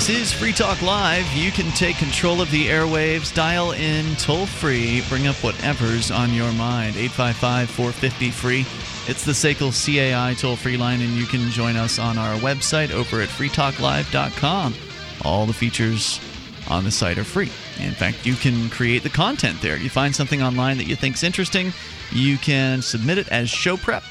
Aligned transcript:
This 0.00 0.08
is 0.08 0.32
Free 0.32 0.54
Talk 0.54 0.80
Live. 0.80 1.30
You 1.34 1.50
can 1.50 1.70
take 1.72 1.98
control 1.98 2.40
of 2.40 2.50
the 2.50 2.68
airwaves, 2.68 3.34
dial 3.34 3.72
in 3.72 4.16
toll 4.16 4.46
free, 4.46 5.02
bring 5.10 5.26
up 5.26 5.36
whatever's 5.44 6.10
on 6.10 6.32
your 6.32 6.50
mind. 6.52 6.96
855 6.96 7.68
450 7.68 8.30
free. 8.30 8.60
It's 9.06 9.26
the 9.26 9.32
SACL 9.32 9.70
CAI 9.70 10.32
toll 10.32 10.56
free 10.56 10.78
line, 10.78 11.02
and 11.02 11.10
you 11.10 11.26
can 11.26 11.50
join 11.50 11.76
us 11.76 11.98
on 11.98 12.16
our 12.16 12.34
website 12.36 12.90
over 12.92 13.20
at 13.20 13.28
freetalklive.com. 13.28 14.74
All 15.22 15.44
the 15.44 15.52
features 15.52 16.18
on 16.70 16.84
the 16.84 16.90
site 16.90 17.18
are 17.18 17.22
free. 17.22 17.52
In 17.78 17.92
fact, 17.92 18.24
you 18.24 18.36
can 18.36 18.70
create 18.70 19.02
the 19.02 19.10
content 19.10 19.60
there. 19.60 19.76
You 19.76 19.90
find 19.90 20.16
something 20.16 20.42
online 20.42 20.78
that 20.78 20.86
you 20.86 20.96
think's 20.96 21.22
interesting, 21.22 21.74
you 22.10 22.38
can 22.38 22.80
submit 22.80 23.18
it 23.18 23.28
as 23.28 23.50
show 23.50 23.76
prep 23.76 24.04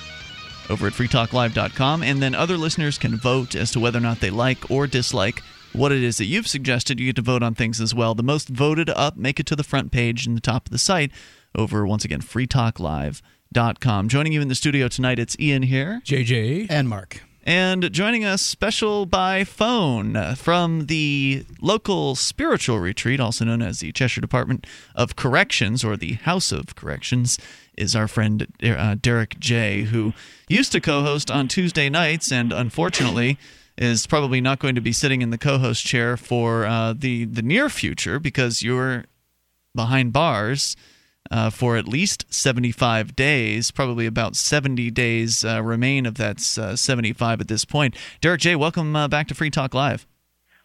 over 0.70 0.86
at 0.86 0.94
freetalklive.com, 0.94 2.03
and 2.03 2.22
then 2.22 2.36
other 2.36 2.58
listeners 2.58 3.00
can 3.00 3.16
vote 3.16 3.56
as 3.56 3.72
to 3.72 3.80
whether 3.80 3.98
or 3.98 4.03
not 4.03 4.20
they 4.20 4.30
like 4.30 4.70
or 4.70 4.86
dislike 4.86 5.42
what 5.73 5.91
it 5.91 6.04
is 6.04 6.18
that 6.18 6.26
you've 6.26 6.48
suggested. 6.48 7.00
You 7.00 7.08
get 7.08 7.16
to 7.18 7.22
vote 7.22 7.44
on 7.44 7.55
things 7.55 7.80
as 7.80 7.94
well. 7.94 8.16
The 8.16 8.23
most 8.23 8.50
voted 8.50 8.90
up 8.90 9.18
make 9.18 9.40
it 9.40 9.46
to 9.48 9.55
the 9.55 9.64
front 9.64 9.92
page 9.92 10.28
in 10.28 10.36
the 10.36 10.42
top 10.42 10.68
of 10.68 10.72
the 10.72 10.80
site 10.80 11.12
over, 11.55 11.86
once 11.86 12.05
again, 12.05 12.22
freetalklive.com. 12.22 14.09
Joining 14.09 14.34
you 14.34 14.42
in 14.42 14.48
the 14.48 14.55
studio 14.55 14.88
tonight, 14.88 15.20
it's 15.20 15.38
Ian 15.40 15.64
here. 15.64 16.02
JJ. 16.05 16.68
And 16.70 16.88
Mark. 16.88 17.23
And 17.45 17.92
joining 17.92 18.26
us 18.26 18.44
special 18.44 19.05
by 19.08 19.44
phone 19.44 20.36
from 20.36 20.86
the 20.86 21.45
local 21.62 22.14
spiritual 22.16 22.80
retreat, 22.80 23.20
also 23.20 23.45
known 23.45 23.62
as 23.62 23.80
the 23.80 23.92
Cheshire 23.92 24.22
Department 24.22 24.67
of 24.94 25.16
Corrections 25.16 25.84
or 25.84 25.97
the 25.97 26.14
House 26.14 26.52
of 26.52 26.75
Corrections, 26.75 27.40
is 27.75 27.95
our 27.95 28.08
friend 28.08 28.45
uh, 28.62 28.95
Derrick 29.02 29.40
J., 29.40 29.84
who 29.84 30.14
used 30.47 30.72
to 30.73 30.81
co 30.81 31.02
host 31.02 31.31
on 31.31 31.47
Tuesday 31.47 31.90
nights 31.90 32.31
and 32.31 32.52
unfortunately 32.53 33.40
is 33.80 34.05
probably 34.05 34.41
not 34.41 34.59
going 34.59 34.75
to 34.75 34.81
be 34.81 34.91
sitting 34.91 35.22
in 35.22 35.30
the 35.30 35.38
co-host 35.38 35.85
chair 35.85 36.17
for 36.17 36.66
uh, 36.66 36.94
the 36.95 37.25
the 37.25 37.41
near 37.41 37.69
future 37.69 38.19
because 38.19 38.61
you're 38.61 39.05
behind 39.73 40.11
bars 40.11 40.75
uh, 41.31 41.49
for 41.49 41.77
at 41.77 41.88
least 41.88 42.25
75 42.30 43.16
days. 43.16 43.72
Probably 43.72 44.05
about 44.05 44.35
70 44.35 44.91
days 44.91 45.45
uh, 45.45 45.63
remain 45.63 46.05
of 46.05 46.16
that 46.16 46.38
uh, 46.57 46.75
75 46.75 47.41
at 47.41 47.47
this 47.47 47.66
point. 47.66 47.95
Derrick 48.19 48.41
J, 48.41 48.55
welcome 48.55 48.95
uh, 48.95 49.07
back 49.07 49.27
to 49.30 49.35
Free 49.35 49.50
Talk 49.50 49.73
Live. 49.73 50.05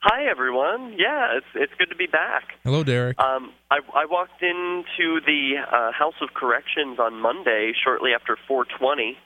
Hi 0.00 0.28
everyone. 0.28 0.96
Yeah, 0.98 1.38
it's 1.38 1.46
it's 1.54 1.72
good 1.78 1.88
to 1.88 1.96
be 1.96 2.06
back. 2.06 2.58
Hello, 2.64 2.84
Derrick. 2.84 3.18
Um, 3.18 3.52
I, 3.70 3.78
I 3.94 4.04
walked 4.04 4.42
into 4.42 5.20
the 5.24 5.54
uh, 5.66 5.92
House 5.92 6.20
of 6.20 6.34
Corrections 6.34 6.98
on 6.98 7.14
Monday, 7.22 7.72
shortly 7.82 8.10
after 8.12 8.36
420 8.46 9.16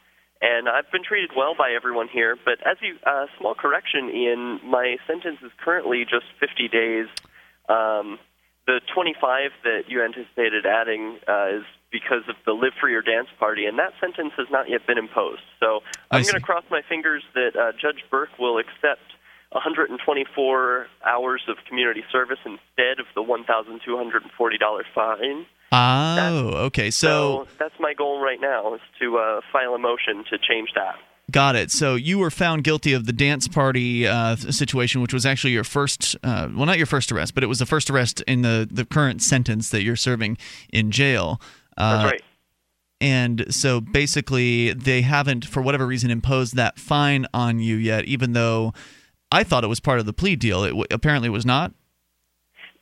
and 0.40 0.68
I've 0.68 0.90
been 0.92 1.02
treated 1.02 1.30
well 1.36 1.54
by 1.56 1.72
everyone 1.72 2.08
here. 2.08 2.36
But 2.36 2.58
as 2.66 2.76
you, 2.80 2.96
uh, 3.04 3.26
small 3.38 3.54
correction, 3.54 4.10
Ian, 4.10 4.60
my 4.64 4.96
sentence 5.06 5.38
is 5.42 5.50
currently 5.58 6.04
just 6.04 6.26
50 6.40 6.68
days. 6.68 7.06
Um, 7.68 8.18
the 8.66 8.80
25 8.94 9.50
that 9.64 9.88
you 9.88 10.04
anticipated 10.04 10.66
adding 10.66 11.18
uh, 11.26 11.58
is 11.58 11.64
because 11.90 12.22
of 12.28 12.36
the 12.44 12.52
Live 12.52 12.74
Free 12.80 12.94
or 12.94 13.02
Dance 13.02 13.28
Party, 13.38 13.64
and 13.64 13.78
that 13.78 13.94
sentence 13.98 14.32
has 14.36 14.46
not 14.50 14.68
yet 14.68 14.86
been 14.86 14.98
imposed. 14.98 15.42
So 15.58 15.80
I'm 16.10 16.22
going 16.22 16.34
to 16.34 16.40
cross 16.40 16.64
my 16.70 16.82
fingers 16.86 17.24
that 17.34 17.56
uh, 17.56 17.72
Judge 17.80 18.04
Burke 18.10 18.38
will 18.38 18.58
accept 18.58 19.08
124 19.52 20.86
hours 21.06 21.42
of 21.48 21.56
community 21.66 22.04
service 22.12 22.38
instead 22.44 23.00
of 23.00 23.06
the 23.14 23.22
$1,240 23.22 24.82
fine. 24.94 25.46
Oh, 25.70 26.14
that's, 26.14 26.56
okay. 26.66 26.90
So, 26.90 27.44
so, 27.44 27.48
that's 27.58 27.74
my 27.78 27.94
goal 27.94 28.20
right 28.20 28.40
now 28.40 28.74
is 28.74 28.80
to 29.00 29.18
uh, 29.18 29.40
file 29.52 29.74
a 29.74 29.78
motion 29.78 30.24
to 30.30 30.38
change 30.38 30.70
that. 30.74 30.96
Got 31.30 31.56
it. 31.56 31.70
So 31.70 31.94
you 31.94 32.18
were 32.18 32.30
found 32.30 32.64
guilty 32.64 32.94
of 32.94 33.04
the 33.04 33.12
dance 33.12 33.48
party 33.48 34.06
uh, 34.06 34.36
situation, 34.36 35.02
which 35.02 35.12
was 35.12 35.26
actually 35.26 35.52
your 35.52 35.64
first, 35.64 36.16
uh, 36.22 36.48
well, 36.56 36.64
not 36.64 36.78
your 36.78 36.86
first 36.86 37.12
arrest, 37.12 37.34
but 37.34 37.44
it 37.44 37.48
was 37.48 37.58
the 37.58 37.66
first 37.66 37.90
arrest 37.90 38.22
in 38.22 38.40
the, 38.40 38.66
the 38.70 38.86
current 38.86 39.20
sentence 39.20 39.68
that 39.68 39.82
you're 39.82 39.96
serving 39.96 40.38
in 40.72 40.90
jail. 40.90 41.38
Uh, 41.76 41.98
that's 41.98 42.12
right. 42.12 42.22
And 43.00 43.54
so 43.54 43.80
basically, 43.80 44.72
they 44.72 45.02
haven't, 45.02 45.44
for 45.44 45.62
whatever 45.62 45.86
reason, 45.86 46.10
imposed 46.10 46.56
that 46.56 46.78
fine 46.78 47.26
on 47.34 47.60
you 47.60 47.76
yet, 47.76 48.06
even 48.06 48.32
though 48.32 48.72
I 49.30 49.44
thought 49.44 49.64
it 49.64 49.68
was 49.68 49.80
part 49.80 50.00
of 50.00 50.06
the 50.06 50.12
plea 50.14 50.34
deal. 50.34 50.64
It 50.64 50.70
w- 50.70 50.86
apparently 50.90 51.28
was 51.28 51.46
not. 51.46 51.72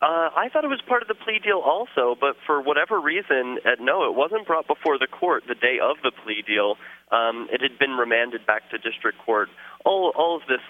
Uh, 0.03 0.29
I 0.37 0.53
thought 0.53 0.65
it 0.65 0.69
was 0.69 0.83
part 0.87 1.01
of 1.01 1.09
the 1.09 1.17
plea 1.17 1.41
deal 1.41 1.65
also, 1.65 2.17
but 2.21 2.37
for 2.45 2.61
whatever 2.61 3.01
reason, 3.01 3.59
uh, 3.65 3.81
no, 3.81 4.05
it 4.05 4.15
wasn't 4.15 4.47
brought 4.47 4.67
before 4.67 4.99
the 4.99 5.07
court 5.09 5.45
the 5.49 5.55
day 5.55 5.81
of 5.81 5.97
the 6.03 6.13
plea 6.13 6.45
deal. 6.47 6.77
Um, 7.11 7.49
it 7.51 7.63
had 7.63 7.79
been 7.79 7.97
remanded 7.97 8.45
back 8.45 8.69
to 8.71 8.79
district 8.79 9.17
court. 9.25 9.49
All, 9.87 10.13
all 10.15 10.37
of 10.37 10.43
this 10.49 10.61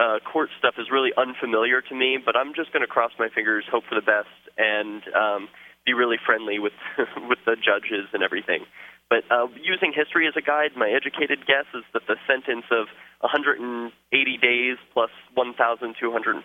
uh, 0.00 0.24
court 0.24 0.48
stuff 0.58 0.74
is 0.78 0.88
really 0.90 1.12
unfamiliar 1.12 1.82
to 1.82 1.94
me, 1.94 2.16
but 2.24 2.36
I'm 2.36 2.54
just 2.56 2.72
going 2.72 2.80
to 2.80 2.88
cross 2.88 3.12
my 3.18 3.28
fingers, 3.28 3.68
hope 3.70 3.84
for 3.84 3.94
the 3.94 4.06
best, 4.06 4.32
and 4.56 5.04
um, 5.12 5.48
be 5.84 5.92
really 5.92 6.16
friendly 6.16 6.58
with 6.58 6.72
with 7.28 7.38
the 7.44 7.56
judges 7.60 8.08
and 8.14 8.22
everything. 8.22 8.64
But 9.10 9.28
uh, 9.28 9.48
using 9.60 9.92
history 9.92 10.26
as 10.26 10.34
a 10.38 10.40
guide, 10.40 10.72
my 10.74 10.88
educated 10.88 11.44
guess 11.44 11.68
is 11.74 11.84
that 11.92 12.08
the 12.08 12.16
sentence 12.26 12.64
of 12.70 12.86
180 13.20 13.92
days 14.40 14.78
plus 14.94 15.10
$1,240 15.36 16.40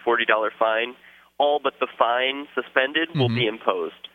fine 0.59 0.95
all 1.37 1.59
but 1.63 1.73
the 1.79 1.87
fine 1.97 2.47
suspended 2.55 3.09
will 3.15 3.27
mm-hmm. 3.27 3.35
be 3.35 3.47
imposed. 3.47 4.07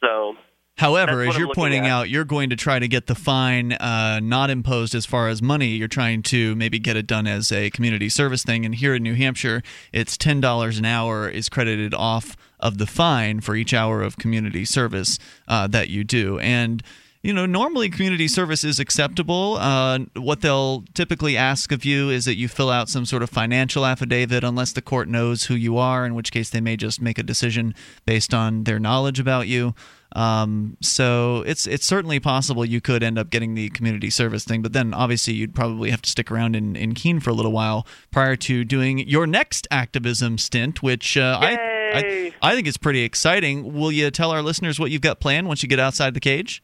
So 0.00 0.34
However, 0.76 1.22
as 1.22 1.38
you're 1.38 1.54
pointing 1.54 1.86
at. 1.86 1.90
out, 1.90 2.10
you're 2.10 2.24
going 2.24 2.50
to 2.50 2.56
try 2.56 2.80
to 2.80 2.88
get 2.88 3.06
the 3.06 3.14
fine 3.14 3.72
uh, 3.72 4.18
not 4.20 4.50
imposed 4.50 4.94
as 4.94 5.06
far 5.06 5.28
as 5.28 5.40
money. 5.40 5.68
You're 5.68 5.86
trying 5.86 6.22
to 6.24 6.56
maybe 6.56 6.80
get 6.80 6.96
it 6.96 7.06
done 7.06 7.28
as 7.28 7.52
a 7.52 7.70
community 7.70 8.08
service 8.08 8.42
thing. 8.42 8.64
And 8.64 8.74
here 8.74 8.92
in 8.92 9.02
New 9.04 9.14
Hampshire, 9.14 9.62
it's 9.92 10.16
ten 10.16 10.40
dollars 10.40 10.78
an 10.78 10.84
hour 10.84 11.28
is 11.28 11.48
credited 11.48 11.94
off 11.94 12.36
of 12.58 12.78
the 12.78 12.86
fine 12.86 13.40
for 13.40 13.54
each 13.54 13.72
hour 13.72 14.02
of 14.02 14.16
community 14.16 14.64
service 14.64 15.18
uh, 15.46 15.68
that 15.68 15.90
you 15.90 16.02
do. 16.02 16.40
And 16.40 16.82
you 17.24 17.32
know, 17.32 17.46
normally 17.46 17.88
community 17.88 18.28
service 18.28 18.64
is 18.64 18.78
acceptable. 18.78 19.56
Uh, 19.58 20.00
what 20.14 20.42
they'll 20.42 20.84
typically 20.92 21.38
ask 21.38 21.72
of 21.72 21.82
you 21.82 22.10
is 22.10 22.26
that 22.26 22.36
you 22.36 22.48
fill 22.48 22.68
out 22.68 22.90
some 22.90 23.06
sort 23.06 23.22
of 23.22 23.30
financial 23.30 23.86
affidavit, 23.86 24.44
unless 24.44 24.72
the 24.72 24.82
court 24.82 25.08
knows 25.08 25.44
who 25.44 25.54
you 25.54 25.78
are, 25.78 26.04
in 26.04 26.14
which 26.14 26.30
case 26.30 26.50
they 26.50 26.60
may 26.60 26.76
just 26.76 27.00
make 27.00 27.18
a 27.18 27.22
decision 27.22 27.74
based 28.04 28.34
on 28.34 28.64
their 28.64 28.78
knowledge 28.78 29.18
about 29.18 29.48
you. 29.48 29.74
Um, 30.14 30.76
so 30.82 31.42
it's 31.46 31.66
it's 31.66 31.86
certainly 31.86 32.20
possible 32.20 32.62
you 32.62 32.82
could 32.82 33.02
end 33.02 33.18
up 33.18 33.30
getting 33.30 33.54
the 33.54 33.70
community 33.70 34.10
service 34.10 34.44
thing, 34.44 34.60
but 34.60 34.74
then 34.74 34.92
obviously 34.92 35.32
you'd 35.32 35.54
probably 35.54 35.90
have 35.90 36.02
to 36.02 36.10
stick 36.10 36.30
around 36.30 36.54
in, 36.54 36.76
in 36.76 36.92
Keene 36.92 37.20
for 37.20 37.30
a 37.30 37.32
little 37.32 37.52
while 37.52 37.86
prior 38.10 38.36
to 38.36 38.64
doing 38.64 38.98
your 38.98 39.26
next 39.26 39.66
activism 39.70 40.36
stint, 40.36 40.82
which 40.82 41.16
uh, 41.16 41.38
I, 41.40 41.56
I 41.94 42.34
I 42.42 42.54
think 42.54 42.66
is 42.66 42.76
pretty 42.76 43.00
exciting. 43.00 43.72
Will 43.72 43.90
you 43.90 44.10
tell 44.10 44.30
our 44.30 44.42
listeners 44.42 44.78
what 44.78 44.90
you've 44.90 45.00
got 45.00 45.20
planned 45.20 45.48
once 45.48 45.62
you 45.62 45.70
get 45.70 45.80
outside 45.80 46.12
the 46.12 46.20
cage? 46.20 46.62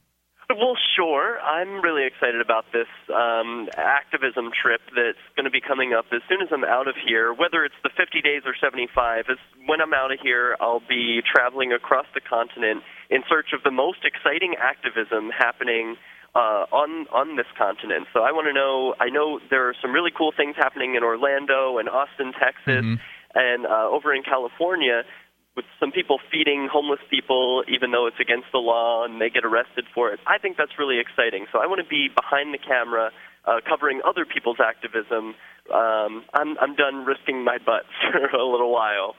Well, 0.57 0.75
sure. 0.97 1.39
I'm 1.39 1.81
really 1.81 2.07
excited 2.07 2.41
about 2.41 2.65
this 2.73 2.89
um, 3.09 3.69
activism 3.77 4.51
trip 4.51 4.81
that's 4.97 5.23
going 5.37 5.45
to 5.45 5.51
be 5.51 5.61
coming 5.61 5.93
up 5.93 6.07
as 6.13 6.23
soon 6.29 6.43
as 6.43 6.49
I'm 6.51 6.65
out 6.65 6.89
of 6.89 6.97
here. 6.97 7.33
Whether 7.33 7.65
it's 7.65 7.79
the 7.85 7.91
50 7.97 8.21
days 8.21 8.43
or 8.45 8.55
75, 8.59 9.27
as 9.31 9.39
when 9.67 9.81
I'm 9.81 9.95
out 9.95 10.11
of 10.11 10.19
here, 10.21 10.57
I'll 10.61 10.83
be 10.83 11.23
traveling 11.23 11.73
across 11.73 12.07
the 12.15 12.21
continent 12.21 12.83
in 13.11 13.23
search 13.29 13.55
of 13.55 13.63
the 13.63 13.71
most 13.71 14.03
exciting 14.03 14.57
activism 14.59 15.31
happening 15.31 15.97
uh, 16.35 16.67
on 16.71 17.07
on 17.15 17.37
this 17.37 17.47
continent. 17.59 18.07
So 18.13 18.23
I 18.23 18.33
want 18.33 18.47
to 18.47 18.53
know. 18.53 18.95
I 18.99 19.11
know 19.11 19.41
there 19.51 19.69
are 19.69 19.75
some 19.83 19.93
really 19.93 20.11
cool 20.11 20.33
things 20.37 20.57
happening 20.57 20.95
in 20.95 21.03
Orlando 21.03 21.79
and 21.79 21.89
Austin, 21.89 22.33
Texas, 22.33 22.83
mm-hmm. 22.83 22.95
and 23.35 23.67
uh, 23.67 23.87
over 23.91 24.15
in 24.15 24.23
California 24.23 25.03
with 25.57 25.65
some 25.79 25.91
people 25.91 26.19
feeding 26.31 26.69
homeless 26.71 27.01
people 27.11 27.65
even 27.69 27.91
though 27.91 28.07
it's 28.07 28.21
against 28.21 28.47
the 28.53 28.59
law 28.59 29.05
and 29.05 29.21
they 29.21 29.31
get 29.31 29.45
arrested 29.45 29.85
for 29.95 30.13
it. 30.13 30.21
I 30.27 30.39
think 30.39 30.57
that's 30.57 30.79
really 30.79 30.99
exciting. 31.01 31.47
So 31.53 31.59
I 31.59 31.67
want 31.67 31.81
to 31.81 31.89
be 31.89 32.09
behind 32.09 32.55
the 32.55 32.59
camera 32.59 33.11
uh, 33.45 33.61
covering 33.69 34.01
other 34.07 34.25
people's 34.25 34.59
activism. 34.61 35.35
Um, 35.73 36.25
I'm 36.35 36.59
I'm 36.61 36.75
done 36.75 37.05
risking 37.05 37.45
my 37.45 37.59
butt 37.59 37.85
for 38.31 38.37
a 38.37 38.45
little 38.45 38.73
while. 38.73 39.15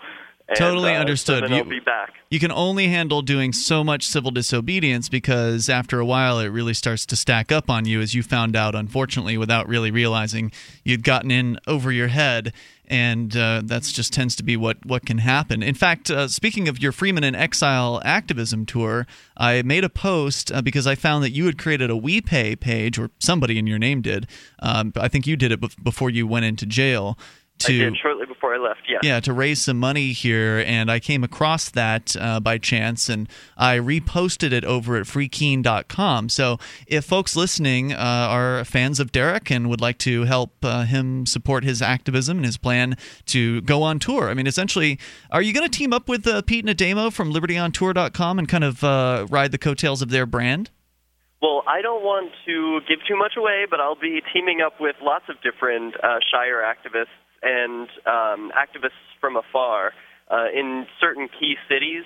And, 0.48 0.58
totally 0.58 0.94
uh, 0.94 1.00
understood. 1.00 1.48
So 1.48 1.56
you, 1.56 1.82
you, 2.30 2.40
can 2.40 2.52
only 2.52 2.88
handle 2.88 3.22
doing 3.22 3.54
so 3.54 3.86
much 3.86 4.06
civil 4.06 4.32
disobedience 4.32 5.08
because 5.08 5.70
after 5.70 6.00
a 6.00 6.06
while 6.06 6.40
it 6.40 6.48
really 6.48 6.74
starts 6.74 7.06
to 7.06 7.16
stack 7.16 7.54
up 7.54 7.70
on 7.70 7.86
you, 7.86 8.02
as 8.02 8.14
you 8.14 8.22
found 8.22 8.56
out, 8.56 8.76
unfortunately, 8.76 9.38
without 9.38 9.70
really 9.70 9.92
realizing 9.92 10.52
you'd 10.84 11.04
gotten 11.04 11.32
in 11.32 11.58
over 11.68 11.90
your 11.90 12.10
head 12.10 12.54
and 12.92 13.38
uh, 13.38 13.62
that's 13.64 13.94
just 13.94 14.12
tends 14.12 14.36
to 14.36 14.44
be 14.44 14.58
what 14.58 14.86
what 14.86 15.06
can 15.06 15.20
happen. 15.20 15.64
In 15.64 15.74
fact, 15.74 16.12
uh, 16.12 16.28
speaking 16.28 16.68
of 16.68 16.80
your 16.80 16.92
Freeman 16.92 17.24
in 17.24 17.34
Exile 17.34 18.02
activism 18.04 18.66
tour, 18.66 19.08
I 19.38 19.62
made 19.62 19.86
a 19.86 19.90
post 19.90 20.52
uh, 20.52 20.62
because 20.62 20.86
I 20.86 20.96
found 20.96 21.24
that 21.24 21.32
you 21.32 21.46
had 21.46 21.58
created 21.58 21.90
a 21.90 21.94
WePay 21.94 22.60
page, 22.60 23.00
or 23.00 23.10
somebody 23.18 23.58
in 23.58 23.66
your 23.66 23.80
name 23.80 24.02
did. 24.02 24.28
Um, 24.60 24.92
I 24.98 25.08
think 25.08 25.26
you 25.26 25.38
did 25.38 25.54
it 25.54 25.84
before 25.84 26.10
you 26.10 26.28
went 26.28 26.44
into 26.44 26.66
jail 26.66 27.18
to 27.60 27.74
I 27.74 27.86
did 27.86 27.98
shortly 27.98 28.21
before 28.52 28.66
I 28.66 28.70
left. 28.70 28.82
Yeah. 28.90 29.00
Yeah, 29.04 29.20
to 29.22 29.34
raise 29.34 29.62
some 29.62 29.80
money 29.80 30.12
here, 30.12 30.64
and 30.66 30.92
I 30.92 31.00
came 31.00 31.24
across 31.24 31.70
that 31.70 32.16
uh, 32.20 32.40
by 32.40 32.58
chance, 32.58 33.10
and 33.10 33.28
I 33.58 33.78
reposted 33.78 34.52
it 34.52 34.64
over 34.66 34.98
at 34.98 35.06
freekeene.com. 35.06 36.30
So 36.30 36.58
if 36.88 37.06
folks 37.06 37.36
listening 37.36 37.94
uh, 37.94 37.98
are 37.98 38.64
fans 38.66 39.00
of 39.00 39.12
Derrick 39.12 39.50
and 39.50 39.70
would 39.70 39.82
like 39.82 39.98
to 40.00 40.24
help 40.24 40.52
uh, 40.64 40.84
him 40.86 41.26
support 41.26 41.64
his 41.64 41.82
activism 41.82 42.38
and 42.38 42.46
his 42.46 42.58
plan 42.58 42.98
to 43.28 43.62
go 43.62 43.84
on 43.84 44.00
tour, 44.00 44.30
I 44.30 44.34
mean, 44.34 44.48
essentially, 44.48 45.00
are 45.32 45.42
you 45.42 45.54
going 45.54 45.70
to 45.70 45.78
team 45.78 45.94
up 45.94 46.08
with 46.08 46.28
uh, 46.28 46.42
Pete 46.42 46.66
and 46.66 46.78
Ademo 46.78 47.12
from 47.12 47.34
LibertyOnTour.com 47.34 48.40
and 48.40 48.48
kind 48.48 48.64
of 48.64 48.84
uh, 48.84 49.28
ride 49.30 49.52
the 49.52 49.58
coattails 49.58 50.02
of 50.02 50.10
their 50.10 50.26
brand? 50.26 50.70
Well, 51.42 51.64
I 51.66 51.82
don't 51.82 52.04
want 52.04 52.32
to 52.46 52.82
give 52.88 53.00
too 53.08 53.18
much 53.18 53.34
away, 53.36 53.66
but 53.68 53.80
I'll 53.80 54.00
be 54.00 54.22
teaming 54.32 54.62
up 54.62 54.80
with 54.80 54.96
lots 55.02 55.26
of 55.28 55.42
different 55.42 55.96
uh, 55.96 56.20
Shire 56.32 56.62
activists 56.62 57.08
and 57.42 57.88
um, 58.06 58.52
activists 58.56 59.02
from 59.20 59.36
afar 59.36 59.94
uh, 60.30 60.46
in 60.54 60.86
certain 61.00 61.28
key 61.40 61.56
cities. 61.70 62.04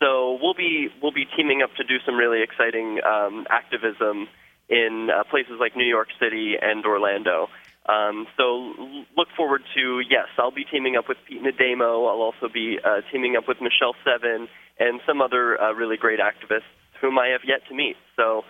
So 0.00 0.38
we'll 0.40 0.54
be 0.54 0.88
we'll 1.02 1.12
be 1.12 1.26
teaming 1.36 1.62
up 1.62 1.74
to 1.76 1.84
do 1.84 1.96
some 2.06 2.16
really 2.16 2.42
exciting 2.42 3.00
um, 3.04 3.46
activism 3.50 4.28
in 4.68 5.08
uh, 5.10 5.24
places 5.24 5.54
like 5.58 5.76
New 5.76 5.86
York 5.86 6.08
City 6.20 6.54
and 6.60 6.84
Orlando. 6.84 7.48
Um, 7.86 8.26
so 8.36 8.74
look 9.16 9.28
forward 9.36 9.62
to 9.74 10.00
yes, 10.08 10.28
I'll 10.38 10.50
be 10.50 10.64
teaming 10.64 10.96
up 10.96 11.08
with 11.08 11.18
Pete 11.26 11.42
and 11.42 11.46
Ademo. 11.46 12.06
I'll 12.08 12.20
also 12.20 12.48
be 12.52 12.78
uh, 12.84 13.00
teaming 13.10 13.34
up 13.36 13.48
with 13.48 13.58
Michelle 13.60 13.94
Seven 14.04 14.48
and 14.78 15.00
some 15.06 15.20
other 15.20 15.60
uh, 15.60 15.72
really 15.72 15.96
great 15.96 16.20
activists 16.20 16.68
whom 17.00 17.18
I 17.18 17.28
have 17.28 17.42
yet 17.46 17.66
to 17.68 17.74
meet. 17.74 17.96
So 18.16 18.44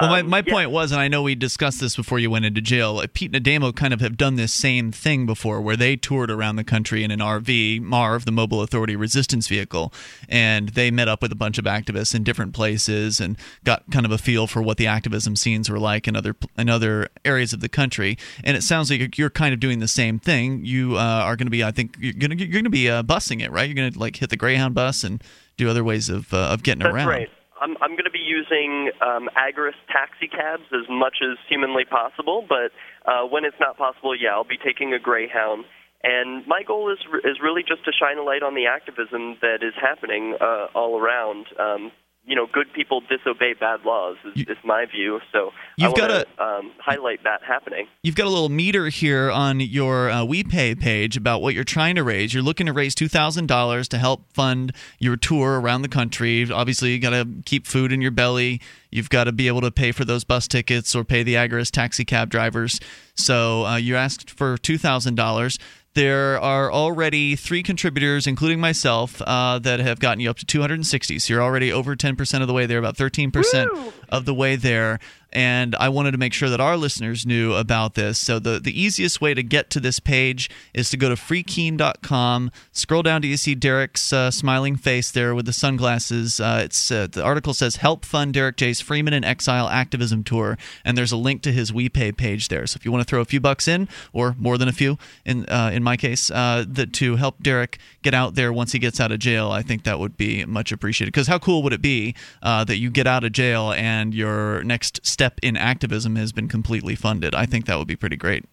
well, 0.00 0.10
my, 0.10 0.20
um, 0.20 0.28
my 0.28 0.42
point 0.42 0.70
was, 0.70 0.90
and 0.90 1.00
I 1.00 1.06
know 1.06 1.22
we 1.22 1.36
discussed 1.36 1.80
this 1.80 1.94
before 1.94 2.18
you 2.18 2.28
went 2.28 2.44
into 2.44 2.60
jail. 2.60 2.98
Uh, 2.98 3.06
Pete 3.12 3.34
and 3.34 3.44
Ademo 3.44 3.74
kind 3.74 3.94
of 3.94 4.00
have 4.00 4.16
done 4.16 4.34
this 4.34 4.52
same 4.52 4.90
thing 4.90 5.24
before, 5.24 5.60
where 5.60 5.76
they 5.76 5.94
toured 5.94 6.32
around 6.32 6.56
the 6.56 6.64
country 6.64 7.04
in 7.04 7.12
an 7.12 7.20
RV, 7.20 7.80
Marv, 7.80 8.24
the 8.24 8.32
Mobile 8.32 8.60
Authority 8.60 8.96
Resistance 8.96 9.46
Vehicle, 9.46 9.92
and 10.28 10.70
they 10.70 10.90
met 10.90 11.06
up 11.06 11.22
with 11.22 11.30
a 11.30 11.36
bunch 11.36 11.58
of 11.58 11.64
activists 11.64 12.12
in 12.12 12.24
different 12.24 12.54
places 12.54 13.20
and 13.20 13.36
got 13.62 13.88
kind 13.92 14.04
of 14.04 14.10
a 14.10 14.18
feel 14.18 14.48
for 14.48 14.60
what 14.60 14.78
the 14.78 14.86
activism 14.88 15.36
scenes 15.36 15.70
were 15.70 15.78
like 15.78 16.08
in 16.08 16.16
other 16.16 16.34
in 16.58 16.68
other 16.68 17.08
areas 17.24 17.52
of 17.52 17.60
the 17.60 17.68
country. 17.68 18.18
And 18.42 18.56
it 18.56 18.64
sounds 18.64 18.90
like 18.90 19.16
you're 19.16 19.30
kind 19.30 19.54
of 19.54 19.60
doing 19.60 19.78
the 19.78 19.88
same 19.88 20.18
thing. 20.18 20.64
You 20.64 20.96
uh, 20.96 21.22
are 21.22 21.36
going 21.36 21.46
to 21.46 21.52
be, 21.52 21.62
I 21.62 21.70
think, 21.70 21.96
you're 22.00 22.14
going 22.14 22.36
to 22.36 22.36
you're 22.36 22.52
going 22.52 22.64
to 22.64 22.70
be 22.70 22.90
uh, 22.90 23.04
busing 23.04 23.42
it, 23.42 23.52
right? 23.52 23.68
You're 23.68 23.76
going 23.76 23.92
to 23.92 23.98
like 23.98 24.16
hit 24.16 24.30
the 24.30 24.36
Greyhound 24.36 24.74
bus 24.74 25.04
and 25.04 25.22
do 25.56 25.70
other 25.70 25.84
ways 25.84 26.08
of 26.08 26.34
uh, 26.34 26.48
of 26.48 26.64
getting 26.64 26.82
That's 26.82 26.94
around. 26.94 27.08
Right. 27.08 27.30
I'm, 27.60 27.76
I'm 27.80 27.92
going 27.92 28.04
to 28.04 28.14
be 28.14 28.24
using 28.24 28.90
um, 29.00 29.28
Agorist 29.36 29.80
taxi 29.90 30.28
cabs 30.28 30.64
as 30.72 30.88
much 30.88 31.18
as 31.22 31.38
humanly 31.48 31.84
possible, 31.84 32.44
but 32.48 32.72
uh, 33.06 33.26
when 33.26 33.44
it's 33.44 33.58
not 33.60 33.76
possible, 33.76 34.14
yeah, 34.14 34.30
I'll 34.30 34.44
be 34.44 34.58
taking 34.58 34.92
a 34.92 34.98
Greyhound. 34.98 35.64
And 36.02 36.46
my 36.46 36.62
goal 36.62 36.92
is 36.92 36.98
is 37.24 37.40
really 37.42 37.62
just 37.62 37.82
to 37.86 37.92
shine 37.92 38.18
a 38.18 38.22
light 38.22 38.42
on 38.42 38.54
the 38.54 38.66
activism 38.66 39.38
that 39.40 39.62
is 39.62 39.72
happening 39.80 40.36
uh, 40.38 40.66
all 40.74 41.00
around. 41.00 41.46
Um, 41.58 41.92
you 42.26 42.34
know, 42.34 42.46
good 42.50 42.72
people 42.72 43.02
disobey 43.02 43.52
bad 43.58 43.84
laws 43.84 44.16
is, 44.24 44.32
you, 44.34 44.44
is 44.48 44.56
my 44.64 44.86
view. 44.86 45.20
So 45.30 45.50
you've 45.76 45.94
got 45.94 46.08
to 46.08 46.26
um, 46.42 46.72
highlight 46.78 47.22
that 47.24 47.42
happening. 47.42 47.86
You've 48.02 48.14
got 48.14 48.26
a 48.26 48.30
little 48.30 48.48
meter 48.48 48.88
here 48.88 49.30
on 49.30 49.60
your 49.60 50.08
uh, 50.08 50.22
WePay 50.22 50.80
page 50.80 51.16
about 51.16 51.42
what 51.42 51.54
you're 51.54 51.64
trying 51.64 51.96
to 51.96 52.02
raise. 52.02 52.32
You're 52.32 52.42
looking 52.42 52.66
to 52.66 52.72
raise 52.72 52.94
two 52.94 53.08
thousand 53.08 53.46
dollars 53.46 53.88
to 53.88 53.98
help 53.98 54.32
fund 54.32 54.72
your 54.98 55.16
tour 55.16 55.60
around 55.60 55.82
the 55.82 55.88
country. 55.88 56.50
Obviously, 56.50 56.92
you 56.92 56.98
got 56.98 57.10
to 57.10 57.28
keep 57.44 57.66
food 57.66 57.92
in 57.92 58.00
your 58.00 58.10
belly. 58.10 58.60
You've 58.90 59.10
got 59.10 59.24
to 59.24 59.32
be 59.32 59.48
able 59.48 59.60
to 59.60 59.70
pay 59.70 59.92
for 59.92 60.04
those 60.04 60.24
bus 60.24 60.48
tickets 60.48 60.94
or 60.94 61.04
pay 61.04 61.22
the 61.22 61.34
Agorist 61.34 61.72
taxi 61.72 62.04
cab 62.04 62.30
drivers. 62.30 62.80
So 63.16 63.66
uh, 63.66 63.76
you 63.76 63.96
asked 63.96 64.30
for 64.30 64.56
two 64.56 64.78
thousand 64.78 65.16
dollars. 65.16 65.58
There 65.94 66.40
are 66.40 66.72
already 66.72 67.36
three 67.36 67.62
contributors, 67.62 68.26
including 68.26 68.60
myself, 68.60 69.22
uh, 69.22 69.60
that 69.60 69.78
have 69.78 70.00
gotten 70.00 70.18
you 70.18 70.28
up 70.28 70.38
to 70.38 70.44
260. 70.44 71.20
So 71.20 71.32
you're 71.32 71.42
already 71.42 71.72
over 71.72 71.94
10% 71.94 72.40
of 72.40 72.48
the 72.48 72.52
way 72.52 72.66
there, 72.66 72.78
about 72.78 72.96
13% 72.96 73.72
Woo! 73.72 73.92
of 74.08 74.24
the 74.24 74.34
way 74.34 74.56
there 74.56 74.98
and 75.34 75.74
I 75.76 75.88
wanted 75.88 76.12
to 76.12 76.18
make 76.18 76.32
sure 76.32 76.48
that 76.48 76.60
our 76.60 76.76
listeners 76.76 77.26
knew 77.26 77.54
about 77.54 77.94
this. 77.94 78.18
So 78.18 78.38
the, 78.38 78.60
the 78.60 78.80
easiest 78.80 79.20
way 79.20 79.34
to 79.34 79.42
get 79.42 79.70
to 79.70 79.80
this 79.80 79.98
page 80.00 80.48
is 80.72 80.90
to 80.90 80.96
go 80.96 81.08
to 81.08 81.16
freekeene.com, 81.16 82.50
scroll 82.72 83.02
down 83.02 83.22
to 83.22 83.28
you 83.28 83.36
see 83.36 83.54
Derrick's 83.54 84.12
uh, 84.12 84.30
smiling 84.30 84.76
face 84.76 85.10
there 85.10 85.34
with 85.34 85.46
the 85.46 85.52
sunglasses. 85.52 86.40
Uh, 86.40 86.62
it's 86.64 86.90
uh, 86.90 87.08
the 87.10 87.22
article 87.22 87.54
says 87.54 87.76
help 87.76 88.04
fund 88.04 88.34
Derrick 88.34 88.56
J's 88.56 88.80
Freeman 88.80 89.12
in 89.12 89.24
Exile 89.24 89.68
activism 89.68 90.22
tour, 90.22 90.56
and 90.84 90.96
there's 90.96 91.12
a 91.12 91.16
link 91.16 91.42
to 91.42 91.52
his 91.52 91.72
WePay 91.72 92.16
page 92.16 92.48
there. 92.48 92.66
So 92.66 92.76
if 92.78 92.84
you 92.84 92.92
want 92.92 93.02
to 93.02 93.10
throw 93.10 93.20
a 93.20 93.24
few 93.24 93.40
bucks 93.40 93.66
in, 93.66 93.88
or 94.12 94.36
more 94.38 94.58
than 94.58 94.68
a 94.68 94.72
few, 94.72 94.98
in 95.24 95.46
uh, 95.46 95.70
in 95.72 95.82
my 95.82 95.96
case, 95.96 96.30
uh, 96.30 96.64
that 96.68 96.92
to 96.94 97.16
help 97.16 97.42
Derrick 97.42 97.78
get 98.02 98.14
out 98.14 98.34
there 98.34 98.52
once 98.52 98.72
he 98.72 98.78
gets 98.78 99.00
out 99.00 99.10
of 99.10 99.18
jail, 99.18 99.50
I 99.50 99.62
think 99.62 99.84
that 99.84 99.98
would 99.98 100.16
be 100.16 100.44
much 100.44 100.70
appreciated. 100.70 101.12
Because 101.12 101.26
how 101.26 101.38
cool 101.38 101.62
would 101.62 101.72
it 101.72 101.82
be 101.82 102.14
uh, 102.42 102.64
that 102.64 102.76
you 102.76 102.90
get 102.90 103.06
out 103.06 103.24
of 103.24 103.32
jail 103.32 103.72
and 103.72 104.14
your 104.14 104.62
next 104.64 105.04
step 105.04 105.23
step 105.24 105.40
in 105.42 105.56
activism 105.56 106.16
has 106.16 106.32
been 106.32 106.48
completely 106.48 106.94
funded. 106.94 107.34
I 107.34 107.46
think 107.46 107.64
that 107.64 107.78
would 107.78 107.88
be 107.88 107.96
pretty 107.96 108.16
great. 108.16 108.44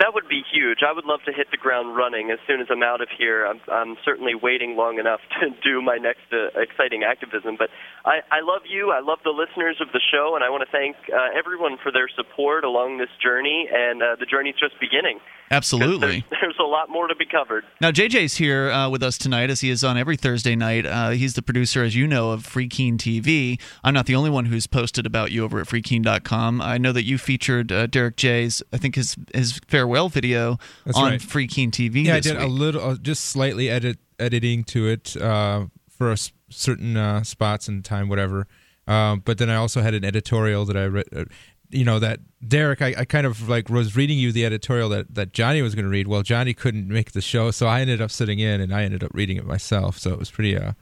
That 0.00 0.14
would 0.14 0.28
be 0.28 0.42
huge. 0.50 0.78
I 0.80 0.94
would 0.94 1.04
love 1.04 1.20
to 1.26 1.32
hit 1.32 1.50
the 1.50 1.58
ground 1.58 1.94
running 1.94 2.30
as 2.30 2.38
soon 2.46 2.62
as 2.62 2.68
I'm 2.70 2.82
out 2.82 3.02
of 3.02 3.08
here. 3.12 3.44
I'm, 3.44 3.60
I'm 3.70 3.96
certainly 4.02 4.34
waiting 4.34 4.74
long 4.74 4.98
enough 4.98 5.20
to 5.40 5.50
do 5.62 5.82
my 5.82 5.98
next 5.98 6.24
uh, 6.32 6.58
exciting 6.58 7.04
activism. 7.04 7.56
But 7.58 7.68
I, 8.06 8.24
I 8.32 8.40
love 8.40 8.62
you. 8.64 8.92
I 8.92 9.00
love 9.00 9.18
the 9.24 9.36
listeners 9.36 9.76
of 9.78 9.92
the 9.92 10.00
show, 10.00 10.32
and 10.34 10.42
I 10.42 10.48
want 10.48 10.64
to 10.64 10.72
thank 10.72 10.96
uh, 11.12 11.36
everyone 11.36 11.76
for 11.82 11.92
their 11.92 12.08
support 12.08 12.64
along 12.64 12.96
this 12.96 13.12
journey. 13.22 13.68
And 13.70 14.02
uh, 14.02 14.16
the 14.18 14.24
journey's 14.24 14.56
just 14.58 14.80
beginning. 14.80 15.20
Absolutely. 15.52 16.24
There's, 16.30 16.40
there's, 16.40 16.56
a 16.60 16.62
lot 16.62 16.88
more 16.88 17.08
to 17.08 17.16
be 17.16 17.26
covered. 17.26 17.64
Now, 17.80 17.90
JJ's 17.90 18.36
here 18.36 18.70
uh, 18.70 18.88
with 18.88 19.02
us 19.02 19.18
tonight, 19.18 19.50
as 19.50 19.60
he 19.60 19.68
is 19.68 19.82
on 19.82 19.98
every 19.98 20.16
Thursday 20.16 20.54
night. 20.54 20.86
Uh, 20.86 21.10
he's 21.10 21.34
the 21.34 21.42
producer, 21.42 21.82
as 21.82 21.96
you 21.96 22.06
know, 22.06 22.30
of 22.30 22.46
Free 22.46 22.68
Keene 22.68 22.96
TV. 22.96 23.60
I'm 23.82 23.92
not 23.92 24.06
the 24.06 24.14
only 24.14 24.30
one 24.30 24.46
who's 24.46 24.68
posted 24.68 25.06
about 25.06 25.32
you 25.32 25.44
over 25.44 25.58
at 25.58 25.66
freekeene.com. 25.66 26.62
I 26.62 26.78
know 26.78 26.92
that 26.92 27.02
you 27.02 27.18
featured 27.18 27.72
uh, 27.72 27.88
Derrick 27.88 28.16
J's, 28.16 28.62
I 28.72 28.76
think 28.76 28.94
his 28.94 29.16
his 29.34 29.60
farewell 29.66 29.89
video 30.08 30.58
That's 30.84 30.96
on 30.96 31.10
right. 31.12 31.22
Free 31.22 31.46
Keene 31.46 31.70
TV. 31.70 32.04
Yeah, 32.04 32.16
I 32.16 32.20
did 32.20 32.36
week. 32.36 32.46
a 32.46 32.48
little, 32.48 32.82
uh, 32.82 32.96
just 32.96 33.24
slightly 33.24 33.68
edit 33.68 33.98
editing 34.18 34.64
to 34.64 34.86
it 34.86 35.16
uh, 35.16 35.66
for 35.88 36.14
certain 36.50 36.96
uh, 36.96 37.22
spots 37.22 37.68
and 37.68 37.84
time, 37.84 38.08
whatever. 38.08 38.46
Um, 38.86 39.22
but 39.24 39.38
then 39.38 39.50
I 39.50 39.56
also 39.56 39.82
had 39.82 39.94
an 39.94 40.04
editorial 40.04 40.64
that 40.64 40.76
I 40.76 40.84
read 40.86 41.28
you 41.70 41.84
know 41.84 41.98
that 41.98 42.20
Derrick, 42.46 42.82
I, 42.82 42.94
I, 42.98 43.04
kind 43.04 43.26
of 43.26 43.48
like 43.48 43.68
was 43.68 43.96
reading 43.96 44.18
you 44.18 44.32
the 44.32 44.44
editorial 44.44 44.88
that, 44.90 45.14
that 45.14 45.32
Johnny 45.32 45.62
was 45.62 45.74
going 45.74 45.84
to 45.84 45.90
read. 45.90 46.08
Well, 46.08 46.22
Johnny 46.22 46.54
couldn't 46.54 46.88
make 46.88 47.12
the 47.12 47.20
show, 47.20 47.50
so 47.50 47.66
I 47.66 47.80
ended 47.80 48.00
up 48.00 48.10
sitting 48.10 48.38
in 48.38 48.60
and 48.60 48.74
I 48.74 48.82
ended 48.82 49.04
up 49.04 49.12
reading 49.14 49.36
it 49.36 49.46
myself. 49.46 49.98
So 49.98 50.12
it 50.12 50.18
was 50.18 50.30
pretty, 50.30 50.56
uh, 50.56 50.72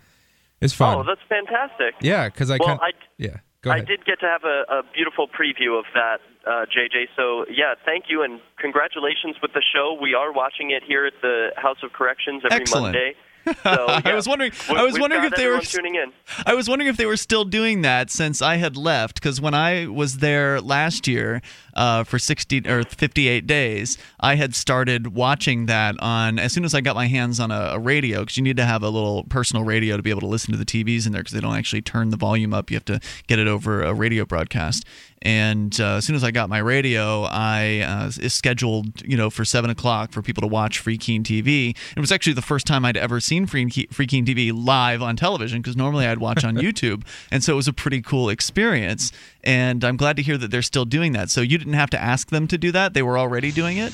it's 0.61 0.73
fun. 0.73 0.99
Oh, 0.99 1.03
that's 1.05 1.21
fantastic. 1.29 1.95
Yeah, 2.00 2.29
because 2.29 2.50
I 2.50 2.57
well, 2.59 2.79
kind 2.79 2.81
I, 2.83 2.91
yeah. 3.19 3.38
Go 3.62 3.71
ahead. 3.71 3.83
I 3.83 3.85
did 3.85 4.05
get 4.05 4.21
to 4.21 4.27
have 4.27 4.45
a, 4.45 4.65
a 4.73 4.83
beautiful 4.95 5.27
preview 5.27 5.79
of 5.79 5.85
that, 5.95 6.19
uh, 6.47 6.67
JJ. 6.67 7.09
So 7.17 7.45
yeah, 7.50 7.75
thank 7.85 8.05
you 8.09 8.23
and 8.23 8.41
congratulations 8.59 9.37
with 9.43 9.53
the 9.53 9.62
show. 9.75 9.99
We 10.00 10.15
are 10.15 10.33
watching 10.33 10.71
it 10.71 10.83
here 10.87 11.07
at 11.07 11.15
the 11.23 11.50
House 11.57 11.79
of 11.83 11.93
Corrections 11.93 12.43
every 12.45 12.62
Excellent. 12.62 12.95
Monday. 12.95 13.15
So, 13.62 13.87
yeah, 13.88 14.03
I 14.05 14.15
was 14.15 14.29
wondering. 14.29 14.53
I 14.69 14.83
was 14.83 14.99
wondering 14.99 15.25
if 15.25 15.35
they 15.35 15.47
were 15.47 15.61
tuning 15.61 15.95
in. 15.95 16.12
I 16.45 16.53
was 16.53 16.69
wondering 16.69 16.91
if 16.91 16.99
they 16.99 17.07
were 17.07 17.17
still 17.17 17.45
doing 17.45 17.81
that 17.81 18.11
since 18.11 18.43
I 18.43 18.57
had 18.57 18.77
left. 18.77 19.15
Because 19.15 19.41
when 19.41 19.55
I 19.55 19.87
was 19.87 20.19
there 20.19 20.61
last 20.61 21.09
year 21.09 21.41
uh, 21.78 22.04
for 22.04 22.18
sixty 22.18 22.66
or 22.68 22.82
fifty-eight 22.82 23.47
days, 23.47 23.97
I 24.20 24.35
had 24.35 24.54
started 24.54 25.14
watching 25.14 25.66
that 25.66 25.94
on 26.00 26.38
as 26.38 26.52
soon 26.52 26.64
as 26.64 26.75
I 26.75 26.80
got 26.80 26.97
my 26.97 27.06
hands 27.06 27.40
on 27.40 27.50
a, 27.50 27.73
a 27.73 27.78
radio. 27.78 28.20
Because 28.20 28.37
you 28.37 28.42
need 28.42 28.56
to 28.58 28.64
have 28.64 28.82
a 28.82 28.90
little 28.90 29.25
personal 29.25 29.64
radio 29.64 29.97
to 29.97 30.02
be 30.02 30.11
able 30.11 30.20
to 30.20 30.26
listen 30.26 30.52
to 30.52 30.58
the 30.58 30.66
TVs 30.66 31.06
in 31.06 31.12
there. 31.12 31.23
Because 31.23 31.32
they 31.32 31.40
don't 31.40 31.56
actually 31.56 31.82
turn 31.82 32.11
the 32.11 32.16
volume 32.16 32.52
up. 32.52 32.70
You 32.70 32.76
have 32.76 32.85
to 32.87 33.00
get 33.26 33.38
it 33.38 33.49
over 33.49 33.82
a 33.82 33.94
radio 33.94 34.25
broadcast. 34.25 34.85
And 35.23 35.78
uh, 35.80 35.97
as 35.97 36.04
soon 36.04 36.14
as 36.14 36.23
I 36.23 36.30
got 36.30 36.49
my 36.49 36.58
radio, 36.58 37.25
I 37.25 37.80
uh, 37.80 38.11
scheduled, 38.28 39.02
you 39.02 39.16
know, 39.16 39.30
for 39.30 39.44
seven 39.44 39.70
o'clock 39.70 40.12
for 40.12 40.23
people 40.23 40.42
to 40.42 40.47
watch 40.47 40.78
Free 40.78 40.99
Keene 40.99 41.25
TV. 41.25 41.76
It 41.97 42.00
was 42.00 42.12
actually 42.12 42.35
the 42.35 42.42
first 42.42 42.66
time 42.66 42.85
I'd 42.85 42.97
ever 42.97 43.18
seen 43.20 43.47
Free, 43.47 43.68
Free 43.90 44.06
Keene 44.06 44.25
TV 44.25 44.52
live 44.54 45.02
on 45.02 45.16
television 45.16 45.61
because 45.61 45.76
normally 45.76 46.06
I'd 46.06 46.18
watch 46.18 46.44
on 46.44 46.56
YouTube, 46.56 47.04
and 47.30 47.42
so 47.42 47.54
it 47.54 47.56
was 47.56 47.68
a 47.68 47.73
pretty 47.73 48.00
cool 48.00 48.28
experience. 48.28 49.11
And 49.45 49.85
I'm 49.85 49.97
glad 49.97 50.16
to 50.16 50.23
hear 50.23 50.37
that 50.37 50.50
they're 50.50 50.62
still 50.62 50.85
doing 50.85 51.12
that. 51.12 51.30
So 51.30 51.40
you 51.40 51.59
didn't 51.59 51.75
have 51.75 51.90
to 51.90 52.00
ask 52.00 52.30
them 52.30 52.49
to 52.49 52.59
do 52.59 52.73
that; 52.73 52.95
they 52.95 53.02
were 53.02 53.18
already 53.18 53.52
doing 53.52 53.78
it. 53.78 53.92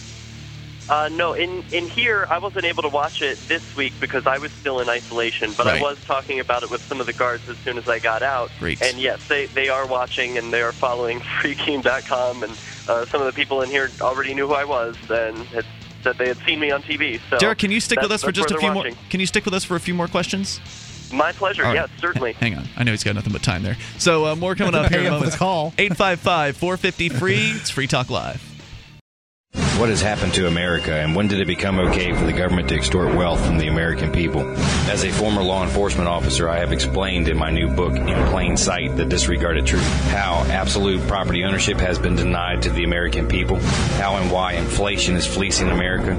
Uh, 0.88 1.08
no, 1.12 1.32
in 1.32 1.64
in 1.72 1.88
here 1.88 2.26
I 2.28 2.38
wasn't 2.38 2.66
able 2.66 2.82
to 2.82 2.88
watch 2.88 3.22
it 3.22 3.38
this 3.48 3.74
week 3.74 3.94
because 4.00 4.26
I 4.26 4.36
was 4.36 4.52
still 4.52 4.80
in 4.80 4.88
isolation. 4.88 5.52
But 5.56 5.66
right. 5.66 5.80
I 5.80 5.82
was 5.82 6.02
talking 6.04 6.40
about 6.40 6.62
it 6.62 6.70
with 6.70 6.82
some 6.82 7.00
of 7.00 7.06
the 7.06 7.12
guards 7.12 7.48
as 7.48 7.56
soon 7.58 7.78
as 7.78 7.88
I 7.88 7.98
got 7.98 8.22
out. 8.22 8.50
Great. 8.58 8.82
And 8.82 8.98
yes, 8.98 9.26
they 9.26 9.46
they 9.46 9.68
are 9.68 9.86
watching 9.86 10.36
and 10.36 10.52
they 10.52 10.60
are 10.60 10.72
following 10.72 11.20
FreeKeene.com, 11.40 12.42
and 12.42 12.52
uh, 12.88 13.06
some 13.06 13.20
of 13.20 13.26
the 13.26 13.32
people 13.32 13.62
in 13.62 13.70
here 13.70 13.90
already 14.00 14.34
knew 14.34 14.46
who 14.46 14.54
I 14.54 14.64
was 14.64 14.96
and 15.08 15.38
had 15.46 15.64
said 16.02 16.18
they 16.18 16.28
had 16.28 16.38
seen 16.38 16.60
me 16.60 16.70
on 16.70 16.82
TV. 16.82 17.18
So 17.30 17.38
Derrick, 17.38 17.58
can 17.58 17.70
you 17.70 17.80
stick 17.80 18.00
with 18.02 18.12
us 18.12 18.22
for 18.22 18.32
just 18.32 18.50
a 18.50 18.58
few 18.58 18.68
watching. 18.68 18.94
more? 18.94 19.04
Can 19.08 19.20
you 19.20 19.26
stick 19.26 19.46
with 19.46 19.54
us 19.54 19.64
for 19.64 19.76
a 19.76 19.80
few 19.80 19.94
more 19.94 20.06
questions? 20.06 20.60
My 21.12 21.32
pleasure. 21.32 21.62
Right. 21.62 21.74
Yes, 21.74 21.88
certainly. 21.98 22.32
Hang 22.32 22.56
on. 22.56 22.64
I 22.76 22.84
know 22.84 22.90
he's 22.92 23.04
got 23.04 23.14
nothing 23.14 23.32
but 23.32 23.42
time 23.42 23.62
there. 23.62 23.76
So 23.98 24.26
uh, 24.26 24.36
more 24.36 24.54
coming 24.54 24.74
up 24.74 24.88
here 24.90 25.00
in 25.00 25.06
a 25.06 25.10
moment. 25.10 25.32
Call 25.34 25.72
855 25.78 26.56
450 26.56 27.08
free. 27.10 27.50
It's 27.54 27.70
Free 27.70 27.86
Talk 27.86 28.10
Live. 28.10 28.53
What 29.76 29.88
has 29.88 30.00
happened 30.00 30.32
to 30.34 30.46
America, 30.46 30.94
and 30.94 31.16
when 31.16 31.26
did 31.26 31.40
it 31.40 31.48
become 31.48 31.80
okay 31.80 32.12
for 32.12 32.24
the 32.24 32.32
government 32.32 32.68
to 32.68 32.76
extort 32.76 33.12
wealth 33.16 33.44
from 33.44 33.58
the 33.58 33.66
American 33.66 34.12
people? 34.12 34.48
As 34.88 35.02
a 35.02 35.10
former 35.10 35.42
law 35.42 35.64
enforcement 35.64 36.08
officer, 36.08 36.48
I 36.48 36.60
have 36.60 36.72
explained 36.72 37.28
in 37.28 37.36
my 37.36 37.50
new 37.50 37.68
book, 37.68 37.96
In 37.96 38.26
Plain 38.28 38.56
Sight, 38.56 38.96
The 38.96 39.04
Disregarded 39.04 39.66
Truth, 39.66 39.84
how 40.10 40.44
absolute 40.48 41.04
property 41.08 41.42
ownership 41.42 41.78
has 41.78 41.98
been 41.98 42.14
denied 42.14 42.62
to 42.62 42.70
the 42.70 42.84
American 42.84 43.26
people, 43.26 43.58
how 43.98 44.14
and 44.16 44.30
why 44.30 44.52
inflation 44.52 45.16
is 45.16 45.26
fleecing 45.26 45.68
America, 45.68 46.14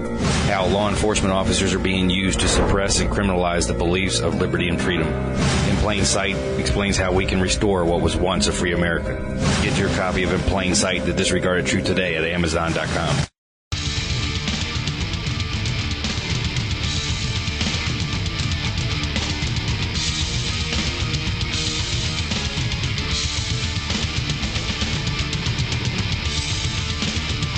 how 0.48 0.66
law 0.66 0.90
enforcement 0.90 1.34
officers 1.34 1.74
are 1.74 1.80
being 1.80 2.10
used 2.10 2.42
to 2.42 2.50
suppress 2.50 3.00
and 3.00 3.10
criminalize 3.10 3.68
the 3.68 3.74
beliefs 3.74 4.20
of 4.20 4.36
liberty 4.36 4.68
and 4.68 4.82
freedom. 4.82 5.08
In 5.08 5.78
Plain 5.78 6.04
Sight 6.04 6.36
explains 6.60 6.98
how 6.98 7.14
we 7.14 7.26
can 7.26 7.40
restore 7.40 7.86
what 7.86 8.02
was 8.02 8.18
once 8.18 8.48
a 8.48 8.52
free 8.52 8.74
America. 8.74 9.16
Get 9.64 9.80
your 9.80 9.90
copy 9.92 10.24
of 10.24 10.34
In 10.34 10.42
Plain 10.42 10.76
Sight, 10.76 11.06
The 11.06 11.14
Disregarded 11.14 11.66
Truth 11.66 11.86
today 11.86 12.18
at 12.18 12.26
Amazon.com. 12.26 13.28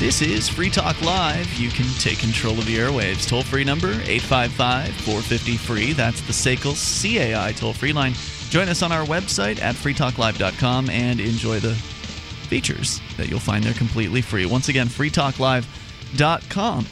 This 0.08 0.22
is 0.22 0.48
Free 0.48 0.70
Talk 0.70 1.02
Live. 1.02 1.54
You 1.56 1.70
can 1.70 1.86
take 2.00 2.20
control 2.20 2.58
of 2.58 2.66
the 2.66 2.78
airwaves. 2.78 3.28
Toll 3.28 3.44
free 3.44 3.66
number 3.66 3.90
855 3.90 4.96
450 5.02 5.58
free. 5.58 5.92
That's 5.92 6.22
the 6.22 6.32
SACL 6.32 6.76
CAI 7.04 7.52
toll 7.52 7.74
free 7.74 7.92
line. 7.92 8.14
Join 8.50 8.70
us 8.70 8.82
on 8.82 8.94
our 8.94 9.06
website 9.06 9.62
at 9.62 9.76
freetalklive.com 9.76 10.90
and 10.90 11.20
enjoy 11.20 11.60
the 11.60 11.74
features 11.74 13.02
that 13.18 13.28
you'll 13.28 13.42
find 13.42 13.66
there 13.66 13.74
completely 13.74 14.22
free. 14.22 14.46
Once 14.46 14.70
again, 14.70 14.88
freetalklive.com. 14.88 16.86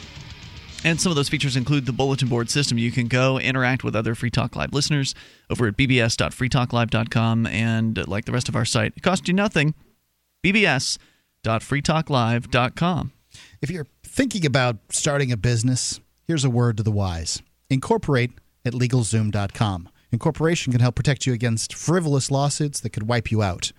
And 0.84 1.00
some 1.00 1.10
of 1.10 1.16
those 1.16 1.30
features 1.30 1.56
include 1.56 1.86
the 1.86 1.94
bulletin 1.94 2.28
board 2.28 2.50
system. 2.50 2.76
You 2.76 2.92
can 2.92 3.08
go 3.08 3.38
interact 3.38 3.82
with 3.82 3.96
other 3.96 4.14
Free 4.14 4.28
Talk 4.28 4.54
Live 4.56 4.74
listeners 4.74 5.14
over 5.48 5.68
at 5.68 5.78
bbs.freetalklive.com. 5.78 7.46
And 7.46 8.06
like 8.06 8.26
the 8.26 8.32
rest 8.32 8.50
of 8.50 8.56
our 8.56 8.66
site, 8.66 8.92
it 8.94 9.02
costs 9.02 9.26
you 9.26 9.32
nothing. 9.32 9.72
BBS 10.44 10.98
www.freetalklive.com. 11.46 13.12
If 13.62 13.70
you're 13.70 13.86
thinking 14.02 14.44
about 14.44 14.76
starting 14.90 15.30
a 15.30 15.36
business, 15.36 16.00
here's 16.26 16.44
a 16.44 16.50
word 16.50 16.76
to 16.78 16.82
the 16.82 16.90
wise 16.90 17.42
incorporate 17.68 18.32
at 18.64 18.72
LegalZoom.com. 18.72 19.88
Incorporation 20.12 20.72
can 20.72 20.80
help 20.80 20.94
protect 20.94 21.26
you 21.26 21.32
against 21.32 21.74
frivolous 21.74 22.30
lawsuits 22.30 22.80
that 22.80 22.90
could 22.90 23.08
wipe 23.08 23.30
you 23.30 23.42
out. 23.42 23.72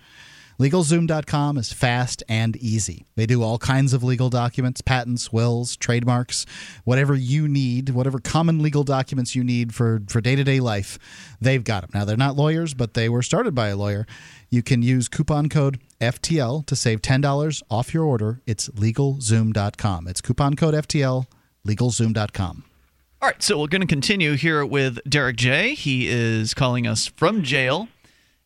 LegalZoom.com 0.60 1.56
is 1.56 1.72
fast 1.72 2.22
and 2.28 2.56
easy. 2.56 3.06
They 3.14 3.26
do 3.26 3.42
all 3.42 3.58
kinds 3.58 3.92
of 3.92 4.02
legal 4.02 4.28
documents, 4.28 4.80
patents, 4.80 5.32
wills, 5.32 5.76
trademarks, 5.76 6.44
whatever 6.84 7.14
you 7.14 7.46
need, 7.46 7.90
whatever 7.90 8.18
common 8.18 8.60
legal 8.60 8.82
documents 8.82 9.36
you 9.36 9.44
need 9.44 9.72
for, 9.72 10.02
for 10.08 10.20
day-to-day 10.20 10.58
life, 10.58 10.98
they've 11.40 11.62
got 11.62 11.82
them. 11.82 11.90
Now, 11.94 12.04
they're 12.04 12.16
not 12.16 12.36
lawyers, 12.36 12.74
but 12.74 12.94
they 12.94 13.08
were 13.08 13.22
started 13.22 13.54
by 13.54 13.68
a 13.68 13.76
lawyer. 13.76 14.04
You 14.50 14.62
can 14.62 14.82
use 14.82 15.08
coupon 15.08 15.48
code 15.48 15.80
FTL 16.00 16.64
to 16.66 16.76
save 16.76 17.02
$10 17.02 17.62
off 17.70 17.92
your 17.92 18.04
order. 18.04 18.40
It's 18.46 18.68
LegalZoom.com. 18.68 20.08
It's 20.08 20.20
coupon 20.20 20.54
code 20.54 20.74
FTL, 20.74 21.26
LegalZoom.com. 21.66 22.64
All 23.20 23.28
right, 23.28 23.42
so 23.42 23.58
we're 23.58 23.66
going 23.66 23.80
to 23.80 23.86
continue 23.86 24.34
here 24.34 24.64
with 24.64 25.00
Derrick 25.08 25.36
J. 25.36 25.74
He 25.74 26.08
is 26.08 26.54
calling 26.54 26.86
us 26.86 27.06
from 27.06 27.42
jail 27.42 27.88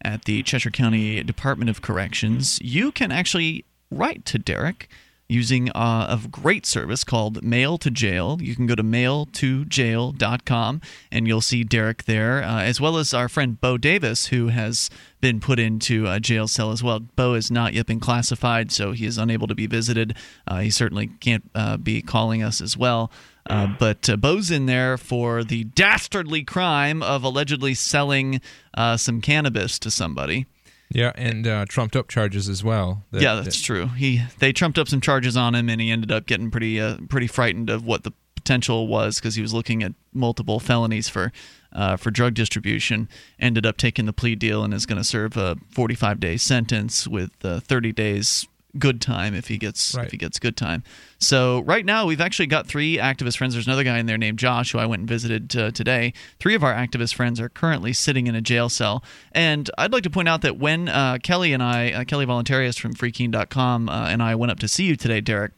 at 0.04 0.24
the 0.24 0.42
Cheshire 0.42 0.70
County 0.70 1.22
Department 1.22 1.70
of 1.70 1.82
Corrections, 1.82 2.58
you 2.60 2.92
can 2.92 3.12
actually 3.12 3.64
write 3.90 4.24
to 4.26 4.38
Derrick 4.38 4.88
using 5.28 5.70
uh, 5.70 6.18
a 6.22 6.28
great 6.28 6.66
service 6.66 7.04
called 7.04 7.42
Mail 7.42 7.78
to 7.78 7.90
Jail. 7.90 8.38
You 8.40 8.54
can 8.54 8.66
go 8.66 8.74
to 8.74 8.82
mailtojail.com 8.82 10.80
and 11.10 11.26
you'll 11.26 11.40
see 11.40 11.64
Derrick 11.64 12.04
there, 12.04 12.42
uh, 12.42 12.62
as 12.62 12.80
well 12.80 12.98
as 12.98 13.14
our 13.14 13.28
friend 13.28 13.60
Bo 13.60 13.78
Davis, 13.78 14.26
who 14.26 14.48
has 14.48 14.90
been 15.20 15.40
put 15.40 15.58
into 15.58 16.06
a 16.06 16.20
jail 16.20 16.48
cell 16.48 16.70
as 16.70 16.82
well. 16.82 17.00
Bo 17.00 17.34
has 17.34 17.50
not 17.50 17.72
yet 17.72 17.86
been 17.86 18.00
classified, 18.00 18.70
so 18.70 18.92
he 18.92 19.06
is 19.06 19.16
unable 19.16 19.46
to 19.46 19.54
be 19.54 19.66
visited. 19.66 20.14
Uh, 20.46 20.58
he 20.58 20.70
certainly 20.70 21.06
can't 21.20 21.48
uh, 21.54 21.76
be 21.76 22.02
calling 22.02 22.42
us 22.42 22.60
as 22.60 22.76
well. 22.76 23.10
Uh, 23.48 23.68
but 23.78 24.08
uh, 24.08 24.16
Bo's 24.16 24.50
in 24.50 24.66
there 24.66 24.96
for 24.96 25.42
the 25.42 25.64
dastardly 25.64 26.44
crime 26.44 27.02
of 27.02 27.24
allegedly 27.24 27.74
selling 27.74 28.40
uh, 28.74 28.96
some 28.96 29.20
cannabis 29.20 29.78
to 29.80 29.90
somebody. 29.90 30.46
Yeah, 30.94 31.12
and 31.14 31.46
uh, 31.46 31.64
trumped 31.68 31.96
up 31.96 32.08
charges 32.08 32.48
as 32.48 32.62
well. 32.62 33.04
That, 33.10 33.22
yeah, 33.22 33.34
that's 33.36 33.56
that, 33.58 33.64
true. 33.64 33.86
He 33.88 34.22
they 34.38 34.52
trumped 34.52 34.78
up 34.78 34.88
some 34.88 35.00
charges 35.00 35.36
on 35.36 35.54
him, 35.54 35.68
and 35.68 35.80
he 35.80 35.90
ended 35.90 36.12
up 36.12 36.26
getting 36.26 36.50
pretty 36.50 36.80
uh, 36.80 36.98
pretty 37.08 37.26
frightened 37.26 37.70
of 37.70 37.84
what 37.84 38.04
the 38.04 38.12
potential 38.34 38.88
was 38.88 39.18
because 39.18 39.36
he 39.36 39.42
was 39.42 39.54
looking 39.54 39.82
at 39.82 39.92
multiple 40.12 40.60
felonies 40.60 41.08
for 41.08 41.32
uh, 41.72 41.96
for 41.96 42.10
drug 42.10 42.34
distribution. 42.34 43.08
Ended 43.38 43.64
up 43.64 43.76
taking 43.76 44.06
the 44.06 44.12
plea 44.12 44.34
deal 44.34 44.62
and 44.64 44.74
is 44.74 44.86
going 44.86 44.98
to 44.98 45.04
serve 45.04 45.36
a 45.36 45.56
45 45.70 46.20
day 46.20 46.36
sentence 46.36 47.08
with 47.08 47.32
30 47.40 47.92
days 47.92 48.46
good 48.78 49.00
time 49.00 49.34
if 49.34 49.48
he 49.48 49.58
gets 49.58 49.94
right. 49.94 50.06
if 50.06 50.12
he 50.12 50.16
gets 50.16 50.38
good 50.38 50.56
time. 50.56 50.82
So 51.18 51.60
right 51.60 51.84
now 51.84 52.06
we've 52.06 52.20
actually 52.20 52.46
got 52.46 52.66
three 52.66 52.96
activist 52.96 53.36
friends. 53.36 53.54
There's 53.54 53.66
another 53.66 53.84
guy 53.84 53.98
in 53.98 54.06
there 54.06 54.18
named 54.18 54.38
Josh 54.38 54.72
who 54.72 54.78
I 54.78 54.86
went 54.86 55.00
and 55.00 55.08
visited 55.08 55.56
uh, 55.56 55.70
today. 55.70 56.12
Three 56.38 56.54
of 56.54 56.64
our 56.64 56.74
activist 56.74 57.14
friends 57.14 57.40
are 57.40 57.48
currently 57.48 57.92
sitting 57.92 58.26
in 58.26 58.34
a 58.34 58.40
jail 58.40 58.68
cell, 58.68 59.04
and 59.32 59.70
I'd 59.76 59.92
like 59.92 60.04
to 60.04 60.10
point 60.10 60.28
out 60.28 60.42
that 60.42 60.58
when 60.58 60.88
uh, 60.88 61.18
Kelly 61.22 61.52
and 61.52 61.62
I, 61.62 61.92
uh, 61.92 62.04
Kelly 62.04 62.26
Voluntarius 62.26 62.78
from 62.78 62.94
FreeKeene.com, 62.94 63.88
uh, 63.88 64.08
and 64.08 64.22
I 64.22 64.34
went 64.34 64.52
up 64.52 64.58
to 64.60 64.68
see 64.68 64.84
you 64.84 64.96
today, 64.96 65.20
Derrick, 65.20 65.52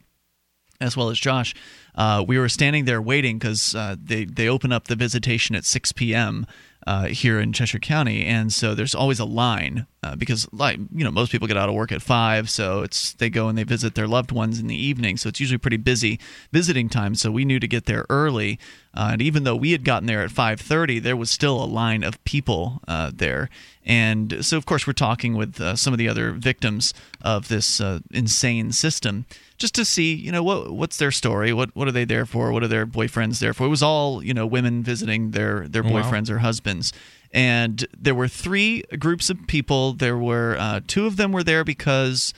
as 0.81 0.97
well 0.97 1.09
as 1.09 1.19
Josh. 1.19 1.55
Uh, 1.95 2.23
we 2.27 2.37
were 2.37 2.49
standing 2.49 2.85
there 2.85 3.01
waiting 3.01 3.37
because 3.37 3.73
uh, 3.73 3.95
they 4.01 4.25
they 4.25 4.49
open 4.49 4.71
up 4.71 4.87
the 4.87 4.95
visitation 4.95 5.55
at 5.55 5.63
6 5.63 5.93
p.m 5.93 6.45
uh, 6.87 7.05
here 7.05 7.39
in 7.39 7.51
Cheshire 7.51 7.79
County, 7.79 8.25
and 8.25 8.53
so 8.53 8.75
there's 8.75 8.93
always 8.93 9.19
a 9.19 9.25
line 9.25 9.87
uh, 10.03 10.15
because, 10.15 10.47
like 10.51 10.77
you 10.93 11.03
know, 11.03 11.11
most 11.11 11.31
people 11.31 11.47
get 11.47 11.57
out 11.57 11.67
of 11.67 11.75
work 11.75 11.91
at 11.91 12.01
five, 12.01 12.49
so 12.49 12.81
it's 12.81 13.13
they 13.13 13.29
go 13.29 13.47
and 13.47 13.57
they 13.57 13.63
visit 13.63 13.95
their 13.95 14.07
loved 14.07 14.31
ones 14.31 14.59
in 14.59 14.67
the 14.67 14.75
evening, 14.75 15.17
so 15.17 15.29
it's 15.29 15.39
usually 15.39 15.57
pretty 15.57 15.77
busy 15.77 16.19
visiting 16.51 16.87
time. 16.89 17.15
So 17.15 17.31
we 17.31 17.45
knew 17.45 17.59
to 17.59 17.67
get 17.67 17.85
there 17.85 18.05
early, 18.09 18.59
uh, 18.93 19.09
and 19.13 19.21
even 19.21 19.43
though 19.45 19.55
we 19.55 19.71
had 19.71 19.83
gotten 19.83 20.05
there 20.05 20.21
at 20.21 20.31
five 20.31 20.61
thirty, 20.61 20.99
there 20.99 21.17
was 21.17 21.31
still 21.31 21.63
a 21.63 21.65
line 21.65 22.03
of 22.03 22.23
people 22.23 22.81
uh, 22.87 23.11
there, 23.13 23.49
and 23.85 24.43
so 24.45 24.57
of 24.57 24.65
course 24.65 24.87
we're 24.87 24.93
talking 24.93 25.35
with 25.35 25.59
uh, 25.61 25.75
some 25.75 25.93
of 25.93 25.99
the 25.99 26.09
other 26.09 26.31
victims 26.31 26.93
of 27.21 27.47
this 27.47 27.79
uh, 27.79 27.99
insane 28.11 28.71
system 28.71 29.25
just 29.57 29.75
to 29.75 29.85
see, 29.85 30.13
you 30.13 30.31
know, 30.31 30.43
what 30.43 30.71
what's 30.71 30.97
their 30.97 31.11
story? 31.11 31.53
What 31.53 31.75
what 31.75 31.87
are 31.87 31.91
they 31.91 32.05
there 32.05 32.25
for? 32.25 32.51
What 32.51 32.63
are 32.63 32.67
their 32.67 32.85
boyfriends 32.85 33.39
there 33.39 33.53
for? 33.53 33.65
It 33.65 33.69
was 33.69 33.83
all, 33.83 34.23
you 34.23 34.33
know, 34.33 34.45
women 34.45 34.83
visiting 34.83 35.31
their 35.31 35.67
their 35.67 35.83
boyfriends 35.83 36.29
wow. 36.29 36.35
or 36.35 36.39
husbands. 36.39 36.91
And 37.31 37.85
there 37.97 38.15
were 38.15 38.27
three 38.27 38.83
groups 38.99 39.29
of 39.29 39.47
people. 39.47 39.93
There 39.93 40.17
were 40.17 40.57
uh, 40.59 40.81
two 40.87 41.05
of 41.05 41.17
them 41.17 41.31
were 41.31 41.43
there 41.43 41.63
because 41.63 42.33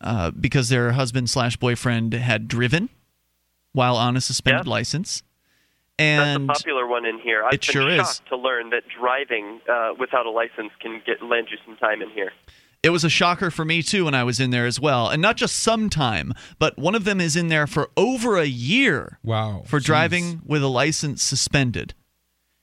uh, 0.00 0.30
because 0.30 0.68
their 0.68 0.92
husband 0.92 1.28
slash 1.28 1.56
boyfriend 1.56 2.14
had 2.14 2.48
driven 2.48 2.88
while 3.72 3.96
on 3.96 4.16
a 4.16 4.20
suspended 4.20 4.66
yeah. 4.66 4.70
license. 4.70 5.22
And 5.98 6.48
That's 6.48 6.60
a 6.60 6.62
popular 6.62 6.86
one 6.86 7.04
in 7.04 7.18
here. 7.18 7.42
I've 7.44 7.54
it 7.54 7.66
been 7.66 7.72
sure 7.72 7.96
shocked 7.96 8.22
is. 8.24 8.28
to 8.28 8.36
learn 8.36 8.70
that 8.70 8.84
driving 8.88 9.60
uh, 9.68 9.94
without 9.98 10.26
a 10.26 10.30
license 10.30 10.70
can 10.80 11.02
get 11.04 11.22
land 11.22 11.48
you 11.50 11.58
some 11.66 11.76
time 11.76 12.02
in 12.02 12.10
here. 12.10 12.32
It 12.82 12.90
was 12.90 13.02
a 13.02 13.10
shocker 13.10 13.50
for 13.50 13.64
me 13.64 13.82
too 13.82 14.04
when 14.04 14.14
I 14.14 14.22
was 14.22 14.38
in 14.38 14.50
there 14.50 14.64
as 14.64 14.78
well, 14.78 15.08
and 15.08 15.20
not 15.20 15.36
just 15.36 15.56
some 15.56 15.90
time, 15.90 16.32
but 16.60 16.78
one 16.78 16.94
of 16.94 17.02
them 17.02 17.20
is 17.20 17.34
in 17.34 17.48
there 17.48 17.66
for 17.66 17.90
over 17.96 18.36
a 18.36 18.44
year. 18.46 19.18
Wow! 19.24 19.64
For 19.66 19.80
Jeez. 19.80 19.84
driving 19.84 20.42
with 20.46 20.62
a 20.62 20.68
license 20.68 21.20
suspended, 21.20 21.94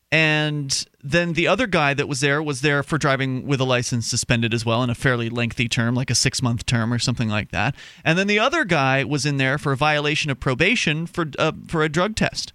and 0.09 0.85
then 1.03 1.33
the 1.33 1.49
other 1.49 1.67
guy 1.67 1.93
that 1.93 2.07
was 2.07 2.21
there 2.21 2.41
was 2.41 2.61
there 2.61 2.81
for 2.81 2.97
driving 2.97 3.45
with 3.45 3.59
a 3.59 3.65
license 3.65 4.07
suspended 4.07 4.53
as 4.53 4.65
well 4.65 4.81
in 4.81 4.89
a 4.89 4.95
fairly 4.95 5.29
lengthy 5.29 5.67
term, 5.67 5.95
like 5.95 6.09
a 6.09 6.15
six 6.15 6.41
month 6.41 6.65
term 6.65 6.93
or 6.93 6.99
something 6.99 7.27
like 7.27 7.51
that. 7.51 7.75
And 8.05 8.17
then 8.17 8.27
the 8.27 8.39
other 8.39 8.63
guy 8.63 9.03
was 9.03 9.25
in 9.25 9.35
there 9.35 9.57
for 9.57 9.73
a 9.73 9.77
violation 9.77 10.31
of 10.31 10.39
probation 10.39 11.05
for 11.05 11.25
uh, 11.37 11.51
for 11.67 11.83
a 11.83 11.89
drug 11.89 12.15
test. 12.15 12.53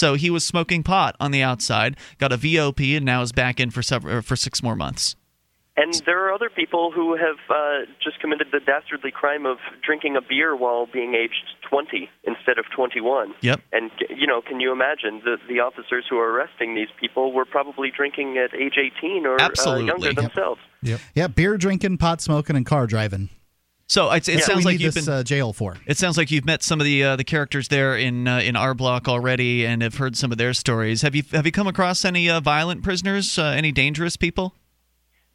So 0.00 0.14
he 0.14 0.30
was 0.30 0.46
smoking 0.46 0.82
pot 0.82 1.14
on 1.20 1.30
the 1.30 1.42
outside, 1.42 1.94
got 2.16 2.32
a 2.32 2.38
VOP, 2.38 2.96
and 2.96 3.04
now 3.04 3.20
is 3.20 3.32
back 3.32 3.60
in 3.60 3.70
for 3.70 3.82
several, 3.82 4.22
for 4.22 4.34
six 4.34 4.62
more 4.62 4.74
months. 4.74 5.14
And 5.76 5.92
there 6.06 6.26
are 6.26 6.32
other 6.32 6.48
people 6.48 6.90
who 6.90 7.16
have 7.16 7.36
uh, 7.50 7.84
just 8.02 8.18
committed 8.18 8.46
the 8.50 8.60
dastardly 8.60 9.10
crime 9.10 9.44
of 9.44 9.58
drinking 9.84 10.16
a 10.16 10.22
beer 10.22 10.56
while 10.56 10.86
being 10.90 11.14
aged 11.14 11.54
20 11.68 12.08
instead 12.24 12.58
of 12.58 12.64
21. 12.74 13.34
Yep. 13.42 13.60
And 13.72 13.90
you 14.08 14.26
know, 14.26 14.40
can 14.40 14.58
you 14.58 14.72
imagine 14.72 15.20
the 15.22 15.36
the 15.48 15.60
officers 15.60 16.06
who 16.08 16.16
are 16.16 16.32
arresting 16.32 16.74
these 16.74 16.88
people 16.98 17.34
were 17.34 17.44
probably 17.44 17.90
drinking 17.94 18.38
at 18.38 18.58
age 18.58 18.78
18 18.78 19.26
or 19.26 19.36
uh, 19.38 19.76
younger 19.76 20.06
yep. 20.06 20.16
themselves? 20.16 20.60
Yep. 20.80 21.00
Yeah, 21.14 21.26
beer 21.26 21.58
drinking, 21.58 21.98
pot 21.98 22.22
smoking, 22.22 22.56
and 22.56 22.64
car 22.64 22.86
driving. 22.86 23.28
So 23.90 24.08
it, 24.12 24.28
it 24.28 24.34
yeah, 24.38 24.40
sounds 24.42 24.64
like 24.64 24.78
you've 24.78 24.94
this, 24.94 25.06
been 25.06 25.12
uh, 25.12 25.24
jail 25.24 25.52
for. 25.52 25.76
It 25.84 25.98
sounds 25.98 26.16
like 26.16 26.30
you've 26.30 26.44
met 26.44 26.62
some 26.62 26.78
of 26.78 26.84
the 26.84 27.02
uh, 27.02 27.16
the 27.16 27.24
characters 27.24 27.66
there 27.66 27.96
in 27.96 28.28
uh, 28.28 28.38
in 28.38 28.54
our 28.54 28.72
block 28.72 29.08
already, 29.08 29.66
and 29.66 29.82
have 29.82 29.96
heard 29.96 30.16
some 30.16 30.30
of 30.30 30.38
their 30.38 30.54
stories. 30.54 31.02
Have 31.02 31.16
you 31.16 31.24
have 31.32 31.44
you 31.44 31.50
come 31.50 31.66
across 31.66 32.04
any 32.04 32.30
uh, 32.30 32.38
violent 32.38 32.84
prisoners? 32.84 33.36
Uh, 33.36 33.46
any 33.46 33.72
dangerous 33.72 34.16
people? 34.16 34.54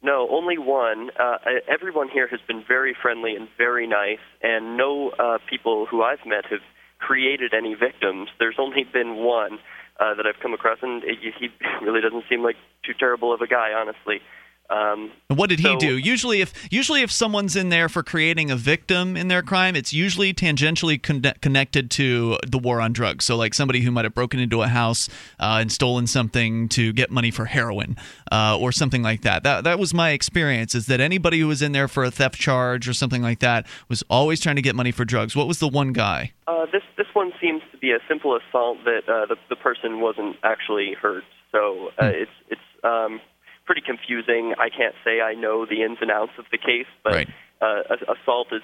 No, 0.00 0.26
only 0.30 0.56
one. 0.56 1.10
Uh, 1.20 1.36
everyone 1.68 2.08
here 2.08 2.28
has 2.28 2.40
been 2.48 2.64
very 2.66 2.96
friendly 3.02 3.36
and 3.36 3.46
very 3.58 3.86
nice, 3.86 4.24
and 4.40 4.78
no 4.78 5.10
uh, 5.10 5.36
people 5.50 5.84
who 5.84 6.02
I've 6.02 6.24
met 6.24 6.46
have 6.46 6.60
created 6.98 7.52
any 7.52 7.74
victims. 7.74 8.30
There's 8.38 8.56
only 8.58 8.84
been 8.84 9.16
one 9.16 9.58
uh, 10.00 10.14
that 10.14 10.24
I've 10.26 10.40
come 10.40 10.54
across, 10.54 10.78
and 10.80 11.04
it, 11.04 11.18
he 11.38 11.48
really 11.82 12.00
doesn't 12.00 12.24
seem 12.30 12.42
like 12.42 12.56
too 12.86 12.94
terrible 12.98 13.34
of 13.34 13.42
a 13.42 13.46
guy, 13.46 13.72
honestly. 13.76 14.22
Um, 14.68 15.12
what 15.28 15.48
did 15.48 15.60
he 15.60 15.76
do? 15.76 15.96
Usually, 15.96 16.40
if 16.40 16.52
usually 16.72 17.02
if 17.02 17.10
someone's 17.12 17.56
in 17.56 17.68
there 17.68 17.88
for 17.88 18.02
creating 18.02 18.50
a 18.50 18.56
victim 18.56 19.16
in 19.16 19.28
their 19.28 19.42
crime, 19.42 19.76
it's 19.76 19.92
usually 19.92 20.34
tangentially 20.34 21.00
con- 21.00 21.34
connected 21.40 21.90
to 21.92 22.38
the 22.46 22.58
war 22.58 22.80
on 22.80 22.92
drugs. 22.92 23.24
So, 23.24 23.36
like 23.36 23.54
somebody 23.54 23.80
who 23.80 23.90
might 23.90 24.04
have 24.04 24.14
broken 24.14 24.40
into 24.40 24.62
a 24.62 24.68
house 24.68 25.08
uh, 25.38 25.58
and 25.60 25.70
stolen 25.70 26.06
something 26.06 26.68
to 26.70 26.92
get 26.92 27.10
money 27.10 27.30
for 27.30 27.44
heroin 27.44 27.96
uh, 28.32 28.58
or 28.58 28.72
something 28.72 29.02
like 29.02 29.22
that. 29.22 29.42
That 29.44 29.64
that 29.64 29.78
was 29.78 29.94
my 29.94 30.10
experience. 30.10 30.74
Is 30.74 30.86
that 30.86 31.00
anybody 31.00 31.40
who 31.40 31.48
was 31.48 31.62
in 31.62 31.72
there 31.72 31.88
for 31.88 32.04
a 32.04 32.10
theft 32.10 32.36
charge 32.36 32.88
or 32.88 32.92
something 32.92 33.22
like 33.22 33.40
that 33.40 33.66
was 33.88 34.02
always 34.10 34.40
trying 34.40 34.56
to 34.56 34.62
get 34.62 34.74
money 34.74 34.90
for 34.90 35.04
drugs. 35.04 35.36
What 35.36 35.46
was 35.46 35.60
the 35.60 35.68
one 35.68 35.92
guy? 35.92 36.32
Uh, 36.46 36.66
this 36.72 36.82
this 36.96 37.06
one 37.12 37.32
seems 37.40 37.62
to 37.72 37.78
be 37.78 37.92
a 37.92 37.98
simple 38.08 38.36
assault 38.36 38.78
that 38.84 39.08
uh, 39.08 39.26
the 39.26 39.36
the 39.48 39.56
person 39.56 40.00
wasn't 40.00 40.36
actually 40.42 40.94
hurt. 41.00 41.24
So 41.52 41.90
uh, 41.98 42.10
hmm. 42.10 42.22
it's 42.22 42.30
it's. 42.48 42.60
Um, 42.82 43.20
pretty 43.66 43.82
confusing. 43.82 44.54
I 44.58 44.68
can't 44.70 44.94
say 45.04 45.20
I 45.20 45.34
know 45.34 45.66
the 45.66 45.82
ins 45.82 45.98
and 46.00 46.10
outs 46.10 46.32
of 46.38 46.46
the 46.50 46.58
case, 46.58 46.86
but 47.04 47.12
right. 47.12 47.28
uh, 47.60 47.82
assault 48.20 48.48
is 48.52 48.62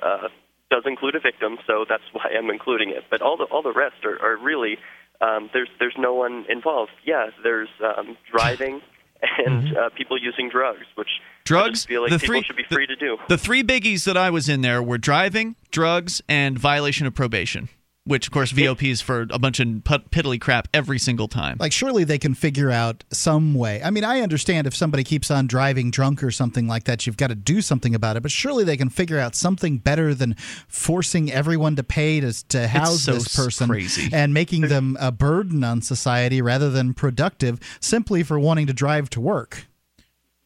uh, 0.00 0.28
does 0.70 0.84
include 0.86 1.16
a 1.16 1.20
victim, 1.20 1.58
so 1.66 1.84
that's 1.88 2.04
why 2.12 2.30
I'm 2.36 2.50
including 2.50 2.90
it. 2.90 3.04
But 3.10 3.22
all 3.22 3.36
the 3.36 3.44
all 3.44 3.62
the 3.62 3.72
rest 3.72 4.04
are, 4.04 4.20
are 4.22 4.36
really 4.36 4.78
um, 5.20 5.50
there's 5.52 5.68
there's 5.78 5.96
no 5.98 6.14
one 6.14 6.44
involved. 6.48 6.92
Yeah, 7.04 7.30
there's 7.42 7.70
um, 7.82 8.16
driving. 8.30 8.80
And 9.38 9.68
mm-hmm. 9.68 9.76
uh, 9.76 9.88
people 9.96 10.20
using 10.20 10.48
drugs, 10.48 10.84
which 10.96 11.06
drugs, 11.44 11.86
I 11.86 11.88
feel 11.90 12.02
like 12.02 12.10
the 12.10 12.18
people 12.18 12.34
three, 12.34 12.42
should 12.42 12.56
be 12.56 12.64
free 12.68 12.88
the, 12.88 12.96
to 12.96 12.96
do. 12.96 13.18
The 13.28 13.38
three 13.38 13.62
biggies 13.62 14.04
that 14.06 14.16
I 14.16 14.30
was 14.30 14.48
in 14.48 14.62
there 14.62 14.82
were 14.82 14.98
driving, 14.98 15.54
drugs, 15.70 16.20
and 16.28 16.58
violation 16.58 17.06
of 17.06 17.14
probation 17.14 17.68
which 18.04 18.26
of 18.26 18.32
course 18.32 18.52
VOPs 18.52 19.02
for 19.02 19.26
a 19.30 19.38
bunch 19.38 19.60
of 19.60 19.66
piddly 19.66 20.40
crap 20.40 20.68
every 20.74 20.98
single 20.98 21.28
time. 21.28 21.56
Like 21.60 21.72
surely 21.72 22.04
they 22.04 22.18
can 22.18 22.34
figure 22.34 22.70
out 22.70 23.04
some 23.12 23.54
way. 23.54 23.82
I 23.82 23.90
mean, 23.90 24.04
I 24.04 24.20
understand 24.20 24.66
if 24.66 24.74
somebody 24.74 25.04
keeps 25.04 25.30
on 25.30 25.46
driving 25.46 25.90
drunk 25.90 26.22
or 26.22 26.30
something 26.30 26.66
like 26.66 26.84
that, 26.84 27.06
you've 27.06 27.16
got 27.16 27.28
to 27.28 27.34
do 27.34 27.60
something 27.60 27.94
about 27.94 28.16
it. 28.16 28.22
But 28.22 28.32
surely 28.32 28.64
they 28.64 28.76
can 28.76 28.88
figure 28.88 29.18
out 29.18 29.34
something 29.34 29.78
better 29.78 30.14
than 30.14 30.34
forcing 30.68 31.30
everyone 31.30 31.76
to 31.76 31.84
pay 31.84 32.20
to 32.20 32.32
to 32.48 32.66
house 32.68 33.02
so 33.02 33.12
this 33.12 33.36
person 33.36 33.68
crazy. 33.68 34.10
and 34.12 34.34
making 34.34 34.62
them 34.62 34.96
a 35.00 35.12
burden 35.12 35.62
on 35.62 35.80
society 35.82 36.42
rather 36.42 36.70
than 36.70 36.94
productive 36.94 37.60
simply 37.80 38.22
for 38.22 38.38
wanting 38.38 38.66
to 38.66 38.72
drive 38.72 39.10
to 39.10 39.20
work 39.20 39.66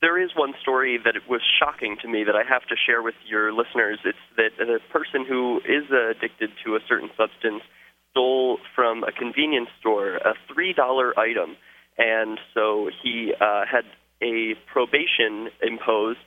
there 0.01 0.23
is 0.23 0.31
one 0.37 0.55
story 0.61 0.99
that 1.05 1.15
was 1.29 1.41
shocking 1.59 1.97
to 2.03 2.09
me 2.09 2.25
that 2.25 2.37
I 2.37 2.43
have 2.49 2.63
to 2.69 2.77
share 2.77 3.03
with 3.03 3.15
your 3.27 3.53
listeners. 3.53 3.99
It's 4.05 4.19
that 4.37 4.53
a 4.61 4.79
person 4.93 5.25
who 5.27 5.61
is 5.65 5.85
addicted 5.91 6.51
to 6.65 6.77
a 6.77 6.81
certain 6.87 7.11
substance 7.17 7.63
stole 8.11 8.59
from 8.75 9.05
a 9.05 9.13
convenience 9.13 9.69
store 9.81 10.17
a 10.17 10.35
three 10.53 10.73
dollar 10.73 11.19
item, 11.19 11.57
and 11.99 12.39
so 12.55 12.91
he 13.03 13.33
uh, 13.41 13.65
had 13.71 13.85
a 14.23 14.55
probation 14.73 15.49
imposed, 15.63 16.19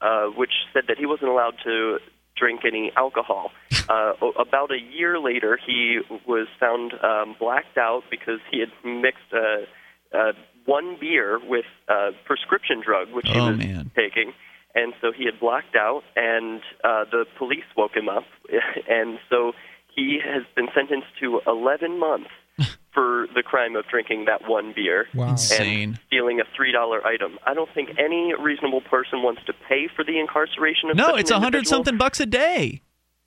uh, 0.00 0.26
which 0.26 0.52
said 0.72 0.84
that 0.88 0.98
he 0.98 1.06
wasn't 1.06 1.30
allowed 1.30 1.54
to 1.64 1.98
drink 2.36 2.60
any 2.64 2.92
alcohol. 2.96 3.50
Uh, 3.88 4.12
about 4.38 4.70
a 4.70 4.78
year 4.78 5.18
later, 5.18 5.58
he 5.66 6.00
was 6.26 6.46
found 6.60 6.92
um, 7.02 7.34
blacked 7.40 7.78
out 7.78 8.02
because 8.10 8.38
he 8.50 8.60
had 8.60 8.68
mixed 8.84 9.32
a, 9.32 9.64
a 10.12 10.32
one 10.68 10.98
beer 11.00 11.40
with 11.42 11.64
a 11.88 12.10
prescription 12.26 12.82
drug, 12.84 13.08
which 13.10 13.26
he 13.26 13.38
oh, 13.38 13.48
was 13.48 13.58
man. 13.58 13.90
taking. 13.96 14.34
And 14.74 14.92
so 15.00 15.12
he 15.16 15.24
had 15.24 15.40
blacked 15.40 15.74
out, 15.74 16.02
and 16.14 16.60
uh, 16.84 17.04
the 17.10 17.24
police 17.38 17.64
woke 17.76 17.96
him 17.96 18.08
up. 18.08 18.24
and 18.88 19.18
so 19.30 19.52
he 19.96 20.20
has 20.22 20.42
been 20.54 20.68
sentenced 20.74 21.08
to 21.20 21.40
11 21.46 21.98
months 21.98 22.28
for 22.92 23.26
the 23.34 23.42
crime 23.42 23.76
of 23.76 23.86
drinking 23.88 24.26
that 24.26 24.46
one 24.46 24.74
beer 24.76 25.06
wow. 25.14 25.36
and 25.58 25.98
stealing 26.06 26.40
a 26.40 26.44
three 26.54 26.70
dollar 26.70 27.04
item. 27.06 27.38
I 27.46 27.54
don't 27.54 27.70
think 27.72 27.90
any 27.98 28.34
reasonable 28.38 28.82
person 28.82 29.22
wants 29.22 29.40
to 29.46 29.54
pay 29.68 29.88
for 29.94 30.04
the 30.04 30.20
incarceration 30.20 30.90
of 30.90 30.96
no. 30.96 31.14
it's 31.14 31.30
a 31.30 31.40
hundred 31.40 31.66
something 31.66 31.96
bucks 31.96 32.20
a 32.20 32.26
day. 32.26 32.82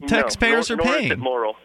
Taxpayers 0.08 0.70
no, 0.70 0.76
nor, 0.76 0.84
are 0.84 0.88
nor 0.88 0.96
paying. 0.96 1.06
Is 1.06 1.12
it 1.12 1.20
moral 1.20 1.56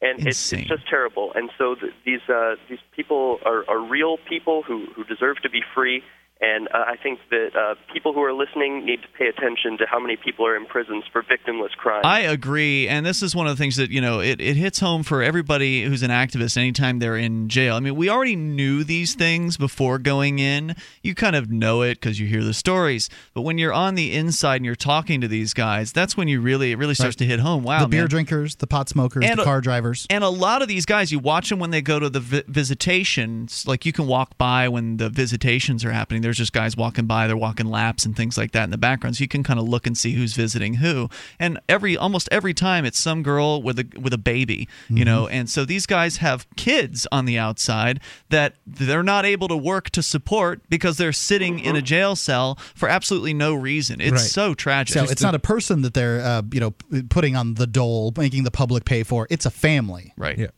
and 0.00 0.26
it's, 0.26 0.52
it's, 0.52 0.68
just 0.68 0.88
terrible. 0.88 1.32
And 1.34 1.50
so 1.56 1.74
the, 1.74 1.88
these 2.04 2.20
uh, 2.28 2.56
these 2.68 2.78
people 2.94 3.38
are, 3.44 3.64
are 3.68 3.80
real 3.80 4.18
people 4.28 4.62
who 4.62 4.86
who 4.94 5.04
deserve 5.04 5.36
to 5.42 5.50
be 5.50 5.62
free. 5.74 6.02
And 6.38 6.68
uh, 6.68 6.84
I 6.86 6.96
think 7.02 7.18
that 7.30 7.56
uh, 7.56 7.74
people 7.94 8.12
who 8.12 8.22
are 8.22 8.32
listening 8.32 8.84
need 8.84 9.00
to 9.00 9.08
pay 9.16 9.26
attention 9.26 9.78
to 9.78 9.86
how 9.86 9.98
many 9.98 10.16
people 10.16 10.46
are 10.46 10.54
in 10.54 10.66
prisons 10.66 11.04
for 11.10 11.22
victimless 11.22 11.70
crime. 11.70 12.02
I 12.04 12.20
agree, 12.20 12.86
and 12.88 13.06
this 13.06 13.22
is 13.22 13.34
one 13.34 13.46
of 13.46 13.56
the 13.56 13.62
things 13.62 13.76
that 13.76 13.90
you 13.90 14.02
know 14.02 14.20
it, 14.20 14.38
it 14.38 14.54
hits 14.54 14.80
home 14.80 15.02
for 15.02 15.22
everybody 15.22 15.84
who's 15.84 16.02
an 16.02 16.10
activist. 16.10 16.58
Anytime 16.58 16.98
they're 16.98 17.16
in 17.16 17.48
jail, 17.48 17.76
I 17.76 17.80
mean, 17.80 17.96
we 17.96 18.10
already 18.10 18.36
knew 18.36 18.84
these 18.84 19.14
things 19.14 19.56
before 19.56 19.98
going 19.98 20.38
in. 20.38 20.76
You 21.02 21.14
kind 21.14 21.36
of 21.36 21.50
know 21.50 21.80
it 21.80 21.94
because 21.94 22.20
you 22.20 22.26
hear 22.26 22.44
the 22.44 22.52
stories. 22.52 23.08
But 23.32 23.40
when 23.40 23.56
you're 23.56 23.72
on 23.72 23.94
the 23.94 24.12
inside 24.12 24.56
and 24.56 24.66
you're 24.66 24.74
talking 24.74 25.22
to 25.22 25.28
these 25.28 25.54
guys, 25.54 25.90
that's 25.90 26.18
when 26.18 26.28
you 26.28 26.42
really 26.42 26.70
it 26.70 26.76
really 26.76 26.94
starts 26.94 27.14
right. 27.14 27.18
to 27.20 27.24
hit 27.24 27.40
home. 27.40 27.62
Wow, 27.62 27.80
the 27.80 27.88
beer 27.88 28.02
man. 28.02 28.10
drinkers, 28.10 28.56
the 28.56 28.66
pot 28.66 28.90
smokers, 28.90 29.24
and 29.24 29.38
the 29.38 29.44
car 29.44 29.62
drivers, 29.62 30.06
and 30.10 30.22
a 30.22 30.28
lot 30.28 30.60
of 30.60 30.68
these 30.68 30.84
guys, 30.84 31.10
you 31.10 31.18
watch 31.18 31.48
them 31.48 31.60
when 31.60 31.70
they 31.70 31.80
go 31.80 31.98
to 31.98 32.10
the 32.10 32.20
vi- 32.20 32.44
visitations. 32.46 33.66
Like 33.66 33.86
you 33.86 33.92
can 33.94 34.06
walk 34.06 34.36
by 34.36 34.68
when 34.68 34.98
the 34.98 35.08
visitations 35.08 35.82
are 35.82 35.92
happening 35.92 36.25
there's 36.26 36.38
just 36.38 36.52
guys 36.52 36.76
walking 36.76 37.06
by, 37.06 37.28
they're 37.28 37.36
walking 37.36 37.66
laps 37.66 38.04
and 38.04 38.16
things 38.16 38.36
like 38.36 38.50
that 38.50 38.64
in 38.64 38.70
the 38.70 38.76
background. 38.76 39.14
So 39.14 39.22
you 39.22 39.28
can 39.28 39.44
kind 39.44 39.60
of 39.60 39.68
look 39.68 39.86
and 39.86 39.96
see 39.96 40.14
who's 40.14 40.34
visiting 40.34 40.74
who. 40.74 41.08
And 41.38 41.60
every 41.68 41.96
almost 41.96 42.28
every 42.32 42.52
time 42.52 42.84
it's 42.84 42.98
some 42.98 43.22
girl 43.22 43.62
with 43.62 43.78
a 43.78 43.86
with 43.96 44.12
a 44.12 44.18
baby, 44.18 44.68
you 44.88 44.96
mm-hmm. 44.96 45.04
know. 45.04 45.28
And 45.28 45.48
so 45.48 45.64
these 45.64 45.86
guys 45.86 46.16
have 46.16 46.44
kids 46.56 47.06
on 47.12 47.26
the 47.26 47.38
outside 47.38 48.00
that 48.30 48.54
they're 48.66 49.04
not 49.04 49.24
able 49.24 49.46
to 49.46 49.56
work 49.56 49.90
to 49.90 50.02
support 50.02 50.62
because 50.68 50.96
they're 50.96 51.12
sitting 51.12 51.60
in 51.60 51.76
a 51.76 51.82
jail 51.82 52.16
cell 52.16 52.58
for 52.74 52.88
absolutely 52.88 53.32
no 53.32 53.54
reason. 53.54 54.00
It's 54.00 54.10
right. 54.10 54.20
so 54.20 54.54
tragic. 54.54 54.94
So 54.94 55.04
it's 55.04 55.22
not 55.22 55.36
a 55.36 55.38
person 55.38 55.82
that 55.82 55.94
they're 55.94 56.20
uh, 56.20 56.42
you 56.50 56.58
know 56.58 56.72
putting 57.08 57.36
on 57.36 57.54
the 57.54 57.68
dole, 57.68 58.12
making 58.16 58.42
the 58.42 58.50
public 58.50 58.84
pay 58.84 59.04
for. 59.04 59.28
It's 59.30 59.46
a 59.46 59.50
family. 59.50 60.12
Right. 60.16 60.36
Yeah 60.36 60.48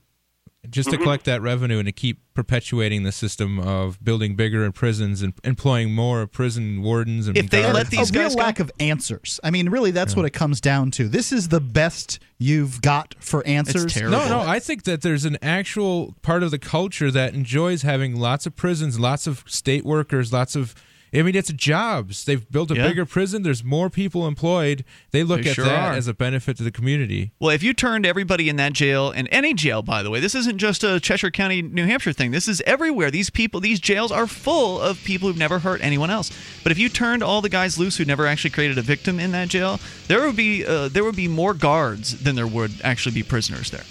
just 0.71 0.91
to 0.91 0.97
mm-hmm. 0.97 1.05
collect 1.05 1.25
that 1.25 1.43
revenue 1.43 1.79
and 1.79 1.87
to 1.87 1.93
keep 1.93 2.21
perpetuating 2.35 3.03
the 3.03 3.13
system 3.13 3.59
of 3.59 4.03
building 4.03 4.37
bigger 4.37 4.71
prisons 4.71 5.23
and 5.23 5.33
employing 5.43 5.93
more 5.93 6.27
prison 6.27 6.83
wardens 6.83 7.27
and 7.27 7.37
if 7.37 7.51
they 7.51 7.63
guards. 7.63 7.75
let 7.75 7.87
these 7.89 8.11
a 8.11 8.13
guys 8.13 8.35
real 8.35 8.45
lack 8.45 8.61
of 8.61 8.71
answers. 8.79 9.41
I 9.43 9.51
mean, 9.51 9.69
really, 9.71 9.91
that's 9.91 10.13
yeah. 10.13 10.19
what 10.19 10.27
it 10.27 10.31
comes 10.31 10.61
down 10.61 10.91
to. 10.93 11.09
This 11.09 11.33
is 11.33 11.49
the 11.49 11.61
best 11.61 12.21
you've 12.39 12.81
got 12.81 13.15
for 13.19 13.45
answers. 13.47 13.97
No, 13.97 14.09
no, 14.09 14.41
I 14.41 14.61
think 14.61 14.85
that 14.85 15.03
there's 15.03 15.25
an 15.25 15.39
actual 15.43 16.15
part 16.23 16.43
of 16.43 16.51
the 16.51 16.59
culture 16.59 17.11
that 17.11 17.35
enjoys 17.35 17.83
having 17.83 18.17
lots 18.17 18.47
of 18.47 18.55
prisons, 18.55 19.01
lots 19.01 19.27
of 19.27 19.43
state 19.47 19.85
workers, 19.85 20.33
lots 20.33 20.55
of 20.55 20.75
I 21.13 21.23
mean, 21.23 21.35
it's 21.35 21.53
jobs. 21.53 22.25
They've 22.25 22.51
built 22.51 22.71
a 22.71 22.77
yeah. 22.77 22.89
bigger 22.89 23.07
prison. 23.07 23.43
There's 23.43 23.65
more 23.65 23.89
people 23.89 24.27
employed. 24.27 24.85
They 25.11 25.23
look 25.23 25.43
they 25.43 25.51
at 25.51 25.57
sure 25.57 25.65
that 25.65 25.93
are. 25.93 25.97
as 25.97 26.07
a 26.07 26.15
benefit 26.15 26.57
to 26.59 26.63
the 26.63 26.71
community. 26.71 27.33
Well, 27.39 27.51
if 27.51 27.63
you 27.63 27.73
turned 27.73 28.05
everybody 28.05 28.49
in 28.49 28.57
that 28.57 28.73
jail, 28.75 29.11
and 29.11 29.29
any 29.33 29.55
jail, 29.55 29.83
by 29.83 30.03
the 30.03 30.11
way, 30.11 30.21
this 30.21 30.35
isn't 30.35 30.59
just 30.59 30.85
a 30.85 31.01
Cheshire 31.01 31.31
County, 31.31 31.63
New 31.63 31.87
Hampshire 31.87 32.13
thing. 32.13 32.31
This 32.31 32.49
is 32.49 32.61
everywhere. 32.63 33.11
These 33.11 33.31
people, 33.31 33.61
these 33.61 33.81
jails 33.81 34.13
are 34.13 34.27
full 34.27 34.81
of 34.81 35.03
people 35.05 35.29
who've 35.29 35.39
never 35.39 35.59
hurt 35.59 35.81
anyone 35.83 36.11
else. 36.11 36.31
But 36.63 36.73
if 36.73 36.79
you 36.79 36.89
turned 36.89 37.23
all 37.23 37.41
the 37.41 37.49
guys 37.49 37.79
loose 37.79 37.97
who 37.97 38.05
never 38.05 38.27
actually 38.27 38.51
created 38.51 38.79
a 38.79 38.83
victim 38.83 39.19
in 39.19 39.33
that 39.33 39.49
jail, 39.49 39.81
there 40.09 40.27
would 40.27 40.37
be 40.37 40.67
uh, 40.67 40.89
there 40.89 41.05
would 41.05 41.17
be 41.17 41.29
more 41.29 41.55
guards 41.55 42.23
than 42.23 42.35
there 42.35 42.47
would 42.47 42.73
actually 42.85 43.15
be 43.15 43.23
prisoners 43.23 43.71
there. 43.71 43.85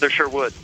There 0.00 0.10
sure 0.10 0.28
would. 0.28 0.54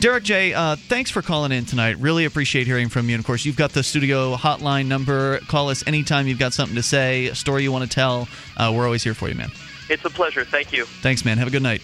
Derrick 0.00 0.22
J, 0.22 0.54
uh, 0.54 0.76
thanks 0.76 1.10
for 1.10 1.22
calling 1.22 1.50
in 1.50 1.64
tonight. 1.64 1.98
Really 1.98 2.24
appreciate 2.24 2.68
hearing 2.68 2.88
from 2.88 3.08
you. 3.08 3.16
And 3.16 3.20
of 3.20 3.26
course, 3.26 3.44
you've 3.44 3.56
got 3.56 3.72
the 3.72 3.82
studio 3.82 4.36
hotline 4.36 4.86
number. 4.86 5.40
Call 5.48 5.70
us 5.70 5.84
anytime 5.88 6.28
you've 6.28 6.38
got 6.38 6.52
something 6.52 6.76
to 6.76 6.84
say, 6.84 7.26
a 7.26 7.34
story 7.34 7.64
you 7.64 7.72
want 7.72 7.82
to 7.82 7.92
tell. 7.92 8.28
Uh, 8.56 8.72
we're 8.74 8.84
always 8.84 9.02
here 9.02 9.14
for 9.14 9.28
you, 9.28 9.34
man. 9.34 9.50
It's 9.90 10.04
a 10.04 10.10
pleasure. 10.10 10.44
Thank 10.44 10.72
you. 10.72 10.84
Thanks, 10.84 11.24
man. 11.24 11.36
Have 11.38 11.48
a 11.48 11.50
good 11.50 11.64
night. 11.64 11.82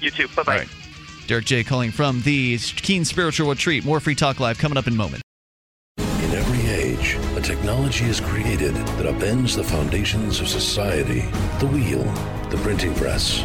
You 0.00 0.10
too. 0.10 0.26
Bye 0.28 0.42
bye. 0.42 0.66
Derrick 1.28 1.44
J 1.44 1.62
calling 1.62 1.92
from 1.92 2.22
the 2.22 2.58
Keene 2.58 3.04
Spiritual 3.04 3.48
Retreat. 3.48 3.84
More 3.84 4.00
Free 4.00 4.16
Talk 4.16 4.40
Live 4.40 4.58
coming 4.58 4.76
up 4.76 4.88
in 4.88 4.94
a 4.94 4.96
moment. 4.96 5.22
In 5.98 6.32
every 6.32 6.68
age, 6.68 7.16
a 7.36 7.40
technology 7.40 8.06
is 8.06 8.20
created 8.20 8.74
that 8.74 9.06
upends 9.06 9.54
the 9.54 9.64
foundations 9.64 10.40
of 10.40 10.48
society 10.48 11.20
the 11.60 11.66
wheel, 11.66 12.02
the 12.50 12.58
printing 12.62 12.94
press 12.96 13.44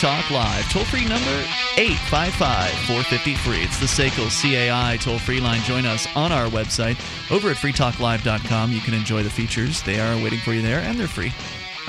Talk 0.00 0.30
Live. 0.30 0.66
Toll 0.72 0.86
free 0.86 1.04
number 1.04 1.44
855 1.76 2.70
450 2.86 3.34
free. 3.34 3.62
It's 3.62 3.78
the 3.78 3.84
SACL 3.84 4.30
CAI 4.30 4.96
toll 4.96 5.18
free 5.18 5.40
line. 5.40 5.60
Join 5.64 5.84
us 5.84 6.08
on 6.16 6.32
our 6.32 6.46
website 6.46 6.96
over 7.30 7.50
at 7.50 7.56
freetalklive.com. 7.58 8.72
You 8.72 8.80
can 8.80 8.94
enjoy 8.94 9.22
the 9.22 9.28
features, 9.28 9.82
they 9.82 10.00
are 10.00 10.16
waiting 10.22 10.38
for 10.38 10.54
you 10.54 10.62
there, 10.62 10.80
and 10.80 10.98
they're 10.98 11.06
free. 11.06 11.34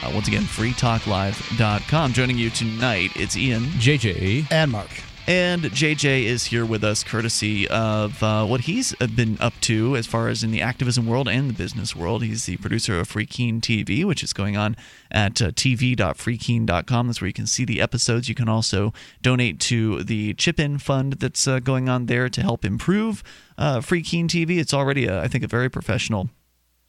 Uh, 0.04 0.12
once 0.14 0.28
again, 0.28 0.44
freetalklive.com. 0.44 2.12
Joining 2.12 2.38
you 2.38 2.50
tonight, 2.50 3.12
it's 3.16 3.38
Ian. 3.38 3.64
JJ. 3.64 4.52
And 4.52 4.72
Mark. 4.72 4.90
And 5.28 5.64
JJ 5.64 6.24
is 6.24 6.46
here 6.46 6.66
with 6.66 6.84
us, 6.84 7.04
courtesy 7.04 7.68
of 7.68 8.22
uh, 8.24 8.46
what 8.46 8.62
he's 8.62 8.96
been 8.96 9.38
up 9.40 9.54
to 9.62 9.96
as 9.96 10.08
far 10.08 10.30
as 10.30 10.44
in 10.44 10.50
the 10.50 10.62
activism 10.62 11.06
world 11.06 11.30
and 11.30 11.50
the 11.50 11.54
business 11.54 11.96
world. 11.96 12.24
He's 12.24 12.48
the 12.48 12.58
producer 12.58 13.00
of 13.00 13.08
Free 13.08 13.28
Keene 13.28 13.62
TV, 13.62 14.04
which 14.04 14.24
is 14.24 14.34
going 14.34 14.58
on 14.58 14.76
at 15.12 15.42
uh, 15.42 15.52
tv.freekeene.com. 15.52 17.08
That's 17.08 17.22
where 17.22 17.28
you 17.28 17.34
can 17.34 17.46
see 17.46 17.66
the 17.66 17.82
episodes. 17.82 18.30
You 18.30 18.36
can 18.36 18.50
also 18.50 18.94
donate 19.22 19.60
to 19.62 20.04
the 20.04 20.34
chip 20.34 20.60
in 20.60 20.80
fund 20.80 21.14
that's 21.14 21.48
uh, 21.48 21.60
going 21.60 21.88
on 21.88 22.08
there 22.08 22.28
to 22.28 22.42
help 22.42 22.66
improve 22.66 23.24
uh, 23.60 23.80
TV. 23.80 24.58
It's 24.58 24.74
already, 24.74 25.06
a, 25.06 25.22
I 25.22 25.28
think, 25.28 25.44
a 25.44 25.48
very 25.48 25.70
professional 25.70 26.30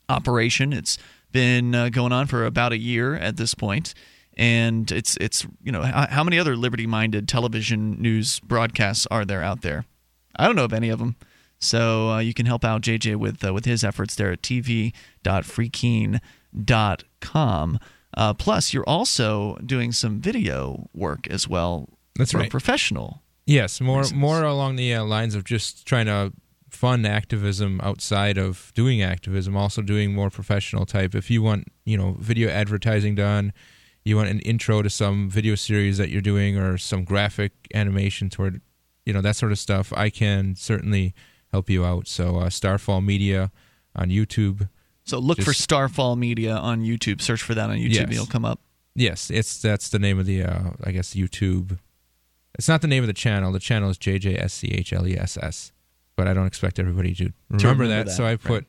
operation. 0.08 0.72
It's 0.72 0.96
been 1.32 1.74
uh, 1.74 1.90
going 1.90 2.12
on 2.12 2.26
for 2.26 2.46
about 2.46 2.72
a 2.72 2.78
year 2.78 3.14
at 3.14 3.36
this 3.36 3.54
point 3.54 3.94
and 4.36 4.90
it's 4.92 5.16
it's 5.18 5.46
you 5.62 5.70
know 5.72 5.82
how, 5.82 6.06
how 6.08 6.24
many 6.24 6.38
other 6.38 6.56
liberty 6.56 6.86
minded 6.86 7.28
television 7.28 8.00
news 8.00 8.40
broadcasts 8.40 9.06
are 9.10 9.24
there 9.24 9.42
out 9.42 9.62
there 9.62 9.84
i 10.36 10.46
don't 10.46 10.56
know 10.56 10.64
of 10.64 10.72
any 10.72 10.88
of 10.88 10.98
them 10.98 11.16
so 11.58 12.10
uh, 12.10 12.18
you 12.18 12.32
can 12.34 12.46
help 12.46 12.64
out 12.64 12.80
jj 12.82 13.14
with 13.16 13.44
uh, 13.44 13.52
with 13.52 13.64
his 13.64 13.84
efforts 13.84 14.14
there 14.14 14.32
at 14.32 14.42
tv.freekeene.com 16.54 17.78
uh, 18.14 18.34
plus 18.34 18.74
you're 18.74 18.88
also 18.88 19.56
doing 19.64 19.90
some 19.92 20.20
video 20.20 20.88
work 20.94 21.26
as 21.28 21.48
well 21.48 21.88
That's 22.16 22.34
right. 22.34 22.50
professional 22.50 23.22
Yes, 23.44 23.80
more 23.80 23.98
reasons. 24.02 24.20
more 24.20 24.44
along 24.44 24.76
the 24.76 24.94
uh, 24.94 25.02
lines 25.04 25.34
of 25.34 25.42
just 25.42 25.84
trying 25.84 26.06
to 26.06 26.32
fund 26.70 27.04
activism 27.04 27.80
outside 27.82 28.38
of 28.38 28.70
doing 28.76 29.02
activism, 29.02 29.56
also 29.56 29.82
doing 29.82 30.14
more 30.14 30.30
professional 30.30 30.86
type. 30.86 31.12
If 31.16 31.28
you 31.28 31.42
want, 31.42 31.66
you 31.84 31.96
know, 31.98 32.16
video 32.20 32.48
advertising 32.48 33.16
done, 33.16 33.52
you 34.04 34.16
want 34.16 34.28
an 34.28 34.40
intro 34.40 34.82
to 34.82 34.90
some 34.90 35.30
video 35.30 35.54
series 35.54 35.98
that 35.98 36.08
you're 36.10 36.20
doing 36.22 36.58
or 36.58 36.76
some 36.78 37.04
graphic 37.04 37.52
animation 37.74 38.28
toward, 38.30 38.60
you 39.06 39.12
know, 39.12 39.20
that 39.20 39.36
sort 39.36 39.52
of 39.52 39.58
stuff, 39.58 39.92
I 39.96 40.10
can 40.10 40.54
certainly 40.56 41.14
help 41.52 41.70
you 41.70 41.84
out. 41.84 42.08
So, 42.08 42.38
uh, 42.38 42.50
Starfall 42.50 43.00
Media 43.00 43.50
on 43.94 44.08
YouTube. 44.10 44.68
so 45.04 45.18
look 45.18 45.40
for 45.42 45.52
starfall 45.52 46.14
media 46.16 46.54
on 46.54 46.80
youtube 46.82 47.20
search 47.20 47.42
for 47.42 47.54
that 47.54 47.68
on 47.68 47.76
youtube 47.76 47.90
Yes. 47.94 48.04
and 48.04 48.12
it'll 48.12 48.26
come 48.26 48.44
up 48.44 48.60
Yes, 48.94 49.30
it's 49.30 49.60
that's 49.60 49.88
the 49.88 49.98
name 49.98 50.18
of 50.18 50.26
the 50.26 50.42
uh, 50.42 50.70
I 50.84 50.92
guess 50.92 51.14
YouTube. 51.14 51.78
It's 52.54 52.68
not 52.68 52.82
the 52.82 52.88
name 52.88 53.02
of 53.02 53.06
the 53.06 53.14
channel. 53.14 53.50
The 53.50 53.58
channel 53.58 53.88
is 53.88 53.96
JJSCHLESS. 53.98 55.72
But 56.14 56.28
I 56.28 56.34
don't 56.34 56.46
expect 56.46 56.78
everybody 56.78 57.14
to 57.14 57.32
remember, 57.48 57.68
remember 57.68 57.86
that, 57.88 58.06
that, 58.06 58.12
so 58.12 58.24
I 58.24 58.32
right. 58.32 58.40
put 58.42 58.66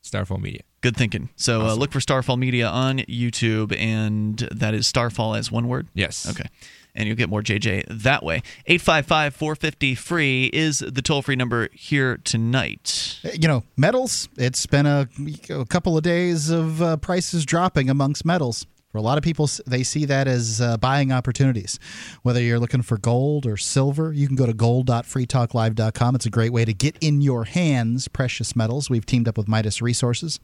Starfall 0.00 0.38
Media. 0.38 0.62
Good 0.80 0.96
thinking. 0.96 1.28
So 1.34 1.62
uh, 1.62 1.74
look 1.74 1.90
for 1.90 2.00
Starfall 2.00 2.36
Media 2.36 2.68
on 2.68 2.98
YouTube, 2.98 3.76
and 3.76 4.38
that 4.52 4.74
is 4.74 4.86
Starfall 4.86 5.34
as 5.34 5.50
one 5.50 5.66
word. 5.66 5.88
Yes. 5.92 6.28
Okay. 6.30 6.48
And 6.94 7.06
you'll 7.06 7.16
get 7.16 7.28
more 7.28 7.42
JJ 7.42 7.84
that 8.02 8.22
way. 8.22 8.42
855 8.66 9.34
450 9.34 9.94
free 9.96 10.50
is 10.52 10.78
the 10.78 11.02
toll 11.02 11.22
free 11.22 11.36
number 11.36 11.68
here 11.72 12.18
tonight. 12.18 13.20
You 13.34 13.48
know, 13.48 13.64
metals, 13.76 14.28
it's 14.36 14.66
been 14.66 14.86
a, 14.86 15.08
a 15.50 15.64
couple 15.66 15.96
of 15.96 16.02
days 16.02 16.50
of 16.50 16.80
uh, 16.80 16.96
prices 16.96 17.44
dropping 17.44 17.90
amongst 17.90 18.24
metals. 18.24 18.66
For 18.90 18.98
a 18.98 19.02
lot 19.02 19.18
of 19.18 19.24
people, 19.24 19.48
they 19.66 19.82
see 19.82 20.06
that 20.06 20.26
as 20.26 20.60
uh, 20.60 20.78
buying 20.78 21.12
opportunities. 21.12 21.78
Whether 22.22 22.40
you're 22.40 22.58
looking 22.58 22.82
for 22.82 22.96
gold 22.96 23.46
or 23.46 23.56
silver, 23.56 24.12
you 24.12 24.26
can 24.26 24.34
go 24.34 24.46
to 24.46 24.54
gold.freetalklive.com. 24.54 26.14
It's 26.14 26.26
a 26.26 26.30
great 26.30 26.52
way 26.52 26.64
to 26.64 26.72
get 26.72 26.96
in 27.00 27.20
your 27.20 27.44
hands 27.44 28.08
precious 28.08 28.56
metals. 28.56 28.88
We've 28.88 29.04
teamed 29.04 29.28
up 29.28 29.36
with 29.36 29.46
Midas 29.46 29.82
Resources 29.82 30.40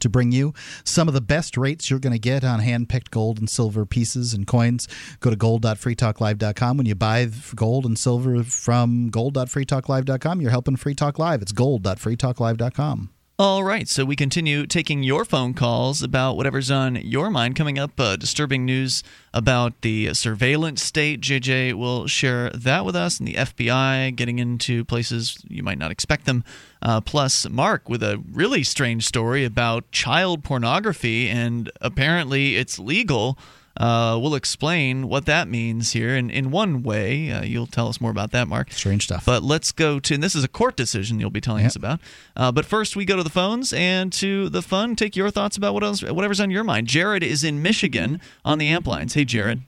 to 0.00 0.08
bring 0.08 0.32
you 0.32 0.52
some 0.84 1.08
of 1.08 1.14
the 1.14 1.20
best 1.20 1.56
rates 1.56 1.90
you're 1.90 1.98
going 1.98 2.12
to 2.12 2.18
get 2.18 2.44
on 2.44 2.60
hand-picked 2.60 3.10
gold 3.10 3.38
and 3.38 3.48
silver 3.48 3.86
pieces 3.86 4.34
and 4.34 4.46
coins. 4.46 4.88
Go 5.20 5.30
to 5.30 5.36
gold.freetalklive.com. 5.36 6.76
When 6.76 6.86
you 6.86 6.94
buy 6.94 7.28
gold 7.54 7.86
and 7.86 7.98
silver 7.98 8.42
from 8.44 9.08
gold.freetalklive.com, 9.08 10.40
you're 10.40 10.50
helping 10.50 10.76
Free 10.76 10.94
Talk 10.94 11.18
Live. 11.18 11.42
It's 11.42 11.52
gold.freetalklive.com. 11.52 13.15
All 13.38 13.62
right, 13.62 13.86
so 13.86 14.06
we 14.06 14.16
continue 14.16 14.66
taking 14.66 15.02
your 15.02 15.22
phone 15.26 15.52
calls 15.52 16.02
about 16.02 16.38
whatever's 16.38 16.70
on 16.70 16.96
your 16.96 17.28
mind. 17.28 17.54
Coming 17.54 17.78
up, 17.78 18.00
uh, 18.00 18.16
disturbing 18.16 18.64
news 18.64 19.04
about 19.34 19.82
the 19.82 20.14
surveillance 20.14 20.82
state. 20.82 21.20
JJ 21.20 21.74
will 21.74 22.06
share 22.06 22.48
that 22.52 22.86
with 22.86 22.96
us, 22.96 23.18
and 23.18 23.28
the 23.28 23.34
FBI 23.34 24.16
getting 24.16 24.38
into 24.38 24.86
places 24.86 25.36
you 25.48 25.62
might 25.62 25.76
not 25.76 25.90
expect 25.90 26.24
them. 26.24 26.44
Uh, 26.80 27.02
plus, 27.02 27.46
Mark 27.46 27.90
with 27.90 28.02
a 28.02 28.24
really 28.32 28.62
strange 28.62 29.04
story 29.04 29.44
about 29.44 29.92
child 29.92 30.42
pornography, 30.42 31.28
and 31.28 31.70
apparently 31.82 32.56
it's 32.56 32.78
legal. 32.78 33.38
Uh, 33.76 34.18
we'll 34.20 34.34
explain 34.34 35.08
what 35.08 35.26
that 35.26 35.48
means 35.48 35.92
here, 35.92 36.14
and 36.14 36.30
in 36.30 36.50
one 36.50 36.82
way, 36.82 37.30
uh, 37.30 37.42
you'll 37.42 37.66
tell 37.66 37.88
us 37.88 38.00
more 38.00 38.10
about 38.10 38.30
that, 38.32 38.48
Mark. 38.48 38.72
Strange 38.72 39.04
stuff. 39.04 39.24
But 39.26 39.42
let's 39.42 39.72
go 39.72 40.00
to, 40.00 40.14
and 40.14 40.22
this 40.22 40.34
is 40.34 40.44
a 40.44 40.48
court 40.48 40.76
decision 40.76 41.20
you'll 41.20 41.30
be 41.30 41.40
telling 41.40 41.62
Yep. 41.62 41.68
us 41.68 41.76
about. 41.76 42.00
Uh, 42.34 42.52
but 42.52 42.64
first, 42.64 42.96
we 42.96 43.04
go 43.04 43.16
to 43.16 43.22
the 43.22 43.30
phones 43.30 43.72
and 43.72 44.12
to 44.14 44.48
the 44.48 44.62
fun. 44.62 44.96
Take 44.96 45.14
your 45.16 45.30
thoughts 45.30 45.56
about 45.56 45.74
what 45.74 45.82
else, 45.82 46.02
whatever's 46.02 46.40
on 46.40 46.50
your 46.50 46.64
mind. 46.64 46.86
Jared 46.86 47.22
is 47.22 47.44
in 47.44 47.60
Michigan 47.62 48.20
on 48.44 48.58
the 48.58 48.68
amp 48.68 48.86
lines. 48.86 49.14
Hey, 49.14 49.24
Jared. 49.24 49.60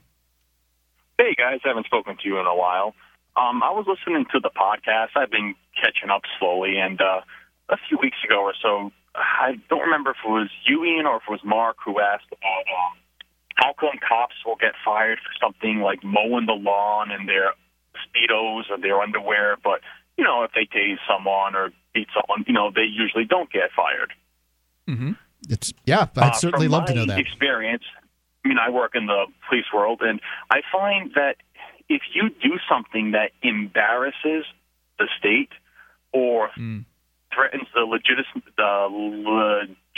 Hey 1.17 1.35
guys, 1.37 1.59
haven't 1.63 1.85
spoken 1.85 2.15
to 2.17 2.27
you 2.27 2.39
in 2.39 2.45
a 2.45 2.55
while. 2.55 2.95
Um, 3.35 3.61
I 3.61 3.71
was 3.71 3.85
listening 3.87 4.25
to 4.31 4.39
the 4.39 4.49
podcast. 4.49 5.09
I've 5.15 5.29
been 5.31 5.53
catching 5.81 6.09
up 6.09 6.21
slowly, 6.39 6.77
and 6.77 6.99
uh, 7.01 7.21
a 7.69 7.77
few 7.87 7.97
weeks 8.01 8.17
ago 8.25 8.41
or 8.41 8.53
so, 8.61 8.91
I 9.15 9.59
don't 9.69 9.81
remember 9.81 10.11
if 10.11 10.17
it 10.25 10.29
was 10.29 10.49
you, 10.65 10.83
Ian, 10.85 11.05
or 11.05 11.17
if 11.17 11.23
it 11.27 11.31
was 11.31 11.41
Mark 11.43 11.77
who 11.83 11.99
asked 11.99 12.25
about 12.27 12.65
um, 12.71 12.97
how 13.59 13.73
come 13.79 13.95
cops 14.07 14.35
will 14.45 14.55
get 14.65 14.73
fired 14.85 15.19
for 15.25 15.33
something 15.43 15.75
like 15.89 15.99
mowing 16.03 16.45
the 16.45 16.53
lawn 16.69 17.11
in 17.11 17.25
their 17.25 17.49
speedos 18.05 18.63
or 18.69 18.77
their 18.79 18.99
underwear, 19.01 19.57
but 19.63 19.81
you 20.17 20.23
know 20.23 20.43
if 20.43 20.51
they 20.55 20.65
tase 20.75 20.97
someone 21.07 21.55
or 21.55 21.71
beat 21.93 22.07
someone, 22.17 22.45
you 22.47 22.53
know 22.53 22.71
they 22.73 22.87
usually 23.03 23.25
don't 23.25 23.51
get 23.51 23.69
fired. 23.75 24.11
mhm 24.87 25.17
It's 25.49 25.73
yeah, 25.85 26.07
I'd 26.15 26.23
Uh, 26.29 26.31
certainly 26.45 26.67
from 26.67 26.73
love 26.73 26.85
to 26.87 26.93
know 26.95 27.05
that. 27.05 27.19
Experience. 27.19 27.83
I 28.45 28.47
mean, 28.47 28.57
I 28.57 28.69
work 28.69 28.95
in 28.95 29.05
the 29.05 29.25
police 29.47 29.65
world, 29.73 30.01
and 30.01 30.21
I 30.49 30.61
find 30.71 31.11
that 31.15 31.35
if 31.89 32.01
you 32.13 32.29
do 32.29 32.53
something 32.71 33.11
that 33.11 33.31
embarrasses 33.43 34.45
the 34.99 35.07
state 35.19 35.51
or 36.13 36.49
Mm. 36.57 36.85
threatens 37.33 37.67
the, 37.73 37.81
legit- 37.81 38.25
the 38.57 38.71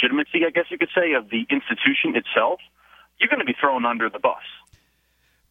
legitimacy, 0.01 0.45
I 0.45 0.49
guess 0.49 0.65
you 0.69 0.77
could 0.77 0.89
say, 0.95 1.13
of 1.13 1.29
the 1.29 1.45
institution 1.49 2.15
itself, 2.15 2.59
you're 3.21 3.29
going 3.29 3.39
to 3.39 3.45
be 3.45 3.55
thrown 3.59 3.85
under 3.85 4.09
the 4.09 4.19
bus. 4.19 4.41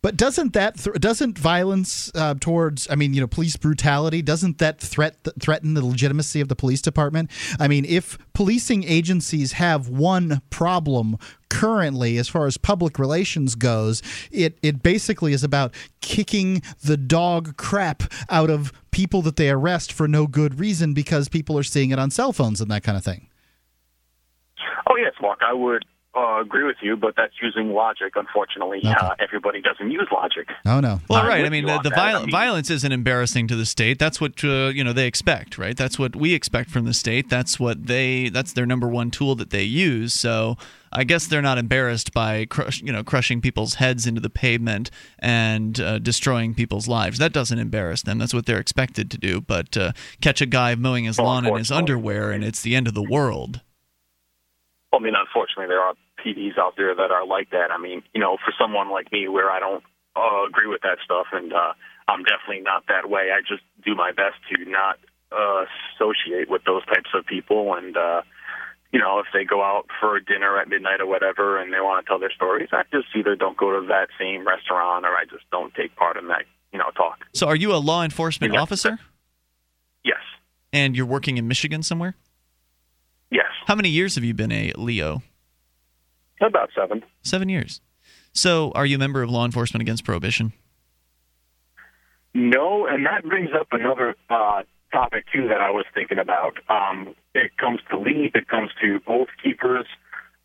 But 0.02 0.16
doesn't 0.16 0.54
that 0.54 0.78
th- 0.78 0.96
doesn't 0.96 1.38
violence 1.38 2.10
uh, 2.14 2.34
towards 2.40 2.88
I 2.90 2.94
mean 2.94 3.12
you 3.12 3.20
know 3.20 3.26
police 3.26 3.56
brutality 3.56 4.22
doesn't 4.22 4.56
that 4.58 4.80
threat 4.80 5.16
threaten 5.38 5.74
the 5.74 5.84
legitimacy 5.84 6.40
of 6.40 6.48
the 6.48 6.56
police 6.56 6.80
department? 6.80 7.30
I 7.58 7.68
mean 7.68 7.84
if 7.84 8.16
policing 8.32 8.84
agencies 8.84 9.52
have 9.52 9.88
one 9.88 10.40
problem 10.48 11.18
currently 11.50 12.16
as 12.16 12.28
far 12.28 12.46
as 12.46 12.56
public 12.56 12.98
relations 12.98 13.54
goes, 13.54 14.02
it 14.32 14.58
it 14.62 14.82
basically 14.82 15.34
is 15.34 15.44
about 15.44 15.74
kicking 16.00 16.62
the 16.82 16.96
dog 16.96 17.58
crap 17.58 18.04
out 18.30 18.48
of 18.48 18.72
people 18.92 19.20
that 19.22 19.36
they 19.36 19.50
arrest 19.50 19.92
for 19.92 20.08
no 20.08 20.26
good 20.26 20.58
reason 20.58 20.94
because 20.94 21.28
people 21.28 21.58
are 21.58 21.62
seeing 21.62 21.90
it 21.90 21.98
on 21.98 22.10
cell 22.10 22.32
phones 22.32 22.62
and 22.62 22.70
that 22.70 22.82
kind 22.82 22.96
of 22.96 23.04
thing. 23.04 23.28
Oh, 24.88 24.96
yes, 24.96 25.12
Mark, 25.20 25.40
I 25.46 25.52
would 25.52 25.84
uh, 26.14 26.40
agree 26.40 26.64
with 26.64 26.76
you, 26.82 26.96
but 26.96 27.14
that's 27.16 27.34
using 27.40 27.72
logic. 27.72 28.14
Unfortunately, 28.16 28.80
uh, 28.84 29.14
everybody 29.20 29.60
doesn't 29.60 29.90
use 29.90 30.08
logic. 30.12 30.48
Oh 30.66 30.80
no. 30.80 31.00
Well, 31.08 31.20
I'm 31.20 31.26
right. 31.28 31.44
I 31.44 31.48
mean, 31.48 31.66
the, 31.66 31.78
the 31.82 31.90
viol- 31.90 32.16
I 32.16 32.20
mean- 32.22 32.30
violence 32.30 32.68
isn't 32.70 32.90
embarrassing 32.90 33.46
to 33.48 33.56
the 33.56 33.66
state. 33.66 33.98
That's 33.98 34.20
what 34.20 34.42
uh, 34.42 34.68
you 34.74 34.82
know 34.82 34.92
they 34.92 35.06
expect, 35.06 35.56
right? 35.58 35.76
That's 35.76 35.98
what 35.98 36.16
we 36.16 36.34
expect 36.34 36.70
from 36.70 36.84
the 36.84 36.94
state. 36.94 37.28
That's 37.30 37.60
what 37.60 37.86
they. 37.86 38.28
That's 38.28 38.52
their 38.52 38.66
number 38.66 38.88
one 38.88 39.10
tool 39.10 39.34
that 39.36 39.50
they 39.50 39.62
use. 39.62 40.12
So 40.12 40.56
I 40.92 41.04
guess 41.04 41.28
they're 41.28 41.40
not 41.42 41.58
embarrassed 41.58 42.12
by 42.12 42.44
crush, 42.46 42.82
you 42.82 42.92
know 42.92 43.04
crushing 43.04 43.40
people's 43.40 43.74
heads 43.74 44.04
into 44.06 44.20
the 44.20 44.30
pavement 44.30 44.90
and 45.20 45.78
uh, 45.80 46.00
destroying 46.00 46.54
people's 46.54 46.88
lives. 46.88 47.18
That 47.18 47.32
doesn't 47.32 47.58
embarrass 47.58 48.02
them. 48.02 48.18
That's 48.18 48.34
what 48.34 48.46
they're 48.46 48.58
expected 48.58 49.12
to 49.12 49.18
do. 49.18 49.40
But 49.40 49.76
uh, 49.76 49.92
catch 50.20 50.40
a 50.40 50.46
guy 50.46 50.74
mowing 50.74 51.04
his 51.04 51.18
Well, 51.18 51.28
lawn 51.28 51.46
in 51.46 51.56
his 51.56 51.70
underwear, 51.70 52.32
and 52.32 52.42
it's 52.42 52.62
the 52.62 52.74
end 52.74 52.88
of 52.88 52.94
the 52.94 53.02
world. 53.08 53.60
I 54.92 54.98
mean, 54.98 55.14
unfortunately, 55.14 55.66
there 55.68 55.80
are 55.80 55.94
PDs 56.24 56.58
out 56.58 56.74
there 56.76 56.94
that 56.94 57.10
are 57.10 57.26
like 57.26 57.50
that. 57.50 57.70
I 57.70 57.78
mean, 57.78 58.02
you 58.12 58.20
know, 58.20 58.36
for 58.44 58.52
someone 58.58 58.90
like 58.90 59.12
me, 59.12 59.28
where 59.28 59.50
I 59.50 59.60
don't 59.60 59.84
uh, 60.16 60.46
agree 60.48 60.66
with 60.66 60.82
that 60.82 60.98
stuff, 61.04 61.26
and 61.32 61.52
uh, 61.52 61.72
I'm 62.08 62.24
definitely 62.24 62.62
not 62.62 62.84
that 62.88 63.08
way. 63.08 63.30
I 63.32 63.40
just 63.40 63.62
do 63.84 63.94
my 63.94 64.10
best 64.10 64.36
to 64.50 64.68
not 64.68 64.98
uh, 65.30 65.64
associate 65.94 66.50
with 66.50 66.62
those 66.64 66.84
types 66.86 67.10
of 67.14 67.24
people, 67.24 67.74
and 67.74 67.96
uh, 67.96 68.22
you 68.92 68.98
know, 68.98 69.20
if 69.20 69.26
they 69.32 69.44
go 69.44 69.62
out 69.62 69.86
for 70.00 70.18
dinner 70.18 70.58
at 70.58 70.68
midnight 70.68 71.00
or 71.00 71.06
whatever 71.06 71.60
and 71.60 71.72
they 71.72 71.80
want 71.80 72.04
to 72.04 72.08
tell 72.08 72.18
their 72.18 72.32
stories, 72.32 72.70
I 72.72 72.82
just 72.92 73.06
either 73.14 73.36
don't 73.36 73.56
go 73.56 73.80
to 73.80 73.86
that 73.86 74.08
same 74.18 74.44
restaurant 74.46 75.04
or 75.06 75.10
I 75.10 75.24
just 75.30 75.48
don't 75.52 75.72
take 75.74 75.94
part 75.94 76.16
in 76.16 76.26
that, 76.28 76.42
you 76.72 76.78
know, 76.80 76.90
talk. 76.96 77.24
So, 77.32 77.46
are 77.46 77.54
you 77.54 77.72
a 77.72 77.78
law 77.78 78.02
enforcement 78.02 78.52
Yeah. 78.52 78.60
officer? 78.60 78.98
Yes. 80.02 80.18
And 80.72 80.96
you're 80.96 81.06
working 81.06 81.36
in 81.36 81.46
Michigan 81.46 81.84
somewhere? 81.84 82.16
Yes. 83.30 83.46
How 83.66 83.74
many 83.74 83.88
years 83.88 84.14
have 84.16 84.24
you 84.24 84.34
been 84.34 84.52
a 84.52 84.72
LEO? 84.76 85.22
About 86.40 86.70
seven. 86.74 87.02
Seven 87.22 87.48
years. 87.48 87.80
So, 88.32 88.72
are 88.74 88.86
you 88.86 88.96
a 88.96 88.98
member 88.98 89.22
of 89.22 89.30
Law 89.30 89.44
Enforcement 89.44 89.82
Against 89.82 90.04
Prohibition? 90.04 90.52
No, 92.32 92.86
and 92.86 93.04
that 93.06 93.24
brings 93.24 93.50
up 93.58 93.68
another 93.72 94.14
uh, 94.28 94.62
topic 94.92 95.24
too 95.32 95.48
that 95.48 95.60
I 95.60 95.70
was 95.70 95.84
thinking 95.94 96.18
about. 96.18 96.58
Um, 96.68 97.14
it 97.34 97.56
comes 97.56 97.80
to 97.90 97.98
LEAP, 97.98 98.36
it 98.36 98.48
comes 98.48 98.70
to 98.82 99.00
Oath 99.06 99.28
Keepers. 99.42 99.86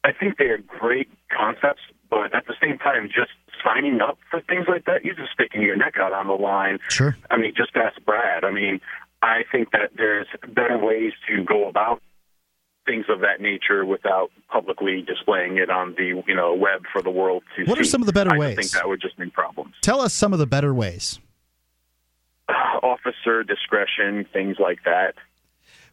I 0.04 0.12
think 0.12 0.38
they 0.38 0.46
are 0.46 0.58
great 0.58 1.10
concepts, 1.36 1.82
but 2.10 2.34
at 2.36 2.46
the 2.48 2.56
same 2.62 2.78
time, 2.78 3.08
just 3.08 3.32
signing 3.64 4.02
up 4.02 4.18
for 4.30 4.42
things 4.42 4.66
like 4.68 4.86
that, 4.86 5.04
you're 5.04 5.16
just 5.16 5.32
sticking 5.32 5.62
your 5.62 5.76
neck 5.76 5.96
out 6.00 6.14
on 6.14 6.28
the 6.28 6.34
line. 6.34 6.80
Sure. 6.90 7.16
I 7.32 7.38
mean, 7.38 7.54
just 7.56 7.76
ask 7.76 8.04
Brad. 8.06 8.44
I 8.44 8.52
mean, 8.52 8.82
I 9.22 9.44
think 9.52 9.72
that 9.72 9.92
there's 9.96 10.28
better 10.54 10.78
ways 10.78 11.14
to 11.28 11.44
go 11.44 11.68
about 11.68 12.02
things 12.86 13.06
of 13.10 13.20
that 13.22 13.42
nature 13.42 13.86
without 13.86 14.30
publicly 14.50 15.02
displaying 15.02 15.58
it 15.58 15.70
on 15.70 15.96
the 15.98 16.24
you 16.28 16.36
know 16.36 16.54
web 16.54 16.84
for 16.92 17.02
the 17.02 17.10
world 17.10 17.44
to 17.56 17.66
see. 17.66 17.70
What 17.70 17.80
are 17.80 17.84
some 17.84 18.02
of 18.02 18.08
the 18.08 18.14
better 18.14 18.34
I 18.34 18.38
ways? 18.38 18.56
think 18.56 18.72
that 18.72 18.88
would 18.88 19.02
just 19.02 19.18
bring 19.18 19.32
problems. 19.32 19.74
Tell 19.82 20.02
us 20.02 20.14
some 20.14 20.34
of 20.34 20.40
the 20.40 20.48
better 20.48 20.74
ways. 20.74 21.20
Officer 22.84 23.44
discretion, 23.44 24.26
things 24.32 24.58
like 24.60 24.80
that. 24.86 25.16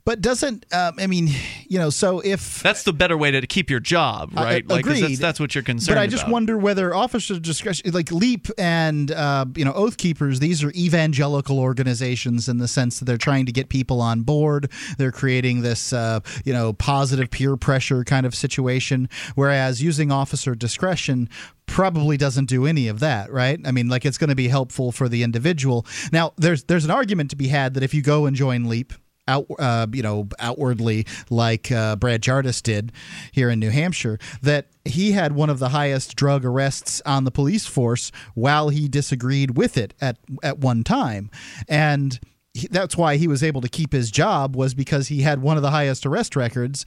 But 0.04 0.20
doesn't 0.20 0.66
um, 0.74 0.96
I 0.98 1.06
mean, 1.06 1.28
you 1.68 1.78
know, 1.78 1.88
so 1.90 2.18
if 2.20 2.60
That's 2.62 2.82
the 2.82 2.92
better 2.92 3.16
way 3.16 3.30
to 3.30 3.46
keep 3.46 3.70
your 3.70 3.78
job, 3.78 4.32
Uh, 4.36 4.42
right? 4.42 4.68
Like, 4.68 4.84
'cause 4.84 4.96
agreed. 4.98 5.10
that's, 5.12 5.20
that's 5.20 5.40
what 5.40 5.54
you're 5.54 5.62
concerned 5.62 5.90
about. 5.92 6.00
But 6.00 6.02
I 6.02 6.06
just 6.08 6.24
about. 6.24 6.32
wonder 6.32 6.58
whether 6.58 6.92
officer 6.94 7.38
discretion, 7.38 7.92
like 7.92 8.10
LEAP 8.10 8.48
and 8.58 9.12
uh, 9.12 9.46
you 9.56 9.64
know 9.64 9.72
Oath 9.72 9.96
Keepers, 9.98 10.40
these 10.40 10.64
are 10.64 10.72
evangelical 10.72 11.60
organizations 11.60 12.48
in 12.48 12.58
the 12.58 12.66
sense 12.66 12.98
that 12.98 13.04
they're 13.04 13.16
trying 13.16 13.46
to 13.46 13.52
get 13.52 13.68
people 13.68 14.00
on 14.00 14.22
board. 14.22 14.70
They're 14.98 15.12
creating 15.12 15.62
this 15.62 15.92
uh, 15.92 16.18
you 16.44 16.52
know 16.52 16.72
positive 16.72 17.30
peer 17.30 17.56
pressure 17.56 18.02
kind 18.02 18.26
of 18.26 18.34
situation. 18.34 19.08
Whereas 19.36 19.82
using 19.82 20.10
officer 20.10 20.54
discretion 20.56 21.28
probably 21.66 22.16
doesn't 22.16 22.46
do 22.46 22.66
any 22.66 22.88
of 22.88 22.98
that, 23.00 23.32
right? 23.32 23.58
I 23.64 23.70
mean, 23.70 23.88
like 23.88 24.04
it's 24.04 24.18
going 24.18 24.30
to 24.30 24.36
be 24.36 24.48
helpful 24.48 24.90
for 24.92 25.08
the 25.08 25.22
individual. 25.22 25.86
Now, 26.10 26.32
there's 26.36 26.64
there's 26.64 26.84
an 26.84 26.90
argument 26.90 27.30
to 27.30 27.36
be 27.36 27.48
had 27.48 27.74
that 27.74 27.82
if 27.84 27.94
you 27.94 28.02
go 28.02 28.26
and 28.26 28.36
join 28.36 28.68
LEAP 28.68 28.92
out, 29.28 29.46
uh, 29.58 29.86
you 29.92 30.02
know, 30.02 30.28
outwardly 30.38 31.06
like 31.30 31.70
uh, 31.70 31.96
Brad 31.96 32.22
Jardis 32.22 32.60
did 32.60 32.92
here 33.32 33.50
in 33.50 33.58
New 33.58 33.70
Hampshire, 33.70 34.18
that 34.42 34.66
he 34.84 35.12
had 35.12 35.32
one 35.32 35.50
of 35.50 35.58
the 35.58 35.70
highest 35.70 36.16
drug 36.16 36.44
arrests 36.44 37.00
on 37.06 37.24
the 37.24 37.30
police 37.30 37.66
force 37.66 38.10
while 38.34 38.68
he 38.68 38.88
disagreed 38.88 39.56
with 39.56 39.76
it 39.76 39.94
at 40.00 40.18
at 40.42 40.58
one 40.58 40.84
time, 40.84 41.30
and 41.68 42.18
he, 42.54 42.68
that's 42.68 42.96
why 42.96 43.16
he 43.16 43.28
was 43.28 43.42
able 43.42 43.60
to 43.60 43.68
keep 43.68 43.92
his 43.92 44.10
job 44.10 44.56
was 44.56 44.74
because 44.74 45.08
he 45.08 45.22
had 45.22 45.40
one 45.40 45.56
of 45.56 45.62
the 45.62 45.70
highest 45.70 46.04
arrest 46.04 46.36
records 46.36 46.84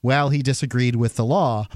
while 0.00 0.28
he 0.28 0.42
disagreed 0.42 0.96
with 0.96 1.16
the 1.16 1.24
law. 1.24 1.66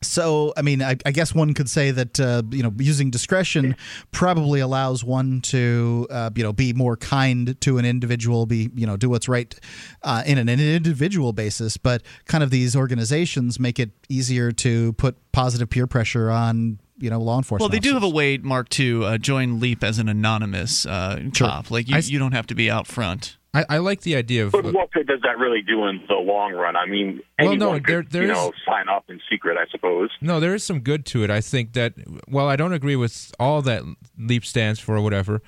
So, 0.00 0.52
I 0.56 0.62
mean, 0.62 0.80
I, 0.82 0.96
I 1.04 1.10
guess 1.10 1.34
one 1.34 1.54
could 1.54 1.68
say 1.68 1.90
that 1.90 2.20
uh, 2.20 2.42
you 2.50 2.62
know 2.62 2.72
using 2.78 3.10
discretion 3.10 3.74
probably 4.12 4.60
allows 4.60 5.02
one 5.04 5.40
to 5.42 6.06
uh, 6.10 6.30
you 6.34 6.42
know 6.44 6.52
be 6.52 6.72
more 6.72 6.96
kind 6.96 7.60
to 7.62 7.78
an 7.78 7.84
individual, 7.84 8.46
be 8.46 8.70
you 8.74 8.86
know 8.86 8.96
do 8.96 9.08
what's 9.10 9.28
right 9.28 9.54
uh, 10.02 10.22
in 10.26 10.38
an, 10.38 10.48
an 10.48 10.60
individual 10.60 11.32
basis. 11.32 11.76
But 11.76 12.02
kind 12.26 12.44
of 12.44 12.50
these 12.50 12.76
organizations 12.76 13.58
make 13.58 13.78
it 13.78 13.90
easier 14.08 14.52
to 14.52 14.92
put 14.94 15.16
positive 15.32 15.68
peer 15.70 15.86
pressure 15.86 16.30
on 16.30 16.78
you 16.98 17.10
know 17.10 17.20
law 17.20 17.38
enforcement. 17.38 17.60
Well, 17.72 17.80
they 17.80 17.80
do 17.80 17.94
have 17.94 18.02
a 18.04 18.08
way, 18.08 18.38
Mark, 18.38 18.68
to 18.70 19.04
uh, 19.04 19.18
join 19.18 19.58
LEAP 19.60 19.82
as 19.82 19.98
an 19.98 20.08
anonymous 20.08 20.86
uh, 20.86 21.22
cop. 21.34 21.70
Like 21.70 21.88
you, 21.88 21.96
I- 21.96 22.00
you 22.00 22.18
don't 22.18 22.32
have 22.32 22.46
to 22.48 22.54
be 22.54 22.70
out 22.70 22.86
front. 22.86 23.36
I, 23.58 23.76
I 23.76 23.78
like 23.78 24.02
the 24.02 24.16
idea 24.16 24.46
of. 24.46 24.52
But 24.52 24.64
what 24.72 24.92
good 24.92 25.06
does 25.06 25.20
that 25.22 25.38
really 25.38 25.62
do 25.62 25.86
in 25.86 26.02
the 26.08 26.14
long 26.14 26.52
run? 26.52 26.76
I 26.76 26.86
mean, 26.86 27.20
Well, 27.38 27.48
anyone 27.50 27.58
no, 27.58 27.72
could, 27.74 27.86
there- 27.86 28.02
there 28.02 28.22
you 28.24 28.32
is- 28.32 28.36
know, 28.36 28.52
sign 28.66 28.88
up 28.88 29.04
in 29.08 29.20
secret, 29.30 29.56
I 29.58 29.70
suppose. 29.70 30.10
No, 30.20 30.40
there 30.40 30.54
is 30.54 30.64
some 30.64 30.80
good 30.80 31.04
to 31.06 31.24
it. 31.24 31.30
I 31.30 31.40
think 31.40 31.72
that 31.74 31.94
while 32.28 32.46
I 32.46 32.56
don't 32.56 32.72
agree 32.72 32.96
with 32.96 33.32
all 33.38 33.62
that 33.62 33.82
LEAP 34.18 34.44
stands 34.44 34.80
for 34.80 34.96
or 34.96 35.00
whatever, 35.00 35.42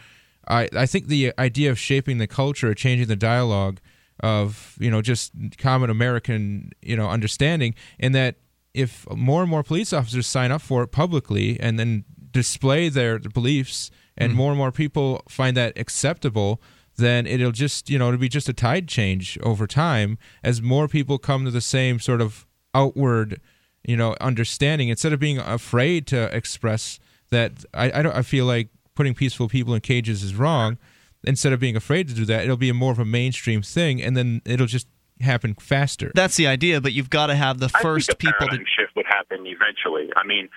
I, 0.49 0.69
I 0.77 0.87
think 0.87 1.07
the 1.07 1.33
idea 1.39 1.71
of 1.71 1.79
shaping 1.79 2.19
the 2.19 2.27
culture, 2.27 2.75
changing 2.75 3.09
the 3.09 3.17
dialogue 3.17 3.81
of 4.23 4.77
you 4.79 4.91
know 4.91 5.01
just 5.01 5.33
common 5.57 5.89
American 5.89 6.71
you 6.83 6.97
know 6.97 7.09
understanding, 7.09 7.75
and 7.99 8.15
that 8.15 8.37
if 8.75 9.09
more 9.11 9.43
and 9.43 9.51
more 9.51 9.63
police 9.63 9.93
officers 9.93 10.27
sign 10.27 10.53
up 10.53 10.61
for 10.61 10.83
it 10.83 10.89
publicly 10.89 11.59
and 11.59 11.79
then 11.79 12.05
display 12.33 12.89
their 12.89 13.19
beliefs, 13.19 13.91
and 14.17 14.33
hmm. 14.33 14.39
more 14.39 14.51
and 14.51 14.59
more 14.59 14.73
people 14.73 15.23
find 15.29 15.57
that 15.57 15.79
acceptable. 15.79 16.61
Then 16.97 17.27
it'll 17.27 17.53
just, 17.53 17.89
you 17.89 17.99
know, 17.99 18.09
it'll 18.09 18.21
be 18.21 18.29
just 18.29 18.49
a 18.49 18.53
tide 18.53 18.89
change 18.89 19.39
over 19.43 19.67
time 19.67 20.19
as 20.43 20.61
more 20.61 20.89
people 20.89 21.19
come 21.19 21.45
to 21.45 21.51
the 21.51 21.61
same 21.61 21.99
sort 21.99 22.21
of 22.21 22.47
outward 22.75 23.41
you 23.83 23.97
know 23.97 24.15
understanding 24.21 24.89
instead 24.91 25.13
of 25.13 25.19
being 25.19 25.39
afraid 25.39 26.07
to 26.07 26.25
express 26.37 27.01
that 27.31 27.65
I, 27.75 27.91
I 27.91 28.03
don't 28.03 28.15
I 28.15 28.23
feel 28.23 28.45
like 28.45 28.69
putting 28.95 29.15
peaceful 29.15 29.49
people 29.49 29.75
in 29.75 29.81
cages 29.81 30.23
is 30.23 30.35
wrong 30.35 30.79
instead 31.25 31.53
of 31.53 31.61
being 31.61 31.77
afraid 31.77 32.07
to 32.09 32.15
do 32.15 32.25
that 32.27 32.45
it'll 32.45 32.57
be 32.57 32.69
a 32.69 32.75
more 32.75 32.93
of 32.93 32.99
a 32.99 33.05
mainstream 33.05 33.63
thing 33.63 34.03
and 34.03 34.17
then 34.17 34.43
it'll 34.45 34.67
just 34.67 34.87
happen 35.21 35.55
faster 35.55 36.11
That's 36.15 36.37
the 36.37 36.47
idea, 36.47 36.81
but 36.81 36.93
you've 36.93 37.11
got 37.11 37.27
to 37.27 37.35
have 37.35 37.59
the 37.59 37.69
first 37.69 38.11
I 38.11 38.15
think 38.15 38.23
a 38.23 38.27
people 38.27 38.39
to. 38.39 38.47
paradigm 38.47 38.67
shift 38.79 38.97
would 38.97 39.07
happen 39.07 39.47
eventually. 39.47 40.11
I 40.17 40.27
mean, 40.27 40.49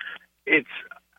it's. 0.46 0.68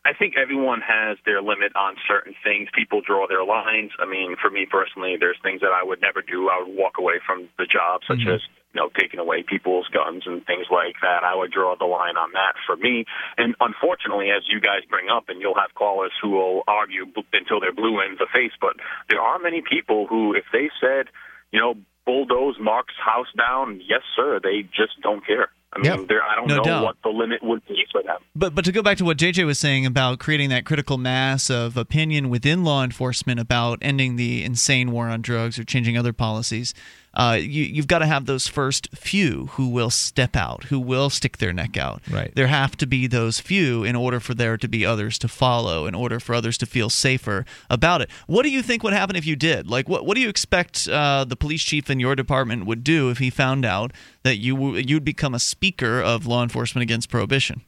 I 0.05 0.13
think 0.13 0.37
everyone 0.37 0.81
has 0.85 1.17
their 1.25 1.41
limit 1.41 1.75
on 1.75 1.95
certain 2.07 2.35
things. 2.43 2.69
People 2.77 3.01
draw 3.01 3.27
their 3.27 3.43
lines. 3.43 3.89
I 3.99 4.05
mean, 4.05 4.35
for 4.39 4.51
me 4.51 4.67
personally, 4.69 5.17
there's 5.19 5.37
things 5.41 5.61
that 5.61 5.73
I 5.73 5.83
would 5.83 5.99
never 5.99 6.21
do. 6.21 6.47
I 6.47 6.61
would 6.61 6.77
walk 6.77 6.99
away 6.99 7.17
from 7.25 7.49
the 7.57 7.65
job, 7.65 8.01
such 8.07 8.19
Mm-hmm. 8.21 8.37
as 8.37 8.41
you 8.73 8.81
know 8.81 8.89
taking 8.99 9.19
away 9.19 9.41
people's 9.41 9.87
guns 9.89 10.23
and 10.27 10.45
things 10.45 10.67
like 10.69 10.95
that. 11.01 11.23
I 11.23 11.33
would 11.33 11.51
draw 11.51 11.75
the 11.75 11.89
line 11.89 12.17
on 12.17 12.31
that 12.33 12.53
for 12.67 12.75
me. 12.75 13.05
And 13.37 13.55
unfortunately, 13.59 14.29
as 14.29 14.43
you 14.47 14.61
guys 14.61 14.85
bring 14.89 15.09
up, 15.09 15.25
and 15.27 15.41
you'll 15.41 15.57
have 15.57 15.73
callers 15.73 16.13
who 16.21 16.31
will 16.37 16.63
argue 16.67 17.05
until 17.33 17.59
they're 17.59 17.73
blue 17.73 17.99
in 18.05 18.15
the 18.19 18.27
face, 18.31 18.53
but 18.61 18.77
there 19.09 19.21
are 19.21 19.39
many 19.39 19.63
people 19.65 20.05
who, 20.07 20.35
if 20.35 20.45
they 20.53 20.69
said, 20.79 21.07
you 21.51 21.59
know, 21.59 21.73
bulldoze 22.05 22.57
Mark's 22.59 22.93
house 23.03 23.31
down, 23.35 23.81
yes, 23.87 24.01
sir, 24.15 24.39
they 24.43 24.61
just 24.61 25.01
don't 25.01 25.25
care. 25.25 25.49
I 25.75 25.79
mean, 25.79 25.85
Yep. 25.99 26.07
there, 26.07 26.23
I 26.23 26.35
don't 26.35 26.47
No 26.47 26.55
know 26.57 26.63
doubt. 26.63 26.83
what 26.83 26.95
the 27.03 27.09
limit 27.09 27.43
would 27.43 27.65
be 27.67 27.83
for 27.91 28.01
them. 28.01 28.17
But 28.35 28.55
but 28.55 28.63
to 28.65 28.71
go 28.71 28.81
back 28.81 28.97
to 28.97 29.05
what 29.05 29.17
JJ 29.17 29.45
was 29.45 29.59
saying 29.59 29.85
about 29.85 30.19
creating 30.19 30.49
that 30.49 30.65
critical 30.65 30.97
mass 30.97 31.49
of 31.49 31.75
opinion 31.75 32.29
within 32.29 32.63
law 32.63 32.83
enforcement 32.83 33.39
about 33.41 33.79
ending 33.81 34.15
the 34.15 34.43
insane 34.43 34.91
war 34.91 35.09
on 35.09 35.21
drugs 35.21 35.59
or 35.59 35.63
changing 35.65 35.97
other 35.97 36.13
policies, 36.13 36.73
uh, 37.15 37.37
you, 37.39 37.63
you've 37.63 37.87
got 37.87 37.99
to 37.99 38.05
have 38.05 38.25
those 38.25 38.47
first 38.47 38.89
few 38.95 39.47
who 39.53 39.67
will 39.67 39.89
step 39.89 40.35
out, 40.35 40.65
who 40.65 40.79
will 40.79 41.09
stick 41.09 41.37
their 41.37 41.53
neck 41.53 41.77
out. 41.77 42.01
Right. 42.09 42.33
There 42.35 42.47
have 42.47 42.75
to 42.77 42.85
be 42.85 43.07
those 43.07 43.39
few 43.39 43.83
in 43.83 43.95
order 43.95 44.19
for 44.19 44.33
there 44.33 44.57
to 44.57 44.67
be 44.67 44.85
others 44.85 45.17
to 45.19 45.27
follow, 45.27 45.85
in 45.87 45.95
order 45.95 46.19
for 46.19 46.35
others 46.35 46.57
to 46.59 46.65
feel 46.65 46.89
safer 46.89 47.45
about 47.69 48.01
it. 48.01 48.09
What 48.27 48.43
do 48.43 48.49
you 48.49 48.61
think 48.61 48.83
would 48.83 48.93
happen 48.93 49.15
if 49.15 49.25
you 49.25 49.35
did? 49.35 49.69
Like, 49.69 49.87
what 49.87 50.05
what 50.05 50.15
do 50.15 50.21
you 50.21 50.29
expect 50.29 50.87
uh, 50.87 51.25
the 51.25 51.35
police 51.35 51.63
chief 51.63 51.89
in 51.89 51.99
your 51.99 52.15
department 52.15 52.65
would 52.65 52.83
do 52.83 53.09
if 53.09 53.19
he 53.19 53.29
found 53.29 53.65
out 53.65 53.91
that 54.23 54.37
you 54.37 54.55
w- 54.55 54.83
you'd 54.85 55.05
become 55.05 55.33
a 55.33 55.39
speaker 55.39 56.01
of 56.01 56.25
law 56.27 56.43
enforcement 56.43 56.83
against 56.83 57.09
prohibition? 57.09 57.61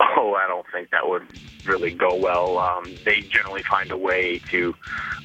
Oh, 0.00 0.34
I 0.34 0.46
don't 0.48 0.66
think 0.72 0.90
that 1.04 1.10
would 1.10 1.26
really 1.66 1.90
go 1.92 2.14
well. 2.14 2.58
Um, 2.58 2.84
they 3.04 3.20
generally 3.22 3.62
find 3.62 3.90
a 3.90 3.96
way 3.96 4.38
to 4.50 4.74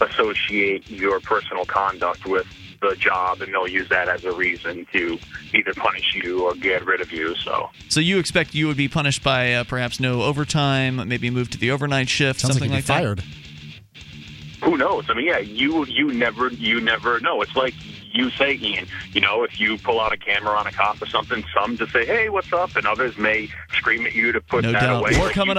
associate 0.01 0.89
your 0.89 1.19
personal 1.19 1.65
conduct 1.65 2.25
with 2.25 2.47
the 2.81 2.95
job, 2.95 3.41
and 3.41 3.53
they'll 3.53 3.67
use 3.67 3.89
that 3.89 4.07
as 4.07 4.23
a 4.23 4.31
reason 4.31 4.87
to 4.93 5.19
either 5.53 5.73
punish 5.73 6.15
you 6.15 6.45
or 6.45 6.53
get 6.55 6.85
rid 6.85 7.01
of 7.01 7.11
you. 7.11 7.35
So, 7.35 7.69
So 7.89 7.99
you 7.99 8.19
expect 8.19 8.55
you 8.55 8.67
would 8.67 8.77
be 8.77 8.87
punished 8.87 9.21
by 9.23 9.53
uh, 9.53 9.63
perhaps 9.65 9.99
no 9.99 10.21
overtime, 10.23 11.07
maybe 11.07 11.29
moved 11.29 11.51
to 11.53 11.57
the 11.57 11.71
overnight 11.71 12.07
shift, 12.09 12.39
Sounds 12.39 12.53
something 12.53 12.71
like 12.71 12.87
like, 12.87 12.87
you'd 12.87 13.17
be 13.17 13.21
that. 13.21 13.23
fired. 14.61 14.63
who 14.63 14.77
knows? 14.77 15.05
I 15.09 15.13
mean, 15.13 15.25
yeah, 15.27 15.39
you 15.39 15.85
you 15.85 16.13
never 16.13 16.47
you 16.49 16.79
never 16.79 17.19
know. 17.19 17.41
It's 17.41 17.55
like 17.55 17.73
you 18.13 18.29
say, 18.31 18.53
Ian. 18.61 18.87
You 19.11 19.19
know, 19.21 19.43
if 19.43 19.59
you 19.59 19.77
pull 19.77 19.99
out 19.99 20.13
a 20.13 20.17
camera 20.17 20.55
on 20.57 20.65
a 20.65 20.71
cop 20.71 21.01
or 21.01 21.05
something, 21.05 21.43
some 21.53 21.75
just 21.77 21.91
say, 21.91 22.05
"Hey, 22.05 22.29
what's 22.29 22.51
up?" 22.53 22.75
and 22.77 22.87
others 22.87 23.17
may 23.17 23.49
scream 23.73 24.05
at 24.05 24.13
you 24.15 24.31
to 24.31 24.39
put 24.41 24.63
No 24.63 24.71
that 24.71 24.81
doubt. 24.81 25.01
away. 25.01 25.11
More 25.17 25.25
Like, 25.27 25.35
coming 25.35 25.53
you 25.55 25.57
up. 25.57 25.58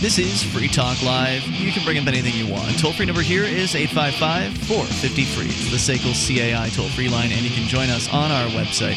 This 0.00 0.18
is 0.18 0.42
Free 0.42 0.68
Talk 0.68 1.02
Live. 1.02 1.44
You 1.48 1.72
can 1.72 1.84
bring 1.84 1.98
up 1.98 2.06
anything 2.06 2.32
you 2.34 2.46
want. 2.46 2.78
Toll 2.78 2.92
free 2.92 3.04
number 3.04 3.20
here 3.20 3.42
is 3.42 3.74
855 3.74 4.56
450 4.68 5.24
free. 5.24 5.46
It's 5.46 5.70
the 5.70 5.76
SACL 5.76 6.14
CAI 6.14 6.68
toll 6.68 6.88
free 6.90 7.08
line, 7.08 7.32
and 7.32 7.40
you 7.42 7.50
can 7.50 7.66
join 7.68 7.90
us 7.90 8.08
on 8.12 8.30
our 8.30 8.48
website 8.50 8.96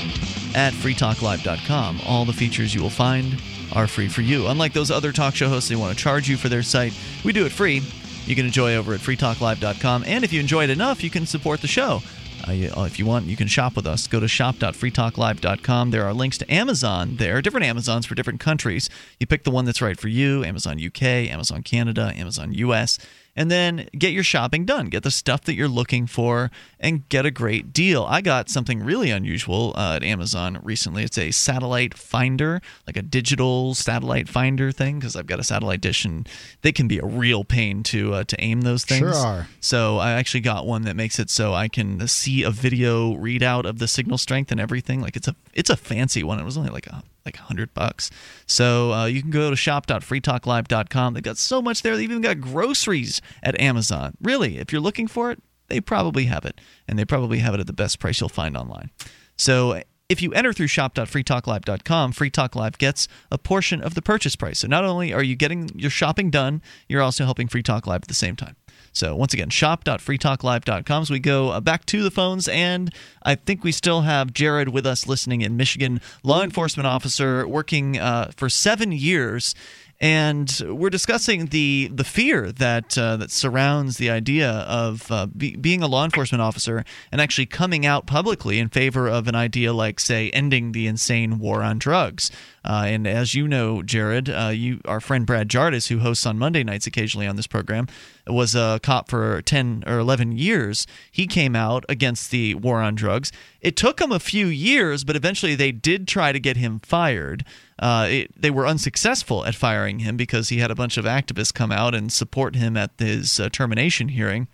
at 0.55 0.73
freetalklive.com. 0.73 2.01
All 2.05 2.25
the 2.25 2.33
features 2.33 2.75
you 2.75 2.81
will 2.81 2.89
find 2.91 3.41
are 3.73 3.87
free 3.87 4.07
for 4.07 4.21
you. 4.21 4.47
Unlike 4.47 4.73
those 4.73 4.91
other 4.91 5.11
talk 5.11 5.35
show 5.35 5.49
hosts, 5.49 5.69
they 5.69 5.75
want 5.75 5.97
to 5.97 6.01
charge 6.01 6.29
you 6.29 6.37
for 6.37 6.49
their 6.49 6.63
site. 6.63 6.93
We 7.25 7.33
do 7.33 7.45
it 7.45 7.51
free. 7.51 7.81
You 8.25 8.35
can 8.35 8.45
enjoy 8.45 8.75
over 8.75 8.93
at 8.93 8.99
freetalklive.com. 8.99 10.03
And 10.05 10.23
if 10.23 10.31
you 10.31 10.39
enjoy 10.39 10.63
it 10.63 10.69
enough, 10.69 11.03
you 11.03 11.09
can 11.09 11.25
support 11.25 11.61
the 11.61 11.67
show. 11.67 12.01
Uh, 12.47 12.83
if 12.83 12.97
you 12.97 13.05
want, 13.05 13.25
you 13.25 13.37
can 13.37 13.47
shop 13.47 13.75
with 13.75 13.85
us. 13.85 14.07
Go 14.07 14.19
to 14.19 14.27
shop.freetalklive.com. 14.27 15.91
There 15.91 16.05
are 16.05 16.13
links 16.13 16.37
to 16.39 16.51
Amazon 16.51 17.17
there, 17.17 17.41
different 17.41 17.65
Amazons 17.65 18.05
for 18.05 18.15
different 18.15 18.39
countries. 18.39 18.89
You 19.19 19.27
pick 19.27 19.43
the 19.43 19.51
one 19.51 19.65
that's 19.65 19.81
right 19.81 19.99
for 19.99 20.07
you 20.07 20.43
Amazon 20.43 20.83
UK, 20.83 21.03
Amazon 21.03 21.61
Canada, 21.61 22.11
Amazon 22.15 22.53
US 22.53 22.97
and 23.35 23.49
then 23.49 23.87
get 23.97 24.11
your 24.11 24.23
shopping 24.23 24.65
done. 24.65 24.87
Get 24.87 25.03
the 25.03 25.11
stuff 25.11 25.41
that 25.41 25.55
you're 25.55 25.67
looking 25.67 26.07
for 26.07 26.51
and 26.79 27.07
get 27.09 27.25
a 27.25 27.31
great 27.31 27.73
deal. 27.73 28.05
I 28.07 28.21
got 28.21 28.49
something 28.49 28.83
really 28.83 29.11
unusual 29.11 29.73
uh, 29.75 29.95
at 29.95 30.03
Amazon 30.03 30.59
recently. 30.63 31.03
It's 31.03 31.17
a 31.17 31.31
satellite 31.31 31.93
finder, 31.93 32.61
like 32.85 32.97
a 32.97 33.01
digital 33.01 33.73
satellite 33.73 34.27
finder 34.27 34.71
thing, 34.71 34.99
because 34.99 35.15
I've 35.15 35.27
got 35.27 35.39
a 35.39 35.43
satellite 35.43 35.81
dish 35.81 36.05
and 36.05 36.27
they 36.61 36.71
can 36.71 36.87
be 36.87 36.99
a 36.99 37.05
real 37.05 37.43
pain 37.43 37.83
to 37.83 38.13
uh, 38.13 38.23
to 38.25 38.41
aim 38.41 38.61
those 38.61 38.83
things. 38.83 38.99
Sure 38.99 39.13
are. 39.13 39.47
So 39.59 39.97
I 39.97 40.11
actually 40.11 40.41
got 40.41 40.65
one 40.65 40.83
that 40.83 40.95
makes 40.95 41.19
it 41.19 41.29
so 41.29 41.53
I 41.53 41.67
can 41.67 42.07
see 42.07 42.43
a 42.43 42.51
video 42.51 43.13
readout 43.15 43.65
of 43.65 43.79
the 43.79 43.87
signal 43.87 44.17
strength 44.17 44.51
and 44.51 44.59
everything. 44.59 45.01
Like 45.01 45.15
it's 45.15 45.27
a 45.27 45.35
it's 45.53 45.69
a 45.69 45.77
fancy 45.77 46.23
one. 46.23 46.39
It 46.39 46.43
was 46.43 46.57
only 46.57 46.69
like 46.69 46.87
a 46.87 47.03
like 47.25 47.37
a 47.37 47.43
hundred 47.43 47.73
bucks. 47.73 48.09
So 48.45 48.93
uh, 48.93 49.05
you 49.05 49.21
can 49.21 49.31
go 49.31 49.49
to 49.49 49.55
shop.freetalklive.com. 49.55 51.13
They've 51.13 51.23
got 51.23 51.37
so 51.37 51.61
much 51.61 51.81
there. 51.81 51.95
They've 51.95 52.09
even 52.09 52.21
got 52.21 52.41
groceries 52.41 53.21
at 53.43 53.59
Amazon. 53.59 54.15
Really, 54.21 54.57
if 54.57 54.71
you're 54.71 54.81
looking 54.81 55.07
for 55.07 55.31
it, 55.31 55.41
they 55.67 55.79
probably 55.79 56.25
have 56.25 56.45
it, 56.45 56.59
and 56.87 56.99
they 56.99 57.05
probably 57.05 57.39
have 57.39 57.53
it 57.53 57.59
at 57.59 57.67
the 57.67 57.73
best 57.73 57.99
price 57.99 58.19
you'll 58.19 58.29
find 58.29 58.57
online. 58.57 58.91
So 59.37 59.81
if 60.09 60.21
you 60.21 60.33
enter 60.33 60.51
through 60.51 60.67
shop.freetalklive.com, 60.67 62.11
Free 62.11 62.29
Talk 62.29 62.55
Live 62.55 62.77
gets 62.77 63.07
a 63.31 63.37
portion 63.37 63.81
of 63.81 63.95
the 63.95 64.01
purchase 64.01 64.35
price. 64.35 64.59
So 64.59 64.67
not 64.67 64.83
only 64.83 65.13
are 65.13 65.23
you 65.23 65.37
getting 65.37 65.69
your 65.73 65.89
shopping 65.89 66.29
done, 66.29 66.61
you're 66.89 67.01
also 67.01 67.23
helping 67.23 67.47
Free 67.47 67.63
Talk 67.63 67.87
Live 67.87 68.01
at 68.01 68.09
the 68.09 68.13
same 68.13 68.35
time. 68.35 68.57
So 68.93 69.15
once 69.15 69.33
again, 69.33 69.49
shop.freetalklive.com. 69.49 71.05
So 71.05 71.13
we 71.13 71.19
go 71.19 71.49
uh, 71.49 71.59
back 71.61 71.85
to 71.87 72.03
the 72.03 72.11
phones, 72.11 72.47
and 72.47 72.93
I 73.23 73.35
think 73.35 73.63
we 73.63 73.71
still 73.71 74.01
have 74.01 74.33
Jared 74.33 74.69
with 74.69 74.85
us 74.85 75.07
listening 75.07 75.41
in 75.41 75.57
Michigan, 75.57 76.01
law 76.23 76.43
enforcement 76.43 76.87
officer 76.87 77.47
working 77.47 77.97
uh, 77.97 78.31
for 78.35 78.49
seven 78.49 78.91
years 78.91 79.55
and 80.01 80.63
we're 80.65 80.89
discussing 80.89 81.45
the 81.45 81.89
the 81.93 82.03
fear 82.03 82.51
that 82.51 82.97
uh, 82.97 83.17
that 83.17 83.29
surrounds 83.29 83.97
the 83.97 84.09
idea 84.09 84.49
of 84.49 85.11
uh, 85.11 85.27
be, 85.27 85.55
being 85.55 85.83
a 85.83 85.87
law 85.87 86.03
enforcement 86.03 86.41
officer 86.41 86.83
and 87.11 87.21
actually 87.21 87.45
coming 87.45 87.85
out 87.85 88.07
publicly 88.07 88.57
in 88.57 88.67
favor 88.67 89.07
of 89.07 89.27
an 89.27 89.35
idea 89.35 89.71
like, 89.71 89.99
say, 89.99 90.31
ending 90.31 90.71
the 90.71 90.87
insane 90.87 91.37
war 91.37 91.61
on 91.61 91.77
drugs. 91.77 92.31
Uh, 92.65 92.85
and 92.87 93.07
as 93.07 93.35
you 93.35 93.47
know, 93.47 93.83
Jared, 93.83 94.27
uh, 94.27 94.51
you 94.51 94.81
our 94.85 94.99
friend 94.99 95.27
Brad 95.27 95.49
Jardis, 95.49 95.87
who 95.87 95.99
hosts 95.99 96.25
on 96.25 96.39
Monday 96.39 96.63
nights 96.63 96.87
occasionally 96.87 97.27
on 97.27 97.35
this 97.35 97.47
program, 97.47 97.87
was 98.33 98.55
a 98.55 98.79
cop 98.81 99.09
for 99.09 99.41
ten 99.41 99.83
or 99.85 99.99
eleven 99.99 100.31
years. 100.31 100.87
He 101.11 101.27
came 101.27 101.55
out 101.55 101.85
against 101.89 102.31
the 102.31 102.55
war 102.55 102.81
on 102.81 102.95
drugs. 102.95 103.31
It 103.61 103.75
took 103.75 104.01
him 104.01 104.11
a 104.11 104.19
few 104.19 104.47
years, 104.47 105.03
but 105.03 105.15
eventually 105.15 105.55
they 105.55 105.71
did 105.71 106.07
try 106.07 106.31
to 106.31 106.39
get 106.39 106.57
him 106.57 106.79
fired 106.79 107.45
uh, 107.81 108.07
it, 108.07 108.41
they 108.41 108.51
were 108.51 108.67
unsuccessful 108.67 109.43
at 109.45 109.55
firing 109.55 109.99
him 109.99 110.15
because 110.15 110.49
he 110.49 110.59
had 110.59 110.69
a 110.69 110.75
bunch 110.75 110.97
of 110.97 111.05
activists 111.05 111.51
come 111.51 111.71
out 111.71 111.95
and 111.95 112.13
support 112.13 112.55
him 112.55 112.77
at 112.77 112.91
his 112.99 113.39
uh, 113.39 113.49
termination 113.49 114.09
hearing, 114.09 114.47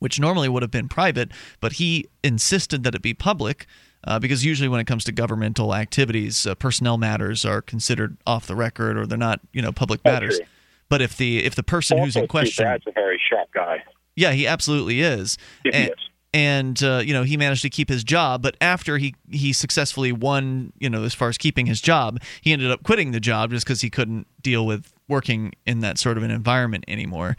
which 0.00 0.18
normally 0.18 0.48
would 0.48 0.62
have 0.62 0.70
been 0.70 0.88
private, 0.88 1.30
but 1.60 1.74
he 1.74 2.08
insisted 2.24 2.82
that 2.82 2.96
it 2.96 3.02
be 3.02 3.14
public. 3.14 3.66
Uh, 4.04 4.18
because 4.18 4.44
usually 4.44 4.68
when 4.68 4.80
it 4.80 4.86
comes 4.86 5.02
to 5.02 5.10
governmental 5.10 5.74
activities, 5.74 6.46
uh, 6.46 6.54
personnel 6.54 6.96
matters 6.96 7.44
are 7.44 7.60
considered 7.60 8.16
off 8.26 8.46
the 8.46 8.54
record 8.54 8.96
or 8.96 9.06
they're 9.06 9.18
not, 9.18 9.40
you 9.52 9.60
know, 9.60 9.72
public 9.72 10.04
matters. 10.04 10.36
Okay. 10.36 10.48
But 10.88 11.02
if 11.02 11.16
the 11.16 11.44
if 11.44 11.54
the 11.54 11.62
person 11.62 11.98
also, 11.98 12.04
who's 12.04 12.16
in 12.16 12.28
question, 12.28 12.64
Brad's 12.64 12.86
a 12.86 12.92
very 12.92 13.20
sharp 13.30 13.50
guy. 13.52 13.82
yeah, 14.16 14.32
he 14.32 14.46
absolutely 14.46 15.00
is. 15.00 15.36
He 15.64 15.72
and, 15.72 15.90
is 15.90 16.08
and 16.34 16.82
uh, 16.82 17.02
you 17.04 17.12
know 17.12 17.22
he 17.22 17.36
managed 17.36 17.62
to 17.62 17.70
keep 17.70 17.88
his 17.88 18.04
job 18.04 18.42
but 18.42 18.56
after 18.60 18.98
he 18.98 19.14
he 19.30 19.52
successfully 19.52 20.12
won 20.12 20.72
you 20.78 20.90
know 20.90 21.02
as 21.04 21.14
far 21.14 21.28
as 21.28 21.38
keeping 21.38 21.66
his 21.66 21.80
job 21.80 22.20
he 22.42 22.52
ended 22.52 22.70
up 22.70 22.82
quitting 22.82 23.12
the 23.12 23.20
job 23.20 23.50
just 23.50 23.64
because 23.64 23.80
he 23.80 23.90
couldn't 23.90 24.26
deal 24.42 24.66
with 24.66 24.92
working 25.08 25.52
in 25.66 25.80
that 25.80 25.98
sort 25.98 26.16
of 26.16 26.22
an 26.22 26.30
environment 26.30 26.84
anymore 26.86 27.36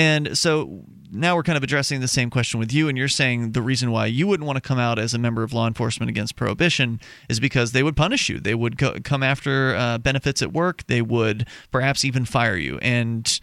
and 0.00 0.38
so 0.38 0.82
now 1.12 1.36
we're 1.36 1.42
kind 1.42 1.58
of 1.58 1.62
addressing 1.62 2.00
the 2.00 2.08
same 2.08 2.30
question 2.30 2.58
with 2.58 2.72
you 2.72 2.88
and 2.88 2.96
you're 2.96 3.06
saying 3.06 3.52
the 3.52 3.60
reason 3.60 3.90
why 3.90 4.06
you 4.06 4.26
wouldn't 4.26 4.46
want 4.46 4.56
to 4.56 4.66
come 4.66 4.78
out 4.78 4.98
as 4.98 5.12
a 5.12 5.18
member 5.18 5.42
of 5.42 5.52
law 5.52 5.66
enforcement 5.66 6.08
against 6.08 6.36
prohibition 6.36 6.98
is 7.28 7.38
because 7.38 7.72
they 7.72 7.82
would 7.82 7.96
punish 7.96 8.30
you 8.30 8.40
they 8.40 8.54
would 8.54 8.78
co- 8.78 8.96
come 9.04 9.22
after 9.22 9.74
uh, 9.76 9.98
benefits 9.98 10.40
at 10.40 10.52
work 10.52 10.86
they 10.86 11.02
would 11.02 11.46
perhaps 11.70 12.02
even 12.02 12.24
fire 12.24 12.56
you 12.56 12.78
and 12.78 13.40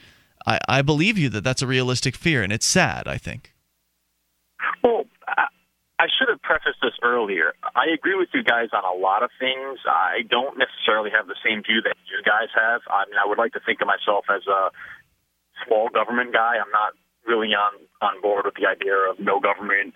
I, 0.47 0.59
I 0.67 0.81
believe 0.81 1.17
you 1.17 1.29
that 1.29 1.43
that's 1.43 1.61
a 1.61 1.67
realistic 1.67 2.15
fear 2.15 2.41
and 2.41 2.51
it's 2.51 2.65
sad 2.65 3.07
i 3.07 3.17
think 3.17 3.53
well, 4.83 5.05
I 5.99 6.05
should 6.13 6.29
have 6.29 6.41
prefaced 6.43 6.77
this 6.81 6.93
earlier. 7.01 7.53
I 7.75 7.89
agree 7.89 8.13
with 8.13 8.29
you 8.31 8.43
guys 8.43 8.69
on 8.71 8.85
a 8.85 8.93
lot 8.93 9.23
of 9.23 9.31
things. 9.39 9.79
I 9.89 10.21
don't 10.29 10.53
necessarily 10.57 11.09
have 11.09 11.25
the 11.25 11.35
same 11.43 11.63
view 11.63 11.81
that 11.81 11.97
you 12.05 12.21
guys 12.21 12.53
have. 12.53 12.81
I 12.85 13.09
mean, 13.09 13.17
I 13.17 13.25
would 13.25 13.39
like 13.39 13.53
to 13.53 13.59
think 13.65 13.81
of 13.81 13.87
myself 13.87 14.25
as 14.29 14.45
a 14.45 14.69
small 15.65 15.89
government 15.89 16.33
guy. 16.33 16.55
I'm 16.63 16.71
not 16.71 16.93
really 17.25 17.49
on 17.49 17.73
on 18.01 18.21
board 18.21 18.45
with 18.45 18.55
the 18.55 18.67
idea 18.67 18.93
of 19.09 19.19
no 19.19 19.39
government 19.39 19.95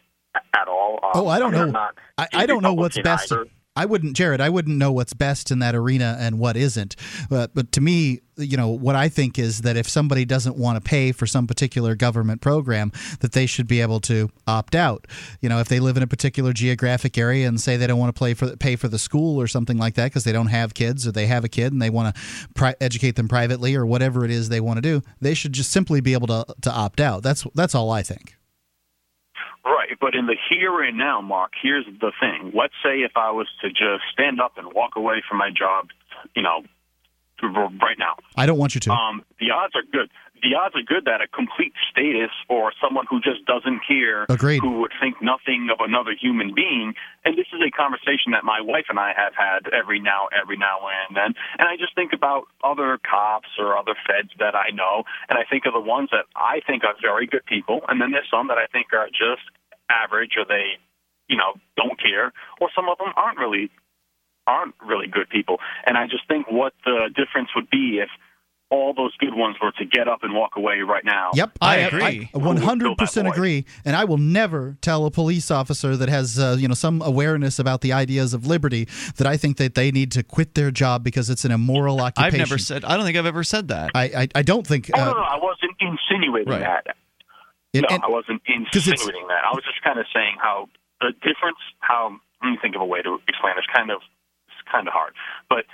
at 0.54 0.68
all. 0.68 1.00
Um, 1.04 1.12
oh, 1.16 1.28
I 1.28 1.40
don't 1.40 1.52
know. 1.52 1.72
I, 2.18 2.28
I 2.34 2.46
don't 2.46 2.64
know 2.64 2.74
what's 2.74 3.00
best. 3.00 3.32
Either. 3.32 3.46
I 3.74 3.86
wouldn't, 3.86 4.18
Jared. 4.18 4.42
I 4.42 4.50
wouldn't 4.50 4.78
know 4.78 4.92
what's 4.92 5.14
best 5.14 5.50
in 5.50 5.60
that 5.60 5.76
arena 5.76 6.18
and 6.20 6.40
what 6.40 6.58
isn't. 6.58 6.98
But, 7.30 7.56
but 7.56 7.72
to 7.74 7.82
me, 7.82 8.20
you 8.36 8.58
know, 8.58 8.68
what 8.68 8.98
I 8.98 9.08
think 9.08 9.40
is 9.40 9.62
that 9.62 9.78
if 9.78 9.88
somebody 9.88 10.26
doesn't 10.26 10.58
want 10.58 10.76
to 10.76 10.82
pay 10.82 11.14
for 11.14 11.26
some 11.26 11.48
particular 11.48 11.96
government 11.96 12.42
program, 12.42 12.92
that 13.22 13.32
they 13.32 13.46
should 13.46 13.68
be 13.68 13.80
able 13.80 14.02
to 14.02 14.30
opt 14.46 14.76
out. 14.76 15.08
You 15.40 15.48
know, 15.48 15.60
if 15.60 15.70
they 15.70 15.80
live 15.80 15.96
in 15.96 16.04
a 16.04 16.08
particular 16.08 16.52
geographic 16.52 17.18
area 17.18 17.48
and 17.48 17.62
say 17.62 17.78
they 17.78 17.88
don't 17.88 18.00
want 18.00 18.14
to 18.14 18.18
play 18.18 18.34
for 18.34 18.58
pay 18.58 18.76
for 18.76 18.90
the 18.90 19.00
school 19.00 19.40
or 19.40 19.48
something 19.48 19.78
like 19.78 19.96
that 19.96 20.06
because 20.08 20.26
they 20.26 20.34
don't 20.34 20.48
have 20.48 20.74
kids 20.74 21.08
or 21.08 21.14
they 21.14 21.28
have 21.28 21.46
a 21.46 21.50
kid 21.50 21.72
and 21.72 21.82
they 21.82 21.90
want 21.90 22.14
to 22.14 22.22
pri- 22.56 22.76
educate 22.82 23.16
them 23.16 23.30
privately 23.30 23.76
or 23.76 23.86
whatever 23.86 24.26
it 24.26 24.32
is 24.32 24.50
they 24.50 24.60
want 24.60 24.78
to 24.78 24.82
do, 24.82 25.02
they 25.22 25.34
should 25.34 25.54
just 25.54 25.72
simply 25.72 26.02
be 26.02 26.14
able 26.14 26.28
to 26.28 26.46
to 26.62 26.72
opt 26.72 27.00
out. 27.00 27.24
That's 27.24 27.46
that's 27.56 27.76
all 27.76 27.90
I 27.90 28.04
think. 28.04 28.36
Right, 29.64 29.90
but 30.00 30.16
in 30.16 30.26
the 30.26 30.36
here 30.50 30.82
and 30.82 30.98
now, 30.98 31.22
Mark, 31.22 31.52
here's 31.62 31.86
the 31.86 32.12
thing. 32.20 32.52
Let's 32.56 32.74
say 32.84 33.02
if 33.02 33.12
I 33.16 33.30
was 33.30 33.48
to 33.62 33.70
just 33.70 34.04
stand 34.12 34.42
up 34.42 34.58
and 34.58 34.74
walk 34.74 34.96
away 34.96 35.22
from 35.28 35.38
my 35.38 35.50
job, 35.56 35.90
you 36.36 36.42
know, 36.42 36.64
right 37.44 37.98
now. 37.98 38.16
I 38.36 38.46
don't 38.46 38.58
want 38.58 38.76
you 38.76 38.82
to. 38.82 38.92
Um, 38.92 39.24
the 39.40 39.52
odds 39.52 39.74
are 39.76 39.84
good. 39.92 40.10
The 40.42 40.56
odds 40.56 40.76
are 40.76 40.82
good 40.82 41.06
that 41.06 41.22
a 41.22 41.28
complete 41.28 41.74
status 41.90 42.32
or 42.50 42.74
someone 42.82 43.06
who 43.10 43.22
just 43.22 43.46
doesn't 43.46 43.82
care, 43.88 44.26
Agreed. 44.30 44.60
who 44.62 44.82
would 44.82 44.92
think 45.00 45.22
nothing 45.22 45.70
of 45.72 45.78
another 45.80 46.14
human 46.20 46.54
being, 46.54 46.94
and 47.24 47.38
this 47.38 47.48
is 47.54 47.62
a 47.62 47.70
conversation 47.70 48.34
that 48.34 48.44
my 48.44 48.60
wife 48.60 48.86
and 48.90 49.00
I 49.00 49.14
have 49.16 49.34
had 49.38 49.72
every 49.72 50.00
now, 50.00 50.28
every 50.34 50.58
now 50.58 50.80
and 51.08 51.16
then. 51.16 51.34
And 51.60 51.68
I 51.70 51.78
just 51.78 51.94
think 51.94 52.14
about 52.14 52.46
other 52.64 52.98
cops 53.06 53.50
or 53.60 53.78
other 53.78 53.94
feds 54.08 54.30
that 54.40 54.56
I 54.56 54.72
know, 54.74 55.04
and 55.30 55.38
I 55.38 55.44
think 55.46 55.66
of 55.66 55.74
the 55.74 55.80
ones 55.80 56.10
that 56.12 56.26
I 56.36 56.62
think 56.66 56.84
are 56.84 56.96
very 57.02 57.28
good 57.28 57.46
people, 57.46 57.82
and 57.88 58.02
then 58.02 58.12
there's 58.12 58.30
some 58.30 58.48
that 58.48 58.58
I 58.58 58.66
think 58.66 58.94
are 58.94 59.08
just 59.08 59.46
average 59.90 60.34
or 60.38 60.46
they, 60.46 60.80
you 61.28 61.38
know, 61.38 61.54
don't 61.78 62.02
care, 62.02 62.34
or 62.60 62.70
some 62.76 62.90
of 62.90 62.98
them 62.98 63.14
aren't 63.16 63.38
really 63.38 63.70
aren't 64.48 64.74
really 64.84 65.08
good 65.08 65.30
people. 65.30 65.60
And 65.86 65.98
I 65.98 66.08
just 66.08 66.28
think 66.28 66.50
what 66.50 66.74
the 66.84 67.10
difference 67.16 67.50
would 67.56 67.70
be 67.70 68.00
if 68.02 68.10
all 68.72 68.94
those 68.94 69.16
good 69.18 69.36
ones 69.36 69.58
were 69.62 69.74
to 69.74 69.86
get 69.86 70.08
up 70.08 70.24
and 70.24 70.34
walk 70.34 70.54
away 70.56 70.80
right 70.80 71.04
now. 71.04 71.32
Yep, 71.34 71.58
I, 71.60 71.76
I 71.76 71.78
agree. 71.80 72.30
100% 72.34 73.30
agree, 73.30 73.66
and 73.84 73.96
I 73.98 74.06
will 74.06 74.18
never 74.18 74.78
tell 74.82 75.06
a 75.06 75.12
police 75.12 75.52
officer 75.52 75.98
that 75.98 76.08
has 76.08 76.40
uh, 76.40 76.56
you 76.58 76.68
know 76.68 76.74
some 76.74 77.02
awareness 77.02 77.60
about 77.60 77.82
the 77.82 77.92
ideas 77.92 78.34
of 78.34 78.48
liberty 78.48 78.88
that 79.18 79.28
I 79.28 79.36
think 79.38 79.58
that 79.58 79.76
they 79.76 79.92
need 79.92 80.12
to 80.14 80.24
quit 80.24 80.56
their 80.56 80.72
job 80.72 81.04
because 81.04 81.30
it's 81.30 81.44
an 81.44 81.52
immoral 81.52 82.00
occupation. 82.00 82.42
I've 82.42 82.50
never 82.50 82.58
said. 82.58 82.86
I 82.86 82.96
don't 82.96 83.06
think 83.06 83.18
I've 83.18 83.26
ever 83.26 83.44
said 83.44 83.68
that. 83.68 83.92
I 83.94 84.04
I, 84.04 84.28
I 84.36 84.42
don't 84.42 84.66
think. 84.66 84.90
Uh, 84.90 85.02
oh, 85.02 85.06
no, 85.06 85.12
no, 85.12 85.20
I 85.20 85.38
wasn't 85.38 85.76
insinuating 85.80 86.52
right. 86.52 86.62
that. 86.62 86.96
no, 87.74 87.88
and, 87.90 88.04
I 88.04 88.08
wasn't 88.08 88.42
insinuating 88.48 89.28
that. 89.28 89.44
I 89.44 89.52
was 89.54 89.64
just 89.66 89.84
kind 89.84 90.00
of 90.00 90.06
saying 90.16 90.38
how 90.42 90.70
the 91.02 91.12
difference. 91.22 91.60
How 91.80 92.18
let 92.42 92.52
me 92.52 92.58
think 92.62 92.76
of 92.76 92.82
a 92.82 92.86
way 92.86 93.02
to 93.02 93.20
explain 93.28 93.54
this. 93.58 93.66
Kind 93.76 93.92
of 93.92 94.00
it's 94.48 94.72
kind 94.72 94.88
of 94.88 94.94
hard, 94.94 95.14
but 95.50 95.66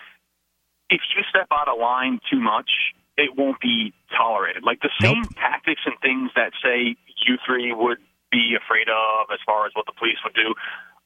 if 0.90 1.02
you 1.16 1.24
step 1.30 1.48
out 1.52 1.68
of 1.68 1.80
line 1.80 2.20
too 2.30 2.40
much, 2.40 2.96
it 3.18 3.36
won't 3.36 3.60
be 3.60 3.94
tolerated. 4.16 4.64
Like 4.64 4.82
the 4.82 4.94
same 5.02 5.24
Nope. 5.24 5.36
tactics 5.36 5.82
and 5.86 5.96
things 6.02 6.32
that 6.36 6.54
say 6.64 6.96
you 7.26 7.38
three 7.46 7.74
would 7.74 7.98
be 8.32 8.56
afraid 8.56 8.88
of 8.88 9.28
as 9.34 9.40
far 9.46 9.66
as 9.66 9.72
what 9.74 9.86
the 9.86 9.96
police 9.98 10.20
would 10.24 10.36
do. 10.36 10.54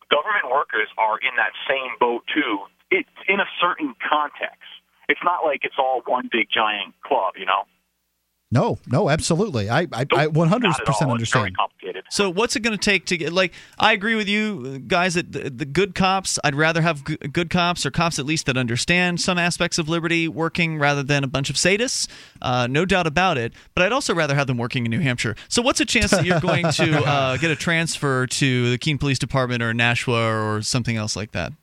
Government 0.09 0.51
workers 0.51 0.89
are 0.97 1.17
in 1.19 1.33
that 1.37 1.55
same 1.69 1.95
boat 1.99 2.23
too. 2.27 2.67
It's 2.91 3.09
in 3.27 3.39
a 3.39 3.47
certain 3.61 3.95
context. 4.03 4.67
It's 5.07 5.23
not 5.23 5.43
like 5.43 5.63
it's 5.63 5.79
all 5.79 6.03
one 6.05 6.29
big 6.31 6.47
giant 6.51 6.93
club, 7.03 7.39
you 7.39 7.45
know. 7.45 7.63
No, 8.51 8.77
no, 8.87 9.09
absolutely. 9.09 9.69
I 9.69 9.87
I, 9.93 10.05
I 10.15 10.27
100 10.27 10.67
Not 10.67 10.79
at 10.79 10.85
percent 10.85 11.09
all. 11.09 11.15
It's 11.21 11.31
very 11.31 11.43
understand. 11.45 11.57
complicated. 11.57 12.03
So 12.09 12.29
what's 12.29 12.57
it 12.57 12.59
going 12.59 12.77
to 12.77 12.83
take 12.83 13.05
to 13.05 13.17
get 13.17 13.31
like 13.31 13.53
I 13.79 13.93
agree 13.93 14.15
with 14.15 14.27
you 14.27 14.79
guys 14.79 15.13
that 15.13 15.31
the, 15.31 15.49
the 15.49 15.65
good 15.65 15.95
cops 15.95 16.37
I'd 16.43 16.55
rather 16.55 16.81
have 16.81 17.05
g- 17.05 17.15
good 17.15 17.49
cops 17.49 17.85
or 17.85 17.91
cops 17.91 18.19
at 18.19 18.25
least 18.25 18.47
that 18.47 18.57
understand 18.57 19.21
some 19.21 19.37
aspects 19.37 19.77
of 19.77 19.87
liberty 19.87 20.27
working 20.27 20.77
rather 20.77 21.01
than 21.03 21.23
a 21.23 21.27
bunch 21.27 21.49
of 21.49 21.55
sadists 21.55 22.09
uh, 22.41 22.67
no 22.69 22.83
doubt 22.85 23.07
about 23.07 23.37
it 23.37 23.53
but 23.73 23.83
I'd 23.85 23.93
also 23.93 24.13
rather 24.13 24.35
have 24.35 24.47
them 24.47 24.57
working 24.57 24.83
in 24.85 24.89
New 24.91 24.99
Hampshire 24.99 25.35
so 25.47 25.61
what's 25.61 25.79
a 25.79 25.85
chance 25.85 26.11
that 26.11 26.25
you're 26.25 26.41
going 26.41 26.69
to 26.71 26.97
uh, 27.07 27.37
get 27.37 27.51
a 27.51 27.55
transfer 27.55 28.27
to 28.27 28.69
the 28.71 28.77
Keene 28.77 28.97
Police 28.97 29.19
Department 29.19 29.63
or 29.63 29.73
Nashua 29.73 30.27
or 30.57 30.61
something 30.61 30.97
else 30.97 31.15
like 31.15 31.31
that 31.31 31.53
Slim 31.53 31.57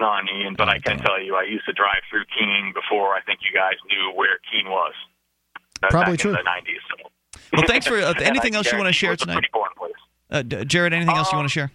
to 0.00 0.32
Ian, 0.34 0.54
but 0.56 0.68
I 0.68 0.78
can 0.78 0.98
tell 0.98 1.20
you, 1.20 1.34
I 1.36 1.44
used 1.44 1.66
to 1.66 1.72
drive 1.72 2.02
through 2.10 2.24
Keene 2.36 2.72
before 2.74 3.14
I 3.14 3.20
think 3.22 3.40
you 3.42 3.52
guys 3.56 3.74
knew 3.88 4.12
where 4.14 4.38
Keene 4.50 4.68
was. 4.70 4.92
Uh, 5.82 5.88
Probably 5.90 6.16
true. 6.16 6.30
In 6.30 6.36
the 6.36 6.42
90s. 6.48 6.82
So. 6.90 7.10
well 7.52 7.64
thanks 7.66 7.86
for 7.86 7.98
uh, 7.98 8.14
anything 8.20 8.54
else 8.54 8.70
you 8.72 8.78
want 8.78 8.88
to 8.88 8.92
share 8.92 9.14
tonight 9.16 9.34
Pretty 9.34 9.48
boring 9.52 9.72
place. 9.76 10.00
uh, 10.30 10.42
Jared 10.64 10.92
anything 10.92 11.14
else 11.16 11.28
you 11.32 11.36
Um, 11.36 11.44
want 11.44 11.48
to 11.50 11.52
share 11.52 11.70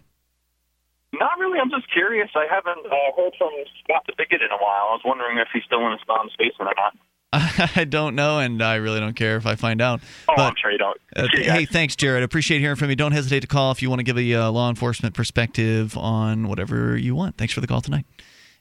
Not 1.13 1.37
really. 1.39 1.59
I'm 1.59 1.69
just 1.69 1.91
curious. 1.91 2.29
I 2.35 2.47
haven't 2.49 2.85
uh, 2.85 2.95
heard 3.15 3.33
from 3.37 3.51
Scott 3.83 4.03
the 4.07 4.13
Bigot 4.17 4.41
in 4.41 4.49
a 4.51 4.57
while. 4.57 4.89
I 4.89 4.93
was 4.97 5.01
wondering 5.05 5.37
if 5.37 5.47
he's 5.53 5.63
still 5.63 5.85
in 5.85 5.91
his 5.93 6.01
mom's 6.07 6.33
basement 6.39 6.71
or 6.71 6.75
not. 6.77 6.95
I 7.77 7.85
don't 7.87 8.15
know 8.15 8.39
and 8.39 8.61
I 8.61 8.75
really 8.75 8.99
don't 8.99 9.15
care 9.15 9.37
if 9.37 9.45
I 9.45 9.55
find 9.55 9.81
out 9.81 10.01
Oh, 10.27 10.33
but 10.35 10.41
I'm 10.43 10.53
sure 10.61 10.71
you 10.71 10.77
don't. 10.77 10.97
Uh, 11.15 11.27
hey, 11.33 11.65
thanks, 11.65 11.95
Jared. 11.95 12.23
Appreciate 12.23 12.59
hearing 12.59 12.75
from 12.75 12.89
you. 12.89 12.95
Don't 12.95 13.13
hesitate 13.13 13.39
to 13.41 13.47
call 13.47 13.71
if 13.71 13.81
you 13.81 13.89
want 13.89 13.99
to 13.99 14.03
give 14.03 14.17
a 14.17 14.33
uh, 14.33 14.51
law 14.51 14.69
enforcement 14.69 15.15
perspective 15.15 15.97
on 15.97 16.47
whatever 16.49 16.97
you 16.97 17.15
want. 17.15 17.37
Thanks 17.37 17.53
for 17.53 17.61
the 17.61 17.67
call 17.67 17.81
tonight. 17.81 18.05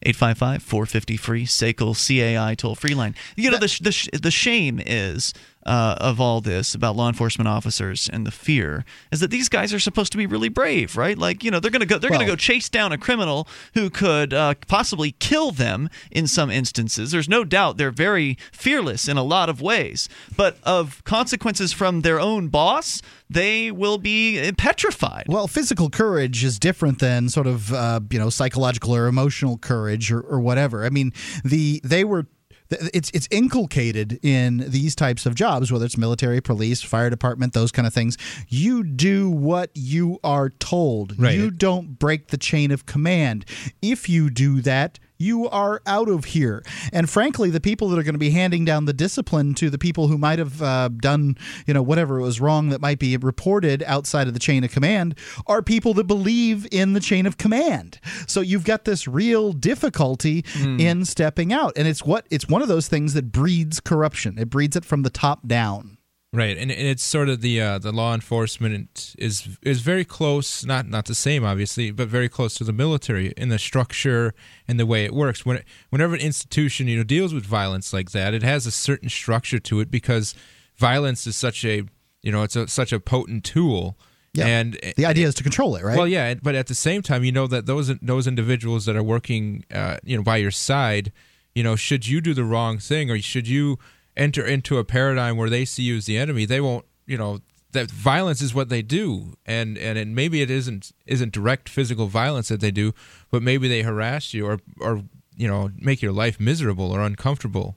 855 0.02 0.62
450 0.62 1.16
free, 1.18 1.44
SACL 1.44 1.94
CAI 1.94 2.54
toll 2.54 2.74
free 2.74 2.94
line. 2.94 3.14
You 3.36 3.50
know, 3.50 3.58
the, 3.58 3.68
sh- 3.68 3.80
the, 3.80 3.92
sh- 3.92 4.08
the 4.12 4.30
shame 4.30 4.80
is 4.84 5.34
uh, 5.70 5.94
of 6.00 6.20
all 6.20 6.40
this 6.40 6.74
about 6.74 6.96
law 6.96 7.06
enforcement 7.06 7.46
officers 7.46 8.10
and 8.12 8.26
the 8.26 8.32
fear 8.32 8.84
is 9.12 9.20
that 9.20 9.30
these 9.30 9.48
guys 9.48 9.72
are 9.72 9.78
supposed 9.78 10.10
to 10.10 10.18
be 10.18 10.26
really 10.26 10.48
brave, 10.48 10.96
right? 10.96 11.16
Like, 11.16 11.44
you 11.44 11.50
know, 11.52 11.60
they're 11.60 11.70
going 11.70 11.80
to 11.80 11.86
go 11.86 11.96
they're 11.96 12.10
going 12.10 12.20
to 12.20 12.26
go 12.26 12.34
chase 12.34 12.68
down 12.68 12.90
a 12.90 12.98
criminal 12.98 13.46
who 13.74 13.88
could 13.88 14.34
uh, 14.34 14.54
possibly 14.66 15.12
kill 15.12 15.52
them 15.52 15.88
in 16.10 16.26
some 16.26 16.50
instances. 16.50 17.12
There's 17.12 17.28
no 17.28 17.44
doubt 17.44 17.76
they're 17.76 17.92
very 17.92 18.36
fearless 18.50 19.06
in 19.06 19.16
a 19.16 19.22
lot 19.22 19.48
of 19.48 19.62
ways, 19.62 20.08
but 20.36 20.58
of 20.64 21.04
consequences 21.04 21.72
from 21.72 22.00
their 22.00 22.18
own 22.18 22.48
boss, 22.48 23.00
they 23.28 23.70
will 23.70 23.98
be 23.98 24.40
uh, 24.40 24.50
petrified. 24.58 25.26
Well, 25.28 25.46
physical 25.46 25.88
courage 25.88 26.42
is 26.42 26.58
different 26.58 26.98
than 26.98 27.28
sort 27.28 27.46
of 27.46 27.72
uh, 27.72 28.00
you 28.10 28.18
know 28.18 28.28
psychological 28.28 28.96
or 28.96 29.06
emotional 29.06 29.56
courage 29.56 30.10
or, 30.10 30.20
or 30.20 30.40
whatever. 30.40 30.84
I 30.84 30.90
mean, 30.90 31.12
the 31.44 31.80
they 31.84 32.02
were 32.02 32.26
it's 32.70 33.10
it's 33.12 33.28
inculcated 33.30 34.18
in 34.22 34.64
these 34.68 34.94
types 34.94 35.26
of 35.26 35.34
jobs, 35.34 35.72
whether 35.72 35.84
it's 35.84 35.98
military, 35.98 36.40
police, 36.40 36.82
fire 36.82 37.10
department, 37.10 37.52
those 37.52 37.72
kind 37.72 37.86
of 37.86 37.94
things. 37.94 38.16
You 38.48 38.84
do 38.84 39.30
what 39.30 39.70
you 39.74 40.18
are 40.22 40.50
told. 40.50 41.20
Right. 41.20 41.34
You 41.34 41.50
don't 41.50 41.98
break 41.98 42.28
the 42.28 42.38
chain 42.38 42.70
of 42.70 42.86
command. 42.86 43.44
If 43.82 44.08
you 44.08 44.30
do 44.30 44.60
that. 44.62 44.98
You 45.20 45.50
are 45.50 45.82
out 45.86 46.08
of 46.08 46.24
here. 46.24 46.64
And 46.94 47.08
frankly, 47.08 47.50
the 47.50 47.60
people 47.60 47.90
that 47.90 47.98
are 47.98 48.02
going 48.02 48.14
to 48.14 48.18
be 48.18 48.30
handing 48.30 48.64
down 48.64 48.86
the 48.86 48.94
discipline 48.94 49.52
to 49.54 49.68
the 49.68 49.76
people 49.76 50.08
who 50.08 50.16
might 50.16 50.38
have 50.38 50.62
uh, 50.62 50.88
done, 50.88 51.36
you 51.66 51.74
know, 51.74 51.82
whatever 51.82 52.20
was 52.20 52.40
wrong 52.40 52.70
that 52.70 52.80
might 52.80 52.98
be 52.98 53.16
reported 53.18 53.82
outside 53.86 54.28
of 54.28 54.32
the 54.34 54.40
chain 54.40 54.64
of 54.64 54.72
command 54.72 55.14
are 55.46 55.60
people 55.60 55.92
that 55.94 56.04
believe 56.04 56.66
in 56.72 56.94
the 56.94 57.00
chain 57.00 57.26
of 57.26 57.36
command. 57.36 58.00
So 58.26 58.40
you've 58.40 58.64
got 58.64 58.86
this 58.86 59.06
real 59.06 59.52
difficulty 59.52 60.42
in 60.80 61.04
stepping 61.04 61.52
out. 61.52 61.74
And 61.76 61.86
it's 61.86 62.02
what 62.02 62.26
it's 62.30 62.48
one 62.48 62.62
of 62.62 62.68
those 62.68 62.88
things 62.88 63.12
that 63.12 63.30
breeds 63.30 63.78
corruption. 63.78 64.38
It 64.38 64.48
breeds 64.48 64.74
it 64.74 64.86
from 64.86 65.02
the 65.02 65.10
top 65.10 65.46
down. 65.46 65.98
Right, 66.32 66.56
and, 66.56 66.70
and 66.70 66.86
it's 66.86 67.02
sort 67.02 67.28
of 67.28 67.40
the 67.40 67.60
uh, 67.60 67.78
the 67.80 67.90
law 67.90 68.14
enforcement 68.14 69.16
is 69.18 69.58
is 69.62 69.80
very 69.80 70.04
close, 70.04 70.64
not 70.64 70.86
not 70.86 71.06
the 71.06 71.14
same 71.14 71.44
obviously, 71.44 71.90
but 71.90 72.06
very 72.06 72.28
close 72.28 72.54
to 72.54 72.64
the 72.64 72.72
military 72.72 73.32
in 73.36 73.48
the 73.48 73.58
structure 73.58 74.32
and 74.68 74.78
the 74.78 74.86
way 74.86 75.04
it 75.04 75.12
works. 75.12 75.44
When 75.44 75.64
whenever 75.88 76.14
an 76.14 76.20
institution 76.20 76.86
you 76.86 76.98
know 76.98 77.02
deals 77.02 77.34
with 77.34 77.44
violence 77.44 77.92
like 77.92 78.12
that, 78.12 78.32
it 78.32 78.44
has 78.44 78.64
a 78.64 78.70
certain 78.70 79.08
structure 79.08 79.58
to 79.58 79.80
it 79.80 79.90
because 79.90 80.36
violence 80.76 81.26
is 81.26 81.34
such 81.34 81.64
a 81.64 81.82
you 82.22 82.30
know 82.30 82.44
it's 82.44 82.54
a, 82.54 82.68
such 82.68 82.92
a 82.92 83.00
potent 83.00 83.42
tool. 83.42 83.98
Yeah. 84.32 84.46
And 84.46 84.78
The 84.96 85.06
idea 85.06 85.26
is 85.26 85.34
to 85.34 85.42
control 85.42 85.74
it, 85.74 85.82
right? 85.82 85.96
well, 85.96 86.06
yeah, 86.06 86.34
but 86.34 86.54
at 86.54 86.68
the 86.68 86.76
same 86.76 87.02
time, 87.02 87.24
you 87.24 87.32
know 87.32 87.48
that 87.48 87.66
those 87.66 87.92
those 87.98 88.28
individuals 88.28 88.84
that 88.84 88.94
are 88.94 89.02
working, 89.02 89.64
uh, 89.74 89.96
you 90.04 90.16
know, 90.16 90.22
by 90.22 90.36
your 90.36 90.52
side, 90.52 91.10
you 91.56 91.64
know, 91.64 91.74
should 91.74 92.06
you 92.06 92.20
do 92.20 92.34
the 92.34 92.44
wrong 92.44 92.78
thing 92.78 93.10
or 93.10 93.18
should 93.20 93.48
you 93.48 93.80
enter 94.20 94.44
into 94.46 94.78
a 94.78 94.84
paradigm 94.84 95.36
where 95.36 95.50
they 95.50 95.64
see 95.64 95.82
you 95.82 95.96
as 95.96 96.04
the 96.06 96.18
enemy, 96.18 96.44
they 96.44 96.60
won't, 96.60 96.84
you 97.06 97.16
know, 97.18 97.40
that 97.72 97.90
violence 97.90 98.40
is 98.42 98.52
what 98.54 98.68
they 98.68 98.82
do, 98.82 99.34
and 99.46 99.78
and 99.78 99.96
it, 99.98 100.08
maybe 100.08 100.42
it 100.42 100.50
isn't 100.50 100.92
isn't 101.06 101.32
direct 101.32 101.68
physical 101.68 102.06
violence 102.08 102.48
that 102.48 102.60
they 102.60 102.70
do, 102.72 102.92
but 103.30 103.42
maybe 103.42 103.68
they 103.68 103.82
harass 103.82 104.34
you 104.34 104.44
or 104.46 104.58
or 104.80 105.02
you 105.36 105.46
know 105.48 105.70
make 105.78 106.02
your 106.02 106.12
life 106.12 106.38
miserable 106.40 106.90
or 106.92 107.00
uncomfortable. 107.00 107.76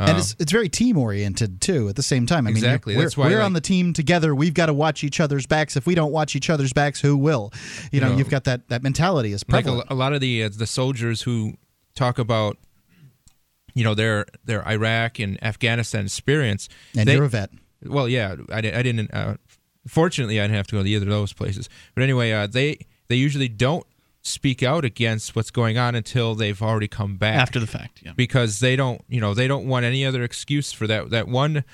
and 0.00 0.18
it's, 0.18 0.34
it's 0.38 0.52
very 0.52 0.68
team 0.68 0.96
oriented 0.98 1.60
too. 1.60 1.88
At 1.88 1.94
the 1.96 2.02
same 2.02 2.26
time, 2.26 2.46
I 2.46 2.50
mean, 2.50 2.56
Exactly. 2.56 2.96
we're, 2.96 3.02
That's 3.02 3.16
why, 3.16 3.28
we're 3.28 3.36
like- 3.38 3.46
on 3.46 3.52
the 3.52 3.60
team 3.60 3.92
together. 3.92 4.34
We've 4.34 4.54
got 4.54 4.66
to 4.66 4.74
watch 4.74 5.02
each 5.04 5.18
other's 5.20 5.46
backs. 5.46 5.76
If 5.76 5.86
we 5.86 5.94
don't 5.94 6.12
watch 6.12 6.34
each 6.36 6.50
other's 6.50 6.72
backs, 6.72 7.00
who 7.00 7.16
will? 7.16 7.52
You 7.92 8.00
know, 8.00 8.10
know, 8.10 8.16
you've 8.18 8.30
got 8.30 8.44
that 8.44 8.68
that 8.68 8.82
mentality 8.82 9.32
is 9.32 9.44
like 9.48 9.64
prevalent. 9.64 9.88
a, 9.90 9.94
a 9.94 9.96
lot 9.96 10.12
of 10.12 10.20
the 10.20 10.42
uh, 10.44 10.50
the 10.52 10.66
soldiers 10.66 11.22
who 11.22 11.54
talk 11.94 12.18
about 12.18 12.58
you 13.78 13.84
know 13.84 13.94
their 13.94 14.26
their 14.44 14.62
Iraq 14.76 15.18
and 15.24 15.32
Afghanistan 15.42 16.04
experience 16.06 16.68
and 16.96 17.06
they- 17.08 17.14
you're 17.14 17.24
a 17.24 17.28
vet. 17.28 17.50
well 17.84 18.08
yeah 18.08 18.34
I, 18.50 18.58
I 18.58 18.82
didn't 18.88 19.10
uh, 19.14 19.36
fortunately 19.86 20.40
I 20.40 20.44
didn't 20.44 20.56
have 20.56 20.66
to 20.68 20.76
go 20.76 20.82
to 20.82 20.88
either 20.88 21.06
of 21.06 21.10
those 21.10 21.32
places 21.32 21.68
but 21.94 22.02
anyway 22.02 22.32
uh, 22.32 22.46
they 22.46 22.86
they 23.08 23.16
usually 23.16 23.48
don't 23.48 23.86
speak 24.22 24.62
out 24.62 24.84
against 24.84 25.34
what's 25.36 25.50
going 25.50 25.78
on 25.78 25.94
until 25.94 26.34
they've 26.34 26.60
already 26.60 26.88
come 26.88 27.16
back 27.16 27.36
After 27.40 27.60
the 27.60 27.66
fact, 27.66 28.02
yeah. 28.04 28.12
because 28.16 28.60
they 28.60 28.76
don't 28.76 29.00
you 29.08 29.20
know 29.20 29.32
they 29.34 29.48
don't 29.48 29.66
want 29.66 29.84
any 29.86 30.04
other 30.04 30.22
excuse 30.22 30.72
for 30.72 30.86
that 30.86 31.10
that 31.10 31.28
one 31.28 31.64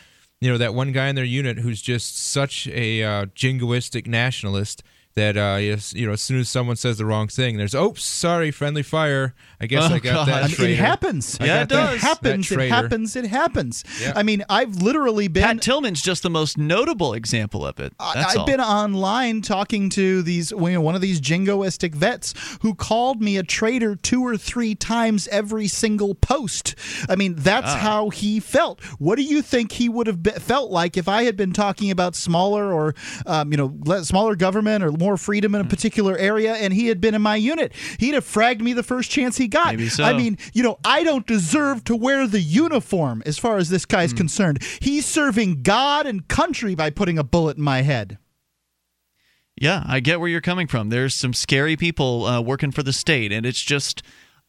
you 0.40 0.50
know 0.50 0.58
that 0.58 0.74
one 0.74 0.92
guy 0.92 1.08
in 1.08 1.14
their 1.16 1.24
unit 1.24 1.58
who's 1.58 1.80
just 1.82 2.18
such 2.18 2.68
a 2.68 3.02
uh, 3.02 3.26
jingoistic 3.34 4.06
nationalist 4.06 4.82
that 5.16 5.36
uh 5.36 5.56
yes, 5.60 5.94
you 5.94 6.06
know 6.06 6.12
as 6.12 6.20
soon 6.20 6.40
as 6.40 6.48
someone 6.48 6.74
says 6.76 6.98
the 6.98 7.04
wrong 7.06 7.28
thing 7.28 7.56
there's 7.56 7.74
oops 7.74 8.02
sorry 8.02 8.50
friendly 8.50 8.82
fire 8.82 9.32
i 9.60 9.66
guess 9.66 9.88
Oh, 9.90 9.94
i 9.94 9.98
got 10.00 10.26
God. 10.26 10.28
that 10.28 10.44
I 10.44 10.62
mean, 10.62 10.72
it 10.72 10.78
happens. 10.78 11.38
I 11.40 11.46
Yeah, 11.46 11.62
it 11.62 11.68
does. 11.68 11.94
It 11.94 12.00
happens. 12.00 12.48
that 12.48 12.54
It 12.54 12.56
traitor. 12.56 12.74
happens. 12.74 13.16
It 13.16 13.26
happens. 13.26 13.84
Yeah. 14.00 14.12
I 14.16 14.22
mean, 14.22 14.44
I've 14.48 14.76
literally 14.82 15.28
been. 15.28 15.42
Pat 15.44 15.62
Tillman's 15.62 16.02
just 16.02 16.22
the 16.22 16.30
most 16.30 16.58
notable 16.58 17.14
example 17.14 17.64
of 17.66 17.78
it. 17.80 17.92
I- 17.98 18.14
That's 18.14 18.32
I've 18.34 18.40
all. 18.40 18.46
been 18.46 18.60
online 18.60 19.40
talking 19.42 19.88
to 19.90 20.22
these 20.22 20.50
you 20.50 20.58
know, 20.70 20.80
one 20.80 20.94
of 20.94 21.00
these 21.00 21.20
jingoistic 21.20 21.94
vets 21.94 22.34
who 22.62 22.74
called 22.74 23.22
me 23.22 23.36
a 23.36 23.42
traitor 23.42 23.94
two 23.96 24.22
or 24.22 24.36
three 24.36 24.74
times 24.74 25.28
every 25.28 25.66
single 25.68 26.14
post. 26.14 26.74
I 27.08 27.16
mean, 27.16 27.34
that's 27.36 27.72
Ah. 27.72 27.76
how 27.78 28.08
he 28.10 28.40
felt. 28.40 28.82
What 28.98 29.16
do 29.16 29.22
you 29.22 29.40
think 29.42 29.72
he 29.72 29.88
would 29.88 30.06
have 30.06 30.22
be- 30.22 30.30
felt 30.32 30.70
like 30.70 30.96
if 30.96 31.08
I 31.08 31.22
had 31.24 31.36
been 31.36 31.52
talking 31.52 31.90
about 31.90 32.14
smaller 32.16 32.72
or 32.72 32.94
um, 33.26 33.50
you 33.50 33.56
know 33.56 33.72
le- 33.86 34.04
smaller 34.04 34.36
government 34.36 34.82
or 34.84 34.90
more 35.04 35.16
freedom 35.18 35.54
in 35.54 35.60
Hmm. 35.60 35.66
a 35.66 35.70
particular 35.70 36.16
area, 36.16 36.54
and 36.54 36.72
he 36.72 36.86
had 36.88 37.00
been 37.00 37.14
in 37.14 37.20
my 37.22 37.36
unit? 37.36 37.72
He'd 37.98 38.14
have 38.14 38.24
fragged 38.24 38.60
me 38.60 38.72
the 38.72 38.82
first 38.82 39.10
chance 39.10 39.36
he 39.36 39.48
got. 39.48 39.76
Maybe 39.76 39.88
so. 39.90 40.02
I 40.02 40.14
mean, 40.14 40.38
you 40.54 40.62
know, 40.62 40.78
I 40.84 41.04
don't 41.04 41.26
deserve 41.26 41.84
to 41.84 41.94
wear 41.96 42.26
the 42.26 42.40
uniform 42.40 43.22
as 43.26 43.38
far 43.38 43.58
as 43.58 43.68
this 43.68 43.84
guy's 43.84 44.12
Hmm. 44.12 44.16
concerned. 44.18 44.58
He's 44.80 45.04
serving 45.06 45.62
God 45.62 46.06
and 46.06 46.26
country 46.26 46.74
by 46.74 46.90
putting 46.90 47.18
a 47.18 47.24
bullet 47.24 47.56
in 47.58 47.62
my 47.62 47.82
head. 47.82 48.18
Yeah, 49.56 49.84
I 49.86 50.00
get 50.00 50.18
where 50.20 50.28
you're 50.28 50.40
coming 50.40 50.66
from. 50.66 50.88
There's 50.88 51.14
some 51.14 51.32
scary 51.32 51.76
people 51.76 52.24
uh, 52.26 52.40
working 52.40 52.72
for 52.72 52.82
the 52.82 52.92
state, 52.92 53.30
and 53.30 53.46
it's 53.46 53.62
just 53.62 54.02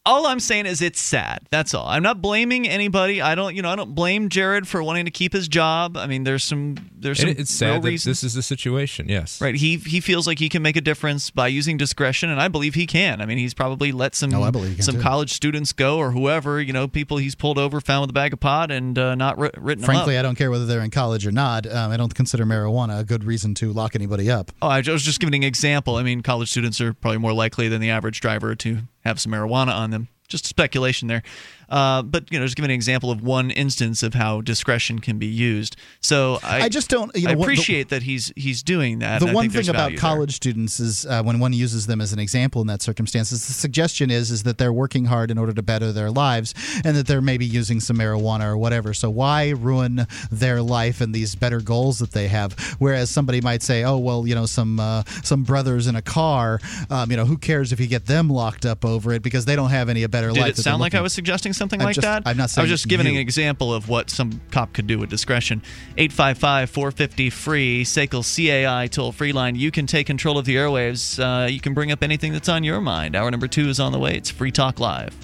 all 0.06 0.26
I'm 0.26 0.40
saying 0.40 0.66
is 0.66 0.80
it's 0.80 1.00
sad. 1.00 1.40
That's 1.50 1.74
all. 1.74 1.86
I'm 1.86 2.02
not 2.02 2.22
blaming 2.22 2.68
anybody. 2.68 3.20
I 3.20 3.34
don't, 3.34 3.54
you 3.54 3.62
know, 3.62 3.70
I 3.70 3.76
don't 3.76 3.94
blame 3.94 4.28
Jared 4.28 4.66
for 4.66 4.82
wanting 4.82 5.04
to 5.04 5.10
keep 5.10 5.32
his 5.32 5.48
job. 5.48 5.96
I 5.96 6.06
mean, 6.06 6.24
there's 6.24 6.44
some, 6.44 6.76
there's 6.96 7.20
some. 7.20 7.30
It, 7.30 7.40
it's 7.40 7.50
sad 7.50 7.82
that 7.82 7.90
this 7.90 8.24
is 8.24 8.34
the 8.34 8.42
situation. 8.42 9.08
Yes, 9.08 9.40
right. 9.40 9.54
He 9.54 9.76
he 9.76 10.00
feels 10.00 10.26
like 10.26 10.38
he 10.38 10.48
can 10.48 10.62
make 10.62 10.76
a 10.76 10.80
difference 10.80 11.30
by 11.30 11.48
using 11.48 11.76
discretion, 11.76 12.30
and 12.30 12.40
I 12.40 12.48
believe 12.48 12.74
he 12.74 12.86
can. 12.86 13.20
I 13.20 13.26
mean, 13.26 13.38
he's 13.38 13.52
probably 13.52 13.92
let 13.92 14.14
some 14.14 14.32
oh, 14.32 14.50
some 14.80 14.96
too. 14.96 15.02
college 15.02 15.32
students 15.32 15.72
go 15.72 15.98
or 15.98 16.12
whoever, 16.12 16.60
you 16.60 16.72
know, 16.72 16.86
people 16.88 17.16
he's 17.16 17.34
pulled 17.34 17.58
over, 17.58 17.80
found 17.80 18.02
with 18.02 18.10
a 18.10 18.14
bag 18.14 18.32
of 18.32 18.40
pot, 18.40 18.70
and 18.70 18.98
uh, 18.98 19.14
not 19.16 19.38
ri- 19.38 19.50
written. 19.56 19.84
Frankly, 19.84 20.16
I 20.16 20.22
don't 20.22 20.36
care 20.36 20.50
whether 20.50 20.66
they're 20.66 20.82
in 20.82 20.90
college 20.90 21.26
or 21.26 21.32
not. 21.32 21.66
Um, 21.66 21.90
I 21.90 21.96
don't 21.96 22.14
consider 22.14 22.46
marijuana 22.46 23.00
a 23.00 23.04
good 23.04 23.24
reason 23.24 23.54
to 23.56 23.72
lock 23.72 23.94
anybody 23.96 24.30
up. 24.30 24.52
Oh, 24.62 24.68
I 24.68 24.78
was 24.78 25.02
just 25.02 25.20
giving 25.20 25.34
an 25.34 25.42
example. 25.42 25.96
I 25.96 26.02
mean, 26.02 26.22
college 26.22 26.50
students 26.50 26.80
are 26.80 26.94
probably 26.94 27.18
more 27.18 27.32
likely 27.32 27.68
than 27.68 27.80
the 27.80 27.90
average 27.90 28.20
driver 28.20 28.54
to 28.54 28.78
have 29.06 29.20
some 29.20 29.32
marijuana 29.32 29.74
on 29.74 29.90
them 29.90 30.08
just 30.28 30.46
speculation 30.46 31.08
there. 31.08 31.22
Uh, 31.68 32.02
but 32.02 32.30
you 32.30 32.38
know, 32.38 32.44
just 32.44 32.56
give 32.56 32.64
an 32.64 32.70
example 32.70 33.10
of 33.10 33.22
one 33.22 33.50
instance 33.50 34.02
of 34.02 34.14
how 34.14 34.40
discretion 34.40 34.98
can 34.98 35.18
be 35.18 35.26
used. 35.26 35.76
So 36.00 36.38
I, 36.42 36.62
I 36.62 36.68
just 36.68 36.88
don't. 36.88 37.14
You 37.16 37.24
know, 37.24 37.30
I 37.30 37.32
appreciate 37.34 37.88
the, 37.88 37.96
that 37.96 38.02
he's 38.02 38.32
he's 38.36 38.62
doing 38.62 39.00
that. 39.00 39.20
The 39.20 39.32
one 39.32 39.50
thing 39.50 39.68
about 39.68 39.96
college 39.96 40.30
there. 40.30 40.34
students 40.34 40.80
is 40.80 41.06
uh, 41.06 41.22
when 41.22 41.38
one 41.40 41.52
uses 41.52 41.86
them 41.86 42.00
as 42.00 42.12
an 42.12 42.18
example 42.18 42.60
in 42.60 42.66
that 42.68 42.82
circumstance, 42.82 43.32
is 43.32 43.46
the 43.46 43.52
suggestion 43.52 44.10
is 44.10 44.30
is 44.30 44.44
that 44.44 44.58
they're 44.58 44.72
working 44.72 45.06
hard 45.06 45.30
in 45.30 45.38
order 45.38 45.52
to 45.52 45.62
better 45.62 45.92
their 45.92 46.10
lives, 46.10 46.54
and 46.84 46.96
that 46.96 47.06
they're 47.06 47.20
maybe 47.20 47.46
using 47.46 47.80
some 47.80 47.98
marijuana 47.98 48.46
or 48.46 48.56
whatever. 48.56 48.94
So 48.94 49.10
why 49.10 49.50
ruin 49.50 50.06
their 50.30 50.62
life 50.62 51.00
and 51.00 51.14
these 51.14 51.34
better 51.34 51.60
goals 51.60 51.98
that 51.98 52.12
they 52.12 52.28
have? 52.28 52.76
Whereas 52.78 53.10
somebody 53.10 53.40
might 53.40 53.62
say, 53.62 53.84
oh 53.84 53.98
well, 53.98 54.26
you 54.26 54.34
know, 54.34 54.46
some 54.46 54.78
uh, 54.78 55.02
some 55.22 55.42
brothers 55.42 55.86
in 55.86 55.96
a 55.96 56.02
car, 56.02 56.60
um, 56.90 57.10
you 57.10 57.16
know, 57.16 57.24
who 57.24 57.36
cares 57.36 57.72
if 57.72 57.80
you 57.80 57.86
get 57.86 58.06
them 58.06 58.28
locked 58.28 58.64
up 58.64 58.84
over 58.84 59.12
it 59.12 59.22
because 59.22 59.44
they 59.44 59.56
don't 59.56 59.70
have 59.70 59.88
any 59.88 60.06
better 60.06 60.30
Did 60.30 60.40
life. 60.40 60.54
Did 60.54 60.60
it 60.60 60.62
sound 60.62 60.80
like 60.80 60.94
I 60.94 61.00
was 61.00 61.12
suggesting 61.12 61.52
something 61.56 61.80
I'm 61.80 61.86
like 61.86 61.94
just, 61.94 62.04
that? 62.04 62.22
I'm 62.26 62.36
not 62.36 62.56
I 62.56 62.62
was 62.62 62.70
just 62.70 62.88
giving 62.88 63.06
you. 63.06 63.14
an 63.14 63.18
example 63.18 63.72
of 63.74 63.88
what 63.88 64.10
some 64.10 64.40
cop 64.50 64.72
could 64.72 64.86
do 64.86 64.98
with 64.98 65.10
discretion. 65.10 65.62
855 65.96 66.70
450 66.70 67.30
free, 67.30 67.84
SACL 67.84 68.22
CAI 68.22 68.86
toll 68.88 69.12
free 69.12 69.32
line. 69.32 69.56
You 69.56 69.70
can 69.70 69.86
take 69.86 70.06
control 70.06 70.38
of 70.38 70.44
the 70.44 70.56
airwaves. 70.56 71.18
Uh, 71.18 71.48
you 71.48 71.60
can 71.60 71.74
bring 71.74 71.90
up 71.90 72.02
anything 72.02 72.32
that's 72.32 72.48
on 72.48 72.64
your 72.64 72.80
mind. 72.80 73.16
Hour 73.16 73.30
number 73.30 73.48
two 73.48 73.68
is 73.68 73.80
on 73.80 73.92
the 73.92 73.98
way. 73.98 74.16
It's 74.16 74.30
Free 74.30 74.52
Talk 74.52 74.78
Live. 74.78 75.14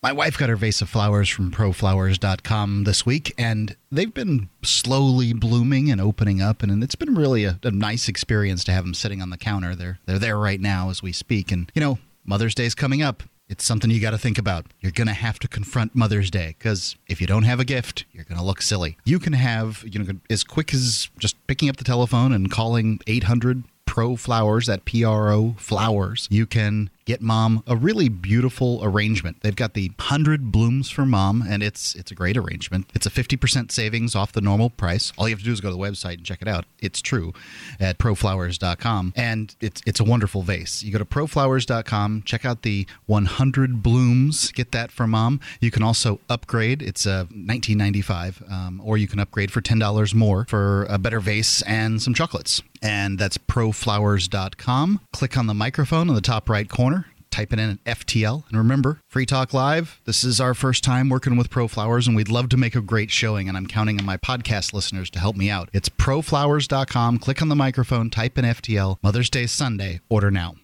My 0.00 0.12
wife 0.12 0.38
got 0.38 0.48
her 0.48 0.54
vase 0.54 0.80
of 0.80 0.88
flowers 0.88 1.28
from 1.28 1.50
proflowers.com 1.50 2.84
this 2.84 3.04
week, 3.04 3.34
and 3.36 3.74
they've 3.90 4.14
been 4.14 4.48
slowly 4.62 5.32
blooming 5.32 5.90
and 5.90 6.00
opening 6.00 6.40
up, 6.40 6.62
and, 6.62 6.84
it's 6.84 6.94
been 6.94 7.16
really 7.16 7.42
a, 7.42 7.58
a 7.64 7.72
nice 7.72 8.08
experience 8.08 8.62
to 8.64 8.72
have 8.72 8.84
them 8.84 8.94
sitting 8.94 9.20
on 9.20 9.30
the 9.30 9.36
counter. 9.36 9.74
They're 9.74 9.98
they're 10.06 10.20
there 10.20 10.38
right 10.38 10.60
now 10.60 10.90
as 10.90 11.02
we 11.02 11.10
speak, 11.10 11.50
and 11.50 11.70
you 11.74 11.80
know 11.80 11.98
Mother's 12.24 12.54
Day 12.54 12.64
is 12.64 12.76
coming 12.76 13.02
up. 13.02 13.24
It's 13.48 13.64
something 13.64 13.90
you 13.90 14.00
got 14.00 14.10
to 14.10 14.18
think 14.18 14.38
about. 14.38 14.66
You're 14.80 14.92
going 14.92 15.06
to 15.06 15.14
have 15.14 15.38
to 15.40 15.48
confront 15.48 15.94
Mother's 15.94 16.30
Day 16.30 16.54
because 16.58 16.96
if 17.06 17.20
you 17.20 17.26
don't 17.26 17.44
have 17.44 17.60
a 17.60 17.64
gift, 17.64 18.04
you're 18.12 18.24
going 18.24 18.38
to 18.38 18.44
look 18.44 18.60
silly. 18.60 18.98
You 19.04 19.18
can 19.18 19.32
have, 19.32 19.84
you 19.86 19.98
know, 19.98 20.12
as 20.28 20.44
quick 20.44 20.74
as 20.74 21.08
just 21.18 21.34
picking 21.46 21.68
up 21.68 21.76
the 21.76 21.84
telephone 21.84 22.32
and 22.32 22.50
calling 22.50 23.00
800 23.06 23.64
Pro 23.86 24.16
Flowers 24.16 24.68
at 24.68 24.84
PRO 24.84 25.54
Flowers. 25.58 26.28
You 26.30 26.46
can 26.46 26.90
get 27.08 27.22
mom 27.22 27.62
a 27.66 27.74
really 27.74 28.10
beautiful 28.10 28.80
arrangement. 28.82 29.38
They've 29.40 29.56
got 29.56 29.72
the 29.72 29.88
100 29.96 30.52
blooms 30.52 30.90
for 30.90 31.06
mom 31.06 31.42
and 31.48 31.62
it's 31.62 31.94
it's 31.94 32.10
a 32.10 32.14
great 32.14 32.36
arrangement. 32.36 32.90
It's 32.94 33.06
a 33.06 33.10
50% 33.10 33.72
savings 33.72 34.14
off 34.14 34.32
the 34.32 34.42
normal 34.42 34.68
price. 34.68 35.10
All 35.16 35.26
you 35.26 35.34
have 35.34 35.38
to 35.38 35.44
do 35.46 35.52
is 35.52 35.62
go 35.62 35.70
to 35.70 35.74
the 35.74 35.80
website 35.80 36.18
and 36.18 36.24
check 36.24 36.42
it 36.42 36.48
out. 36.48 36.66
It's 36.80 37.00
true 37.00 37.32
at 37.80 37.96
proflowers.com 37.96 39.14
and 39.16 39.56
it's 39.58 39.80
it's 39.86 40.00
a 40.00 40.04
wonderful 40.04 40.42
vase. 40.42 40.82
You 40.82 40.92
go 40.92 40.98
to 40.98 41.06
proflowers.com, 41.06 42.24
check 42.26 42.44
out 42.44 42.60
the 42.60 42.86
100 43.06 43.82
blooms, 43.82 44.52
get 44.52 44.72
that 44.72 44.92
for 44.92 45.06
mom. 45.06 45.40
You 45.62 45.70
can 45.70 45.82
also 45.82 46.20
upgrade. 46.28 46.82
It's 46.82 47.06
a 47.06 47.12
uh, 47.12 47.24
1995 47.24 48.42
um, 48.50 48.82
or 48.84 48.98
you 48.98 49.08
can 49.08 49.18
upgrade 49.18 49.50
for 49.50 49.62
$10 49.62 50.14
more 50.14 50.44
for 50.46 50.84
a 50.90 50.98
better 50.98 51.20
vase 51.20 51.62
and 51.62 52.02
some 52.02 52.12
chocolates. 52.12 52.62
And 52.82 53.18
that's 53.18 53.38
proflowers.com. 53.38 55.00
Click 55.12 55.38
on 55.38 55.46
the 55.46 55.54
microphone 55.54 56.10
in 56.10 56.14
the 56.14 56.20
top 56.20 56.50
right 56.50 56.68
corner 56.68 56.97
type 57.30 57.52
it 57.52 57.58
in 57.58 57.78
at 57.86 57.98
FTL. 57.98 58.48
And 58.48 58.58
remember, 58.58 59.00
Free 59.08 59.26
Talk 59.26 59.52
Live, 59.52 60.00
this 60.04 60.24
is 60.24 60.40
our 60.40 60.54
first 60.54 60.84
time 60.84 61.08
working 61.08 61.36
with 61.36 61.50
ProFlowers, 61.50 62.06
and 62.06 62.16
we'd 62.16 62.28
love 62.28 62.48
to 62.50 62.56
make 62.56 62.74
a 62.74 62.80
great 62.80 63.10
showing. 63.10 63.48
And 63.48 63.56
I'm 63.56 63.66
counting 63.66 63.98
on 63.98 64.06
my 64.06 64.16
podcast 64.16 64.72
listeners 64.72 65.10
to 65.10 65.18
help 65.18 65.36
me 65.36 65.50
out. 65.50 65.68
It's 65.72 65.88
proflowers.com. 65.88 67.18
Click 67.18 67.42
on 67.42 67.48
the 67.48 67.56
microphone, 67.56 68.10
type 68.10 68.38
in 68.38 68.44
FTL. 68.44 68.98
Mother's 69.02 69.30
Day 69.30 69.46
Sunday. 69.46 70.00
Order 70.08 70.30
now. 70.30 70.54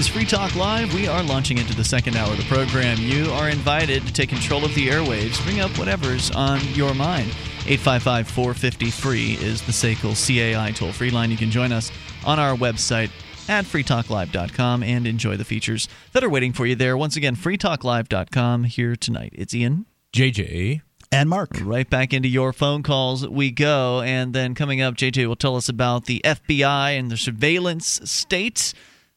Is 0.00 0.08
Free 0.08 0.24
Talk 0.24 0.56
Live. 0.56 0.94
We 0.94 1.06
are 1.08 1.22
launching 1.22 1.58
into 1.58 1.76
the 1.76 1.84
second 1.84 2.16
hour 2.16 2.30
of 2.30 2.38
the 2.38 2.44
program. 2.44 2.96
You 2.98 3.30
are 3.32 3.50
invited 3.50 4.06
to 4.06 4.12
take 4.12 4.30
control 4.30 4.64
of 4.64 4.74
the 4.74 4.88
airwaves. 4.88 5.42
Bring 5.44 5.60
up 5.60 5.76
whatever's 5.76 6.30
on 6.30 6.58
your 6.72 6.94
mind. 6.94 7.28
855 7.66 8.26
450 8.26 8.90
free 8.90 9.32
is 9.42 9.60
the 9.60 9.72
SACL 9.72 10.14
CAI 10.14 10.72
toll 10.72 10.92
free 10.92 11.10
line. 11.10 11.30
You 11.30 11.36
can 11.36 11.50
join 11.50 11.70
us 11.70 11.92
on 12.24 12.38
our 12.38 12.56
website 12.56 13.10
at 13.46 13.66
freetalklive.com 13.66 14.82
and 14.82 15.06
enjoy 15.06 15.36
the 15.36 15.44
features 15.44 15.86
that 16.12 16.24
are 16.24 16.30
waiting 16.30 16.54
for 16.54 16.64
you 16.64 16.74
there. 16.74 16.96
Once 16.96 17.16
again, 17.16 17.36
freetalklive.com 17.36 18.64
here 18.64 18.96
tonight. 18.96 19.34
It's 19.34 19.54
Ian. 19.54 19.84
JJ 20.14 20.80
and 21.12 21.28
Mark. 21.28 21.50
Right 21.60 21.88
back 21.88 22.14
into 22.14 22.28
your 22.28 22.54
phone 22.54 22.82
calls 22.82 23.28
we 23.28 23.50
go. 23.50 24.00
And 24.00 24.32
then 24.32 24.54
coming 24.54 24.80
up, 24.80 24.94
JJ 24.94 25.26
will 25.26 25.36
tell 25.36 25.56
us 25.56 25.68
about 25.68 26.06
the 26.06 26.22
FBI 26.24 26.98
and 26.98 27.10
the 27.10 27.18
surveillance 27.18 28.00
state. 28.04 28.72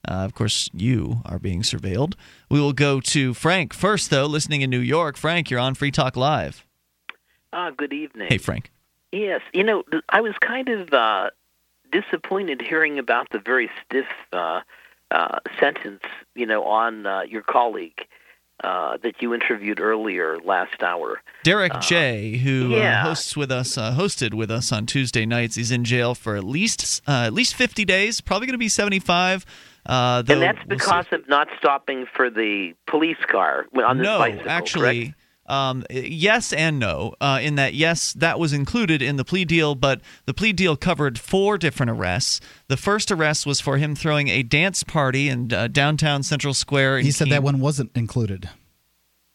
Uh, 0.07 0.25
of 0.25 0.33
course, 0.33 0.69
you 0.73 1.21
are 1.25 1.39
being 1.39 1.61
surveilled. 1.61 2.15
We 2.49 2.59
will 2.59 2.73
go 2.73 2.99
to 2.99 3.33
Frank 3.33 3.73
first, 3.73 4.09
though, 4.09 4.25
listening 4.25 4.61
in 4.61 4.69
New 4.69 4.79
York. 4.79 5.15
Frank, 5.15 5.49
you're 5.49 5.59
on 5.59 5.75
Free 5.75 5.91
Talk 5.91 6.17
Live. 6.17 6.65
Ah, 7.53 7.67
uh, 7.67 7.71
good 7.71 7.93
evening. 7.93 8.27
Hey, 8.29 8.37
Frank. 8.37 8.71
Yes, 9.11 9.41
you 9.53 9.63
know, 9.63 9.83
I 10.09 10.21
was 10.21 10.33
kind 10.41 10.69
of 10.69 10.91
uh, 10.91 11.29
disappointed 11.91 12.61
hearing 12.61 12.99
about 12.99 13.29
the 13.29 13.39
very 13.39 13.69
stiff 13.85 14.07
uh, 14.33 14.61
uh, 15.11 15.39
sentence, 15.59 16.01
you 16.35 16.45
know, 16.45 16.63
on 16.65 17.05
uh, 17.05 17.21
your 17.21 17.43
colleague. 17.43 18.05
Uh, 18.63 18.95
that 19.03 19.21
you 19.21 19.33
interviewed 19.33 19.81
earlier 19.81 20.37
last 20.37 20.81
hour. 20.83 21.21
Derrick 21.43 21.73
uh, 21.73 21.81
J, 21.81 22.37
who 22.37 22.69
yeah. 22.69 23.01
uh, 23.01 23.07
hosts 23.07 23.35
with 23.35 23.51
us, 23.51 23.75
hosted 23.75 24.33
with 24.33 24.49
us 24.49 24.71
on 24.71 24.85
Tuesday 24.85 25.25
nights, 25.25 25.55
he's 25.55 25.69
in 25.69 25.83
jail 25.83 26.15
for 26.15 26.37
at 26.37 26.45
least 26.45 27.01
at 27.05 27.33
least 27.33 27.55
50 27.55 27.83
days, 27.83 28.21
probably 28.21 28.47
going 28.47 28.53
to 28.53 28.59
be 28.59 28.69
75. 28.69 29.45
Uh, 29.85 30.21
though, 30.21 30.33
and 30.33 30.41
that's 30.41 30.65
because 30.67 31.05
we'll 31.11 31.21
of 31.21 31.27
not 31.27 31.47
stopping 31.57 32.05
for 32.05 32.29
the 32.29 32.73
police 32.87 33.17
car 33.27 33.65
on 33.85 33.97
this 33.97 34.05
no, 34.05 34.19
bicycle. 34.19 34.45
No, 34.45 34.51
actually. 34.51 35.15
Um, 35.45 35.83
yes 35.89 36.53
and 36.53 36.79
no, 36.79 37.15
uh, 37.19 37.39
in 37.41 37.55
that, 37.55 37.73
yes, 37.73 38.13
that 38.13 38.39
was 38.39 38.53
included 38.53 39.01
in 39.01 39.17
the 39.17 39.25
plea 39.25 39.43
deal, 39.43 39.75
but 39.75 39.99
the 40.25 40.33
plea 40.33 40.53
deal 40.53 40.77
covered 40.77 41.19
four 41.19 41.57
different 41.57 41.89
arrests. 41.89 42.39
The 42.69 42.77
first 42.77 43.11
arrest 43.11 43.45
was 43.45 43.59
for 43.59 43.75
him 43.75 43.93
throwing 43.93 44.29
a 44.29 44.41
dance 44.41 44.83
party 44.83 45.27
in 45.27 45.51
uh, 45.51 45.67
downtown 45.67 46.23
Central 46.23 46.53
Square. 46.53 46.99
He 46.99 47.11
said 47.11 47.29
that 47.29 47.43
one 47.43 47.59
wasn't 47.59 47.91
included. 47.93 48.49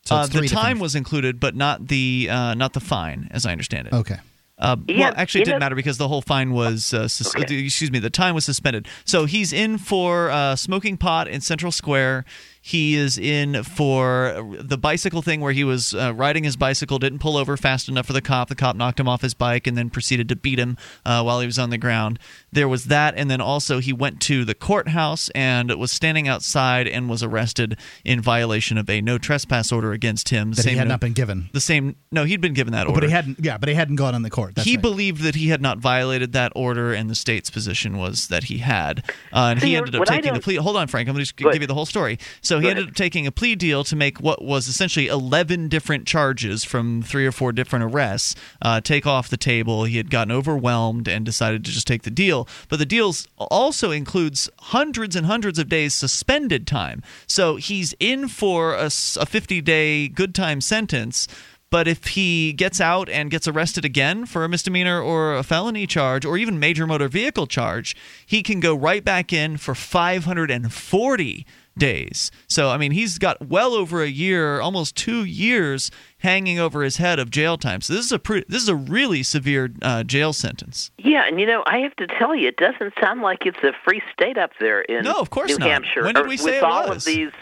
So 0.07 0.17
uh, 0.17 0.27
the 0.27 0.33
time 0.33 0.49
different... 0.49 0.81
was 0.81 0.95
included, 0.95 1.41
but 1.41 1.55
not 1.55 1.89
the 1.89 2.29
uh, 2.31 2.55
not 2.55 2.73
the 2.73 2.81
fine, 2.81 3.29
as 3.31 3.45
I 3.45 3.53
understand 3.53 3.89
it. 3.89 3.93
Okay. 3.93 4.17
Uh, 4.59 4.77
Yeah, 4.89 4.99
well, 5.11 5.15
actually, 5.17 5.43
it 5.43 5.45
didn't 5.45 5.61
know- 5.61 5.65
matter 5.67 5.75
because 5.77 5.99
the 5.99 6.09
whole 6.09 6.21
fine 6.23 6.51
was, 6.53 6.93
uh, 6.93 7.07
sus- 7.07 7.35
Okay. 7.37 7.65
excuse 7.65 7.91
me, 7.93 7.99
the 8.01 8.11
time 8.11 8.35
was 8.35 8.45
suspended. 8.45 8.89
So 9.05 9.25
he's 9.25 9.53
in 9.53 9.79
for 9.79 10.31
uh, 10.31 10.57
smoking 10.57 10.97
pot 10.97 11.29
in 11.29 11.41
Central 11.41 11.71
Square. 11.71 12.25
He 12.61 12.95
is 12.97 13.17
in 13.19 13.63
for 13.63 14.45
the 14.61 14.77
bicycle 14.77 15.23
thing 15.23 15.41
where 15.41 15.53
he 15.53 15.65
was 15.65 15.95
uh, 15.95 16.13
riding 16.15 16.45
his 16.45 16.57
bicycle, 16.57 16.99
didn't 16.99 17.21
pull 17.21 17.37
over 17.37 17.57
fast 17.57 17.89
enough 17.89 18.07
for 18.07 18.13
the 18.13 18.21
cop. 18.21 18.49
The 18.49 18.55
cop 18.55 18.77
knocked 18.77 19.01
him 19.01 19.09
off 19.09 19.23
his 19.23 19.33
bike 19.35 19.67
and 19.67 19.77
then 19.77 19.91
proceeded 19.91 20.29
to 20.29 20.37
beat 20.37 20.59
him 20.59 20.77
uh, 21.07 21.23
while 21.23 21.41
he 21.41 21.47
was 21.47 21.59
on 21.59 21.71
the 21.71 21.79
ground. 21.79 22.19
There 22.53 22.69
was 22.69 22.85
that, 22.87 23.15
and 23.17 23.31
then 23.31 23.41
also 23.41 23.79
he 23.79 23.93
went 23.93 24.21
to 24.23 24.45
the 24.45 24.55
courthouse 24.55 25.29
and 25.31 25.71
was 25.77 25.93
standing 25.93 26.29
outside 26.29 26.87
and 26.89 27.09
was 27.09 27.23
arrested 27.23 27.79
in 28.05 28.21
violation 28.21 28.77
of 28.77 28.91
a 28.91 29.01
no 29.01 29.19
trespass 29.19 29.73
order 29.73 29.93
against 29.93 30.29
him. 30.31 30.53
That 30.53 30.65
he 30.67 30.77
had 30.77 30.89
no- 30.89 30.95
not 30.95 31.01
been 31.01 31.13
given. 31.13 31.49
the 31.53 31.61
same. 31.61 31.97
No, 32.11 32.25
he'd 32.25 32.41
been 32.41 32.55
given 32.55 32.73
that 32.73 32.87
Oh, 32.87 32.91
order 32.91 33.01
but 33.03 33.05
he 33.09 33.13
hadn't. 33.13 33.39
Yeah, 33.41 33.59
but 33.59 33.69
he 33.69 33.75
hadn't 33.75 33.97
gone 33.97 34.15
on 34.15 34.23
the 34.23 34.31
court. 34.31 34.55
That's 34.57 34.67
he 34.69 34.77
right. 34.77 34.83
believed 34.83 35.23
that 35.23 35.35
he 35.37 35.49
had 35.49 35.63
not 35.63 35.79
violated 35.79 36.33
that 36.33 36.53
order, 36.55 36.93
and 36.93 37.09
the 37.09 37.15
state's 37.15 37.51
position 37.51 37.97
was 37.99 38.29
that 38.29 38.45
he 38.45 38.59
had. 38.59 39.05
Uh, 39.33 39.51
and 39.53 39.63
he 39.63 39.77
ended 39.77 39.95
up 39.95 40.05
taking 40.07 40.35
the 40.35 40.41
plea. 40.41 40.57
Hold 40.57 40.77
on, 40.77 40.87
Frank. 40.89 41.09
I'm 41.09 41.15
going 41.15 41.25
to 41.25 41.33
just 41.33 41.37
give 41.37 41.61
you 41.61 41.67
the 41.67 41.75
whole 41.75 41.87
story. 41.87 42.19
So 42.41 42.58
So 42.59 42.63
he 42.63 42.71
ended 42.71 42.89
up 42.89 42.95
taking 42.97 43.25
a 43.25 43.31
plea 43.31 43.55
deal 43.55 43.85
to 43.85 43.95
make 43.95 44.19
what 44.19 44.43
was 44.43 44.67
essentially 44.67 45.07
11 45.07 45.69
different 45.69 46.09
charges 46.09 46.65
from 46.65 47.03
three 47.03 47.25
or 47.25 47.31
four 47.31 47.53
different 47.53 47.85
arrests 47.85 48.35
uh, 48.61 48.81
take 48.81 49.07
off 49.07 49.29
the 49.29 49.37
table. 49.37 49.85
He 49.85 49.97
had 49.97 50.11
gotten 50.11 50.33
overwhelmed 50.33 51.07
and 51.07 51.25
decided 51.25 51.65
to 51.65 51.71
just 51.71 51.87
take 51.87 52.03
the 52.03 52.11
deal. 52.11 52.49
But 52.69 52.81
the 52.81 52.87
deal 52.87 53.15
also 53.39 53.93
includes 53.93 54.51
hundreds 54.59 55.15
and 55.15 55.27
hundreds 55.27 55.61
of 55.61 55.69
days 55.69 55.95
suspended 55.95 56.67
time. 56.67 57.05
So 57.29 57.57
he's 57.57 57.95
in 58.01 58.27
for 58.27 58.75
a, 58.75 58.87
a 58.87 59.27
50 59.27 59.61
day 59.61 60.09
good 60.09 60.35
time 60.35 60.61
sentence 60.61 61.29
but 61.71 61.87
if 61.87 62.09
he 62.09 62.53
gets 62.53 62.81
out 62.81 63.09
and 63.09 63.31
gets 63.31 63.47
arrested 63.47 63.85
again 63.85 64.27
for 64.27 64.45
a 64.45 64.49
misdemeanor 64.49 65.01
or 65.01 65.35
a 65.35 65.43
felony 65.43 65.87
charge 65.87 66.25
or 66.25 66.37
even 66.39 66.59
major 66.59 66.87
motor 66.87 67.09
vehicle 67.09 67.47
charge, 67.47 67.95
he 68.27 68.43
can 68.43 68.61
go 68.61 68.75
right 68.75 69.05
back 69.05 69.33
in 69.33 69.57
for 69.57 69.75
540 69.75 71.47
days. 71.77 72.31
So, 72.49 72.71
I 72.71 72.77
mean, 72.77 72.93
he's 72.93 73.19
got 73.19 73.47
well 73.47 73.73
over 73.75 74.03
a 74.03 74.09
year, 74.09 74.61
almost 74.61 74.97
two 74.97 75.25
years 75.25 75.91
hanging 76.19 76.59
over 76.59 76.83
his 76.83 76.97
head 76.97 77.19
of 77.19 77.31
jail 77.31 77.57
time. 77.57 77.81
So 77.81 77.93
this 77.95 78.05
is 78.05 78.13
a 78.13 78.19
pre- 78.19 78.45
this 78.49 78.63
is 78.63 78.69
a 78.69 78.75
really 78.75 79.23
severe 79.23 79.71
uh, 79.83 80.03
jail 80.03 80.33
sentence. 80.33 80.91
Yeah, 80.99 81.27
and 81.27 81.41
you 81.41 81.47
know, 81.47 81.63
I 81.67 81.79
have 81.79 81.95
to 81.97 82.07
tell 82.07 82.35
you, 82.35 82.49
it 82.49 82.57
doesn't 82.57 82.95
sound 83.01 83.23
like 83.23 83.47
it's 83.47 83.63
a 83.63 83.73
free 83.85 84.03
state 84.13 84.37
up 84.37 84.51
there 84.59 84.81
in 84.83 85.05
no, 85.05 85.15
of 85.15 85.31
course 85.31 85.51
New 85.51 85.59
not. 85.59 85.69
Hampshire. 85.69 86.03
When 86.05 86.15
did 86.15 86.27
we 86.27 86.37
say 86.37 86.45
with 86.47 86.55
it 86.55 86.63
all 86.65 86.89
was? 86.89 87.07
of 87.07 87.15
these 87.15 87.33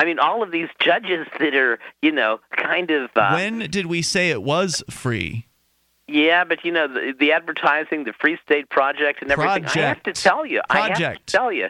I 0.00 0.06
mean, 0.06 0.18
all 0.18 0.42
of 0.42 0.50
these 0.50 0.68
judges 0.78 1.26
that 1.38 1.54
are, 1.54 1.78
you 2.00 2.10
know, 2.10 2.40
kind 2.56 2.90
of. 2.90 3.10
Uh, 3.14 3.32
when 3.34 3.58
did 3.70 3.84
we 3.84 4.00
say 4.00 4.30
it 4.30 4.42
was 4.42 4.82
free? 4.88 5.46
Yeah, 6.08 6.44
but 6.44 6.64
you 6.64 6.72
know 6.72 6.88
the, 6.88 7.12
the 7.20 7.32
advertising, 7.32 8.04
the 8.04 8.14
Free 8.18 8.38
State 8.42 8.70
Project, 8.70 9.20
and 9.20 9.30
everything. 9.30 9.64
Project. 9.64 9.76
I 9.76 9.88
have 9.88 10.02
to 10.04 10.12
tell 10.14 10.46
you, 10.46 10.62
Project. 10.70 11.00
I 11.02 11.08
have 11.10 11.16
to 11.18 11.22
tell 11.26 11.52
you, 11.52 11.68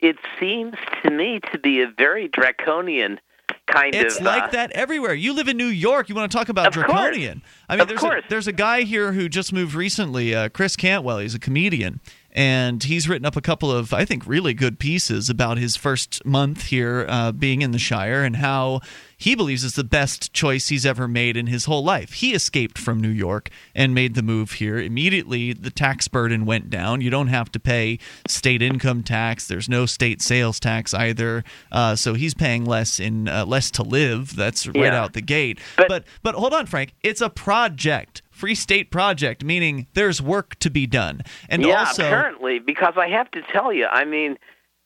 it 0.00 0.16
seems 0.40 0.74
to 1.04 1.10
me 1.10 1.38
to 1.52 1.58
be 1.60 1.80
a 1.82 1.86
very 1.96 2.26
draconian 2.26 3.20
kind 3.68 3.94
of 3.94 4.00
it's 4.00 4.16
of. 4.16 4.24
like 4.24 4.42
uh, 4.42 4.48
that 4.48 4.72
everywhere. 4.72 5.14
You 5.14 5.32
live 5.32 5.46
in 5.46 5.56
New 5.56 5.66
York. 5.66 6.08
You 6.08 6.16
want 6.16 6.32
to 6.32 6.36
talk 6.36 6.48
about 6.48 6.66
Of 6.66 6.74
course. 6.74 6.86
draconian? 6.86 7.42
I 7.68 7.74
mean, 7.74 7.82
Of 7.82 7.88
there's 7.88 8.00
course. 8.00 8.24
a, 8.26 8.28
there's 8.28 8.48
a 8.48 8.52
guy 8.52 8.82
here 8.82 9.12
who 9.12 9.28
just 9.28 9.52
moved 9.52 9.74
recently, 9.74 10.34
uh, 10.34 10.48
Chris 10.48 10.74
Cantwell. 10.74 11.18
He's 11.18 11.34
a 11.36 11.38
comedian, 11.38 12.00
and 12.38 12.84
he's 12.84 13.08
written 13.08 13.26
up 13.26 13.34
a 13.34 13.40
couple 13.40 13.70
of 13.72 13.92
I 13.92 14.04
think 14.04 14.24
really 14.24 14.54
good 14.54 14.78
pieces 14.78 15.28
about 15.28 15.58
his 15.58 15.76
first 15.76 16.24
month 16.24 16.66
here 16.66 17.04
uh, 17.08 17.32
being 17.32 17.62
in 17.62 17.72
the 17.72 17.78
Shire 17.80 18.22
and 18.22 18.36
how 18.36 18.80
he 19.20 19.34
believes 19.34 19.64
it's 19.64 19.74
the 19.74 19.82
best 19.82 20.32
choice 20.32 20.68
he's 20.68 20.86
ever 20.86 21.08
made 21.08 21.36
in 21.36 21.48
his 21.48 21.64
whole 21.64 21.82
life. 21.82 22.12
He 22.12 22.34
escaped 22.34 22.78
from 22.78 23.00
New 23.00 23.08
York 23.08 23.48
and 23.74 23.92
made 23.92 24.14
the 24.14 24.22
move 24.22 24.52
here. 24.52 24.78
Immediately, 24.78 25.52
the 25.54 25.70
tax 25.70 26.06
burden 26.06 26.46
went 26.46 26.70
down. 26.70 27.00
You 27.00 27.10
don't 27.10 27.26
have 27.26 27.50
to 27.52 27.58
pay 27.58 27.98
state 28.28 28.62
income 28.62 29.02
tax. 29.02 29.48
There's 29.48 29.68
no 29.68 29.86
state 29.86 30.22
sales 30.22 30.60
tax 30.60 30.94
either. 30.94 31.42
Uh, 31.72 31.96
so 31.96 32.14
he's 32.14 32.34
paying 32.34 32.64
less 32.64 33.00
in 33.00 33.26
uh, 33.26 33.44
less 33.44 33.72
to 33.72 33.82
live. 33.82 34.36
That's 34.36 34.68
right 34.68 34.76
Yeah. 34.76 35.02
out 35.02 35.14
the 35.14 35.22
gate. 35.22 35.58
But- 35.76 35.88
but 35.88 36.04
but 36.22 36.34
hold 36.36 36.54
on, 36.54 36.66
Frank. 36.66 36.94
It's 37.02 37.20
a 37.20 37.28
project. 37.30 38.22
Free 38.38 38.54
state 38.54 38.92
project, 38.92 39.42
meaning 39.42 39.88
there's 39.94 40.22
work 40.22 40.54
to 40.60 40.70
be 40.70 40.86
done. 40.86 41.22
And 41.48 41.60
yeah, 41.60 41.80
also, 41.80 42.06
apparently, 42.06 42.60
because 42.60 42.94
I 42.96 43.08
have 43.08 43.28
to 43.32 43.42
tell 43.42 43.72
you, 43.72 43.86
I 43.86 44.04
mean, 44.04 44.38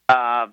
uh, 0.09 0.47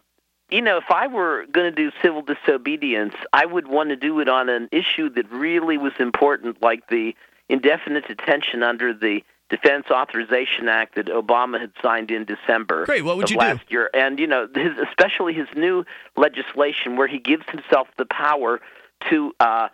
you 0.50 0.60
know, 0.60 0.76
if 0.76 0.90
I 0.90 1.06
were 1.06 1.46
going 1.50 1.74
to 1.74 1.74
do 1.74 1.90
civil 2.02 2.20
disobedience, 2.20 3.14
I 3.32 3.46
would 3.46 3.68
want 3.68 3.88
to 3.88 3.96
do 3.96 4.20
it 4.20 4.28
on 4.28 4.50
an 4.50 4.68
issue 4.70 5.08
that 5.14 5.32
really 5.32 5.78
was 5.78 5.94
important, 5.98 6.60
like 6.60 6.88
the 6.88 7.16
indefinite 7.48 8.06
detention 8.06 8.62
under 8.62 8.92
the 8.92 9.22
Defense 9.48 9.86
Authorization 9.90 10.68
Act 10.68 10.96
that 10.96 11.06
Obama 11.06 11.58
had 11.58 11.72
signed 11.80 12.10
in 12.10 12.26
December. 12.26 12.84
Great, 12.84 13.02
what 13.02 13.16
would 13.16 13.30
you 13.30 13.36
do? 13.36 13.40
last 13.40 13.62
year, 13.70 13.88
and 13.94 14.18
you 14.20 14.26
know, 14.26 14.46
his, 14.54 14.76
especially 14.86 15.32
his 15.32 15.48
new 15.56 15.86
legislation 16.18 16.96
where 16.96 17.08
he 17.08 17.18
gives 17.18 17.48
himself 17.48 17.88
the 17.96 18.04
power 18.04 18.60
to. 19.08 19.32
Uh, 19.40 19.68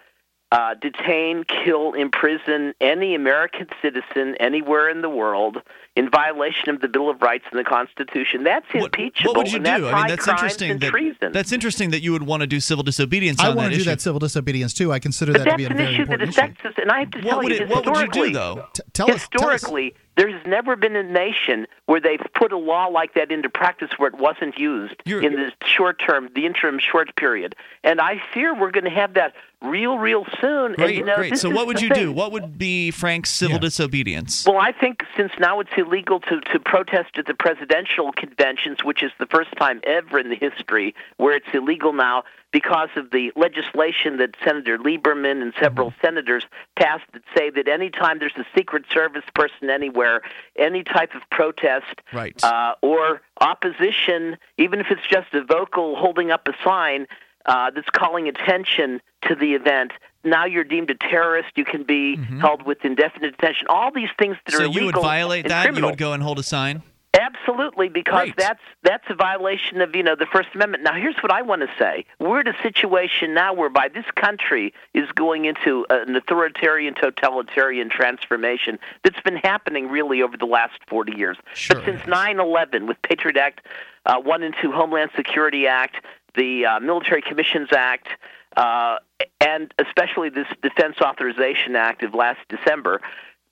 uh, 0.52 0.74
detain, 0.74 1.44
kill, 1.44 1.92
imprison 1.92 2.72
any 2.80 3.14
American 3.14 3.66
citizen 3.82 4.36
anywhere 4.38 4.88
in 4.88 5.02
the 5.02 5.08
world 5.10 5.58
in 5.96 6.08
violation 6.10 6.68
of 6.70 6.80
the 6.80 6.88
Bill 6.88 7.10
of 7.10 7.20
Rights 7.20 7.44
and 7.50 7.58
the 7.58 7.64
Constitution. 7.64 8.44
That's 8.44 8.66
what, 8.72 8.84
impeachable. 8.96 9.32
what 9.32 9.36
would 9.38 9.50
you 9.52 9.56
and 9.56 9.64
do? 9.64 9.70
That's 9.70 9.84
I 9.84 9.90
high 9.90 9.96
mean, 10.02 10.08
that's 10.08 10.24
crimes 10.24 10.38
interesting. 10.40 10.70
and 10.70 10.80
That, 10.80 10.90
treason. 10.90 11.32
that's 11.32 11.52
interesting 11.52 11.90
that 11.90 12.02
you 12.02 12.12
would 12.12 12.22
want 12.22 12.42
to 12.42 12.46
do 12.46 12.60
civil 12.60 12.84
disobedience 12.84 13.40
I 13.40 13.48
on 13.48 13.56
want 13.56 13.66
that 13.66 13.70
to 13.70 13.74
do 13.76 13.80
issue. 13.82 13.90
that 13.90 14.00
civil 14.00 14.18
disobedience 14.20 14.72
too. 14.74 14.92
I 14.92 14.98
consider 15.00 15.32
but 15.32 15.44
that 15.44 15.50
to 15.52 15.56
be 15.56 15.64
a 15.64 15.68
an 15.68 15.76
very 15.76 15.94
issue 15.94 16.04
that 16.04 16.20
important 16.22 16.58
issue. 16.60 16.68
us, 16.68 16.74
and 16.80 16.90
I 16.92 17.00
have 17.00 17.10
to 17.12 17.18
what 17.22 17.30
tell 17.30 17.42
you, 17.44 17.54
it, 17.56 17.68
what 17.68 17.86
would 17.86 17.86
you 17.86 17.92
do 17.92 18.00
historically, 18.22 18.32
though? 18.32 18.66
T- 18.74 18.82
tell 18.92 19.10
us, 19.10 19.26
tell 19.36 19.48
us. 19.48 19.62
historically, 19.62 19.94
there 20.16 20.30
has 20.30 20.46
never 20.46 20.76
been 20.76 20.96
a 20.96 21.02
nation 21.02 21.66
where 21.86 22.00
they've 22.00 22.20
put 22.34 22.52
a 22.52 22.56
law 22.58 22.86
like 22.86 23.14
that 23.14 23.30
into 23.32 23.48
practice 23.50 23.90
where 23.96 24.08
it 24.08 24.16
wasn't 24.18 24.58
used 24.58 24.94
You're- 25.06 25.26
in 25.26 25.32
the 25.34 25.50
short 25.66 26.00
term, 26.06 26.28
the 26.34 26.46
interim 26.46 26.78
short 26.78 27.16
period. 27.16 27.56
And 27.82 28.00
I 28.00 28.22
fear 28.32 28.54
we're 28.54 28.70
going 28.70 28.84
to 28.84 28.90
have 28.90 29.14
that 29.14 29.34
real, 29.62 29.98
real 29.98 30.24
soon. 30.40 30.66
and 30.66 30.76
Great, 30.76 30.96
you 30.96 31.04
know, 31.04 31.16
great. 31.16 31.36
So, 31.38 31.50
what 31.50 31.66
would 31.66 31.80
you 31.80 31.88
thing. 31.88 32.04
do? 32.06 32.12
What 32.12 32.32
would 32.32 32.58
be 32.58 32.90
Frank's 32.90 33.30
civil 33.30 33.54
Yeah. 33.56 33.60
disobedience? 33.60 34.46
Well, 34.46 34.58
I 34.58 34.72
think 34.72 35.02
since 35.16 35.32
now 35.38 35.60
it's 35.60 35.70
illegal 35.76 36.20
to, 36.20 36.40
to 36.40 36.58
protest 36.60 37.16
at 37.18 37.26
the 37.26 37.34
presidential 37.34 38.12
conventions, 38.12 38.84
which 38.84 39.02
is 39.02 39.12
the 39.18 39.26
first 39.26 39.50
time 39.56 39.80
ever 39.84 40.18
in 40.18 40.28
the 40.28 40.36
history 40.36 40.94
where 41.16 41.34
it's 41.34 41.46
illegal 41.54 41.92
now 41.92 42.24
because 42.52 42.88
of 42.96 43.10
the 43.10 43.32
legislation 43.36 44.16
that 44.18 44.34
Senator 44.44 44.78
Lieberman 44.78 45.42
and 45.42 45.52
several 45.60 45.90
Mm-hmm. 45.90 46.00
senators 46.06 46.44
passed 46.78 47.04
that 47.12 47.22
say 47.36 47.50
that 47.50 47.68
anytime 47.68 48.18
there's 48.18 48.36
a 48.36 48.44
Secret 48.56 48.84
Service 48.92 49.24
person 49.34 49.68
anywhere, 49.68 50.22
any 50.56 50.82
type 50.82 51.14
of 51.14 51.22
protest 51.30 52.00
Right. 52.12 52.42
uh, 52.44 52.74
or 52.82 53.20
opposition, 53.40 54.36
even 54.58 54.80
if 54.80 54.86
it's 54.90 55.06
just 55.08 55.32
a 55.34 55.42
vocal 55.44 55.96
holding 55.96 56.30
up 56.30 56.46
a 56.48 56.52
sign 56.64 57.06
uh, 57.46 57.70
that's 57.70 57.88
calling 57.90 58.28
attention 58.28 59.00
to 59.28 59.34
the 59.34 59.54
event, 59.54 59.92
now 60.24 60.44
you're 60.44 60.64
deemed 60.64 60.90
a 60.90 60.94
terrorist. 60.94 61.50
You 61.56 61.64
can 61.64 61.84
be 61.84 62.16
held 62.40 62.64
with 62.66 62.84
indefinite 62.84 63.32
detention. 63.38 63.66
All 63.68 63.90
these 63.92 64.08
things 64.18 64.36
that 64.46 64.54
Mm-hmm. 64.54 64.58
so 64.58 64.62
are 64.62 64.66
illegal 64.66 64.74
So 64.74 64.80
you 64.80 64.86
would 64.86 65.02
violate 65.02 65.48
that? 65.48 65.62
criminal. 65.64 65.88
You 65.88 65.92
would 65.92 65.98
go 65.98 66.12
and 66.12 66.22
hold 66.22 66.38
a 66.38 66.42
sign? 66.42 66.82
Absolutely, 67.18 67.88
because 67.88 68.24
Great. 68.26 68.36
that's 68.36 68.60
that's 68.82 69.04
a 69.08 69.14
violation 69.14 69.80
of 69.80 69.96
you 69.96 70.02
know 70.02 70.14
the 70.16 70.26
First 70.26 70.48
Amendment. 70.54 70.82
Now, 70.84 70.92
here's 70.94 71.16
what 71.22 71.32
I 71.32 71.40
want 71.40 71.62
to 71.62 71.68
say: 71.78 72.04
we're 72.20 72.40
in 72.40 72.48
a 72.48 72.62
situation 72.62 73.32
now 73.32 73.54
whereby 73.54 73.88
this 73.88 74.04
country 74.16 74.74
is 74.92 75.08
going 75.12 75.46
into 75.46 75.86
an 75.88 76.14
authoritarian, 76.14 76.94
totalitarian 76.94 77.88
transformation 77.88 78.78
that's 79.02 79.20
been 79.22 79.36
happening 79.36 79.88
really 79.88 80.20
over 80.20 80.36
the 80.36 80.44
last 80.46 80.74
40 80.88 81.16
years. 81.16 81.38
Sure 81.54 81.76
but 81.76 81.86
since 81.86 82.00
has. 82.02 82.08
9/11, 82.36 82.86
with 82.86 83.00
Patriot 83.00 83.38
Act 83.38 83.62
uh, 84.04 84.20
One 84.20 84.42
and 84.42 84.54
Two, 84.60 84.70
Homeland 84.72 85.10
Security 85.16 85.66
Act, 85.66 86.04
the 86.36 86.66
uh, 86.66 86.80
Military 86.80 87.22
Commissions 87.22 87.68
Act. 87.72 88.08
Uh, 88.56 88.96
and 89.40 89.72
especially 89.78 90.30
this 90.30 90.46
Defense 90.62 90.96
Authorization 91.00 91.76
Act 91.76 92.02
of 92.02 92.14
last 92.14 92.40
December, 92.48 93.00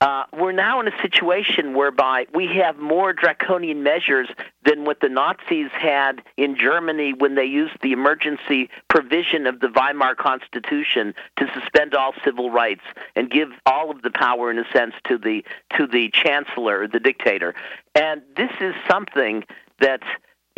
uh, 0.01 0.23
we're 0.37 0.51
now 0.51 0.81
in 0.81 0.87
a 0.87 1.01
situation 1.01 1.73
whereby 1.73 2.27
we 2.33 2.47
have 2.47 2.77
more 2.77 3.13
draconian 3.13 3.81
measures 3.81 4.27
than 4.65 4.83
what 4.83 4.99
the 4.99 5.07
Nazis 5.07 5.71
had 5.71 6.21
in 6.35 6.57
Germany 6.57 7.13
when 7.13 7.35
they 7.35 7.45
used 7.45 7.75
the 7.81 7.93
emergency 7.93 8.69
provision 8.89 9.47
of 9.47 9.61
the 9.61 9.69
Weimar 9.69 10.13
Constitution 10.15 11.13
to 11.37 11.47
suspend 11.53 11.95
all 11.95 12.13
civil 12.25 12.51
rights 12.51 12.83
and 13.15 13.31
give 13.31 13.49
all 13.65 13.89
of 13.89 14.01
the 14.01 14.11
power, 14.11 14.51
in 14.51 14.59
a 14.59 14.65
sense, 14.73 14.93
to 15.07 15.17
the 15.17 15.45
to 15.77 15.87
the 15.87 16.09
chancellor, 16.09 16.87
the 16.87 16.99
dictator. 16.99 17.55
And 17.95 18.21
this 18.35 18.51
is 18.59 18.75
something 18.89 19.45
that 19.79 20.01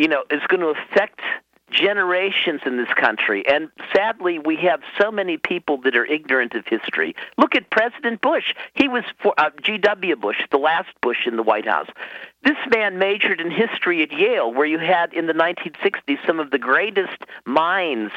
you 0.00 0.08
know 0.08 0.24
is 0.30 0.42
going 0.48 0.60
to 0.60 0.74
affect 0.78 1.20
generations 1.70 2.60
in 2.64 2.76
this 2.76 2.92
country. 2.94 3.44
And 3.46 3.70
sadly, 3.94 4.38
we 4.38 4.56
have 4.56 4.80
so 5.00 5.10
many 5.10 5.36
people 5.36 5.78
that 5.82 5.96
are 5.96 6.04
ignorant 6.04 6.54
of 6.54 6.66
history. 6.66 7.14
Look 7.36 7.54
at 7.54 7.70
President 7.70 8.20
Bush. 8.20 8.54
He 8.74 8.88
was 8.88 9.04
for 9.22 9.34
uh, 9.38 9.50
G.W. 9.62 10.16
Bush, 10.16 10.38
the 10.50 10.58
last 10.58 10.88
Bush 11.00 11.26
in 11.26 11.36
the 11.36 11.42
White 11.42 11.66
House. 11.66 11.88
This 12.44 12.56
man 12.70 12.98
majored 12.98 13.40
in 13.40 13.50
history 13.50 14.02
at 14.02 14.12
Yale, 14.12 14.52
where 14.52 14.66
you 14.66 14.78
had 14.78 15.12
in 15.12 15.26
the 15.26 15.32
1960s 15.32 16.18
some 16.26 16.40
of 16.40 16.50
the 16.50 16.58
greatest 16.58 17.18
minds 17.44 18.12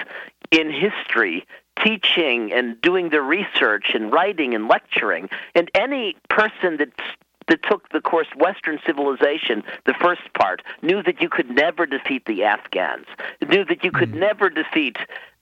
in 0.52 0.72
history 0.72 1.46
teaching 1.84 2.54
and 2.54 2.80
doing 2.82 3.10
the 3.10 3.22
research 3.22 3.92
and 3.94 4.12
writing 4.12 4.54
and 4.54 4.68
lecturing. 4.68 5.30
And 5.56 5.70
any 5.74 6.16
person 6.30 6.78
that 6.78 6.90
that 7.52 7.62
took 7.64 7.90
the 7.90 8.00
course 8.00 8.30
Western 8.38 8.80
civilization, 8.86 9.62
the 9.86 9.94
first 10.02 10.22
part, 10.40 10.62
knew 10.82 11.04
that 11.04 11.20
you 11.22 11.28
could 11.28 11.50
never 11.50 11.86
defeat 11.86 12.24
the 12.26 12.46
Afghans, 12.46 13.08
knew 13.46 13.66
that 13.66 13.84
you 13.84 13.92
could 13.92 14.16
never 14.16 14.50
defeat 14.50 14.96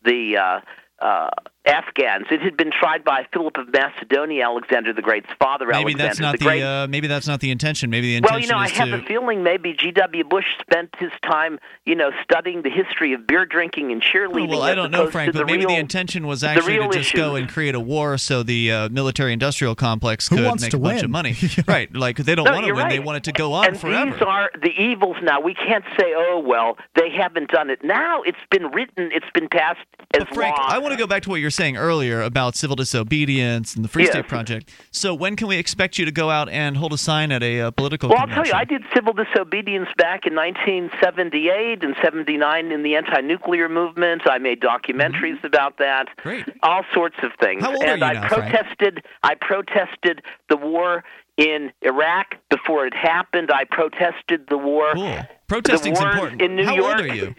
the 0.04 0.36
uh, 0.36 0.60
uh, 1.06 1.30
Afghans. 1.70 2.26
It 2.32 2.42
had 2.42 2.58
been 2.58 2.72
tried 2.72 3.04
by 3.04 3.26
Philip 3.34 3.58
of 3.58 3.70
Macedonia, 3.72 4.46
Alexander 4.46 4.94
the 4.94 5.02
Great's 5.02 5.30
father. 5.40 5.68
Maybe 5.68 5.94
Alexander 5.94 6.04
that's 6.04 6.20
not 6.20 6.32
the, 6.34 6.38
the, 6.40 6.46
Great. 6.46 6.64
uh, 6.64 6.88
maybe 6.90 7.08
that's 7.08 7.28
not 7.28 7.40
the 7.40 7.52
intention. 7.52 7.90
Maybe 7.90 8.08
the 8.08 8.16
intention 8.18 8.34
well, 8.36 8.42
you 8.42 8.48
know, 8.48 8.58
I 8.58 8.70
have 8.70 8.90
to. 8.90 8.96
a 8.96 9.08
feeling 9.08 9.44
maybe 9.44 9.74
G.W. 9.74 10.24
Bush 10.26 10.46
spent 10.60 10.90
his 11.00 11.12
time, 11.24 11.60
you 11.86 11.96
know, 11.96 12.12
studying 12.24 12.62
the 12.64 12.70
history 12.70 13.14
of 13.14 13.26
beer 13.28 13.46
drinking 13.46 13.92
and 13.92 14.02
Oh, 14.02 14.06
cheerleading. 14.18 14.50
well, 14.50 14.62
I 14.64 14.74
don't 14.76 14.92
know, 14.92 15.02
opposed 15.02 15.12
Frank, 15.14 15.34
but 15.34 15.40
the 15.40 15.46
maybe 15.46 15.60
real, 15.60 15.70
the 15.70 15.76
intention 15.76 16.26
was 16.28 16.44
actually 16.44 16.78
to 16.80 16.90
just 16.90 17.14
go 17.14 17.36
and 17.36 17.48
create 17.50 17.76
a 17.76 17.80
war 17.80 18.18
so 18.18 18.44
the 18.44 18.72
uh, 18.72 18.90
military-industrial 18.90 19.76
complex 19.76 20.28
Who 20.30 20.38
could 20.38 20.62
make 20.62 20.72
to 20.72 20.78
a 20.78 20.80
bunch 20.80 21.04
of 21.04 21.10
money. 21.10 21.36
right? 21.68 21.94
Like 21.94 22.18
they 22.18 22.36
don't 22.36 22.46
No, 22.46 22.52
want 22.54 22.64
to 22.64 22.68
you're 22.68 22.76
win; 22.76 22.86
right. 22.86 22.92
they 22.92 23.00
want 23.00 23.18
it 23.18 23.24
to 23.26 23.32
go 23.32 23.54
on 23.54 23.68
and 23.68 23.80
forever. 23.80 24.12
these 24.12 24.22
are 24.22 24.50
the 24.62 24.72
evils 24.72 25.18
now. 25.22 25.40
We 25.40 25.54
can't 25.54 25.84
say, 26.00 26.14
oh, 26.16 26.40
well, 26.46 26.78
they 26.96 27.10
haven't 27.10 27.50
done 27.52 27.70
it. 27.70 27.84
Now 27.84 28.22
it's 28.24 28.38
been 28.50 28.68
written, 28.72 29.12
it's 29.12 29.30
been 29.34 29.50
passed 29.50 29.80
as 30.14 30.24
But 30.26 30.34
Frank, 30.34 30.58
law. 30.58 30.66
I 30.68 30.78
want 30.80 30.94
to 30.94 30.98
go 30.98 31.08
back 31.08 31.24
to 31.24 31.30
what 31.30 31.36
you 31.38 31.46
were 31.46 31.52
saying 31.60 31.76
earlier 31.76 32.22
about 32.22 32.56
civil 32.56 32.78
disobedience 32.78 33.76
and 33.76 33.84
the 33.84 33.90
Free 33.90 34.04
Yes. 34.04 34.14
State 34.14 34.30
Project. 34.30 34.72
So 34.92 35.14
when 35.14 35.36
can 35.36 35.48
we 35.48 35.58
expect 35.58 35.98
you 36.00 36.06
to 36.06 36.12
go 36.12 36.30
out 36.30 36.48
and 36.48 36.78
hold 36.78 36.94
a 36.94 36.98
sign 36.98 37.34
at 37.34 37.44
a 37.44 37.60
uh, 37.60 37.72
political 37.72 38.08
Well, 38.10 38.20
I'll 38.20 38.28
tell 38.28 38.46
you, 38.48 38.54
I 38.54 38.64
did 38.64 38.82
civil 38.96 39.12
disobedience 39.12 39.90
back 39.98 40.26
in 40.26 40.36
1978 40.36 41.84
and 41.84 41.96
79 42.02 42.72
in 42.72 42.84
the 42.84 42.96
anti-nuclear 42.96 43.68
movement. 43.68 44.22
I 44.26 44.38
made 44.38 44.62
documentaries 44.62 45.44
about 45.44 45.78
that. 45.80 46.08
Mm-hmm. 46.08 46.22
Great. 46.30 46.46
All 46.64 46.84
sorts 46.94 47.18
of 47.24 47.32
things. 47.42 47.62
How 47.62 47.74
old 47.74 47.84
are 47.84 47.98
you 47.98 48.04
I 48.06 48.14
now, 48.14 48.28
Frank? 48.30 48.54
protested. 48.54 49.04
I 49.24 49.36
protested 49.36 50.22
the 50.48 50.56
war 50.56 51.04
in 51.36 51.74
Iraq 51.82 52.36
before 52.50 52.86
it 52.86 52.94
happened. 52.94 53.52
I 53.54 53.66
protested 53.66 54.48
the 54.48 54.58
war. 54.58 54.94
Cool. 54.94 55.20
Protesting's 55.48 56.00
the 56.00 56.08
important. 56.08 56.42
in 56.42 56.56
New 56.56 56.66
How 56.66 56.76
York. 56.76 57.00
old 57.00 57.02
are 57.02 57.16
you? 57.16 57.36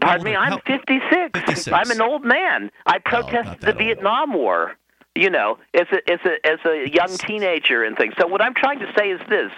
Pardon 0.00 0.24
me, 0.24 0.36
I'm 0.36 0.52
how- 0.52 0.60
56. 0.66 1.40
56. 1.40 1.68
I'm 1.72 1.90
an 1.90 2.00
old 2.00 2.24
man. 2.24 2.70
I 2.86 2.98
oh, 3.12 3.20
not 3.20 3.30
protested 3.30 3.60
that 3.60 3.78
the 3.78 3.78
old. 3.78 3.78
Vietnam 3.78 4.32
War. 4.34 4.74
You 5.16 5.30
know, 5.30 5.58
as 5.74 5.86
a 5.92 6.10
as 6.10 6.18
a 6.26 6.46
as 6.46 6.58
a 6.66 6.90
young 6.92 7.16
teenager 7.18 7.84
and 7.84 7.96
things. 7.96 8.14
So 8.18 8.26
what 8.26 8.42
I'm 8.42 8.54
trying 8.54 8.80
to 8.80 8.92
say 8.98 9.10
is 9.10 9.20
this: 9.28 9.52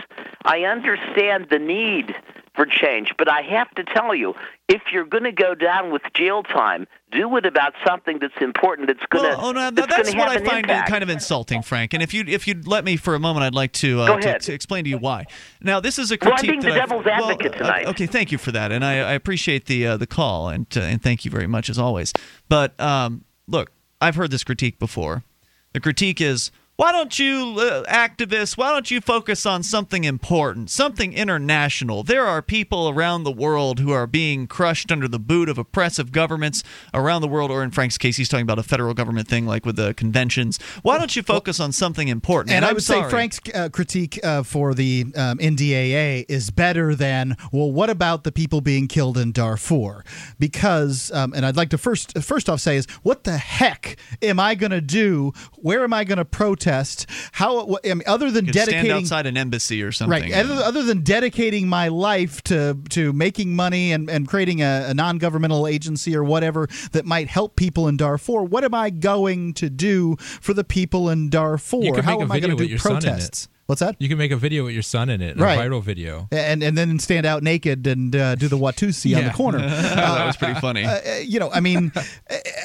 I 0.45 0.61
understand 0.65 1.47
the 1.51 1.59
need 1.59 2.15
for 2.57 2.67
change, 2.67 3.13
but 3.19 3.29
I 3.31 3.43
have 3.43 3.71
to 3.77 3.85
tell 3.85 4.15
you, 4.15 4.35
if 4.67 4.81
you're 4.91 5.05
going 5.05 5.25
to 5.25 5.33
go 5.33 5.55
down 5.55 5.93
with 5.93 6.03
jail 6.15 6.43
time, 6.43 6.87
do 7.13 7.37
it 7.37 7.45
about 7.47 7.75
something 7.87 8.19
that's 8.19 8.35
important. 8.41 8.89
That's 8.89 9.05
going 9.11 9.31
to 9.31 9.37
Well, 9.37 9.47
oh, 9.47 9.53
no, 9.53 9.71
that's, 9.71 9.89
that's 9.89 10.15
what 10.17 10.29
I 10.29 10.39
find 10.39 10.61
impact. 10.67 10.89
kind 10.89 11.03
of 11.03 11.11
insulting, 11.11 11.63
Frank. 11.63 11.93
And 11.95 12.03
if 12.03 12.13
you 12.15 12.25
if 12.27 12.49
you'd 12.49 12.67
let 12.67 12.85
me 12.85 12.97
for 12.97 13.15
a 13.15 13.21
moment, 13.21 13.45
I'd 13.45 13.55
like 13.55 13.73
to 13.75 14.01
uh, 14.01 14.21
to, 14.21 14.39
to 14.39 14.53
explain 14.53 14.85
to 14.85 14.91
you 14.91 14.99
why. 14.99 15.27
Now, 15.61 15.79
this 15.81 15.99
is 15.99 16.11
a 16.11 16.19
Well, 16.21 16.33
I'm 16.35 16.43
being 16.47 16.61
the 16.61 16.67
that 16.69 16.73
I've- 16.73 16.81
devil's 16.89 17.05
well, 17.05 17.31
advocate 17.31 17.55
uh, 17.55 17.59
tonight. 17.59 17.87
Okay, 17.89 18.07
thank 18.07 18.33
you 18.33 18.39
for 18.39 18.51
that, 18.53 18.73
and 18.73 18.85
I, 18.85 18.95
I 18.95 19.13
appreciate 19.13 19.67
the 19.67 19.87
uh, 19.87 19.97
the 19.99 20.07
call, 20.07 20.49
and 20.49 20.67
uh, 20.77 20.81
and 20.81 21.03
thank 21.03 21.25
you 21.25 21.31
very 21.31 21.47
much 21.47 21.69
as 21.71 21.79
always. 21.79 22.13
But 22.49 22.79
um, 22.81 23.25
look, 23.47 23.71
I've 24.01 24.17
heard 24.17 24.31
this 24.31 24.43
critique 24.45 24.79
before. 24.79 25.23
The 25.73 25.81
critique 25.81 26.21
is. 26.21 26.51
Why 26.77 26.93
don't 26.93 27.19
you, 27.19 27.57
uh, 27.59 27.85
activists, 27.85 28.59
why 28.59 28.71
don't 28.71 28.91
you 28.91 29.01
focus 29.01 29.47
on 29.47 29.63
something 29.63 30.05
important, 30.05 30.69
something 30.69 31.15
international? 31.15 32.03
There 32.03 32.27
are 32.27 32.43
people 32.43 32.91
around 32.91 33.25
the 33.25 33.33
world 33.33 33.81
who 33.81 33.93
are 33.93 34.07
being 34.07 34.47
crushed 34.47 34.93
under 34.93 35.09
the 35.09 35.19
boot 35.19 35.49
of 35.49 35.57
oppressive 35.57 36.13
governments 36.13 36.63
around 36.93 37.23
the 37.23 37.29
world, 37.29 37.51
or 37.51 37.63
in 37.63 37.71
Frank's 37.71 37.97
case, 37.97 38.19
he's 38.19 38.29
talking 38.29 38.43
about 38.43 38.59
a 38.59 38.63
federal 38.63 38.93
government 38.93 39.27
thing 39.27 39.47
like 39.47 39.65
with 39.65 39.77
the 39.77 39.95
conventions. 39.95 40.59
Why 40.83 40.99
don't 40.99 41.17
you 41.17 41.23
focus 41.23 41.61
on 41.61 41.73
something 41.73 42.09
important? 42.09 42.55
And 42.55 42.63
I 42.63 42.69
I'm 42.69 42.75
would 42.75 42.83
sorry. 42.83 43.05
say 43.05 43.09
Frank's 43.09 43.41
uh, 43.55 43.71
critique 43.71 44.21
uh, 44.23 44.43
for 44.43 44.75
the 44.75 45.07
um, 45.17 45.39
NDAA 45.39 46.27
is 46.29 46.51
better 46.51 46.95
than 46.95 47.39
well, 47.53 47.73
what 47.73 47.89
about 47.89 48.25
the 48.25 48.33
people 48.33 48.61
being 48.61 48.87
killed 48.87 49.17
in 49.17 49.33
Darfur? 49.33 50.05
Because, 50.39 51.11
um, 51.13 51.33
and 51.33 51.47
I'd 51.47 51.57
like 51.57 51.71
to 51.71 51.79
first 51.79 52.23
first 52.23 52.51
off 52.51 52.61
say 52.61 52.77
is 52.77 52.87
what 53.03 53.25
the 53.25 53.39
heck 53.39 53.97
am 54.21 54.39
I 54.39 54.55
going 54.55 54.73
to 54.73 54.83
do? 54.83 55.33
Where 55.55 55.83
am 55.83 55.95
I 55.95 56.05
going 56.05 56.19
to 56.19 56.27
protest? 56.27 56.66
How? 57.33 57.65
What, 57.65 57.89
I 57.89 57.95
mean, 57.95 58.03
other 58.07 58.31
than 58.31 58.47
could 58.47 58.55
stand 58.55 58.71
dedicating 58.71 58.97
outside 58.97 59.27
an 59.27 59.37
embassy 59.37 59.83
or 59.83 59.93
something. 59.93 60.31
Right. 60.31 60.33
Other, 60.33 60.55
other 60.55 60.83
than 60.83 61.03
dedicating 61.03 61.69
my 61.69 61.89
life 61.89 62.43
to 62.45 62.79
to 62.91 63.13
making 63.13 63.55
money 63.55 63.93
and, 63.93 64.11
and 64.11 64.29
creating 64.29 64.63
a, 64.63 64.87
a 64.89 64.95
non 64.95 65.19
governmental 65.19 65.67
agency 65.67 66.17
or 66.17 66.25
whatever 66.25 66.69
that 66.93 67.07
might 67.07 67.29
help 67.29 67.57
people 67.57 67.89
in 67.89 67.97
Darfur, 67.97 68.43
what 68.43 68.65
am 68.65 68.75
I 68.75 68.91
going 68.91 69.55
to 69.55 69.71
do 69.71 70.17
for 70.19 70.53
the 70.55 70.65
people 70.65 71.09
in 71.09 71.31
Darfur? 71.31 72.03
How 72.03 72.21
am 72.21 72.33
I 72.33 72.41
going 72.41 72.57
to 72.57 72.63
do 72.63 72.69
your 72.69 72.79
son 72.79 72.93
in 72.93 72.99
it. 72.99 73.03
protests? 73.03 73.49
What's 73.67 73.81
that? 73.81 73.97
You 73.99 74.09
can 74.09 74.17
make 74.17 74.31
a 74.31 74.37
video 74.37 74.65
with 74.65 74.75
your 74.75 74.83
son 74.85 75.11
in 75.11 75.21
it, 75.21 75.37
Right. 75.37 75.59
a 75.59 75.61
viral 75.61 75.83
video. 75.83 76.29
And 76.31 76.63
and 76.63 76.79
then 76.79 77.01
stand 77.01 77.27
out 77.27 77.43
naked 77.43 77.85
and 77.89 78.15
uh, 78.15 78.37
do 78.37 78.47
the 78.47 78.57
Watusi 78.57 79.17
on 79.17 79.23
the 79.23 79.29
Yeah. 79.29 79.33
corner. 79.33 79.59
that 79.69 80.25
was 80.27 80.37
pretty 80.37 80.55
funny. 80.61 80.85
Uh, 80.85 81.17
you 81.25 81.41
know, 81.41 81.51
I 81.53 81.59
mean, 81.59 81.91
uh, 81.97 82.01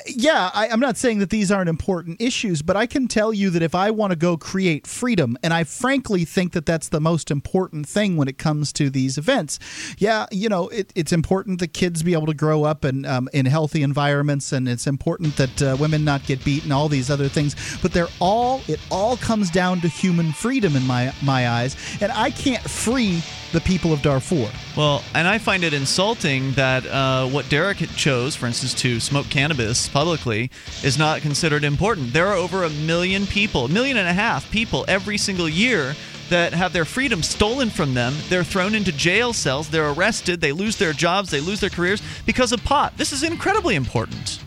yeah, 0.05 0.51
I, 0.53 0.67
I'm 0.69 0.79
not 0.79 0.97
saying 0.97 1.17
that 1.17 1.31
these 1.31 1.51
aren't 1.51 1.69
important 1.69 2.21
issues, 2.21 2.61
but 2.61 2.75
I 2.77 2.85
can 2.85 3.07
tell 3.07 3.33
you 3.33 3.49
that 3.49 3.63
if 3.63 3.73
I 3.73 3.89
want 3.89 4.11
to 4.11 4.15
go 4.15 4.37
create 4.37 4.85
freedom, 4.85 5.37
and 5.41 5.53
I 5.55 5.63
frankly 5.63 6.23
think 6.23 6.51
that 6.53 6.67
that's 6.67 6.89
the 6.89 6.99
most 7.01 7.31
important 7.31 7.87
thing 7.87 8.15
when 8.15 8.27
it 8.27 8.37
comes 8.37 8.71
to 8.73 8.91
these 8.91 9.17
events, 9.17 9.57
yeah, 9.97 10.27
you 10.31 10.49
know, 10.49 10.67
it, 10.69 10.93
it's 10.95 11.11
important 11.11 11.59
that 11.61 11.69
kids 11.73 12.03
be 12.03 12.13
able 12.13 12.27
to 12.27 12.35
grow 12.35 12.63
up 12.63 12.85
in, 12.85 13.05
um, 13.05 13.27
in 13.33 13.47
healthy 13.47 13.81
environments, 13.81 14.51
and 14.51 14.69
it's 14.69 14.85
important 14.85 15.35
that 15.37 15.61
uh, 15.63 15.75
women 15.79 16.05
not 16.05 16.23
get 16.25 16.45
beaten, 16.45 16.71
all 16.71 16.87
these 16.89 17.09
other 17.09 17.27
things, 17.27 17.55
but 17.81 17.91
they're 17.91 18.07
all, 18.19 18.61
it 18.67 18.79
all 18.91 19.17
comes 19.17 19.49
down 19.49 19.81
to 19.81 19.87
human 19.87 20.31
freedom 20.31 20.75
in 20.75 20.85
my, 20.91 21.13
my 21.21 21.49
eyes, 21.49 21.75
and 22.01 22.11
I 22.11 22.31
can't 22.31 22.63
free 22.63 23.21
the 23.53 23.61
people 23.61 23.93
of 23.93 24.01
Darfur. 24.01 24.49
Well, 24.75 25.03
and 25.15 25.27
I 25.27 25.37
find 25.37 25.63
it 25.63 25.73
insulting 25.73 26.51
that 26.53 26.85
uh, 26.85 27.27
what 27.27 27.49
Derrick 27.49 27.77
chose, 27.95 28.35
for 28.35 28.45
instance, 28.45 28.73
to 28.75 28.99
smoke 28.99 29.29
cannabis 29.29 29.87
publicly, 29.87 30.51
is 30.83 30.97
not 30.97 31.21
considered 31.21 31.63
important. 31.63 32.13
There 32.13 32.27
are 32.27 32.35
over 32.35 32.63
a 32.63 32.69
million 32.69 33.25
people, 33.25 33.65
a 33.65 33.69
million 33.69 33.97
and 33.97 34.07
a 34.07 34.13
half 34.13 34.49
people 34.51 34.83
every 34.87 35.17
single 35.17 35.47
year 35.47 35.95
that 36.29 36.53
have 36.53 36.71
their 36.73 36.85
freedom 36.85 37.23
stolen 37.23 37.69
from 37.69 37.93
them. 37.93 38.13
They're 38.29 38.43
thrown 38.43 38.75
into 38.75 38.91
jail 38.91 39.33
cells, 39.33 39.69
they're 39.69 39.91
arrested, 39.91 40.41
they 40.41 40.51
lose 40.51 40.75
their 40.77 40.93
jobs, 40.93 41.29
they 41.29 41.41
lose 41.41 41.59
their 41.59 41.69
careers 41.69 42.01
because 42.25 42.51
of 42.51 42.63
pot. 42.63 42.97
This 42.97 43.11
is 43.13 43.23
incredibly 43.23 43.75
important. 43.75 44.39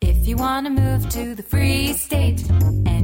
If 0.00 0.28
you 0.28 0.36
want 0.36 0.66
to 0.66 0.70
move 0.70 1.08
to 1.10 1.34
the 1.34 1.42
free 1.42 1.92
state 1.92 2.48
and 2.50 3.03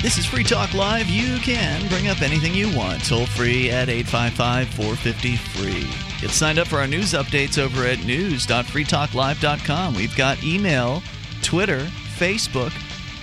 This 0.00 0.16
is 0.16 0.26
Free 0.26 0.44
Talk 0.44 0.74
Live. 0.74 1.08
You 1.08 1.38
can 1.38 1.88
bring 1.88 2.06
up 2.06 2.22
anything 2.22 2.54
you 2.54 2.72
want. 2.74 3.04
Toll 3.04 3.26
free 3.26 3.68
at 3.68 3.88
855 3.88 4.68
450 4.68 5.36
free. 5.36 5.90
Get 6.20 6.30
signed 6.30 6.60
up 6.60 6.68
for 6.68 6.76
our 6.76 6.86
news 6.86 7.14
updates 7.14 7.58
over 7.58 7.84
at 7.84 8.04
news.freetalklive.com. 8.04 9.94
We've 9.94 10.16
got 10.16 10.44
email, 10.44 11.02
Twitter, 11.42 11.80
Facebook, 12.16 12.70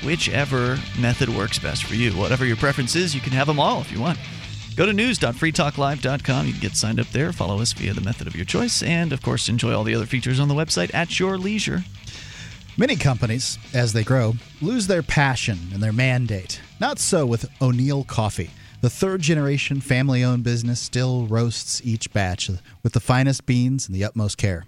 whichever 0.04 0.78
method 1.00 1.30
works 1.30 1.58
best 1.58 1.86
for 1.86 1.96
you. 1.96 2.12
Whatever 2.12 2.44
your 2.44 2.58
preference 2.58 2.98
is, 2.98 3.16
you 3.16 3.22
can 3.22 3.32
have 3.32 3.48
them 3.48 3.58
all 3.60 3.80
if 3.80 3.90
you 3.90 4.02
want. 4.02 4.20
Go 4.76 4.86
to 4.86 4.92
news.freetalklive.com. 4.92 6.46
You 6.46 6.52
can 6.52 6.62
get 6.62 6.76
signed 6.76 7.00
up 7.00 7.08
there, 7.08 7.32
follow 7.32 7.62
us 7.62 7.72
via 7.72 7.94
the 7.94 8.02
method 8.02 8.28
of 8.28 8.36
your 8.36 8.44
choice, 8.44 8.84
and 8.84 9.14
of 9.14 9.22
course, 9.22 9.48
enjoy 9.48 9.74
all 9.74 9.86
the 9.86 9.96
other 9.96 10.06
features 10.06 10.42
on 10.42 10.50
the 10.50 10.54
website 10.54 10.94
at 10.94 11.22
your 11.22 11.38
leisure. 11.38 11.86
Many 12.78 12.98
companies, 12.98 13.58
as 13.74 13.94
they 13.94 14.04
grow, 14.04 14.34
lose 14.62 14.88
their 14.88 15.02
passion 15.02 15.58
and 15.74 15.82
their 15.82 15.94
mandate. 15.94 16.60
Not 16.78 17.00
so 17.00 17.26
with 17.26 17.50
O'Neill 17.62 18.04
Coffee. 18.04 18.50
The 18.82 18.90
third 18.90 19.22
generation 19.22 19.80
family 19.80 20.26
owned 20.26 20.44
business 20.44 20.82
still 20.82 21.26
roasts 21.26 21.82
each 21.86 22.12
batch 22.12 22.50
with 22.84 22.92
the 22.92 23.00
finest 23.00 23.46
beans 23.46 23.88
and 23.88 23.96
the 23.96 24.04
utmost 24.04 24.38
care. 24.38 24.66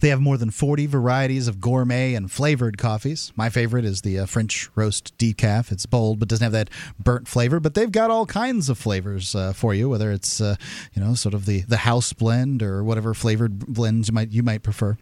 They 0.00 0.08
have 0.10 0.20
more 0.20 0.36
than 0.36 0.52
40 0.52 0.86
varieties 0.86 1.48
of 1.48 1.60
gourmet 1.60 2.14
and 2.14 2.30
flavored 2.30 2.78
coffees. 2.78 3.32
My 3.34 3.50
favorite 3.50 3.84
is 3.84 4.02
the 4.02 4.20
uh, 4.20 4.26
French 4.26 4.70
roast 4.76 5.18
decaf. 5.18 5.72
It's 5.72 5.86
bold 5.86 6.20
but 6.20 6.28
doesn't 6.28 6.44
have 6.44 6.52
that 6.52 6.70
burnt 6.96 7.26
flavor, 7.26 7.58
but 7.58 7.74
they've 7.74 7.90
got 7.90 8.10
all 8.10 8.24
kinds 8.24 8.68
of 8.68 8.78
flavors 8.78 9.34
uh, 9.34 9.52
for 9.52 9.74
you, 9.74 9.88
whether 9.88 10.12
it's 10.12 10.40
uh, 10.40 10.54
you 10.94 11.02
know 11.02 11.14
sort 11.14 11.34
of 11.34 11.46
the, 11.46 11.62
the 11.62 11.78
house 11.78 12.12
blend 12.12 12.62
or 12.62 12.84
whatever 12.84 13.14
flavored 13.14 13.58
blends 13.58 14.08
you 14.08 14.14
might 14.14 14.30
you 14.30 14.44
might 14.44 14.62
prefer. 14.62 14.96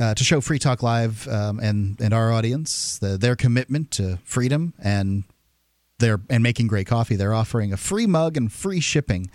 Uh, 0.00 0.12
to 0.12 0.24
show 0.24 0.40
Free 0.40 0.58
Talk 0.58 0.82
Live 0.82 1.28
um, 1.28 1.60
and 1.60 2.00
and 2.00 2.12
our 2.12 2.32
audience 2.32 2.98
the, 2.98 3.16
their 3.16 3.36
commitment 3.36 3.92
to 3.92 4.18
freedom 4.24 4.74
and 4.82 5.22
they're 6.00 6.20
and 6.28 6.42
making 6.42 6.66
great 6.66 6.88
coffee. 6.88 7.14
They're 7.14 7.32
offering 7.34 7.72
a 7.72 7.76
free 7.76 8.06
mug 8.08 8.36
and 8.36 8.52
free 8.52 8.80
shipping 8.80 9.30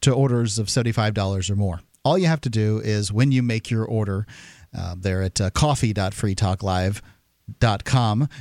to 0.00 0.12
orders 0.12 0.58
of 0.58 0.68
seventy-five 0.68 1.14
dollars 1.14 1.48
or 1.48 1.54
more. 1.54 1.80
All 2.04 2.18
you 2.18 2.26
have 2.26 2.40
to 2.40 2.50
do 2.50 2.80
is 2.80 3.12
when 3.12 3.30
you 3.30 3.40
make 3.40 3.70
your 3.70 3.84
order, 3.84 4.26
uh, 4.76 4.96
there 4.98 5.22
at 5.22 5.40
uh, 5.40 5.50
coffee.freetalklive.com 5.50 7.11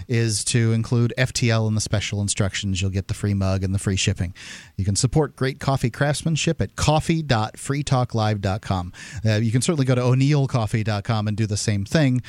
is 0.07 0.43
to 0.45 0.72
include 0.74 1.14
FTL 1.18 1.68
in 1.68 1.76
the 1.76 1.82
special 1.82 2.22
instructions. 2.22 2.82
You'll 2.82 2.91
get 2.91 3.07
the 3.07 3.14
free 3.14 3.34
mug 3.34 3.64
and 3.64 3.74
the 3.74 3.80
free 3.80 3.95
shipping. 3.95 4.34
You 4.78 4.86
can 4.86 4.95
support 4.95 5.36
great 5.36 5.59
coffee 5.59 5.89
craftsmanship 5.89 6.62
at 6.62 6.76
coffee.freetalklive.com. 6.76 8.93
Uh, 9.26 9.32
you 9.36 9.51
can 9.51 9.62
certainly 9.62 9.86
go 9.86 9.95
to 9.95 10.01
o'neillcoffee.com 10.01 11.28
and 11.28 11.38
do 11.38 11.45
the 11.45 11.57
same 11.57 11.86
thing. 11.86 12.22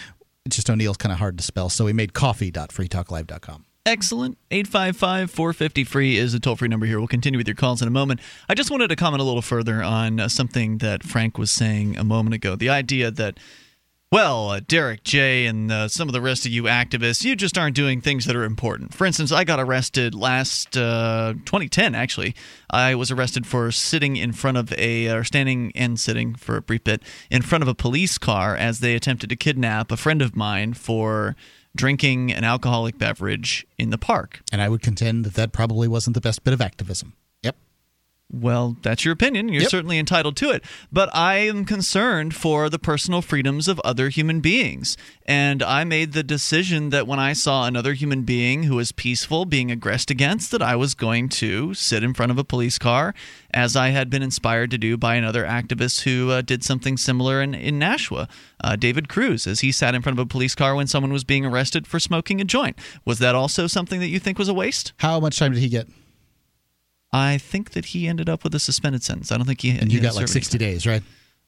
It's 0.45 0.57
just 0.57 0.69
O'Neill's 0.69 0.97
kind 0.97 1.13
of 1.13 1.19
hard 1.19 1.39
to 1.39 1.45
spell, 1.45 1.69
so 1.69 1.85
we 1.85 1.93
made 1.93 2.15
coffee.freetalklive.com. 2.15 3.65
Excellent. 3.85 4.39
855 4.53 5.31
450 5.31 5.85
free 5.85 6.17
is 6.17 6.35
a 6.35 6.41
toll 6.41 6.55
free 6.55 6.69
number 6.69 6.87
here. 6.87 6.99
We'll 6.99 7.09
continue 7.09 7.37
with 7.37 7.49
your 7.49 7.57
calls 7.57 7.83
in 7.83 7.89
a 7.89 7.91
moment. 7.91 8.21
I 8.49 8.55
just 8.55 8.71
wanted 8.71 8.89
to 8.89 8.97
comment 8.97 9.21
a 9.21 9.25
little 9.25 9.43
further 9.43 9.83
on 9.83 10.21
uh, 10.21 10.29
something 10.29 10.79
that 10.79 11.03
Frank 11.03 11.37
was 11.37 11.51
saying 11.51 11.97
a 11.97 12.05
moment 12.05 12.35
ago. 12.35 12.55
The 12.55 12.69
idea 12.69 13.11
that, 13.11 13.39
well, 14.13 14.51
uh, 14.51 14.61
Derrick 14.61 15.05
J. 15.05 15.47
and 15.47 15.73
uh, 15.73 15.89
some 15.89 16.07
of 16.07 16.13
the 16.13 16.21
rest 16.21 16.45
of 16.45 16.53
you 16.53 16.65
activists, 16.65 17.25
you 17.25 17.35
just 17.35 17.57
aren't 17.57 17.75
doing 17.75 18.03
things 18.03 18.27
that 18.27 18.37
are 18.37 18.45
important. 18.45 18.93
For 18.93 19.07
instance, 19.07 19.33
I 19.33 19.45
got 19.45 19.59
arrested 19.59 20.15
last 20.15 20.77
uh, 20.77 21.33
2010, 21.47 21.95
actually. 21.95 22.35
I 22.69 22.95
was 22.95 23.11
arrested 23.11 23.47
for 23.47 23.73
sitting 23.73 24.17
in 24.17 24.33
front 24.33 24.59
of 24.59 24.71
a, 24.75 25.09
or 25.09 25.25
standing 25.25 25.73
and 25.75 25.99
sitting 25.99 26.35
for 26.35 26.59
a 26.59 26.63
brief 26.63 26.85
bit, 26.85 27.03
in 27.31 27.41
front 27.41 27.63
of 27.63 27.69
a 27.69 27.75
police 27.75 28.19
car 28.19 28.55
as 28.55 28.81
they 28.81 28.95
attempted 28.95 29.31
to 29.31 29.37
kidnap 29.37 29.91
a 29.91 29.97
friend 29.97 30.21
of 30.21 30.37
mine 30.37 30.75
for 30.75 31.35
drinking 31.75 32.31
an 32.31 32.45
alcoholic 32.45 32.99
beverage 32.99 33.67
in 33.79 33.89
the 33.89 33.97
park. 33.97 34.43
And 34.53 34.61
I 34.61 34.69
would 34.69 34.83
contend 34.83 35.25
that 35.25 35.35
that 35.35 35.53
probably 35.53 35.89
wasn't 35.89 36.13
the 36.13 36.21
best 36.21 36.45
bit 36.45 36.53
of 36.53 36.61
activism. 36.61 37.15
Well, 38.35 38.79
that's 38.81 39.05
your 39.05 39.13
opinion. 39.13 39.51
You're 39.51 39.63
Yep. 39.63 39.71
certainly 39.71 39.99
entitled 39.99 40.37
to 40.37 40.51
it. 40.53 40.65
But 40.91 41.15
I 41.15 41.35
am 41.37 41.67
concerned 41.67 42.35
for 42.35 42.71
the 42.71 42.79
personal 42.79 43.21
freedoms 43.21 43.69
of 43.69 43.79
other 43.81 44.09
human 44.09 44.41
beings. 44.41 44.97
And 45.27 45.63
I 45.63 45.85
made 45.85 46.13
the 46.13 46.23
decision 46.23 46.89
that 46.91 47.07
when 47.07 47.19
I 47.19 47.35
saw 47.35 47.67
another 47.67 47.93
human 47.93 48.23
being 48.23 48.63
who 48.63 48.77
was 48.77 48.91
peaceful 48.91 49.45
being 49.45 49.71
aggressed 49.71 50.11
against, 50.11 50.51
that 50.51 50.63
I 50.63 50.77
was 50.77 50.95
going 50.95 51.29
to 51.29 51.75
sit 51.75 52.03
in 52.03 52.15
front 52.15 52.33
of 52.33 52.39
a 52.39 52.45
police 52.45 52.79
car, 52.79 53.15
as 53.53 53.77
I 53.77 53.91
had 53.91 54.09
been 54.09 54.23
inspired 54.23 54.71
to 54.71 54.79
do 54.79 54.97
by 54.97 55.17
another 55.17 55.45
activist 55.45 56.03
who 56.05 56.31
uh, 56.31 56.41
did 56.41 56.65
something 56.65 56.97
similar 56.97 57.43
in, 57.43 57.53
in 57.55 57.79
Nashua, 57.79 58.29
uh, 58.65 58.77
David 58.77 59.11
Cruz, 59.11 59.47
as 59.47 59.61
he 59.61 59.71
sat 59.71 59.95
in 59.95 60.01
front 60.01 60.19
of 60.19 60.25
a 60.25 60.27
police 60.29 60.55
car 60.55 60.75
when 60.75 60.87
someone 60.87 61.13
was 61.13 61.23
being 61.25 61.45
arrested 61.45 61.87
for 61.87 62.01
smoking 62.01 62.41
a 62.41 62.45
joint. 62.45 62.79
Was 63.05 63.19
that 63.19 63.35
also 63.35 63.67
something 63.67 64.01
that 64.01 64.09
you 64.09 64.19
think 64.19 64.39
was 64.39 64.49
a 64.49 64.55
waste? 64.55 64.95
How 64.97 65.21
much 65.21 65.39
time 65.39 65.53
did 65.53 65.61
he 65.61 65.69
get? 65.69 65.87
I 67.13 67.39
think 67.39 67.73
that 67.73 67.87
he 67.87 68.09
ended 68.09 68.29
up 68.29 68.43
with 68.45 68.55
a 68.55 68.59
suspended 68.59 69.03
sentence. 69.03 69.31
I 69.31 69.37
don't 69.37 69.47
think 69.47 69.61
he. 69.61 69.71
And 69.71 69.93
you 69.93 70.01
got 70.01 70.15
like 70.15 70.29
60 70.29 70.57
days, 70.59 70.87
right? 70.87 71.03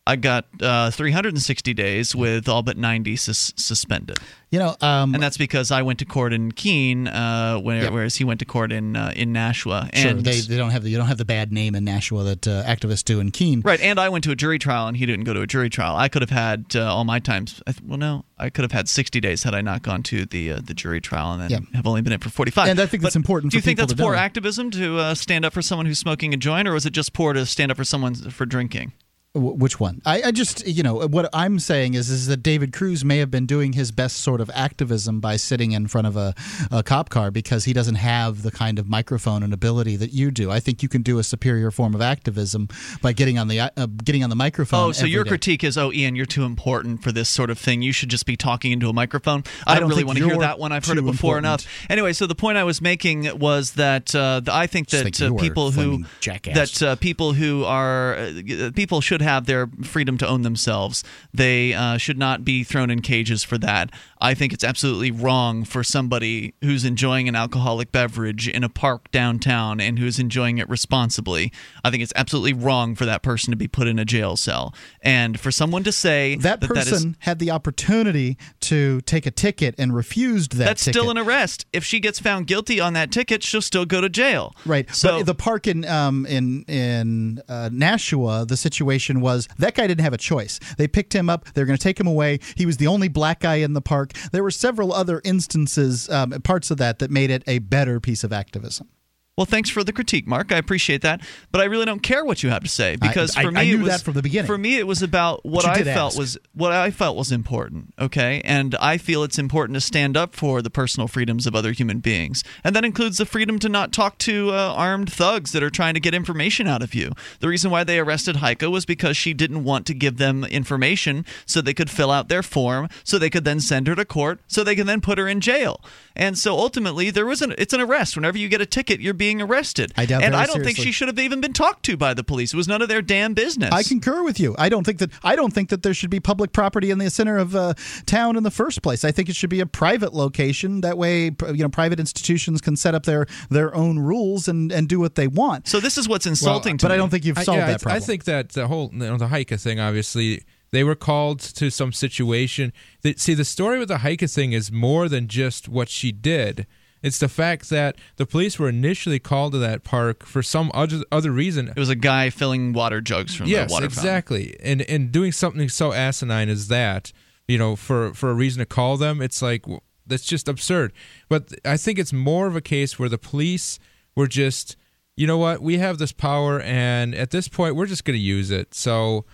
I 0.06 0.16
got 0.16 0.44
uh, 0.60 0.90
360 0.90 1.72
days 1.72 2.14
with 2.14 2.46
all 2.46 2.62
but 2.62 2.76
90 2.76 3.16
sus- 3.16 3.54
suspended. 3.56 4.18
You 4.50 4.58
know, 4.58 4.76
um, 4.82 5.14
and 5.14 5.22
that's 5.22 5.38
because 5.38 5.70
I 5.72 5.80
went 5.82 5.98
to 6.00 6.04
court 6.04 6.32
in 6.34 6.52
Keene, 6.52 7.08
uh, 7.08 7.56
where, 7.58 7.84
Yep. 7.84 7.92
whereas 7.92 8.16
he 8.16 8.24
went 8.24 8.38
to 8.40 8.44
court 8.44 8.70
in 8.70 8.94
uh, 8.96 9.12
in 9.16 9.32
Nashua. 9.32 9.88
Sure, 9.94 10.10
And 10.10 10.20
they, 10.24 10.40
they 10.40 10.56
don't 10.58 10.70
have 10.70 10.82
the 10.84 10.90
you 10.90 10.96
don't 10.98 11.06
have 11.08 11.16
the 11.18 11.24
bad 11.24 11.52
name 11.52 11.74
in 11.74 11.84
Nashua 11.84 12.22
that 12.24 12.46
uh, 12.46 12.62
activists 12.64 13.02
do 13.02 13.18
in 13.18 13.30
Keene. 13.32 13.62
right, 13.64 13.80
and 13.80 13.98
I 13.98 14.10
went 14.10 14.22
to 14.24 14.30
a 14.30 14.36
jury 14.36 14.58
trial, 14.60 14.86
and 14.86 14.96
he 14.96 15.06
didn't 15.06 15.24
go 15.24 15.32
to 15.32 15.40
a 15.40 15.46
jury 15.46 15.70
trial. 15.70 15.96
I 15.96 16.08
could 16.08 16.22
have 16.22 16.30
had 16.30 16.66
uh, 16.76 16.84
all 16.94 17.04
my 17.04 17.18
times. 17.18 17.60
Well, 17.82 17.98
no, 17.98 18.26
I 18.38 18.50
could 18.50 18.62
have 18.62 18.70
had 18.72 18.88
60 18.88 19.20
days 19.20 19.42
had 19.42 19.54
I 19.54 19.60
not 19.62 19.82
gone 19.82 20.02
to 20.04 20.24
the 20.26 20.52
uh, 20.52 20.60
the 20.62 20.74
jury 20.74 21.00
trial, 21.00 21.32
and 21.32 21.42
then 21.42 21.50
Yeah. 21.50 21.58
have 21.76 21.86
only 21.86 22.02
been 22.02 22.12
in 22.12 22.20
for 22.20 22.28
45. 22.28 22.68
And 22.68 22.78
I 22.78 22.86
think 22.86 23.02
But 23.02 23.06
that's 23.06 23.16
important 23.16 23.50
Do 23.52 23.56
you 23.58 23.62
think 23.62 23.78
that's 23.78 23.94
poor 23.94 24.14
activism 24.14 24.70
to 24.72 24.98
uh, 24.98 25.14
stand 25.14 25.44
up 25.46 25.52
for 25.54 25.62
someone 25.62 25.86
who's 25.86 25.98
smoking 25.98 26.32
a 26.34 26.36
joint, 26.36 26.68
or 26.68 26.74
was 26.74 26.84
it 26.86 26.92
just 26.92 27.12
poor 27.14 27.32
to 27.32 27.44
stand 27.46 27.72
up 27.72 27.76
for 27.78 27.84
someone 27.84 28.14
for 28.14 28.44
drinking? 28.46 28.92
Wh- 29.34 29.54
Which 29.60 29.78
one? 29.78 30.02
I, 30.04 30.22
I 30.22 30.30
just, 30.32 30.66
you 30.66 30.82
know, 30.82 31.06
what 31.06 31.28
I'm 31.32 31.58
saying 31.58 31.94
is, 31.94 32.10
is 32.10 32.26
that 32.26 32.38
David 32.38 32.72
Cruz 32.72 33.04
may 33.04 33.18
have 33.18 33.30
been 33.30 33.46
doing 33.46 33.74
his 33.74 33.92
best 33.92 34.16
sort 34.16 34.40
of 34.40 34.50
activism 34.54 35.20
by 35.20 35.36
sitting 35.36 35.72
in 35.72 35.86
front 35.86 36.06
of 36.06 36.16
a, 36.16 36.34
a 36.72 36.82
cop 36.82 37.10
car 37.10 37.30
because 37.30 37.64
he 37.64 37.72
doesn't 37.72 37.96
have 37.96 38.42
the 38.42 38.50
kind 38.50 38.78
of 38.78 38.88
microphone 38.88 39.42
and 39.42 39.52
ability 39.52 39.94
that 39.96 40.12
you 40.12 40.30
do. 40.30 40.50
I 40.50 40.58
think 40.58 40.82
you 40.82 40.88
can 40.88 41.02
do 41.02 41.18
a 41.18 41.22
superior 41.22 41.70
form 41.70 41.94
of 41.94 42.00
activism 42.00 42.68
by 43.00 43.12
getting 43.12 43.38
on 43.38 43.48
the 43.48 43.60
uh, 43.60 43.86
getting 44.02 44.24
on 44.24 44.30
the 44.30 44.36
microphone. 44.36 44.88
Oh, 44.88 44.92
so 44.92 45.06
your 45.06 45.24
day. 45.24 45.28
critique 45.28 45.62
is, 45.62 45.78
oh, 45.78 45.92
Ian, 45.92 46.16
you're 46.16 46.26
too 46.26 46.44
important 46.44 47.02
for 47.02 47.12
this 47.12 47.28
sort 47.28 47.50
of 47.50 47.58
thing. 47.58 47.82
You 47.82 47.92
should 47.92 48.08
just 48.08 48.26
be 48.26 48.36
talking 48.36 48.72
into 48.72 48.88
a 48.88 48.92
microphone. 48.92 49.44
I, 49.66 49.74
I 49.76 49.80
don't 49.80 49.84
don't 49.84 49.90
really 49.90 50.04
want 50.04 50.18
to 50.18 50.24
hear 50.24 50.38
that 50.38 50.58
one. 50.58 50.72
I've 50.72 50.84
heard 50.84 50.98
it 50.98 51.02
before 51.02 51.38
important. 51.38 51.46
enough. 51.46 51.86
Anyway, 51.90 52.12
so 52.12 52.26
the 52.26 52.34
point 52.34 52.58
I 52.58 52.64
was 52.64 52.80
making 52.80 53.38
was 53.38 53.72
that 53.72 54.14
uh, 54.14 54.40
the, 54.40 54.54
I 54.54 54.66
think 54.66 54.88
that 54.90 55.14
think 55.14 55.20
uh, 55.20 55.34
people 55.40 55.70
who 55.70 56.04
that 56.22 56.82
uh, 56.82 56.96
people 56.96 57.32
who 57.32 57.64
are 57.64 58.14
uh, 58.14 58.70
people 58.74 59.00
should 59.00 59.20
have 59.24 59.46
their 59.46 59.66
freedom 59.82 60.16
to 60.18 60.28
own 60.28 60.42
themselves. 60.42 61.02
They 61.32 61.74
uh, 61.74 61.96
should 61.96 62.18
not 62.18 62.44
be 62.44 62.62
thrown 62.64 62.90
in 62.90 63.02
cages 63.02 63.42
for 63.42 63.58
that. 63.58 63.90
I 64.20 64.34
think 64.34 64.52
it's 64.52 64.64
absolutely 64.64 65.10
wrong 65.10 65.64
for 65.64 65.84
somebody 65.84 66.54
who's 66.62 66.84
enjoying 66.84 67.28
an 67.28 67.36
alcoholic 67.36 67.92
beverage 67.92 68.48
in 68.48 68.64
a 68.64 68.68
park 68.68 69.10
downtown 69.10 69.80
and 69.80 69.98
who's 69.98 70.18
enjoying 70.18 70.58
it 70.58 70.68
responsibly. 70.68 71.52
I 71.84 71.90
think 71.90 72.02
it's 72.02 72.12
absolutely 72.16 72.54
wrong 72.54 72.94
for 72.94 73.04
that 73.04 73.22
person 73.22 73.50
to 73.50 73.56
be 73.56 73.68
put 73.68 73.86
in 73.86 73.98
a 73.98 74.04
jail 74.04 74.36
cell. 74.36 74.74
And 75.02 75.38
for 75.38 75.50
someone 75.50 75.84
to 75.84 75.92
say 75.92 76.36
that 76.36 76.60
that, 76.60 76.68
person 76.68 76.84
that 76.84 77.08
is 77.10 77.16
had 77.18 77.38
the 77.38 77.50
opportunity 77.50 78.38
to 78.60 79.00
take 79.02 79.26
a 79.26 79.30
ticket 79.30 79.74
and 79.78 79.94
refused 79.94 80.52
that. 80.52 80.64
that's 80.64 80.84
ticket. 80.84 81.00
still 81.00 81.10
an 81.10 81.18
arrest. 81.18 81.66
If 81.72 81.84
she 81.84 82.00
gets 82.00 82.18
found 82.18 82.46
guilty 82.46 82.80
on 82.80 82.92
that 82.94 83.10
ticket, 83.10 83.42
she'll 83.42 83.62
still 83.62 83.84
go 83.84 84.00
to 84.00 84.08
jail. 84.08 84.54
Right. 84.64 84.88
So 84.94 85.18
but 85.18 85.26
the 85.26 85.34
park 85.34 85.66
in 85.66 85.84
um, 85.84 86.26
in 86.26 86.64
in 86.64 87.42
uh, 87.48 87.70
Nashua, 87.72 88.46
the 88.46 88.56
situation 88.56 89.13
was 89.20 89.48
that 89.58 89.74
guy 89.74 89.86
didn't 89.86 90.04
have 90.04 90.12
a 90.12 90.18
choice. 90.18 90.58
They 90.76 90.88
picked 90.88 91.14
him 91.14 91.28
up. 91.28 91.46
They 91.54 91.62
were 91.62 91.66
going 91.66 91.78
to 91.78 91.82
take 91.82 91.98
him 91.98 92.06
away. 92.06 92.40
He 92.56 92.66
was 92.66 92.76
the 92.76 92.86
only 92.86 93.08
black 93.08 93.40
guy 93.40 93.56
in 93.56 93.72
the 93.72 93.80
park. 93.80 94.12
There 94.32 94.42
were 94.42 94.50
several 94.50 94.92
other 94.92 95.20
instances, 95.24 96.08
um, 96.10 96.30
parts 96.42 96.70
of 96.70 96.78
that, 96.78 96.98
that 96.98 97.10
made 97.10 97.30
it 97.30 97.42
a 97.46 97.58
better 97.58 98.00
piece 98.00 98.24
of 98.24 98.32
activism. 98.32 98.88
Well, 99.36 99.46
thanks 99.46 99.68
for 99.68 99.82
the 99.82 99.92
critique, 99.92 100.28
Mark. 100.28 100.52
I 100.52 100.58
appreciate 100.58 101.02
that, 101.02 101.20
but 101.50 101.60
I 101.60 101.64
really 101.64 101.86
don't 101.86 102.04
care 102.04 102.24
what 102.24 102.44
you 102.44 102.50
have 102.50 102.62
to 102.62 102.68
say 102.68 102.94
because 102.94 103.36
I- 103.36 103.42
for 103.42 103.50
me, 103.50 103.60
I 103.60 103.64
it 103.64 103.80
was, 103.80 103.88
that 103.88 104.02
from 104.02 104.14
the 104.14 104.22
beginning. 104.22 104.46
For 104.46 104.56
me, 104.56 104.76
it 104.78 104.86
was 104.86 105.02
about 105.02 105.44
what 105.44 105.64
I 105.64 105.82
felt 105.82 106.12
ask. 106.12 106.18
was 106.18 106.38
what 106.54 106.70
I 106.70 106.92
felt 106.92 107.16
was 107.16 107.32
important. 107.32 107.94
Okay, 108.00 108.40
and 108.44 108.76
I 108.76 108.96
feel 108.96 109.24
it's 109.24 109.36
important 109.36 109.74
to 109.74 109.80
stand 109.80 110.16
up 110.16 110.36
for 110.36 110.62
the 110.62 110.70
personal 110.70 111.08
freedoms 111.08 111.48
of 111.48 111.56
other 111.56 111.72
human 111.72 111.98
beings, 111.98 112.44
and 112.62 112.76
that 112.76 112.84
includes 112.84 113.18
the 113.18 113.26
freedom 113.26 113.58
to 113.58 113.68
not 113.68 113.92
talk 113.92 114.18
to 114.18 114.50
uh, 114.52 114.72
armed 114.76 115.12
thugs 115.12 115.50
that 115.50 115.64
are 115.64 115.70
trying 115.70 115.94
to 115.94 116.00
get 116.00 116.14
information 116.14 116.68
out 116.68 116.82
of 116.82 116.94
you. 116.94 117.10
The 117.40 117.48
reason 117.48 117.72
why 117.72 117.82
they 117.82 117.98
arrested 117.98 118.36
Heike 118.36 118.62
was 118.62 118.86
because 118.86 119.16
she 119.16 119.34
didn't 119.34 119.64
want 119.64 119.84
to 119.86 119.94
give 119.94 120.18
them 120.18 120.44
information 120.44 121.26
so 121.44 121.60
they 121.60 121.74
could 121.74 121.90
fill 121.90 122.12
out 122.12 122.28
their 122.28 122.44
form, 122.44 122.88
so 123.02 123.18
they 123.18 123.30
could 123.30 123.44
then 123.44 123.58
send 123.58 123.88
her 123.88 123.96
to 123.96 124.04
court, 124.04 124.38
so 124.46 124.62
they 124.62 124.76
can 124.76 124.86
then 124.86 125.00
put 125.00 125.18
her 125.18 125.26
in 125.26 125.40
jail. 125.40 125.80
And 126.14 126.38
so 126.38 126.54
ultimately, 126.54 127.10
there 127.10 127.26
was 127.26 127.42
an 127.42 127.52
it's 127.58 127.72
an 127.72 127.80
arrest. 127.80 128.14
Whenever 128.14 128.38
you 128.38 128.48
get 128.48 128.60
a 128.60 128.66
ticket, 128.66 129.00
you're 129.00 129.12
being 129.12 129.23
arrested. 129.32 129.92
I 129.96 130.06
doubt 130.06 130.22
and 130.22 130.34
I 130.36 130.46
don't 130.46 130.62
think 130.64 130.76
she 130.76 130.92
should 130.92 131.08
have 131.08 131.18
even 131.18 131.40
been 131.40 131.52
talked 131.52 131.84
to 131.84 131.96
by 131.96 132.14
the 132.14 132.24
police. 132.24 132.52
It 132.52 132.56
was 132.56 132.68
none 132.68 132.82
of 132.82 132.88
their 132.88 133.02
damn 133.02 133.34
business. 133.34 133.70
I 133.72 133.82
concur 133.82 134.22
with 134.22 134.38
you. 134.38 134.54
I 134.58 134.68
don't 134.68 134.84
think 134.84 134.98
that 134.98 135.10
I 135.22 135.36
don't 135.36 135.52
think 135.52 135.70
that 135.70 135.82
there 135.82 135.94
should 135.94 136.10
be 136.10 136.20
public 136.20 136.52
property 136.52 136.90
in 136.90 136.98
the 136.98 137.10
center 137.10 137.38
of 137.38 137.54
uh, 137.54 137.74
town 138.06 138.36
in 138.36 138.42
the 138.42 138.50
first 138.50 138.82
place. 138.82 139.04
I 139.04 139.10
think 139.12 139.28
it 139.28 139.36
should 139.36 139.50
be 139.50 139.60
a 139.60 139.66
private 139.66 140.14
location. 140.14 140.80
That 140.82 140.98
way, 140.98 141.24
you 141.24 141.62
know, 141.62 141.68
private 141.68 142.00
institutions 142.00 142.60
can 142.60 142.76
set 142.76 142.94
up 142.94 143.04
their 143.04 143.26
their 143.50 143.74
own 143.74 143.98
rules 143.98 144.48
and, 144.48 144.70
and 144.72 144.88
do 144.88 145.00
what 145.00 145.14
they 145.14 145.26
want. 145.26 145.68
So 145.68 145.80
this 145.80 145.98
is 145.98 146.08
what's 146.08 146.26
insulting 146.26 146.76
to 146.78 146.84
me. 146.84 146.88
but 146.88 146.94
I 146.94 146.96
don't 146.96 147.10
think 147.10 147.24
you've 147.24 147.38
I- 147.38 147.44
solved 147.44 147.58
yeah, 147.58 147.66
that 147.66 147.82
problem. 147.82 148.02
I 148.02 148.04
think 148.04 148.24
that 148.24 148.50
the 148.50 148.68
whole 148.68 148.90
you 148.92 148.98
know, 148.98 149.16
the 149.16 149.28
Heike 149.28 149.50
thing, 149.50 149.80
obviously, 149.80 150.44
they 150.70 150.84
were 150.84 150.94
called 150.96 151.38
to 151.40 151.70
some 151.70 151.92
situation. 151.92 152.72
That, 153.02 153.20
see, 153.20 153.34
the 153.34 153.44
story 153.44 153.78
with 153.78 153.88
the 153.88 153.98
Heike 153.98 154.28
thing 154.28 154.52
is 154.52 154.72
more 154.72 155.08
than 155.08 155.28
just 155.28 155.68
what 155.68 155.88
she 155.88 156.12
did. 156.12 156.66
It's 157.04 157.18
the 157.18 157.28
fact 157.28 157.68
that 157.68 157.96
the 158.16 158.24
police 158.24 158.58
were 158.58 158.70
initially 158.70 159.18
called 159.18 159.52
to 159.52 159.58
that 159.58 159.84
park 159.84 160.24
for 160.24 160.42
some 160.42 160.70
other 160.72 161.04
other 161.12 161.30
reason. 161.30 161.68
It 161.68 161.76
was 161.76 161.90
a 161.90 161.94
guy 161.94 162.30
filling 162.30 162.72
water 162.72 163.02
jugs 163.02 163.34
from 163.34 163.46
yes, 163.46 163.68
the 163.68 163.74
water 163.74 163.90
fountain. 163.90 163.96
Yes, 163.96 164.04
exactly, 164.04 164.56
and 164.62 164.80
and 164.80 165.12
doing 165.12 165.30
something 165.30 165.68
so 165.68 165.92
asinine 165.92 166.48
as 166.48 166.68
that, 166.68 167.12
you 167.46 167.58
know, 167.58 167.76
for 167.76 168.14
for 168.14 168.30
a 168.30 168.34
reason 168.34 168.60
to 168.60 168.66
call 168.66 168.96
them, 168.96 169.20
it's 169.20 169.42
like 169.42 169.66
that's 170.06 170.24
just 170.24 170.48
absurd. 170.48 170.94
But 171.28 171.52
I 171.62 171.76
think 171.76 171.98
it's 171.98 172.12
more 172.12 172.46
of 172.46 172.56
a 172.56 172.62
case 172.62 172.98
where 172.98 173.10
the 173.10 173.18
police 173.18 173.78
were 174.16 174.26
just, 174.26 174.76
you 175.14 175.26
know 175.26 175.36
what, 175.36 175.60
we 175.60 175.76
have 175.76 175.98
this 175.98 176.12
power, 176.12 176.58
and 176.62 177.14
at 177.14 177.32
this 177.32 177.48
point, 177.48 177.76
we're 177.76 177.84
just 177.84 178.06
going 178.06 178.18
to 178.18 178.24
use 178.24 178.50
it. 178.50 178.72
So 178.72 179.26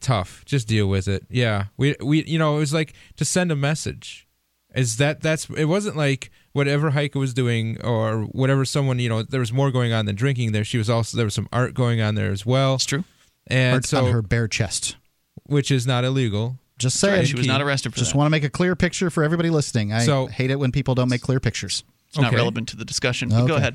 tough, 0.00 0.46
just 0.46 0.66
deal 0.66 0.86
with 0.86 1.08
it. 1.08 1.26
Yeah, 1.28 1.66
we 1.76 1.94
we 2.02 2.24
you 2.24 2.38
know, 2.38 2.56
it 2.56 2.60
was 2.60 2.72
like 2.72 2.94
to 3.16 3.26
send 3.26 3.52
a 3.52 3.56
message. 3.56 4.26
Is 4.74 4.96
that 4.96 5.20
that's 5.20 5.50
it 5.50 5.66
wasn't 5.66 5.96
like 5.96 6.30
whatever 6.52 6.90
Heike 6.90 7.14
was 7.14 7.34
doing 7.34 7.80
or 7.82 8.22
whatever 8.22 8.64
someone 8.64 8.98
you 8.98 9.08
know 9.08 9.22
there 9.22 9.40
was 9.40 9.52
more 9.52 9.70
going 9.70 9.92
on 9.92 10.06
than 10.06 10.14
drinking 10.16 10.52
there. 10.52 10.64
She 10.64 10.78
was 10.78 10.88
also 10.90 11.16
there 11.16 11.26
was 11.26 11.34
some 11.34 11.48
art 11.52 11.74
going 11.74 12.00
on 12.00 12.14
there 12.14 12.30
as 12.30 12.44
well. 12.46 12.74
It's 12.76 12.84
true. 12.86 13.04
And 13.46 13.74
Art 13.76 13.86
so 13.86 14.04
on 14.06 14.12
her 14.12 14.22
bare 14.22 14.48
chest. 14.48 14.96
which 15.44 15.70
is 15.70 15.86
not 15.86 16.04
illegal. 16.04 16.58
Just 16.78 17.02
right. 17.02 17.10
saying. 17.10 17.26
She 17.26 17.36
was 17.36 17.46
not 17.46 17.60
arrested 17.62 17.92
for 17.92 17.98
Just 17.98 18.12
that. 18.12 18.18
want 18.18 18.26
to 18.26 18.30
make 18.30 18.44
a 18.44 18.50
clear 18.50 18.76
picture 18.76 19.10
for 19.10 19.24
everybody 19.24 19.50
listening. 19.50 19.92
I 19.92 20.04
So- 20.04 20.26
hate 20.26 20.50
it 20.50 20.58
when 20.60 20.70
people 20.70 20.94
don't 20.94 21.08
make 21.08 21.22
clear 21.22 21.40
pictures. 21.40 21.82
It's 22.08 22.18
not 22.18 22.32
relevant 22.32 22.68
to 22.70 22.76
the 22.76 22.84
discussion. 22.84 23.28
But 23.30 23.46
Go 23.46 23.56
ahead. 23.56 23.74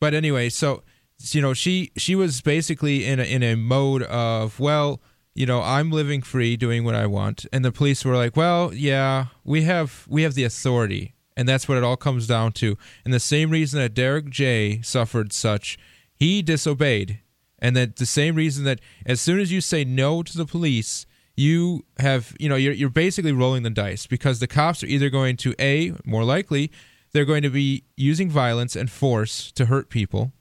But 0.00 0.14
anyway, 0.14 0.48
so 0.50 0.82
you 1.30 1.40
know, 1.40 1.54
she 1.54 1.90
she 1.96 2.14
was 2.14 2.40
basically 2.40 3.04
in 3.06 3.18
a, 3.20 3.22
in 3.24 3.42
a 3.42 3.54
mode 3.56 4.02
of 4.04 4.58
well, 4.60 5.00
you 5.34 5.46
know, 5.46 5.62
I'm 5.62 5.90
living 5.90 6.22
free, 6.22 6.56
doing 6.56 6.84
what 6.84 6.94
I 6.94 7.06
want, 7.06 7.46
and 7.52 7.64
the 7.64 7.72
police 7.72 8.04
were 8.04 8.16
like, 8.16 8.36
well, 8.36 8.72
yeah, 8.74 9.26
we 9.44 9.62
have 9.62 10.06
we 10.08 10.22
have 10.22 10.34
the 10.34 10.44
authority, 10.44 11.13
and 11.36 11.48
that's 11.48 11.68
what 11.68 11.78
it 11.78 11.84
all 11.84 11.96
comes 11.96 12.26
down 12.26 12.52
to. 12.52 12.76
And 13.04 13.12
the 13.12 13.20
same 13.20 13.50
reason 13.50 13.80
that 13.80 13.94
Derrick 13.94 14.30
J 14.30 14.80
suffered 14.82 15.32
such, 15.32 15.78
he 16.14 16.42
disobeyed, 16.42 17.20
and 17.58 17.76
that 17.76 17.96
the 17.96 18.06
same 18.06 18.34
reason 18.34 18.64
that 18.64 18.80
as 19.06 19.20
soon 19.20 19.40
as 19.40 19.52
you 19.52 19.60
say 19.60 19.84
no 19.84 20.22
to 20.22 20.36
the 20.36 20.46
police. 20.46 21.06
You 21.36 21.84
have, 21.98 22.32
you 22.38 22.48
know, 22.48 22.54
you're, 22.54 22.72
you're 22.72 22.88
basically 22.88 23.32
rolling 23.32 23.64
the 23.64 23.70
dice 23.70 24.06
because 24.06 24.38
the 24.38 24.46
cops 24.46 24.84
are 24.84 24.86
either 24.86 25.10
going 25.10 25.36
to 25.38 25.52
a 25.58 25.92
more 26.04 26.22
likely 26.22 26.70
they're 27.14 27.24
going 27.24 27.42
to 27.44 27.50
be 27.50 27.84
using 27.96 28.28
violence 28.28 28.76
and 28.76 28.90
force 28.90 29.50
to 29.52 29.66
hurt 29.66 29.88
people, 29.88 30.32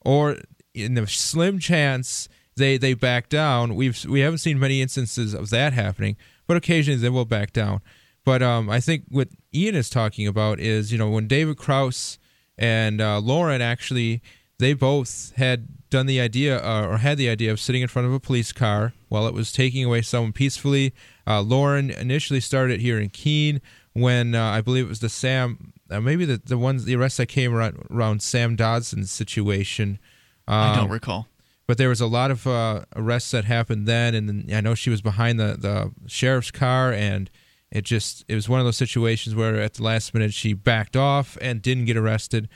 or 0.00 0.38
in 0.72 0.94
the 0.94 1.06
slim 1.06 1.58
chance 1.58 2.28
they 2.56 2.78
they 2.78 2.94
back 2.94 3.28
down. 3.28 3.74
We've 3.74 4.02
we 4.06 4.20
haven't 4.20 4.38
seen 4.38 4.58
many 4.58 4.80
instances 4.80 5.34
of 5.34 5.50
that 5.50 5.72
happening, 5.72 6.16
but 6.46 6.56
occasionally 6.56 7.00
they 7.00 7.08
will 7.10 7.24
back 7.24 7.52
down. 7.52 7.80
But 8.24 8.42
um, 8.42 8.70
I 8.70 8.80
think 8.80 9.04
what 9.08 9.28
Ian 9.54 9.74
is 9.74 9.90
talking 9.90 10.26
about 10.26 10.60
is 10.60 10.92
you 10.92 10.98
know 10.98 11.08
when 11.10 11.26
David 11.26 11.56
Kraus 11.56 12.18
and 12.58 13.00
uh, 13.00 13.18
Lauren 13.18 13.60
actually 13.60 14.22
they 14.58 14.74
both 14.74 15.32
had 15.36 15.66
done 15.90 16.06
the 16.06 16.20
idea 16.20 16.62
uh, 16.64 16.86
or 16.86 16.98
had 16.98 17.18
the 17.18 17.28
idea 17.28 17.50
of 17.50 17.58
sitting 17.60 17.82
in 17.82 17.88
front 17.88 18.06
of 18.06 18.14
a 18.14 18.20
police 18.20 18.52
car 18.52 18.92
while 19.08 19.26
it 19.26 19.34
was 19.34 19.50
taking 19.52 19.84
away 19.84 20.00
someone 20.02 20.32
peacefully. 20.32 20.94
Uh, 21.26 21.40
Lauren 21.40 21.90
initially 21.90 22.38
started 22.40 22.80
here 22.80 22.98
in 22.98 23.08
Keene 23.10 23.60
when 23.92 24.34
uh, 24.34 24.42
I 24.42 24.60
believe 24.60 24.86
it 24.86 24.88
was 24.88 25.00
the 25.00 25.08
Sam, 25.08 25.72
uh, 25.90 26.00
maybe 26.00 26.24
the 26.24 26.40
the 26.44 26.56
ones 26.58 26.84
the 26.84 26.94
arrests 26.94 27.16
that 27.18 27.26
came 27.26 27.52
around, 27.54 27.76
around 27.90 28.22
Sam 28.22 28.56
Dodson's 28.56 29.10
situation. 29.10 29.98
I 30.46 30.74
don't 30.76 30.84
Um, 30.86 30.90
recall. 30.92 31.28
but 31.66 31.76
there 31.78 31.88
was 31.88 32.00
a 32.00 32.06
lot 32.06 32.30
of 32.30 32.46
uh, 32.46 32.84
arrests 32.96 33.32
that 33.32 33.44
happened 33.44 33.86
then, 33.88 34.14
and 34.14 34.28
then 34.28 34.56
I 34.56 34.60
know 34.60 34.74
she 34.74 34.90
was 34.90 35.02
behind 35.02 35.38
the, 35.40 35.56
the 35.58 35.92
sheriff's 36.06 36.50
car, 36.50 36.92
and 36.92 37.28
it 37.72 37.84
just 37.84 38.24
it 38.28 38.34
was 38.34 38.48
one 38.48 38.60
of 38.60 38.66
those 38.66 38.76
situations 38.76 39.34
where 39.34 39.56
at 39.56 39.74
the 39.74 39.82
last 39.82 40.12
minute 40.12 40.34
she 40.34 40.52
backed 40.52 40.94
off 40.94 41.38
and 41.40 41.62
didn't 41.62 41.86
get 41.86 41.96
arrested, 41.96 42.48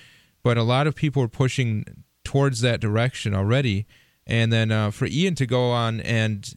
but 0.45 0.59
a 0.59 0.63
lot 0.63 0.87
of 0.87 0.95
people 0.95 1.23
were 1.23 1.29
pushing 1.29 2.05
towards 2.23 2.61
that 2.61 2.81
direction 2.81 3.35
already, 3.35 3.87
and 4.27 4.53
then 4.53 4.71
uh, 4.71 4.91
for 4.91 5.07
Ian 5.07 5.35
to 5.37 5.47
go 5.47 5.71
on 5.71 6.01
and 6.03 6.55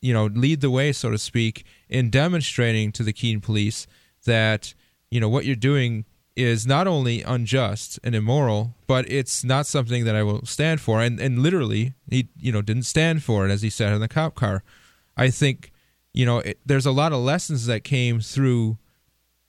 you 0.00 0.14
know 0.14 0.26
lead 0.26 0.62
the 0.62 0.70
way, 0.70 0.92
so 0.92 1.10
to 1.10 1.18
speak, 1.18 1.64
in 1.90 2.08
demonstrating 2.08 2.90
to 2.92 3.02
the 3.02 3.12
Keene 3.12 3.40
police 3.40 3.86
that 4.24 4.74
you 5.10 5.20
know 5.20 5.28
what 5.28 5.44
you're 5.44 5.54
doing 5.54 6.06
is 6.36 6.66
not 6.66 6.86
only 6.86 7.22
unjust 7.22 7.98
and 8.02 8.14
immoral, 8.14 8.74
but 8.86 9.10
it's 9.10 9.44
not 9.44 9.66
something 9.66 10.06
that 10.06 10.16
I 10.16 10.22
will 10.22 10.46
stand 10.46 10.80
for. 10.80 11.02
And 11.02 11.20
and 11.20 11.40
literally, 11.40 11.92
he 12.08 12.30
you 12.38 12.50
know 12.50 12.62
didn't 12.62 12.84
stand 12.84 13.22
for 13.22 13.46
it 13.46 13.50
as 13.50 13.60
he 13.60 13.68
sat 13.68 13.92
in 13.92 14.00
the 14.00 14.08
cop 14.08 14.34
car. 14.36 14.62
I 15.18 15.28
think 15.28 15.69
you 16.12 16.26
know 16.26 16.38
it, 16.38 16.58
there's 16.64 16.86
a 16.86 16.92
lot 16.92 17.12
of 17.12 17.20
lessons 17.20 17.66
that 17.66 17.84
came 17.84 18.20
through 18.20 18.78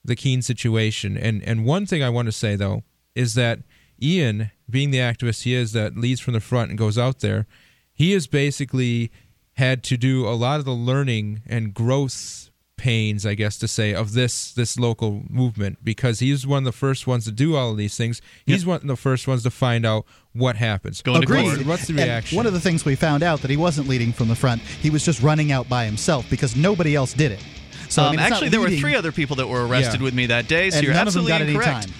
the 0.03 0.15
Keene 0.15 0.41
situation. 0.41 1.17
And 1.17 1.43
and 1.43 1.65
one 1.65 1.85
thing 1.85 2.03
I 2.03 2.09
want 2.09 2.27
to 2.27 2.31
say 2.31 2.55
though 2.55 2.83
is 3.15 3.33
that 3.35 3.59
Ian, 4.01 4.51
being 4.69 4.91
the 4.91 4.99
activist 4.99 5.43
he 5.43 5.53
is, 5.53 5.73
that 5.73 5.97
leads 5.97 6.19
from 6.19 6.33
the 6.33 6.39
front 6.39 6.69
and 6.69 6.77
goes 6.77 6.97
out 6.97 7.19
there, 7.19 7.45
he 7.93 8.13
has 8.13 8.27
basically 8.27 9.11
had 9.53 9.83
to 9.83 9.97
do 9.97 10.27
a 10.27 10.31
lot 10.31 10.59
of 10.59 10.65
the 10.65 10.71
learning 10.71 11.41
and 11.45 11.73
growth 11.73 12.50
pains, 12.81 13.25
I 13.27 13.35
guess 13.35 13.57
to 13.59 13.67
say, 13.67 13.93
of 13.93 14.13
this 14.13 14.51
this 14.53 14.79
local 14.79 15.21
movement 15.29 15.77
because 15.83 16.17
he's 16.19 16.47
one 16.47 16.59
of 16.59 16.65
the 16.65 16.71
first 16.71 17.05
ones 17.05 17.25
to 17.25 17.31
do 17.31 17.55
all 17.55 17.69
of 17.71 17.77
these 17.77 17.95
things. 17.95 18.21
He's 18.45 18.65
one 18.65 18.77
of 18.77 18.87
the 18.87 18.95
first 18.95 19.27
ones 19.27 19.43
to 19.43 19.51
find 19.51 19.85
out 19.85 20.05
what 20.33 20.55
happens. 20.55 21.01
Going 21.03 21.21
to 21.21 21.27
Agreed. 21.27 21.43
court. 21.43 21.57
What's, 21.57 21.67
what's 21.67 21.87
the 21.87 21.93
And 21.93 22.01
reaction? 22.03 22.35
one 22.37 22.47
of 22.47 22.53
the 22.53 22.59
things 22.59 22.83
we 22.83 22.95
found 22.95 23.21
out 23.21 23.41
that 23.41 23.51
he 23.51 23.57
wasn't 23.57 23.87
leading 23.87 24.11
from 24.11 24.29
the 24.29 24.35
front. 24.35 24.61
He 24.61 24.89
was 24.89 25.05
just 25.05 25.21
running 25.21 25.51
out 25.51 25.69
by 25.69 25.85
himself 25.85 26.27
because 26.29 26.55
nobody 26.55 26.95
else 26.95 27.13
did 27.13 27.31
it. 27.31 27.43
So 27.89 28.01
I 28.01 28.05
um, 28.07 28.11
mean, 28.11 28.19
actually, 28.21 28.49
there 28.49 28.59
were 28.61 28.69
three 28.71 28.95
other 28.95 29.11
people 29.11 29.35
that 29.35 29.47
were 29.47 29.67
arrested 29.67 29.99
Yeah. 29.99 30.05
with 30.05 30.13
me 30.15 30.25
that 30.27 30.47
day, 30.47 30.69
so 30.71 30.77
and 30.77 30.85
you're 30.85 30.93
none 30.95 31.07
of 31.07 31.13
them 31.13 31.21
absolutely 31.23 31.31
got 31.31 31.41
any 31.41 31.51
incorrect. 31.53 31.87
time. 31.87 31.95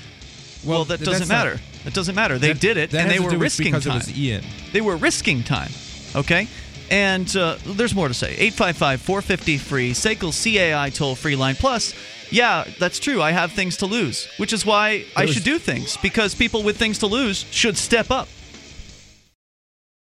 Well, 0.65 0.85
that 0.85 0.99
doesn't 0.99 1.13
that's 1.13 1.29
not- 1.29 1.45
matter. 1.45 1.59
That 1.83 1.93
doesn't 1.93 2.15
matter. 2.15 2.37
They 2.39 2.49
That- 2.53 2.61
did 2.61 2.77
it, 2.77 2.93
and 2.93 3.09
they 3.09 3.19
were 3.19 3.37
risking 3.37 3.73
time. 3.73 3.81
it 3.81 4.07
was 4.07 4.17
Ian. 4.17 4.43
They 4.73 4.81
were 4.81 4.95
risking 4.95 5.43
time. 5.43 5.71
Okay? 6.15 6.47
And 6.91 7.33
uh, 7.37 7.57
there's 7.65 7.95
more 7.95 8.09
to 8.09 8.13
say. 8.13 8.33
855 8.33 9.01
450 9.01 9.57
free, 9.57 9.91
SACL 9.93 10.31
CAI 10.31 10.89
toll 10.89 11.15
free 11.15 11.37
line. 11.37 11.55
Plus, 11.55 11.95
yeah, 12.29 12.65
that's 12.79 12.99
true. 12.99 13.21
I 13.21 13.31
have 13.31 13.53
things 13.53 13.77
to 13.77 13.85
lose, 13.85 14.27
which 14.37 14.51
is 14.51 14.65
why 14.65 15.05
I 15.15 15.25
should 15.25 15.43
do 15.43 15.57
things 15.57 15.97
because 15.97 16.35
people 16.35 16.63
with 16.63 16.77
things 16.77 16.99
to 16.99 17.07
lose 17.07 17.45
should 17.51 17.77
step 17.77 18.11
up. 18.11 18.27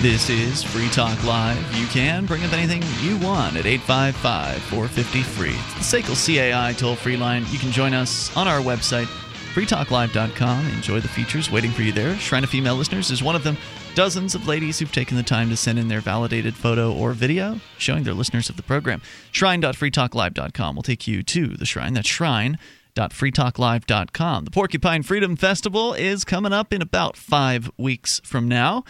This 0.00 0.30
is 0.30 0.62
Free 0.62 0.88
Talk 0.90 1.24
Live. 1.24 1.58
You 1.74 1.84
can 1.88 2.24
bring 2.24 2.44
up 2.44 2.52
anything 2.52 2.84
you 3.02 3.18
want 3.18 3.56
at 3.56 3.66
855 3.66 4.62
450 4.62 5.22
free. 5.22 5.56
It's 5.76 5.90
the 5.90 6.02
SACL 6.02 6.52
CAI 6.52 6.72
toll 6.74 6.94
free 6.94 7.16
line. 7.16 7.44
You 7.50 7.58
can 7.58 7.72
join 7.72 7.92
us 7.92 8.30
on 8.36 8.46
our 8.46 8.60
website, 8.60 9.06
freetalklive.com. 9.54 10.68
Enjoy 10.68 11.00
the 11.00 11.08
features 11.08 11.50
waiting 11.50 11.72
for 11.72 11.82
you 11.82 11.90
there. 11.90 12.14
Shrine 12.18 12.44
of 12.44 12.50
Female 12.50 12.76
Listeners 12.76 13.10
is 13.10 13.24
one 13.24 13.34
of 13.34 13.42
them. 13.42 13.56
Dozens 13.96 14.36
of 14.36 14.46
ladies 14.46 14.78
who've 14.78 14.92
taken 14.92 15.16
the 15.16 15.24
time 15.24 15.50
to 15.50 15.56
send 15.56 15.80
in 15.80 15.88
their 15.88 16.00
validated 16.00 16.54
photo 16.54 16.92
or 16.92 17.12
video 17.12 17.58
showing 17.76 18.04
they're 18.04 18.14
listeners 18.14 18.48
of 18.48 18.56
the 18.56 18.62
program. 18.62 19.02
Shrine.freetalklive.com 19.32 20.76
will 20.76 20.84
take 20.84 21.08
you 21.08 21.24
to 21.24 21.56
the 21.56 21.66
shrine. 21.66 21.94
That's 21.94 22.08
shrine.freetalklive.com. 22.08 24.44
The 24.44 24.50
Porcupine 24.52 25.02
Freedom 25.02 25.34
Festival 25.34 25.92
is 25.92 26.24
coming 26.24 26.52
up 26.52 26.72
in 26.72 26.82
about 26.82 27.16
five 27.16 27.68
weeks 27.76 28.20
from 28.22 28.46
now. 28.46 28.84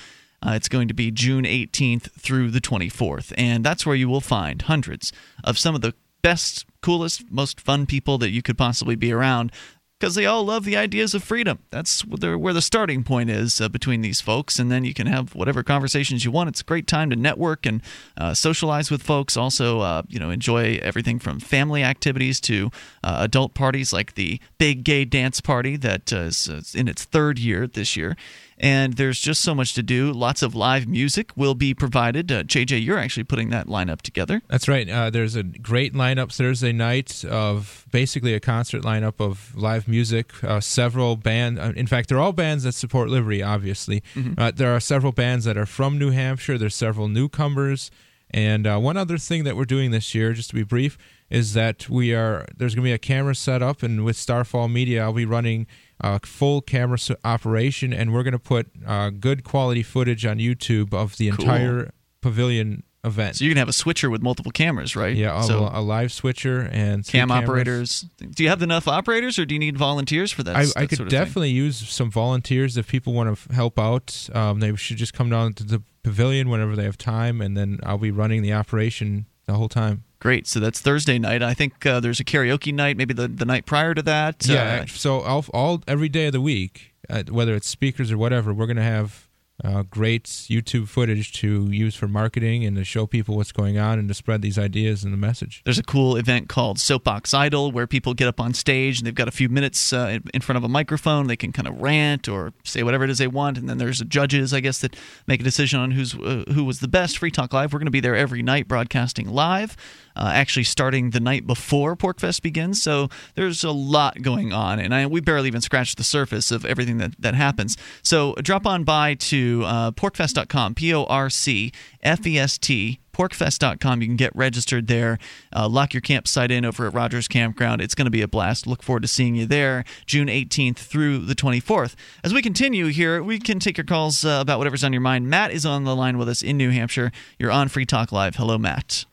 Uh, 0.45 0.53
it's 0.53 0.69
going 0.69 0.89
to 0.89 0.95
be 0.95 1.11
June 1.11 1.45
18th 1.45 2.13
through 2.13 2.51
the 2.51 2.61
24th, 2.61 3.33
and 3.37 3.65
that's 3.65 3.85
where 3.85 3.97
you 3.97 4.09
will 4.09 4.21
find 4.21 4.63
hundreds 4.63 5.13
of 5.43 5.59
some 5.59 5.75
of 5.75 5.81
the 5.81 5.95
best, 6.23 6.67
coolest, 6.81 7.31
most 7.31 7.61
fun 7.61 7.87
people 7.87 8.19
that 8.19 8.31
you 8.31 8.43
could 8.43 8.59
possibly 8.59 8.95
be 8.95 9.13
around 9.13 9.53
because 9.99 10.15
they 10.15 10.27
all 10.27 10.45
love 10.45 10.65
the 10.65 10.77
ideas 10.77 11.15
of 11.15 11.25
freedom. 11.25 11.59
That's 11.71 12.03
where 12.03 12.53
the, 12.53 12.63
starting 12.63 13.03
point 13.03 13.31
is 13.31 13.61
uh, 13.61 13.69
between 13.69 14.01
these 14.01 14.21
folks, 14.21 14.59
and 14.59 14.71
then 14.71 14.85
you 14.85 14.95
can 14.95 15.07
have 15.07 15.35
whatever 15.35 15.63
conversations 15.63 16.25
you 16.25 16.31
want. 16.31 16.49
It's 16.49 16.61
a 16.61 16.65
great 16.65 16.87
time 16.87 17.11
to 17.11 17.17
network 17.17 17.67
and 17.67 17.83
uh, 18.17 18.35
socialize 18.35 18.91
with 18.91 19.03
folks. 19.03 19.37
Also, 19.37 19.81
uh, 19.81 20.03
you 20.09 20.21
know, 20.21 20.31
enjoy 20.31 20.79
everything 20.83 21.19
from 21.19 21.41
family 21.41 21.83
activities 21.83 22.41
to 22.43 22.71
uh, 23.03 23.17
adult 23.21 23.55
parties 23.55 23.93
like 23.93 24.15
the 24.15 24.41
Big 24.59 24.85
Gay 24.85 25.05
Dance 25.05 25.41
Party 25.41 25.77
that 25.77 26.13
uh, 26.13 26.19
is 26.19 26.49
uh, 26.49 26.63
in 26.79 26.87
its 26.87 27.05
third 27.05 27.39
year 27.39 27.67
this 27.67 27.97
year 27.97 28.17
and 28.61 28.95
there's 28.95 29.21
just 29.21 29.43
so 29.43 29.55
much 29.55 29.75
to 29.75 29.83
do. 29.83 30.13
Lots 30.13 30.43
of 30.43 30.55
live 30.55 30.87
music 30.87 31.31
will 31.37 31.55
be 31.55 31.75
provided. 31.75 32.31
Uh, 32.31 32.43
JJ, 32.43 32.85
you're 32.85 32.99
actually 32.99 33.25
putting 33.25 33.51
that 33.51 33.67
lineup 33.67 34.03
together. 34.03 34.43
That's 34.49 34.69
right. 34.69 34.89
Uh, 34.89 35.11
there's 35.11 35.37
a 35.37 35.43
great 35.43 35.95
lineup 35.95 36.33
Thursday 36.33 36.73
night 36.73 37.25
of 37.25 37.87
basically 37.91 38.35
a 38.35 38.41
concert 38.41 38.83
lineup 38.83 39.21
of 39.21 39.55
live 39.57 39.87
music. 39.87 40.33
Uh, 40.43 40.61
several 40.61 41.17
bands. 41.17 41.61
Uh, 41.61 41.73
in 41.77 41.87
fact, 41.87 42.09
they're 42.09 42.21
all 42.21 42.33
bands 42.33 42.65
that 42.65 42.73
support 42.73 43.09
liberty. 43.09 43.43
Obviously, 43.43 44.03
uh, 44.37 44.51
there 44.55 44.75
are 44.75 44.81
several 44.81 45.13
bands 45.13 45.45
that 45.45 45.57
are 45.57 45.67
from 45.67 45.99
New 45.99 46.11
Hampshire. 46.11 46.59
There's 46.59 46.75
several 46.75 47.09
newcomers. 47.09 47.91
And 48.31 48.67
uh, 48.67 48.79
one 48.79 48.97
other 48.97 49.17
thing 49.17 49.45
that 49.45 49.57
we're 49.57 49.65
doing 49.65 49.91
this 49.91 50.15
year, 50.15 50.33
just 50.35 50.51
to 50.51 50.55
be 50.55 50.63
brief, 50.63 50.99
is 51.31 51.55
that 51.55 51.89
we 51.89 52.15
are 52.15 52.47
there's 52.57 52.75
going 52.75 52.85
to 52.85 52.89
be 52.89 52.93
a 52.93 52.99
camera 52.99 53.35
set 53.35 53.63
up, 53.63 53.83
and 53.83 54.05
with 54.05 54.17
Starfall 54.17 54.69
Media, 54.69 55.03
I'll 55.03 55.13
be 55.13 55.25
running 55.25 55.67
a 56.01 56.21
full 56.21 56.61
camera 56.61 56.99
operation, 57.25 57.93
and 57.93 58.13
we're 58.13 58.23
going 58.23 58.33
to 58.33 58.39
put 58.39 58.69
uh, 58.87 59.11
good 59.11 59.45
quality 59.45 59.83
footage 59.83 60.25
on 60.27 60.39
YouTube 60.39 60.93
of 60.95 61.17
the 61.17 61.31
Cool. 61.31 61.41
entire 61.45 61.91
pavilion 62.21 62.83
event. 63.05 63.37
So 63.37 63.45
you're 63.45 63.55
gonna 63.55 63.61
have 63.61 63.69
a 63.69 63.73
switcher 63.73 64.11
with 64.11 64.23
multiple 64.23 64.51
cameras, 64.51 64.97
right? 64.97 65.17
Yeah, 65.17 65.41
so 65.43 65.71
a 65.73 65.81
live 65.81 66.13
switcher 66.13 66.69
and 66.73 67.07
cam 67.07 67.29
cameras. 67.29 67.45
operators. 67.49 68.01
Do 68.35 68.43
you 68.43 68.49
have 68.49 68.61
enough 68.61 68.89
operators, 68.89 69.39
or 69.39 69.47
do 69.47 69.55
you 69.55 69.59
need 69.61 69.79
volunteers 69.79 70.33
for 70.33 70.43
that? 70.43 70.57
I, 70.57 70.65
that 70.65 70.73
I 70.77 70.87
could 70.87 71.01
of 71.01 71.09
thing? 71.09 71.19
definitely 71.19 71.51
use 71.51 71.77
some 71.89 72.11
volunteers 72.11 72.77
if 72.77 72.89
people 72.89 73.13
want 73.13 73.29
to 73.29 73.33
f- 73.33 73.55
help 73.55 73.79
out. 73.79 74.29
Um, 74.35 74.59
they 74.59 74.75
should 74.75 74.97
just 74.97 75.15
come 75.15 75.31
down 75.31 75.55
to 75.55 75.65
the 75.65 75.81
pavilion 76.03 76.49
whenever 76.51 76.75
they 76.75 76.85
have 76.85 76.99
time, 76.99 77.41
and 77.41 77.57
then 77.57 77.79
I'll 77.85 77.99
be 77.99 78.11
running 78.11 78.43
the 78.43 78.53
operation 78.53 79.27
the 79.47 79.55
whole 79.55 79.69
time. 79.69 80.03
Great. 80.21 80.47
So 80.47 80.59
that's 80.59 80.81
Thursday 80.81 81.19
night. 81.19 81.43
I 81.43 81.55
think 81.55 81.87
uh, 81.87 82.01
there's 82.01 82.19
a 82.21 82.25
karaoke 82.25 82.75
night, 82.75 82.97
maybe 82.97 83.15
the, 83.15 83.29
the 83.29 83.45
night 83.45 83.67
prior 83.67 83.95
to 83.95 84.03
that. 84.03 84.47
Yeah. 84.47 84.83
Uh, 84.83 84.87
so 84.87 85.21
all, 85.21 85.45
all 85.55 85.83
every 85.87 86.09
day 86.09 86.27
of 86.27 86.33
the 86.33 86.41
week, 86.41 86.95
uh, 87.09 87.23
whether 87.31 87.55
it's 87.55 87.69
speakers 87.69 88.11
or 88.11 88.19
whatever, 88.19 88.53
we're 88.53 88.67
going 88.67 88.77
to 88.77 88.83
have 88.83 89.29
uh, 89.65 89.83
great 89.83 90.25
YouTube 90.25 90.87
footage 90.87 91.33
to 91.33 91.69
use 91.71 91.97
for 91.97 92.07
marketing 92.07 92.65
and 92.65 92.77
to 92.77 92.85
show 92.85 93.07
people 93.07 93.37
what's 93.37 93.51
going 93.51 93.77
on 93.77 93.99
and 93.99 94.07
to 94.07 94.15
spread 94.15 94.41
these 94.41 94.57
ideas 94.57 95.03
and 95.03 95.13
the 95.13 95.17
message. 95.17 95.63
There's 95.65 95.79
a 95.79 95.83
cool 95.83 96.17
event 96.17 96.49
called 96.49 96.79
Soapbox 96.79 97.35
Idol 97.35 97.73
where 97.73 97.87
people 97.89 98.15
get 98.15 98.29
up 98.29 98.39
on 98.41 98.55
stage 98.55 98.99
and 98.99 99.07
they've 99.07 99.15
got 99.15 99.27
a 99.27 99.33
few 99.33 99.49
minutes 99.49 99.93
uh, 99.93 100.19
in- 100.33 100.41
front 100.43 100.59
of 100.59 100.65
a 100.65 100.69
microphone. 100.69 101.27
They 101.27 101.37
can 101.37 101.51
kind 101.53 101.67
of 101.67 101.81
rant 101.81 102.29
or 102.29 102.53
say 102.65 102.85
whatever 102.85 103.03
it 103.03 103.11
is 103.11 103.19
they 103.19 103.27
want, 103.27 103.59
and 103.59 103.69
then 103.69 103.79
there's 103.79 103.99
judges, 104.03 104.55
I 104.55 104.61
guess, 104.61 104.79
that 104.79 104.95
make 105.27 105.41
a 105.41 105.45
decision 105.45 105.81
on 105.81 105.91
who's 105.91 106.15
uh, 106.15 106.45
who 106.55 106.65
was 106.65 106.79
the 106.79 106.89
best. 106.89 107.19
Free 107.19 107.31
Talk 107.31 107.53
Live. 107.53 107.73
We're 107.73 107.81
going 107.81 107.87
to 107.87 107.91
be 107.91 108.01
there 108.01 108.17
every 108.17 108.43
night, 108.43 108.69
broadcasting 108.69 109.29
live. 109.29 109.77
Uh, 110.19 110.31
actually, 110.35 110.65
starting 110.65 111.11
the 111.11 111.21
night 111.21 111.47
before 111.47 111.97
PorcFest 111.97 112.43
begins, 112.43 112.83
so 112.83 113.09
there's 113.35 113.65
a 113.65 113.71
lot 113.71 114.21
going 114.23 114.53
on, 114.53 114.81
and 114.81 114.95
I, 114.95 115.07
we 115.07 115.21
barely 115.21 115.49
even 115.49 115.61
scratched 115.61 115.97
the 115.97 116.05
surface 116.05 116.51
of 116.51 116.65
everything 116.65 116.99
that, 116.99 117.13
that 117.21 117.35
happens. 117.35 117.77
So 118.03 118.35
drop 118.43 118.67
on 118.67 118.85
by 118.85 119.15
to 119.15 119.63
uh, 119.65 119.91
porcfest.com, 119.93 120.75
P 120.75 120.93
O 120.93 121.05
R 121.05 121.31
C 121.31 121.73
F 122.03 122.27
E 122.27 122.39
S 122.39 122.59
T 122.59 122.99
porcfest.com. 123.19 124.01
You 124.01 124.07
can 124.07 124.17
get 124.17 124.35
registered 124.35 124.87
there. 124.87 125.19
Uh, 125.55 125.69
lock 125.69 125.93
your 125.93 126.01
campsite 126.01 126.51
in 126.51 126.65
over 126.65 126.87
at 126.87 126.95
Rogers 126.95 127.27
Campground. 127.27 127.81
It's 127.81 127.95
going 127.95 128.07
to 128.07 128.11
be 128.11 128.23
a 128.23 128.29
blast. 128.29 128.67
Look 128.67 128.83
forward 128.83 129.03
to 129.03 129.09
seeing 129.09 129.35
you 129.35 129.45
there 129.45 129.85
June 130.07 130.29
18th 130.29 130.77
through 130.77 131.19
the 131.19 131.35
24th. 131.35 131.97
As 132.23 132.33
we 132.33 132.41
continue 132.41 132.87
here, 132.87 133.23
we 133.23 133.39
can 133.39 133.59
take 133.59 133.77
your 133.77 133.85
calls 133.85 134.25
uh, 134.25 134.39
about 134.41 134.59
whatever's 134.59 134.85
on 134.85 134.93
your 134.93 135.03
mind. 135.03 135.29
Matt 135.29 135.51
is 135.51 135.67
on 135.67 135.85
the 135.85 135.97
line 135.97 136.17
with 136.17 136.29
us 136.29 136.43
in 136.43 136.57
New 136.57 136.71
Hampshire. 136.71 137.11
You're 137.39 137.51
on 137.51 137.69
Free 137.69 137.85
Talk 137.85 138.13
Live. 138.13 138.37
Hello, 138.37 138.57
Matt. 138.57 139.05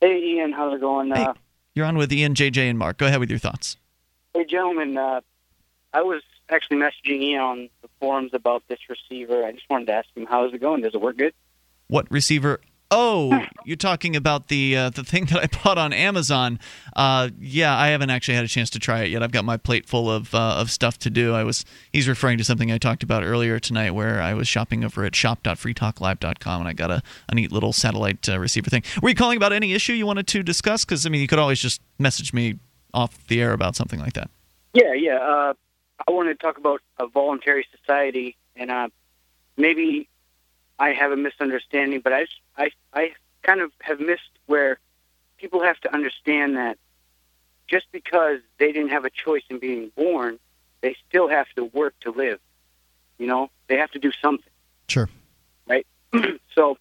Hey, 0.00 0.18
Ian, 0.18 0.52
how's 0.52 0.74
it 0.74 0.80
going? 0.80 1.10
Hey. 1.10 1.22
Uh, 1.24 1.34
You're 1.74 1.86
on 1.86 1.96
with 1.96 2.12
Ian, 2.12 2.34
JJ, 2.34 2.68
and 2.70 2.78
Mark. 2.78 2.98
Go 2.98 3.06
ahead 3.06 3.20
with 3.20 3.30
your 3.30 3.38
thoughts. 3.38 3.76
hey, 4.34 4.44
gentlemen, 4.44 4.96
uh, 4.96 5.20
I 5.92 6.02
was 6.02 6.22
actually 6.48 6.78
messaging 6.78 7.20
Ian 7.22 7.40
on 7.40 7.68
the 7.82 7.88
forums 8.00 8.30
about 8.32 8.62
this 8.68 8.78
receiver. 8.88 9.44
I 9.44 9.52
just 9.52 9.68
wanted 9.68 9.86
to 9.86 9.92
ask 9.92 10.08
him, 10.16 10.26
how's 10.28 10.52
it 10.54 10.60
going? 10.60 10.82
Does 10.82 10.94
it 10.94 11.00
work 11.00 11.16
good? 11.18 11.34
What 11.88 12.10
receiver? 12.10 12.60
Oh, 12.92 13.46
you're 13.64 13.76
talking 13.76 14.16
about 14.16 14.48
the 14.48 14.76
uh, 14.76 14.90
the 14.90 15.04
thing 15.04 15.26
that 15.26 15.38
I 15.42 15.62
bought 15.62 15.78
on 15.78 15.92
Amazon. 15.92 16.58
Uh, 16.96 17.30
yeah, 17.38 17.76
I 17.76 17.88
haven't 17.88 18.10
actually 18.10 18.34
had 18.34 18.44
a 18.44 18.48
chance 18.48 18.68
to 18.70 18.78
try 18.78 19.02
it 19.02 19.10
yet. 19.10 19.22
I've 19.22 19.30
got 19.32 19.44
my 19.44 19.56
plate 19.56 19.86
full 19.86 20.10
of 20.10 20.34
uh, 20.34 20.56
of 20.58 20.70
stuff 20.70 20.98
to 21.00 21.10
do. 21.10 21.34
I 21.34 21.44
was 21.44 21.64
he's 21.92 22.08
referring 22.08 22.38
to 22.38 22.44
something 22.44 22.72
I 22.72 22.78
talked 22.78 23.02
about 23.02 23.22
earlier 23.22 23.58
tonight, 23.60 23.92
where 23.92 24.20
I 24.20 24.34
was 24.34 24.48
shopping 24.48 24.84
over 24.84 25.04
at 25.04 25.14
shop.freetalklive.com, 25.14 26.60
and 26.60 26.68
I 26.68 26.72
got 26.72 26.90
a, 26.90 27.02
a 27.28 27.34
neat 27.34 27.52
little 27.52 27.72
satellite 27.72 28.28
uh, 28.28 28.38
receiver 28.38 28.70
thing. 28.70 28.82
Were 29.02 29.08
you 29.10 29.14
calling 29.14 29.36
about 29.36 29.52
any 29.52 29.72
issue 29.72 29.92
you 29.92 30.06
wanted 30.06 30.26
to 30.28 30.42
discuss? 30.42 30.84
Because 30.84 31.06
I 31.06 31.10
mean, 31.10 31.20
you 31.20 31.28
could 31.28 31.38
always 31.38 31.60
just 31.60 31.80
message 31.98 32.32
me 32.32 32.58
off 32.92 33.26
the 33.28 33.40
air 33.40 33.52
about 33.52 33.76
something 33.76 34.00
like 34.00 34.14
that. 34.14 34.30
Yeah, 34.74 34.94
yeah. 34.94 35.16
Uh, 35.16 35.54
I 36.08 36.10
wanted 36.10 36.38
to 36.40 36.44
talk 36.44 36.58
about 36.58 36.80
a 36.98 37.06
voluntary 37.06 37.66
society, 37.78 38.36
and 38.56 38.70
uh, 38.70 38.88
maybe 39.56 40.08
I 40.78 40.92
have 40.92 41.12
a 41.12 41.16
misunderstanding, 41.16 42.00
but 42.02 42.12
I, 42.12 42.22
just- 42.22 42.40
I, 42.60 42.70
I 42.92 43.12
kind 43.42 43.60
of 43.60 43.72
have 43.80 43.98
missed 44.00 44.30
where 44.46 44.78
people 45.38 45.62
have 45.62 45.80
to 45.80 45.94
understand 45.94 46.56
that 46.56 46.78
just 47.68 47.86
because 47.92 48.40
they 48.58 48.72
didn't 48.72 48.90
have 48.90 49.04
a 49.04 49.10
choice 49.10 49.42
in 49.48 49.58
being 49.58 49.90
born, 49.96 50.38
they 50.82 50.94
still 51.08 51.28
have 51.28 51.46
to 51.56 51.64
work 51.64 51.94
to 52.00 52.10
live. 52.10 52.38
You 53.18 53.26
know, 53.26 53.50
they 53.68 53.76
have 53.76 53.90
to 53.92 53.98
do 53.98 54.12
something. 54.22 54.52
Sure. 54.88 55.08
right? 55.68 55.86
so 56.54 56.76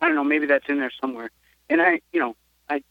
I 0.00 0.06
don't 0.06 0.16
know, 0.16 0.24
maybe 0.24 0.46
that's 0.46 0.68
in 0.68 0.78
there 0.78 0.92
somewhere. 1.00 1.30
And 1.70 1.80
I, 1.80 2.00
you 2.12 2.20
know, 2.20 2.36
I 2.68 2.82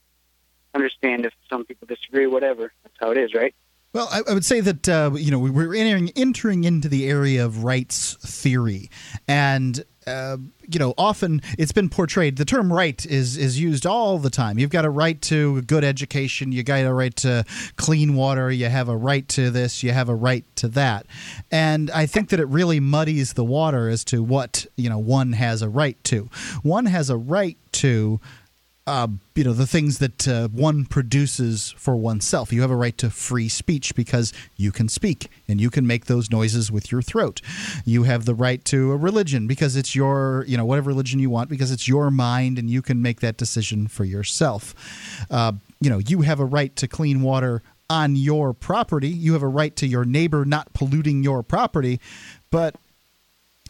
understand 0.74 1.26
if 1.26 1.34
some 1.50 1.66
people 1.66 1.88
disagree, 1.88 2.28
whatever. 2.28 2.72
That's 2.84 2.96
how 3.00 3.12
it 3.12 3.18
is, 3.18 3.34
right? 3.34 3.54
Well, 3.94 4.08
I, 4.12 4.22
I 4.30 4.34
would 4.34 4.46
say 4.46 4.60
that 4.62 4.90
uh, 4.90 5.12
you 5.16 5.30
know 5.30 5.38
we- 5.38 5.52
we're 5.52 5.76
entering 5.76 6.10
entering 6.16 6.64
into 6.64 6.90
the 6.90 7.08
area 7.08 7.46
of 7.46 7.64
rights 7.64 8.16
theory, 8.22 8.90
and 9.28 9.84
uh, 10.08 10.38
you 10.68 10.80
know 10.80 10.94
often 10.98 11.42
it's 11.58 11.72
been 11.72 11.90
portrayed. 11.90 12.38
The 12.38 12.46
term 12.46 12.72
"right" 12.72 13.06
is 13.06 13.38
is 13.38 13.60
used 13.60 13.86
all 13.86 14.18
the 14.18 14.30
time. 14.30 14.58
You've 14.58 14.70
got 14.70 14.86
a 14.86 14.90
right 14.90 15.22
to 15.24 15.62
good 15.64 15.84
education. 15.84 16.52
You 16.52 16.64
got 16.64 16.82
a 16.82 16.94
right 16.94 17.16
to 17.18 17.46
clean 17.76 18.16
water. 18.16 18.52
You 18.52 18.68
have 18.68 18.90
a 18.90 18.98
right 18.98 19.28
to 19.30 19.50
this. 19.50 19.84
You 19.84 19.92
have 19.92 20.10
a 20.10 20.16
right 20.16 20.46
to 20.58 20.68
that. 20.70 21.06
And 21.52 21.92
I 21.92 22.06
think 22.06 22.30
that 22.30 22.40
it 22.40 22.48
really 22.48 22.80
muddies 22.80 23.34
the 23.34 23.44
water 23.44 23.90
as 23.90 24.04
to 24.06 24.24
what 24.24 24.66
you 24.76 24.90
know 24.90 25.00
one 25.00 25.34
has 25.34 25.62
a 25.62 25.70
right 25.70 26.02
to. 26.06 26.30
One 26.62 26.86
has 26.86 27.10
a 27.10 27.18
right 27.18 27.58
to 27.74 28.20
uh, 28.86 29.08
you 29.36 29.44
know 29.44 29.54
the 29.54 29.68
things 29.68 30.00
that 30.00 30.28
uh, 30.28 30.50
one 30.50 30.86
produces 30.86 31.74
for 31.78 31.96
oneself. 31.96 32.52
You 32.52 32.62
have 32.62 32.72
a 32.72 32.76
right 32.76 32.98
to 32.98 33.10
free 33.10 33.48
speech 33.48 33.96
because 33.96 34.34
you 34.58 34.72
can 34.72 34.90
speak 34.90 35.30
and 35.48 35.62
you 35.62 35.70
can 35.70 35.88
make 35.88 36.06
those 36.06 36.30
noises 36.30 36.72
with 36.72 36.92
your 36.92 37.02
throat. 37.02 37.42
You 37.86 38.04
have 38.04 38.26
the 38.26 38.36
right 38.36 38.64
to 38.66 38.92
a 38.92 38.98
religion 38.98 39.48
because 39.48 39.78
it's 39.78 39.96
your 39.96 40.44
you 40.48 40.58
know 40.58 40.66
whatever 40.66 40.90
religion 40.90 41.20
you 41.20 41.30
want 41.30 41.50
because 41.50 41.72
it's 41.72 41.88
your 41.88 42.12
mind 42.12 42.60
and 42.60 42.70
you 42.70 42.82
can 42.82 43.02
make 43.02 43.22
that 43.22 43.38
decision 43.38 43.88
for 43.88 44.04
yourself. 44.04 44.76
Uh, 45.32 45.54
you 45.80 45.90
know 45.90 46.00
you 46.00 46.22
have 46.22 46.42
a 46.42 46.46
right 46.46 46.76
to 46.76 46.88
clean 46.88 47.22
water 47.22 47.62
on 47.90 48.18
your 48.18 48.54
property. 48.54 49.10
You 49.10 49.34
have 49.34 49.44
a 49.44 49.48
right 49.48 49.76
to 49.78 49.88
your 49.88 50.04
neighbor 50.04 50.44
not 50.44 50.74
polluting 50.74 51.24
your 51.24 51.42
property, 51.42 52.02
but 52.52 52.76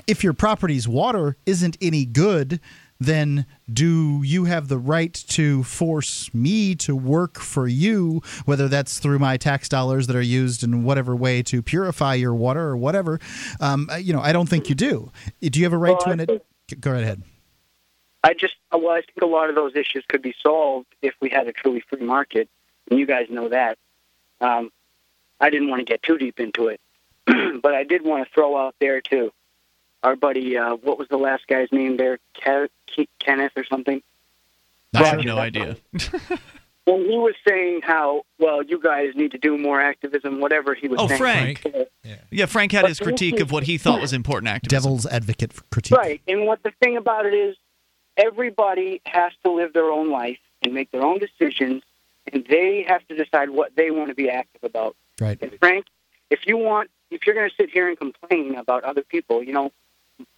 if 0.08 0.24
your 0.24 0.34
property's 0.34 0.88
water 0.88 1.38
isn't 1.46 1.78
any 1.82 2.06
good, 2.06 2.60
then 3.06 3.46
do 3.72 4.22
you 4.24 4.46
have 4.46 4.68
the 4.68 4.78
right 4.78 5.14
to 5.30 5.64
force 5.64 6.34
me 6.34 6.76
to 6.76 6.96
work 6.96 7.40
for 7.40 7.68
you, 7.68 8.22
whether 8.46 8.68
that's 8.68 9.00
through 9.00 9.20
my 9.20 9.38
tax 9.38 9.70
dollars 9.70 10.08
that 10.08 10.16
are 10.16 10.22
used 10.22 10.64
in 10.64 10.84
whatever 10.84 11.16
way 11.16 11.42
to 11.44 11.62
purify 11.62 12.16
your 12.16 12.34
water 12.34 12.62
or 12.62 12.78
whatever? 12.78 13.20
Um, 13.60 13.90
you 14.00 14.14
know, 14.14 14.22
I 14.22 14.34
don't 14.34 14.50
think 14.50 14.70
you 14.70 14.76
do. 14.76 15.12
Do 15.42 15.60
you 15.60 15.66
have 15.66 15.74
a 15.74 15.78
right 15.78 15.98
Well, 16.06 16.18
to 16.18 16.34
an? 16.34 16.42
Go 16.80 16.92
right 16.92 17.04
ahead. 17.04 17.24
I 18.24 18.34
just, 18.34 18.56
well, 18.72 18.90
I 18.90 19.02
think 19.02 19.22
a 19.22 19.26
lot 19.26 19.50
of 19.50 19.56
those 19.56 19.76
issues 19.76 20.06
could 20.08 20.22
be 20.22 20.34
solved 20.42 20.88
if 21.02 21.14
we 21.20 21.30
had 21.30 21.48
a 21.48 21.52
truly 21.52 21.84
free 21.90 22.02
market, 22.02 22.48
and 22.90 22.98
you 22.98 23.06
guys 23.06 23.28
know 23.30 23.50
that. 23.50 23.78
Um, 24.40 24.72
I 25.42 25.50
didn't 25.50 25.70
want 25.70 25.82
to 25.82 25.86
get 25.86 26.02
too 26.04 26.18
deep 26.18 26.40
into 26.40 26.68
it, 26.70 26.80
but 27.62 27.74
I 27.76 27.84
did 27.84 28.04
want 28.04 28.26
to 28.26 28.34
throw 28.34 28.56
out 28.58 28.76
there 28.80 29.02
too. 29.02 29.34
Our 30.04 30.16
buddy, 30.16 30.58
uh, 30.58 30.76
what 30.76 30.98
was 31.00 31.08
the 31.08 31.18
last 31.18 31.48
guy's 31.48 31.72
name 31.72 31.98
there? 31.98 32.18
Ke- 32.36 32.70
Ke- 32.94 33.08
Kenneth 33.20 33.54
or 33.56 33.64
something? 33.64 34.02
I 34.94 35.04
have 35.06 35.24
no 35.24 35.38
idea. 35.38 35.78
Well, 36.86 36.98
he 36.98 37.16
was 37.18 37.34
saying 37.48 37.80
how 37.82 38.26
well 38.40 38.62
you 38.62 38.78
guys 38.78 39.14
need 39.16 39.32
to 39.32 39.38
do 39.38 39.58
more 39.58 39.80
activism, 39.80 40.42
whatever 40.42 40.74
he 40.74 40.90
was 40.90 41.00
Oh, 41.00 41.08
saying. 41.08 41.18
Frank. 41.18 41.66
Yeah, 42.30 42.46
Frank 42.46 42.74
had 42.74 42.86
his 42.90 43.00
critique 43.00 43.40
of 43.40 43.54
what 43.54 43.64
he 43.64 43.78
thought 43.78 44.02
was 44.02 44.12
important 44.12 44.50
activism. 44.50 44.84
Devil's 44.84 45.06
advocate 45.06 45.54
for 45.54 45.64
critique. 45.72 45.98
Right. 45.98 46.22
And 46.28 46.46
what 46.46 46.62
the 46.62 46.72
thing 46.82 46.98
about 46.98 47.26
it 47.26 47.34
is, 47.34 47.56
everybody 48.18 49.02
has 49.06 49.32
to 49.46 49.52
live 49.52 49.72
their 49.72 49.90
own 49.92 50.10
life 50.12 50.40
and 50.62 50.74
make 50.74 50.92
their 50.92 51.04
own 51.04 51.20
decisions, 51.20 51.84
and 52.32 52.46
they 52.50 52.84
have 52.86 53.08
to 53.08 53.16
decide 53.16 53.50
what 53.50 53.74
they 53.78 53.90
want 53.90 54.10
to 54.10 54.16
be 54.16 54.30
active 54.30 54.64
about. 54.66 54.98
Right. 55.22 55.42
And 55.42 55.58
Frank, 55.60 55.86
if 56.30 56.46
you 56.46 56.58
want, 56.58 56.90
if 57.12 57.26
you're 57.26 57.36
going 57.36 57.50
to 57.50 57.56
sit 57.56 57.70
here 57.70 57.88
and 57.88 57.98
complain 57.98 58.56
about 58.56 58.84
other 58.84 59.04
people, 59.04 59.42
you 59.42 59.54
know, 59.54 59.72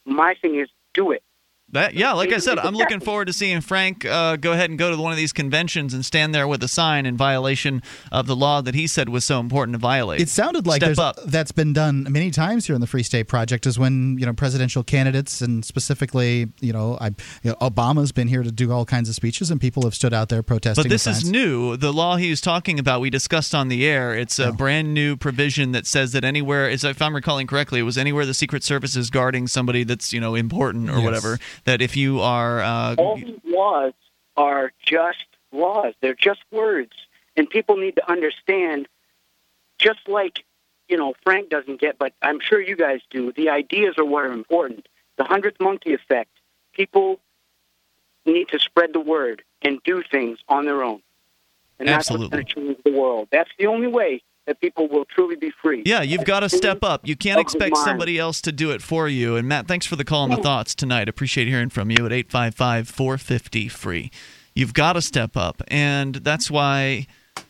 my 0.06 0.36
thing 0.42 0.60
is 0.60 0.70
do 0.94 1.12
it. 1.12 1.24
That, 1.72 1.96
yeah, 1.96 2.14
like 2.14 2.32
I 2.32 2.38
said, 2.38 2.60
I'm 2.60 2.76
looking 2.76 3.00
forward 3.00 3.26
to 3.26 3.34
seeing 3.34 3.60
Frank 3.60 4.06
uh, 4.06 4.36
go 4.36 4.54
ahead 4.54 4.70
and 4.70 4.78
go 4.78 4.92
to 4.96 5.02
one 5.02 5.12
of 5.12 5.18
these 5.18 5.34
conventions 5.34 5.96
and 5.96 6.06
stand 6.06 6.34
there 6.34 6.48
with 6.48 6.64
a 6.64 6.68
sign 6.68 7.08
in 7.08 7.18
violation 7.18 7.82
of 8.12 8.28
the 8.28 8.36
law 8.36 8.62
that 8.62 8.76
he 8.76 8.86
said 8.86 9.10
was 9.10 9.26
so 9.26 9.40
important 9.40 9.74
to 9.74 9.80
violate. 9.80 10.22
It 10.22 10.30
sounded 10.30 10.68
like 10.68 10.78
Step 10.78 10.88
there's, 10.90 11.00
up. 11.00 11.16
that's 11.26 11.52
been 11.52 11.74
done 11.74 12.06
many 12.10 12.30
times 12.30 12.68
here 12.68 12.76
in 12.76 12.82
the 12.82 12.88
Free 12.88 13.02
State 13.02 13.28
Project. 13.28 13.66
Is 13.66 13.80
when 13.80 14.16
you 14.20 14.28
know 14.28 14.32
presidential 14.34 14.84
candidates 14.84 15.42
and 15.42 15.66
specifically 15.66 16.48
you 16.62 16.72
know, 16.72 17.00
I, 17.02 17.08
you 17.42 17.50
know 17.50 17.56
Obama's 17.56 18.12
been 18.12 18.28
here 18.28 18.44
to 18.44 18.52
do 18.52 18.72
all 18.72 18.86
kinds 18.86 19.10
of 19.10 19.16
speeches 19.16 19.50
and 19.50 19.60
people 19.60 19.84
have 19.84 19.96
stood 19.96 20.14
out 20.14 20.30
there 20.30 20.44
protesting. 20.44 20.84
But 20.84 20.90
this 20.90 21.08
is 21.08 21.30
new. 21.30 21.78
The 21.78 21.92
law 21.92 22.16
he 22.18 22.30
was 22.30 22.42
talking 22.42 22.78
about, 22.80 23.02
we 23.02 23.10
discussed 23.10 23.56
on 23.56 23.70
the 23.70 23.88
air. 23.88 24.16
It's 24.16 24.38
a 24.38 24.52
brand 24.54 24.94
new 24.94 25.18
provision 25.18 25.72
that 25.72 25.88
says 25.88 26.12
that 26.12 26.24
anywhere, 26.24 26.70
if 26.70 27.02
I'm 27.02 27.16
recalling 27.16 27.48
correctly, 27.48 27.80
it 27.80 27.84
was 27.84 27.98
anywhere 27.98 28.26
the 28.28 28.36
Secret 28.36 28.64
Service 28.64 28.96
is 28.96 29.10
guarding 29.10 29.48
somebody 29.48 29.84
that's 29.84 30.14
you 30.14 30.22
know 30.22 30.36
important 30.36 30.90
or 30.92 30.98
Yes. 30.98 31.04
whatever. 31.04 31.40
That 31.64 31.82
if 31.82 31.96
you 31.96 32.20
are, 32.22 32.62
uh, 32.62 32.96
All 32.96 33.16
these 33.16 33.40
laws 33.46 33.94
are 34.38 34.74
just 34.86 35.26
laws. 35.52 35.94
They're 36.02 36.14
just 36.14 36.42
words. 36.52 36.94
And 37.38 37.50
people 37.50 37.78
need 37.78 37.96
to 37.96 38.12
understand, 38.12 38.88
just 39.80 40.08
like, 40.08 40.44
you 40.88 40.98
know, 40.98 41.14
Frank 41.24 41.50
doesn't 41.50 41.80
get, 41.82 41.98
but 41.98 42.14
I'm 42.22 42.40
sure 42.40 42.62
you 42.62 42.76
guys 42.76 43.02
do, 43.10 43.32
the 43.32 43.50
ideas 43.50 43.96
are 43.98 44.06
what 44.06 44.26
are 44.26 44.32
important. 44.32 44.88
The 45.18 45.24
hundredth 45.24 45.60
monkey 45.60 45.94
effect. 45.94 46.30
People 46.74 47.20
need 48.26 48.50
to 48.50 48.60
spread 48.60 48.94
the 48.94 49.00
word 49.00 49.44
and 49.62 49.82
do 49.84 50.04
things 50.04 50.40
on 50.48 50.66
their 50.66 50.84
own. 50.84 51.02
And 51.80 51.88
that's 51.90 52.10
what's 52.10 52.30
going 52.30 52.46
to 52.46 52.54
change 52.54 52.78
the 52.86 52.92
world. 52.92 53.28
That's 53.32 53.50
the 53.58 53.68
only 53.68 53.88
way 53.88 54.24
that 54.46 54.62
people 54.62 54.88
will 54.88 55.06
truly 55.06 55.36
be 55.36 55.52
free. 55.62 55.84
yeah, 55.86 56.02
you've 56.02 56.26
got 56.26 56.42
to 56.42 56.50
step 56.50 56.84
up. 56.84 57.08
You 57.08 57.16
can't 57.16 57.40
expect 57.40 57.78
somebody 57.78 58.20
else 58.20 58.42
to 58.42 58.52
do 58.52 58.72
it 58.72 58.82
for 58.82 59.08
you. 59.08 59.36
And 59.36 59.48
Matt, 59.48 59.68
thanks 59.68 59.86
for 59.86 59.96
the 59.96 60.06
call 60.06 60.26
and 60.26 60.34
the 60.34 60.42
thoughts 60.42 60.76
tonight. 60.76 61.10
Appreciate 61.10 61.48
hearing 61.48 61.70
from 61.70 61.90
you 61.90 62.06
at 62.06 62.12
855 62.12 62.88
450 62.88 63.68
free. 63.70 64.12
You've 64.54 64.74
got 64.74 64.94
to 64.94 65.02
step 65.02 65.36
up, 65.36 65.62
and 65.68 66.16
that's 66.16 66.50
why 66.50 67.08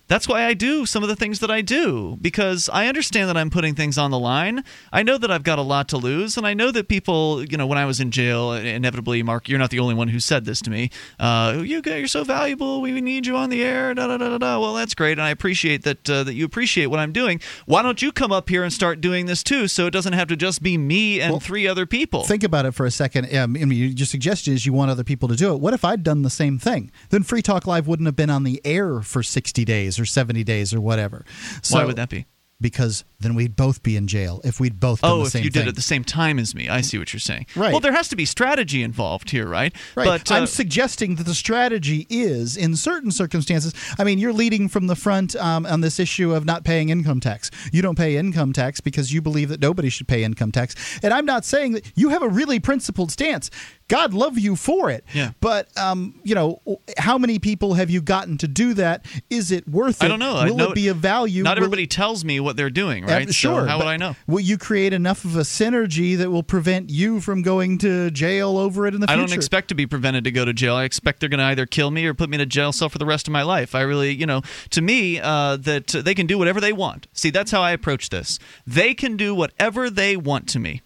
that's 0.08 0.28
why 0.28 0.46
I 0.46 0.54
do 0.54 0.86
some 0.86 1.02
of 1.04 1.10
the 1.10 1.16
things 1.16 1.40
that 1.40 1.50
I 1.50 1.62
do 1.62 2.18
because 2.22 2.70
I 2.72 2.88
understand 2.88 3.30
that 3.30 3.38
I'm 3.38 3.50
putting 3.50 3.74
things 3.74 3.98
on 3.98 4.12
the 4.12 4.20
line. 4.20 4.64
I 4.94 5.02
know 5.04 5.18
that 5.18 5.32
I've 5.32 5.44
got 5.44 5.58
a 5.58 5.64
lot 5.64 5.88
to 5.90 5.98
lose, 5.98 6.38
and 6.38 6.46
I 6.46 6.54
know 6.54 6.72
that 6.72 6.88
people, 6.88 7.44
you 7.44 7.58
know, 7.58 7.66
when 7.66 7.78
I 7.78 7.86
was 7.86 8.00
in 8.00 8.12
jail, 8.12 8.54
inevitably, 8.54 9.24
Mark, 9.24 9.50
you're 9.50 9.60
not 9.60 9.72
the 9.72 9.80
only 9.80 9.96
one 9.96 10.10
who 10.10 10.20
said 10.20 10.46
this 10.46 10.62
to 10.62 10.70
me. 10.70 10.92
Uh, 11.20 11.62
you, 11.66 11.82
you're 11.84 12.08
so 12.08 12.24
valuable. 12.24 12.82
We 12.82 13.00
need 13.02 13.26
you 13.26 13.36
on 13.36 13.50
the 13.50 13.64
air. 13.64 13.94
Da, 13.94 14.08
da, 14.08 14.18
da, 14.18 14.30
da, 14.30 14.38
da. 14.38 14.60
Well, 14.60 14.76
that's 14.76 14.94
great, 14.94 15.14
and 15.14 15.22
I 15.22 15.30
appreciate 15.32 15.84
that 15.84 16.10
uh, 16.10 16.24
that 16.24 16.34
you 16.36 16.46
appreciate 16.46 16.88
what 16.88 17.00
I'm 17.00 17.12
doing. 17.12 17.42
Why 17.66 17.82
don't 17.82 18.02
you 18.02 18.12
come 18.12 18.32
up 18.32 18.50
here 18.50 18.64
and 18.64 18.72
start 18.72 19.02
doing 19.02 19.26
this 19.26 19.42
too, 19.44 19.68
so 19.68 19.88
it 19.88 19.92
doesn't 19.92 20.14
have 20.14 20.28
to 20.28 20.36
just 20.36 20.62
be 20.62 20.78
me 20.78 21.20
and 21.20 21.32
Well, 21.32 21.40
three 21.40 21.68
other 21.68 21.86
people? 21.86 22.24
Think 22.24 22.44
about 22.44 22.66
it 22.66 22.74
for 22.74 22.86
a 22.86 22.92
second. 22.92 23.34
Um, 23.36 23.58
I 23.60 23.66
mean, 23.66 23.98
your 23.98 24.06
suggestion 24.06 24.54
is 24.54 24.66
you 24.66 24.74
want 24.74 24.92
other 24.92 25.04
people 25.04 25.30
to 25.30 25.36
do 25.36 25.54
it. 25.54 25.60
What 25.60 25.74
if 25.74 25.84
I'd 25.84 26.04
done 26.04 26.22
the 26.22 26.30
same 26.30 26.60
thing? 26.60 26.92
Then 27.10 27.24
Free 27.24 27.42
Talk 27.42 27.66
Live 27.66 27.88
wouldn't 27.88 28.06
have 28.06 28.16
been 28.16 28.30
on 28.30 28.44
the 28.44 28.62
air 28.64 29.02
for 29.02 29.24
60 29.24 29.66
days 29.66 29.95
or 30.00 30.06
70 30.06 30.44
days 30.44 30.74
or 30.74 30.82
whatever. 30.82 31.26
So, 31.62 31.78
Why 31.78 31.86
would 31.86 31.96
that 31.96 32.10
be? 32.10 32.26
Because 32.62 33.04
then 33.20 33.36
we'd 33.36 33.56
both 33.58 33.84
be 33.84 33.98
in 33.98 34.08
jail 34.08 34.40
if 34.46 34.62
we'd 34.62 34.80
both 34.80 35.02
done 35.02 35.12
Oh, 35.12 35.18
the 35.20 35.26
if 35.28 35.36
you 35.36 35.42
thing. 35.44 35.52
did 35.52 35.62
it 35.64 35.68
at 35.70 35.76
the 35.76 35.82
same 35.82 36.06
time 36.06 36.40
as 36.40 36.56
me, 36.56 36.70
I 36.70 36.80
see 36.82 36.98
what 36.98 37.12
you're 37.12 37.20
saying. 37.20 37.48
Right. 37.56 37.72
Well, 37.72 37.82
there 37.82 37.92
has 37.92 38.08
to 38.10 38.16
be 38.16 38.24
strategy 38.24 38.82
involved 38.82 39.32
here, 39.32 39.46
right? 39.46 39.74
Right. 39.94 40.06
But 40.06 40.32
uh, 40.32 40.36
I'm 40.36 40.48
suggesting 40.48 41.16
that 41.16 41.26
the 41.26 41.34
strategy 41.34 42.08
is, 42.10 42.56
in 42.56 42.78
certain 42.78 43.12
circumstances, 43.12 43.74
I 44.00 44.06
mean, 44.06 44.20
you're 44.20 44.32
leading 44.34 44.70
from 44.70 44.88
the 44.88 44.96
front 44.96 45.36
um, 45.36 45.66
on 45.66 45.82
this 45.82 46.00
issue 46.00 46.34
of 46.34 46.46
not 46.46 46.64
paying 46.64 46.90
income 46.90 47.20
tax. 47.20 47.52
You 47.74 47.82
don't 47.82 47.98
pay 47.98 48.16
income 48.16 48.54
tax 48.54 48.80
because 48.80 49.12
you 49.12 49.22
believe 49.22 49.50
that 49.50 49.60
nobody 49.60 49.90
should 49.90 50.08
pay 50.08 50.24
income 50.24 50.54
tax. 50.54 50.76
And 51.04 51.14
I'm 51.14 51.26
not 51.26 51.44
saying 51.44 51.74
that 51.74 51.92
you 51.96 52.10
have 52.10 52.22
a 52.24 52.30
really 52.30 52.60
principled 52.62 53.12
stance. 53.12 53.50
God 53.88 54.14
love 54.14 54.40
you 54.40 54.56
for 54.56 54.90
it. 54.90 55.04
Yeah. 55.14 55.32
But, 55.42 55.76
um, 55.78 56.20
you 56.24 56.34
know, 56.36 56.62
how 56.98 57.18
many 57.18 57.38
people 57.38 57.76
have 57.76 57.90
you 57.90 58.02
gotten 58.02 58.38
to 58.40 58.48
do 58.48 58.74
that? 58.76 59.06
Is 59.30 59.52
it 59.52 59.68
worth 59.68 60.02
it? 60.02 60.06
I 60.06 60.08
don't 60.08 60.20
know. 60.20 60.36
I 60.38 60.46
Will 60.50 60.58
know- 60.58 60.70
it 60.72 60.76
be 60.76 60.88
of 60.88 60.98
value? 60.98 61.44
Not 61.44 61.58
Will 61.58 61.66
everybody 61.66 61.86
tells 61.86 62.24
me 62.26 62.40
what 62.46 62.56
they're 62.56 62.70
doing, 62.70 63.04
Uh, 63.04 63.08
right? 63.08 63.28
So 63.28 63.34
sure. 63.34 63.66
how 63.68 63.78
would 63.80 63.88
I 63.88 63.98
know? 63.98 64.16
Will 64.28 64.40
you 64.40 64.58
create 64.58 64.94
enough 64.94 65.26
of 65.26 65.36
a 65.36 65.42
synergy 65.42 66.18
that 66.18 66.32
will 66.32 66.44
prevent 66.44 66.90
you 66.90 67.20
from 67.20 67.42
going 67.42 67.78
to 67.80 68.10
jail 68.12 68.58
over 68.58 68.88
it 68.88 68.94
in 68.96 69.02
the 69.02 69.08
future? 69.08 69.20
I 69.22 69.26
don't 69.26 69.34
expect 69.36 69.68
to 69.70 69.76
be 69.76 69.86
prevented 69.86 70.24
to 70.24 70.32
go 70.32 70.46
to 70.46 70.54
jail. 70.54 70.76
I 70.76 70.86
expect 70.86 71.20
they're 71.20 71.28
going 71.28 71.40
to 71.40 71.46
either 71.46 71.66
kill 71.66 71.92
me 71.92 72.06
or 72.06 72.14
put 72.14 72.30
me 72.30 72.36
in 72.36 72.42
a 72.42 72.46
jail 72.46 72.72
cell 72.72 72.88
for 72.88 72.98
the 73.00 73.06
rest 73.06 73.28
of 73.28 73.32
my 73.34 73.42
life. 73.42 73.76
I 73.76 73.82
really, 73.82 74.14
you 74.14 74.26
know, 74.26 74.42
to 74.70 74.82
me, 74.82 75.20
uh, 75.20 75.58
that 75.58 75.94
uh, 75.96 76.02
they 76.02 76.16
can 76.16 76.28
do 76.28 76.38
whatever 76.38 76.62
they 76.62 76.72
want. 76.72 77.08
See, 77.12 77.32
that's 77.32 77.52
how 77.52 77.62
I 77.62 77.72
approach 77.72 78.10
this. 78.10 78.40
They 78.66 78.94
can 78.94 79.18
do 79.18 79.36
whatever 79.36 79.90
they 79.90 80.16
want 80.16 80.48
to 80.50 80.60
me, 80.60 80.82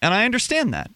and 0.00 0.14
I 0.14 0.24
understand 0.24 0.72
that. 0.72 0.90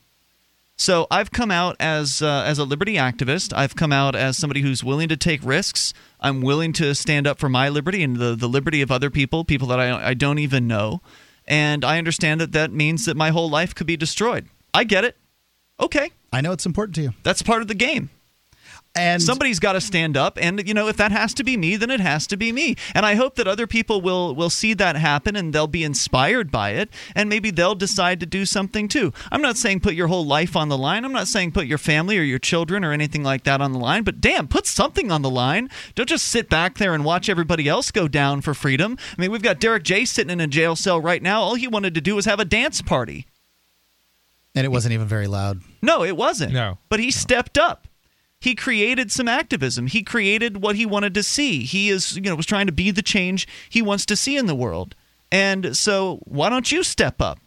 So 0.82 1.06
I've 1.12 1.30
come 1.30 1.52
out 1.52 1.76
as 1.78 2.22
uh, 2.22 2.42
as 2.44 2.59
a 2.59 2.64
liberty 2.64 2.94
activist. 2.94 3.52
I've 3.56 3.76
come 3.76 3.92
out 3.92 4.16
as 4.16 4.36
somebody 4.36 4.62
who's 4.62 4.82
willing 4.82 5.09
to 5.10 5.16
take 5.16 5.38
risks. 5.44 5.94
I'm 6.18 6.40
willing 6.40 6.72
to 6.72 6.92
stand 6.96 7.24
up 7.24 7.38
for 7.38 7.48
my 7.48 7.68
liberty 7.68 8.02
and 8.02 8.16
the, 8.16 8.34
the 8.34 8.48
liberty 8.48 8.82
of 8.82 8.90
other 8.90 9.09
people, 9.09 9.44
people 9.44 9.68
that 9.68 9.78
I, 9.78 10.09
I 10.09 10.14
don't 10.14 10.40
even 10.40 10.66
know. 10.66 11.00
And 11.46 11.84
I 11.84 11.98
understand 11.98 12.40
that 12.40 12.50
that 12.50 12.72
means 12.72 13.04
that 13.04 13.16
my 13.16 13.30
whole 13.30 13.48
life 13.48 13.76
could 13.76 13.86
be 13.86 13.96
destroyed. 13.96 14.48
I 14.74 14.82
get 14.82 15.04
it. 15.04 15.16
Okay. 15.78 16.10
I 16.32 16.40
know 16.40 16.50
it's 16.50 16.66
important 16.66 16.96
to 16.96 17.02
you. 17.02 17.14
That's 17.22 17.42
part 17.42 17.62
of 17.62 17.68
the 17.68 17.76
game. 17.76 18.10
And 18.94 19.23
Somebody's 19.23 19.59
got 19.59 19.73
to 19.73 19.81
stand 19.81 20.19
up, 20.19 20.36
and 20.39 20.69
you 20.69 20.74
know 20.74 20.86
if 20.86 20.98
that 20.98 21.12
has 21.12 21.32
to 21.35 21.44
be 21.44 21.56
me, 21.56 21.77
then 21.77 21.90
it 21.90 22.01
has 22.01 22.27
to 22.27 22.36
be 22.36 22.52
me. 22.52 22.77
And 22.94 23.06
I 23.06 23.14
hope 23.14 23.36
that 23.36 23.48
other 23.48 23.66
people 23.66 24.02
will 24.02 24.35
will 24.35 24.51
see 24.51 24.74
that 24.74 24.97
happen, 24.97 25.35
and 25.35 25.51
they'll 25.55 25.66
be 25.66 25.82
inspired 25.82 26.51
by 26.51 26.73
it, 26.73 26.90
and 27.14 27.31
maybe 27.31 27.51
they'll 27.51 27.74
decide 27.74 28.20
to 28.20 28.27
do 28.27 28.44
something 28.44 28.89
too. 28.89 29.10
I'm 29.31 29.40
not 29.40 29.56
saying 29.56 29.81
put 29.81 29.94
your 29.94 30.09
whole 30.09 30.27
life 30.27 30.56
on 30.56 30.69
the 30.69 30.77
line. 30.77 31.06
I'm 31.06 31.12
not 31.12 31.27
saying 31.27 31.52
put 31.52 31.66
your 31.66 31.78
family 31.78 32.19
or 32.19 32.23
your 32.23 32.39
children 32.39 32.85
or 32.85 32.93
anything 32.93 33.23
like 33.23 33.44
that 33.44 33.62
on 33.62 33.73
the 33.73 33.78
line. 33.78 34.02
But 34.02 34.20
damn, 34.20 34.47
put 34.47 34.66
something 34.66 35.10
on 35.10 35.23
the 35.23 35.31
line. 35.31 35.70
Don't 35.94 36.09
just 36.09 36.28
sit 36.28 36.51
back 36.51 36.77
there 36.77 36.93
and 36.93 37.02
watch 37.02 37.31
everybody 37.31 37.66
else 37.69 37.90
go 37.90 38.09
down 38.09 38.43
for 38.43 38.52
freedom. 38.52 38.98
I 39.16 39.20
mean, 39.23 39.31
we've 39.32 39.40
got 39.43 39.59
Derrick 39.59 39.85
J 39.85 40.05
sitting 40.05 40.31
in 40.31 40.39
a 40.40 40.47
jail 40.47 40.77
cell 40.77 41.01
right 41.01 41.23
now. 41.23 41.40
All 41.40 41.55
he 41.55 41.66
wanted 41.66 41.94
to 41.94 42.02
do 42.02 42.14
was 42.14 42.27
have 42.27 42.40
a 42.40 42.44
dance 42.44 42.82
party. 42.82 43.24
and 44.55 44.66
it 44.66 44.69
wasn't 44.70 44.93
even 44.93 45.06
very 45.06 45.27
loud. 45.28 45.62
No, 45.81 46.05
it 46.05 46.14
wasn't. 46.14 46.52
No. 46.52 46.77
But 46.90 47.01
he 47.01 47.10
stepped 47.10 47.56
up. 47.56 47.89
He 48.43 48.56
created 48.56 49.12
some 49.12 49.28
activism. 49.28 49.86
He 49.86 50.02
created 50.02 50.60
what 50.60 50.74
he 50.74 50.85
wanted 50.85 51.14
to 51.14 51.23
see. 51.23 51.62
He 51.62 51.90
is, 51.90 52.16
you 52.16 52.23
know, 52.23 52.35
was 52.35 52.44
trying 52.44 52.66
to 52.66 52.73
be 52.73 52.90
the 52.90 53.01
change 53.01 53.47
he 53.70 53.81
wants 53.81 54.05
to 54.06 54.16
see 54.16 54.36
in 54.36 54.47
the 54.47 54.55
world. 54.55 54.97
And 55.31 55.77
so, 55.77 56.19
why 56.24 56.48
don't 56.51 56.73
you 56.73 56.82
step 56.82 57.23
up? 57.23 57.39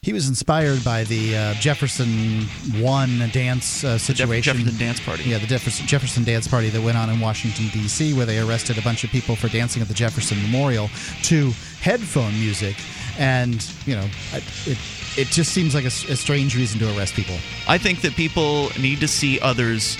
He 0.00 0.12
was 0.12 0.28
inspired 0.28 0.84
by 0.84 1.02
the 1.02 1.36
uh, 1.36 1.54
Jefferson 1.54 2.42
One 2.80 3.28
dance 3.32 3.82
uh, 3.82 3.98
situation. 3.98 4.56
Jefferson 4.56 4.78
Dance 4.78 5.00
Party. 5.00 5.24
Yeah, 5.24 5.38
the 5.38 5.48
Jefferson, 5.48 5.86
Jefferson 5.86 6.22
Dance 6.22 6.46
Party 6.46 6.68
that 6.68 6.80
went 6.80 6.96
on 6.96 7.10
in 7.10 7.18
Washington, 7.18 7.66
D.C., 7.72 8.14
where 8.14 8.26
they 8.26 8.38
arrested 8.38 8.78
a 8.78 8.82
bunch 8.82 9.02
of 9.02 9.10
people 9.10 9.34
for 9.34 9.48
dancing 9.48 9.82
at 9.82 9.88
the 9.88 9.94
Jefferson 9.94 10.40
Memorial 10.42 10.90
to 11.24 11.50
headphone 11.80 12.34
music. 12.34 12.76
And, 13.18 13.68
you 13.84 13.96
know, 13.96 14.08
it, 14.32 14.78
it 15.16 15.28
just 15.28 15.52
seems 15.52 15.74
like 15.74 15.84
a 15.84 15.90
strange 15.90 16.56
reason 16.56 16.80
to 16.80 16.96
arrest 16.96 17.14
people. 17.14 17.36
I 17.68 17.78
think 17.78 18.00
that 18.02 18.14
people 18.14 18.70
need 18.80 19.00
to 19.00 19.08
see 19.08 19.40
others 19.40 19.98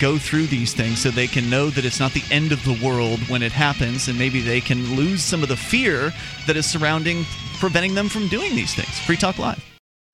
go 0.00 0.18
through 0.18 0.46
these 0.46 0.74
things 0.74 1.00
so 1.00 1.10
they 1.10 1.26
can 1.26 1.48
know 1.48 1.70
that 1.70 1.84
it's 1.84 1.98
not 1.98 2.12
the 2.12 2.24
end 2.30 2.52
of 2.52 2.62
the 2.64 2.78
world 2.84 3.20
when 3.28 3.42
it 3.42 3.52
happens, 3.52 4.08
and 4.08 4.18
maybe 4.18 4.40
they 4.40 4.60
can 4.60 4.94
lose 4.94 5.22
some 5.22 5.42
of 5.42 5.48
the 5.48 5.56
fear 5.56 6.12
that 6.46 6.56
is 6.56 6.66
surrounding 6.66 7.24
preventing 7.58 7.94
them 7.94 8.08
from 8.08 8.28
doing 8.28 8.54
these 8.54 8.74
things. 8.74 8.98
Free 9.00 9.16
Talk 9.16 9.38
Live. 9.38 9.67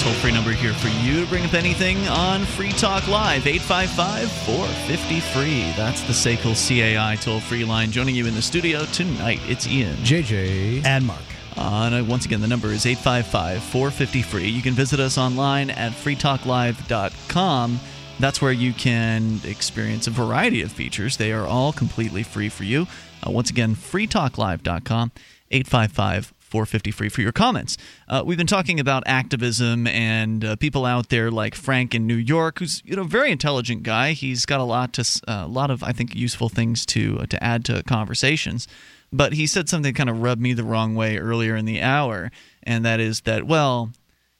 Toll 0.00 0.14
free 0.14 0.32
number 0.32 0.52
here 0.52 0.72
for 0.72 0.88
you 1.04 1.20
to 1.20 1.26
bring 1.26 1.44
up 1.44 1.52
anything 1.52 2.08
on 2.08 2.46
Free 2.46 2.72
Talk 2.72 3.06
Live, 3.06 3.46
855 3.46 4.32
450 4.46 5.20
free. 5.20 5.72
That's 5.76 6.00
the 6.04 6.14
SACL 6.14 6.54
CAI 6.56 7.16
toll 7.16 7.38
free 7.38 7.66
line. 7.66 7.90
Joining 7.90 8.14
you 8.14 8.24
in 8.26 8.34
the 8.34 8.40
studio 8.40 8.86
tonight, 8.86 9.40
it's 9.44 9.66
Ian. 9.66 9.94
JJ. 9.96 10.86
And 10.86 11.06
Mark. 11.06 11.20
Uh, 11.54 11.90
and 11.92 12.08
once 12.08 12.24
again, 12.24 12.40
the 12.40 12.48
number 12.48 12.68
is 12.68 12.86
855 12.86 13.62
450 13.62 14.22
free. 14.22 14.48
You 14.48 14.62
can 14.62 14.72
visit 14.72 15.00
us 15.00 15.18
online 15.18 15.68
at 15.68 15.92
freetalklive.com. 15.92 17.80
That's 18.18 18.40
where 18.40 18.52
you 18.52 18.72
can 18.72 19.40
experience 19.44 20.06
a 20.06 20.12
variety 20.12 20.62
of 20.62 20.72
features. 20.72 21.18
They 21.18 21.30
are 21.30 21.46
all 21.46 21.74
completely 21.74 22.22
free 22.22 22.48
for 22.48 22.64
you. 22.64 22.86
Uh, 23.22 23.32
once 23.32 23.50
again, 23.50 23.74
freetalklive.com, 23.74 25.12
855 25.50 26.32
450 26.50 26.90
free 26.90 27.08
for 27.08 27.22
your 27.22 27.32
comments. 27.32 27.76
Uh, 28.08 28.22
we've 28.26 28.36
been 28.38 28.46
talking 28.46 28.80
about 28.80 29.02
activism 29.06 29.86
and 29.86 30.44
uh, 30.44 30.56
people 30.56 30.84
out 30.84 31.08
there 31.08 31.30
like 31.30 31.54
Frank 31.54 31.94
in 31.94 32.06
New 32.06 32.16
York, 32.16 32.58
who's 32.58 32.82
you 32.84 32.96
know 32.96 33.02
a 33.02 33.06
very 33.06 33.30
intelligent 33.30 33.84
guy. 33.84 34.12
He's 34.12 34.44
got 34.44 34.60
a 34.60 34.64
lot 34.64 34.92
to 34.94 35.02
uh, 35.28 35.44
a 35.44 35.48
lot 35.48 35.70
of 35.70 35.82
I 35.82 35.92
think 35.92 36.14
useful 36.14 36.48
things 36.48 36.84
to 36.86 37.20
uh, 37.20 37.26
to 37.26 37.42
add 37.42 37.64
to 37.66 37.82
conversations. 37.84 38.66
But 39.12 39.32
he 39.32 39.46
said 39.46 39.68
something 39.68 39.94
kind 39.94 40.10
of 40.10 40.22
rubbed 40.22 40.40
me 40.40 40.52
the 40.52 40.64
wrong 40.64 40.94
way 40.94 41.18
earlier 41.18 41.56
in 41.56 41.64
the 41.64 41.80
hour, 41.80 42.30
and 42.62 42.84
that 42.84 43.00
is 43.00 43.22
that 43.22 43.46
well, 43.46 43.92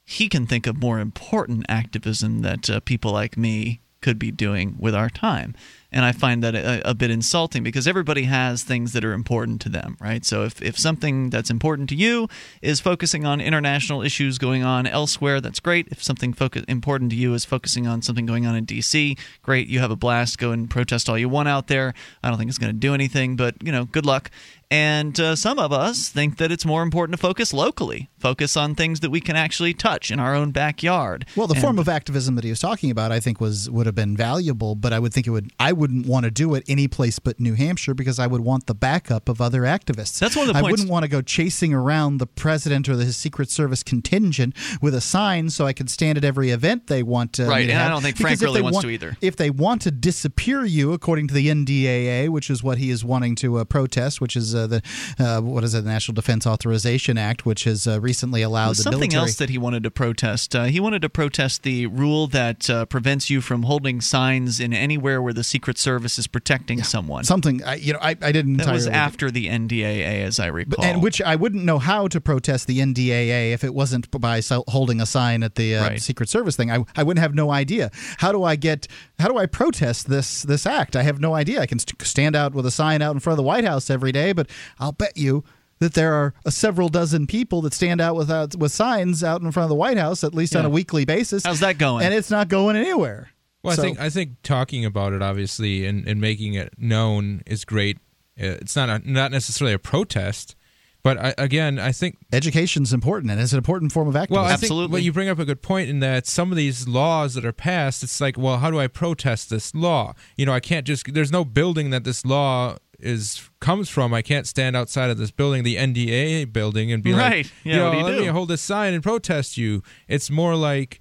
he 0.05 0.29
can 0.29 0.47
think 0.47 0.67
of 0.67 0.77
more 0.77 0.99
important 0.99 1.67
activism 1.69 2.43
that 2.43 2.69
uh, 2.69 2.81
people 2.81 3.13
like 3.13 3.37
me 3.37 3.81
could 4.01 4.19
be 4.19 4.31
doing 4.31 4.77
with 4.79 4.95
our 4.95 5.09
time. 5.09 5.55
And 5.93 6.05
I 6.05 6.13
find 6.13 6.43
that 6.43 6.55
a, 6.55 6.89
a 6.89 6.95
bit 6.95 7.11
insulting 7.11 7.63
because 7.63 7.89
everybody 7.89 8.25
has 8.25 8.63
things 8.63 8.93
that 8.93 9.05
are 9.05 9.13
important 9.13 9.61
to 9.63 9.69
them, 9.69 9.97
right? 10.01 10.25
So 10.25 10.45
if, 10.45 10.63
if 10.63 10.79
something 10.79 11.31
that's 11.31 11.51
important 11.51 11.89
to 11.91 11.95
you 11.95 12.29
is 12.63 12.81
focusing 12.81 13.25
on 13.27 13.41
international 13.41 14.03
issues 14.03 14.39
going 14.39 14.63
on 14.63 14.87
elsewhere, 14.87 15.41
that's 15.41 15.61
great. 15.61 15.89
If 15.89 16.03
something 16.03 16.35
important 16.69 17.11
to 17.11 17.17
you 17.17 17.35
is 17.35 17.45
focusing 17.45 17.87
on 17.87 18.03
something 18.03 18.27
going 18.27 18.47
on 18.47 18.55
in 18.55 18.65
D.C., 18.65 19.17
great. 19.43 19.69
You 19.69 19.81
have 19.81 19.91
a 19.91 19.97
blast. 19.97 20.39
Go 20.39 20.53
and 20.53 20.71
protest 20.71 21.09
all 21.09 21.19
you 21.19 21.29
want 21.29 21.49
out 21.49 21.67
there. 21.67 21.95
I 22.23 22.29
don't 22.29 22.39
think 22.39 22.49
it's 22.49 22.59
going 22.59 22.73
to 22.73 22.79
do 22.79 22.95
anything, 22.95 23.37
but 23.37 23.57
you 23.63 23.73
know, 23.73 23.85
good 23.85 24.07
luck. 24.07 24.31
And 24.73 25.19
uh, 25.19 25.35
some 25.35 25.59
of 25.59 25.73
us 25.73 26.09
think 26.11 26.37
that 26.39 26.53
it's 26.53 26.65
more 26.65 26.85
important 26.85 27.15
to 27.19 27.21
focus 27.21 27.53
locally, 27.53 28.09
focus 28.21 28.57
on 28.57 28.77
things 28.77 29.01
that 29.01 29.11
we 29.11 29.21
can 29.21 29.35
actually 29.35 29.75
touch 29.75 30.13
in 30.13 30.21
our 30.21 30.33
own 30.33 30.53
backyard. 30.53 31.27
Well, 31.35 31.49
the 31.49 31.55
And- 31.55 31.63
form 31.63 31.79
of 31.81 31.89
activism 31.89 32.37
that 32.37 32.45
he 32.45 32.51
was 32.51 32.61
talking 32.61 32.89
about, 32.89 33.11
I 33.11 33.19
think, 33.19 33.41
was 33.41 33.69
would 33.69 33.87
have 33.87 33.97
been 33.97 34.17
valuable, 34.17 34.77
but 34.77 34.93
I 34.93 35.01
would 35.01 35.13
think 35.13 35.27
it 35.27 35.31
would 35.31 35.51
I 35.59 35.73
wouldn't 35.73 36.07
want 36.07 36.23
to 36.25 36.31
do 36.31 36.55
it 36.55 36.63
any 36.69 36.87
place 36.87 37.19
but 37.19 37.41
New 37.41 37.55
Hampshire 37.55 37.95
because 37.95 38.21
I 38.21 38.29
would 38.29 38.43
want 38.43 38.67
the 38.67 38.75
backup 38.77 39.29
of 39.29 39.41
other 39.41 39.63
activists. 39.63 40.21
That's 40.21 40.37
one 40.37 40.47
of 40.49 40.55
the 40.55 40.59
I 40.59 40.61
points- 40.63 40.73
wouldn't 40.75 40.91
want 40.91 41.03
to 41.03 41.09
go 41.09 41.21
chasing 41.21 41.75
around 41.75 42.19
the 42.19 42.27
president 42.29 42.89
or 42.89 42.95
the 42.95 43.13
Secret 43.13 43.51
Service 43.51 43.83
contingent 43.83 44.55
with 44.81 44.95
a 44.95 45.01
sign 45.01 45.51
so 45.51 45.67
I 45.67 45.73
could 45.73 45.91
stand 45.91 46.17
at 46.17 46.25
every 46.25 46.51
event 46.51 46.87
they 46.87 47.03
want 47.03 47.33
to. 47.35 47.47
Right, 47.47 47.69
and 47.69 47.77
I 47.77 47.89
don't 47.89 48.03
think 48.03 48.19
Because 48.19 48.39
Frank 48.39 48.43
really 48.43 48.63
wants 48.63 48.75
want- 48.77 48.85
to 48.85 48.91
either. 48.91 49.17
If 49.21 49.35
they 49.35 49.51
want 49.51 49.83
to 49.83 49.91
disappear 49.91 50.65
you, 50.65 50.93
according 50.93 51.27
to 51.29 51.35
the 51.35 51.49
NDAA, 51.49 52.29
which 52.29 52.49
is 52.51 52.63
what 52.63 52.79
he 52.79 52.91
is 52.91 53.05
wanting 53.05 53.35
to 53.37 53.57
uh, 53.59 53.65
protest, 53.65 54.21
which 54.21 54.37
is 54.37 54.55
uh, 54.55 54.60
the 54.67 54.83
uh, 55.19 55.41
what 55.41 55.65
is 55.65 55.75
it, 55.75 55.85
the 55.85 55.91
National 55.91 56.15
Defense 56.15 56.47
Authorization 56.47 57.19
Act, 57.19 57.45
which 57.47 57.65
has 57.65 57.87
uh, 57.87 58.01
recently 58.01 58.43
allowed 58.43 58.71
the 58.71 58.75
something 58.83 59.01
military. 59.01 59.21
else 59.23 59.37
that 59.37 59.51
he 59.51 59.59
wanted 59.59 59.83
to 59.83 59.91
protest. 59.91 60.55
Uh, 60.55 60.65
he 60.65 60.81
wanted 60.81 61.03
to 61.03 61.09
protest 61.09 61.63
the 61.63 61.87
rule 61.87 62.27
that 62.29 62.69
uh, 62.71 62.85
prevents 62.87 63.31
you 63.31 63.41
from 63.41 63.65
holding 63.65 64.01
signs 64.01 64.61
in 64.61 64.73
anywhere 64.73 65.21
where 65.23 65.33
the 65.33 65.45
Secret 65.45 65.79
Service 65.79 66.19
is 66.19 66.27
protecting 66.27 66.83
someone. 66.83 67.25
Something 67.25 67.63
I, 67.65 67.75
you 67.77 67.93
know, 67.93 67.99
I, 68.01 68.11
I 68.23 68.33
didn't. 68.33 68.59
that 68.59 68.73
was 68.73 68.87
after 68.87 69.31
the 69.31 69.47
NDAA, 69.47 70.23
as 70.25 70.39
I 70.41 70.47
recall. 70.47 70.85
and 70.85 71.03
which 71.03 71.21
I 71.23 71.37
wouldn't 71.37 71.65
know 71.65 71.79
how 71.79 72.09
to 72.09 72.21
protest 72.21 72.67
the 72.67 72.79
NDAA 72.81 73.53
if 73.53 73.65
it 73.65 73.75
wasn't 73.75 74.11
by 74.11 74.41
holding 74.69 75.01
a 75.01 75.07
sign 75.07 75.43
at 75.43 75.55
the 75.55 75.77
uh, 75.77 75.83
Right. 75.83 76.01
Secret 76.01 76.29
Service 76.29 76.57
thing. 76.57 76.71
I, 76.71 76.85
I 76.97 77.03
wouldn't 77.03 77.23
have 77.23 77.35
no 77.35 77.51
idea. 77.51 77.91
How 78.19 78.33
do 78.33 78.45
I 78.45 78.57
get? 78.57 78.87
How 79.19 79.29
do 79.29 79.39
I 79.39 79.47
protest 79.47 80.09
this 80.09 80.43
this 80.43 80.67
act? 80.67 80.97
I 80.97 81.03
have 81.03 81.21
no 81.21 81.35
idea. 81.35 81.61
I 81.61 81.67
can 81.67 81.79
st- 81.79 82.03
stand 82.03 82.37
out 82.37 82.55
with 82.55 82.67
a 82.67 82.71
sign 82.71 83.03
out 83.03 83.13
in 83.15 83.21
front 83.21 83.35
of 83.35 83.37
the 83.39 83.43
White 83.47 83.65
House 83.65 83.89
every 83.91 84.13
day, 84.13 84.33
but 84.33 84.50
I'll 84.79 84.93
bet 84.93 85.17
you. 85.17 85.45
That 85.79 85.95
there 85.95 86.13
are 86.13 86.35
a 86.45 86.51
several 86.51 86.91
dozen 86.91 87.27
people 87.27 87.63
that 87.63 87.73
stand 87.73 88.03
out 88.03 88.15
without 88.15 88.55
with 88.55 88.71
signs 88.71 89.25
out 89.25 89.41
in 89.41 89.51
front 89.51 89.65
of 89.65 89.71
the 89.71 89.75
White 89.75 89.97
House 89.97 90.23
at 90.23 90.35
least 90.35 90.55
on 90.55 90.67
a 90.67 90.69
weekly 90.69 91.07
basis. 91.07 91.43
How's 91.47 91.61
that 91.61 91.79
going? 91.79 92.05
And 92.05 92.13
it's 92.13 92.31
not 92.31 92.49
going 92.49 92.77
anywhere. 92.77 93.31
Well, 93.63 93.75
So- 93.75 93.83
I 93.83 93.87
think 93.87 94.01
I 94.01 94.11
think 94.11 94.31
talking 94.43 94.85
about 94.85 95.15
it 95.15 95.23
obviously 95.23 95.87
and, 95.87 96.07
and 96.07 96.21
making 96.21 96.53
it 96.53 96.75
known 96.77 97.41
is 97.47 97.65
great. 97.65 97.97
Uh, 98.39 98.61
It's 98.61 98.77
not 98.77 98.91
a, 98.91 99.11
not 99.11 99.31
necessarily 99.33 99.73
a 99.73 99.79
protest, 99.79 100.55
but 101.03 101.17
I, 101.19 101.35
again, 101.39 101.79
I 101.79 101.93
think 101.93 102.19
education's 102.31 102.93
important 102.93 103.31
and 103.33 103.41
it's 103.41 103.53
an 103.53 103.59
important 103.59 103.91
form 103.91 104.07
of 104.07 104.17
activism. 104.17 104.43
well, 104.45 104.53
I 104.53 104.57
think 104.57 104.71
well, 104.93 104.99
you 104.99 105.15
bring 105.15 105.31
up 105.31 105.39
a 105.39 105.47
good 105.47 105.63
point 105.63 105.89
in 105.89 106.01
that 106.01 106.27
some 106.27 106.51
of 106.53 106.57
these 106.59 106.87
laws 106.89 107.33
that 107.35 107.45
are 107.47 107.53
passed, 107.55 108.03
it's 108.03 108.21
like, 108.21 108.37
well, 108.37 108.59
how 108.59 108.71
do 108.71 108.79
I 108.79 108.87
protest 108.87 109.49
this 109.49 109.75
law? 109.75 110.13
You 110.37 110.45
know, 110.45 110.53
I 110.53 110.61
can't 110.61 110.87
just. 110.87 111.15
There's 111.15 111.33
no 111.33 111.43
building 111.43 111.89
that 111.89 112.05
this 112.05 112.27
law 112.27 112.77
is 113.03 113.49
comes 113.61 113.89
from. 113.89 114.13
I 114.15 114.23
can't 114.23 114.47
stand 114.47 114.77
outside 114.77 115.11
of 115.11 115.19
this 115.19 115.31
building, 115.31 115.63
the 115.63 115.77
NDA 115.77 116.53
building, 116.53 116.93
and 116.93 117.03
be 117.03 117.13
Right. 117.13 117.45
like, 117.47 117.53
Yeah, 117.65 117.73
you 117.75 117.79
know, 117.81 117.93
you 117.99 118.05
let 118.05 118.15
do? 118.17 118.21
me 118.23 118.27
hold 118.29 118.49
this 118.49 118.63
sign 118.63 118.95
and 118.95 119.03
protest 119.03 119.57
you. 119.57 119.83
It's 120.09 120.31
more 120.31 120.55
like, 120.57 121.01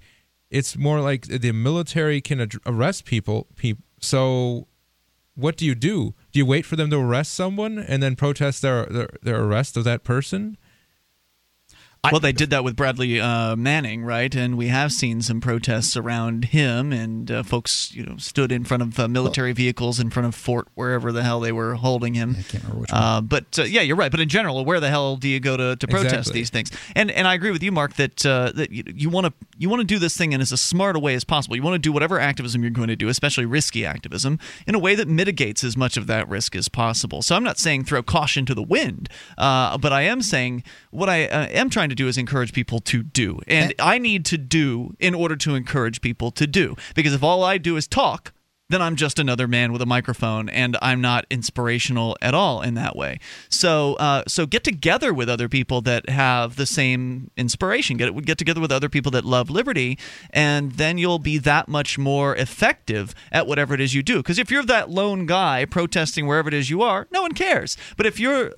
it's 0.50 0.76
more 0.76 1.00
like 1.00 1.26
the 1.26 1.52
military 1.52 2.20
can 2.20 2.40
ad- 2.40 2.54
arrest 2.66 3.04
people. 3.04 3.46
People. 3.56 3.84
So, 4.00 4.66
what 5.34 5.56
do 5.56 5.64
you 5.64 5.74
do? 5.74 6.14
Do 6.32 6.38
you 6.38 6.46
wait 6.46 6.66
for 6.66 6.76
them 6.76 6.90
to 6.90 6.96
arrest 6.98 7.32
someone 7.34 7.78
and 7.78 8.02
then 8.02 8.16
protest 8.16 8.62
their 8.62 8.86
their, 8.86 9.08
their 9.22 9.42
arrest 9.44 9.76
of 9.76 9.84
that 9.84 10.04
person? 10.04 10.56
Well, 12.04 12.20
they 12.20 12.32
did 12.32 12.50
that 12.50 12.64
with 12.64 12.76
Bradley 12.76 13.20
uh, 13.20 13.56
Manning, 13.56 14.04
right? 14.04 14.34
And 14.34 14.56
we 14.56 14.68
have 14.68 14.90
seen 14.90 15.20
some 15.20 15.40
protests 15.40 15.96
around 15.96 16.46
him, 16.46 16.92
and 16.92 17.30
uh, 17.30 17.42
folks, 17.42 17.92
you 17.94 18.04
know, 18.04 18.16
stood 18.16 18.50
in 18.50 18.64
front 18.64 18.82
of 18.82 18.98
uh, 18.98 19.06
military 19.06 19.52
vehicles 19.52 20.00
in 20.00 20.08
front 20.08 20.26
of 20.26 20.34
Fort 20.34 20.68
wherever 20.74 21.12
the 21.12 21.22
hell 21.22 21.40
they 21.40 21.52
were 21.52 21.74
holding 21.74 22.14
him. 22.14 22.36
I 22.38 22.42
can't 22.42 22.64
remember 22.64 22.80
which 22.80 22.90
uh, 22.92 23.20
But 23.20 23.58
uh, 23.58 23.64
yeah, 23.64 23.82
you're 23.82 23.96
right. 23.96 24.10
But 24.10 24.20
in 24.20 24.30
general, 24.30 24.64
where 24.64 24.80
the 24.80 24.88
hell 24.88 25.16
do 25.16 25.28
you 25.28 25.40
go 25.40 25.58
to, 25.58 25.76
to 25.76 25.86
protest 25.86 26.14
Exactly. 26.14 26.40
these 26.40 26.50
things? 26.50 26.70
And 26.96 27.10
and 27.10 27.28
I 27.28 27.34
agree 27.34 27.50
with 27.50 27.62
you, 27.62 27.70
Mark, 27.70 27.94
that 27.94 28.24
uh, 28.24 28.52
that 28.54 28.70
you 28.72 29.10
want 29.10 29.26
to 29.26 29.32
you 29.58 29.68
want 29.68 29.80
to 29.80 29.86
do 29.86 29.98
this 29.98 30.16
thing 30.16 30.32
in 30.32 30.40
as 30.40 30.58
smart 30.58 30.96
a 30.96 30.98
way 30.98 31.14
as 31.14 31.24
possible. 31.24 31.54
You 31.54 31.62
want 31.62 31.74
to 31.74 31.78
do 31.78 31.92
whatever 31.92 32.18
activism 32.18 32.62
you're 32.62 32.70
going 32.70 32.88
to 32.88 32.96
do, 32.96 33.08
especially 33.08 33.44
risky 33.44 33.84
activism, 33.84 34.38
in 34.66 34.74
a 34.74 34.78
way 34.78 34.94
that 34.94 35.06
mitigates 35.06 35.62
as 35.62 35.76
much 35.76 35.98
of 35.98 36.06
that 36.06 36.26
risk 36.30 36.56
as 36.56 36.68
possible. 36.68 37.20
So 37.20 37.36
I'm 37.36 37.44
not 37.44 37.58
saying 37.58 37.84
throw 37.84 38.02
caution 38.02 38.46
to 38.46 38.54
the 38.54 38.62
wind, 38.62 39.10
uh, 39.36 39.76
but 39.76 39.92
I 39.92 40.02
am 40.02 40.22
saying 40.22 40.64
what 40.90 41.10
I 41.10 41.26
uh, 41.26 41.46
am 41.48 41.68
trying 41.68 41.89
to 41.90 41.94
do 41.94 42.08
is 42.08 42.16
encourage 42.16 42.52
people 42.52 42.80
to 42.80 43.02
do, 43.02 43.40
and 43.46 43.74
I 43.78 43.98
need 43.98 44.24
to 44.26 44.38
do 44.38 44.94
in 44.98 45.14
order 45.14 45.36
to 45.36 45.54
encourage 45.54 46.00
people 46.00 46.30
to 46.32 46.46
do. 46.46 46.76
Because 46.94 47.14
if 47.14 47.22
all 47.22 47.44
I 47.44 47.58
do 47.58 47.76
is 47.76 47.86
talk, 47.86 48.32
then 48.70 48.80
I'm 48.80 48.94
just 48.96 49.18
another 49.18 49.48
man 49.48 49.72
with 49.72 49.82
a 49.82 49.86
microphone, 49.86 50.48
and 50.48 50.76
I'm 50.80 51.00
not 51.00 51.26
inspirational 51.28 52.16
at 52.22 52.34
all 52.34 52.62
in 52.62 52.74
that 52.74 52.94
way. 52.94 53.18
So, 53.48 53.94
uh, 53.94 54.22
so 54.28 54.46
get 54.46 54.62
together 54.62 55.12
with 55.12 55.28
other 55.28 55.48
people 55.48 55.80
that 55.82 56.08
have 56.08 56.54
the 56.54 56.66
same 56.66 57.32
inspiration. 57.36 57.96
Get 57.96 58.14
get 58.24 58.38
together 58.38 58.60
with 58.60 58.70
other 58.70 58.88
people 58.88 59.10
that 59.12 59.24
love 59.24 59.50
liberty, 59.50 59.98
and 60.30 60.72
then 60.72 60.98
you'll 60.98 61.18
be 61.18 61.36
that 61.38 61.68
much 61.68 61.98
more 61.98 62.36
effective 62.36 63.12
at 63.32 63.48
whatever 63.48 63.74
it 63.74 63.80
is 63.80 63.92
you 63.92 64.04
do. 64.04 64.18
Because 64.18 64.38
if 64.38 64.50
you're 64.52 64.62
that 64.62 64.88
lone 64.88 65.26
guy 65.26 65.64
protesting 65.64 66.26
wherever 66.28 66.48
it 66.48 66.54
is 66.54 66.70
you 66.70 66.80
are, 66.80 67.08
no 67.10 67.22
one 67.22 67.32
cares. 67.32 67.76
But 67.96 68.06
if 68.06 68.20
you're 68.20 68.52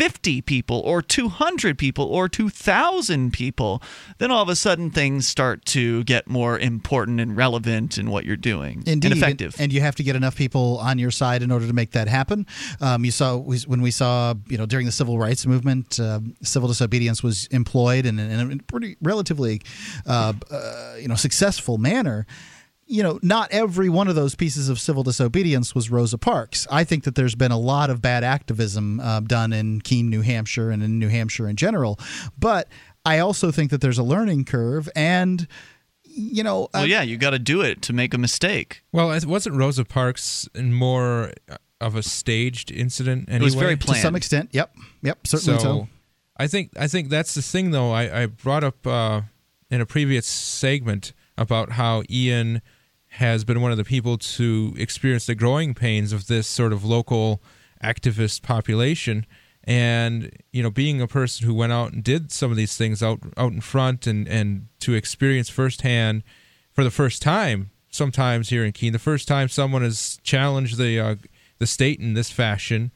50 0.00 0.40
people 0.40 0.80
or 0.80 1.02
200 1.02 1.76
people 1.76 2.06
or 2.06 2.26
2,000 2.26 3.34
people, 3.34 3.82
then 4.16 4.30
all 4.30 4.42
of 4.42 4.48
a 4.48 4.56
sudden 4.56 4.90
things 4.90 5.28
start 5.28 5.66
to 5.66 6.02
get 6.04 6.26
more 6.26 6.58
important 6.58 7.20
and 7.20 7.36
relevant 7.36 7.98
in 7.98 8.10
what 8.10 8.24
you're 8.24 8.34
doing 8.34 8.82
Indeed, 8.86 9.12
and 9.12 9.20
effective. 9.20 9.56
and 9.58 9.70
you 9.70 9.82
have 9.82 9.94
to 9.96 10.02
get 10.02 10.16
enough 10.16 10.36
people 10.36 10.78
on 10.78 10.98
your 10.98 11.10
side 11.10 11.42
in 11.42 11.50
order 11.50 11.66
to 11.66 11.74
make 11.74 11.90
that 11.90 12.08
happen. 12.08 12.46
Um, 12.80 13.04
you 13.04 13.10
saw 13.10 13.36
when 13.36 13.82
we 13.82 13.90
saw, 13.90 14.32
you 14.48 14.56
know, 14.56 14.64
during 14.64 14.86
the 14.86 14.92
civil 14.92 15.18
rights 15.18 15.44
movement, 15.44 16.00
uh, 16.00 16.20
civil 16.40 16.68
disobedience 16.68 17.22
was 17.22 17.44
employed 17.48 18.06
in, 18.06 18.18
in 18.18 18.52
a 18.52 18.56
pretty 18.72 18.96
relatively, 19.02 19.60
uh, 20.06 20.32
uh, 20.50 20.94
you 20.98 21.08
know, 21.08 21.14
successful 21.14 21.76
manner. 21.76 22.26
You 22.90 23.04
know, 23.04 23.20
not 23.22 23.52
every 23.52 23.88
one 23.88 24.08
of 24.08 24.16
those 24.16 24.34
pieces 24.34 24.68
of 24.68 24.80
civil 24.80 25.04
disobedience 25.04 25.76
was 25.76 25.90
Rosa 25.90 26.18
Parks. 26.18 26.66
I 26.72 26.82
think 26.82 27.04
that 27.04 27.14
there's 27.14 27.36
been 27.36 27.52
a 27.52 27.58
lot 27.58 27.88
of 27.88 28.02
bad 28.02 28.24
activism 28.24 28.98
uh, 28.98 29.20
done 29.20 29.52
in 29.52 29.80
Keene, 29.80 30.10
New 30.10 30.22
Hampshire, 30.22 30.70
and 30.70 30.82
in 30.82 30.98
New 30.98 31.08
Hampshire 31.08 31.48
in 31.48 31.54
general. 31.54 32.00
But 32.36 32.66
I 33.04 33.20
also 33.20 33.52
think 33.52 33.70
that 33.70 33.80
there's 33.80 33.98
a 33.98 34.02
learning 34.02 34.44
curve, 34.44 34.88
and 34.96 35.46
you 36.02 36.42
know, 36.42 36.68
well, 36.74 36.82
uh, 36.82 36.86
yeah, 36.86 37.02
you 37.02 37.16
got 37.16 37.30
to 37.30 37.38
do 37.38 37.60
it 37.60 37.80
to 37.82 37.92
make 37.92 38.12
a 38.12 38.18
mistake. 38.18 38.82
Well, 38.90 39.12
it 39.12 39.24
wasn't 39.24 39.54
Rosa 39.54 39.84
Parks 39.84 40.48
more 40.60 41.32
of 41.80 41.94
a 41.94 42.02
staged 42.02 42.72
incident. 42.72 43.28
Anyway? 43.28 43.44
was 43.44 43.54
very 43.54 43.76
planned 43.76 43.98
to 43.98 44.02
some 44.02 44.16
extent. 44.16 44.50
Yep, 44.52 44.74
yep, 45.02 45.26
certainly 45.28 45.60
so. 45.60 45.88
I 46.36 46.46
think 46.46 46.72
I 46.76 46.88
think 46.88 47.08
that's 47.08 47.34
the 47.34 47.42
thing, 47.42 47.70
though. 47.70 47.92
I, 47.92 48.22
I 48.22 48.26
brought 48.26 48.64
up 48.64 48.84
uh, 48.86 49.22
in 49.70 49.80
a 49.80 49.86
previous 49.86 50.26
segment 50.26 51.12
about 51.38 51.72
how 51.72 52.02
Ian 52.10 52.62
has 53.14 53.44
been 53.44 53.60
one 53.60 53.70
of 53.72 53.76
the 53.76 53.84
people 53.84 54.16
to 54.18 54.74
experience 54.78 55.26
the 55.26 55.34
growing 55.34 55.74
pains 55.74 56.12
of 56.12 56.26
this 56.28 56.46
sort 56.46 56.72
of 56.72 56.84
local 56.84 57.42
activist 57.82 58.42
population. 58.42 59.26
And 59.64 60.30
you 60.52 60.62
know, 60.62 60.70
being 60.70 61.00
a 61.02 61.06
person 61.06 61.46
who 61.46 61.54
went 61.54 61.72
out 61.72 61.92
and 61.92 62.02
did 62.02 62.32
some 62.32 62.50
of 62.50 62.56
these 62.56 62.76
things 62.76 63.02
out 63.02 63.20
out 63.36 63.52
in 63.52 63.60
front, 63.60 64.06
and 64.06 64.26
and 64.26 64.68
to 64.80 64.94
experience 64.94 65.48
firsthand 65.50 66.22
for 66.72 66.82
the 66.82 66.90
first 66.90 67.20
time, 67.20 67.70
sometimes 67.90 68.48
here 68.48 68.64
in 68.64 68.72
Keene, 68.72 68.92
the 68.94 68.98
first 68.98 69.28
time 69.28 69.48
someone 69.48 69.82
has 69.82 70.18
challenged 70.22 70.78
the 70.78 70.98
uh, 70.98 71.16
the 71.58 71.66
state 71.66 72.00
in 72.00 72.14
this 72.14 72.30
fashion, 72.30 72.90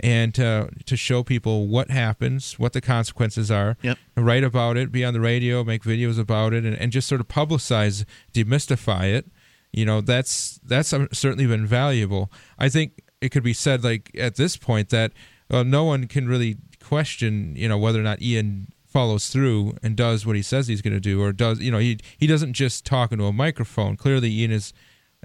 and 0.00 0.34
to 0.34 0.70
to 0.86 0.96
show 0.96 1.22
people 1.22 1.68
what 1.68 1.88
happens, 1.90 2.58
what 2.58 2.72
the 2.72 2.80
consequences 2.80 3.48
are, 3.48 3.76
Yep. 3.82 3.98
write 4.16 4.44
about 4.44 4.76
it, 4.76 4.90
be 4.90 5.04
on 5.04 5.14
the 5.14 5.20
radio, 5.20 5.62
make 5.62 5.82
videos 5.84 6.18
about 6.18 6.52
it, 6.52 6.64
and, 6.64 6.74
and 6.76 6.90
just 6.90 7.06
sort 7.06 7.20
of 7.20 7.28
publicize, 7.28 8.04
demystify 8.34 9.14
it. 9.14 9.26
You 9.72 9.84
know, 9.84 10.00
that's 10.00 10.60
that's 10.64 10.92
um, 10.92 11.08
certainly 11.12 11.46
been 11.46 11.66
valuable. 11.66 12.30
I 12.58 12.68
think 12.68 13.02
it 13.20 13.30
could 13.30 13.42
be 13.42 13.52
said 13.52 13.84
like 13.84 14.10
at 14.18 14.36
this 14.36 14.56
point 14.56 14.90
that 14.90 15.12
well, 15.50 15.64
no 15.64 15.84
one 15.84 16.06
can 16.06 16.28
really 16.28 16.56
question, 16.82 17.54
you 17.56 17.68
know, 17.68 17.78
whether 17.78 18.00
or 18.00 18.04
not 18.04 18.22
Ian 18.22 18.68
follows 18.86 19.28
through 19.28 19.76
and 19.82 19.96
does 19.96 20.24
what 20.24 20.36
he 20.36 20.42
says 20.42 20.66
he's 20.66 20.82
going 20.82 20.94
to 20.94 21.00
do, 21.00 21.22
or 21.22 21.32
does 21.32 21.60
you 21.60 21.70
know 21.70 21.78
he 21.78 21.98
he 22.16 22.26
doesn't 22.26 22.54
just 22.54 22.84
talk 22.84 23.12
into 23.12 23.24
a 23.24 23.32
microphone. 23.32 23.96
Clearly, 23.96 24.30
Ian 24.30 24.52
is 24.52 24.72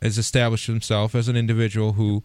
has 0.02 0.18
established 0.18 0.68
himself 0.68 1.16
as 1.16 1.28
an 1.28 1.36
individual 1.36 1.94
who 1.94 2.24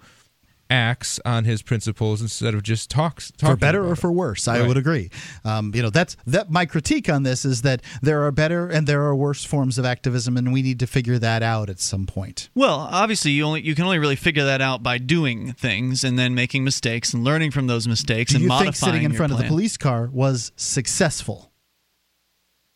acts 0.70 1.18
on 1.24 1.44
his 1.44 1.62
principles 1.62 2.20
instead 2.20 2.54
of 2.54 2.62
just 2.62 2.90
talks. 2.90 3.32
for 3.38 3.56
better 3.56 3.80
about 3.80 3.92
or 3.92 3.96
for 3.96 4.12
worse. 4.12 4.46
I 4.48 4.60
Right. 4.60 4.68
would 4.68 4.76
agree. 4.76 5.10
Um, 5.44 5.72
you 5.74 5.82
know, 5.82 5.90
that's 5.90 6.16
that. 6.26 6.50
My 6.50 6.66
critique 6.66 7.08
on 7.08 7.22
this 7.22 7.44
is 7.44 7.62
that 7.62 7.82
there 8.02 8.22
are 8.24 8.30
better 8.30 8.68
and 8.68 8.86
there 8.86 9.02
are 9.02 9.14
worse 9.16 9.44
forms 9.44 9.78
of 9.78 9.84
activism, 9.84 10.36
and 10.36 10.52
we 10.52 10.62
need 10.62 10.78
to 10.80 10.86
figure 10.86 11.18
that 11.18 11.42
out 11.42 11.70
at 11.70 11.80
some 11.80 12.06
point. 12.06 12.50
Well, 12.54 12.88
obviously, 12.90 13.30
you 13.32 13.44
only 13.44 13.62
you 13.62 13.74
can 13.74 13.84
only 13.84 13.98
really 13.98 14.16
figure 14.16 14.44
that 14.44 14.60
out 14.60 14.82
by 14.82 14.98
doing 14.98 15.52
things 15.54 16.04
and 16.04 16.18
then 16.18 16.34
making 16.34 16.64
mistakes 16.64 17.14
and 17.14 17.24
learning 17.24 17.50
from 17.50 17.66
those 17.66 17.88
mistakes 17.88 18.32
Do 18.32 18.36
and 18.36 18.42
you 18.42 18.48
modifying 18.48 18.72
think 18.72 18.76
sitting 18.76 19.02
in 19.04 19.10
your 19.12 19.16
front 19.16 19.32
of 19.32 19.38
the 19.38 19.44
police 19.44 19.76
car 19.76 20.08
was 20.12 20.52
successful? 20.56 21.50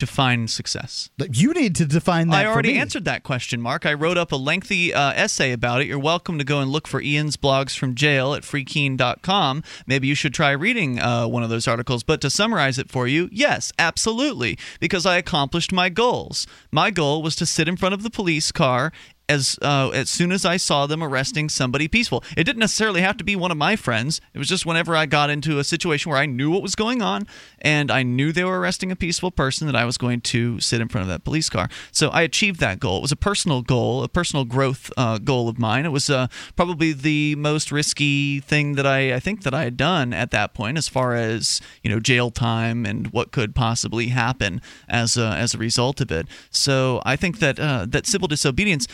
Define 0.02 0.48
success. 0.48 1.10
You 1.30 1.52
need 1.52 1.76
to 1.76 1.86
define 1.86 2.30
that. 2.30 2.44
I 2.44 2.48
already 2.48 2.76
answered 2.76 3.04
that 3.04 3.22
question, 3.22 3.60
Mark. 3.60 3.86
I 3.86 3.92
wrote 3.92 4.18
up 4.18 4.32
a 4.32 4.36
lengthy 4.36 4.92
uh, 4.92 5.12
essay 5.12 5.52
about 5.52 5.80
it. 5.80 5.86
You're 5.86 5.96
welcome 5.96 6.38
to 6.38 6.44
go 6.44 6.58
and 6.58 6.72
look 6.72 6.88
for 6.88 7.00
Ian's 7.00 7.36
blogs 7.36 7.78
from 7.78 7.94
jail 7.94 8.34
at 8.34 8.42
freekeene.com. 8.42 9.62
Maybe 9.86 10.08
you 10.08 10.16
should 10.16 10.34
try 10.34 10.50
reading 10.50 10.98
uh, 10.98 11.28
one 11.28 11.44
of 11.44 11.50
those 11.50 11.68
articles. 11.68 12.02
But 12.02 12.20
to 12.22 12.30
summarize 12.30 12.80
it 12.80 12.90
for 12.90 13.06
you, 13.06 13.28
yes, 13.30 13.72
absolutely, 13.78 14.58
because 14.80 15.06
I 15.06 15.18
accomplished 15.18 15.70
my 15.70 15.88
goals. 15.88 16.48
My 16.72 16.90
goal 16.90 17.22
was 17.22 17.36
to 17.36 17.46
sit 17.46 17.68
in 17.68 17.76
front 17.76 17.94
of 17.94 18.02
the 18.02 18.10
police 18.10 18.50
car 18.50 18.90
as 19.28 19.58
uh, 19.62 19.90
as 19.90 20.10
soon 20.10 20.32
as 20.32 20.44
I 20.44 20.56
saw 20.56 20.86
them 20.86 21.02
arresting 21.02 21.48
somebody 21.48 21.88
peaceful. 21.88 22.22
It 22.36 22.44
didn't 22.44 22.58
necessarily 22.58 23.00
have 23.00 23.16
to 23.18 23.24
be 23.24 23.36
one 23.36 23.50
of 23.50 23.56
my 23.56 23.76
friends. 23.76 24.20
It 24.34 24.38
was 24.38 24.48
just 24.48 24.66
whenever 24.66 24.96
I 24.96 25.06
got 25.06 25.30
into 25.30 25.58
a 25.58 25.64
situation 25.64 26.10
where 26.10 26.18
I 26.18 26.26
knew 26.26 26.50
what 26.50 26.62
was 26.62 26.74
going 26.74 27.02
on 27.02 27.26
and 27.60 27.90
I 27.90 28.02
knew 28.02 28.32
they 28.32 28.44
were 28.44 28.60
arresting 28.60 28.90
a 28.92 28.96
peaceful 28.96 29.30
person 29.30 29.66
that 29.66 29.76
I 29.76 29.84
was 29.84 29.96
going 29.96 30.20
to 30.22 30.60
sit 30.60 30.80
in 30.80 30.88
front 30.88 31.02
of 31.02 31.08
that 31.08 31.24
police 31.24 31.48
car. 31.48 31.68
So 31.90 32.08
I 32.08 32.22
achieved 32.22 32.60
that 32.60 32.80
goal. 32.80 32.98
It 32.98 33.02
was 33.02 33.12
a 33.12 33.16
personal 33.16 33.62
goal, 33.62 34.02
a 34.02 34.08
personal 34.08 34.44
growth 34.44 34.90
uh, 34.96 35.18
goal 35.18 35.48
of 35.48 35.58
mine. 35.58 35.86
It 35.86 35.92
was 35.92 36.10
uh, 36.10 36.26
probably 36.56 36.92
the 36.92 37.34
most 37.36 37.72
risky 37.72 38.40
thing 38.40 38.74
that 38.74 38.86
I, 38.86 39.14
I 39.14 39.20
think 39.20 39.42
that 39.44 39.54
I 39.54 39.64
had 39.64 39.76
done 39.76 40.12
at 40.12 40.30
that 40.32 40.54
point, 40.54 40.78
as 40.78 40.88
far 40.88 41.14
as 41.14 41.60
you 41.82 41.90
know 41.90 42.00
jail 42.00 42.30
time 42.30 42.84
and 42.84 43.08
what 43.08 43.32
could 43.32 43.54
possibly 43.54 44.08
happen 44.08 44.60
as 44.88 45.16
a, 45.16 45.26
as 45.28 45.54
a 45.54 45.58
result 45.58 46.00
of 46.00 46.10
it. 46.10 46.26
So 46.50 47.00
I 47.04 47.16
think 47.16 47.38
that 47.38 47.58
uh, 47.58 47.86
that 47.88 48.06
civil 48.06 48.28
disobedience 48.28 48.86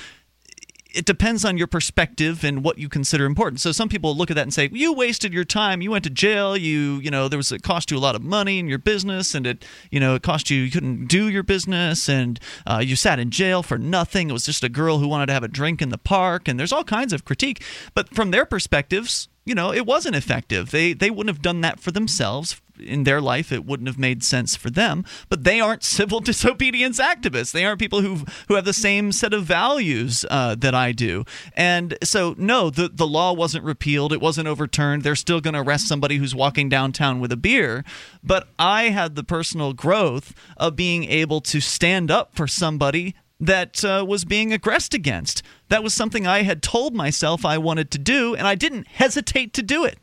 it 0.91 1.05
depends 1.05 1.45
on 1.45 1.59
your 1.59 1.67
perspective 1.67 2.45
and 2.45 2.65
what 2.65 2.79
you 2.79 2.89
consider 2.89 3.27
important. 3.27 3.61
So 3.61 3.73
some 3.73 3.89
people 3.89 4.17
look 4.17 4.31
at 4.31 4.35
that 4.37 4.43
and 4.43 4.55
say, 4.55 4.71
"You 4.73 4.93
wasted 4.93 5.33
your 5.33 5.45
time. 5.45 5.83
You 5.83 5.91
went 5.91 6.05
to 6.05 6.11
jail. 6.11 6.57
You, 6.57 6.99
you 7.01 7.11
know, 7.11 7.29
there 7.29 7.37
was 7.37 7.53
it 7.53 7.63
cost 7.63 7.91
you 7.91 7.99
a 7.99 8.01
lot 8.01 8.15
of 8.15 8.23
money 8.23 8.59
in 8.59 8.69
your 8.69 8.79
business, 8.79 9.35
and 9.35 9.47
it, 9.47 9.65
you 9.91 10.01
know, 10.01 10.15
it 10.15 10.23
cost 10.23 10.51
you 10.51 10.63
you 10.63 10.71
couldn't 10.71 11.07
do 11.07 11.29
your 11.29 11.43
business, 11.43 12.09
and 12.09 12.41
uh, 12.67 12.83
you 12.83 12.97
sat 12.97 13.19
in 13.19 13.31
jail 13.31 13.63
for 13.63 13.79
nothing. 13.79 14.31
It 14.31 14.33
was 14.33 14.47
just 14.47 14.65
a 14.65 14.69
girl 14.69 14.99
who 14.99 15.09
wanted 15.09 15.27
to 15.27 15.33
have 15.35 15.45
a 15.45 15.49
drink 15.49 15.83
in 15.83 15.91
the 15.91 15.99
park, 15.99 16.49
and 16.49 16.59
there's 16.59 16.73
all 16.73 16.85
kinds 16.85 17.13
of 17.13 17.25
critique. 17.25 17.63
But 17.95 18.15
from 18.15 18.31
their 18.31 18.47
perspectives, 18.47 19.29
you 19.45 19.55
know, 19.55 19.73
it 19.73 19.85
wasn't 19.85 20.17
effective. 20.17 20.71
They 20.71 20.95
they 20.95 21.11
wouldn't 21.11 21.35
have 21.35 21.43
done 21.43 21.61
that 21.63 21.81
for 21.81 21.91
themselves 21.91 22.61
in 22.81 23.05
their 23.05 23.21
life 23.21 23.53
it 23.53 23.65
wouldn't 23.65 23.89
have 23.89 23.99
made 23.99 24.23
sense 24.23 24.57
for 24.57 24.71
them. 24.71 25.05
But 25.29 25.45
they 25.45 25.61
aren't 25.61 25.83
civil 25.99 26.21
disobedience 26.21 27.01
activists. 27.01 27.53
They 27.53 27.65
aren't 27.65 27.81
people 27.81 28.03
who 28.03 28.25
who 28.49 28.55
have 28.55 28.65
the 28.65 28.73
same 28.73 29.13
set 29.13 29.33
of 29.33 29.45
values 29.45 30.25
uh, 30.31 30.55
that 30.57 30.75
I 30.75 30.93
do. 30.93 31.25
And 31.55 31.97
so 32.03 32.35
no 32.39 32.71
the 32.71 32.89
the 32.89 33.07
law 33.07 33.33
wasn't 33.33 33.65
repealed. 33.65 34.13
It 34.13 34.21
wasn't 34.21 34.49
overturned. 34.49 35.03
They're 35.03 35.17
still 35.17 35.41
going 35.41 35.55
to 35.55 35.61
arrest 35.61 35.89
somebody 35.89 36.17
who's 36.17 36.35
walking 36.35 36.69
downtown 36.69 37.21
with 37.21 37.33
a 37.33 37.37
beer. 37.37 37.85
But 38.23 38.49
I 38.59 38.85
had 38.85 39.15
the 39.15 39.25
personal 39.25 39.73
growth 39.73 40.35
of 40.57 40.77
being 40.77 41.05
able 41.05 41.41
to 41.43 41.61
stand 41.61 42.11
up 42.11 42.35
for 42.35 42.47
somebody 42.47 43.15
that 43.41 43.85
uh, 43.85 44.05
was 44.07 44.25
being 44.25 44.53
aggressed 44.53 44.95
against. 44.95 45.43
That 45.69 45.83
was 45.83 45.95
something 45.95 46.27
I 46.27 46.43
had 46.43 46.63
told 46.63 46.95
myself 46.95 47.45
I 47.45 47.59
wanted 47.59 47.91
to 47.93 47.99
do, 47.99 48.35
and 48.35 48.47
I 48.47 48.55
didn't 48.55 48.89
hesitate 48.89 49.53
to 49.55 49.63
do 49.63 49.85
it. 49.85 49.99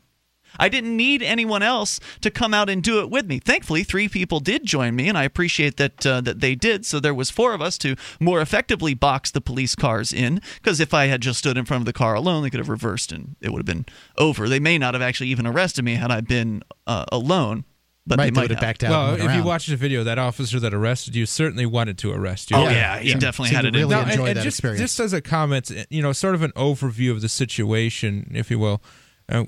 I 0.58 0.68
didn't 0.68 0.96
need 0.96 1.22
anyone 1.22 1.62
else 1.62 2.00
to 2.20 2.30
come 2.30 2.54
out 2.54 2.68
and 2.68 2.82
do 2.82 3.00
it 3.00 3.10
with 3.10 3.26
me. 3.26 3.38
Thankfully, 3.38 3.84
three 3.84 4.08
people 4.08 4.40
did 4.40 4.64
join 4.64 4.96
me, 4.96 5.08
and 5.08 5.16
I 5.16 5.24
appreciate 5.24 5.76
that 5.76 6.06
uh, 6.06 6.20
that 6.22 6.40
they 6.40 6.54
did. 6.54 6.86
So 6.86 7.00
there 7.00 7.14
was 7.14 7.30
four 7.30 7.54
of 7.54 7.62
us 7.62 7.78
to 7.78 7.96
more 8.20 8.40
effectively 8.40 8.94
box 8.94 9.30
the 9.30 9.40
police 9.40 9.74
cars 9.74 10.12
in. 10.12 10.40
Because 10.56 10.80
if 10.80 10.94
I 10.94 11.06
had 11.06 11.20
just 11.20 11.38
stood 11.38 11.56
in 11.56 11.64
front 11.64 11.82
of 11.82 11.86
the 11.86 11.92
car 11.92 12.14
alone, 12.14 12.42
they 12.42 12.50
could 12.50 12.60
have 12.60 12.68
reversed 12.68 13.12
and 13.12 13.36
it 13.40 13.50
would 13.50 13.58
have 13.58 13.66
been 13.66 13.86
over. 14.18 14.48
They 14.48 14.60
may 14.60 14.78
not 14.78 14.94
have 14.94 15.02
actually 15.02 15.28
even 15.28 15.46
arrested 15.46 15.84
me 15.84 15.94
had 15.94 16.10
I 16.10 16.20
been 16.20 16.62
uh, 16.86 17.04
alone 17.12 17.64
but 18.06 18.18
Right, 18.18 18.26
they 18.26 18.30
they 18.30 18.34
might 18.34 18.50
have 18.50 18.58
have. 18.58 18.60
backed 18.60 18.84
out. 18.84 18.90
Well, 18.90 19.08
and 19.14 19.18
went 19.18 19.30
if 19.30 19.36
you 19.36 19.42
watched 19.42 19.46
watch 19.46 19.66
the 19.66 19.76
video, 19.76 20.04
that 20.04 20.18
officer 20.18 20.60
that 20.60 20.72
arrested 20.72 21.16
you 21.16 21.26
certainly 21.26 21.66
wanted 21.66 21.98
to 21.98 22.12
arrest 22.12 22.50
you. 22.50 22.56
Oh 22.56 22.68
yeah, 22.68 22.98
he 23.00 23.12
definitely 23.14 23.48
Seemed 23.48 23.56
had 23.56 23.62
to 23.62 23.68
it 23.68 23.74
in. 23.74 23.80
really 23.80 23.94
there. 23.96 24.04
Now, 24.04 24.10
enjoy 24.12 24.26
that 24.34 24.44
just, 24.44 24.58
experience. 24.58 24.80
Just 24.80 25.00
as 25.00 25.12
a 25.12 25.20
comment, 25.20 25.72
you 25.90 26.02
know, 26.02 26.12
sort 26.12 26.36
of 26.36 26.42
an 26.42 26.52
overview 26.52 27.10
of 27.10 27.20
the 27.20 27.28
situation, 27.28 28.30
if 28.34 28.50
you 28.50 28.58
will. 28.58 28.80
Uh, 29.28 29.44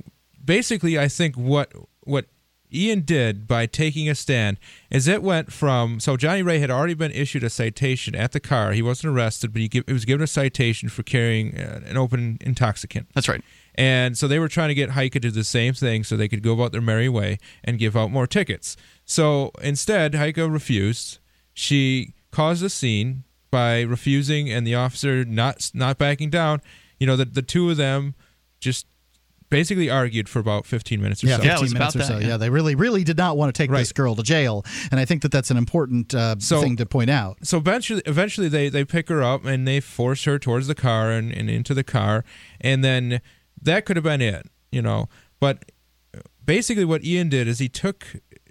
basically, 0.49 0.99
I 0.99 1.09
think 1.09 1.37
what 1.37 1.71
what 2.01 2.25
Ian 2.73 3.03
did 3.03 3.47
by 3.47 3.67
taking 3.67 4.09
a 4.09 4.15
stand 4.15 4.59
is 4.91 5.07
it 5.07 5.23
went 5.23 5.53
from 5.53 6.01
so 6.01 6.17
Johnny 6.17 6.43
Ray 6.43 6.59
had 6.59 6.71
already 6.71 6.95
been 6.95 7.13
issued 7.13 7.45
a 7.45 7.51
citation 7.51 8.15
at 8.15 8.33
the 8.33 8.41
car. 8.41 8.73
He 8.73 8.83
wasn't 8.83 9.15
arrested, 9.15 9.53
but 9.53 9.61
he, 9.61 9.69
give, 9.69 9.85
he 9.87 9.93
was 9.93 10.07
given 10.07 10.25
a 10.25 10.27
citation 10.27 10.89
for 10.89 11.03
carrying 11.03 11.57
uh, 11.57 11.83
an 11.87 11.99
open 11.99 12.39
intoxicant. 12.41 13.09
That's 13.15 13.29
right. 13.29 13.43
And 13.75 14.17
so 14.17 14.27
they 14.27 14.39
were 14.39 14.49
trying 14.49 14.69
to 14.69 14.75
get 14.75 14.91
Heike 14.91 15.13
to 15.13 15.21
do 15.21 15.31
the 15.31 15.45
same 15.45 15.75
thing 15.75 16.03
so 16.03 16.17
they 16.17 16.29
could 16.29 16.43
go 16.43 16.55
about 16.55 16.73
their 16.73 16.81
merry 16.81 17.09
way 17.09 17.39
and 17.63 17.79
give 17.79 17.95
out 17.95 18.11
more 18.11 18.27
tickets. 18.27 18.77
So 19.05 19.53
instead, 19.63 20.15
Heike 20.15 20.39
refused. 20.39 21.19
She 21.53 22.15
caused 22.31 22.65
a 22.65 22.71
scene 22.71 23.25
by 23.51 23.83
refusing 23.83 24.51
and 24.51 24.67
the 24.67 24.75
officer 24.75 25.25
not 25.25 25.71
not 25.75 25.99
backing 25.99 26.31
down. 26.31 26.63
You 26.99 27.07
know, 27.07 27.17
the, 27.17 27.27
the 27.27 27.43
two 27.43 27.71
of 27.71 27.77
them 27.77 28.15
just 28.61 28.87
basically 29.51 29.89
argued 29.91 30.29
for 30.29 30.39
about 30.39 30.67
15 30.67 31.01
minutes 31.01 31.25
or 31.25 31.29
Yeah, 31.29 31.37
so. 31.37 31.43
15 31.43 31.51
Yeah, 31.51 31.59
it 31.59 31.63
was 31.63 31.73
minutes 31.75 31.97
or 31.97 31.99
about 32.01 32.09
so. 32.09 32.15
that, 32.15 32.23
Yeah. 32.23 32.29
yeah. 32.29 32.37
they 32.37 32.51
really, 32.51 32.75
really 32.75 33.05
did 33.05 33.17
not 33.17 33.37
want 33.37 33.55
to 33.55 33.59
take 33.63 33.71
Right. 33.71 33.79
this 33.79 33.93
girl 33.93 34.15
to 34.17 34.23
jail, 34.23 34.65
and 34.91 35.01
I 35.01 35.05
think 35.05 35.23
that 35.23 35.33
that's 35.33 35.51
an 35.51 35.57
important 35.57 36.15
uh, 36.15 36.37
So- 36.39 36.61
thing 36.61 36.77
to 36.77 36.87
point 36.87 37.11
out. 37.11 37.39
so 37.43 37.59
eventually 37.59 38.03
eventually 38.07 38.49
they, 38.49 38.69
they 38.69 38.85
pick 38.85 39.09
her 39.09 39.23
up 39.23 39.45
and 39.45 39.67
they 39.67 39.81
force 39.81 40.25
her 40.25 40.39
towards 40.39 40.67
the 40.67 40.75
car 40.75 41.11
and, 41.11 41.33
and 41.33 41.49
into 41.49 41.75
the 41.75 41.85
car 41.85 42.25
and 42.61 42.85
then 42.85 43.21
that 43.63 43.85
could 43.87 43.97
have 43.97 44.05
been 44.05 44.21
it 44.21 44.47
you 44.71 44.83
know 44.83 45.09
but 45.41 45.71
basically 46.45 46.85
what 46.85 47.05
ian 47.05 47.29
did 47.29 47.49
is 47.49 47.59
he 47.59 47.69
took 47.69 48.07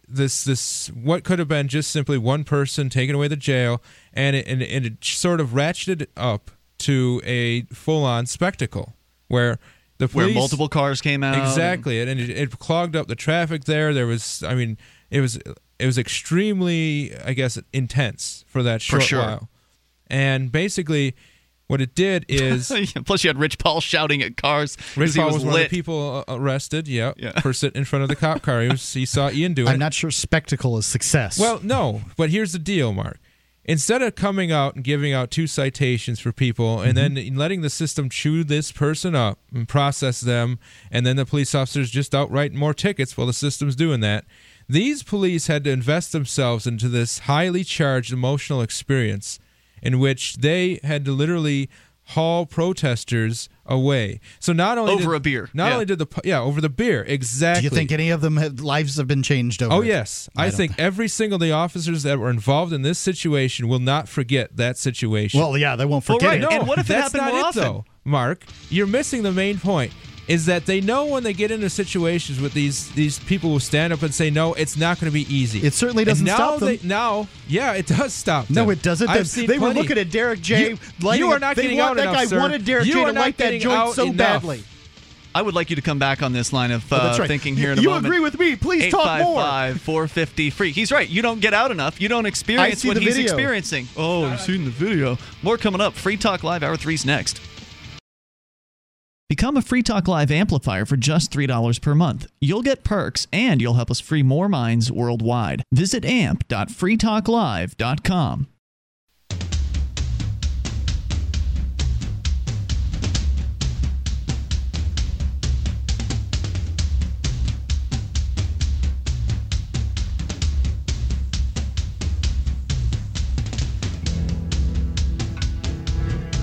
this 0.07 0.43
this 0.43 0.87
what 0.89 1.23
could 1.23 1.39
have 1.39 1.47
been 1.47 1.67
just 1.67 1.91
simply 1.91 2.17
one 2.17 2.43
person 2.43 2.89
taken 2.89 3.13
away 3.15 3.27
to 3.27 3.35
jail 3.35 3.81
and 4.13 4.35
it, 4.35 4.47
and, 4.47 4.61
and 4.63 4.85
it 4.85 5.03
sort 5.03 5.39
of 5.41 5.49
ratcheted 5.49 6.07
up 6.15 6.51
to 6.79 7.21
a 7.25 7.61
full-on 7.73 8.25
spectacle 8.25 8.95
where 9.27 9.57
the 9.97 10.07
Where 10.07 10.29
multiple 10.29 10.69
cars 10.69 11.01
came 11.01 11.23
out. 11.23 11.37
Exactly, 11.37 12.01
and 12.01 12.09
it, 12.19 12.29
it 12.29 12.59
clogged 12.59 12.95
up 12.95 13.07
the 13.07 13.15
traffic 13.15 13.65
there. 13.65 13.93
There 13.93 14.07
was, 14.07 14.43
I 14.43 14.53
mean, 14.55 14.77
it 15.09 15.21
was 15.21 15.37
it 15.79 15.85
was 15.85 15.97
extremely, 15.97 17.15
I 17.25 17.33
guess, 17.33 17.59
intense 17.73 18.45
for 18.47 18.63
that 18.63 18.81
For 18.81 18.99
short 18.99 19.03
sure. 19.03 19.19
while. 19.21 19.49
And 20.07 20.51
basically, 20.51 21.15
what 21.67 21.81
it 21.81 21.93
did 21.95 22.25
is 22.29 22.71
Plus, 23.05 23.23
you 23.23 23.29
had 23.29 23.37
Rich 23.37 23.57
Paul 23.57 23.81
shouting 23.81 24.21
at 24.21 24.37
cars. 24.37 24.77
Rich 24.95 25.13
he 25.13 25.19
Paul 25.19 25.27
was, 25.27 25.35
was 25.35 25.45
one 25.45 25.53
of 25.55 25.59
the 25.61 25.67
people 25.69 26.23
uh, 26.27 26.35
arrested. 26.35 26.87
Yeah, 26.87 27.13
Yeah. 27.17 27.39
for 27.41 27.53
sitting 27.53 27.77
in 27.79 27.85
front 27.85 28.03
of 28.03 28.09
the 28.09 28.15
cop 28.15 28.41
car. 28.41 28.61
He, 28.61 28.69
was, 28.69 28.93
he 28.93 29.05
saw 29.05 29.29
Ian 29.29 29.53
do 29.53 29.65
it. 29.67 29.69
I'm 29.69 29.79
not 29.79 29.93
sure 29.93 30.09
spectacle 30.11 30.77
is 30.77 30.85
success. 30.85 31.37
Well, 31.39 31.59
no, 31.61 32.01
but 32.15 32.29
here's 32.29 32.53
the 32.53 32.59
deal, 32.59 32.93
Mark. 32.93 33.19
Instead 33.69 34.01
of 34.01 34.15
coming 34.15 34.49
out 34.49 34.75
and 34.75 34.83
giving 34.83 35.11
out 35.11 35.29
two 35.29 35.45
citations 35.45 36.21
for 36.21 36.31
people 36.31 36.79
and 36.79 36.97
mm-hmm. 36.97 37.15
then 37.15 37.35
letting 37.35 37.61
the 37.61 37.69
system 37.69 38.09
chew 38.09 38.45
this 38.45 38.71
person 38.71 39.13
up 39.13 39.39
and 39.53 39.67
process 39.67 40.21
them, 40.21 40.57
and 40.89 41.05
then 41.05 41.17
the 41.17 41.25
police 41.25 41.53
officers 41.53 41.91
just 41.91 42.15
outright 42.15 42.53
more 42.53 42.73
tickets 42.73 43.17
while 43.17 43.27
the 43.27 43.33
system's 43.33 43.75
doing 43.75 43.99
that, 43.99 44.23
these 44.69 45.03
police 45.03 45.47
had 45.47 45.65
to 45.65 45.69
invest 45.69 46.13
themselves 46.13 46.65
into 46.65 46.87
this 46.87 47.19
highly 47.19 47.65
charged 47.65 48.13
emotional 48.13 48.61
experience 48.61 49.37
in 49.81 49.99
which 49.99 50.37
they 50.37 50.79
had 50.83 51.03
to 51.03 51.11
literally 51.11 51.69
haul 52.11 52.45
protesters 52.45 53.49
away. 53.67 54.19
So 54.39 54.53
not 54.53 54.77
only 54.77 54.93
Over 54.93 55.11
did- 55.11 55.15
a 55.17 55.19
beer. 55.19 55.49
not 55.53 55.67
Yeah. 55.67 55.73
only 55.73 55.85
did 55.85 55.99
the 55.99 56.07
yeah 56.23 56.39
over 56.39 56.61
the 56.61 56.69
beer 56.69 57.03
exactly. 57.07 57.07
do 57.07 57.15
exactly. 57.15 57.63
you 57.65 57.69
think 57.69 57.91
any 57.91 58.09
of 58.09 58.21
them 58.21 58.37
have, 58.37 58.59
lives 58.59 58.97
have 58.97 59.07
been 59.07 59.23
changed 59.23 59.61
over? 59.61 59.73
Oh 59.73 59.81
it? 59.81 59.87
yes, 59.87 60.29
I, 60.35 60.47
don't 60.49 60.55
think 60.57 60.73
every 60.79 61.07
single 61.07 61.35
of 61.35 61.41
the 61.41 61.51
officers 61.51 62.03
that 62.03 62.19
were 62.19 62.29
involved 62.29 62.73
in 62.73 62.81
this 62.81 62.97
situation 62.99 63.67
will 63.67 63.79
not 63.79 64.07
forget 64.09 64.55
that 64.57 64.77
situation. 64.77 65.39
Well, 65.39 65.57
yeah, 65.57 65.75
they 65.75 65.85
won't 65.85 66.07
Well, 66.07 66.17
forget 66.17 66.29
right. 66.29 66.37
it. 66.41 66.49
no, 66.49 66.49
And 66.49 66.67
what 66.67 66.79
if 66.79 66.89
it 66.89 66.93
happened 66.95 67.21
not 67.23 67.31
more 67.31 67.39
it, 67.39 67.45
often? 67.45 67.61
though, 67.63 67.85
Mark? 68.05 68.43
You're 68.69 68.87
missing 68.87 69.23
the 69.23 69.31
main 69.31 69.59
point. 69.59 69.91
Is 70.27 70.45
that 70.47 70.65
they 70.65 70.81
know 70.81 71.05
when 71.05 71.23
they 71.23 71.31
get 71.31 71.51
into 71.51 71.69
situations 71.69 72.41
with 72.41 72.53
these 72.53 72.89
these 72.91 73.17
people 73.17 73.49
who 73.51 73.59
stand 73.59 73.93
up 73.93 74.01
and 74.03 74.13
say 74.13 74.29
no, 74.29 74.53
it's 74.55 74.75
not 74.75 74.99
going 74.99 75.09
to 75.09 75.13
be 75.13 75.21
easy. 75.33 75.59
It 75.65 75.73
certainly 75.73 76.03
doesn't 76.03 76.25
now 76.25 76.35
stop 76.35 76.59
them. 76.59 76.67
They, 76.67 76.79
now, 76.83 77.29
yeah, 77.47 77.71
it 77.73 77.87
does 77.87 78.13
stop. 78.13 78.49
No, 78.49 78.69
it 78.69 78.81
doesn't. 78.81 79.07
I've 79.07 79.19
They- 79.19 79.23
seen 79.23 79.47
they 79.47 79.57
were 79.57 79.69
looking 79.69 79.97
at 79.97 80.11
Derrick 80.11 80.41
J. 80.41 80.71
You, 80.71 80.77
you 81.13 81.31
are 81.31 81.39
not 81.39 81.55
They 81.55 81.61
getting 81.61 81.77
want- 81.77 81.91
out 81.91 81.95
that 81.95 82.01
enough, 82.03 82.15
guy 82.15 82.25
sir. 82.25 82.39
wanted 82.39 82.65
Derrick 82.65 82.87
you 82.87 82.93
J. 82.93 82.99
are 83.03 83.07
to 83.07 83.13
not 83.13 83.21
light 83.21 83.37
that 83.37 83.43
getting 83.45 83.61
joint 83.61 83.77
out 83.77 83.93
so 83.93 84.03
enough. 84.03 84.17
badly. 84.17 84.63
I 85.33 85.41
would 85.43 85.53
like 85.53 85.69
you 85.69 85.75
to 85.77 85.81
come 85.81 85.99
back 85.99 86.21
on 86.23 86.33
this 86.33 86.51
line 86.51 86.71
of 86.71 86.91
uh, 86.91 86.95
Oh, 86.99 87.03
that's 87.05 87.19
right. 87.19 87.27
thinking 87.27 87.55
here 87.55 87.71
in 87.71 87.77
a 87.79 87.81
you 87.81 87.89
moment. 87.89 88.07
agree 88.07 88.19
with 88.19 88.39
me? 88.39 88.55
Please 88.55 88.91
talk 88.91 89.21
more. 89.21 89.39
855 89.39 89.81
450 89.81 90.49
free. 90.49 90.71
He's 90.71 90.91
right. 90.91 91.07
You 91.07 91.21
don't 91.21 91.39
get 91.39 91.53
out 91.53 91.69
enough. 91.71 92.01
You 92.01 92.09
don't 92.09 92.25
experience 92.25 92.83
what 92.83 92.97
he's 92.97 93.15
video. 93.15 93.31
experiencing. 93.31 93.87
Oh, 93.95 94.25
I've 94.25 94.41
seen 94.41 94.65
the 94.65 94.71
video. 94.71 95.17
More 95.43 95.57
coming 95.57 95.79
up. 95.79 95.93
Free 95.93 96.17
Talk 96.17 96.43
Live, 96.43 96.63
Hour 96.63 96.75
3's 96.75 97.05
next. 97.05 97.39
Become 99.29 99.57
a 99.57 99.61
Free 99.61 99.83
Talk 99.83 100.07
Live 100.07 100.31
amplifier 100.31 100.85
for 100.85 100.95
just 100.95 101.33
$3 101.33 101.81
per 101.81 101.93
month. 101.93 102.27
You'll 102.39 102.61
get 102.61 102.85
perks 102.85 103.27
and 103.33 103.61
you'll 103.61 103.73
help 103.73 103.91
us 103.91 103.99
free 103.99 104.23
more 104.23 104.47
minds 104.47 104.89
worldwide. 104.89 105.63
Visit 105.73 106.05
amp.freetalklive.com. 106.05 108.47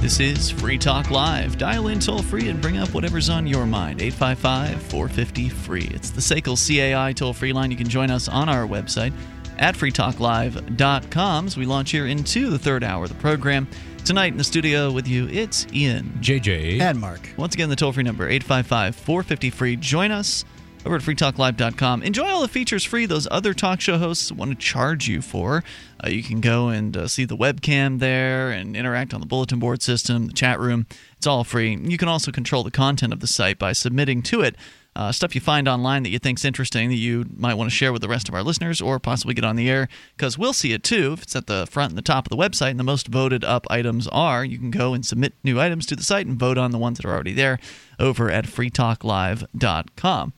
This 0.04 0.20
is 0.20 0.50
Free 0.50 0.76
Talk 0.76 1.10
Live. 1.10 1.56
Dial 1.56 1.88
in 1.88 1.98
toll 1.98 2.20
free 2.20 2.50
and 2.50 2.60
bring 2.60 2.76
up 2.76 2.92
whatever's 2.92 3.30
on 3.30 3.46
your 3.46 3.64
mind. 3.64 4.02
855 4.02 4.82
450 4.82 5.48
free. 5.48 5.88
It's 5.94 6.10
the 6.10 6.20
SACL 6.20 6.58
CAI 6.58 7.14
toll 7.14 7.32
free 7.32 7.54
line. 7.54 7.70
You 7.70 7.76
can 7.78 7.88
join 7.88 8.10
us 8.10 8.28
on 8.28 8.50
our 8.50 8.66
website 8.66 9.14
at 9.56 9.74
freetalklive.com 9.74 11.46
as 11.46 11.56
we 11.56 11.64
launch 11.64 11.90
here 11.90 12.06
into 12.06 12.50
the 12.50 12.58
third 12.58 12.84
hour 12.84 13.04
of 13.04 13.08
the 13.08 13.14
program. 13.14 13.66
Tonight 14.04 14.32
in 14.32 14.36
the 14.36 14.44
studio 14.44 14.92
with 14.92 15.08
you, 15.08 15.26
it's 15.28 15.66
Ian. 15.72 16.12
JJ. 16.20 16.82
And 16.82 17.00
Mark. 17.00 17.30
Once 17.38 17.54
again, 17.54 17.70
the 17.70 17.76
toll 17.76 17.94
free 17.94 18.02
number, 18.02 18.28
855 18.28 18.94
450 18.96 19.48
free. 19.48 19.76
Join 19.76 20.10
us 20.10 20.44
over 20.84 20.96
at 20.96 21.02
freetalklive.com. 21.02 22.02
Enjoy 22.02 22.26
all 22.26 22.42
the 22.42 22.48
features 22.48 22.84
free 22.84 23.06
those 23.06 23.28
other 23.30 23.54
talk 23.54 23.80
show 23.80 23.98
hosts 23.98 24.30
want 24.30 24.50
to 24.50 24.56
charge 24.56 25.08
you 25.08 25.22
for. 25.22 25.64
Uh, 26.04 26.08
you 26.08 26.22
can 26.22 26.40
go 26.40 26.68
and 26.68 26.96
uh, 26.96 27.08
see 27.08 27.24
the 27.24 27.36
webcam 27.36 27.98
there 27.98 28.50
and 28.50 28.76
interact 28.76 29.14
on 29.14 29.20
the 29.20 29.26
bulletin 29.26 29.58
board 29.58 29.82
system, 29.82 30.26
the 30.26 30.32
chat 30.32 30.60
room. 30.60 30.86
It's 31.16 31.26
all 31.26 31.44
free. 31.44 31.76
You 31.76 31.96
can 31.96 32.08
also 32.08 32.30
control 32.30 32.62
the 32.62 32.70
content 32.70 33.12
of 33.12 33.20
the 33.20 33.26
site 33.26 33.58
by 33.58 33.72
submitting 33.72 34.22
to 34.24 34.42
it 34.42 34.56
uh, 34.96 35.10
stuff 35.10 35.34
you 35.34 35.40
find 35.40 35.66
online 35.66 36.02
that 36.04 36.10
you 36.10 36.18
think's 36.18 36.44
interesting 36.44 36.88
that 36.88 36.96
you 36.96 37.26
might 37.36 37.54
want 37.54 37.68
to 37.68 37.74
share 37.74 37.92
with 37.92 38.02
the 38.02 38.08
rest 38.08 38.28
of 38.28 38.34
our 38.34 38.42
listeners 38.42 38.80
or 38.80 39.00
possibly 39.00 39.34
get 39.34 39.44
on 39.44 39.56
the 39.56 39.68
air 39.68 39.88
because 40.16 40.38
we'll 40.38 40.52
see 40.52 40.72
it 40.72 40.84
too 40.84 41.14
if 41.14 41.22
it's 41.22 41.34
at 41.36 41.46
the 41.46 41.66
front 41.68 41.90
and 41.90 41.98
the 41.98 42.02
top 42.02 42.26
of 42.26 42.30
the 42.30 42.36
website 42.36 42.70
and 42.70 42.80
the 42.80 42.84
most 42.84 43.08
voted 43.08 43.44
up 43.44 43.66
items 43.70 44.06
are 44.08 44.44
you 44.44 44.58
can 44.58 44.70
go 44.70 44.94
and 44.94 45.04
submit 45.04 45.34
new 45.42 45.60
items 45.60 45.84
to 45.86 45.96
the 45.96 46.02
site 46.02 46.26
and 46.26 46.38
vote 46.38 46.58
on 46.58 46.70
the 46.70 46.78
ones 46.78 46.98
that 46.98 47.06
are 47.06 47.12
already 47.12 47.32
there 47.32 47.58
over 47.98 48.30
at 48.30 48.44
freetalklive.com 48.44 50.32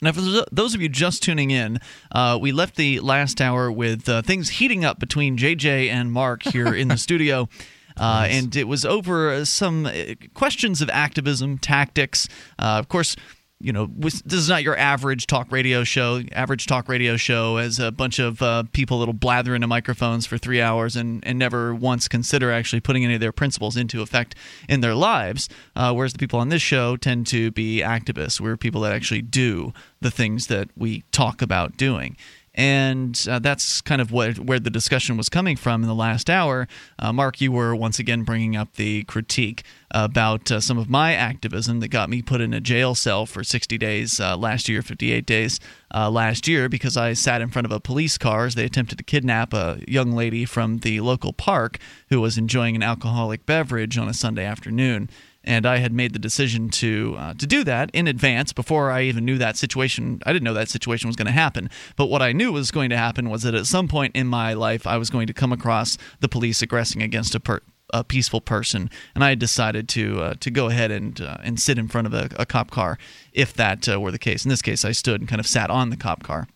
now, 0.00 0.12
for 0.12 0.20
those 0.50 0.74
of 0.74 0.80
you 0.80 0.88
just 0.88 1.22
tuning 1.22 1.50
in, 1.50 1.78
uh, 2.12 2.38
we 2.40 2.52
left 2.52 2.76
the 2.76 3.00
last 3.00 3.40
hour 3.40 3.70
with 3.70 4.08
uh, 4.08 4.22
things 4.22 4.48
heating 4.50 4.84
up 4.84 4.98
between 4.98 5.36
JJ 5.36 5.88
and 5.90 6.10
Mark 6.10 6.42
here 6.42 6.74
in 6.74 6.88
the 6.88 6.96
studio. 6.98 7.48
Uh, 7.96 8.20
nice. 8.20 8.42
And 8.42 8.56
it 8.56 8.66
was 8.66 8.84
over 8.84 9.44
some 9.44 9.84
uh, 9.84 10.14
questions 10.32 10.80
of 10.80 10.88
activism, 10.88 11.58
tactics. 11.58 12.28
Uh, 12.58 12.76
of 12.78 12.88
course, 12.88 13.14
you 13.60 13.72
know, 13.72 13.90
this 13.94 14.22
is 14.24 14.48
not 14.48 14.62
your 14.62 14.76
average 14.76 15.26
talk 15.26 15.52
radio 15.52 15.84
show. 15.84 16.22
Average 16.32 16.66
talk 16.66 16.88
radio 16.88 17.16
show 17.18 17.58
as 17.58 17.78
a 17.78 17.92
bunch 17.92 18.18
of 18.18 18.40
uh, 18.40 18.64
people 18.72 19.00
that'll 19.00 19.12
blather 19.12 19.54
into 19.54 19.66
microphones 19.66 20.24
for 20.24 20.38
three 20.38 20.62
hours 20.62 20.96
and, 20.96 21.22
and 21.26 21.38
never 21.38 21.74
once 21.74 22.08
consider 22.08 22.50
actually 22.50 22.80
putting 22.80 23.04
any 23.04 23.14
of 23.14 23.20
their 23.20 23.32
principles 23.32 23.76
into 23.76 24.00
effect 24.00 24.34
in 24.68 24.80
their 24.80 24.94
lives. 24.94 25.48
Uh, 25.76 25.92
whereas 25.92 26.14
the 26.14 26.18
people 26.18 26.40
on 26.40 26.48
this 26.48 26.62
show 26.62 26.96
tend 26.96 27.26
to 27.26 27.50
be 27.50 27.80
activists. 27.80 28.40
We're 28.40 28.56
people 28.56 28.80
that 28.80 28.94
actually 28.94 29.22
do 29.22 29.74
the 30.00 30.10
things 30.10 30.46
that 30.46 30.70
we 30.74 31.04
talk 31.12 31.42
about 31.42 31.76
doing 31.76 32.16
and 32.54 33.26
uh, 33.30 33.38
that's 33.38 33.80
kind 33.80 34.00
of 34.00 34.10
what 34.10 34.38
where 34.38 34.58
the 34.58 34.70
discussion 34.70 35.16
was 35.16 35.28
coming 35.28 35.56
from 35.56 35.82
in 35.82 35.88
the 35.88 35.94
last 35.94 36.28
hour. 36.28 36.66
Uh, 36.98 37.12
Mark, 37.12 37.40
you 37.40 37.52
were 37.52 37.74
once 37.74 37.98
again 37.98 38.22
bringing 38.22 38.56
up 38.56 38.74
the 38.74 39.04
critique 39.04 39.62
about 39.92 40.50
uh, 40.50 40.60
some 40.60 40.78
of 40.78 40.88
my 40.88 41.14
activism 41.14 41.80
that 41.80 41.88
got 41.88 42.10
me 42.10 42.22
put 42.22 42.40
in 42.40 42.52
a 42.52 42.60
jail 42.60 42.94
cell 42.94 43.26
for 43.26 43.44
60 43.44 43.78
days 43.78 44.20
uh, 44.20 44.36
last 44.36 44.68
year, 44.68 44.82
58 44.82 45.26
days 45.26 45.60
uh, 45.94 46.10
last 46.10 46.48
year, 46.48 46.68
because 46.68 46.96
I 46.96 47.12
sat 47.12 47.40
in 47.40 47.50
front 47.50 47.66
of 47.66 47.72
a 47.72 47.80
police 47.80 48.18
car 48.18 48.46
as 48.46 48.54
they 48.54 48.64
attempted 48.64 48.98
to 48.98 49.04
kidnap 49.04 49.52
a 49.52 49.80
young 49.86 50.12
lady 50.12 50.44
from 50.44 50.78
the 50.78 51.00
local 51.00 51.32
park 51.32 51.78
who 52.08 52.20
was 52.20 52.36
enjoying 52.38 52.76
an 52.76 52.82
alcoholic 52.82 53.46
beverage 53.46 53.96
on 53.96 54.08
a 54.08 54.14
Sunday 54.14 54.44
afternoon 54.44 55.08
and 55.44 55.64
I 55.66 55.78
had 55.78 55.92
made 55.92 56.12
the 56.12 56.18
decision 56.18 56.68
to 56.70 57.16
uh, 57.18 57.34
to 57.34 57.46
do 57.46 57.64
that 57.64 57.90
in 57.92 58.06
advance 58.06 58.52
before 58.52 58.90
I 58.90 59.02
even 59.02 59.24
knew 59.24 59.38
that 59.38 59.56
situation. 59.56 60.20
I 60.26 60.32
didn't 60.32 60.44
know 60.44 60.54
that 60.54 60.68
situation 60.68 61.08
was 61.08 61.16
going 61.16 61.26
to 61.26 61.32
happen, 61.32 61.70
but 61.96 62.06
what 62.06 62.22
I 62.22 62.32
knew 62.32 62.52
was 62.52 62.70
going 62.70 62.90
to 62.90 62.96
happen 62.96 63.30
was 63.30 63.42
that 63.42 63.54
at 63.54 63.66
some 63.66 63.88
point 63.88 64.14
in 64.14 64.26
my 64.26 64.52
life, 64.52 64.86
I 64.86 64.96
was 64.96 65.10
going 65.10 65.26
to 65.26 65.32
come 65.32 65.52
across 65.52 65.96
the 66.20 66.28
police 66.28 66.62
aggressing 66.62 67.02
against 67.02 67.34
a 67.34 67.40
per- 67.40 67.62
a 67.92 68.04
peaceful 68.04 68.40
person, 68.40 68.88
and 69.14 69.24
I 69.24 69.30
had 69.30 69.38
decided 69.38 69.88
to 69.90 70.22
uh, 70.22 70.34
to 70.40 70.50
go 70.50 70.68
ahead 70.68 70.90
and 70.90 71.20
uh, 71.20 71.38
and 71.42 71.58
sit 71.58 71.78
in 71.78 71.88
front 71.88 72.06
of 72.06 72.14
a, 72.14 72.28
a 72.36 72.46
cop 72.46 72.70
car 72.70 72.98
if 73.32 73.52
that 73.54 73.88
uh, 73.88 74.00
were 74.00 74.12
the 74.12 74.18
case. 74.18 74.44
In 74.44 74.48
this 74.48 74.62
case, 74.62 74.84
I 74.84 74.92
stood 74.92 75.20
and 75.20 75.28
kind 75.28 75.40
of 75.40 75.46
sat 75.46 75.70
on 75.70 75.90
the 75.90 75.96
cop 75.96 76.22
car 76.22 76.46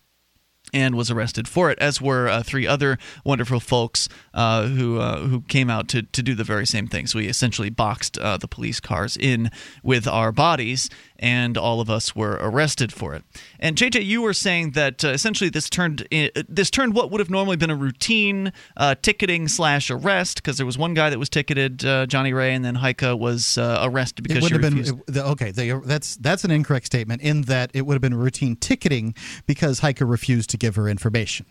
and 0.75 0.93
was 0.93 1.09
arrested 1.09 1.47
for 1.47 1.71
it, 1.71 1.79
as 1.79 2.01
were 2.01 2.27
uh, 2.27 2.43
three 2.43 2.67
other 2.67 2.97
wonderful 3.23 3.61
folks 3.61 4.09
uh, 4.33 4.67
who 4.67 4.99
uh, 4.99 5.21
who 5.21 5.41
came 5.41 5.69
out 5.69 5.87
to, 5.87 6.03
to 6.03 6.21
do 6.21 6.35
the 6.35 6.43
very 6.43 6.67
same 6.67 6.85
thing. 6.85 7.07
So 7.07 7.17
we 7.17 7.27
essentially 7.27 7.69
boxed 7.69 8.17
uh, 8.19 8.35
the 8.35 8.47
police 8.47 8.81
cars 8.81 9.15
in 9.15 9.49
with 9.83 10.05
our 10.05 10.33
bodies, 10.33 10.89
and 11.17 11.57
all 11.57 11.79
of 11.79 11.89
us 11.89 12.13
were 12.13 12.37
arrested 12.41 12.91
for 12.91 13.15
it. 13.15 13.23
And 13.57 13.77
JJ, 13.77 14.05
you 14.05 14.21
were 14.21 14.33
saying 14.33 14.71
that 14.71 15.05
uh, 15.05 15.09
essentially 15.09 15.49
this 15.49 15.69
turned 15.69 16.05
this 16.11 16.69
turned 16.69 16.93
what 16.93 17.09
would 17.09 17.19
have 17.19 17.29
normally 17.29 17.55
been 17.55 17.69
a 17.69 17.75
routine 17.75 18.51
uh, 18.75 18.95
ticketing 19.01 19.47
slash 19.47 19.89
arrest 19.89 20.43
because 20.43 20.57
there 20.57 20.65
was 20.65 20.77
one 20.77 20.93
guy 20.93 21.09
that 21.09 21.17
was 21.17 21.29
ticketed, 21.29 21.79
Johnny 22.09 22.33
Ray, 22.33 22.53
and 22.53 22.65
then 22.65 22.75
Heike 22.75 23.01
was 23.01 23.57
arrested 23.57 24.23
because 24.23 24.45
it 24.45 24.51
have 24.51 24.61
refused. 24.61 25.05
been 25.05 25.23
okay. 25.23 25.51
They, 25.51 25.71
that's 25.71 26.17
that's 26.17 26.43
an 26.43 26.51
incorrect 26.51 26.87
statement 26.87 27.21
in 27.21 27.43
that 27.43 27.71
it 27.73 27.85
would 27.85 27.93
have 27.93 28.01
been 28.01 28.13
routine 28.13 28.57
ticketing 28.57 29.15
because 29.45 29.79
Heike 29.79 30.01
refused 30.01 30.49
to 30.49 30.57
give 30.65 30.75
her 30.77 30.89
information. 30.89 31.45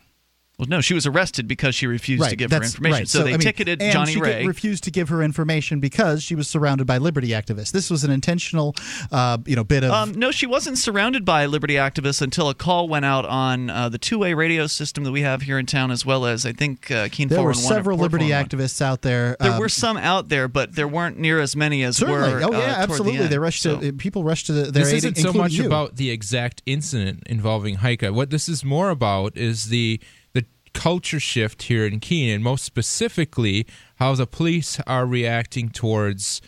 Well, 0.59 0.69
no, 0.69 0.81
she 0.81 0.95
was 0.95 1.05
arrested 1.05 1.49
because 1.49 1.75
she 1.75 1.89
refused 1.89 2.23
right, 2.23 2.31
to 2.31 2.37
give 2.37 2.53
her 2.53 2.63
information. 2.63 2.93
Right. 2.93 3.09
So, 3.09 3.19
so, 3.19 3.25
they 3.25 3.31
I 3.31 3.33
mean, 3.33 3.41
ticketed 3.41 3.83
and 3.83 3.93
Johnny 3.93 4.13
she 4.13 4.21
Ray. 4.21 4.47
refused 4.47 4.85
to 4.85 4.93
give 4.93 5.09
her 5.09 5.21
information 5.21 5.81
because 5.81 6.23
she 6.23 6.37
was 6.37 6.47
surrounded 6.47 6.87
by 6.87 6.99
liberty 6.99 7.31
activists. 7.31 7.73
This 7.73 7.91
was 7.91 8.05
an 8.05 8.13
intentional, 8.13 8.77
uh, 9.11 9.39
you 9.47 9.57
know, 9.57 9.65
bit 9.65 9.83
of. 9.83 9.91
Um, 9.91 10.13
no, 10.13 10.31
she 10.31 10.47
wasn't 10.47 10.79
surrounded 10.79 11.25
by 11.25 11.47
liberty 11.47 11.75
activists 11.75 12.23
until 12.23 12.49
a 12.49 12.55
call 12.55 12.89
went 12.89 13.05
out 13.05 13.25
on 13.25 13.69
uh, 13.69 13.89
the 13.89 13.99
two-way 13.99 14.33
radio 14.33 14.69
system 14.69 15.03
that 15.03 15.11
we 15.11 15.23
have 15.23 15.43
here 15.43 15.59
in 15.59 15.67
town, 15.67 15.91
as 15.91 16.07
well 16.07 16.25
as 16.25 16.47
I 16.47 16.53
think 16.53 16.89
uh, 16.89 17.09
Keene 17.11 17.27
There 17.27 17.43
were 17.43 17.55
several 17.55 17.99
liberty 17.99 18.29
activists 18.29 18.81
out 18.81 19.03
there. 19.03 19.37
There 19.41 19.53
um, 19.53 19.59
were 19.59 19.69
some 19.69 19.97
out 19.97 20.29
there, 20.29 20.47
but 20.47 20.77
there 20.77 20.87
weren't 20.87 21.19
near 21.19 21.41
as 21.41 21.57
many 21.57 21.83
as 21.83 21.97
certainly. 21.97 22.33
were. 22.33 22.43
Oh 22.45 22.53
yeah, 22.53 22.59
uh, 22.59 22.83
absolutely. 22.83 23.23
The 23.23 23.29
they 23.29 23.39
rushed 23.39 23.63
so. 23.63 23.81
to 23.81 23.93
people 23.93 24.23
rushed 24.23 24.47
to 24.47 24.53
the, 24.53 24.63
their 24.71 24.85
this 24.85 24.93
aid, 24.93 24.97
isn't 24.99 25.17
so 25.17 25.33
much 25.33 25.55
you. 25.55 25.67
about 25.67 25.97
the 25.97 26.11
exact 26.11 26.63
incident 26.65 27.25
involving 27.27 27.77
Heike. 27.77 28.03
What 28.03 28.31
this 28.31 28.49
is 28.49 28.65
more 28.65 28.91
about 28.91 29.37
is 29.37 29.65
the 29.65 29.75
the 29.85 30.01
culture 30.75 31.21
shift 31.21 31.65
here 31.65 31.87
in 31.87 32.01
Keene, 32.01 32.31
and 32.31 32.45
most 32.45 32.65
specifically 32.65 33.67
how 33.97 34.15
the 34.15 34.27
police 34.27 34.81
are 34.87 35.07
reacting 35.07 35.71
towards 35.71 36.43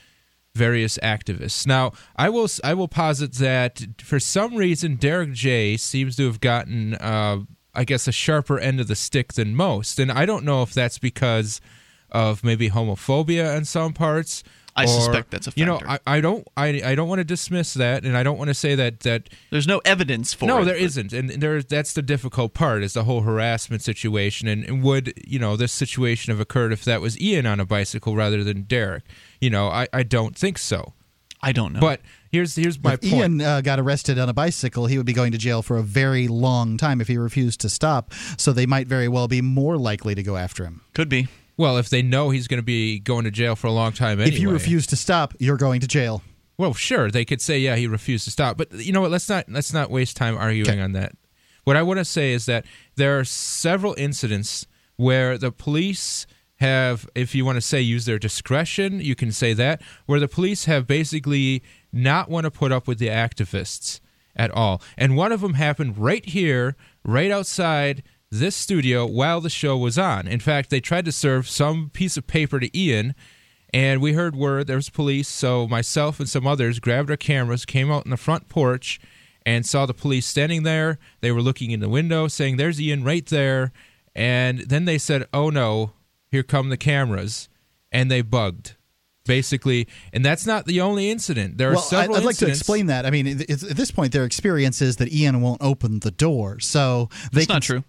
various 0.55 0.99
activists. 0.99 1.67
Now, 1.67 1.93
I 2.17 2.29
will 2.29 2.49
I 2.65 2.75
will 2.75 2.89
posit 2.89 3.35
that 3.35 3.83
for 4.01 4.19
some 4.19 4.57
reason 4.57 4.97
Derrick 4.97 5.33
J 5.33 5.77
seems 5.77 6.17
to 6.17 6.27
have 6.27 6.41
gotten, 6.41 6.95
uh, 6.95 7.41
I 7.75 7.85
guess, 7.85 8.09
a 8.09 8.13
sharper 8.13 8.59
end 8.59 8.81
of 8.81 8.89
the 8.89 8.97
stick 8.97 9.35
than 9.35 9.55
most, 9.55 9.99
and 9.99 10.11
I 10.11 10.27
don't 10.27 10.45
know 10.45 10.63
if 10.63 10.75
that's 10.75 10.99
because 10.99 11.61
of 12.11 12.45
maybe 12.45 12.71
homophobia 12.71 13.57
in 13.57 13.65
some 13.65 13.93
parts. 13.93 14.43
I 14.77 14.85
or, 14.85 14.89
suspect 14.89 15.31
that's 15.31 15.47
a 15.47 15.51
factor. 15.51 15.61
You 15.61 15.67
know, 15.67 15.81
I, 15.87 15.99
I 16.07 16.21
don't 16.21 16.47
I, 16.57 16.83
I 16.85 16.95
don't 16.95 17.09
want 17.09 17.21
to 17.21 17.25
dismiss 17.25 17.75
that, 17.75 18.05
and 18.05 18.17
I 18.17 18.23
don't 18.23 18.37
want 18.37 18.49
to 18.49 18.55
say 18.55 18.75
that 18.75 19.01
that 19.01 19.31
there's 19.51 19.67
no 19.67 19.81
evidence 19.85 20.35
for 20.35 20.45
it. 20.45 20.49
no, 20.49 20.61
it. 20.61 20.65
there 20.67 20.77
isn't, 20.77 21.13
and 21.13 21.31
there 21.31 21.63
that's 21.63 21.95
the 21.95 22.03
difficult 22.03 22.53
part 22.53 22.83
is 22.83 22.93
the 22.93 23.05
whole 23.05 23.23
harassment 23.23 23.83
situation. 23.83 24.47
And, 24.49 24.65
and 24.65 24.83
would 24.83 25.15
you 25.27 25.39
know 25.39 25.57
this 25.57 25.73
situation 25.73 26.31
have 26.31 26.41
occurred 26.41 26.73
if 26.73 26.85
that 26.85 27.01
was 27.01 27.19
Ian 27.19 27.47
on 27.47 27.59
a 27.59 27.65
bicycle 27.65 28.15
rather 28.15 28.45
than 28.45 28.63
Derrick? 28.63 29.05
You 29.41 29.51
know, 29.51 29.69
I, 29.69 29.89
I 29.93 30.03
don't 30.03 30.37
think 30.37 30.59
so. 30.59 30.93
I 31.43 31.53
don't 31.53 31.73
know. 31.73 31.81
But 31.81 32.01
here's 32.31 32.55
here's 32.57 32.83
my 32.83 32.95
if 32.95 33.01
point. 33.01 33.15
Ian 33.15 33.41
uh, 33.41 33.61
got 33.63 33.79
arrested 33.81 34.19
on 34.19 34.29
a 34.29 34.35
bicycle, 34.35 34.87
he 34.87 34.99
would 34.99 35.07
be 35.07 35.13
going 35.13 35.33
to 35.33 35.39
jail 35.39 35.63
for 35.63 35.77
a 35.77 35.83
very 35.83 36.29
long 36.29 36.77
time 36.77 37.01
if 37.01 37.09
he 37.09 37.17
refused 37.17 37.61
to 37.61 37.69
stop. 37.69 38.13
So 38.37 38.53
they 38.53 38.67
might 38.67 38.89
very 38.89 39.09
well 39.09 39.29
be 39.29 39.41
more 39.41 39.79
likely 39.79 40.15
to 40.15 40.23
go 40.23 40.37
after 40.37 40.65
him. 40.65 40.83
Could 40.95 41.09
be. 41.09 41.29
Well, 41.57 41.79
if 41.79 41.89
they 41.89 42.03
know 42.03 42.31
he's 42.31 42.49
going 42.49 42.59
to 42.59 42.65
be 42.65 42.99
going 42.99 43.25
to 43.25 43.31
jail 43.31 43.57
for 43.57 43.67
a 43.67 43.73
long 43.73 43.93
time 43.93 44.21
anyway. 44.21 44.35
If 44.37 44.41
you 44.41 44.51
refuse 44.51 44.87
to 44.89 44.97
stop, 44.97 45.35
you're 45.39 45.57
going 45.57 45.81
to 45.81 45.87
jail. 45.89 46.23
Well, 46.59 46.75
sure, 46.75 47.11
they 47.11 47.25
could 47.25 47.41
say, 47.41 47.59
yeah, 47.59 47.77
he 47.77 47.87
refused 47.87 48.25
to 48.25 48.31
stop, 48.31 48.57
but 48.57 48.73
you 48.73 48.93
know 48.93 49.03
what? 49.03 49.11
Let's 49.11 49.29
not 49.29 49.47
let's 49.49 49.73
not 49.75 49.91
waste 49.91 50.17
time 50.17 50.37
arguing 50.37 50.71
Okay. 50.71 50.81
on 50.81 50.93
that. 50.93 51.13
What 51.65 51.77
I 51.77 51.83
want 51.83 51.99
to 51.99 52.05
say 52.05 52.33
is 52.33 52.47
that 52.47 52.65
there 52.95 53.19
are 53.19 53.25
several 53.25 53.95
incidents 53.99 54.67
where 54.97 55.37
the 55.37 55.51
police 55.53 56.27
have, 56.61 57.07
if 57.15 57.35
you 57.35 57.45
want 57.45 57.57
to 57.57 57.61
say, 57.61 57.81
use 57.83 58.07
their 58.07 58.19
discretion, 58.19 59.01
you 59.01 59.15
can 59.15 59.31
say 59.33 59.53
that, 59.53 59.83
where 60.07 60.19
the 60.21 60.29
police 60.29 60.65
have 60.65 60.87
basically 60.87 61.63
not 61.93 62.31
want 62.31 62.45
to 62.45 62.51
put 62.51 62.73
up 62.73 62.89
with 62.89 62.99
the 62.99 63.09
activists 63.09 64.01
at 64.35 64.51
all. 64.53 64.81
And 64.97 65.17
one 65.17 65.33
of 65.33 65.43
them 65.43 65.55
happened 65.55 65.99
right 65.99 66.25
here, 66.25 66.77
right 67.05 67.31
outside 67.31 68.03
this 68.31 68.57
studio 68.57 69.07
while 69.07 69.41
the 69.41 69.51
show 69.51 69.77
was 69.77 69.99
on. 69.99 70.27
In 70.27 70.41
fact, 70.41 70.71
they 70.71 70.81
tried 70.81 71.05
to 71.05 71.13
serve 71.13 71.49
some 71.49 71.91
piece 71.91 72.17
of 72.17 72.27
paper 72.27 72.61
to 72.61 72.79
Ian, 72.79 73.15
and 73.73 74.01
we 74.01 74.13
heard 74.13 74.37
word 74.37 74.67
there 74.67 74.77
was 74.77 74.91
police. 74.91 75.29
So 75.29 75.67
myself 75.67 76.19
and 76.19 76.29
some 76.29 76.47
others 76.47 76.79
grabbed 76.79 77.11
our 77.11 77.17
cameras, 77.17 77.65
came 77.65 77.91
out 77.91 78.05
in 78.05 78.11
the 78.11 78.17
front 78.17 78.49
porch, 78.49 79.01
and 79.45 79.65
saw 79.65 79.87
the 79.87 79.95
police 79.95 80.27
standing 80.27 80.65
there. 80.65 80.99
They 81.21 81.31
were 81.31 81.43
looking 81.43 81.71
in 81.71 81.81
the 81.81 81.89
window, 81.89 82.29
saying, 82.29 82.57
"There's 82.57 82.81
Ian 82.81 83.05
right 83.05 83.27
there." 83.27 83.73
And 84.15 84.61
then 84.61 84.87
they 84.87 84.99
said, 84.99 85.27
"Oh 85.33 85.51
no, 85.51 85.93
here 86.31 86.43
come 86.43 86.69
the 86.69 86.77
cameras," 86.77 87.49
and 87.93 88.11
they 88.11 88.23
bugged. 88.23 88.75
Basically, 89.25 89.89
and 90.13 90.25
that's 90.25 90.47
not 90.47 90.67
the 90.67 90.81
only 90.81 91.11
incident. 91.11 91.59
There 91.59 91.71
are 91.71 91.75
well, 91.75 91.83
several. 91.83 92.17
I'd 92.17 92.25
like 92.25 92.37
to 92.37 92.47
explain 92.47 92.87
that. 92.87 93.05
I 93.05 93.11
mean, 93.11 93.27
at 93.27 93.49
this 93.59 93.91
point, 93.91 94.13
their 94.13 94.25
experience 94.25 94.81
is 94.81 94.97
that 94.97 95.13
Ian 95.13 95.41
won't 95.41 95.61
open 95.61 95.99
the 95.99 96.13
door. 96.13 96.61
So 96.61 97.09
they 97.33 97.41
That's 97.41 97.47
can, 97.47 97.55
not 97.55 97.63
true. 97.63 97.85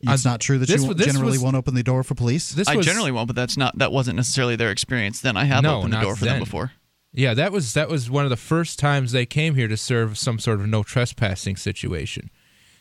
It's 0.00 0.24
not 0.24 0.40
true 0.40 0.58
that 0.58 0.68
this 0.68 0.82
you 0.84 0.94
this 0.94 1.06
generally 1.06 1.32
was- 1.32 1.42
won't 1.42 1.56
open 1.56 1.74
the 1.74 1.82
door 1.82 2.02
for 2.04 2.14
police. 2.14 2.50
This 2.52 2.68
I 2.68 2.76
was- 2.76 2.86
generally 2.86 3.10
won't, 3.10 3.26
but 3.26 3.34
that's 3.36 3.56
not 3.56 3.76
that 3.78 3.90
wasn't 3.92 4.16
necessarily 4.16 4.54
their 4.56 4.70
experience. 4.70 5.20
Then 5.20 5.36
I 5.36 5.44
have 5.44 5.62
No, 5.64 5.78
opened 5.78 5.92
the 5.94 6.00
door 6.00 6.14
for 6.16 6.24
then. 6.24 6.34
them 6.34 6.44
before. 6.44 6.72
Yeah, 7.12 7.34
that 7.34 7.50
was 7.52 7.72
that 7.74 7.88
was 7.88 8.08
one 8.10 8.24
of 8.24 8.30
the 8.30 8.36
first 8.36 8.78
times 8.78 9.12
they 9.12 9.26
came 9.26 9.54
here 9.56 9.66
to 9.66 9.76
serve 9.76 10.16
some 10.18 10.38
sort 10.38 10.60
of 10.60 10.68
no 10.68 10.82
trespassing 10.82 11.56
situation. 11.56 12.30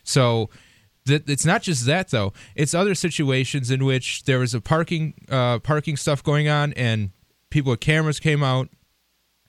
So 0.04 0.50
that 1.06 1.28
it's 1.30 1.46
not 1.46 1.64
just 1.64 1.86
that 1.86 2.10
though. 2.10 2.34
It's 2.56 2.74
other 2.74 2.94
situations 2.94 3.72
in 3.72 3.84
which 3.86 4.24
there 4.26 4.40
was 4.40 4.54
a 4.54 4.62
parking 4.62 5.14
uh, 5.30 5.60
parking 5.60 5.98
stuff 5.98 6.22
going 6.22 6.48
on, 6.50 6.74
and 6.74 7.12
people 7.50 7.72
with 7.72 7.80
cameras 7.80 8.20
came 8.20 8.44
out, 8.44 8.70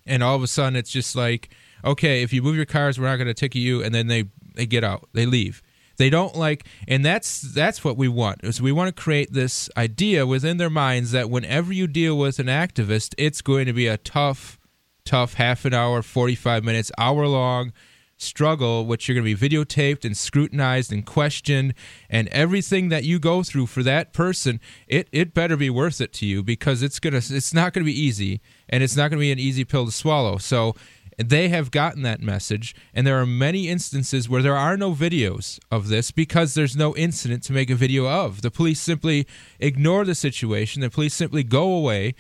and 0.07 0.23
all 0.23 0.36
of 0.36 0.43
a 0.43 0.47
sudden 0.47 0.77
it's 0.77 0.90
just 0.90 1.15
like, 1.16 1.51
okay, 1.85 2.23
if 2.23 2.32
you 2.32 2.40
move 2.40 2.57
your 2.57 2.65
cars, 2.65 2.99
we're 2.99 3.09
not 3.09 3.16
going 3.16 3.27
to 3.27 3.35
ticket 3.35 3.61
you, 3.61 3.82
and 3.82 3.95
then 3.95 4.07
they 4.07 4.24
they 4.55 4.65
get 4.65 4.85
out, 4.85 5.09
they 5.12 5.27
leave. 5.27 5.61
They 5.99 6.11
don't 6.11 6.37
like, 6.37 6.65
and 6.87 7.05
that's 7.05 7.41
that's 7.41 7.85
what 7.85 7.97
we 7.97 8.07
want. 8.07 8.45
Is 8.45 8.62
we 8.62 8.73
want 8.73 8.95
to 8.95 9.03
create 9.03 9.33
this 9.33 9.69
idea 9.77 10.27
within 10.27 10.57
their 10.57 10.70
minds 10.70 11.11
that 11.11 11.29
whenever 11.29 11.73
you 11.73 11.89
deal 11.89 12.16
with 12.16 12.39
an 12.39 12.47
activist, 12.47 13.15
it's 13.19 13.43
going 13.43 13.66
to 13.66 13.73
be 13.73 13.89
a 13.89 13.97
tough, 13.97 14.59
tough 15.05 15.35
half 15.35 15.65
an 15.65 15.75
hour, 15.75 16.01
forty 16.03 16.37
five 16.37 16.62
minutes, 16.65 16.93
hour 16.99 17.27
long 17.27 17.73
struggle, 18.19 18.85
which 18.85 19.09
you're 19.09 19.15
going 19.15 19.25
to 19.25 19.37
be 19.37 19.49
videotaped 19.49 20.05
and 20.05 20.16
scrutinized 20.16 20.93
and 20.93 21.07
questioned, 21.07 21.73
and 22.11 22.29
everything 22.29 22.89
that 22.89 23.05
you 23.05 23.19
go 23.19 23.43
through 23.43 23.66
for 23.66 23.83
that 23.83 24.12
person, 24.12 24.61
it 24.87 25.09
it 25.12 25.33
better 25.35 25.57
be 25.57 25.70
worth 25.70 26.01
it 26.01 26.12
to 26.12 26.27
you 26.27 26.43
because 26.43 26.83
it's 26.83 26.99
gonna 26.99 27.16
it's 27.16 27.55
not 27.55 27.73
going 27.73 27.85
to 27.85 27.91
be 27.91 28.01
easy, 28.01 28.41
and 28.69 28.83
it's 28.83 28.97
not 28.97 29.11
going 29.11 29.19
to 29.19 29.25
be 29.25 29.33
an 29.33 29.39
easy 29.39 29.65
pill 29.65 29.87
to 29.87 29.93
swallow. 29.93 30.37
So 30.39 30.75
they 31.19 31.49
have 31.49 31.70
gotten 31.70 32.03
that 32.03 32.20
message, 32.20 32.74
and 32.95 33.07
there 33.07 33.20
are 33.20 33.27
many 33.27 33.69
instances 33.69 34.28
where 34.28 34.43
there 34.43 34.57
are 34.57 34.77
no 34.77 34.95
videos 34.95 35.59
of 35.70 35.89
this 35.89 36.11
because 36.12 36.55
there's 36.55 36.77
no 36.77 36.95
incident 36.97 37.43
to 37.45 37.53
make 37.53 37.70
a 37.70 37.74
video 37.74 38.09
of. 38.09 38.43
The 38.43 38.53
police 38.53 38.81
simply 38.81 39.27
ignore 39.59 40.05
the 40.05 40.15
situation. 40.15 40.81
The 40.81 40.90
police 40.90 41.15
simply 41.15 41.43
go 41.43 41.73
away. 41.73 42.15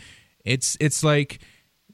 It's 0.44 0.76
it's 0.80 1.04
like, 1.04 1.40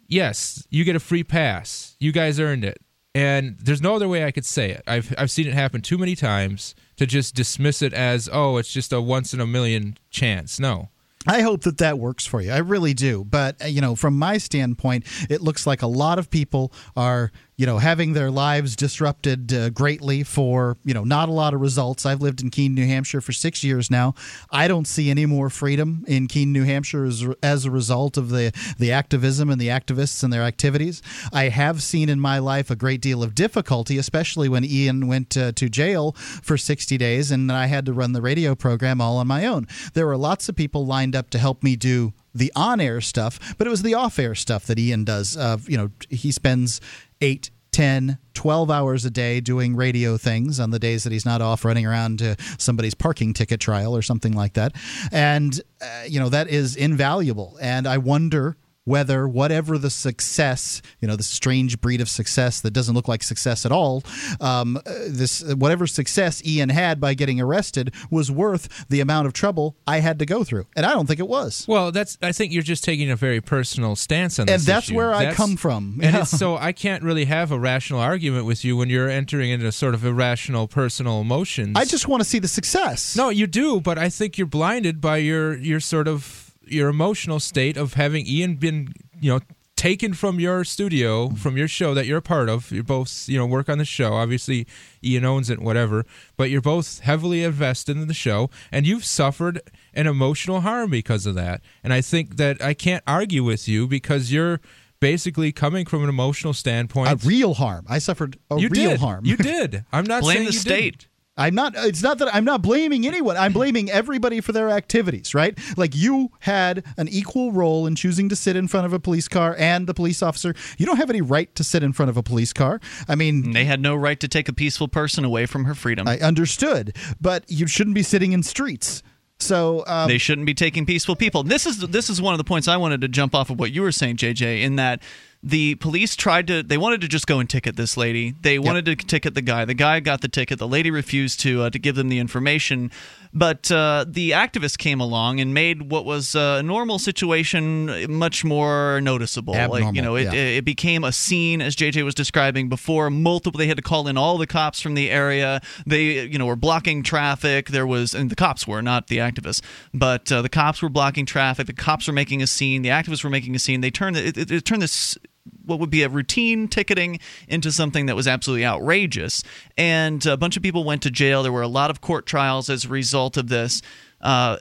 yes, 0.08 0.66
you 0.70 0.84
get 0.84 0.96
a 0.96 1.00
free 1.00 1.24
pass. 1.24 1.96
You 2.00 2.10
guys 2.10 2.40
earned 2.40 2.64
it, 2.64 2.78
and 3.14 3.58
there's 3.58 3.82
no 3.82 3.94
other 3.94 4.08
way 4.08 4.24
I 4.24 4.30
could 4.30 4.46
say 4.46 4.70
it. 4.70 4.82
I've 4.86 5.14
I've 5.18 5.30
seen 5.30 5.46
it 5.46 5.54
happen 5.54 5.82
too 5.82 5.98
many 5.98 6.16
times 6.16 6.74
to 6.96 7.04
just 7.04 7.34
dismiss 7.34 7.82
it 7.82 7.92
as 7.92 8.30
oh, 8.32 8.56
it's 8.56 8.72
just 8.72 8.92
a 8.94 9.00
once 9.00 9.34
in 9.34 9.40
a 9.40 9.46
million 9.46 9.98
chance. 10.08 10.58
No, 10.58 10.88
I 11.26 11.42
hope 11.42 11.62
that 11.62 11.78
that 11.78 11.98
works 11.98 12.26
for 12.26 12.40
you. 12.40 12.52
I 12.52 12.58
really 12.58 12.94
do. 12.94 13.24
But, 13.24 13.62
uh, 13.62 13.66
you 13.66 13.80
know, 13.80 13.94
from 13.96 14.18
my 14.18 14.38
standpoint, 14.38 15.06
it 15.30 15.40
looks 15.40 15.66
like 15.66 15.82
a 15.82 15.86
lot 15.86 16.18
of 16.18 16.30
people 16.30 16.72
are, 16.96 17.32
you 17.56 17.66
know, 17.66 17.78
having 17.78 18.14
their 18.14 18.30
lives 18.30 18.74
disrupted 18.74 19.52
uh, 19.52 19.70
greatly 19.70 20.24
for, 20.24 20.76
you 20.84 20.92
know, 20.92 21.04
not 21.04 21.28
a 21.28 21.32
lot 21.32 21.54
of 21.54 21.60
results. 21.60 22.04
I've 22.04 22.20
lived 22.20 22.42
in 22.42 22.50
Keene, 22.50 22.74
New 22.74 22.86
Hampshire 22.86 23.20
for 23.20 23.32
six 23.32 23.62
years 23.62 23.90
now. 23.90 24.14
I 24.50 24.66
don't 24.66 24.86
see 24.86 25.08
any 25.08 25.24
more 25.24 25.48
freedom 25.50 26.04
in 26.08 26.26
Keene, 26.26 26.52
New 26.52 26.64
Hampshire 26.64 27.04
as, 27.04 27.24
as 27.42 27.64
a 27.64 27.70
result 27.70 28.16
of 28.16 28.30
the, 28.30 28.52
the 28.78 28.90
activism 28.90 29.50
and 29.50 29.60
the 29.60 29.68
activists 29.68 30.24
and 30.24 30.32
their 30.32 30.42
activities. 30.42 31.00
I 31.32 31.44
have 31.44 31.80
seen 31.82 32.08
in 32.08 32.18
my 32.18 32.40
life 32.40 32.70
a 32.70 32.76
great 32.76 33.00
deal 33.00 33.22
of 33.22 33.36
difficulty, 33.36 33.98
especially 33.98 34.48
when 34.48 34.64
Ian 34.64 35.06
went 35.06 35.36
uh, 35.36 35.52
to 35.52 35.68
jail 35.68 36.12
for 36.12 36.56
60 36.56 36.98
days 36.98 37.30
and 37.30 37.52
I 37.52 37.66
had 37.66 37.86
to 37.86 37.92
run 37.92 38.12
the 38.12 38.22
radio 38.22 38.56
program 38.56 39.00
all 39.00 39.18
on 39.18 39.28
my 39.28 39.46
own. 39.46 39.68
There 39.92 40.06
were 40.06 40.16
lots 40.16 40.48
of 40.48 40.56
people 40.56 40.86
lined 40.86 41.14
up 41.14 41.30
to 41.30 41.38
help 41.38 41.62
me 41.62 41.76
do 41.76 42.14
the 42.34 42.52
on-air 42.56 43.00
stuff, 43.00 43.54
but 43.56 43.66
it 43.66 43.70
was 43.70 43.82
the 43.82 43.94
off-air 43.94 44.34
stuff 44.34 44.66
that 44.66 44.78
Ian 44.78 45.04
does. 45.04 45.36
Uh, 45.36 45.58
you 45.68 45.76
know, 45.76 45.90
he 46.10 46.32
spends 46.32 46.80
eight, 47.24 47.50
10, 47.72 48.18
12 48.34 48.70
hours 48.70 49.06
a 49.06 49.10
day 49.10 49.40
doing 49.40 49.74
radio 49.74 50.18
things 50.18 50.60
on 50.60 50.70
the 50.70 50.78
days 50.78 51.04
that 51.04 51.12
he's 51.12 51.24
not 51.24 51.40
off 51.40 51.64
running 51.64 51.86
around 51.86 52.18
to 52.18 52.36
somebody's 52.58 52.94
parking 52.94 53.32
ticket 53.32 53.60
trial 53.60 53.96
or 53.96 54.02
something 54.02 54.34
like 54.34 54.52
that. 54.52 54.74
And, 55.10 55.58
uh, 55.80 56.04
you 56.06 56.20
know, 56.20 56.28
that 56.28 56.48
is 56.48 56.76
invaluable. 56.76 57.56
And 57.62 57.86
I 57.86 57.96
wonder 57.96 58.58
whether 58.84 59.26
whatever 59.26 59.78
the 59.78 59.90
success, 59.90 60.82
you 61.00 61.08
know, 61.08 61.16
the 61.16 61.22
strange 61.22 61.80
breed 61.80 62.00
of 62.00 62.08
success 62.08 62.60
that 62.60 62.72
doesn't 62.72 62.94
look 62.94 63.08
like 63.08 63.22
success 63.22 63.64
at 63.64 63.72
all, 63.72 64.02
um, 64.40 64.78
this 65.08 65.42
whatever 65.54 65.86
success 65.86 66.44
Ian 66.44 66.68
had 66.68 67.00
by 67.00 67.14
getting 67.14 67.40
arrested 67.40 67.94
was 68.10 68.30
worth 68.30 68.86
the 68.88 69.00
amount 69.00 69.26
of 69.26 69.32
trouble 69.32 69.76
I 69.86 70.00
had 70.00 70.18
to 70.18 70.26
go 70.26 70.44
through, 70.44 70.66
and 70.76 70.84
I 70.84 70.92
don't 70.92 71.06
think 71.06 71.20
it 71.20 71.28
was. 71.28 71.64
Well, 71.66 71.92
that's 71.92 72.18
I 72.22 72.32
think 72.32 72.52
you're 72.52 72.62
just 72.62 72.84
taking 72.84 73.10
a 73.10 73.16
very 73.16 73.40
personal 73.40 73.96
stance 73.96 74.38
on 74.38 74.46
this, 74.46 74.54
and 74.54 74.62
that's 74.62 74.88
issue. 74.88 74.96
where 74.96 75.10
that's, 75.10 75.34
I 75.34 75.36
come 75.36 75.56
from. 75.56 76.00
And 76.02 76.16
it's, 76.16 76.30
so 76.30 76.56
I 76.56 76.72
can't 76.72 77.02
really 77.02 77.24
have 77.24 77.50
a 77.50 77.58
rational 77.58 78.00
argument 78.00 78.44
with 78.44 78.64
you 78.64 78.76
when 78.76 78.90
you're 78.90 79.08
entering 79.08 79.50
into 79.50 79.70
sort 79.72 79.94
of 79.94 80.04
irrational 80.04 80.68
personal 80.68 81.20
emotions. 81.20 81.72
I 81.76 81.84
just 81.84 82.08
want 82.08 82.22
to 82.22 82.28
see 82.28 82.38
the 82.38 82.48
success. 82.48 83.16
No, 83.16 83.30
you 83.30 83.46
do, 83.46 83.80
but 83.80 83.98
I 83.98 84.08
think 84.08 84.36
you're 84.36 84.46
blinded 84.46 85.00
by 85.00 85.18
your 85.18 85.56
your 85.56 85.80
sort 85.80 86.08
of 86.08 86.43
your 86.66 86.88
emotional 86.88 87.40
state 87.40 87.76
of 87.76 87.94
having 87.94 88.26
Ian 88.26 88.56
been, 88.56 88.92
you 89.20 89.32
know, 89.32 89.40
taken 89.76 90.14
from 90.14 90.40
your 90.40 90.64
studio, 90.64 91.26
mm-hmm. 91.26 91.36
from 91.36 91.56
your 91.56 91.68
show 91.68 91.94
that 91.94 92.06
you're 92.06 92.18
a 92.18 92.22
part 92.22 92.48
of. 92.48 92.70
You 92.70 92.82
both, 92.82 93.28
you 93.28 93.38
know, 93.38 93.46
work 93.46 93.68
on 93.68 93.78
the 93.78 93.84
show. 93.84 94.14
Obviously, 94.14 94.66
Ian 95.02 95.24
owns 95.24 95.50
it, 95.50 95.60
whatever. 95.60 96.06
But 96.36 96.50
you're 96.50 96.60
both 96.60 97.00
heavily 97.00 97.42
invested 97.42 97.96
in 97.96 98.08
the 98.08 98.14
show, 98.14 98.50
and 98.72 98.86
you've 98.86 99.04
suffered 99.04 99.60
an 99.92 100.06
emotional 100.06 100.60
harm 100.60 100.90
because 100.90 101.26
of 101.26 101.34
that. 101.34 101.60
And 101.82 101.92
I 101.92 102.00
think 102.00 102.36
that 102.36 102.62
I 102.62 102.74
can't 102.74 103.02
argue 103.06 103.44
with 103.44 103.68
you 103.68 103.86
because 103.86 104.32
you're 104.32 104.60
basically 105.00 105.52
coming 105.52 105.84
from 105.84 106.02
an 106.02 106.08
emotional 106.08 106.54
standpoint. 106.54 107.10
A 107.10 107.16
real 107.26 107.54
harm. 107.54 107.84
I 107.88 107.98
suffered 107.98 108.38
a 108.50 108.58
you 108.58 108.68
real 108.68 108.92
did. 108.92 109.00
harm. 109.00 109.26
You 109.26 109.36
did. 109.36 109.84
I'm 109.92 110.04
not 110.04 110.22
Blame 110.22 110.36
saying 110.36 110.46
the 110.46 110.52
you 110.52 110.58
state. 110.58 110.98
didn't. 110.98 111.08
I'm 111.36 111.54
not. 111.54 111.74
It's 111.76 112.02
not 112.02 112.18
that 112.18 112.32
I'm 112.32 112.44
not 112.44 112.62
blaming 112.62 113.06
anyone. 113.06 113.36
I'm 113.36 113.52
blaming 113.52 113.90
everybody 113.90 114.40
for 114.40 114.52
their 114.52 114.70
activities. 114.70 115.34
Right? 115.34 115.58
Like 115.76 115.94
you 115.94 116.30
had 116.40 116.84
an 116.96 117.08
equal 117.08 117.52
role 117.52 117.86
in 117.86 117.96
choosing 117.96 118.28
to 118.28 118.36
sit 118.36 118.56
in 118.56 118.68
front 118.68 118.86
of 118.86 118.92
a 118.92 119.00
police 119.00 119.26
car 119.28 119.56
and 119.58 119.86
the 119.86 119.94
police 119.94 120.22
officer. 120.22 120.54
You 120.78 120.86
don't 120.86 120.98
have 120.98 121.10
any 121.10 121.22
right 121.22 121.52
to 121.56 121.64
sit 121.64 121.82
in 121.82 121.92
front 121.92 122.10
of 122.10 122.16
a 122.16 122.22
police 122.22 122.52
car. 122.52 122.80
I 123.08 123.14
mean, 123.14 123.52
They 123.52 123.64
had 123.64 123.80
no 123.80 123.94
right 123.94 124.18
to 124.20 124.28
take 124.28 124.48
a 124.48 124.52
peaceful 124.52 124.88
person 124.88 125.24
away 125.24 125.46
from 125.46 125.64
her 125.64 125.74
freedom. 125.74 126.06
I 126.06 126.18
understood, 126.18 126.96
but 127.20 127.44
you 127.48 127.66
shouldn't 127.66 127.94
be 127.94 128.02
sitting 128.02 128.32
in 128.32 128.42
streets. 128.42 129.02
So 129.40 129.84
um, 129.86 130.08
they 130.08 130.18
shouldn't 130.18 130.46
be 130.46 130.54
taking 130.54 130.86
peaceful 130.86 131.16
people. 131.16 131.42
This 131.42 131.66
is 131.66 131.78
this 131.80 132.08
is 132.08 132.22
one 132.22 132.34
of 132.34 132.38
the 132.38 132.44
points 132.44 132.68
I 132.68 132.76
wanted 132.76 133.00
to 133.00 133.08
jump 133.08 133.34
off 133.34 133.50
of 133.50 133.58
what 133.58 133.72
you 133.72 133.82
were 133.82 133.92
saying, 133.92 134.16
JJ, 134.16 134.62
in 134.62 134.76
that 134.76 135.02
the 135.44 135.74
police 135.74 136.16
tried 136.16 136.46
to 136.46 136.62
they 136.62 136.78
wanted 136.78 137.02
to 137.02 137.08
just 137.08 137.26
go 137.26 137.38
and 137.38 137.48
ticket 137.48 137.76
this 137.76 137.98
lady. 137.98 138.34
They 138.40 138.58
wanted 138.58 138.86
to 138.86 138.96
ticket 138.96 139.34
the 139.34 139.42
guy. 139.42 139.66
The 139.66 139.74
guy 139.74 140.00
got 140.00 140.22
the 140.22 140.28
ticket. 140.28 140.58
The 140.58 140.66
lady 140.66 140.90
refused 140.90 141.40
to 141.40 141.64
uh, 141.64 141.70
to 141.70 141.78
give 141.78 141.96
them 141.96 142.08
the 142.08 142.18
information. 142.18 142.90
But 143.36 143.70
uh, 143.70 144.04
the 144.08 144.30
activist 144.30 144.78
came 144.78 145.00
along 145.00 145.40
and 145.40 145.52
made 145.52 145.90
what 145.90 146.04
was 146.04 146.36
a 146.36 146.62
normal 146.62 147.00
situation 147.00 148.10
much 148.10 148.44
more 148.44 149.00
noticeable. 149.02 149.54
like 149.54 149.94
you 149.94 150.00
know, 150.00 150.14
it, 150.14 150.32
yeah. 150.32 150.32
it 150.32 150.64
became 150.64 151.02
a 151.02 151.12
scene 151.12 151.60
as 151.60 151.74
JJ 151.74 152.04
was 152.04 152.14
describing 152.14 152.68
before. 152.68 153.10
Multiple, 153.10 153.58
they 153.58 153.66
had 153.66 153.76
to 153.76 153.82
call 153.82 154.06
in 154.06 154.16
all 154.16 154.38
the 154.38 154.46
cops 154.46 154.80
from 154.80 154.94
the 154.94 155.10
area. 155.10 155.60
They, 155.84 156.24
you 156.24 156.38
know, 156.38 156.46
were 156.46 156.56
blocking 156.56 157.02
traffic. 157.02 157.68
There 157.68 157.86
was, 157.86 158.14
and 158.14 158.30
the 158.30 158.36
cops 158.36 158.68
were 158.68 158.80
not 158.80 159.08
the 159.08 159.18
activists, 159.18 159.62
but 159.92 160.30
uh, 160.30 160.40
the 160.40 160.48
cops 160.48 160.80
were 160.80 160.88
blocking 160.88 161.26
traffic. 161.26 161.66
The 161.66 161.72
cops 161.72 162.06
were 162.06 162.14
making 162.14 162.40
a 162.40 162.46
scene. 162.46 162.82
The 162.82 162.90
activists 162.90 163.24
were 163.24 163.30
making 163.30 163.56
a 163.56 163.58
scene. 163.58 163.80
They 163.80 163.90
turned 163.90 164.16
it, 164.16 164.38
it, 164.38 164.50
it 164.50 164.64
turned 164.64 164.80
this 164.80 165.18
what 165.66 165.78
would 165.78 165.90
be 165.90 166.02
a 166.02 166.08
routine 166.08 166.68
ticketing 166.68 167.20
into 167.48 167.72
something 167.72 168.06
that 168.06 168.16
was 168.16 168.28
absolutely 168.28 168.64
outrageous. 168.64 169.42
And 169.76 170.24
a 170.26 170.36
bunch 170.36 170.56
of 170.56 170.62
people 170.62 170.84
went 170.84 171.02
to 171.02 171.10
jail. 171.10 171.42
There 171.42 171.52
were 171.52 171.62
a 171.62 171.68
lot 171.68 171.90
of 171.90 172.00
court 172.00 172.26
trials 172.26 172.70
as 172.70 172.84
a 172.84 172.88
result 172.88 173.36
of 173.36 173.48
this. 173.48 173.82
Uh, 174.20 174.58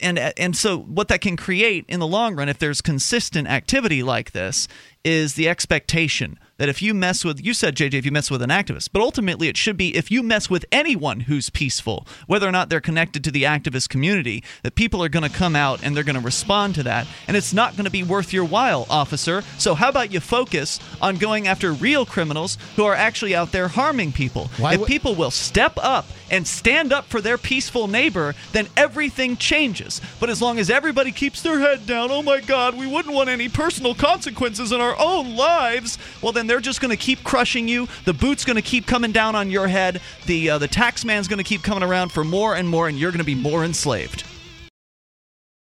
and 0.00 0.18
and 0.18 0.56
so 0.56 0.78
what 0.78 1.08
that 1.08 1.20
can 1.20 1.36
create 1.36 1.84
in 1.88 2.00
the 2.00 2.06
long 2.06 2.36
run, 2.36 2.48
if 2.48 2.58
there's 2.58 2.80
consistent 2.80 3.48
activity 3.48 4.02
like 4.02 4.32
this, 4.32 4.68
is 5.04 5.34
the 5.34 5.48
expectation 5.48 6.38
that 6.58 6.68
if 6.68 6.82
you 6.82 6.92
mess 6.92 7.24
with 7.24 7.44
you 7.44 7.54
said 7.54 7.76
JJ 7.76 7.94
if 7.94 8.04
you 8.04 8.12
mess 8.12 8.30
with 8.30 8.42
an 8.42 8.50
activist 8.50 8.90
but 8.92 9.00
ultimately 9.00 9.48
it 9.48 9.56
should 9.56 9.76
be 9.76 9.96
if 9.96 10.10
you 10.10 10.22
mess 10.22 10.50
with 10.50 10.64
anyone 10.70 11.20
who's 11.20 11.50
peaceful 11.50 12.06
whether 12.26 12.46
or 12.48 12.52
not 12.52 12.68
they're 12.68 12.80
connected 12.80 13.22
to 13.24 13.30
the 13.30 13.44
activist 13.44 13.88
community 13.88 14.42
that 14.62 14.74
people 14.74 15.02
are 15.02 15.08
going 15.08 15.28
to 15.28 15.34
come 15.34 15.54
out 15.56 15.80
and 15.82 15.96
they're 15.96 16.04
going 16.04 16.14
to 16.16 16.20
respond 16.20 16.74
to 16.74 16.82
that 16.82 17.06
and 17.26 17.36
it's 17.36 17.52
not 17.54 17.72
going 17.76 17.84
to 17.84 17.90
be 17.90 18.02
worth 18.02 18.32
your 18.32 18.44
while 18.44 18.86
officer. 18.90 19.42
So 19.58 19.74
how 19.74 19.88
about 19.88 20.12
you 20.12 20.18
focus 20.20 20.80
on 21.00 21.16
going 21.16 21.46
after 21.46 21.72
real 21.72 22.04
criminals 22.04 22.58
who 22.76 22.84
are 22.84 22.94
actually 22.94 23.34
out 23.36 23.52
there 23.52 23.68
harming 23.68 24.12
people? 24.12 24.50
Why 24.58 24.74
if 24.74 24.80
would- 24.80 24.88
people 24.88 25.14
will 25.14 25.30
step 25.30 25.74
up 25.76 26.06
and 26.30 26.46
stand 26.46 26.92
up 26.92 27.06
for 27.06 27.20
their 27.20 27.38
peaceful 27.38 27.86
neighbor 27.86 28.34
then 28.52 28.66
everything 28.76 29.36
changes. 29.36 30.00
But 30.18 30.28
as 30.28 30.42
long 30.42 30.58
as 30.58 30.70
everybody 30.70 31.12
keeps 31.12 31.40
their 31.40 31.60
head 31.60 31.86
down 31.86 32.10
oh 32.10 32.22
my 32.22 32.40
god 32.40 32.76
we 32.76 32.86
wouldn't 32.86 33.14
want 33.14 33.28
any 33.28 33.48
personal 33.48 33.94
consequences 33.94 34.72
in 34.72 34.80
our 34.80 34.96
own 34.98 35.36
lives 35.36 35.98
well 36.20 36.32
then 36.32 36.47
they're 36.48 36.60
just 36.60 36.80
going 36.80 36.90
to 36.90 36.96
keep 36.96 37.22
crushing 37.24 37.68
you 37.68 37.86
the 38.04 38.12
boot's 38.12 38.44
going 38.44 38.56
to 38.56 38.62
keep 38.62 38.86
coming 38.86 39.12
down 39.12 39.34
on 39.34 39.50
your 39.50 39.68
head 39.68 40.00
the 40.26 40.50
uh, 40.50 40.58
the 40.58 40.68
tax 40.68 41.04
man's 41.04 41.28
going 41.28 41.38
to 41.38 41.44
keep 41.44 41.62
coming 41.62 41.82
around 41.82 42.10
for 42.10 42.24
more 42.24 42.54
and 42.56 42.68
more 42.68 42.88
and 42.88 42.98
you're 42.98 43.10
going 43.10 43.18
to 43.18 43.24
be 43.24 43.34
more 43.34 43.64
enslaved 43.64 44.24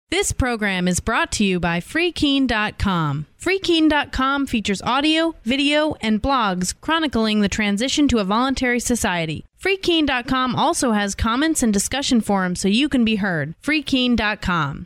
This 0.09 0.31
program 0.31 0.87
is 0.87 0.99
brought 0.99 1.31
to 1.33 1.43
you 1.43 1.59
by 1.59 1.79
FreeKeene.com. 1.79 3.25
FreeKeene.com 3.41 4.45
features 4.45 4.79
audio, 4.83 5.33
video, 5.43 5.95
and 6.01 6.21
blogs 6.21 6.75
chronicling 6.81 7.41
the 7.41 7.49
transition 7.49 8.07
to 8.09 8.19
a 8.19 8.23
voluntary 8.23 8.79
society. 8.79 9.43
FreeKeene.com 9.59 10.55
also 10.55 10.91
has 10.91 11.15
comments 11.15 11.63
and 11.63 11.73
discussion 11.73 12.21
forums 12.21 12.61
so 12.61 12.67
you 12.67 12.89
can 12.89 13.03
be 13.03 13.15
heard. 13.15 13.55
FreeKeene.com. 13.63 14.85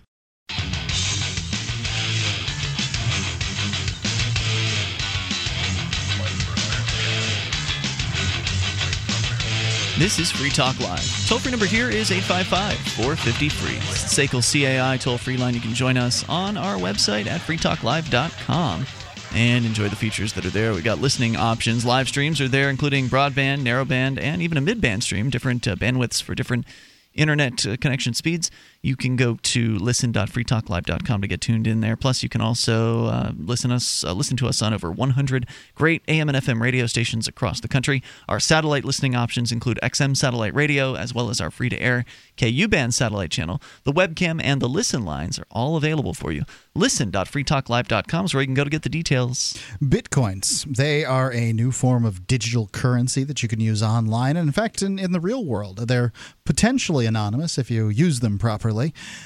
This 9.97 10.19
is 10.19 10.31
Free 10.31 10.51
Talk 10.51 10.79
Live. 10.79 11.27
Toll 11.27 11.39
free 11.39 11.49
number 11.49 11.65
here 11.65 11.89
is 11.89 12.11
855 12.11 12.77
450 12.97 13.49
free. 13.49 13.77
SACL 13.95 14.43
CAI 14.43 14.95
toll 14.97 15.17
free 15.17 15.37
line. 15.37 15.55
You 15.55 15.59
can 15.59 15.73
join 15.73 15.97
us 15.97 16.23
on 16.29 16.55
our 16.55 16.75
website 16.75 17.25
at 17.25 17.41
freetalklive.com 17.41 18.85
and 19.33 19.65
enjoy 19.65 19.89
the 19.89 19.95
features 19.95 20.33
that 20.33 20.45
are 20.45 20.51
there. 20.51 20.75
We've 20.75 20.83
got 20.83 21.01
listening 21.01 21.35
options. 21.35 21.83
Live 21.83 22.07
streams 22.09 22.39
are 22.39 22.47
there, 22.47 22.69
including 22.69 23.07
broadband, 23.07 23.63
narrowband, 23.63 24.19
and 24.21 24.43
even 24.43 24.59
a 24.59 24.61
midband 24.61 25.01
stream, 25.01 25.31
different 25.31 25.67
uh, 25.67 25.75
bandwidths 25.75 26.21
for 26.21 26.35
different 26.35 26.67
internet 27.15 27.65
uh, 27.65 27.75
connection 27.77 28.13
speeds, 28.13 28.51
you 28.87 28.95
can 28.95 29.17
go 29.17 29.37
to 29.43 29.77
listen.freetalklive.com 29.77 31.21
to 31.21 31.27
get 31.27 31.41
tuned 31.41 31.67
in 31.67 31.81
there. 31.81 31.97
Plus, 31.97 32.23
you 32.23 32.29
can 32.29 32.39
also 32.39 33.07
uh, 33.07 33.31
listen 33.37 33.69
us 33.69 34.05
uh, 34.05 34.13
listen 34.13 34.37
to 34.37 34.47
us 34.47 34.61
on 34.61 34.73
over 34.73 34.89
100 34.89 35.45
great 35.75 36.01
AM 36.07 36.29
and 36.29 36.37
FM 36.37 36.61
radio 36.61 36.87
stations 36.87 37.27
across 37.27 37.59
the 37.59 37.67
country. 37.67 38.01
Our 38.29 38.39
satellite 38.39 38.85
listening 38.85 39.13
options 39.13 39.51
include 39.51 39.77
XM 39.83 40.15
satellite 40.15 40.55
radio, 40.55 40.95
as 40.95 41.13
well 41.13 41.29
as 41.29 41.41
our 41.41 41.51
free 41.51 41.67
to 41.67 41.81
air 41.81 42.05
KU 42.37 42.67
band 42.69 42.93
satellite 42.93 43.29
channel. 43.29 43.61
The 43.83 43.91
webcam 43.91 44.39
and 44.41 44.61
the 44.61 44.69
listen 44.69 45.03
lines 45.03 45.37
are 45.37 45.47
all 45.51 45.75
available 45.75 46.13
for 46.13 46.31
you. 46.31 46.43
Listen.freetalklive.com 46.73 48.25
is 48.25 48.33
where 48.33 48.41
you 48.41 48.47
can 48.47 48.53
go 48.53 48.63
to 48.63 48.69
get 48.69 48.83
the 48.83 48.89
details. 48.89 49.57
Bitcoins. 49.81 50.63
They 50.77 51.03
are 51.03 51.33
a 51.33 51.51
new 51.51 51.71
form 51.71 52.05
of 52.05 52.25
digital 52.27 52.67
currency 52.67 53.25
that 53.25 53.43
you 53.43 53.49
can 53.49 53.59
use 53.59 53.83
online. 53.83 54.37
And 54.37 54.47
in 54.47 54.53
fact, 54.53 54.81
in, 54.81 54.97
in 54.97 55.11
the 55.11 55.19
real 55.19 55.43
world, 55.43 55.87
they're 55.87 56.13
potentially 56.45 57.05
anonymous 57.05 57.57
if 57.57 57.69
you 57.69 57.89
use 57.89 58.21
them 58.21 58.37
properly. 58.37 58.76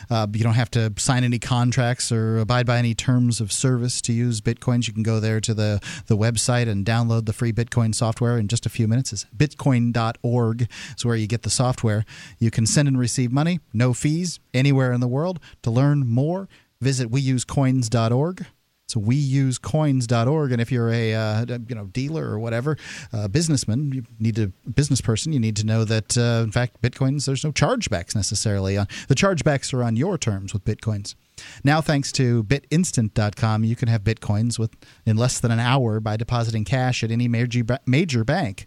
Uh, 0.10 0.28
you 0.34 0.44
don't 0.44 0.54
have 0.54 0.72
to 0.72 0.94
sign 0.98 1.24
any 1.24 1.40
contracts 1.40 2.12
or 2.12 2.38
abide 2.38 2.66
by 2.66 2.78
any 2.78 2.94
terms 2.94 3.42
of 3.42 3.52
service 3.52 4.02
to 4.02 4.14
use 4.14 4.42
Bitcoins. 4.42 4.88
You 4.88 4.94
can 4.94 5.04
go 5.04 5.20
there 5.20 5.40
to 5.42 5.54
the, 5.54 5.82
the 6.08 6.18
website 6.18 6.68
and 6.68 6.86
download 6.86 7.26
the 7.26 7.34
free 7.34 7.54
Bitcoin 7.54 7.94
software 7.94 8.38
in 8.38 8.48
just 8.48 8.66
a 8.66 8.70
few 8.70 8.88
minutes. 8.88 9.14
It's 9.14 9.26
bitcoin.org 9.36 10.68
is 10.98 11.06
where 11.06 11.16
you 11.16 11.28
get 11.28 11.44
the 11.44 11.50
software. 11.50 12.06
You 12.40 12.52
can 12.52 12.66
send 12.66 12.88
and 12.88 12.98
receive 12.98 13.32
money, 13.32 13.60
no 13.74 13.94
fees, 13.94 14.40
anywhere 14.54 14.92
in 14.94 15.02
the 15.02 15.08
world. 15.08 15.40
To 15.64 15.72
learn 15.72 16.08
more, 16.08 16.48
visit 16.80 17.12
weusecoins.org. 17.12 18.46
So 18.92 19.00
we 19.00 19.16
use 19.16 19.58
weusecoins.org, 19.58 20.52
and 20.52 20.62
if 20.62 20.70
you're 20.70 20.90
a 20.90 21.14
uh, 21.14 21.46
you 21.68 21.76
know 21.76 21.86
dealer 21.86 22.26
or 22.26 22.40
whatever, 22.40 22.78
uh, 23.14 23.30
businessman, 23.30 23.94
you 23.94 24.04
need 24.20 24.38
a 24.38 24.48
business 24.70 25.00
person, 25.00 25.32
you 25.32 25.40
need 25.40 25.56
to 25.56 25.66
know 25.66 25.86
that 25.86 26.18
uh, 26.18 26.44
in 26.44 26.52
fact 26.52 26.82
bitcoins 26.82 27.26
there's 27.26 27.46
no 27.46 27.52
chargebacks 27.52 28.16
necessarily. 28.16 28.78
On, 28.78 28.88
the 29.08 29.16
chargebacks 29.16 29.74
are 29.74 29.84
on 29.84 29.96
your 29.96 30.18
terms 30.18 30.54
with 30.54 30.66
bitcoins. 30.66 31.16
Now, 31.64 31.80
thanks 31.82 32.12
to 32.14 32.44
BitInstant.com, 32.44 33.64
you 33.64 33.76
can 33.76 33.88
have 33.88 34.04
bitcoins 34.04 34.60
with 34.60 34.76
in 35.06 35.16
less 35.18 35.40
than 35.40 35.52
an 35.52 35.60
hour 35.60 36.00
by 36.00 36.18
depositing 36.18 36.66
cash 36.66 37.04
at 37.04 37.12
any 37.12 37.28
major 37.28 37.64
major 37.86 38.24
bank. 38.24 38.66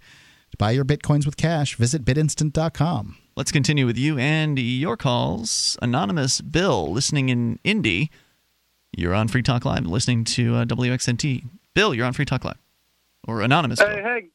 To 0.52 0.56
buy 0.56 0.70
your 0.70 0.84
bitcoins 0.84 1.26
with 1.26 1.36
cash, 1.36 1.76
visit 1.76 2.04
BitInstant.com. 2.04 3.16
Let's 3.36 3.50
continue 3.50 3.84
with 3.84 3.98
you 3.98 4.16
and 4.16 4.58
your 4.58 4.96
calls. 4.96 5.76
Anonymous 5.82 6.40
Bill, 6.40 6.90
listening 6.90 7.28
in 7.28 7.58
Indy. 7.64 8.10
You're 8.96 9.14
on 9.14 9.28
Free 9.28 9.42
Talk 9.42 9.64
Live, 9.64 9.86
listening 9.86 10.24
to 10.24 10.56
uh, 10.56 10.64
WXNT. 10.66 11.44
Bill, 11.74 11.94
you're 11.94 12.06
on 12.06 12.12
Free 12.12 12.24
Talk 12.24 12.44
Live. 12.44 12.58
Or 13.26 13.40
Anonymous. 13.40 13.80
Hey, 13.80 14.02
hey. 14.02 14.26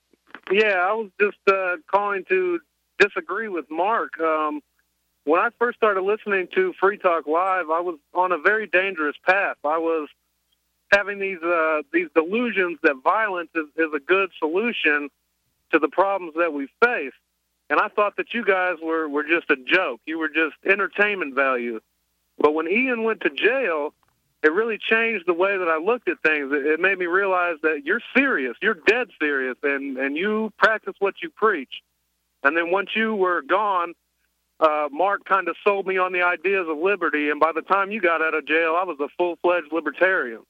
Yeah, 0.51 0.77
I 0.77 0.93
was 0.93 1.09
just 1.19 1.37
uh, 1.47 1.77
calling 1.89 2.25
to 2.25 2.59
disagree 2.97 3.47
with 3.47 3.69
Mark. 3.69 4.19
Um, 4.19 4.61
when 5.25 5.39
I 5.39 5.49
first 5.59 5.77
started 5.77 6.01
listening 6.01 6.47
to 6.55 6.73
Free 6.79 6.97
Talk 6.97 7.27
Live, 7.27 7.69
I 7.69 7.79
was 7.79 7.99
on 8.13 8.31
a 8.31 8.37
very 8.37 8.67
dangerous 8.67 9.15
path. 9.25 9.57
I 9.63 9.77
was 9.77 10.09
having 10.91 11.19
these 11.19 11.41
uh, 11.43 11.83
these 11.93 12.07
delusions 12.15 12.79
that 12.83 12.95
violence 13.03 13.51
is, 13.53 13.67
is 13.77 13.93
a 13.95 13.99
good 13.99 14.31
solution 14.39 15.09
to 15.71 15.79
the 15.79 15.87
problems 15.87 16.33
that 16.37 16.51
we 16.51 16.67
face. 16.83 17.13
And 17.69 17.79
I 17.79 17.87
thought 17.89 18.17
that 18.17 18.33
you 18.33 18.43
guys 18.43 18.77
were, 18.81 19.07
were 19.07 19.23
just 19.23 19.51
a 19.51 19.55
joke. 19.55 20.01
You 20.07 20.17
were 20.17 20.29
just 20.29 20.55
entertainment 20.65 21.35
value. 21.35 21.79
But 22.39 22.55
when 22.55 22.67
Ian 22.67 23.03
went 23.03 23.21
to 23.21 23.29
jail, 23.29 23.93
it 24.41 24.53
really 24.53 24.77
changed 24.77 25.25
the 25.27 25.33
way 25.33 25.57
that 25.57 25.67
I 25.67 25.77
looked 25.77 26.07
at 26.07 26.21
things. 26.23 26.51
It, 26.51 26.65
it 26.65 26.79
made 26.79 26.97
me 26.97 27.05
realize 27.05 27.55
that 27.63 27.81
you're 27.83 28.01
serious. 28.15 28.55
You're 28.61 28.77
dead 28.85 29.09
serious, 29.19 29.57
and, 29.63 29.97
and 29.97 30.15
you 30.15 30.51
practice 30.57 30.95
what 30.99 31.15
you 31.21 31.29
preach. 31.29 31.81
And 32.43 32.55
then 32.55 32.71
once 32.71 32.89
you 32.95 33.15
were 33.15 33.41
gone, 33.41 33.93
uh, 34.59 34.87
Mark 34.91 35.25
kind 35.25 35.47
of 35.47 35.55
sold 35.63 35.87
me 35.87 35.97
on 35.97 36.13
the 36.13 36.21
ideas 36.21 36.67
of 36.69 36.77
liberty. 36.77 37.29
And 37.29 37.39
by 37.39 37.51
the 37.53 37.61
time 37.61 37.91
you 37.91 38.01
got 38.01 38.21
out 38.21 38.33
of 38.33 38.45
jail, 38.45 38.77
I 38.79 38.83
was 38.83 38.97
a 38.99 39.09
full 39.17 39.37
fledged 39.41 39.71
libertarian. 39.71 40.41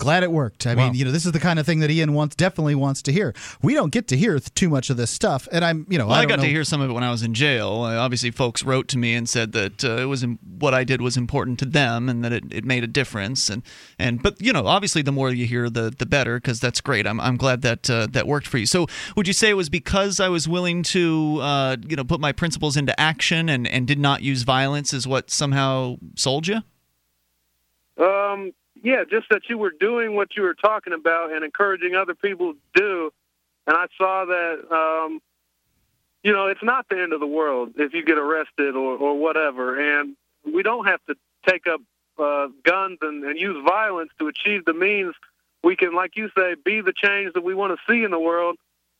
Glad 0.00 0.22
it 0.22 0.32
worked. 0.32 0.66
I 0.66 0.74
wow. 0.74 0.86
mean, 0.86 0.94
you 0.94 1.04
know, 1.04 1.10
this 1.10 1.26
is 1.26 1.32
the 1.32 1.38
kind 1.38 1.58
of 1.58 1.66
thing 1.66 1.80
that 1.80 1.90
Ian 1.90 2.14
wants 2.14 2.34
definitely 2.34 2.74
wants 2.74 3.02
to 3.02 3.12
hear. 3.12 3.34
We 3.60 3.74
don't 3.74 3.92
get 3.92 4.08
to 4.08 4.16
hear 4.16 4.40
too 4.40 4.70
much 4.70 4.88
of 4.88 4.96
this 4.96 5.10
stuff, 5.10 5.46
and 5.52 5.62
I'm, 5.62 5.86
you 5.90 5.98
know, 5.98 6.06
well, 6.06 6.16
I, 6.16 6.22
I 6.22 6.24
got 6.24 6.38
know. 6.38 6.46
to 6.46 6.48
hear 6.48 6.64
some 6.64 6.80
of 6.80 6.88
it 6.88 6.94
when 6.94 7.04
I 7.04 7.10
was 7.10 7.22
in 7.22 7.34
jail. 7.34 7.82
Uh, 7.82 7.96
obviously, 7.96 8.30
folks 8.30 8.64
wrote 8.64 8.88
to 8.88 8.98
me 8.98 9.14
and 9.14 9.28
said 9.28 9.52
that 9.52 9.84
uh, 9.84 9.96
it 9.96 10.06
was 10.06 10.24
what 10.58 10.72
I 10.72 10.84
did 10.84 11.02
was 11.02 11.18
important 11.18 11.58
to 11.58 11.66
them, 11.66 12.08
and 12.08 12.24
that 12.24 12.32
it, 12.32 12.44
it 12.50 12.64
made 12.64 12.82
a 12.82 12.86
difference. 12.86 13.50
And 13.50 13.62
and 13.98 14.22
but 14.22 14.40
you 14.40 14.54
know, 14.54 14.66
obviously, 14.66 15.02
the 15.02 15.12
more 15.12 15.30
you 15.30 15.44
hear, 15.44 15.68
the 15.68 15.90
the 15.90 16.06
better, 16.06 16.38
because 16.40 16.60
that's 16.60 16.80
great. 16.80 17.06
I'm 17.06 17.20
I'm 17.20 17.36
glad 17.36 17.60
that 17.60 17.90
uh, 17.90 18.06
that 18.12 18.26
worked 18.26 18.46
for 18.46 18.56
you. 18.56 18.64
So, 18.64 18.86
would 19.16 19.26
you 19.26 19.34
say 19.34 19.50
it 19.50 19.54
was 19.54 19.68
because 19.68 20.18
I 20.18 20.30
was 20.30 20.48
willing 20.48 20.82
to, 20.84 21.40
uh, 21.42 21.76
you 21.86 21.96
know, 21.96 22.04
put 22.04 22.20
my 22.20 22.32
principles 22.32 22.74
into 22.74 22.98
action 22.98 23.50
and 23.50 23.68
and 23.68 23.86
did 23.86 23.98
not 23.98 24.22
use 24.22 24.44
violence, 24.44 24.94
is 24.94 25.06
what 25.06 25.30
somehow 25.30 25.98
sold 26.16 26.48
you? 26.48 26.62
Um, 27.98 28.52
yeah, 28.82 29.04
just 29.08 29.28
that 29.30 29.42
you 29.48 29.58
were 29.58 29.72
doing 29.78 30.14
what 30.14 30.36
you 30.36 30.42
were 30.42 30.54
talking 30.54 30.92
about 30.92 31.32
and 31.32 31.44
encouraging 31.44 31.94
other 31.94 32.14
people 32.14 32.54
to 32.54 32.58
do. 32.74 33.10
And 33.66 33.76
I 33.76 33.86
saw 33.98 34.24
that, 34.24 34.72
um, 34.72 35.20
you 36.22 36.32
know, 36.32 36.46
it's 36.46 36.62
not 36.62 36.88
the 36.88 37.00
end 37.00 37.12
of 37.12 37.20
the 37.20 37.26
world 37.26 37.72
if 37.76 37.92
you 37.94 38.04
get 38.04 38.18
arrested 38.18 38.74
or, 38.74 38.96
or 38.96 39.18
whatever. 39.18 39.78
And 39.78 40.16
we 40.44 40.62
don't 40.62 40.86
have 40.86 41.00
to 41.08 41.14
take 41.46 41.66
up 41.66 41.80
uh, 42.18 42.48
guns 42.64 42.98
and, 43.02 43.24
and 43.24 43.38
use 43.38 43.56
violence 43.66 44.10
to 44.18 44.28
achieve 44.28 44.64
the 44.64 44.74
means. 44.74 45.14
We 45.62 45.76
can, 45.76 45.94
like 45.94 46.16
you 46.16 46.30
say, 46.36 46.54
be 46.64 46.80
the 46.80 46.92
change 46.94 47.34
that 47.34 47.44
we 47.44 47.54
want 47.54 47.78
to 47.78 47.92
see 47.92 48.02
in 48.02 48.10
the 48.10 48.18
world. 48.18 48.56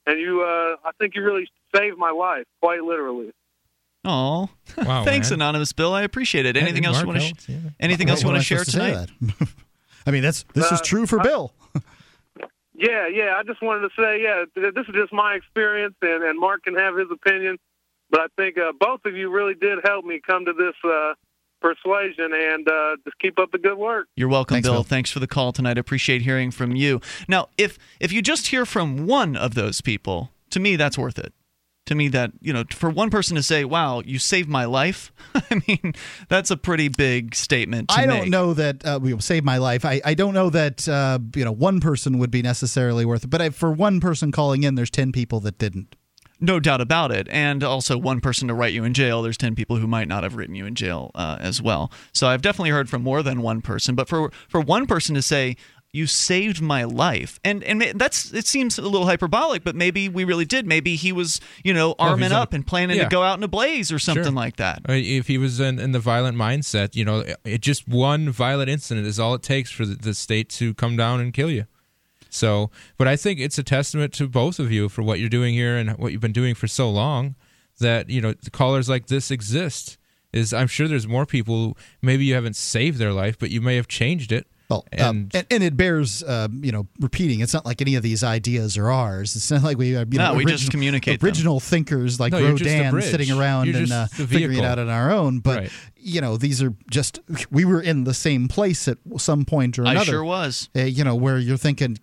And 0.07 0.19
you, 0.19 0.43
uh, 0.43 0.77
I 0.85 0.93
think 0.99 1.15
you 1.15 1.23
really 1.23 1.49
saved 1.75 1.99
my 1.99 2.11
life, 2.11 2.45
quite 2.61 2.83
literally. 2.83 3.33
Oh, 4.05 4.49
wow, 4.79 5.05
thanks, 5.05 5.31
man. 5.31 5.41
Anonymous 5.41 5.73
Bill. 5.75 5.93
I 5.93 6.03
appreciate 6.03 6.47
it. 6.47 6.57
Anything 6.57 6.87
else 6.87 7.01
you 7.01 7.07
want 7.07 7.19
to? 7.21 7.25
helps, 7.27 7.45
Sh- 7.45 7.49
yeah. 7.51 7.57
anything 7.81 8.07
Why- 8.07 8.13
else 8.13 8.23
you 8.23 8.29
want 8.29 8.39
to 8.39 8.45
share 8.45 8.65
supposed 8.65 8.73
to 8.73 9.07
tonight? 9.21 9.37
that? 9.39 9.49
I 10.11 10.13
mean, 10.13 10.23
that's 10.23 10.45
this 10.55 10.67
is 10.73 10.81
Uh, 10.81 10.85
true 10.85 11.07
for 11.07 11.21
I- 11.21 11.23
Bill. 11.23 11.53
Yeah, 12.75 13.09
yeah. 13.09 13.35
I 13.37 13.43
just 13.43 13.61
wanted 13.61 13.83
to 13.83 13.91
say, 13.95 14.23
yeah, 14.23 14.45
this 14.55 14.87
is 14.89 14.95
just 14.95 15.13
my 15.13 15.35
experience, 15.35 15.95
and, 16.01 16.23
and 16.25 16.41
Mark 16.41 16.63
can 16.65 16.75
have 16.77 16.97
his 16.97 17.09
opinion. 17.11 17.59
But 18.11 18.21
I 18.21 18.27
think 18.37 18.57
uh, 18.57 18.73
both 18.81 19.01
of 19.05 19.15
you 19.15 19.29
really 19.29 19.53
did 19.55 19.81
help 19.85 20.07
me 20.07 20.19
come 20.27 20.47
to 20.47 20.55
this 20.55 20.75
uh, 20.83 21.13
persuasion, 21.61 22.33
and 22.33 22.67
uh, 22.67 22.97
just 23.05 23.19
keep 23.19 23.39
up 23.39 23.53
the 23.53 23.59
good 23.59 23.77
work. 23.77 24.09
You're 24.17 24.31
welcome, 24.31 24.55
Thanks, 24.55 24.67
Bill. 24.67 24.77
Bill. 24.77 24.83
Thanks 24.83 25.11
for 25.11 25.19
the 25.21 25.27
call 25.27 25.53
tonight. 25.53 25.77
I 25.77 25.81
appreciate 25.81 26.23
hearing 26.23 26.51
from 26.51 26.75
you. 26.75 27.03
Now, 27.29 27.49
if 27.59 27.77
if 28.01 28.13
you 28.13 28.23
just 28.23 28.47
hear 28.47 28.65
from 28.65 29.07
one 29.07 29.37
of 29.37 29.55
those 29.55 29.83
people, 29.83 30.31
to 30.49 30.59
me 30.59 30.77
that's 30.77 30.97
worth 30.97 31.19
it. 31.19 31.35
To 31.87 31.95
me, 31.97 32.09
that 32.09 32.31
you 32.41 32.53
know, 32.53 32.65
for 32.73 32.89
one 32.89 33.11
person 33.11 33.35
to 33.35 33.43
say, 33.43 33.65
"Wow, 33.65 34.01
you 34.05 34.19
saved 34.21 34.49
my 34.49 34.65
life," 34.65 35.13
I 35.35 35.61
mean, 35.67 35.95
that's 36.29 36.51
a 36.51 36.57
pretty 36.57 36.89
big 36.89 37.35
statement. 37.35 37.89
To 37.89 37.97
I 37.97 38.07
don't 38.07 38.21
make. 38.21 38.31
know 38.31 38.55
that 38.55 38.87
uh, 38.87 39.01
will 39.03 39.21
save 39.21 39.43
my 39.43 39.59
life. 39.59 39.85
I, 39.85 40.01
I 40.05 40.15
don't 40.15 40.35
know 40.35 40.51
that 40.51 40.89
uh, 40.89 41.19
you 41.35 41.45
know 41.45 41.51
one 41.53 41.81
person 41.81 42.19
would 42.19 42.31
be 42.31 42.43
necessarily 42.43 43.05
worth 43.05 43.25
it. 43.25 43.31
But 43.31 43.43
I, 43.43 43.51
for 43.51 43.73
one 43.73 43.99
person 43.99 44.31
calling 44.31 44.63
in, 44.63 44.77
there's 44.77 44.91
ten 44.91 45.11
people 45.11 45.41
that 45.41 45.59
didn't. 45.59 45.97
No 46.43 46.59
doubt 46.59 46.81
about 46.81 47.13
it. 47.13 47.29
And 47.31 47.63
also, 47.63 47.99
one 47.99 48.21
person 48.21 48.49
to 48.49 48.55
write 48.55 48.73
you 48.73 48.83
in 48.85 48.95
jail, 48.95 49.21
there's 49.21 49.37
10 49.37 49.55
people 49.55 49.77
who 49.77 49.87
might 49.87 50.09
not 50.09 50.23
have 50.23 50.37
written 50.37 50.55
you 50.55 50.65
in 50.65 50.75
jail 50.75 51.11
uh, 51.15 51.37
as 51.39 51.61
well. 51.61 51.93
So 52.15 52.29
I've 52.29 52.41
definitely 52.41 52.71
heard 52.71 52.89
from 52.89 53.03
more 53.03 53.23
than 53.23 53.43
one 53.43 53.61
person. 53.61 53.95
But 53.95 54.09
for, 54.09 54.33
for 54.49 54.59
one 54.59 54.87
person 54.87 55.15
to 55.17 55.21
say, 55.21 55.57
you 55.93 56.07
saved 56.07 56.61
my 56.63 56.85
life 56.85 57.41
and 57.45 57.65
and 57.65 57.83
that's 57.97 58.33
it 58.33 58.47
seems 58.47 58.79
a 58.79 58.83
little 58.83 59.07
hyperbolic 59.07 59.65
but 59.65 59.75
maybe 59.75 60.09
we 60.09 60.23
really 60.23 60.45
did 60.45 60.65
maybe 60.65 60.95
he 60.95 61.11
was 61.11 61.41
you 61.65 61.75
know 61.75 61.97
arming 61.99 62.21
he's 62.21 62.31
in 62.31 62.37
a- 62.37 62.41
up 62.41 62.53
and 62.53 62.65
planning 62.65 62.97
yeah. 62.97 63.03
to 63.05 63.09
go 63.09 63.23
out 63.25 63.37
in 63.37 63.43
a 63.43 63.49
blaze 63.49 63.91
or 63.91 63.99
something 63.99 64.23
Sure. 64.25 64.33
like 64.33 64.57
that 64.57 64.83
If 64.89 65.27
he 65.27 65.37
was 65.37 65.59
in, 65.59 65.81
in 65.81 65.91
the 65.91 65.99
violent 65.99 66.37
mindset, 66.39 66.95
you 66.95 67.05
know, 67.05 67.25
it 67.45 67.61
just 67.61 67.89
one 67.89 68.31
violent 68.31 68.71
incident 68.71 69.07
is 69.07 69.19
all 69.19 69.35
it 69.35 69.43
takes 69.43 69.71
for 69.73 69.85
the, 69.85 69.97
the 69.97 70.15
state 70.15 70.49
to 70.51 70.75
come 70.75 70.97
down 70.97 71.21
and 71.21 71.35
kill 71.35 71.51
you. 71.51 71.65
So, 72.29 72.71
but 72.97 73.09
I 73.09 73.17
think 73.17 73.41
it's 73.41 73.59
a 73.59 73.63
testament 73.65 74.13
to 74.15 74.29
both 74.29 74.61
of 74.61 74.71
you 74.71 74.89
for 74.89 75.03
what 75.03 75.19
you're 75.19 75.29
doing 75.29 75.55
here 75.55 75.77
and 75.77 75.91
what 75.99 76.13
you've 76.13 76.21
been 76.21 76.33
doing 76.33 76.55
for 76.55 76.69
so 76.69 76.89
long 76.89 77.35
that, 77.81 78.09
you 78.09 78.21
know, 78.21 78.35
callers 78.53 78.89
like 78.89 79.07
this 79.07 79.31
exist. 79.31 79.97
Is 80.33 80.53
I'm 80.53 80.69
sure 80.69 80.87
there's 80.87 81.09
more 81.09 81.27
people, 81.27 81.77
maybe 82.01 82.25
you 82.25 82.35
haven't 82.35 82.55
saved 82.55 82.99
their 82.99 83.13
life, 83.13 83.37
but 83.37 83.51
you 83.51 83.61
may 83.61 83.75
have 83.75 83.89
changed 83.89 84.31
it 84.31 84.47
Well, 84.71 84.85
and, 84.93 85.35
and, 85.35 85.47
and, 85.51 85.63
it 85.65 85.77
bears, 85.77 86.23
uh, 86.23 86.47
you 86.53 86.71
know, 86.71 86.87
repeating. 87.01 87.41
It's 87.41 87.53
not 87.53 87.67
like 87.67 87.81
any 87.81 87.97
of 87.97 88.05
these 88.05 88.23
ideas 88.23 88.79
are 88.79 88.89
ours. 88.89 89.35
It's 89.35 89.51
not 89.51 89.65
like 89.65 89.77
we, 89.77 89.97
uh, 89.97 90.05
you 90.09 90.19
no, 90.19 90.29
know, 90.29 90.35
we 90.35 90.45
just 90.45 90.71
communicate 90.71 91.25
original 91.25 91.59
them. 91.59 91.67
thinkers 91.67 92.21
like 92.21 92.33
no, 92.33 92.41
Rodin 92.41 93.03
sitting 93.03 93.33
around 93.33 93.67
you're 93.67 93.79
and 93.79 93.93
uh, 93.93 94.07
figuring 94.07 94.59
it 94.59 94.65
out 94.65 94.79
on 94.79 94.89
our 94.89 95.11
own. 95.11 95.41
But 95.41 95.59
right. 95.59 95.73
you 95.97 96.21
know, 96.21 96.37
these 96.37 96.63
are 96.63 96.73
just 96.89 97.19
we 97.51 97.65
were 97.65 97.81
in 97.81 98.05
the 98.05 98.15
same 98.15 98.47
place 98.47 98.87
at 98.87 98.99
some 99.17 99.45
point 99.45 99.77
or 99.77 99.83
another. 99.83 99.99
I 99.99 100.05
sure 100.05 100.23
was. 100.23 100.69
Uh, 100.77 100.83
you 100.83 101.03
know, 101.03 101.17
where 101.17 101.39
you're 101.39 101.57
thinking, 101.57 101.99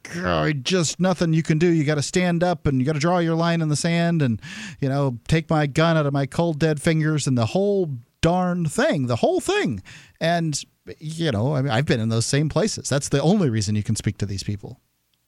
just 0.61 0.99
nothing 0.99 1.31
you 1.31 1.44
can 1.44 1.60
do. 1.60 1.68
You 1.68 1.85
got 1.85 1.95
to 1.95 2.02
stand 2.02 2.44
up 2.44 2.68
and 2.68 2.81
you 2.81 2.85
got 2.85 2.94
to 2.94 2.99
draw 2.99 3.19
your 3.19 3.35
line 3.35 3.61
in 3.61 3.69
the 3.69 3.77
sand 3.77 4.22
and 4.22 4.41
you 4.81 4.89
know 4.89 5.18
take 5.30 5.49
my 5.49 5.68
gun 5.68 5.95
out 5.95 6.06
of 6.06 6.11
my 6.11 6.26
cold 6.26 6.60
dead 6.60 6.81
fingers 6.81 7.27
and 7.27 7.38
the 7.38 7.45
whole 7.45 7.98
darn 8.19 8.65
thing, 8.65 9.07
the 9.07 9.18
whole 9.18 9.39
thing, 9.39 9.81
and 10.19 10.65
you 11.00 11.32
know, 11.32 11.56
I 11.56 11.62
mean, 11.62 11.72
I've 11.72 11.86
been 11.86 12.00
in 12.00 12.10
those 12.10 12.26
same 12.26 12.50
places. 12.50 12.90
That's 12.90 13.10
the 13.10 13.22
only 13.22 13.50
reason 13.50 13.76
you 13.76 13.84
can 13.84 13.96
speak 13.96 14.18
to 14.20 14.26
these 14.26 14.44
people. 14.44 14.80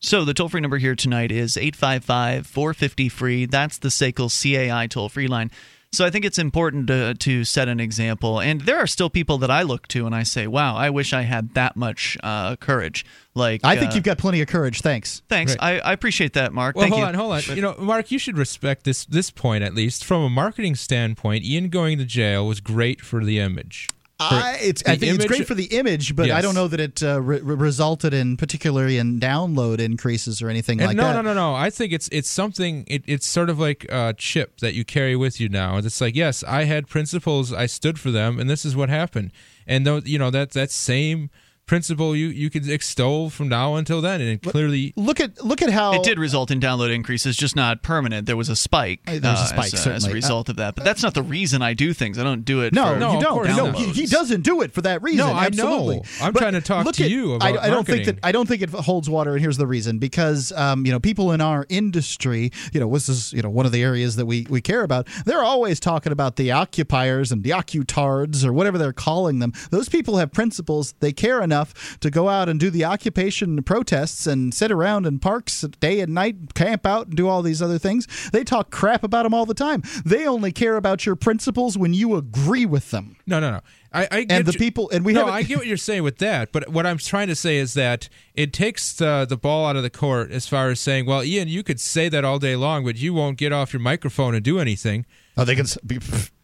So 0.02 0.24
the 0.24 0.34
toll 0.34 0.48
free 0.48 0.62
number 0.62 0.78
here 0.78 0.96
tonight 0.96 1.32
is 1.32 1.58
855 1.58 2.48
450 2.48 3.10
free. 3.10 3.46
That's 3.46 3.78
the 3.78 3.90
SACL 3.90 4.30
CAI 4.30 4.88
toll 4.88 5.10
free 5.10 5.28
line. 5.28 5.52
So 5.92 6.06
I 6.06 6.12
think 6.12 6.24
it's 6.24 6.38
important 6.38 6.88
to, 6.88 7.16
to 7.16 7.44
set 7.44 7.68
an 7.68 7.80
example. 7.80 8.40
And 8.40 8.62
there 8.62 8.78
are 8.78 8.86
still 8.86 9.10
people 9.10 9.40
that 9.40 9.50
I 9.50 9.64
look 9.64 9.88
to 9.90 10.06
and 10.06 10.14
I 10.14 10.22
say, 10.22 10.46
wow, 10.46 10.76
I 10.76 10.92
wish 10.92 11.14
I 11.14 11.24
had 11.24 11.56
that 11.56 11.76
much 11.76 12.16
uh, 12.22 12.56
courage. 12.58 13.06
Like 13.34 13.62
I 13.64 13.76
think 13.76 13.92
uh, 13.92 13.96
you've 13.96 14.04
got 14.04 14.20
plenty 14.20 14.40
of 14.42 14.48
courage. 14.48 14.82
Thanks. 14.82 15.24
Thanks. 15.30 15.54
Right. 15.60 15.82
I, 15.84 15.90
I 15.90 15.94
appreciate 15.94 16.34
that, 16.34 16.54
Mark. 16.54 16.76
Well, 16.76 16.84
Thank 16.84 16.94
hold 16.94 17.02
you. 17.02 17.08
on, 17.08 17.14
hold 17.16 17.32
on. 17.34 17.56
You 17.56 17.62
know, 17.64 17.76
Mark, 17.80 18.12
you 18.12 18.20
should 18.20 18.38
respect 18.38 18.84
this 18.84 19.06
this 19.06 19.32
point 19.32 19.64
at 19.64 19.74
least 19.74 20.06
from 20.06 20.22
a 20.22 20.30
marketing 20.30 20.76
standpoint. 20.76 21.44
Ian 21.44 21.70
going 21.70 21.98
to 21.98 22.06
jail 22.06 22.46
was 22.46 22.62
great 22.62 23.02
for 23.02 23.26
the 23.26 23.40
image. 23.40 23.88
I, 24.20 24.58
it's, 24.62 24.84
I 24.86 24.98
think 24.98 25.16
it's 25.16 25.26
great 25.26 25.48
for 25.48 25.54
the 25.54 25.66
image, 25.66 26.16
but 26.16 26.28
Yes. 26.28 26.38
I 26.38 26.42
don't 26.42 26.56
know 26.56 26.68
that 26.68 26.80
it 26.80 27.02
uh, 27.02 27.22
re- 27.22 27.40
re- 27.40 27.56
resulted 27.56 28.14
in 28.14 28.36
particularly 28.36 28.98
in 28.98 29.20
download 29.20 29.80
increases 29.80 30.42
or 30.42 30.50
anything 30.50 30.80
And 30.82 30.88
like 30.90 30.98
no, 30.98 31.04
that. 31.04 31.14
No, 31.14 31.22
no, 31.22 31.34
no, 31.34 31.52
no. 31.52 31.56
I 31.56 31.70
think 31.70 31.94
it's 31.94 32.10
it's 32.12 32.30
something. 32.30 32.84
It, 32.88 33.04
it's 33.08 33.26
sort 33.26 33.50
of 33.50 33.60
like 33.60 33.86
a 33.90 34.14
chip 34.18 34.60
that 34.60 34.74
you 34.74 34.84
carry 34.84 35.16
with 35.16 35.40
you 35.40 35.48
now. 35.48 35.78
It's 35.78 36.02
like, 36.02 36.16
yes, 36.16 36.44
I 36.44 36.66
had 36.66 36.88
principles, 36.88 37.54
I 37.54 37.66
stood 37.66 37.98
for 38.00 38.12
them, 38.12 38.40
and 38.40 38.50
this 38.50 38.66
is 38.66 38.76
what 38.76 38.90
happened. 38.90 39.32
And 39.66 39.86
though 39.88 39.98
you 40.04 40.20
know 40.20 40.32
that 40.32 40.52
that 40.52 40.72
same 40.72 41.30
principle 41.70 42.16
you 42.16 42.28
you 42.30 42.50
could 42.50 42.68
extol 42.68 43.30
from 43.30 43.48
now 43.48 43.76
until 43.76 44.02
then, 44.02 44.20
and 44.20 44.42
clearly 44.42 44.92
Look 44.96 45.20
at 45.20 45.46
look 45.46 45.62
at 45.62 45.70
how 45.70 45.94
It 45.94 46.04
did 46.04 46.18
result 46.18 46.50
in 46.50 46.60
download 46.60 46.92
increases, 46.94 47.38
just 47.38 47.56
not 47.56 47.84
permanent. 47.84 48.26
There 48.26 48.36
was 48.36 48.50
a 48.50 48.56
spike. 48.56 49.02
Uh, 49.08 49.20
there's 49.20 49.24
a 49.24 49.30
uh, 49.30 49.46
spike, 49.46 49.74
as, 49.74 49.86
as 49.86 50.06
a 50.08 50.12
result 50.12 50.50
of 50.50 50.56
that. 50.56 50.76
But 50.76 50.84
that's 50.84 51.04
not 51.04 51.14
the 51.14 51.22
reason 51.22 51.62
I 51.62 51.76
do 51.76 51.94
things. 51.94 52.18
I 52.18 52.24
don't 52.24 52.44
do 52.44 52.62
it. 52.62 52.74
No, 52.74 52.86
for 52.86 52.94
you 52.96 53.22
don't. 53.22 53.48
No, 53.56 53.72
he, 53.72 53.86
he 53.92 54.06
doesn't 54.08 54.42
do 54.42 54.62
it 54.64 54.72
for 54.72 54.82
that 54.82 55.04
reason. 55.04 55.28
No, 55.28 55.32
I 55.34 55.46
absolutely. 55.46 55.98
know. 55.98 56.04
I'm 56.22 56.34
But 56.34 56.40
trying 56.40 56.54
to 56.54 56.62
talk 56.62 56.86
look 56.86 56.96
to 56.96 57.04
at- 57.04 57.12
you 57.12 57.34
I, 57.34 57.50
about 57.50 57.64
I 57.64 57.70
don't 57.70 57.86
think 57.86 58.06
that 58.06 58.18
I 58.24 58.32
don't 58.32 58.48
think 58.48 58.64
it 58.64 58.72
holds 58.72 59.08
water, 59.08 59.34
and 59.34 59.42
here's 59.42 59.58
the 59.58 59.68
reason: 59.68 60.00
because 60.00 60.52
um, 60.54 60.88
you 60.88 60.92
know 60.92 61.00
people 61.00 61.32
in 61.34 61.40
our 61.40 61.68
industry, 61.70 62.52
you 62.74 62.80
know, 62.80 62.92
this 62.92 63.10
is 63.10 63.32
you 63.32 63.44
know 63.44 63.50
one 63.52 63.68
of 63.68 63.72
the 63.72 63.84
areas 63.84 64.16
that 64.16 64.26
we 64.26 64.48
we 64.50 64.60
care 64.60 64.82
about. 64.82 65.08
They're 65.26 65.44
always 65.44 65.80
talking 65.80 66.12
about 66.12 66.36
the 66.36 66.52
occupiers 66.52 67.32
and 67.32 67.44
the 67.44 67.52
occutards 67.52 68.44
or 68.44 68.54
whatever 68.54 68.80
they're 68.80 68.92
calling 68.92 69.38
them. 69.38 69.54
Those 69.70 69.88
people 69.88 70.18
have 70.18 70.32
principles. 70.32 70.96
They 71.00 71.14
care 71.14 71.44
enough 71.44 71.59
to 72.00 72.10
go 72.10 72.30
out 72.30 72.50
and 72.50 72.60
do 72.60 72.70
the 72.70 72.86
occupation 72.86 73.62
protests 73.64 74.28
and 74.28 74.54
sit 74.54 74.72
around 74.72 75.06
in 75.06 75.20
parks 75.20 75.62
day 75.80 76.00
and 76.02 76.14
night, 76.14 76.54
camp 76.54 76.86
out, 76.86 77.08
and 77.08 77.16
do 77.16 77.28
all 77.28 77.42
these 77.42 77.62
other 77.62 77.78
things. 77.78 78.08
They 78.32 78.44
talk 78.44 78.72
crap 78.72 79.04
about 79.04 79.24
them 79.24 79.34
all 79.34 79.46
the 79.46 79.54
time. 79.54 79.84
They 80.06 80.28
only 80.28 80.52
care 80.52 80.76
about 80.76 81.06
your 81.06 81.16
principles 81.16 81.78
when 81.78 81.94
you 81.94 82.16
agree 82.16 82.66
with 82.66 82.92
them. 82.92 83.16
No, 83.28 83.40
no, 83.40 83.52
no. 83.52 83.60
I, 83.92 84.08
I 84.12 84.24
get 84.24 84.32
And 84.40 84.46
the 84.46 84.54
you- 84.54 84.60
people- 84.60 84.90
and 84.92 85.04
we 85.04 85.14
no, 85.14 85.22
haven't- 85.22 85.34
I 85.36 85.44
get 85.44 85.58
what 85.58 85.66
you're 85.68 85.76
saying 85.78 86.04
with 86.04 86.20
that, 86.20 86.52
but 86.52 86.70
what 86.70 86.86
I'm 86.86 87.00
trying 87.00 87.28
to 87.28 87.36
say 87.36 87.58
is 87.58 87.74
that 87.74 88.08
it 88.36 88.54
takes 88.54 88.94
the, 88.94 89.26
the 89.28 89.38
ball 89.38 89.66
out 89.66 89.76
of 89.76 89.82
the 89.84 89.90
court 89.90 90.30
as 90.32 90.48
far 90.48 90.70
as 90.70 90.80
saying, 90.80 91.08
well, 91.08 91.24
Ian, 91.24 91.48
you 91.48 91.64
could 91.64 91.80
say 91.80 92.08
that 92.10 92.24
all 92.24 92.38
day 92.38 92.56
long, 92.56 92.84
but 92.86 92.98
you 92.98 93.14
won't 93.16 93.38
get 93.38 93.52
off 93.52 93.74
your 93.74 93.80
microphone 93.82 94.36
and 94.36 94.44
do 94.46 94.60
anything. 94.60 95.06
Oh, 95.38 95.44
they 95.46 95.56
can. 95.56 95.66
Be, 95.88 95.98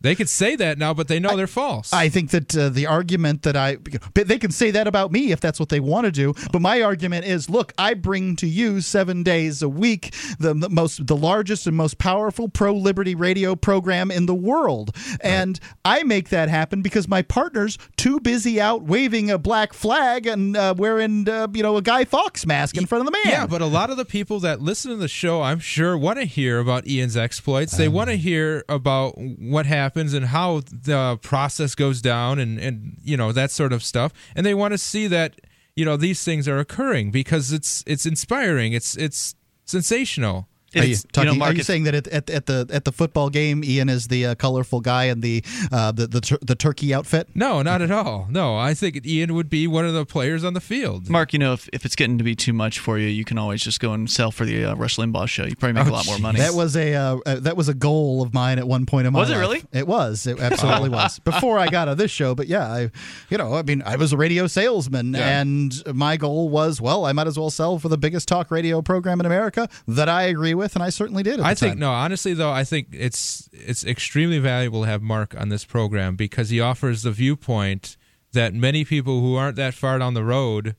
They 0.05 0.13
could 0.13 0.29
say 0.29 0.55
that 0.57 0.77
now, 0.77 0.93
but 0.93 1.07
they 1.07 1.19
know 1.19 1.35
they're 1.35 1.47
false. 1.47 1.91
I 1.91 2.09
think 2.09 2.29
that 2.29 2.55
uh, 2.55 2.69
the 2.69 2.85
argument 2.85 3.41
that 3.41 3.55
I 3.55 3.77
but 4.13 4.27
they 4.27 4.37
can 4.37 4.51
say 4.51 4.69
that 4.69 4.85
about 4.85 5.11
me 5.11 5.31
if 5.31 5.39
that's 5.39 5.59
what 5.59 5.69
they 5.69 5.79
want 5.79 6.05
to 6.05 6.11
do. 6.11 6.35
But 6.51 6.61
my 6.61 6.83
argument 6.83 7.25
is, 7.25 7.49
look, 7.49 7.73
I 7.75 7.95
bring 7.95 8.35
to 8.35 8.45
you 8.45 8.81
seven 8.81 9.23
days 9.23 9.63
a 9.63 9.69
week 9.69 10.13
the, 10.37 10.53
the 10.53 10.69
most, 10.69 11.07
the 11.07 11.15
largest 11.15 11.65
and 11.65 11.75
most 11.75 11.97
powerful 11.97 12.47
pro 12.47 12.75
liberty 12.75 13.15
radio 13.15 13.55
program 13.55 14.11
in 14.11 14.27
the 14.27 14.35
world, 14.35 14.95
and 15.21 15.59
I 15.83 16.03
make 16.03 16.29
that 16.29 16.49
happen 16.49 16.83
because 16.83 17.07
my 17.07 17.23
partner's 17.23 17.79
too 17.97 18.19
busy 18.19 18.61
out 18.61 18.83
waving 18.83 19.31
a 19.31 19.39
black 19.39 19.73
flag 19.73 20.27
and 20.27 20.55
uh, 20.55 20.75
wearing 20.77 21.27
uh, 21.27 21.47
you 21.51 21.63
know 21.63 21.77
a 21.77 21.81
Guy 21.81 22.05
Fawkes 22.05 22.45
mask 22.45 22.77
in 22.77 22.85
front 22.85 23.01
of 23.01 23.11
the 23.11 23.11
man. 23.11 23.33
Yeah, 23.33 23.47
but 23.47 23.63
a 23.63 23.65
lot 23.65 23.89
of 23.89 23.97
the 23.97 24.05
people 24.05 24.39
that 24.41 24.61
listen 24.61 24.91
to 24.91 24.97
the 24.97 25.07
show, 25.07 25.41
I'm 25.41 25.59
sure, 25.59 25.97
want 25.97 26.19
to 26.19 26.25
hear 26.25 26.59
about 26.59 26.85
Ian's 26.85 27.17
exploits. 27.17 27.75
They 27.75 27.87
want 27.87 28.11
to 28.11 28.17
hear 28.17 28.63
about 28.69 29.17
what 29.17 29.65
happens 29.95 30.13
and 30.13 30.25
how 30.27 30.61
the 30.69 31.17
process 31.21 31.73
goes 31.73 32.01
down 32.01 32.37
and, 32.37 32.59
and 32.59 32.97
you 33.03 33.15
know 33.15 33.31
that 33.31 33.49
sort 33.51 33.71
of 33.71 33.81
stuff. 33.81 34.11
And 34.35 34.45
they 34.45 34.53
want 34.53 34.73
to 34.73 34.77
see 34.77 35.07
that 35.07 35.39
you 35.75 35.85
know 35.85 35.95
these 35.97 36.23
things 36.23 36.47
are 36.47 36.59
occurring 36.59 37.11
because 37.11 37.53
it's 37.53 37.83
it's 37.87 38.05
inspiring. 38.05 38.73
It's 38.73 38.97
it's 38.97 39.35
sensational. 39.65 40.47
Are 40.75 40.85
you, 40.85 40.95
talking, 40.95 41.29
you 41.29 41.33
know, 41.35 41.39
Mark, 41.39 41.53
are 41.53 41.57
you 41.57 41.63
saying 41.63 41.83
that 41.83 41.95
at, 41.95 42.07
at, 42.07 42.29
at 42.29 42.45
the 42.45 42.67
at 42.71 42.85
the 42.85 42.91
football 42.91 43.29
game, 43.29 43.63
Ian 43.63 43.89
is 43.89 44.07
the 44.07 44.25
uh, 44.27 44.35
colorful 44.35 44.81
guy 44.81 45.05
in 45.05 45.21
the 45.21 45.43
uh, 45.71 45.91
the 45.91 46.07
the, 46.07 46.21
tur- 46.21 46.39
the 46.41 46.55
turkey 46.55 46.93
outfit? 46.93 47.29
No, 47.35 47.61
not 47.61 47.81
at 47.81 47.91
all. 47.91 48.27
No, 48.29 48.57
I 48.57 48.73
think 48.73 49.05
Ian 49.05 49.33
would 49.33 49.49
be 49.49 49.67
one 49.67 49.85
of 49.85 49.93
the 49.93 50.05
players 50.05 50.43
on 50.43 50.53
the 50.53 50.61
field. 50.61 51.09
Mark, 51.09 51.33
you 51.33 51.39
know, 51.39 51.53
if, 51.53 51.69
if 51.73 51.85
it's 51.85 51.95
getting 51.95 52.17
to 52.17 52.23
be 52.23 52.35
too 52.35 52.53
much 52.53 52.79
for 52.79 52.97
you, 52.97 53.07
you 53.07 53.23
can 53.25 53.37
always 53.37 53.61
just 53.63 53.79
go 53.79 53.93
and 53.93 54.09
sell 54.09 54.31
for 54.31 54.45
the 54.45 54.65
uh, 54.65 54.75
Rush 54.75 54.97
Limbaugh 54.97 55.27
show. 55.27 55.45
You 55.45 55.55
probably 55.55 55.73
make 55.81 55.87
a 55.87 55.91
lot 55.93 56.05
more 56.05 56.19
money. 56.19 56.39
That 56.39 56.53
was 56.53 56.75
a 56.75 56.93
uh, 56.93 57.17
uh, 57.25 57.39
that 57.41 57.55
was 57.57 57.69
a 57.69 57.73
goal 57.73 58.21
of 58.21 58.33
mine 58.33 58.59
at 58.59 58.67
one 58.67 58.85
point 58.85 59.07
in 59.07 59.13
my 59.13 59.19
life. 59.19 59.29
Was 59.29 59.37
it 59.37 59.39
life. 59.39 59.41
really? 59.41 59.63
It 59.79 59.87
was. 59.87 60.27
It 60.27 60.39
absolutely 60.39 60.89
was. 61.01 61.19
Before 61.19 61.57
I 61.59 61.67
got 61.67 61.87
on 61.87 61.97
this 61.97 62.11
show, 62.11 62.35
but 62.35 62.47
yeah, 62.47 62.67
I, 62.71 62.91
you 63.29 63.37
know, 63.37 63.53
I 63.53 63.61
mean, 63.63 63.81
I 63.85 63.95
was 63.95 64.13
a 64.13 64.17
radio 64.17 64.47
salesman, 64.47 65.13
Yeah. 65.13 65.41
and 65.41 65.73
my 65.93 66.17
goal 66.17 66.49
was, 66.49 66.81
well, 66.81 67.05
I 67.05 67.11
might 67.11 67.27
as 67.27 67.37
well 67.37 67.49
sell 67.49 67.79
for 67.79 67.89
the 67.89 67.97
biggest 67.97 68.27
talk 68.27 68.49
radio 68.51 68.81
program 68.81 69.19
in 69.19 69.25
America 69.25 69.69
that 69.87 70.09
I 70.09 70.23
agree 70.23 70.53
with, 70.53 70.64
and 70.73 70.83
I 70.83 70.89
certainly 70.89 71.21
did. 71.21 71.39
At 71.39 71.45
I 71.45 71.53
think 71.53 71.73
time. 71.73 71.79
no, 71.79 71.91
honestly 71.91 72.33
though, 72.33 72.51
I 72.51 72.63
think 72.63 72.87
it's 72.91 73.47
it's 73.53 73.85
extremely 73.85 74.39
valuable 74.39 74.81
to 74.83 74.87
have 74.87 75.03
Mark 75.03 75.35
on 75.39 75.49
this 75.49 75.65
program 75.65 76.15
because 76.15 76.49
he 76.49 76.59
offers 76.59 77.03
the 77.03 77.11
viewpoint 77.11 77.97
that 78.33 78.53
many 78.55 78.83
people 78.83 79.21
who 79.21 79.35
aren't 79.35 79.55
that 79.57 79.73
far 79.75 79.99
down 79.99 80.13
the 80.15 80.23
road 80.23 80.75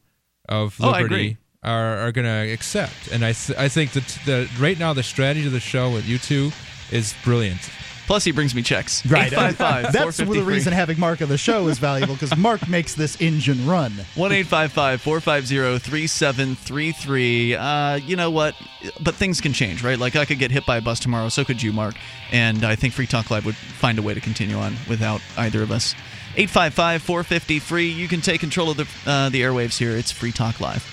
of 0.49 0.77
Oh, 0.81 0.91
liberty 0.91 1.05
agree. 1.15 1.37
are 1.63 1.99
are 1.99 2.13
going 2.13 2.25
to 2.27 2.53
accept. 2.53 3.09
And 3.13 3.25
I 3.25 3.33
th- 3.33 3.59
I 3.59 3.69
think 3.69 3.93
that 3.93 4.19
the 4.27 4.49
right 4.59 4.79
now 4.79 4.93
the 4.93 5.03
strategy 5.03 5.47
of 5.47 5.53
the 5.53 5.61
show 5.61 5.91
with 5.91 6.07
you 6.07 6.19
two 6.19 6.51
is 6.91 7.15
brilliant. 7.23 7.61
Plus, 8.07 8.25
he 8.25 8.31
brings 8.31 8.55
me 8.55 8.63
checks. 8.63 9.05
Right. 9.07 9.33
855 9.33 9.93
That's 9.93 10.17
the 10.19 10.43
reason 10.43 10.73
having 10.73 10.99
Mark 11.01 11.21
on 11.23 11.29
the 11.29 11.37
show 11.39 11.67
is 11.69 11.79
valuable 11.79 12.15
because 12.15 12.37
Mark 12.37 12.69
makes 12.69 12.95
this 12.95 13.21
engine 13.21 13.67
run. 13.67 13.93
1 14.15 14.45
450 14.45 15.79
3733. 15.79 17.55
Uh, 17.55 17.97
you 17.97 18.17
know 18.17 18.31
what? 18.31 18.55
But 19.01 19.17
things 19.17 19.41
can 19.41 19.53
change, 19.53 19.83
right? 19.83 19.99
Like 19.99 20.15
I 20.15 20.25
could 20.25 20.39
get 20.39 20.51
hit 20.51 20.65
by 20.67 20.77
a 20.77 20.81
bus 20.81 21.01
tomorrow, 21.01 21.29
so 21.29 21.45
could 21.45 21.63
you, 21.63 21.73
Mark. 21.73 21.97
And 22.31 22.65
I 22.65 22.77
think 22.77 22.95
Free 22.95 23.07
Talk 23.07 23.31
Live 23.31 23.45
would 23.45 23.57
find 23.57 23.99
a 23.99 24.03
way 24.03 24.15
to 24.15 24.21
continue 24.21 24.57
on 24.57 24.77
without 24.89 25.21
either 25.37 25.63
of 25.63 25.73
us. 25.73 25.95
855 26.37 27.03
450 27.03 27.59
free. 27.61 27.89
You 27.89 28.09
can 28.09 28.21
take 28.21 28.41
control 28.41 28.71
of 28.71 28.77
the, 28.77 28.87
uh, 29.11 29.31
the 29.31 29.41
airwaves 29.43 29.79
here. 29.79 29.97
It's 29.97 30.13
Free 30.13 30.33
Talk 30.33 30.61
Live. 30.61 30.93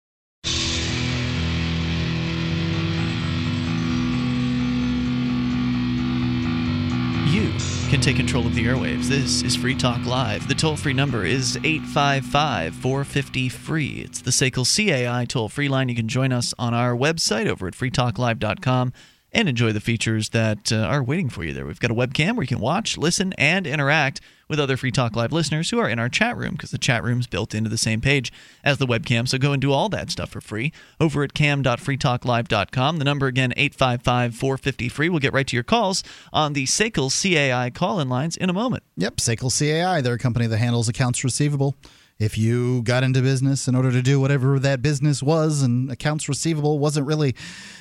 Can 7.91 7.99
take 7.99 8.15
control 8.15 8.47
of 8.47 8.55
the 8.55 8.63
airwaves. 8.63 9.09
This 9.09 9.41
is 9.41 9.53
Free 9.57 9.75
Talk 9.75 10.05
Live. 10.05 10.47
The 10.47 10.55
toll 10.55 10.77
free 10.77 10.93
number 10.93 11.25
is 11.25 11.57
855 11.57 12.73
450 12.73 13.49
free. 13.49 14.03
It's 14.05 14.21
the 14.21 14.31
SACL 14.31 14.63
CAI 14.65 15.25
toll 15.25 15.49
free 15.49 15.67
line. 15.67 15.89
You 15.89 15.95
can 15.95 16.07
join 16.07 16.31
us 16.31 16.53
on 16.57 16.73
our 16.73 16.95
website 16.95 17.47
over 17.47 17.67
at 17.67 17.73
freetalklive.com 17.73 18.93
and 19.31 19.47
enjoy 19.47 19.71
the 19.71 19.79
features 19.79 20.29
that 20.29 20.71
uh, 20.71 20.77
are 20.77 21.03
waiting 21.03 21.29
for 21.29 21.43
you 21.43 21.53
there. 21.53 21.65
We've 21.65 21.79
got 21.79 21.91
a 21.91 21.95
webcam 21.95 22.35
where 22.35 22.43
you 22.43 22.47
can 22.47 22.59
watch, 22.59 22.97
listen, 22.97 23.33
and 23.37 23.65
interact 23.65 24.21
with 24.47 24.59
other 24.59 24.75
Free 24.75 24.91
Talk 24.91 25.15
Live 25.15 25.31
listeners 25.31 25.69
who 25.69 25.79
are 25.79 25.87
in 25.87 25.97
our 25.97 26.09
chat 26.09 26.35
room 26.35 26.51
because 26.51 26.71
the 26.71 26.77
chat 26.77 27.03
room's 27.03 27.25
built 27.25 27.55
into 27.55 27.69
the 27.69 27.77
same 27.77 28.01
page 28.01 28.33
as 28.65 28.77
the 28.77 28.85
webcam. 28.85 29.25
So 29.25 29.37
go 29.37 29.53
and 29.53 29.61
do 29.61 29.71
all 29.71 29.87
that 29.89 30.11
stuff 30.11 30.31
for 30.31 30.41
free 30.41 30.73
over 30.99 31.23
at 31.23 31.33
cam.freetalklive.com. 31.33 32.97
The 32.97 33.05
number 33.05 33.27
again, 33.27 33.53
855 33.55 34.35
450 34.35 34.89
free. 34.89 35.07
We'll 35.07 35.19
get 35.19 35.31
right 35.31 35.47
to 35.47 35.55
your 35.55 35.63
calls 35.63 36.03
on 36.33 36.51
the 36.51 36.65
SACL 36.65 37.09
CAI 37.09 37.69
call 37.69 38.01
in 38.01 38.09
lines 38.09 38.35
in 38.35 38.49
a 38.49 38.53
moment. 38.53 38.83
Yep, 38.97 39.17
SACL 39.17 39.57
CAI. 39.57 40.01
They're 40.01 40.15
a 40.15 40.19
company 40.19 40.47
that 40.47 40.57
handles 40.57 40.89
accounts 40.89 41.23
receivable 41.23 41.77
if 42.21 42.37
you 42.37 42.83
got 42.83 43.03
into 43.03 43.21
business 43.21 43.67
in 43.67 43.75
order 43.75 43.91
to 43.91 44.01
do 44.01 44.19
whatever 44.19 44.59
that 44.59 44.83
business 44.83 45.23
was 45.23 45.63
and 45.63 45.91
accounts 45.91 46.29
receivable 46.29 46.77
wasn't 46.77 47.07
really 47.07 47.35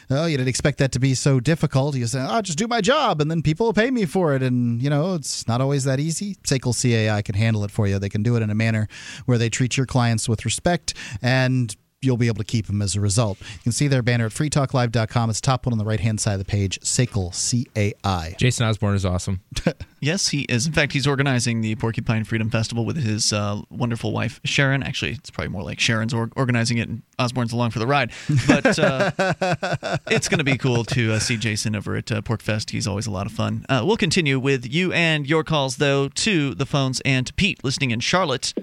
well, 0.09 0.29
you 0.29 0.37
didn't 0.37 0.49
expect 0.49 0.79
that 0.79 0.91
to 0.93 0.99
be 0.99 1.15
so 1.15 1.39
difficult. 1.39 1.95
You 1.95 2.07
say, 2.07 2.27
"Oh, 2.29 2.43
just 2.43 2.59
do 2.59 2.67
my 2.67 2.81
job, 2.81 3.21
and 3.21 3.31
then 3.31 3.43
people 3.43 3.67
will 3.67 3.73
pay 3.73 3.91
me 3.91 4.07
for 4.07 4.35
it." 4.35 4.43
And 4.43 4.83
you 4.83 4.91
know, 4.91 5.15
it's 5.15 5.47
not 5.47 5.61
always 5.61 5.85
that 5.85 6.01
easy. 6.01 6.37
SACL 6.43 6.75
CAI 6.75 7.23
can 7.23 7.37
handle 7.37 7.63
it 7.65 7.71
for 7.71 7.87
you. 7.87 7.99
They 7.99 8.09
can 8.09 8.23
do 8.23 8.35
it 8.35 8.43
in 8.43 8.51
a 8.51 8.55
manner 8.55 8.89
where 9.27 9.39
they 9.39 9.51
treat 9.51 9.77
your 9.77 9.87
clients 9.87 10.29
with 10.29 10.45
respect 10.45 10.95
and 11.23 11.77
you'll 12.03 12.17
be 12.17 12.29
able 12.29 12.39
to 12.39 12.45
keep 12.45 12.67
them 12.67 12.81
as 12.81 12.97
a 12.97 13.01
result. 13.01 13.39
You 13.41 13.59
can 13.63 13.73
see 13.73 13.87
their 13.87 14.03
banner 14.03 14.27
at 14.27 14.33
freetalklive.com. 14.33 15.31
It's 15.31 15.41
top 15.41 15.67
one 15.67 15.73
on 15.73 15.79
the 15.79 15.85
right 15.85 16.01
hand 16.01 16.21
side 16.21 16.33
of 16.35 16.39
the 16.39 16.45
page. 16.45 16.81
SACL 16.81 17.35
C 17.35 17.67
A 17.77 17.93
I. 18.05 18.35
Jason 18.39 18.67
Osborne 18.67 18.95
is 18.95 19.05
awesome. 19.05 19.41
yes, 20.01 20.29
he 20.29 20.43
is. 20.43 20.67
In 20.67 20.73
fact, 20.73 20.93
he's 20.93 21.07
organizing 21.07 21.61
the 21.61 21.75
Porcupine 21.77 22.25
Freedom 22.25 22.49
Festival 22.51 22.85
with 22.87 22.97
his 22.97 23.33
uh, 23.33 23.61
wonderful 23.69 24.13
wife 24.13 24.41
Sharon. 24.45 24.83
Actually, 24.83 25.13
it's 25.13 25.31
probably 25.31 25.51
more 25.51 25.63
like 25.63 25.79
Sharon's 25.79 26.15
or- 26.15 26.31
organizing 26.37 26.79
it, 26.79 26.89
and 26.89 27.03
Osborne's 27.19 27.53
along 27.53 27.71
for 27.73 27.79
the 27.81 27.87
ride. 27.87 28.13
But 28.47 28.79
uh, 28.79 29.11
it's 30.11 30.29
going 30.29 30.39
to 30.39 30.45
be 30.45 30.57
cool 30.57 30.85
to 30.85 31.13
uh, 31.13 31.19
see 31.19 31.37
Jason 31.37 31.77
over 31.77 31.97
at 31.97 32.11
uh, 32.11 32.23
PorcFest. 32.23 32.71
He's 32.71 32.87
always 32.87 33.07
a 33.07 33.11
lot 33.11 33.27
of 33.27 33.33
fun. 33.33 33.67
Uh, 33.69 33.83
we'll 33.85 33.99
continue 33.99 34.39
with 34.39 34.73
you 34.73 34.93
and 34.93 35.27
your 35.29 35.45
calls 35.45 35.77
though 35.77 36.09
to 36.09 36.55
the 36.55 36.67
phones 36.67 37.01
and 37.05 37.27
to 37.27 37.35
Pete 37.35 37.63
listening 37.63 37.91
in 37.91 38.01
Charlotte, 38.01 38.55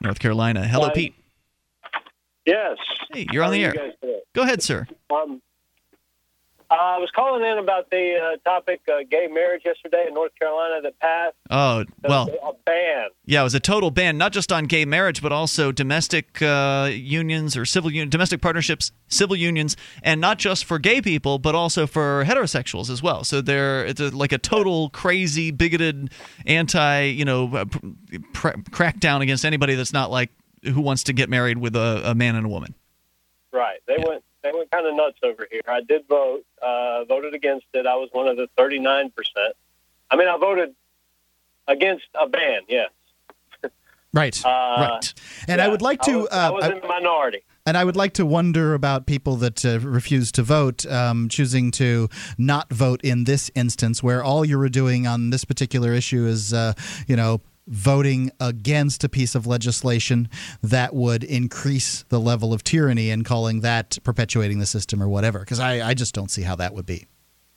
North 0.00 0.20
Carolina. 0.20 0.68
Hello, 0.68 0.86
Hi. 0.88 0.94
Pete. 0.94 1.14
Yes. 2.46 2.76
Hey, 3.12 3.26
you're 3.32 3.42
on 3.42 3.48
How 3.48 3.52
the 3.52 3.64
air. 3.64 3.74
you 3.74 3.80
guys 3.80 3.92
today? 4.00 4.20
Go 4.34 4.42
ahead, 4.42 4.62
sir. 4.62 4.86
Um, 5.10 5.40
I 6.70 6.96
was 6.98 7.10
calling 7.14 7.44
in 7.44 7.58
about 7.58 7.90
the 7.90 8.14
uh, 8.16 8.36
topic 8.48 8.80
uh, 8.88 9.00
gay 9.10 9.26
marriage 9.30 9.60
yesterday 9.62 10.06
in 10.08 10.14
North 10.14 10.32
Carolina 10.38 10.80
that 10.82 10.98
passed. 11.00 11.36
Oh 11.50 11.84
well. 12.02 12.28
a 12.42 12.52
ban. 12.64 13.08
Yeah, 13.26 13.42
it 13.42 13.44
was 13.44 13.54
a 13.54 13.60
total 13.60 13.90
ban, 13.90 14.16
not 14.16 14.32
just 14.32 14.50
on 14.50 14.64
gay 14.64 14.86
marriage, 14.86 15.20
but 15.20 15.32
also 15.32 15.70
domestic 15.70 16.40
uh, 16.40 16.88
unions 16.90 17.58
or 17.58 17.66
civil 17.66 17.90
union, 17.90 18.08
domestic 18.08 18.40
partnerships, 18.40 18.90
civil 19.08 19.36
unions, 19.36 19.76
and 20.02 20.18
not 20.18 20.38
just 20.38 20.64
for 20.64 20.78
gay 20.78 21.02
people, 21.02 21.38
but 21.38 21.54
also 21.54 21.86
for 21.86 22.24
heterosexuals 22.24 22.88
as 22.88 23.02
well. 23.02 23.22
So 23.22 23.42
they're 23.42 23.84
it's 23.84 24.00
a, 24.00 24.08
like 24.08 24.32
a 24.32 24.38
total 24.38 24.88
crazy, 24.90 25.50
bigoted, 25.50 26.10
anti, 26.46 27.02
you 27.02 27.26
know, 27.26 27.54
uh, 27.54 27.64
pr- 28.32 28.48
crackdown 28.70 29.20
against 29.20 29.44
anybody 29.44 29.74
that's 29.74 29.92
not 29.92 30.10
like 30.10 30.30
who 30.64 30.80
wants 30.80 31.04
to 31.04 31.12
get 31.12 31.28
married 31.28 31.58
with 31.58 31.76
a, 31.76 32.02
a 32.10 32.14
man 32.14 32.36
and 32.36 32.46
a 32.46 32.48
woman. 32.48 32.74
Right. 33.52 33.80
They 33.86 33.96
went 33.98 34.24
they 34.42 34.50
went 34.52 34.70
kind 34.70 34.86
of 34.86 34.94
nuts 34.94 35.18
over 35.22 35.46
here. 35.50 35.62
I 35.68 35.80
did 35.82 36.06
vote, 36.08 36.44
uh, 36.60 37.04
voted 37.04 37.34
against 37.34 37.66
it. 37.74 37.86
I 37.86 37.94
was 37.94 38.08
one 38.12 38.26
of 38.26 38.36
the 38.36 38.48
39%. 38.58 39.12
I 40.10 40.16
mean, 40.16 40.28
I 40.28 40.36
voted 40.36 40.74
against 41.68 42.06
a 42.20 42.28
ban, 42.28 42.62
yes. 42.68 42.90
Right. 44.14 44.44
Uh, 44.44 44.48
right. 45.00 45.14
And 45.48 45.60
I 45.60 45.68
would 45.68 45.80
like 45.80 46.00
I 46.02 46.12
to. 46.12 46.18
was, 46.18 46.28
uh, 46.30 46.36
I 46.36 46.50
was 46.50 46.64
in 46.66 46.80
the 46.80 46.86
minority. 46.86 47.44
And 47.64 47.78
I 47.78 47.84
would 47.84 47.96
like 47.96 48.12
to 48.14 48.26
wonder 48.26 48.74
about 48.74 49.06
people 49.06 49.36
that 49.36 49.64
uh, 49.64 49.78
refuse 49.78 50.32
to 50.32 50.42
vote, 50.42 50.84
um, 50.84 51.28
choosing 51.28 51.70
to 51.72 52.08
not 52.36 52.70
vote 52.70 53.00
in 53.02 53.24
this 53.24 53.50
instance, 53.54 54.02
where 54.02 54.22
all 54.22 54.44
you 54.44 54.58
were 54.58 54.68
doing 54.68 55.06
on 55.06 55.30
this 55.30 55.44
particular 55.44 55.92
issue 55.94 56.26
is, 56.26 56.52
uh, 56.52 56.74
you 57.06 57.14
know, 57.14 57.40
voting 57.66 58.30
against 58.40 59.04
a 59.04 59.08
piece 59.08 59.34
of 59.34 59.46
legislation 59.46 60.28
that 60.62 60.94
would 60.94 61.22
increase 61.24 62.04
the 62.08 62.18
level 62.20 62.52
of 62.52 62.64
tyranny 62.64 63.10
and 63.10 63.24
calling 63.24 63.60
that 63.60 63.98
perpetuating 64.02 64.58
the 64.58 64.66
system 64.66 65.02
or 65.02 65.08
whatever. 65.08 65.40
Because 65.40 65.60
I, 65.60 65.90
I 65.90 65.94
just 65.94 66.14
don't 66.14 66.30
see 66.30 66.42
how 66.42 66.56
that 66.56 66.74
would 66.74 66.86
be. 66.86 67.06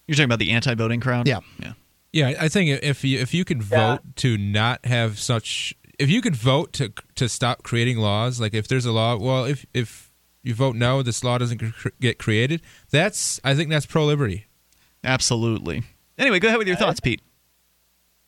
You're 0.07 0.15
talking 0.15 0.25
about 0.25 0.39
the 0.39 0.51
anti-voting 0.51 1.01
crowd. 1.01 1.27
Yeah. 1.27 1.39
Yeah. 1.59 1.73
Yeah, 2.15 2.33
I 2.39 2.47
think 2.47 2.81
if 2.81 3.03
you 3.03 3.19
if 3.19 3.33
you 3.33 3.43
could 3.43 3.61
vote 3.61 3.99
to 4.17 4.37
not 4.37 4.85
have 4.85 5.19
such, 5.19 5.75
if 5.99 6.09
you 6.09 6.21
could 6.21 6.35
vote 6.35 6.71
to 6.73 6.93
to 7.15 7.27
stop 7.27 7.63
creating 7.63 7.97
laws, 7.97 8.39
like 8.39 8.53
if 8.53 8.69
there's 8.69 8.85
a 8.85 8.93
law, 8.93 9.17
well, 9.17 9.43
if 9.43 9.65
if 9.73 10.09
you 10.41 10.53
vote 10.53 10.77
no, 10.77 11.03
this 11.03 11.25
law 11.25 11.37
doesn't 11.37 11.57
cr- 11.73 11.89
get 11.99 12.17
created. 12.17 12.61
That's 12.89 13.41
I 13.43 13.53
think 13.53 13.69
that's 13.69 13.85
pro 13.85 14.05
liberty. 14.05 14.45
Absolutely. 15.03 15.83
Anyway, 16.17 16.39
go 16.39 16.47
ahead 16.47 16.57
with 16.57 16.69
your 16.69 16.77
thoughts, 16.77 17.01
Pete. 17.01 17.21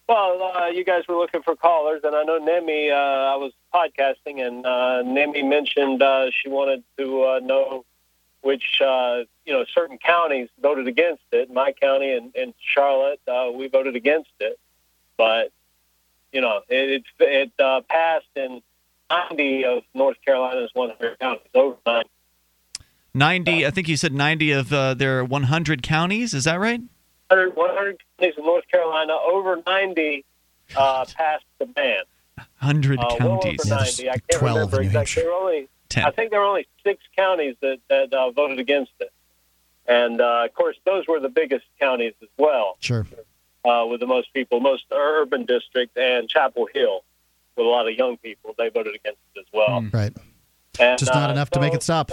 Well, 0.08 0.54
uh, 0.56 0.68
you 0.68 0.86
guys 0.86 1.04
were 1.10 1.16
looking 1.16 1.42
for 1.42 1.56
callers, 1.56 2.02
and 2.06 2.16
I 2.16 2.24
know 2.24 2.38
Nemi, 2.38 2.92
uh, 2.92 2.96
I 2.96 3.36
was 3.36 3.52
podcasting, 3.74 4.46
and 4.46 4.66
uh, 4.66 5.02
Nemi 5.02 5.44
mentioned 5.44 6.02
uh, 6.02 6.32
she 6.32 6.48
wanted 6.48 6.84
to 6.98 7.24
uh, 7.24 7.40
know 7.40 7.84
which, 8.42 8.80
uh, 8.82 9.24
you 9.46 9.52
know, 9.52 9.66
certain 9.74 9.98
counties 9.98 10.48
voted 10.62 10.88
against 10.88 11.24
it. 11.34 11.52
My 11.52 11.74
county 11.74 12.14
and, 12.14 12.34
and 12.36 12.54
Charlotte, 12.60 13.20
uh, 13.28 13.52
we 13.54 13.68
voted 13.68 13.98
against 13.98 14.30
it. 14.40 14.58
But, 15.18 15.52
you 16.32 16.40
know, 16.40 16.62
it, 16.70 17.04
it, 17.20 17.26
it 17.28 17.52
uh, 17.60 17.82
passed 17.90 18.28
in 18.38 18.62
90 19.10 19.66
of 19.66 19.84
North 19.94 20.18
Carolina's 20.24 20.70
100 20.74 21.20
counties, 21.20 21.48
over 21.54 21.76
90. 21.86 22.10
90, 23.14 23.66
I 23.66 23.72
think 23.72 23.90
you 23.90 23.98
said 23.98 24.14
90 24.14 24.52
of 24.52 24.72
uh, 24.72 24.94
their 24.94 25.26
100 25.26 25.84
counties. 25.84 26.34
Is 26.34 26.46
that 26.46 26.60
right? 26.60 26.82
100, 27.30 27.56
100 27.56 28.04
counties 28.20 28.36
in 28.38 28.46
North 28.46 28.68
Carolina, 28.70 29.14
over 29.14 29.62
90 29.66 30.26
uh, 30.76 31.06
passed 31.16 31.46
the 31.60 31.66
ban. 31.66 32.00
100 32.60 33.00
Uh, 33.00 33.04
well 33.08 33.18
counties. 33.18 33.60
over 33.72 33.76
90. 33.84 34.10
I 34.10 34.18
can't 34.18 34.42
remember 34.42 34.82
exactly. 34.82 35.24
There 35.24 35.32
were 35.32 35.38
only, 35.38 35.68
I 35.98 36.12
think 36.12 36.32
there 36.32 36.40
were 36.40 36.46
only 36.46 36.68
six 36.84 37.04
counties 37.18 37.56
that, 37.62 37.80
that 37.90 38.14
uh, 38.14 38.32
voted 38.32 38.60
against 38.60 38.92
it. 39.00 39.12
And, 39.88 40.20
uh, 40.22 40.44
of 40.46 40.54
course, 40.54 40.76
those 40.86 41.08
were 41.08 41.20
the 41.20 41.30
biggest 41.30 41.66
counties 41.80 42.14
as 42.22 42.28
well, 42.38 42.76
Sure. 42.80 43.08
uh, 43.66 43.86
with 43.90 44.00
the 44.02 44.06
most 44.08 44.34
people, 44.34 44.60
most 44.60 44.84
urban 44.92 45.46
district 45.46 45.98
and 45.98 46.28
Chapel 46.30 46.68
Hill, 46.74 47.04
with 47.56 47.66
a 47.66 47.70
lot 47.70 47.88
of 47.88 47.94
young 47.96 48.18
people. 48.18 48.54
They 48.58 48.70
voted 48.70 48.96
against 48.96 49.20
it 49.36 49.40
as 49.40 49.46
well. 49.54 49.86
Right. 49.94 50.14
And, 50.80 51.00
Just 51.00 51.14
not 51.14 51.30
uh, 51.30 51.34
enough 51.34 51.50
to 51.52 51.60
make 51.62 51.74
it 51.74 51.84
stop. 51.84 52.12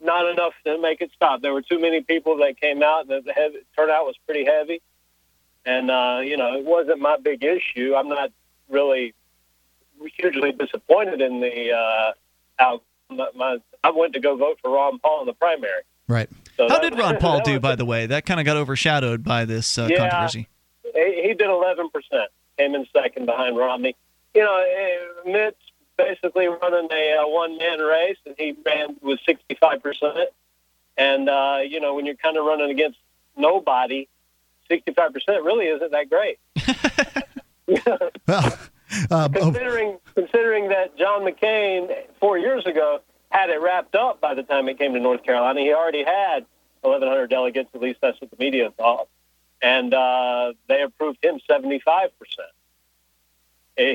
Not 0.00 0.30
enough 0.30 0.52
to 0.64 0.78
make 0.80 1.00
it 1.00 1.10
stop. 1.14 1.42
There 1.42 1.52
were 1.52 1.62
too 1.62 1.78
many 1.80 2.00
people 2.02 2.38
that 2.38 2.60
came 2.60 2.82
out. 2.82 3.06
The, 3.08 3.20
the 3.24 3.32
heavy, 3.32 3.58
turnout 3.76 4.04
was 4.06 4.16
pretty 4.26 4.44
heavy, 4.44 4.80
and 5.64 5.90
uh, 5.90 6.20
you 6.24 6.36
know 6.36 6.54
it 6.58 6.64
wasn't 6.64 7.00
my 7.00 7.16
big 7.18 7.42
issue. 7.44 7.94
I'm 7.96 8.08
not 8.08 8.30
really 8.68 9.14
hugely 10.16 10.52
disappointed 10.52 11.20
in 11.20 11.40
the 11.40 11.72
uh, 11.72 12.12
out. 12.58 12.82
My, 13.10 13.28
my, 13.34 13.58
I 13.82 13.90
went 13.90 14.12
to 14.14 14.20
go 14.20 14.36
vote 14.36 14.58
for 14.62 14.70
Ron 14.70 14.98
Paul 15.00 15.20
in 15.22 15.26
the 15.26 15.32
primary. 15.34 15.82
Right. 16.06 16.28
So 16.56 16.68
How 16.68 16.78
that- 16.78 16.90
did 16.90 16.98
Ron 16.98 17.18
Paul 17.18 17.40
do, 17.40 17.58
by 17.60 17.74
the 17.76 17.84
way? 17.84 18.06
That 18.06 18.24
kind 18.26 18.38
of 18.40 18.46
got 18.46 18.56
overshadowed 18.56 19.24
by 19.24 19.44
this 19.44 19.78
uh, 19.78 19.88
Yeah. 19.90 19.98
controversy. 19.98 20.48
He, 20.94 21.22
he 21.22 21.34
did 21.34 21.48
11 21.48 21.90
percent. 21.90 22.30
Came 22.58 22.74
in 22.74 22.86
second 22.92 23.26
behind 23.26 23.56
Romney. 23.56 23.96
You 24.34 24.42
know, 24.44 24.56
eh, 24.58 25.30
Mitt's 25.30 25.56
basically 26.04 26.46
running 26.48 26.88
a 26.92 27.18
uh, 27.18 27.28
one-man 27.28 27.78
race, 27.78 28.18
and 28.26 28.34
he 28.38 28.56
ran 28.64 28.96
with 29.02 29.20
65 29.26 29.82
percent. 29.82 30.30
And 30.96 31.28
uh, 31.28 31.58
you 31.66 31.80
know, 31.80 31.94
when 31.94 32.06
you're 32.06 32.16
kind 32.16 32.36
of 32.36 32.44
running 32.44 32.70
against 32.70 32.98
nobody, 33.36 34.08
65 34.68 35.12
percent 35.12 35.44
really 35.44 35.66
isn't 35.66 35.90
that 35.92 36.10
great. 36.10 36.38
Well, 37.86 38.12
uh, 38.26 38.50
oh, 39.10 39.28
considering 39.32 39.98
considering 40.16 40.70
that 40.70 40.98
John 40.98 41.22
McCain 41.22 41.94
four 42.18 42.36
years 42.36 42.66
ago 42.66 43.00
had 43.30 43.48
it 43.50 43.60
wrapped 43.60 43.94
up 43.94 44.20
by 44.20 44.34
the 44.34 44.42
time 44.42 44.68
it 44.68 44.76
came 44.76 44.94
to 44.94 44.98
North 44.98 45.22
Carolina. 45.22 45.60
He 45.60 45.72
already 45.72 46.02
had 46.02 46.44
1,100 46.80 47.28
delegates. 47.28 47.70
At 47.72 47.80
least 47.80 48.00
that's 48.02 48.20
what 48.20 48.30
the 48.30 48.36
media 48.40 48.72
thought, 48.76 49.06
and 49.62 49.94
uh, 49.94 50.54
they 50.68 50.82
approved 50.82 51.24
him 51.24 51.38
75 51.46 52.18
percent 52.18 52.48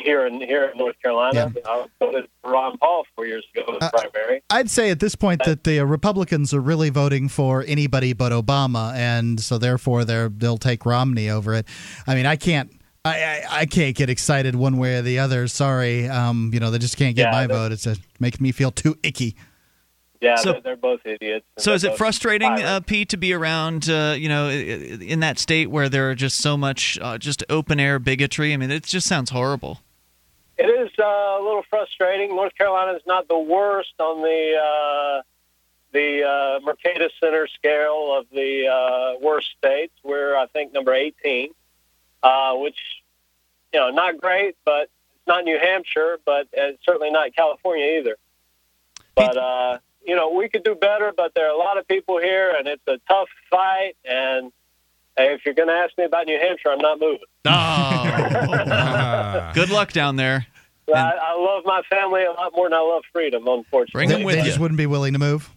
here 0.03 0.26
in 0.26 0.41
here 0.41 0.66
in 0.66 0.78
North 0.78 0.95
Carolina. 1.02 1.53
I 1.66 1.86
voted 1.99 2.28
for 2.41 2.52
Ron 2.52 2.78
Paul 2.78 3.06
four 3.16 3.26
years 3.26 3.45
ago 3.56 3.74
in 3.74 3.80
the 3.80 3.91
primary. 3.91 4.44
I'd 4.49 4.70
say 4.70 4.90
at 4.90 4.99
this 4.99 5.16
point 5.16 5.41
that 5.45 5.64
the 5.64 5.80
uh, 5.80 5.84
Republicans 5.84 6.53
are 6.53 6.62
really 6.62 6.90
voting 6.90 7.30
for 7.30 7.64
anybody 7.68 8.14
but 8.14 8.32
Obama, 8.32 8.94
and 8.95 9.40
so 9.40 9.57
therefore 9.57 10.06
they're 10.06 10.30
they'll 10.30 10.57
take 10.57 10.86
Romney 10.86 11.30
over 11.30 11.53
it. 11.53 11.68
I 12.07 12.16
mean, 12.16 12.26
I 12.26 12.36
can't. 12.36 12.72
I, 13.03 13.24
I, 13.24 13.45
I 13.49 13.66
can't 13.68 13.95
get 13.95 14.10
excited 14.10 14.56
one 14.56 14.78
way 14.78 14.98
or 14.98 15.03
the 15.03 15.20
other. 15.20 15.48
Sorry, 15.48 16.10
um, 16.10 16.49
you 16.53 16.60
know 16.60 16.72
they 16.72 16.80
just 16.80 16.98
can't 16.98 17.16
get 17.16 17.26
Yeah, 17.26 17.32
my 17.32 17.48
vote. 17.48 17.72
It's 17.72 17.86
a, 17.86 17.95
making 18.20 18.41
me 18.41 18.52
feel 18.52 18.72
too 18.72 18.98
icky. 19.03 19.36
Yeah, 20.22 20.36
So- 20.36 20.54
they're, 20.54 20.62
they're 20.62 20.76
both 20.76 21.06
idiots. 21.06 21.46
So 21.58 21.74
is 21.74 21.84
it 21.84 21.98
frustrating, 21.98 22.52
uh, 22.52 22.80
Pete, 22.80 23.10
to 23.10 23.18
be 23.18 23.34
around, 23.34 23.90
uh, 23.90 24.16
you 24.18 24.30
know, 24.30 24.50
in 24.50 25.20
that 25.20 25.40
state 25.40 25.70
where 25.70 25.90
there 25.90 26.10
are 26.10 26.16
just 26.16 26.38
so 26.42 26.58
much 26.58 26.98
uh, 27.02 27.18
just 27.18 27.44
open 27.50 27.80
air 27.80 28.00
bigotry? 28.00 28.54
I 28.54 28.58
mean, 28.58 28.72
it 28.72 28.84
just 28.84 29.08
sounds 29.08 29.30
horrible. 29.30 29.82
It 30.58 30.68
is 30.68 30.90
uh, 30.98 31.04
a 31.04 31.42
little 31.44 31.64
frustrating. 31.70 32.36
North 32.36 32.56
Carolina 32.58 32.94
is 32.96 33.04
not 33.06 33.28
the 33.28 33.38
worst 33.38 33.94
on 34.00 34.22
the 34.22 34.56
uh, 34.56 35.22
the 35.92 36.22
the 36.22 36.60
Mercatus 36.66 37.10
Center 37.22 37.48
scale 37.48 38.16
of 38.18 38.26
the 38.32 38.68
uh, 38.68 39.20
worst 39.22 39.48
states. 39.58 39.94
We're, 40.04 40.36
I 40.38 40.46
think, 40.48 40.74
number 40.74 40.94
18, 40.94 41.52
uh, 42.22 42.54
which, 42.56 42.78
you 43.74 43.80
know, 43.80 43.90
not 43.92 44.20
great, 44.20 44.56
but 44.66 44.84
it's 44.84 45.28
not 45.28 45.46
New 45.46 45.58
Hampshire, 45.58 46.20
but 46.26 46.48
it's 46.52 46.84
certainly 46.86 47.12
not 47.12 47.34
California 47.36 48.00
either. 48.00 48.18
But, 49.16 49.38
uh, 49.38 49.78
you 50.06 50.15
know, 50.15 50.32
we 50.32 50.49
could 50.49 50.64
do 50.64 50.76
better, 50.76 51.14
but 51.15 51.34
there 51.34 51.48
are 51.48 51.53
a 51.53 51.57
lot 51.57 51.77
of 51.77 51.88
people 51.88 52.19
here, 52.19 52.53
and 52.57 52.68
it's 52.68 52.84
a 52.88 52.98
tough 53.07 53.27
fight. 53.49 53.94
And 54.06 54.52
hey, 55.18 55.34
if 55.34 55.41
you're 55.45 55.56
going 55.56 55.68
to 55.68 55.73
ask 55.73 55.98
me 55.98 56.06
about 56.06 56.27
New 56.27 56.40
Hampshire, 56.40 56.69
I'm 56.69 56.80
not 56.80 56.99
moving. 56.99 57.19
Oh. 57.45 59.52
Good 59.53 59.69
luck 59.69 59.91
down 59.91 60.15
there. 60.15 60.48
I, 60.94 60.99
I 60.99 61.34
love 61.34 61.64
my 61.65 61.82
family 61.90 62.23
a 62.23 62.32
lot 62.32 62.53
more 62.56 62.68
than 62.68 62.77
I 62.77 62.82
love 62.82 63.03
freedom, 63.11 63.48
unfortunately. 63.48 64.23
they, 64.23 64.41
they 64.41 64.44
just 64.44 64.60
wouldn't 64.60 64.77
be 64.77 64.86
willing 64.86 65.14
to 65.14 65.19
move. 65.19 65.49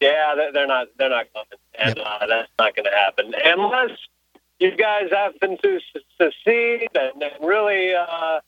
Yeah, 0.00 0.34
they're, 0.36 0.52
they're 0.52 0.66
not. 0.66 0.88
They're 0.96 1.10
not 1.10 1.26
coming, 1.32 1.48
and 1.74 1.98
uh, 1.98 2.26
that's 2.28 2.48
not 2.58 2.76
going 2.76 2.84
to 2.84 2.90
happen 2.90 3.34
unless 3.44 3.90
you 4.60 4.76
guys 4.76 5.10
happen 5.10 5.58
to 5.62 5.80
su- 5.92 6.00
succeed 6.20 6.88
and, 6.94 7.20
and 7.20 7.32
really 7.44 7.94
uh, 7.94 8.40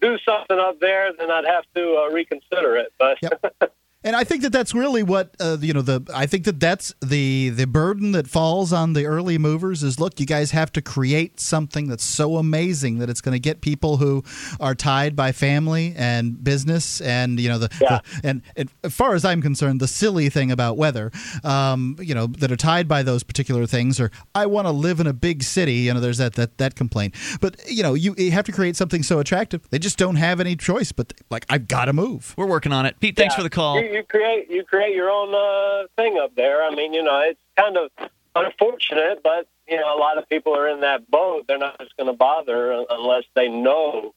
do 0.00 0.18
something 0.26 0.58
up 0.58 0.78
there. 0.80 1.10
Then 1.18 1.30
I'd 1.30 1.46
have 1.46 1.64
to 1.74 2.04
uh, 2.04 2.12
reconsider 2.12 2.76
it. 2.76 2.92
But 2.98 3.18
And 4.02 4.16
I 4.16 4.24
think 4.24 4.42
that 4.42 4.50
that's 4.50 4.74
really 4.74 5.02
what 5.02 5.34
uh, 5.40 5.58
you 5.60 5.74
know. 5.74 5.82
The 5.82 6.02
I 6.14 6.26
think 6.26 6.44
that 6.44 6.58
that's 6.58 6.94
the 7.02 7.50
the 7.50 7.66
burden 7.66 8.12
that 8.12 8.26
falls 8.26 8.72
on 8.72 8.94
the 8.94 9.04
early 9.04 9.36
movers 9.36 9.82
is 9.82 10.00
look, 10.00 10.18
you 10.18 10.24
guys 10.24 10.52
have 10.52 10.72
to 10.72 10.80
create 10.80 11.38
something 11.38 11.86
that's 11.86 12.02
so 12.04 12.36
amazing 12.36 12.98
that 12.98 13.10
it's 13.10 13.20
going 13.20 13.34
to 13.34 13.40
get 13.40 13.60
people 13.60 13.98
who 13.98 14.24
are 14.58 14.74
tied 14.74 15.14
by 15.14 15.32
family 15.32 15.92
and 15.96 16.42
business 16.42 17.02
and 17.02 17.38
you 17.38 17.48
know 17.48 17.58
the, 17.58 17.68
the 17.68 18.02
and, 18.24 18.40
and 18.56 18.70
as 18.84 18.94
far 18.94 19.14
as 19.14 19.24
I'm 19.24 19.42
concerned, 19.42 19.80
the 19.80 19.88
silly 19.88 20.30
thing 20.30 20.50
about 20.50 20.78
weather, 20.78 21.10
um, 21.44 21.96
you 22.00 22.14
know, 22.14 22.26
that 22.26 22.50
are 22.50 22.56
tied 22.56 22.88
by 22.88 23.02
those 23.02 23.22
particular 23.22 23.66
things, 23.66 24.00
or 24.00 24.10
I 24.34 24.46
want 24.46 24.66
to 24.66 24.72
live 24.72 25.00
in 25.00 25.06
a 25.06 25.12
big 25.12 25.42
city. 25.42 25.74
You 25.74 25.92
know, 25.92 26.00
there's 26.00 26.18
that 26.18 26.34
that 26.36 26.56
that 26.56 26.74
complaint. 26.74 27.14
But 27.42 27.60
you 27.70 27.82
know, 27.82 27.92
you, 27.92 28.14
you 28.16 28.30
have 28.30 28.46
to 28.46 28.52
create 28.52 28.76
something 28.76 29.02
so 29.02 29.18
attractive. 29.18 29.68
They 29.68 29.78
just 29.78 29.98
don't 29.98 30.16
have 30.16 30.40
any 30.40 30.56
choice. 30.56 30.90
But 30.90 31.12
like, 31.30 31.44
I've 31.50 31.68
got 31.68 31.84
to 31.84 31.92
move. 31.92 32.34
We're 32.38 32.46
working 32.46 32.72
on 32.72 32.86
it. 32.86 32.98
Pete, 32.98 33.16
thanks 33.16 33.34
Yeah, 33.34 33.36
for 33.36 33.42
the 33.42 33.50
call. 33.50 33.89
You, 33.90 34.02
create 34.04 34.50
you 34.50 34.64
create 34.64 34.94
your 34.94 35.10
own 35.10 35.34
uh, 35.34 35.86
thing 35.96 36.18
up 36.18 36.34
there. 36.34 36.62
I 36.62 36.74
mean, 36.74 36.92
you 36.92 37.02
know, 37.02 37.20
it's 37.20 37.40
kind 37.56 37.76
of 37.76 37.90
unfortunate, 38.34 39.22
but 39.22 39.46
you 39.68 39.76
know, 39.76 39.96
a 39.96 39.98
lot 39.98 40.18
of 40.18 40.28
people 40.28 40.56
are 40.56 40.68
in 40.68 40.80
that 40.80 41.10
boat. 41.10 41.44
They're 41.46 41.58
not 41.58 41.78
just 41.78 41.96
going 41.96 42.08
to 42.08 42.16
bother 42.16 42.84
unless 42.90 43.24
they 43.34 43.48
know. 43.48 44.14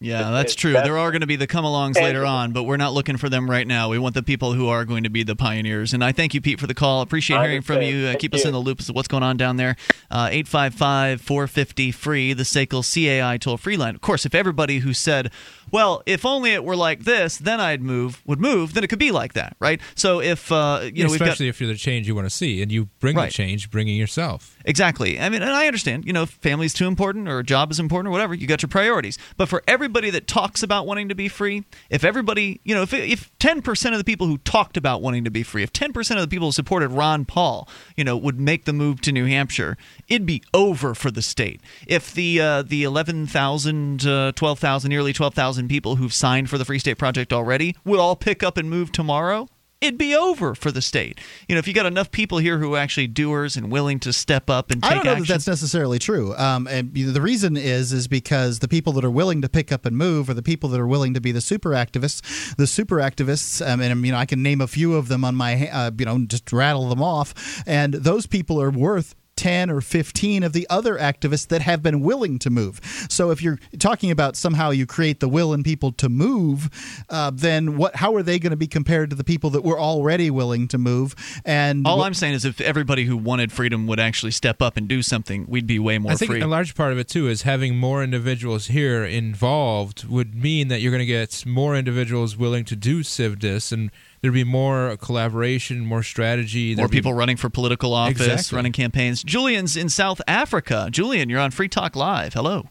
Yeah, 0.00 0.30
that's 0.30 0.54
true. 0.54 0.72
There 0.72 0.98
are 0.98 1.10
going 1.10 1.20
to 1.20 1.26
be 1.26 1.36
the 1.36 1.46
come 1.46 1.64
alongs 1.64 1.94
later 1.94 2.24
on, 2.24 2.52
but 2.52 2.64
we're 2.64 2.76
not 2.76 2.92
looking 2.92 3.16
for 3.16 3.28
them 3.28 3.48
right 3.48 3.66
now. 3.66 3.88
We 3.88 3.98
want 3.98 4.14
the 4.14 4.22
people 4.22 4.52
who 4.52 4.68
are 4.68 4.84
going 4.84 5.04
to 5.04 5.10
be 5.10 5.22
the 5.22 5.36
pioneers. 5.36 5.92
And 5.92 6.02
I 6.02 6.12
thank 6.12 6.34
you, 6.34 6.40
Pete, 6.40 6.60
for 6.60 6.66
the 6.66 6.74
call. 6.74 7.02
Appreciate 7.02 7.40
hearing 7.40 7.62
from 7.62 7.82
you. 7.82 8.06
Uh, 8.08 8.16
keep 8.18 8.34
us 8.34 8.44
in 8.44 8.52
the 8.52 8.58
loop 8.58 8.80
as 8.80 8.86
to 8.86 8.92
what's 8.92 9.08
going 9.08 9.22
on 9.22 9.36
down 9.36 9.56
there. 9.56 9.76
Uh, 10.10 10.28
855 10.30 11.20
450 11.20 11.92
free, 11.92 12.32
the 12.32 12.42
SACL 12.42 12.82
CAI 12.82 13.36
toll 13.38 13.56
free 13.56 13.76
line. 13.76 13.94
Of 13.94 14.00
course, 14.00 14.26
if 14.26 14.34
everybody 14.34 14.80
who 14.80 14.92
said, 14.92 15.30
well, 15.70 16.02
if 16.06 16.24
only 16.24 16.52
it 16.52 16.64
were 16.64 16.76
like 16.76 17.04
this, 17.04 17.36
then 17.38 17.60
I'd 17.60 17.82
move, 17.82 18.22
would 18.26 18.40
move, 18.40 18.74
then 18.74 18.84
it 18.84 18.88
could 18.88 18.98
be 18.98 19.10
like 19.10 19.32
that, 19.34 19.56
right? 19.60 19.80
So 19.94 20.20
if, 20.20 20.50
uh, 20.52 20.80
you 20.92 21.04
know, 21.04 21.10
we've 21.10 21.18
got. 21.18 21.28
especially 21.28 21.48
if 21.48 21.60
you're 21.60 21.68
the 21.68 21.76
change 21.76 22.06
you 22.06 22.14
want 22.14 22.26
to 22.26 22.34
see, 22.34 22.62
and 22.62 22.70
you 22.70 22.86
bring 23.00 23.16
Right. 23.16 23.26
the 23.26 23.32
change, 23.32 23.70
bringing 23.70 23.96
yourself. 23.96 24.56
Exactly. 24.64 25.18
I 25.20 25.28
mean, 25.28 25.42
and 25.42 25.52
I 25.52 25.66
understand, 25.66 26.04
you 26.06 26.12
know, 26.12 26.22
if 26.22 26.30
family's 26.30 26.74
too 26.74 26.86
important 26.86 27.28
or 27.28 27.38
a 27.38 27.44
job 27.44 27.70
is 27.70 27.78
important 27.80 28.08
or 28.08 28.12
whatever, 28.12 28.34
you 28.34 28.46
got 28.46 28.62
your 28.62 28.68
priorities. 28.68 29.18
But 29.36 29.48
for 29.48 29.62
everybody 29.68 30.10
that 30.10 30.26
talks 30.26 30.62
about 30.62 30.86
wanting 30.86 31.08
to 31.08 31.14
be 31.14 31.28
free, 31.28 31.64
if 31.90 32.04
everybody, 32.04 32.60
you 32.64 32.74
know, 32.74 32.82
if, 32.82 32.92
if 32.92 33.30
10% 33.38 33.92
of 33.92 33.98
the 33.98 34.04
people 34.04 34.26
who 34.26 34.38
talked 34.38 34.76
about 34.76 35.02
wanting 35.02 35.24
to 35.24 35.30
be 35.30 35.42
free, 35.42 35.62
if 35.62 35.72
10% 35.72 36.16
of 36.16 36.20
the 36.20 36.28
people 36.28 36.48
who 36.48 36.52
supported 36.52 36.88
Ron 36.88 37.24
Paul, 37.24 37.68
you 37.96 38.04
know, 38.04 38.16
would 38.16 38.40
make 38.40 38.64
the 38.64 38.72
move 38.72 39.00
to 39.02 39.12
New 39.12 39.26
Hampshire, 39.26 39.76
it'd 40.08 40.26
be 40.26 40.42
over 40.52 40.94
for 40.94 41.10
the 41.10 41.22
state. 41.22 41.60
If 41.86 42.12
the 42.12 42.40
uh, 42.40 42.62
the 42.62 42.82
11,000, 42.84 44.06
uh, 44.06 44.32
12,000, 44.32 44.88
nearly 44.88 45.12
12,000 45.12 45.55
people 45.68 45.96
who've 45.96 46.12
signed 46.14 46.50
for 46.50 46.58
the 46.58 46.64
Free 46.64 46.78
State 46.78 46.98
Project 46.98 47.32
already 47.32 47.76
would 47.84 47.98
all 48.00 48.16
pick 48.16 48.42
up 48.42 48.56
and 48.56 48.68
move 48.70 48.92
tomorrow, 48.92 49.48
it'd 49.80 49.98
be 49.98 50.14
over 50.14 50.54
for 50.54 50.70
the 50.70 50.80
state. 50.80 51.20
You 51.48 51.54
know, 51.54 51.58
if 51.58 51.68
you 51.68 51.74
got 51.74 51.86
enough 51.86 52.10
people 52.10 52.38
here 52.38 52.58
who 52.58 52.74
are 52.74 52.78
actually 52.78 53.08
doers 53.08 53.56
and 53.56 53.70
willing 53.70 54.00
to 54.00 54.12
step 54.12 54.48
up 54.48 54.70
and 54.70 54.82
take 54.82 54.92
I 54.92 54.94
don't 54.94 55.04
know 55.04 55.12
action. 55.12 55.24
that 55.24 55.32
that's 55.34 55.46
necessarily 55.46 55.98
true. 55.98 56.34
Um, 56.36 56.66
and 56.66 56.92
the 56.94 57.20
reason 57.20 57.56
is 57.56 57.92
is 57.92 58.08
because 58.08 58.60
the 58.60 58.68
people 58.68 58.92
that 58.94 59.04
are 59.04 59.10
willing 59.10 59.42
to 59.42 59.48
pick 59.48 59.72
up 59.72 59.86
and 59.86 59.96
move 59.96 60.28
are 60.30 60.34
the 60.34 60.42
people 60.42 60.68
that 60.70 60.80
are 60.80 60.86
willing 60.86 61.14
to 61.14 61.20
be 61.20 61.32
the 61.32 61.40
super 61.40 61.70
activists. 61.70 62.56
The 62.56 62.66
super 62.66 62.96
activists, 62.96 63.66
um, 63.66 63.80
and 63.80 64.04
you 64.04 64.12
know, 64.12 64.18
I 64.18 64.26
can 64.26 64.42
name 64.42 64.60
a 64.60 64.66
few 64.66 64.94
of 64.94 65.08
them 65.08 65.24
on 65.24 65.34
my, 65.34 65.68
uh, 65.68 65.90
you 65.98 66.04
know, 66.06 66.18
just 66.26 66.52
rattle 66.52 66.88
them 66.88 67.02
off. 67.02 67.62
And 67.66 67.94
those 67.94 68.26
people 68.26 68.60
are 68.60 68.70
worth. 68.70 69.14
10 69.36 69.70
or 69.70 69.80
15 69.80 70.42
of 70.42 70.52
the 70.52 70.66
other 70.70 70.96
activists 70.96 71.46
that 71.48 71.62
have 71.62 71.82
been 71.82 72.00
willing 72.00 72.38
to 72.40 72.50
move. 72.50 72.80
So 73.08 73.30
if 73.30 73.42
you're 73.42 73.58
talking 73.78 74.10
about 74.10 74.36
somehow 74.36 74.70
you 74.70 74.86
create 74.86 75.20
the 75.20 75.28
will 75.28 75.52
in 75.52 75.62
people 75.62 75.92
to 75.92 76.08
move, 76.08 76.70
uh, 77.08 77.30
then 77.34 77.76
what 77.76 77.96
how 77.96 78.14
are 78.14 78.22
they 78.22 78.38
going 78.38 78.50
to 78.50 78.56
be 78.56 78.66
compared 78.66 79.10
to 79.10 79.16
the 79.16 79.24
people 79.24 79.50
that 79.50 79.62
were 79.62 79.78
already 79.78 80.30
willing 80.30 80.68
to 80.68 80.78
move? 80.78 81.14
And 81.44 81.86
All 81.86 82.02
I'm 82.02 82.14
saying 82.14 82.34
is, 82.34 82.44
if 82.44 82.60
everybody 82.60 83.04
who 83.04 83.16
wanted 83.16 83.52
freedom 83.52 83.86
would 83.86 84.00
actually 84.00 84.32
step 84.32 84.62
up 84.62 84.76
and 84.76 84.88
do 84.88 85.02
something, 85.02 85.46
we'd 85.48 85.66
be 85.66 85.78
way 85.78 85.98
more 85.98 86.12
I 86.12 86.16
think 86.16 86.32
free. 86.32 86.40
a 86.40 86.46
large 86.46 86.74
part 86.74 86.92
of 86.92 86.98
it 86.98 87.08
too 87.08 87.28
is 87.28 87.42
having 87.42 87.76
more 87.76 88.02
individuals 88.02 88.66
here 88.66 89.04
involved 89.04 90.04
would 90.08 90.34
mean 90.34 90.68
that 90.68 90.80
you're 90.80 90.92
going 90.92 91.00
to 91.00 91.06
get 91.06 91.44
more 91.46 91.76
individuals 91.76 92.36
willing 92.36 92.64
to 92.64 92.76
do 92.76 93.02
CivDis, 93.02 93.72
and 93.72 93.90
there'd 94.20 94.34
be 94.34 94.44
more 94.44 94.96
collaboration, 94.98 95.80
more 95.86 96.02
strategy. 96.02 96.70
More 96.70 96.76
there'd 96.76 96.90
be- 96.90 96.96
people 96.98 97.14
running 97.14 97.36
for 97.36 97.48
political 97.50 97.92
office, 97.94 98.20
Exactly. 98.20 98.56
running 98.56 98.72
campaigns. 98.72 99.22
Julian's 99.22 99.76
in 99.76 99.88
South 99.88 100.20
Africa. 100.26 100.88
Julian, 100.90 101.28
you're 101.30 101.40
on 101.40 101.50
Free 101.50 101.68
Talk 101.68 101.94
Live. 101.96 102.34
Hello. 102.34 102.66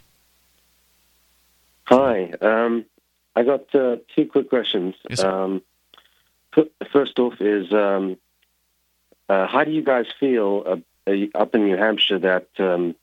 Hi. 1.85 2.31
Um, 2.41 2.85
I 3.35 3.43
got 3.43 3.73
uh, 3.75 3.97
two 4.15 4.25
quick 4.27 4.49
questions. 4.49 4.95
um, 5.23 5.61
f- 6.57 6.65
first 6.91 7.19
off, 7.19 7.39
is 7.39 7.71
um, 7.73 8.17
uh, 9.29 9.47
how 9.47 9.63
do 9.63 9.71
you 9.71 9.83
guys 9.83 10.05
feel 10.19 10.63
uh, 10.65 11.11
uh, 11.11 11.15
up 11.35 11.53
in 11.53 11.65
New 11.65 11.77
Hampshire 11.77 12.19
that 12.19 12.47
um, 12.59 12.95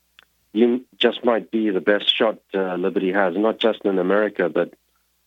you 0.51 0.83
just 0.97 1.23
might 1.23 1.49
be 1.51 1.69
the 1.69 1.81
best 1.81 2.13
shot 2.15 2.39
uh, 2.53 2.75
Liberty 2.75 3.11
has, 3.11 3.35
not 3.37 3.59
just 3.59 3.85
in 3.85 3.99
America, 3.99 4.49
but 4.49 4.73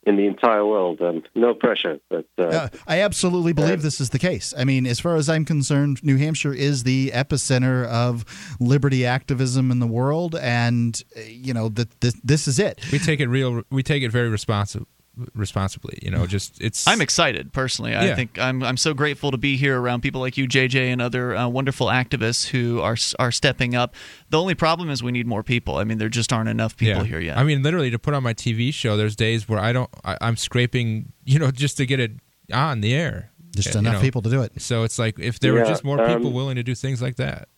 in 0.07 0.17
the 0.17 0.27
entire 0.27 0.65
world? 0.65 1.01
Um, 1.03 1.23
no 1.35 1.53
pressure, 1.53 1.99
but 2.09 2.27
uh, 2.39 2.45
Uh, 2.45 2.69
I 2.87 3.01
absolutely 3.03 3.53
believe 3.53 3.83
this 3.83 4.01
is 4.01 4.11
the 4.11 4.19
case. 4.19 4.55
I 4.57 4.65
mean, 4.65 4.87
as 4.87 5.01
far 5.01 5.17
as 5.17 5.29
I'm 5.29 5.45
concerned, 5.45 6.03
New 6.03 6.17
Hampshire 6.17 6.55
is 6.55 6.85
the 6.85 7.11
epicenter 7.13 7.85
of 7.87 8.25
liberty 8.61 9.05
activism 9.05 9.71
in 9.71 9.81
the 9.81 9.87
world, 9.87 10.37
and 10.37 11.03
uh, 11.17 11.21
you 11.23 11.53
know 11.53 11.69
that 11.71 12.01
this, 12.01 12.15
this 12.23 12.49
is 12.49 12.59
it. 12.59 12.81
We 12.93 12.99
take 12.99 13.21
it 13.21 13.29
real. 13.29 13.63
We 13.71 13.83
take 13.83 14.03
it 14.03 14.13
very 14.13 14.29
responsive, 14.29 14.87
responsibly. 15.35 15.99
You 16.03 16.11
know, 16.11 16.27
just 16.27 16.61
it's. 16.61 16.87
I'm 16.87 17.01
excited 17.01 17.53
personally. 17.53 17.97
I 17.97 18.15
think 18.15 18.39
I'm 18.39 18.63
I'm 18.63 18.77
so 18.77 18.95
grateful 18.95 19.31
to 19.31 19.37
be 19.37 19.57
here 19.57 19.81
around 19.81 20.03
people 20.03 20.21
like 20.21 20.37
you, 20.37 20.47
JJ, 20.47 20.93
and 20.93 21.01
other 21.01 21.35
uh, 21.37 21.49
wonderful 21.49 21.89
activists 21.89 22.49
who 22.49 22.81
are 22.81 22.97
are 23.19 23.33
stepping 23.33 23.75
up. 23.75 23.95
The 24.31 24.41
only 24.41 24.55
problem 24.55 24.91
is 24.91 25.03
we 25.03 25.13
need 25.13 25.27
more 25.27 25.43
people. 25.43 25.77
I 25.77 25.85
mean, 25.85 25.99
there 25.99 26.09
just 26.09 26.33
aren't 26.33 26.49
enough 26.49 26.77
people 26.77 27.03
yeah. 27.03 27.05
here 27.05 27.21
yet. 27.21 27.39
I 27.39 27.45
mean, 27.45 27.63
literally 27.63 27.91
to 27.91 27.99
put 27.99 28.15
on 28.15 28.23
my 28.23 28.35
TV 28.35 28.73
show, 28.73 28.97
there's 28.97 29.17
days 29.17 29.49
where 29.49 29.59
I 29.59 29.73
don't. 29.73 29.91
I, 30.05 30.19
I'm 30.21 30.37
scraping, 30.37 31.13
you 31.25 31.39
know, 31.39 31.51
just 31.51 31.77
to 31.79 31.87
get 31.87 32.01
it 32.01 32.13
on 32.53 32.81
the 32.81 32.95
air. 32.95 33.33
Just 33.55 33.75
You 33.75 33.81
enough 33.81 33.95
know. 33.95 34.01
people 34.01 34.23
to 34.23 34.29
do 34.29 34.43
it. 34.43 34.61
So 34.61 34.83
it's 34.83 34.99
like 34.99 35.19
if 35.19 35.41
there 35.41 35.55
were 35.55 35.65
just 35.65 35.83
more 35.83 35.97
people 35.99 36.27
um, 36.27 36.35
willing 36.35 36.57
to 36.57 36.63
do 36.63 36.75
things 36.75 37.01
like 37.01 37.17
that. 37.17 37.49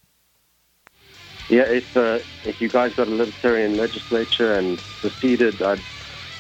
yeah, 1.49 1.63
if 1.63 1.97
uh, 1.97 2.21
if 2.45 2.61
you 2.61 2.69
guys 2.69 2.95
got 2.95 3.09
a 3.09 3.11
libertarian 3.11 3.77
legislature 3.77 4.55
and 4.55 4.79
seceded, 5.01 5.61
I'd, 5.61 5.81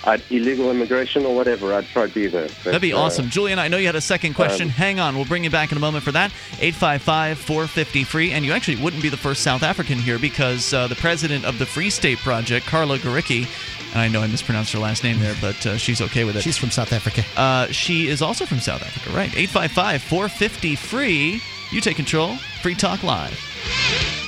I'd 0.08 0.22
illegal 0.30 0.70
immigration 0.70 1.26
or 1.26 1.34
whatever, 1.34 1.74
I'd 1.74 1.86
try 1.86 2.06
to 2.06 2.14
be 2.14 2.26
there. 2.28 2.46
But, 2.48 2.64
That'd 2.64 2.80
be 2.80 2.94
uh, 2.94 2.98
awesome. 2.98 3.28
Julian, 3.28 3.58
I 3.58 3.68
know 3.68 3.76
you 3.76 3.86
had 3.86 3.94
a 3.94 4.00
second 4.00 4.34
question. 4.34 4.68
um, 4.68 4.70
Hang 4.70 4.98
on. 5.00 5.14
We'll 5.16 5.26
bring 5.26 5.44
you 5.44 5.50
back 5.50 5.70
in 5.70 5.76
a 5.76 5.80
moment 5.80 6.02
for 6.02 6.12
that. 6.12 6.32
855 6.60 7.38
450 7.38 8.04
free. 8.04 8.32
And 8.32 8.44
you 8.44 8.52
actually 8.52 8.82
wouldn't 8.82 9.02
be 9.02 9.10
the 9.10 9.18
first 9.18 9.42
South 9.42 9.62
African 9.62 9.98
here 9.98 10.18
because 10.18 10.72
uh, 10.72 10.86
the 10.86 10.94
president 10.94 11.44
of 11.44 11.58
the 11.58 11.66
Free 11.66 11.90
State 11.90 12.18
Project, 12.18 12.66
Carla 12.66 12.98
Gericke, 12.98 13.46
and 13.92 14.00
I 14.00 14.08
know 14.08 14.20
I 14.22 14.26
mispronounced 14.26 14.72
her 14.72 14.78
last 14.78 15.02
name 15.04 15.18
there, 15.18 15.34
but 15.40 15.66
uh, 15.66 15.76
she's 15.76 16.00
okay 16.00 16.24
with 16.24 16.36
it. 16.36 16.42
She's 16.42 16.58
from 16.58 16.70
South 16.70 16.92
Africa. 16.92 17.22
Uh, 17.36 17.66
she 17.68 18.08
is 18.08 18.20
also 18.22 18.44
from 18.46 18.60
South 18.60 18.82
Africa, 18.82 19.14
right? 19.16 19.34
855 19.36 20.02
450 20.02 20.76
free. 20.76 21.40
You 21.70 21.80
take 21.80 21.96
control. 21.96 22.36
Free 22.62 22.74
Talk 22.74 23.02
Live. 23.02 24.27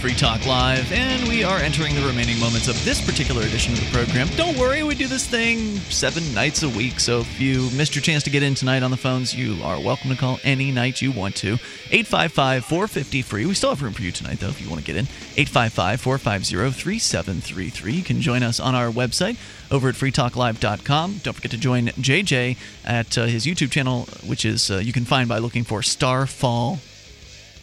Free 0.00 0.14
Talk 0.14 0.46
Live, 0.46 0.92
and 0.92 1.26
we 1.26 1.42
are 1.42 1.58
entering 1.58 1.92
the 1.96 2.06
remaining 2.06 2.38
moments 2.38 2.68
of 2.68 2.84
this 2.84 3.04
particular 3.04 3.42
edition 3.42 3.72
of 3.72 3.80
the 3.80 3.86
program. 3.86 4.28
Don't 4.36 4.56
worry, 4.56 4.84
we 4.84 4.94
do 4.94 5.08
this 5.08 5.26
thing 5.26 5.74
seven 5.90 6.22
nights 6.32 6.62
a 6.62 6.68
week, 6.68 7.00
so 7.00 7.20
if 7.20 7.40
you 7.40 7.68
missed 7.76 7.96
your 7.96 8.02
chance 8.02 8.22
to 8.22 8.30
get 8.30 8.44
in 8.44 8.54
tonight 8.54 8.84
on 8.84 8.92
the 8.92 8.96
phones, 8.96 9.34
you 9.34 9.60
are 9.64 9.80
welcome 9.80 10.08
to 10.10 10.16
call 10.16 10.38
any 10.44 10.70
night 10.70 11.02
you 11.02 11.10
want 11.10 11.34
to. 11.36 11.54
855 11.90 12.64
450 12.64 13.22
free. 13.22 13.46
We 13.46 13.54
still 13.54 13.70
have 13.70 13.82
room 13.82 13.92
for 13.92 14.02
you 14.02 14.12
tonight, 14.12 14.38
though, 14.38 14.50
if 14.50 14.60
you 14.60 14.70
want 14.70 14.80
to 14.80 14.86
get 14.86 14.94
in. 14.94 15.06
855 15.36 16.00
450 16.00 16.70
3733. 16.70 17.92
You 17.92 18.02
can 18.04 18.20
join 18.20 18.44
us 18.44 18.60
on 18.60 18.76
our 18.76 18.90
website 18.90 19.36
over 19.72 19.88
at 19.88 19.96
freetalklive.com. 19.96 21.18
Don't 21.24 21.34
forget 21.34 21.50
to 21.50 21.58
join 21.58 21.86
JJ 21.88 22.56
at 22.84 23.18
uh, 23.18 23.24
his 23.24 23.46
YouTube 23.46 23.72
channel, 23.72 24.02
which 24.24 24.44
is 24.44 24.70
uh, 24.70 24.76
you 24.76 24.92
can 24.92 25.04
find 25.04 25.28
by 25.28 25.38
looking 25.38 25.64
for 25.64 25.82
Starfall 25.82 26.78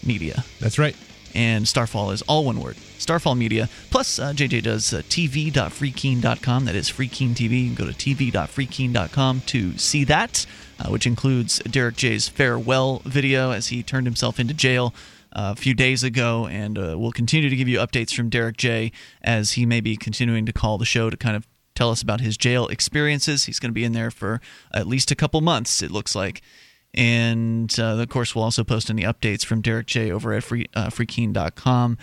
Media. 0.04 0.44
That's 0.60 0.78
right. 0.78 0.98
And 1.36 1.68
Starfall 1.68 2.12
is 2.12 2.22
all 2.24 2.46
one 2.46 2.60
word. 2.62 2.78
Starfall 2.98 3.36
Media. 3.36 3.70
Plus, 3.92 4.18
uh, 4.18 4.32
JJ 4.34 4.64
does 4.64 4.94
uh, 4.94 5.02
tv.freekeene.com. 5.10 6.66
That 6.66 6.76
is 6.76 6.90
FreeKeene 6.90 7.36
TV. 7.36 7.66
You 7.66 7.76
can 7.76 7.86
go 7.86 7.92
to 7.92 7.94
tv.freekeene.com 7.94 9.42
to 9.42 9.78
see 9.78 10.06
that, 10.06 10.46
uh, 10.80 10.90
which 10.90 11.06
includes 11.06 11.60
Derrick 11.60 11.98
J's 11.98 12.30
farewell 12.30 13.02
video 13.06 13.52
as 13.52 13.68
he 13.68 13.84
turned 13.84 14.08
himself 14.08 14.40
into 14.40 14.54
jail 14.54 14.94
uh, 15.34 15.54
a 15.56 15.60
few 15.60 15.74
days 15.74 16.04
ago. 16.04 16.48
And 16.48 16.80
uh, 16.80 16.96
we'll 16.98 17.12
continue 17.12 17.50
to 17.50 17.56
give 17.56 17.68
you 17.68 17.80
updates 17.80 18.16
from 18.16 18.30
Derrick 18.30 18.58
J 18.58 18.92
as 19.22 19.52
he 19.52 19.66
may 19.66 19.82
be 19.82 19.98
continuing 19.98 20.46
to 20.46 20.54
call 20.54 20.78
the 20.78 20.86
show 20.86 21.10
to 21.10 21.18
kind 21.18 21.36
of 21.36 21.46
tell 21.76 21.92
us 21.92 22.02
about 22.02 22.22
his 22.22 22.38
jail 22.38 22.68
experiences. 22.68 23.46
He's 23.46 23.60
going 23.60 23.72
to 23.72 23.76
be 23.76 23.84
in 23.84 23.92
there 23.92 24.10
for 24.10 24.40
at 24.74 24.88
least 24.88 25.12
a 25.12 25.16
couple 25.16 25.42
months, 25.42 25.84
it 25.84 25.92
looks 25.92 26.16
like. 26.16 26.42
And 26.96 27.74
uh, 27.78 27.98
of 27.98 28.10
course, 28.10 28.34
we'll 28.34 28.46
also 28.46 28.64
post 28.64 28.90
any 28.90 29.04
updates 29.04 29.46
from 29.46 29.62
Derrick 29.62 29.88
J 29.88 30.12
over 30.12 30.34
at 30.34 30.44
free, 30.44 30.66
uh, 30.74 30.88
freekeene.com. 30.88 31.98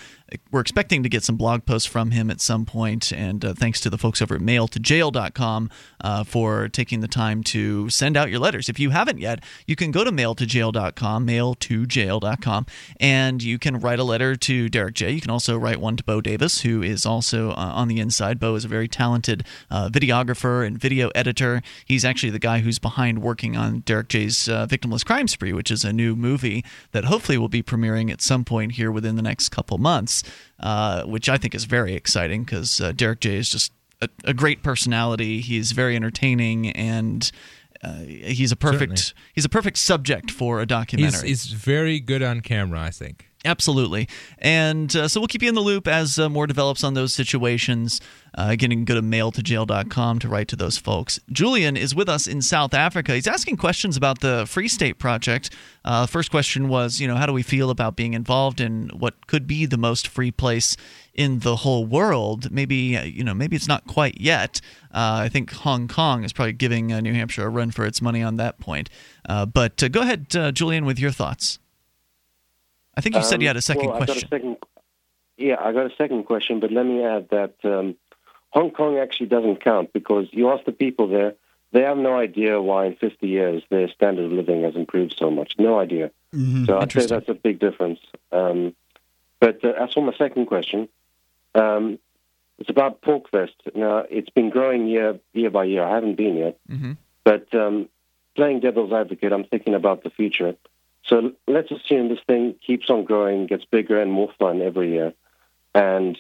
We're 0.50 0.60
expecting 0.60 1.02
to 1.02 1.08
get 1.08 1.24
some 1.24 1.36
blog 1.36 1.64
posts 1.64 1.88
from 1.88 2.10
him 2.10 2.30
at 2.30 2.40
some 2.40 2.64
point, 2.64 3.12
and 3.12 3.44
uh, 3.44 3.54
thanks 3.54 3.80
to 3.80 3.90
the 3.90 3.98
folks 3.98 4.20
over 4.22 4.34
at 4.34 4.40
mailtojail.com 4.40 5.70
uh, 6.00 6.24
for 6.24 6.68
taking 6.68 7.00
the 7.00 7.08
time 7.08 7.42
to 7.44 7.88
send 7.90 8.16
out 8.16 8.30
your 8.30 8.40
letters. 8.40 8.68
If 8.68 8.78
you 8.78 8.90
haven't 8.90 9.18
yet, 9.18 9.42
you 9.66 9.76
can 9.76 9.90
go 9.90 10.04
to 10.04 10.10
mailtojail.com, 10.10 11.26
mailtojail.com, 11.26 12.66
and 13.00 13.42
you 13.42 13.58
can 13.58 13.78
write 13.78 13.98
a 13.98 14.04
letter 14.04 14.36
to 14.36 14.68
Derrick 14.68 14.94
J. 14.94 15.10
You 15.10 15.20
can 15.20 15.30
also 15.30 15.56
write 15.56 15.80
one 15.80 15.96
to 15.96 16.04
Bo 16.04 16.20
Davis, 16.20 16.62
who 16.62 16.82
is 16.82 17.06
also 17.06 17.50
uh, 17.50 17.54
on 17.54 17.88
the 17.88 18.00
inside. 18.00 18.38
Bo 18.38 18.54
is 18.54 18.64
a 18.64 18.68
very 18.68 18.88
talented 18.88 19.44
uh, 19.70 19.88
videographer 19.88 20.66
and 20.66 20.78
video 20.78 21.10
editor. 21.14 21.62
He's 21.84 22.04
actually 22.04 22.30
the 22.30 22.38
guy 22.38 22.60
who's 22.60 22.78
behind 22.78 23.22
working 23.22 23.56
on 23.56 23.80
Derrick 23.80 24.08
J's 24.08 24.48
uh, 24.48 24.66
Victimless 24.66 25.04
Crime 25.04 25.28
Spree, 25.28 25.52
which 25.52 25.70
is 25.70 25.84
a 25.84 25.92
new 25.92 26.16
movie 26.16 26.64
that 26.92 27.04
hopefully 27.04 27.38
will 27.38 27.48
be 27.48 27.62
premiering 27.62 28.10
at 28.10 28.20
some 28.20 28.44
point 28.44 28.72
here 28.72 28.90
within 28.90 29.16
the 29.16 29.22
next 29.22 29.50
couple 29.50 29.78
months, 29.78 30.21
uh, 30.60 31.04
which 31.04 31.28
I 31.28 31.36
think 31.36 31.54
is 31.54 31.64
very 31.64 31.94
exciting 31.94 32.44
because 32.44 32.80
uh, 32.80 32.92
Derrick 32.92 33.20
J 33.20 33.36
is 33.36 33.50
just 33.50 33.72
a, 34.00 34.08
a, 34.24 34.34
great 34.34 34.62
personality. 34.62 35.40
He's 35.40 35.72
very 35.72 35.96
entertaining 35.96 36.70
and. 36.70 37.30
Uh, 37.84 37.94
he's 38.04 38.52
a 38.52 38.56
perfect 38.56 38.96
Certainly. 38.96 39.22
he's 39.32 39.44
a 39.44 39.48
perfect 39.48 39.76
subject 39.76 40.30
for 40.30 40.60
a 40.60 40.66
documentary. 40.66 41.26
He's, 41.28 41.42
he's 41.42 41.52
very 41.52 41.98
good 41.98 42.22
on 42.22 42.40
camera, 42.40 42.80
I 42.80 42.90
think. 42.90 43.31
Absolutely. 43.44 44.08
And 44.38 44.94
uh, 44.94 45.08
so 45.08 45.20
we'll 45.20 45.26
keep 45.26 45.42
you 45.42 45.48
in 45.48 45.56
the 45.56 45.60
loop 45.60 45.88
as 45.88 46.18
uh, 46.18 46.28
more 46.28 46.46
develops 46.46 46.84
on 46.84 46.94
those 46.94 47.12
situations. 47.12 48.00
Uh, 48.34 48.46
again, 48.50 48.70
you 48.70 48.76
can 48.76 48.84
go 48.84 48.94
to 48.94 49.02
mailtojail.com 49.02 50.18
to 50.20 50.28
write 50.28 50.48
to 50.48 50.56
those 50.56 50.78
folks. 50.78 51.18
Julian 51.30 51.76
is 51.76 51.94
with 51.94 52.08
us 52.08 52.28
in 52.28 52.40
South 52.40 52.72
Africa. 52.72 53.14
He's 53.14 53.26
asking 53.26 53.56
questions 53.56 53.96
about 53.96 54.20
the 54.20 54.46
Free 54.46 54.68
State 54.68 54.98
Project. 54.98 55.50
Uh, 55.84 56.06
first 56.06 56.30
question 56.30 56.68
was, 56.68 57.00
you 57.00 57.08
know, 57.08 57.16
how 57.16 57.26
do 57.26 57.32
we 57.32 57.42
feel 57.42 57.68
about 57.70 57.96
being 57.96 58.14
involved 58.14 58.60
in 58.60 58.90
what 58.90 59.26
could 59.26 59.48
be 59.48 59.66
the 59.66 59.76
most 59.76 60.06
free 60.06 60.30
place 60.30 60.76
in 61.12 61.40
the 61.40 61.56
whole 61.56 61.84
world? 61.84 62.50
Maybe, 62.52 62.96
uh, 62.96 63.02
you 63.02 63.24
know, 63.24 63.34
maybe 63.34 63.56
it's 63.56 63.68
not 63.68 63.88
quite 63.88 64.20
yet. 64.20 64.60
Uh, 64.94 65.18
I 65.24 65.28
think 65.28 65.50
Hong 65.50 65.88
Kong 65.88 66.22
is 66.22 66.32
probably 66.32 66.52
giving 66.52 66.86
New 66.86 67.12
Hampshire 67.12 67.46
a 67.46 67.50
run 67.50 67.72
for 67.72 67.84
its 67.84 68.00
money 68.00 68.22
on 68.22 68.36
that 68.36 68.60
point. 68.60 68.88
but 69.26 69.82
go 69.90 70.02
ahead, 70.02 70.30
Julian, 70.54 70.84
with 70.84 71.00
your 71.00 71.10
thoughts. 71.10 71.58
I 72.96 73.00
think 73.00 73.16
you 73.16 73.22
said 73.22 73.40
you 73.40 73.48
had 73.48 73.56
a 73.56 73.62
second 73.62 73.86
um, 73.86 73.88
well, 73.90 74.04
question. 74.04 74.16
I 74.16 74.20
got 74.20 74.26
a 74.26 74.40
second, 74.40 74.56
yeah, 75.36 75.56
I 75.60 75.72
got 75.72 75.86
a 75.86 75.96
second 75.96 76.24
question, 76.24 76.60
but 76.60 76.70
let 76.70 76.84
me 76.84 77.02
add 77.04 77.28
that 77.30 77.54
um, 77.64 77.96
Hong 78.50 78.70
Kong 78.70 78.98
actually 78.98 79.26
doesn't 79.26 79.64
count 79.64 79.92
because 79.92 80.28
you 80.30 80.50
ask 80.50 80.64
the 80.64 80.72
people 80.72 81.08
there, 81.08 81.34
they 81.72 81.80
have 81.80 81.96
no 81.96 82.16
idea 82.18 82.60
why 82.60 82.86
in 82.86 82.96
50 82.96 83.26
years 83.26 83.62
their 83.70 83.88
standard 83.88 84.26
of 84.26 84.32
living 84.32 84.62
has 84.62 84.76
improved 84.76 85.14
so 85.18 85.30
much. 85.30 85.54
No 85.58 85.78
idea. 85.78 86.10
Mm-hmm. 86.34 86.66
So 86.66 86.78
I'd 86.78 86.92
say 86.92 87.06
that's 87.06 87.28
a 87.28 87.34
big 87.34 87.58
difference. 87.58 88.00
Um, 88.30 88.74
but 89.40 89.64
uh, 89.64 89.70
as 89.70 89.92
for 89.94 90.04
my 90.04 90.14
second 90.16 90.46
question, 90.46 90.88
um, 91.54 91.98
it's 92.58 92.70
about 92.70 93.00
PorcFest. 93.00 93.54
Now, 93.74 94.04
it's 94.08 94.30
been 94.30 94.50
growing 94.50 94.86
year 94.86 95.18
year 95.32 95.50
by 95.50 95.64
year. 95.64 95.82
I 95.82 95.94
haven't 95.94 96.16
been 96.16 96.36
yet. 96.36 96.58
Mm-hmm. 96.70 96.92
But 97.24 97.52
um, 97.54 97.88
playing 98.36 98.60
devil's 98.60 98.92
advocate, 98.92 99.32
I'm 99.32 99.44
thinking 99.44 99.74
about 99.74 100.04
the 100.04 100.10
future. 100.10 100.54
So 101.04 101.32
let's 101.46 101.70
assume 101.70 102.08
this 102.08 102.20
thing 102.26 102.54
keeps 102.64 102.88
on 102.88 103.04
growing, 103.04 103.46
gets 103.46 103.64
bigger 103.64 104.00
and 104.00 104.12
more 104.12 104.30
fun 104.38 104.62
every 104.62 104.92
year, 104.92 105.12
and 105.74 106.16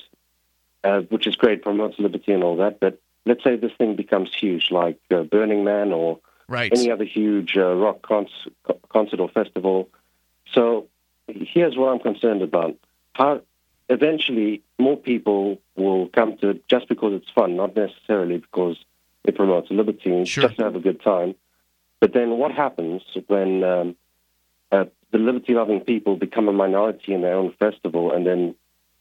uh, 0.84 1.00
which 1.02 1.26
is 1.26 1.36
great, 1.36 1.62
promotes 1.62 1.98
liberty 1.98 2.32
and 2.32 2.42
all 2.42 2.56
that. 2.56 2.80
But 2.80 3.00
let's 3.24 3.44
say 3.44 3.56
this 3.56 3.72
thing 3.78 3.94
becomes 3.94 4.34
huge, 4.34 4.70
like 4.70 4.98
uh, 5.10 5.22
Burning 5.22 5.64
Man 5.64 5.92
or 5.92 6.18
right. 6.48 6.72
any 6.76 6.90
other 6.90 7.04
huge 7.04 7.56
uh, 7.56 7.74
rock 7.74 8.02
cons- 8.02 8.48
concert 8.88 9.20
or 9.20 9.28
festival. 9.28 9.88
So 10.52 10.88
here's 11.28 11.76
what 11.76 11.88
I'm 11.88 12.00
concerned 12.00 12.42
about: 12.42 12.76
how 13.12 13.42
eventually 13.88 14.62
more 14.78 14.96
people 14.96 15.60
will 15.76 16.08
come 16.08 16.36
to 16.38 16.50
it 16.50 16.68
just 16.68 16.88
because 16.88 17.14
it's 17.14 17.30
fun, 17.30 17.56
not 17.56 17.76
necessarily 17.76 18.38
because 18.38 18.76
it 19.24 19.36
promotes 19.36 19.70
liberty, 19.70 20.24
sure. 20.24 20.42
just 20.42 20.56
to 20.56 20.64
have 20.64 20.74
a 20.74 20.80
good 20.80 21.00
time. 21.02 21.36
But 22.00 22.12
then 22.12 22.30
what 22.30 22.50
happens 22.50 23.02
when 23.28 23.62
um, 23.62 23.96
the 25.12 25.18
liberty-loving 25.18 25.80
people 25.80 26.16
become 26.16 26.48
a 26.48 26.52
minority 26.52 27.14
in 27.14 27.20
their 27.20 27.34
own 27.34 27.52
festival, 27.58 28.12
and 28.12 28.26
then 28.26 28.54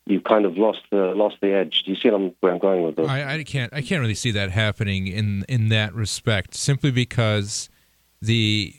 you 0.06 0.20
kind 0.20 0.46
of 0.46 0.58
lost 0.58 0.82
the 0.92 1.14
lost 1.16 1.38
the 1.42 1.54
edge. 1.54 1.84
Do 1.84 1.92
you 1.92 1.98
see 1.98 2.10
where 2.40 2.52
I'm 2.52 2.60
going 2.60 2.84
with 2.84 2.96
this? 2.98 3.08
I, 3.08 3.36
I 3.36 3.44
can't 3.44 3.74
I 3.74 3.82
can't 3.82 4.02
really 4.02 4.16
see 4.16 4.32
that 4.32 4.52
happening 4.52 5.08
in 5.08 5.46
in 5.48 5.70
that 5.70 5.94
respect, 5.94 6.56
simply 6.56 6.92
because 6.92 7.70
the 8.22 8.76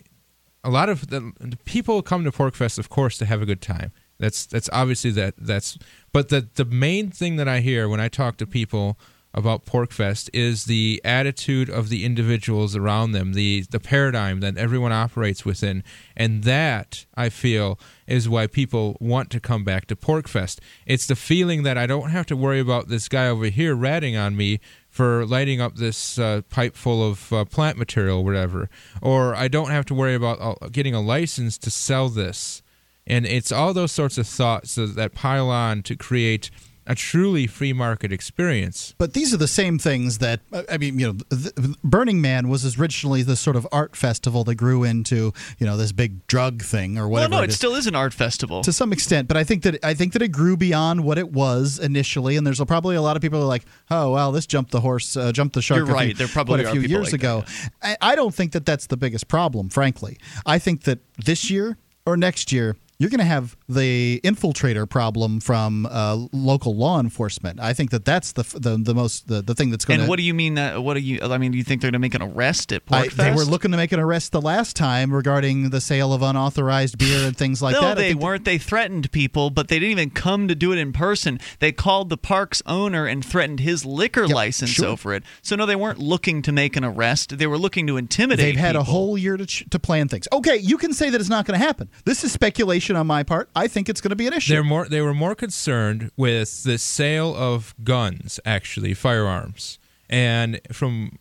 a 0.64 0.70
lot 0.70 0.88
of 0.88 1.08
the, 1.08 1.32
the 1.40 1.56
people 1.64 2.02
come 2.02 2.24
to 2.24 2.30
PorcFest, 2.30 2.78
of 2.78 2.88
course, 2.88 3.18
to 3.18 3.26
have 3.26 3.42
a 3.42 3.46
good 3.46 3.60
time. 3.60 3.92
That's 4.18 4.46
that's 4.46 4.68
obviously 4.72 5.10
that 5.12 5.34
that's. 5.38 5.78
But 6.12 6.28
the 6.28 6.48
the 6.54 6.64
main 6.64 7.10
thing 7.10 7.36
that 7.36 7.48
I 7.48 7.60
hear 7.60 7.88
when 7.88 8.00
I 8.00 8.08
talk 8.08 8.36
to 8.36 8.46
people 8.46 8.98
about 9.34 9.64
PorcFest 9.64 10.28
is 10.32 10.64
the 10.64 11.00
attitude 11.04 11.70
of 11.70 11.88
the 11.88 12.04
individuals 12.04 12.76
around 12.76 13.12
them, 13.12 13.32
the 13.32 13.64
the 13.70 13.80
paradigm 13.80 14.40
that 14.40 14.56
everyone 14.56 14.92
operates 14.92 15.44
within, 15.44 15.82
and 16.16 16.44
that 16.44 17.06
I 17.14 17.28
feel 17.28 17.78
is 18.06 18.28
why 18.28 18.46
people 18.46 18.96
want 19.00 19.30
to 19.30 19.40
come 19.40 19.64
back 19.64 19.86
to 19.86 19.96
PorcFest. 19.96 20.58
It's 20.86 21.06
the 21.06 21.16
feeling 21.16 21.62
that 21.62 21.78
I 21.78 21.86
don't 21.86 22.10
have 22.10 22.26
to 22.26 22.36
worry 22.36 22.60
about 22.60 22.88
this 22.88 23.08
guy 23.08 23.28
over 23.28 23.46
here 23.46 23.74
ratting 23.74 24.16
on 24.16 24.36
me 24.36 24.60
for 24.90 25.24
lighting 25.24 25.60
up 25.60 25.76
this 25.76 26.18
uh, 26.18 26.42
pipe 26.50 26.76
full 26.76 27.02
of 27.08 27.32
uh, 27.32 27.44
plant 27.46 27.78
material, 27.78 28.18
or 28.18 28.24
whatever, 28.24 28.68
or 29.00 29.34
I 29.34 29.48
don't 29.48 29.70
have 29.70 29.86
to 29.86 29.94
worry 29.94 30.14
about 30.14 30.38
uh, 30.40 30.68
getting 30.68 30.94
a 30.94 31.00
license 31.00 31.56
to 31.58 31.70
sell 31.70 32.08
this. 32.10 32.62
And 33.06 33.26
it's 33.26 33.50
all 33.50 33.74
those 33.74 33.90
sorts 33.90 34.16
of 34.16 34.28
thoughts 34.28 34.76
that 34.76 35.12
pile 35.12 35.50
on 35.50 35.82
to 35.84 35.96
create 35.96 36.50
a 36.86 36.94
truly 36.94 37.46
free 37.46 37.72
market 37.72 38.12
experience. 38.12 38.94
But 38.98 39.14
these 39.14 39.32
are 39.32 39.36
the 39.36 39.48
same 39.48 39.78
things 39.78 40.18
that 40.18 40.40
I 40.68 40.78
mean, 40.78 40.98
you 40.98 41.06
know, 41.08 41.12
the, 41.28 41.76
Burning 41.84 42.20
Man 42.20 42.48
was 42.48 42.78
originally 42.78 43.22
this 43.22 43.40
sort 43.40 43.56
of 43.56 43.66
art 43.70 43.96
festival 43.96 44.44
that 44.44 44.56
grew 44.56 44.84
into 44.84 45.32
you 45.58 45.66
know 45.66 45.76
this 45.76 45.92
big 45.92 46.26
drug 46.26 46.62
thing 46.62 46.98
or 46.98 47.08
whatever. 47.08 47.30
Well, 47.30 47.40
no, 47.40 47.44
it, 47.44 47.50
it 47.50 47.54
still 47.54 47.74
is 47.74 47.86
an 47.86 47.94
art 47.94 48.12
festival 48.12 48.62
to 48.62 48.72
some 48.72 48.92
extent, 48.92 49.28
but 49.28 49.36
I 49.36 49.44
think 49.44 49.62
that 49.62 49.84
I 49.84 49.94
think 49.94 50.12
that 50.14 50.22
it 50.22 50.28
grew 50.28 50.56
beyond 50.56 51.04
what 51.04 51.18
it 51.18 51.32
was 51.32 51.78
initially, 51.78 52.36
and 52.36 52.46
there's 52.46 52.62
probably 52.64 52.96
a 52.96 53.02
lot 53.02 53.16
of 53.16 53.22
people 53.22 53.38
who 53.38 53.44
are 53.44 53.48
like, 53.48 53.64
oh 53.90 54.12
well, 54.12 54.32
this 54.32 54.46
jumped 54.46 54.70
the 54.70 54.80
horse, 54.80 55.16
uh, 55.16 55.32
jumped 55.32 55.54
the 55.54 55.62
shark. 55.62 55.78
You're 55.78 55.86
right. 55.86 56.06
Few, 56.06 56.14
there 56.14 56.28
probably 56.28 56.64
what, 56.64 56.66
a 56.66 56.72
few 56.72 56.80
years 56.80 57.12
like 57.12 57.20
ago. 57.20 57.44
I, 57.82 57.96
I 58.00 58.14
don't 58.16 58.34
think 58.34 58.52
that 58.52 58.66
that's 58.66 58.86
the 58.86 58.96
biggest 58.96 59.28
problem, 59.28 59.68
frankly. 59.68 60.18
I 60.46 60.58
think 60.58 60.84
that 60.84 60.98
this 61.16 61.50
year 61.50 61.78
or 62.04 62.16
next 62.16 62.52
year 62.52 62.76
you're 63.02 63.10
going 63.10 63.18
to 63.18 63.24
have 63.24 63.56
the 63.74 64.20
infiltrator 64.24 64.88
problem 64.88 65.40
from 65.40 65.86
uh, 65.86 66.26
local 66.32 66.74
law 66.76 67.00
enforcement. 67.00 67.60
I 67.60 67.72
think 67.72 67.90
that 67.90 68.04
that's 68.04 68.32
the 68.32 68.42
the, 68.58 68.76
the 68.76 68.94
most 68.94 69.28
the, 69.28 69.42
the 69.42 69.54
thing 69.54 69.70
that's 69.70 69.84
going 69.84 69.98
to. 69.98 70.02
And 70.04 70.08
what 70.08 70.16
do 70.16 70.22
you 70.22 70.34
mean 70.34 70.54
that? 70.54 70.82
What 70.82 70.94
do 70.94 71.00
you? 71.00 71.20
I 71.22 71.38
mean, 71.38 71.52
do 71.52 71.58
you 71.58 71.64
think 71.64 71.80
they're 71.80 71.90
going 71.90 72.00
to 72.00 72.04
make 72.04 72.14
an 72.14 72.22
arrest 72.22 72.72
at 72.72 72.86
PorcFest? 72.86 73.16
They 73.16 73.32
were 73.32 73.44
looking 73.44 73.70
to 73.70 73.76
make 73.76 73.92
an 73.92 74.00
arrest 74.00 74.32
the 74.32 74.40
last 74.40 74.76
time 74.76 75.12
regarding 75.12 75.70
the 75.70 75.80
sale 75.80 76.12
of 76.12 76.22
unauthorized 76.22 76.98
beer 76.98 77.26
and 77.26 77.36
things 77.36 77.62
like 77.62 77.74
no, 77.74 77.80
that. 77.80 77.96
No, 77.96 78.00
they 78.00 78.14
weren't. 78.14 78.44
They 78.44 78.58
threatened 78.58 79.10
people, 79.12 79.50
but 79.50 79.68
they 79.68 79.78
didn't 79.78 79.92
even 79.92 80.10
come 80.10 80.48
to 80.48 80.54
do 80.54 80.72
it 80.72 80.78
in 80.78 80.92
person. 80.92 81.40
They 81.58 81.72
called 81.72 82.08
the 82.08 82.16
park's 82.16 82.62
owner 82.66 83.06
and 83.06 83.24
threatened 83.24 83.60
his 83.60 83.84
liquor 83.84 84.22
yep, 84.22 84.34
license 84.34 84.70
sure. 84.70 84.86
over 84.86 85.14
it. 85.14 85.24
So 85.42 85.56
no, 85.56 85.66
they 85.66 85.76
weren't 85.76 85.98
looking 85.98 86.42
to 86.42 86.52
make 86.52 86.76
an 86.76 86.84
arrest. 86.84 87.38
They 87.38 87.46
were 87.46 87.58
looking 87.58 87.86
to 87.86 87.96
intimidate. 87.96 88.44
They've 88.44 88.56
had 88.56 88.72
people. 88.72 88.82
a 88.82 88.84
whole 88.84 89.18
year 89.18 89.36
to 89.36 89.46
ch- 89.46 89.64
to 89.70 89.78
plan 89.78 90.08
things. 90.08 90.28
Okay, 90.32 90.56
you 90.56 90.78
can 90.78 90.92
say 90.92 91.10
that 91.10 91.20
it's 91.20 91.30
not 91.30 91.46
going 91.46 91.58
to 91.58 91.64
happen. 91.64 91.88
This 92.04 92.24
is 92.24 92.32
speculation 92.32 92.96
on 92.96 93.06
my 93.06 93.22
part. 93.22 93.48
I 93.54 93.61
think 93.68 93.88
it's 93.88 94.00
going 94.00 94.10
to 94.10 94.16
be 94.16 94.26
an 94.26 94.32
issue. 94.32 94.52
They're 94.52 94.64
more. 94.64 94.88
They 94.88 95.00
were 95.00 95.14
more 95.14 95.34
concerned 95.34 96.10
with 96.16 96.64
the 96.64 96.78
sale 96.78 97.34
of 97.34 97.74
guns, 97.82 98.40
actually 98.44 98.94
firearms, 98.94 99.78
and 100.08 100.60
from 100.70 101.18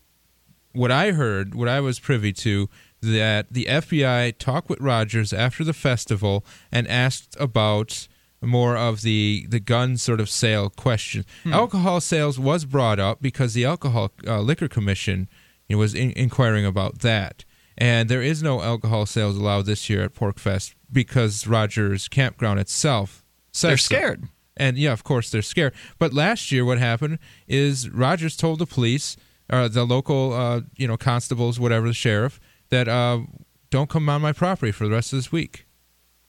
what 0.74 0.92
I 0.92 1.12
heard, 1.12 1.54
what 1.56 1.68
I 1.68 1.82
was 1.82 2.00
privy 2.00 2.32
to, 2.34 2.70
that 3.02 3.52
the 3.52 3.66
FBI 3.66 4.38
talked 4.38 4.70
with 4.70 4.80
Rogers 4.80 5.34
after 5.34 5.64
the 5.64 5.74
festival 5.74 6.46
and 6.72 6.88
asked 6.88 7.36
about 7.40 8.08
more 8.42 8.76
of 8.76 9.02
the 9.02 9.46
the 9.50 9.60
gun 9.60 9.98
sort 9.98 10.20
of 10.20 10.30
sale 10.30 10.70
question. 10.70 11.26
Hmm. 11.44 11.54
Alcohol 11.54 12.02
sales 12.02 12.40
was 12.40 12.66
brought 12.66 13.00
up 13.00 13.22
because 13.22 13.54
the 13.54 13.66
Alcohol 13.66 14.12
uh, 14.26 14.42
Liquor 14.42 14.68
Commission 14.68 15.28
you 15.68 15.76
know, 15.76 15.80
was 15.80 15.94
in- 15.94 16.12
inquiring 16.12 16.66
about 16.66 17.00
that. 17.00 17.46
And 17.78 18.10
there 18.10 18.22
is 18.22 18.44
no 18.44 18.62
alcohol 18.62 19.06
sales 19.06 19.38
allowed 19.38 19.66
this 19.66 19.90
year 19.90 20.04
at 20.04 20.14
PorcFest 20.14 20.76
because 20.92 21.48
Rogers 21.48 22.08
Campground 22.08 22.60
itself 22.60 23.24
they're 23.60 23.78
scared. 23.78 24.24
So. 24.24 24.30
And 24.58 24.78
yeah, 24.78 24.92
of 24.92 25.04
course 25.04 25.30
they're 25.30 25.42
scared. 25.42 25.74
But 25.98 26.14
last 26.14 26.52
year, 26.52 26.66
what 26.66 26.78
happened 26.78 27.20
is 27.48 27.90
Rogers 27.90 28.36
told 28.36 28.60
the 28.60 28.66
police, 28.66 29.18
or 29.52 29.68
the 29.68 29.86
local, 29.86 30.34
uh, 30.34 30.62
you 30.76 30.88
know, 30.88 30.98
constables, 30.98 31.60
whatever, 31.60 31.88
the 31.88 31.94
sheriff, 31.94 32.40
that 32.70 32.88
uh, 32.88 33.22
don't 33.70 33.90
come 33.90 34.08
on 34.10 34.22
my 34.22 34.34
property 34.34 34.72
for 34.72 34.86
the 34.86 34.92
rest 34.92 35.14
of 35.14 35.18
this 35.18 35.32
week. 35.32 35.66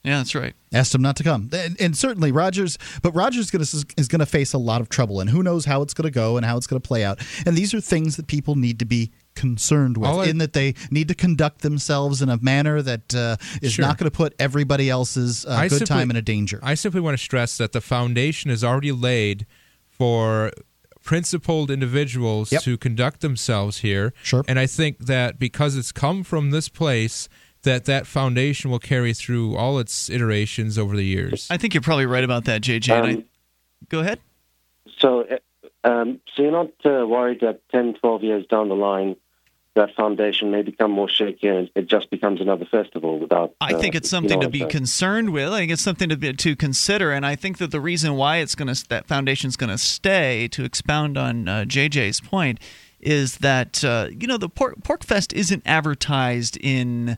Yeah, 0.03 0.17
that's 0.17 0.35
right. 0.35 0.53
Asked 0.73 0.95
him 0.95 1.01
not 1.01 1.15
to 1.17 1.23
come, 1.23 1.49
and, 1.53 1.79
and 1.79 1.95
certainly 1.95 2.31
Rogers. 2.31 2.77
But 3.01 3.15
Rogers 3.15 3.49
gonna, 3.49 3.63
is 3.63 4.07
going 4.09 4.19
to 4.19 4.25
face 4.25 4.51
a 4.51 4.57
lot 4.57 4.81
of 4.81 4.89
trouble, 4.89 5.21
and 5.21 5.29
who 5.29 5.41
knows 5.41 5.63
how 5.63 5.81
it's 5.81 5.93
going 5.93 6.07
to 6.07 6.11
go 6.11 6.35
and 6.35 6.45
how 6.45 6.57
it's 6.57 6.67
going 6.67 6.81
to 6.81 6.85
play 6.85 7.05
out. 7.05 7.21
And 7.45 7.55
these 7.55 7.73
are 7.73 7.79
things 7.79 8.17
that 8.17 8.27
people 8.27 8.55
need 8.55 8.79
to 8.79 8.85
be 8.85 9.11
concerned 9.35 9.97
with, 9.97 10.09
I, 10.09 10.25
in 10.25 10.37
that 10.39 10.53
they 10.53 10.75
need 10.91 11.07
to 11.07 11.15
conduct 11.15 11.61
themselves 11.61 12.21
in 12.21 12.29
a 12.29 12.37
manner 12.37 12.81
that 12.81 13.15
uh, 13.15 13.37
is 13.61 13.73
sure. 13.73 13.85
not 13.85 13.97
going 13.97 14.09
to 14.09 14.15
put 14.15 14.33
everybody 14.39 14.89
else's 14.89 15.45
uh, 15.45 15.61
good 15.63 15.71
simply, 15.71 15.87
time 15.87 16.09
in 16.09 16.15
a 16.15 16.21
danger. 16.21 16.59
I 16.63 16.75
simply 16.75 17.01
want 17.01 17.17
to 17.17 17.23
stress 17.23 17.57
that 17.57 17.71
the 17.71 17.81
foundation 17.81 18.51
is 18.51 18.63
already 18.63 18.91
laid 18.91 19.45
for 19.89 20.51
principled 21.03 21.69
individuals 21.69 22.51
yep. 22.51 22.61
to 22.63 22.77
conduct 22.77 23.21
themselves 23.21 23.79
here. 23.79 24.13
Sure. 24.23 24.43
And 24.47 24.57
I 24.57 24.65
think 24.65 24.99
that 24.99 25.37
because 25.37 25.75
it's 25.75 25.91
come 25.91 26.23
from 26.23 26.51
this 26.51 26.69
place 26.69 27.27
that 27.63 27.85
that 27.85 28.07
foundation 28.07 28.71
will 28.71 28.79
carry 28.79 29.13
through 29.13 29.55
all 29.55 29.79
its 29.79 30.09
iterations 30.09 30.77
over 30.77 30.95
the 30.95 31.05
years. 31.05 31.47
I 31.49 31.57
think 31.57 31.73
you're 31.73 31.81
probably 31.81 32.05
right 32.05 32.23
about 32.23 32.45
that, 32.45 32.61
JJ. 32.61 32.89
Um, 32.89 33.05
I, 33.05 33.25
go 33.89 33.99
ahead. 33.99 34.19
So, 34.99 35.25
um, 35.83 36.19
so 36.35 36.43
you're 36.43 36.51
not 36.51 36.71
uh, 36.85 37.05
worried 37.07 37.41
that 37.41 37.61
10, 37.71 37.95
12 37.95 38.23
years 38.23 38.45
down 38.47 38.69
the 38.69 38.75
line, 38.75 39.15
that 39.75 39.95
foundation 39.95 40.51
may 40.51 40.61
become 40.61 40.91
more 40.91 41.09
shaky 41.09 41.47
and 41.47 41.69
it 41.75 41.87
just 41.87 42.09
becomes 42.09 42.41
another 42.41 42.65
festival 42.65 43.19
without. 43.19 43.55
Uh, 43.59 43.65
I 43.65 43.73
think 43.73 43.95
it's 43.95 44.09
something 44.09 44.41
you 44.41 44.47
know 44.47 44.51
to 44.51 44.65
be 44.65 44.65
concerned 44.65 45.31
with. 45.31 45.49
I 45.49 45.59
think 45.59 45.71
it's 45.71 45.81
something 45.81 46.09
to 46.09 46.17
be, 46.17 46.33
to 46.33 46.55
consider, 46.55 47.11
and 47.11 47.25
I 47.25 47.35
think 47.35 47.57
that 47.57 47.71
the 47.71 47.81
reason 47.81 48.15
why 48.15 48.37
it's 48.37 48.55
going 48.55 48.73
to 48.73 48.89
that 48.89 49.07
foundation's 49.07 49.55
going 49.55 49.71
to 49.71 49.77
stay, 49.77 50.47
to 50.49 50.63
expound 50.63 51.17
on 51.17 51.47
uh, 51.47 51.65
JJ's 51.67 52.21
point, 52.21 52.59
is 52.99 53.37
that 53.37 53.83
uh, 53.83 54.09
you 54.11 54.27
know 54.27 54.37
the 54.37 54.49
Pork, 54.49 55.03
Fest 55.03 55.33
isn't 55.33 55.63
advertised 55.65 56.57
in 56.57 57.17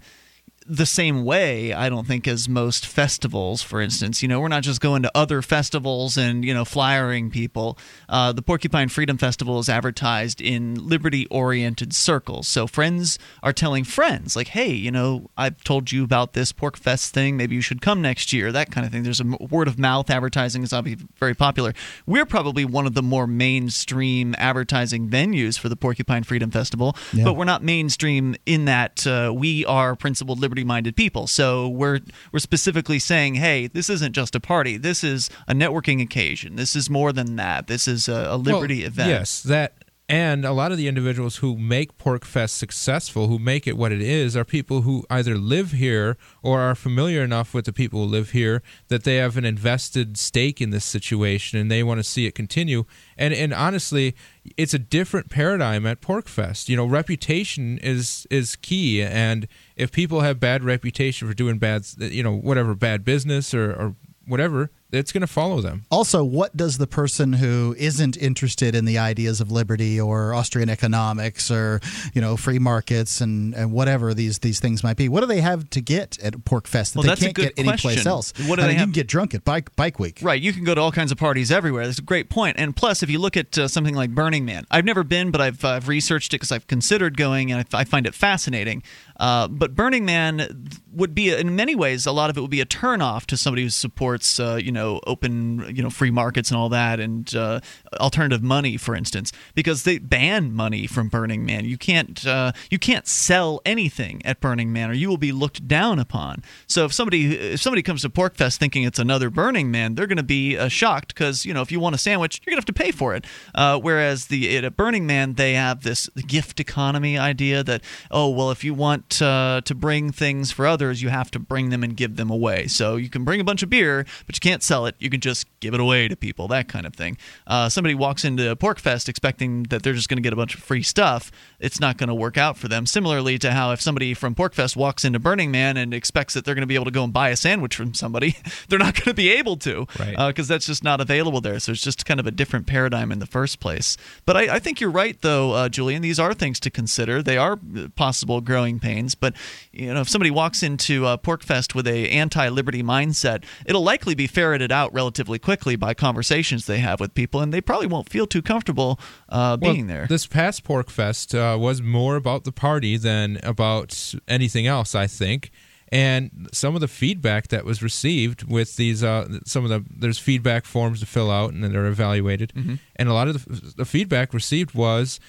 the 0.67 0.85
same 0.85 1.23
way, 1.23 1.73
I 1.73 1.89
don't 1.89 2.07
think, 2.07 2.27
as 2.27 2.49
most 2.49 2.87
festivals, 2.87 3.61
for 3.61 3.81
instance. 3.81 4.23
You 4.23 4.27
know, 4.27 4.39
we're 4.39 4.47
not 4.47 4.63
just 4.63 4.81
going 4.81 5.03
to 5.03 5.11
other 5.13 5.43
festivals 5.43 6.17
and, 6.17 6.43
you 6.43 6.53
know, 6.53 6.65
flyering 6.65 7.29
people. 7.29 7.77
Uh, 8.09 8.31
the 8.31 8.41
Porcupine 8.41 8.89
Freedom 8.89 9.17
Festival 9.17 9.59
is 9.59 9.69
advertised 9.69 10.41
in 10.41 10.75
liberty 10.87 11.27
oriented 11.27 11.93
circles. 11.93 12.47
So 12.47 12.65
friends 12.65 13.19
are 13.43 13.53
telling 13.53 13.83
friends, 13.83 14.35
like, 14.35 14.49
hey, 14.49 14.71
you 14.71 14.89
know, 14.89 15.29
I've 15.37 15.63
told 15.63 15.91
you 15.91 16.03
about 16.03 16.33
this 16.33 16.51
Pork 16.51 16.77
Fest 16.77 17.13
thing. 17.13 17.37
Maybe 17.37 17.53
you 17.53 17.61
should 17.61 17.81
come 17.81 18.01
next 18.01 18.33
year, 18.33 18.51
that 18.51 18.71
kind 18.71 18.87
of 18.87 18.91
thing. 18.91 19.03
There's 19.03 19.21
a 19.21 19.37
word 19.39 19.67
of 19.67 19.77
mouth 19.77 20.09
advertising 20.09 20.63
is 20.63 20.73
obviously 20.73 21.05
very 21.17 21.35
popular. 21.35 21.73
We're 22.07 22.25
probably 22.25 22.65
one 22.65 22.87
of 22.87 22.95
the 22.95 23.03
more 23.03 23.27
mainstream 23.27 24.33
advertising 24.39 25.09
venues 25.09 25.59
for 25.59 25.69
the 25.69 25.75
Porcupine 25.75 26.23
Freedom 26.23 26.49
Festival, 26.49 26.95
yeah. 27.13 27.23
but 27.23 27.35
we're 27.35 27.45
not 27.45 27.63
mainstream 27.63 28.35
in 28.47 28.65
that 28.65 29.05
uh, 29.05 29.31
we 29.35 29.63
are 29.65 29.95
principled 29.95 30.39
liberty 30.39 30.54
liberty-minded 30.55 30.95
people. 30.95 31.27
So 31.27 31.67
we're 31.67 31.99
we're 32.31 32.39
specifically 32.39 32.99
saying, 32.99 33.35
hey, 33.35 33.67
this 33.67 33.89
isn't 33.89 34.13
just 34.13 34.35
a 34.35 34.39
party. 34.39 34.77
This 34.77 35.03
is 35.03 35.29
a 35.47 35.53
networking 35.53 36.01
occasion. 36.01 36.55
This 36.55 36.75
is 36.75 36.89
more 36.89 37.11
than 37.11 37.35
that. 37.35 37.67
This 37.67 37.87
is 37.87 38.07
a, 38.07 38.27
a 38.29 38.37
liberty 38.37 38.79
well, 38.79 38.87
event. 38.87 39.09
Yes, 39.09 39.43
that 39.43 39.73
and 40.07 40.45
a 40.45 40.51
lot 40.51 40.71
of 40.71 40.77
the 40.77 40.87
individuals 40.87 41.37
who 41.37 41.57
make 41.57 41.97
PorcFest 41.97 42.51
successful, 42.51 43.27
who 43.27 43.39
make 43.39 43.65
it 43.65 43.75
what 43.75 43.91
it 43.91 44.01
is, 44.01 44.37
are 44.37 44.45
people 44.45 44.81
who 44.81 45.03
either 45.09 45.35
live 45.35 45.71
here 45.71 46.15
or 46.43 46.61
are 46.61 46.75
familiar 46.75 47.23
enough 47.23 47.55
with 47.55 47.65
the 47.65 47.73
people 47.73 48.01
who 48.01 48.05
live 48.05 48.29
here 48.29 48.61
that 48.89 49.03
they 49.03 49.15
have 49.15 49.35
an 49.35 49.45
invested 49.45 50.15
stake 50.15 50.61
in 50.61 50.69
this 50.69 50.85
situation 50.85 51.57
and 51.57 51.71
they 51.71 51.81
want 51.81 51.97
to 51.97 52.03
see 52.03 52.27
it 52.27 52.35
continue. 52.35 52.85
And 53.17 53.33
and 53.33 53.51
honestly, 53.51 54.15
it's 54.57 54.75
a 54.75 54.79
different 54.79 55.29
paradigm 55.31 55.87
at 55.87 56.01
PorcFest. 56.01 56.69
You 56.69 56.75
know, 56.75 56.85
reputation 56.85 57.79
is 57.79 58.27
is 58.29 58.55
key, 58.55 59.01
and 59.01 59.47
if 59.75 59.91
people 59.91 60.21
have 60.21 60.39
bad 60.39 60.63
reputation 60.63 61.27
for 61.27 61.33
doing 61.33 61.57
bad, 61.57 61.83
you 61.97 62.21
know, 62.21 62.35
whatever 62.35 62.75
bad 62.75 63.03
business 63.03 63.55
or, 63.55 63.73
or 63.73 63.95
whatever, 64.27 64.69
it's 64.95 65.11
going 65.11 65.21
to 65.21 65.27
follow 65.27 65.61
them. 65.61 65.85
Also, 65.89 66.23
what 66.23 66.55
does 66.55 66.77
the 66.77 66.87
person 66.87 67.33
who 67.33 67.75
isn't 67.77 68.17
interested 68.17 68.75
in 68.75 68.85
the 68.85 68.97
ideas 68.97 69.41
of 69.41 69.51
liberty 69.51 69.99
or 69.99 70.33
Austrian 70.33 70.69
economics 70.69 71.51
or 71.51 71.79
you 72.13 72.21
know 72.21 72.37
free 72.37 72.59
markets 72.59 73.21
and, 73.21 73.53
and 73.53 73.71
whatever 73.71 74.13
these 74.13 74.39
these 74.39 74.59
things 74.59 74.83
might 74.83 74.97
be, 74.97 75.09
what 75.09 75.21
do 75.21 75.27
they 75.27 75.41
have 75.41 75.69
to 75.71 75.81
get 75.81 76.17
at 76.19 76.33
PorcFest 76.33 76.93
that 76.93 77.05
well, 77.05 77.15
they 77.15 77.21
can't 77.21 77.35
get 77.35 77.53
anyplace 77.57 78.05
else? 78.05 78.33
What 78.47 78.57
do 78.57 78.61
I 78.61 78.65
they 78.65 78.67
mean, 78.69 78.77
have? 78.77 78.87
You 78.87 78.93
can 78.93 78.99
get 79.01 79.07
drunk 79.07 79.33
at 79.33 79.43
Bike 79.43 79.75
Bike 79.75 79.99
Week. 79.99 80.19
Right, 80.21 80.41
you 80.41 80.53
can 80.53 80.63
go 80.63 80.75
to 80.75 80.81
all 80.81 80.91
kinds 80.91 81.11
of 81.11 81.17
parties 81.17 81.51
everywhere. 81.51 81.85
That's 81.85 81.99
a 81.99 82.03
great 82.03 82.29
point. 82.29 82.57
And 82.59 82.75
plus, 82.75 83.03
if 83.03 83.09
you 83.09 83.19
look 83.19 83.37
at 83.37 83.57
uh, 83.57 83.67
something 83.67 83.95
like 83.95 84.11
Burning 84.11 84.45
Man, 84.45 84.65
I've 84.71 84.85
never 84.85 85.03
been, 85.03 85.31
but 85.31 85.41
I've, 85.41 85.63
uh, 85.63 85.69
I've 85.69 85.87
researched 85.87 86.33
it 86.33 86.37
because 86.37 86.51
I've 86.51 86.67
considered 86.67 87.17
going, 87.17 87.51
and 87.51 87.65
I, 87.73 87.79
I 87.79 87.83
find 87.83 88.05
it 88.05 88.13
fascinating. 88.13 88.83
Uh, 89.17 89.47
but 89.47 89.75
Burning 89.75 90.05
Man 90.05 90.69
would 90.91 91.15
be, 91.15 91.33
in 91.33 91.55
many 91.55 91.75
ways, 91.75 92.05
a 92.05 92.11
lot 92.11 92.29
of 92.29 92.37
it 92.37 92.41
would 92.41 92.49
be 92.49 92.61
a 92.61 92.65
turnoff 92.65 93.25
to 93.25 93.37
somebody 93.37 93.63
who 93.63 93.69
supports, 93.69 94.39
uh, 94.39 94.59
you 94.61 94.71
know, 94.71 94.99
open, 95.07 95.75
you 95.75 95.83
know, 95.83 95.89
free 95.89 96.11
markets 96.11 96.51
and 96.51 96.57
all 96.57 96.69
that, 96.69 96.99
and 96.99 97.35
uh, 97.35 97.59
alternative 97.99 98.43
money, 98.43 98.77
for 98.77 98.95
instance, 98.95 99.31
because 99.53 99.83
they 99.83 99.97
ban 99.97 100.53
money 100.53 100.87
from 100.87 101.09
Burning 101.09 101.45
Man. 101.45 101.65
You 101.65 101.77
can't, 101.77 102.25
uh, 102.25 102.51
you 102.69 102.79
can't 102.79 103.07
sell 103.07 103.61
anything 103.65 104.21
at 104.25 104.39
Burning 104.39 104.71
Man, 104.71 104.89
or 104.89 104.93
you 104.93 105.09
will 105.09 105.17
be 105.17 105.31
looked 105.31 105.67
down 105.67 105.99
upon. 105.99 106.43
So 106.67 106.85
if 106.85 106.93
somebody, 106.93 107.35
if 107.35 107.61
somebody 107.61 107.81
comes 107.83 108.01
to 108.03 108.09
PorcFest 108.09 108.57
thinking 108.57 108.83
it's 108.83 108.99
another 108.99 109.29
Burning 109.29 109.71
Man, 109.71 109.95
they're 109.95 110.07
going 110.07 110.17
to 110.17 110.23
be 110.23 110.57
uh, 110.57 110.67
shocked 110.67 111.13
because, 111.13 111.45
you 111.45 111.53
know, 111.53 111.61
if 111.61 111.71
you 111.71 111.79
want 111.79 111.95
a 111.95 111.97
sandwich, 111.97 112.41
you're 112.45 112.51
going 112.51 112.61
to 112.61 112.67
have 112.67 112.75
to 112.75 112.83
pay 112.83 112.91
for 112.91 113.15
it. 113.15 113.25
Whereas 113.55 114.27
the 114.27 114.57
at 114.57 114.77
Burning 114.77 115.05
Man, 115.05 115.33
they 115.33 115.53
have 115.53 115.83
this 115.83 116.07
gift 116.09 116.59
economy 116.59 117.17
idea 117.17 117.63
that, 117.63 117.81
oh, 118.11 118.29
well, 118.29 118.51
if 118.51 118.63
you 118.63 118.73
want 118.73 119.04
want 119.05 119.21
uh, 119.21 119.61
to 119.65 119.75
bring 119.75 120.11
things 120.11 120.51
for 120.51 120.65
others, 120.65 121.01
you 121.01 121.09
have 121.09 121.31
to 121.31 121.39
bring 121.39 121.69
them 121.69 121.83
and 121.83 121.95
give 121.95 122.15
them 122.15 122.29
away. 122.29 122.67
So 122.67 122.95
you 122.95 123.09
can 123.09 123.23
bring 123.23 123.39
a 123.39 123.43
bunch 123.43 123.63
of 123.63 123.69
beer, 123.69 124.05
but 124.25 124.35
you 124.35 124.39
can't 124.39 124.63
sell 124.63 124.85
it. 124.85 124.95
You 124.99 125.09
can 125.09 125.21
just 125.21 125.47
give 125.59 125.73
it 125.73 125.79
away 125.79 126.07
to 126.07 126.15
people, 126.15 126.47
that 126.49 126.67
kind 126.67 126.85
of 126.85 126.95
thing. 126.95 127.17
Uh, 127.47 127.69
somebody 127.69 127.95
walks 127.95 128.25
into 128.25 128.55
PorcFest 128.55 129.09
expecting 129.09 129.63
that 129.63 129.83
they're 129.83 129.93
just 129.93 130.09
going 130.09 130.17
to 130.17 130.23
get 130.23 130.33
a 130.33 130.35
bunch 130.35 130.55
of 130.55 130.61
free 130.61 130.83
stuff. 130.83 131.31
It's 131.59 131.79
not 131.79 131.97
going 131.97 132.09
to 132.09 132.15
work 132.15 132.37
out 132.37 132.57
for 132.57 132.67
them. 132.67 132.85
Similarly 132.85 133.37
to 133.39 133.51
how 133.51 133.71
if 133.71 133.81
somebody 133.81 134.13
from 134.13 134.35
PorcFest 134.35 134.75
walks 134.75 135.05
into 135.05 135.19
Burning 135.19 135.51
Man 135.51 135.77
and 135.77 135.93
expects 135.93 136.33
that 136.33 136.45
they're 136.45 136.55
going 136.55 136.61
to 136.63 136.67
be 136.67 136.75
able 136.75 136.85
to 136.85 136.91
go 136.91 137.03
and 137.03 137.13
buy 137.13 137.29
a 137.29 137.35
sandwich 137.35 137.75
from 137.75 137.93
somebody, 137.93 138.35
they're 138.69 138.79
not 138.79 138.95
going 138.95 139.05
to 139.05 139.13
be 139.13 139.29
able 139.31 139.57
to 139.57 139.87
Right. 139.99 140.15
because 140.27 140.47
that's 140.47 140.65
just 140.65 140.83
not 140.83 141.01
available 141.01 141.41
there. 141.41 141.59
So 141.59 141.71
it's 141.71 141.81
just 141.81 142.05
kind 142.05 142.19
of 142.19 142.27
a 142.27 142.31
different 142.31 142.67
paradigm 142.67 143.11
in 143.11 143.19
the 143.19 143.25
first 143.25 143.59
place. 143.59 143.97
But 144.25 144.37
I, 144.37 144.55
I 144.55 144.59
think 144.59 144.79
you're 144.81 144.91
right, 144.91 145.19
though, 145.21 145.51
uh, 145.53 145.69
Julian. 145.69 146.01
These 146.01 146.19
are 146.19 146.33
things 146.33 146.59
to 146.61 146.69
consider. 146.69 147.21
They 147.23 147.37
are 147.37 147.53
uh, 147.53 147.87
possible 147.95 148.41
growing 148.41 148.79
pains. 148.79 149.15
But 149.15 149.33
you 149.71 149.93
know, 149.93 150.01
if 150.01 150.09
somebody 150.09 150.31
walks 150.31 150.63
into 150.63 151.05
uh, 151.05 151.17
PorcFest 151.17 151.73
with 151.75 151.87
a 151.87 152.09
anti-liberty 152.09 152.83
mindset, 152.83 153.43
it'll 153.65 153.83
likely 153.83 154.15
be 154.15 154.27
ferreted 154.27 154.71
out 154.71 154.93
relatively 154.93 155.39
quickly 155.39 155.75
by 155.75 155.93
conversations 155.93 156.65
they 156.65 156.79
have 156.79 156.99
with 156.99 157.13
people, 157.13 157.41
and 157.41 157.53
they 157.53 157.61
probably 157.61 157.87
won't 157.87 158.09
feel 158.09 158.27
too 158.27 158.41
comfortable 158.41 158.99
uh, 159.29 159.57
Well, 159.61 159.73
being 159.73 159.87
there. 159.87 160.05
This 160.07 160.27
past 160.27 160.63
PorcFest 160.63 161.33
uh, 161.55 161.59
was 161.59 161.81
more 161.81 162.15
about 162.15 162.43
the 162.43 162.51
party 162.51 162.97
than 162.97 163.39
about 163.43 164.13
anything 164.27 164.67
else, 164.67 164.95
I 164.95 165.07
think. 165.07 165.51
And 165.91 166.49
some 166.51 166.75
of 166.75 166.81
the 166.81 166.87
feedback 166.87 167.47
that 167.49 167.63
was 167.63 167.81
received 167.83 168.43
with 168.43 168.75
these, 168.75 169.03
uh, 169.03 169.39
some 169.45 169.63
of 169.63 169.69
the 169.69 169.85
there's 169.89 170.17
feedback 170.17 170.65
forms 170.65 170.99
to 170.99 171.05
fill 171.05 171.29
out 171.31 171.53
and 171.53 171.63
then 171.63 171.71
they're 171.73 171.85
evaluated. 171.85 172.51
Mhm. 172.55 172.79
And 172.95 173.09
a 173.09 173.13
lot 173.13 173.27
of 173.27 173.45
the, 173.45 173.73
the 173.77 173.85
feedback 173.85 174.33
received 174.33 174.73
was, 174.73 175.19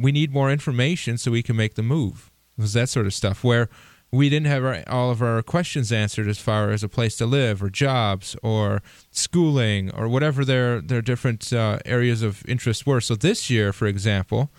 we 0.00 0.10
need 0.10 0.32
more 0.32 0.50
information 0.50 1.18
so 1.18 1.30
we 1.30 1.42
can 1.42 1.54
make 1.56 1.74
the 1.74 1.82
move. 1.82 2.30
It 2.58 2.62
was 2.62 2.72
that 2.72 2.88
sort 2.88 3.06
of 3.06 3.14
stuff 3.14 3.44
where 3.44 3.68
we 4.12 4.28
didn't 4.28 4.48
have 4.48 4.64
our, 4.64 4.82
all 4.88 5.10
of 5.10 5.22
our 5.22 5.42
questions 5.42 5.92
answered 5.92 6.26
as 6.26 6.38
far 6.40 6.70
as 6.70 6.82
a 6.82 6.88
place 6.88 7.16
to 7.18 7.26
live 7.26 7.62
or 7.62 7.70
jobs 7.70 8.34
or 8.42 8.82
schooling 9.12 9.90
or 9.94 10.08
whatever 10.08 10.44
their 10.44 10.80
their 10.80 11.02
different 11.02 11.52
uh, 11.52 11.78
areas 11.84 12.22
of 12.22 12.44
interest 12.48 12.86
were. 12.86 13.00
So 13.00 13.14
this 13.14 13.48
year, 13.50 13.72
for 13.72 13.86
example, 13.86 14.50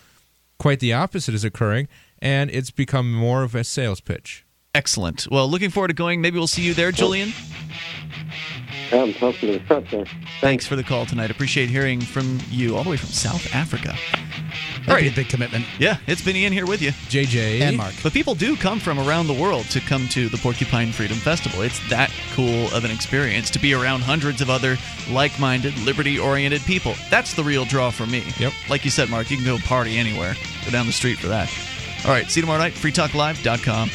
quite 0.62 0.80
the 0.80 0.94
opposite 0.94 1.34
is 1.34 1.44
occurring, 1.44 1.88
and 2.20 2.52
it's 2.52 2.70
become 2.70 3.12
more 3.12 3.42
of 3.42 3.56
a 3.56 3.64
sales 3.64 4.00
pitch. 4.00 4.46
Excellent. 4.76 5.28
Well, 5.32 5.50
looking 5.50 5.72
forward 5.72 5.88
to 5.88 5.96
going. 5.96 6.22
Maybe 6.22 6.38
we'll 6.38 6.46
see 6.46 6.62
you 6.62 6.76
there, 6.76 6.92
Julian. 6.92 7.34
I'm 8.92 9.12
talking 9.14 9.54
to 9.54 9.58
the 9.58 9.66
front 9.66 9.90
there. 9.90 10.06
Thanks 10.40 10.68
for 10.68 10.76
the 10.76 10.84
call 10.84 11.08
tonight. 11.08 11.32
Appreciate 11.32 11.70
hearing 11.72 12.00
from 12.00 12.40
you 12.52 12.78
all 12.78 12.84
the 12.84 12.92
way 12.92 12.98
from 12.98 13.10
South 13.10 13.56
Africa. 13.56 13.96
That'd 14.86 15.04
be 15.04 15.10
a 15.10 15.16
big 15.16 15.30
commitment. 15.30 15.66
Yeah, 15.80 15.98
it's 16.08 16.24
been 16.24 16.36
Ian 16.36 16.54
here 16.54 16.66
with 16.66 16.82
you. 16.82 16.92
JJ. 16.92 17.62
And 17.62 17.78
Mark. 17.78 17.94
But 18.02 18.14
people 18.14 18.36
do 18.36 18.56
come 18.56 18.80
from 18.80 19.00
around 19.00 19.28
the 19.28 19.34
world 19.34 19.66
to 19.72 19.80
come 19.80 20.08
to 20.10 20.28
the 20.30 20.38
Porcupine 20.38 20.92
Freedom 20.92 21.18
Festival. 21.18 21.62
It's 21.62 21.80
that 21.90 22.12
cool 22.34 22.68
of 22.74 22.84
an 22.84 22.92
experience 22.92 23.50
to 23.52 23.60
be 23.60 23.74
around 23.74 24.02
hundreds 24.02 24.42
of 24.42 24.50
other 24.50 24.78
like 25.10 25.40
minded, 25.40 25.78
liberty 25.80 26.18
oriented 26.18 26.62
people. 26.62 26.96
That's 27.10 27.34
the 27.34 27.44
real 27.44 27.66
draw 27.66 27.92
for 27.92 28.06
me. 28.06 28.24
Yep. 28.40 28.54
Like 28.70 28.84
you 28.86 28.92
said, 28.92 29.10
Mark, 29.10 29.30
you 29.30 29.38
can 29.38 29.46
go 29.46 29.58
party 29.60 29.98
anywhere. 29.98 30.36
Go 30.66 30.72
down 30.72 30.88
the 30.88 30.94
street 30.94 31.20
for 31.20 31.28
that. 31.28 31.52
All 32.06 32.12
right, 32.12 32.30
see 32.30 32.40
you 32.40 32.44
tomorrow 32.44 32.60
night. 32.60 32.74
freetalklive.com. 32.74 33.90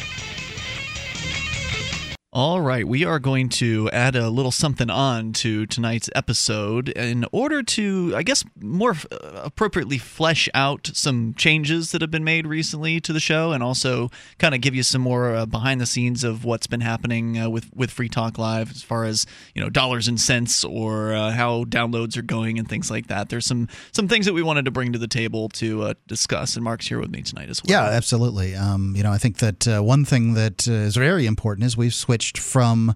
All 2.37 2.61
right, 2.61 2.87
we 2.87 3.03
are 3.03 3.17
going 3.17 3.49
to 3.49 3.89
add 3.89 4.15
a 4.15 4.29
little 4.29 4.51
something 4.51 4.91
on 4.91 5.33
to 5.33 5.65
tonight's 5.65 6.07
episode 6.13 6.87
in 6.89 7.25
order 7.31 7.63
to, 7.63 8.13
I 8.15 8.21
guess, 8.21 8.45
more 8.61 8.91
uh, 9.11 9.41
appropriately 9.45 9.97
flesh 9.97 10.47
out 10.53 10.91
some 10.93 11.33
changes 11.33 11.91
that 11.93 12.01
have 12.01 12.11
been 12.11 12.23
made 12.23 12.45
recently 12.45 13.01
to 13.01 13.11
the 13.11 13.19
show, 13.19 13.53
and 13.53 13.63
also 13.63 14.11
kind 14.37 14.53
of 14.53 14.61
give 14.61 14.75
you 14.75 14.83
some 14.83 15.01
more 15.01 15.33
uh, 15.33 15.47
behind 15.47 15.81
the 15.81 15.87
scenes 15.87 16.23
of 16.23 16.45
what's 16.45 16.67
been 16.67 16.81
happening 16.81 17.39
uh, 17.39 17.49
with 17.49 17.75
with 17.75 17.89
Free 17.89 18.07
Talk 18.07 18.37
Live, 18.37 18.69
as 18.69 18.83
far 18.83 19.03
as 19.03 19.25
you 19.55 19.63
know, 19.63 19.71
dollars 19.71 20.07
and 20.07 20.19
cents, 20.19 20.63
or 20.63 21.13
uh, 21.13 21.31
how 21.31 21.63
downloads 21.63 22.17
are 22.17 22.21
going, 22.21 22.59
and 22.59 22.69
things 22.69 22.91
like 22.91 23.07
that. 23.07 23.29
There's 23.29 23.47
some 23.47 23.67
some 23.93 24.07
things 24.07 24.27
that 24.27 24.33
we 24.33 24.43
wanted 24.43 24.65
to 24.65 24.71
bring 24.71 24.93
to 24.93 24.99
the 24.99 25.07
table 25.07 25.49
to 25.55 25.81
uh, 25.81 25.93
discuss, 26.05 26.53
and 26.53 26.63
Mark's 26.63 26.87
here 26.87 26.99
with 26.99 27.09
me 27.09 27.23
tonight 27.23 27.49
as 27.49 27.63
well. 27.63 27.71
Yeah, 27.71 27.95
absolutely. 27.95 28.53
Um, 28.53 28.93
you 28.95 29.01
know, 29.01 29.11
I 29.11 29.17
think 29.17 29.39
that 29.39 29.67
uh, 29.67 29.81
one 29.81 30.05
thing 30.05 30.35
that 30.35 30.67
is 30.67 30.95
very 30.95 31.25
important 31.25 31.65
is 31.65 31.75
we've 31.75 31.95
switched 31.95 32.26
from 32.35 32.95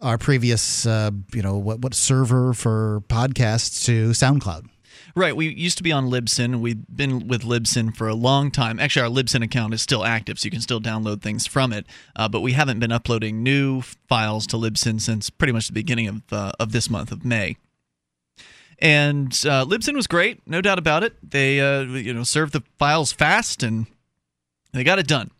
our 0.00 0.18
previous, 0.18 0.86
uh, 0.86 1.10
you 1.32 1.42
know, 1.42 1.56
what, 1.56 1.80
what 1.80 1.94
server 1.94 2.52
for 2.52 3.02
podcasts 3.08 3.84
to 3.84 4.10
SoundCloud. 4.10 4.68
Right. 5.14 5.34
We 5.34 5.48
used 5.48 5.78
to 5.78 5.82
be 5.82 5.92
on 5.92 6.10
Libsyn. 6.10 6.60
We've 6.60 6.84
been 6.94 7.26
with 7.26 7.42
Libsyn 7.42 7.96
for 7.96 8.06
a 8.06 8.14
long 8.14 8.50
time. 8.50 8.78
Actually, 8.78 9.02
our 9.02 9.22
Libsyn 9.22 9.42
account 9.42 9.72
is 9.72 9.80
still 9.80 10.04
active, 10.04 10.38
so 10.38 10.44
you 10.44 10.50
can 10.50 10.60
still 10.60 10.80
download 10.80 11.22
things 11.22 11.46
from 11.46 11.72
it. 11.72 11.86
Uh, 12.14 12.28
but 12.28 12.42
we 12.42 12.52
haven't 12.52 12.80
been 12.80 12.92
uploading 12.92 13.42
new 13.42 13.80
files 13.80 14.46
to 14.48 14.56
Libsyn 14.56 15.00
since 15.00 15.30
pretty 15.30 15.54
much 15.54 15.68
the 15.68 15.72
beginning 15.72 16.08
of 16.08 16.22
uh, 16.30 16.52
of 16.60 16.72
this 16.72 16.90
month 16.90 17.12
of 17.12 17.24
May. 17.24 17.56
And 18.78 19.28
uh, 19.46 19.64
Libsyn 19.64 19.94
was 19.94 20.06
great, 20.06 20.46
no 20.46 20.60
doubt 20.60 20.78
about 20.78 21.02
it. 21.02 21.16
They 21.22 21.60
uh, 21.60 21.84
you 21.84 22.12
know 22.12 22.22
served 22.22 22.52
the 22.52 22.62
files 22.78 23.12
fast 23.12 23.62
and 23.62 23.86
they 24.74 24.84
got 24.84 24.98
it 24.98 25.08
done. 25.08 25.30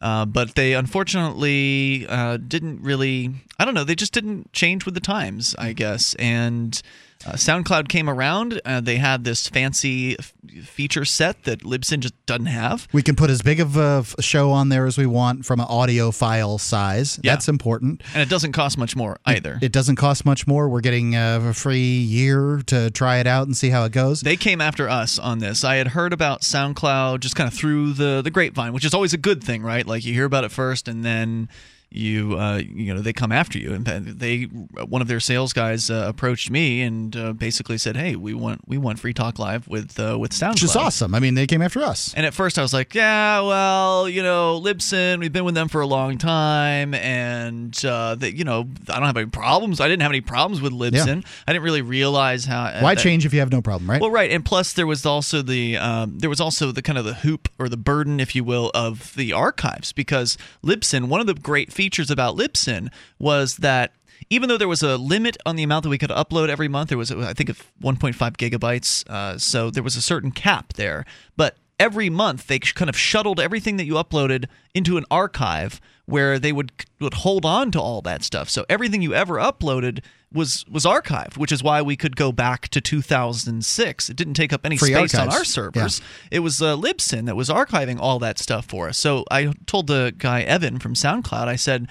Uh, 0.00 0.24
but 0.24 0.54
they 0.54 0.72
unfortunately 0.74 2.06
uh, 2.08 2.38
didn't 2.38 2.82
really. 2.82 3.32
I 3.58 3.64
don't 3.64 3.74
know. 3.74 3.84
They 3.84 3.94
just 3.94 4.14
didn't 4.14 4.52
change 4.52 4.86
with 4.86 4.94
the 4.94 5.00
times, 5.00 5.54
I 5.58 5.72
guess. 5.74 6.14
And 6.14 6.80
uh, 7.26 7.32
SoundCloud 7.32 7.88
came 7.88 8.08
around. 8.08 8.60
Uh, 8.64 8.80
they 8.80 8.96
had 8.96 9.24
this 9.24 9.46
fancy 9.48 10.18
f- 10.18 10.32
feature 10.64 11.04
set 11.04 11.44
that 11.44 11.60
Libsyn 11.60 12.00
just 12.00 12.14
doesn't 12.26 12.46
have. 12.46 12.88
We 12.92 13.02
can 13.02 13.14
put 13.14 13.28
as 13.28 13.42
big 13.42 13.60
of 13.60 13.76
a 13.76 13.98
f- 14.06 14.14
show 14.20 14.50
on 14.52 14.70
there 14.70 14.86
as 14.86 14.96
we 14.96 15.04
want 15.06 15.44
from 15.44 15.60
an 15.60 15.66
audio 15.68 16.10
file 16.12 16.56
size. 16.58 17.20
Yeah. 17.22 17.32
That's 17.32 17.48
important. 17.48 18.02
And 18.14 18.22
it 18.22 18.28
doesn't 18.30 18.52
cost 18.52 18.78
much 18.78 18.96
more 18.96 19.18
either. 19.26 19.58
It 19.60 19.72
doesn't 19.72 19.96
cost 19.96 20.24
much 20.24 20.46
more. 20.46 20.68
We're 20.68 20.80
getting 20.80 21.14
uh, 21.14 21.40
a 21.50 21.52
free 21.52 21.78
year 21.98 22.62
to 22.66 22.90
try 22.90 23.18
it 23.18 23.26
out 23.26 23.46
and 23.46 23.56
see 23.56 23.68
how 23.68 23.84
it 23.84 23.92
goes. 23.92 24.22
They 24.22 24.36
came 24.36 24.60
after 24.60 24.88
us 24.88 25.18
on 25.18 25.40
this. 25.40 25.62
I 25.62 25.76
had 25.76 25.88
heard 25.88 26.12
about 26.14 26.40
SoundCloud 26.40 27.20
just 27.20 27.36
kind 27.36 27.48
of 27.48 27.54
through 27.54 27.92
the 27.94 28.22
the 28.22 28.30
grapevine, 28.30 28.72
which 28.72 28.84
is 28.84 28.94
always 28.94 29.12
a 29.12 29.18
good 29.18 29.44
thing, 29.44 29.62
right? 29.62 29.86
Like 29.86 30.04
you 30.04 30.14
hear 30.14 30.24
about 30.24 30.44
it 30.44 30.50
first, 30.52 30.88
and 30.88 31.04
then 31.04 31.48
you 31.90 32.36
uh, 32.38 32.56
you 32.58 32.94
know 32.94 33.00
they 33.00 33.12
come 33.12 33.32
after 33.32 33.58
you. 33.58 33.74
And 33.74 33.84
they 33.86 34.42
one 34.44 35.02
of 35.02 35.08
their 35.08 35.20
sales 35.20 35.52
guys 35.52 35.90
uh, 35.90 36.04
approached 36.08 36.50
me 36.50 36.82
and 36.82 37.16
uh, 37.16 37.32
basically 37.32 37.78
said, 37.78 37.96
"Hey, 37.96 38.16
we 38.16 38.34
want 38.34 38.60
we 38.66 38.78
want 38.78 38.98
Free 38.98 39.12
Talk 39.12 39.38
Live 39.38 39.66
with 39.68 39.98
uh, 39.98 40.16
with 40.18 40.32
SoundCloud." 40.32 40.52
Which 40.54 40.62
is 40.64 40.76
awesome. 40.76 41.14
I 41.14 41.20
mean, 41.20 41.34
they 41.34 41.46
came 41.46 41.62
after 41.62 41.80
us. 41.80 42.14
And 42.14 42.24
at 42.24 42.34
first 42.34 42.58
I 42.58 42.62
was 42.62 42.72
like, 42.72 42.94
yeah, 42.94 43.40
well, 43.40 44.08
you 44.08 44.22
know, 44.22 44.60
Libsyn, 44.62 45.18
we've 45.20 45.32
been 45.32 45.44
with 45.44 45.54
them 45.54 45.68
for 45.68 45.80
a 45.80 45.86
long 45.86 46.18
time, 46.18 46.94
and 46.94 47.84
uh, 47.84 48.14
they, 48.14 48.30
you 48.30 48.44
know, 48.44 48.68
I 48.88 48.94
don't 48.94 49.06
have 49.06 49.16
any 49.16 49.26
problems. 49.26 49.80
I 49.80 49.88
didn't 49.88 50.02
have 50.02 50.12
any 50.12 50.20
problems 50.20 50.60
with 50.60 50.72
Libsyn. 50.72 51.24
I 51.46 51.52
didn't 51.52 51.64
really 51.64 51.82
realize 51.82 52.44
how. 52.44 52.64
Why 52.80 52.94
that- 52.94 53.02
change 53.02 53.26
if 53.26 53.32
you 53.34 53.40
have 53.40 53.50
no 53.52 53.62
problem, 53.62 53.90
right? 53.90 54.00
well, 54.00 54.10
right, 54.10 54.30
and 54.30 54.44
plus 54.44 54.72
there 54.72 54.86
was 54.86 55.04
also 55.04 55.42
the 55.42 55.76
um, 55.76 56.18
there 56.18 56.30
was 56.30 56.40
also 56.40 56.72
the 56.72 56.82
kind 56.82 56.98
of 56.98 57.04
the 57.04 57.14
hoop 57.14 57.48
or 57.58 57.68
the 57.68 57.76
burden, 57.76 58.20
if 58.20 58.34
you 58.34 58.44
will, 58.44 58.70
of 58.74 59.14
the 59.16 59.32
archives 59.32 59.92
because 59.92 60.38
Libsyn. 60.64 61.08
One 61.08 61.20
of 61.20 61.26
the 61.26 61.34
great 61.34 61.72
features 61.80 62.10
about 62.10 62.36
Libsyn 62.36 62.90
was 63.18 63.56
that 63.56 63.94
even 64.28 64.50
though 64.50 64.58
there 64.58 64.68
was 64.68 64.82
a 64.82 64.98
limit 64.98 65.38
on 65.46 65.56
the 65.56 65.62
amount 65.62 65.84
that 65.84 65.88
we 65.88 65.96
could 65.96 66.10
upload 66.10 66.50
every 66.50 66.68
month, 66.68 66.90
there 66.90 66.98
was 66.98 67.10
I 67.10 67.32
think 67.32 67.48
of 67.48 67.72
1.5 67.82 68.12
gigabytes, 68.36 69.08
uh, 69.08 69.38
so 69.38 69.70
there 69.70 69.82
was 69.82 69.96
a 69.96 70.02
certain 70.02 70.30
cap 70.30 70.74
there, 70.74 71.06
but. 71.36 71.56
Every 71.90 72.10
month, 72.10 72.46
they 72.46 72.58
kind 72.58 72.90
of 72.90 72.98
shuttled 72.98 73.40
everything 73.40 73.78
that 73.78 73.86
you 73.86 73.94
uploaded 73.94 74.44
into 74.74 74.98
an 74.98 75.06
archive 75.10 75.80
where 76.04 76.38
they 76.38 76.52
would 76.52 76.72
would 77.00 77.14
hold 77.14 77.46
on 77.46 77.70
to 77.70 77.80
all 77.80 78.02
that 78.02 78.22
stuff. 78.22 78.50
So 78.50 78.66
everything 78.68 79.00
you 79.00 79.14
ever 79.14 79.36
uploaded 79.36 80.04
was 80.32 80.64
was 80.70 80.84
archived, 80.84 81.36
which 81.36 81.52
is 81.52 81.62
why 81.62 81.82
we 81.82 81.96
could 81.96 82.16
go 82.16 82.32
back 82.32 82.68
to 82.68 82.80
2006. 82.80 84.10
It 84.10 84.16
didn't 84.16 84.34
take 84.34 84.52
up 84.52 84.64
any 84.64 84.76
Free 84.76 84.92
space 84.92 85.14
on 85.14 85.28
our 85.28 85.44
servers. 85.44 86.00
It 86.30 86.40
was 86.40 86.62
uh, 86.62 86.76
Libsyn 86.76 87.26
that 87.26 87.36
was 87.36 87.48
archiving 87.48 87.98
all 88.00 88.18
that 88.20 88.38
stuff 88.38 88.66
for 88.66 88.88
us. 88.88 88.98
So 88.98 89.24
I 89.30 89.52
told 89.66 89.86
the 89.86 90.14
guy 90.16 90.42
Evan 90.42 90.78
from 90.78 90.94
SoundCloud, 90.94 91.48
I 91.48 91.56
said. 91.56 91.88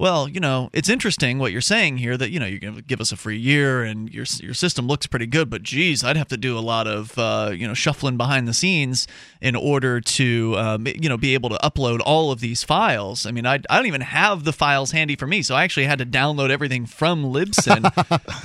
Well, 0.00 0.30
you 0.30 0.40
know, 0.40 0.70
it's 0.72 0.88
interesting 0.88 1.38
what 1.38 1.52
you're 1.52 1.60
saying 1.60 1.98
here 1.98 2.16
that 2.16 2.30
you 2.30 2.40
know 2.40 2.46
you're 2.46 2.58
going 2.58 2.74
to 2.74 2.80
give 2.80 3.02
us 3.02 3.12
a 3.12 3.18
free 3.18 3.36
year 3.36 3.82
and 3.82 4.08
your 4.08 4.24
your 4.40 4.54
system 4.54 4.86
looks 4.86 5.06
pretty 5.06 5.26
good, 5.26 5.50
but 5.50 5.62
geez, 5.62 6.02
I'd 6.02 6.16
have 6.16 6.28
to 6.28 6.38
do 6.38 6.56
a 6.56 6.60
lot 6.60 6.86
of 6.86 7.18
uh, 7.18 7.50
you 7.52 7.68
know 7.68 7.74
shuffling 7.74 8.16
behind 8.16 8.48
the 8.48 8.54
scenes 8.54 9.06
in 9.42 9.54
order 9.54 10.00
to 10.00 10.54
um, 10.56 10.86
you 10.86 11.10
know 11.10 11.18
be 11.18 11.34
able 11.34 11.50
to 11.50 11.58
upload 11.58 12.00
all 12.02 12.32
of 12.32 12.40
these 12.40 12.64
files. 12.64 13.26
I 13.26 13.30
mean, 13.30 13.44
I, 13.44 13.56
I 13.68 13.76
don't 13.76 13.84
even 13.84 14.00
have 14.00 14.44
the 14.44 14.54
files 14.54 14.92
handy 14.92 15.16
for 15.16 15.26
me, 15.26 15.42
so 15.42 15.54
I 15.54 15.64
actually 15.64 15.84
had 15.84 15.98
to 15.98 16.06
download 16.06 16.48
everything 16.48 16.86
from 16.86 17.22
Libsyn 17.22 17.84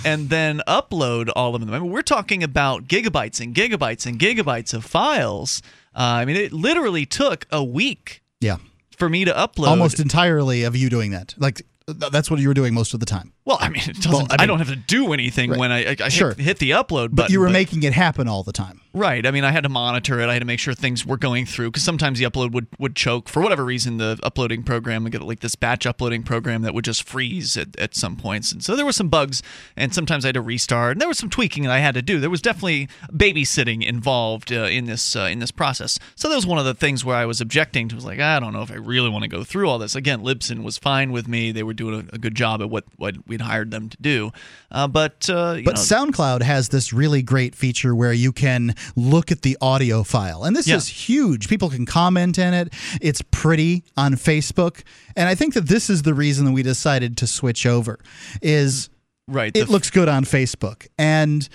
and 0.06 0.30
then 0.30 0.62
upload 0.68 1.32
all 1.38 1.56
of 1.56 1.62
them. 1.62 1.74
I 1.74 1.80
mean, 1.80 1.90
we're 1.90 2.02
talking 2.02 2.44
about 2.44 2.90
gigabytes 2.90 3.40
and 3.40 3.56
gigabytes 3.56 4.06
and 4.06 4.20
gigabytes 4.20 4.74
of 4.74 4.84
files. 4.84 5.62
Uh, 5.96 6.20
I 6.20 6.26
mean, 6.26 6.36
it 6.36 6.52
literally 6.52 7.06
took 7.06 7.48
a 7.50 7.64
week 7.64 8.24
yeah. 8.42 8.58
For 8.98 9.10
me 9.10 9.26
to 9.26 9.32
upload 9.32 9.68
Almost 9.68 10.00
entirely 10.00 10.64
of 10.64 10.76
you 10.76 10.90
doing 10.90 11.12
that. 11.12 11.36
Like, 11.38 11.66
that's 11.88 12.32
what 12.32 12.40
you 12.40 12.48
were 12.48 12.54
doing 12.54 12.74
most 12.74 12.94
of 12.94 13.00
the 13.00 13.06
time. 13.06 13.34
Well, 13.46 13.58
I 13.62 13.70
mean, 13.70 13.84
it 13.84 13.96
doesn't. 13.98 14.12
Well, 14.12 14.28
I 14.32 14.44
I, 14.44 14.46
don't 14.48 14.58
have 14.58 14.70
to 14.70 14.76
do 14.76 15.14
anything 15.14 15.52
Right. 15.52 15.60
when 15.60 15.72
I, 15.72 15.92
I, 15.92 15.96
I 16.06 16.10
Sure. 16.10 16.30
hit, 16.30 16.40
hit 16.40 16.60
the 16.60 16.72
upload 16.72 17.10
button. 17.12 17.16
But 17.16 17.30
you 17.30 17.40
were 17.40 17.50
making 17.50 17.84
it 17.84 17.94
happen 17.94 18.28
all 18.28 18.42
the 18.42 18.52
time. 18.52 18.82
Right. 18.92 19.24
I 19.26 19.30
mean, 19.32 19.44
I 19.44 19.52
had 19.52 19.64
to 19.64 19.70
monitor 19.70 20.20
it. 20.20 20.30
I 20.30 20.34
had 20.34 20.40
to 20.40 20.46
make 20.46 20.60
sure 20.60 20.74
things 20.74 21.06
were 21.06 21.18
going 21.18 21.46
through 21.46 21.68
because 21.70 21.84
sometimes 21.84 22.18
the 22.18 22.26
upload 22.26 22.54
would, 22.54 22.66
would 22.80 22.96
choke 22.96 23.30
for 23.30 23.42
whatever 23.44 23.64
reason. 23.64 23.98
The 23.98 24.18
uploading 24.24 24.64
program 24.64 25.04
would 25.04 25.12
get 25.12 25.22
like 25.22 25.42
this 25.42 25.54
batch 25.56 25.86
uploading 25.86 26.24
program 26.24 26.64
that 26.64 26.74
would 26.74 26.86
just 26.86 27.04
freeze 27.04 27.56
at, 27.56 27.78
at 27.78 27.94
some 27.94 28.16
points, 28.16 28.52
and 28.52 28.64
so 28.64 28.76
there 28.76 28.86
were 28.86 28.92
some 28.94 29.10
bugs. 29.10 29.44
And 29.76 29.94
sometimes 29.94 30.26
I 30.26 30.30
had 30.30 30.36
to 30.36 30.42
restart. 30.42 30.94
And 30.94 31.02
there 31.02 31.08
was 31.10 31.18
some 31.20 31.30
tweaking 31.30 31.64
that 31.64 31.72
I 31.72 31.80
had 31.80 31.94
to 31.96 32.02
do. 32.02 32.20
There 32.20 32.30
was 32.32 32.42
definitely 32.42 32.88
babysitting 33.12 33.86
involved 33.86 34.52
uh, 34.52 34.64
in 34.64 34.86
this 34.86 35.16
uh, 35.16 35.22
in 35.32 35.40
this 35.40 35.52
process. 35.52 36.00
So 36.16 36.30
that 36.30 36.36
was 36.36 36.48
one 36.48 36.58
of 36.58 36.66
the 36.66 36.74
things 36.74 37.04
where 37.06 37.16
I 37.18 37.26
was 37.26 37.42
objecting 37.42 37.90
to. 37.90 37.96
Was 37.96 38.06
like, 38.06 38.20
I 38.20 38.40
don't 38.40 38.54
know 38.54 38.62
if 38.62 38.72
I 38.72 38.76
really 38.76 39.10
want 39.10 39.24
to 39.24 39.30
go 39.30 39.44
through 39.44 39.70
all 39.70 39.78
this. 39.78 39.94
Again, 39.96 40.22
Libsyn 40.24 40.64
was 40.64 40.78
fine 40.78 41.12
with 41.12 41.28
me. 41.28 41.52
They 41.52 41.64
were 41.64 41.74
doing 41.74 42.10
a, 42.12 42.16
a 42.16 42.18
good 42.18 42.34
job 42.36 42.62
at 42.62 42.70
what 42.70 42.86
what 42.98 43.16
we'd 43.36 43.42
hired 43.42 43.70
them 43.72 43.90
to 43.90 43.98
do. 44.00 44.32
Uh, 44.72 44.88
but 44.88 45.30
uh, 45.30 45.56
but 45.66 45.76
know, 45.76 45.82
SoundCloud 45.82 46.42
has 46.42 46.70
this 46.70 46.94
really 46.94 47.22
great 47.22 47.54
feature 47.54 47.94
where 47.94 48.14
you 48.14 48.32
can 48.32 48.76
look 48.96 49.30
at 49.32 49.42
the 49.42 49.58
audio 49.60 50.04
file, 50.04 50.46
and 50.46 50.56
this 50.56 50.68
Yeah. 50.68 50.78
is 50.78 50.88
huge. 50.88 51.50
People 51.50 51.70
can 51.70 51.86
comment 51.86 52.38
in 52.38 52.54
it. 52.54 52.74
It's 53.02 53.22
pretty 53.32 53.84
on 53.98 54.14
Facebook, 54.14 54.84
and 55.18 55.28
I 55.28 55.36
think 55.36 55.54
that 55.54 55.68
this 55.68 55.90
is 55.90 56.04
the 56.04 56.14
reason 56.14 56.46
that 56.46 56.54
we 56.54 56.64
decided 56.64 57.18
to 57.18 57.28
switch 57.28 57.66
over. 57.66 58.00
Is 58.42 58.90
right? 59.28 59.52
It 59.56 59.68
looks 59.70 59.90
good 59.90 60.08
on 60.08 60.24
Facebook, 60.24 60.88
and 60.98 61.48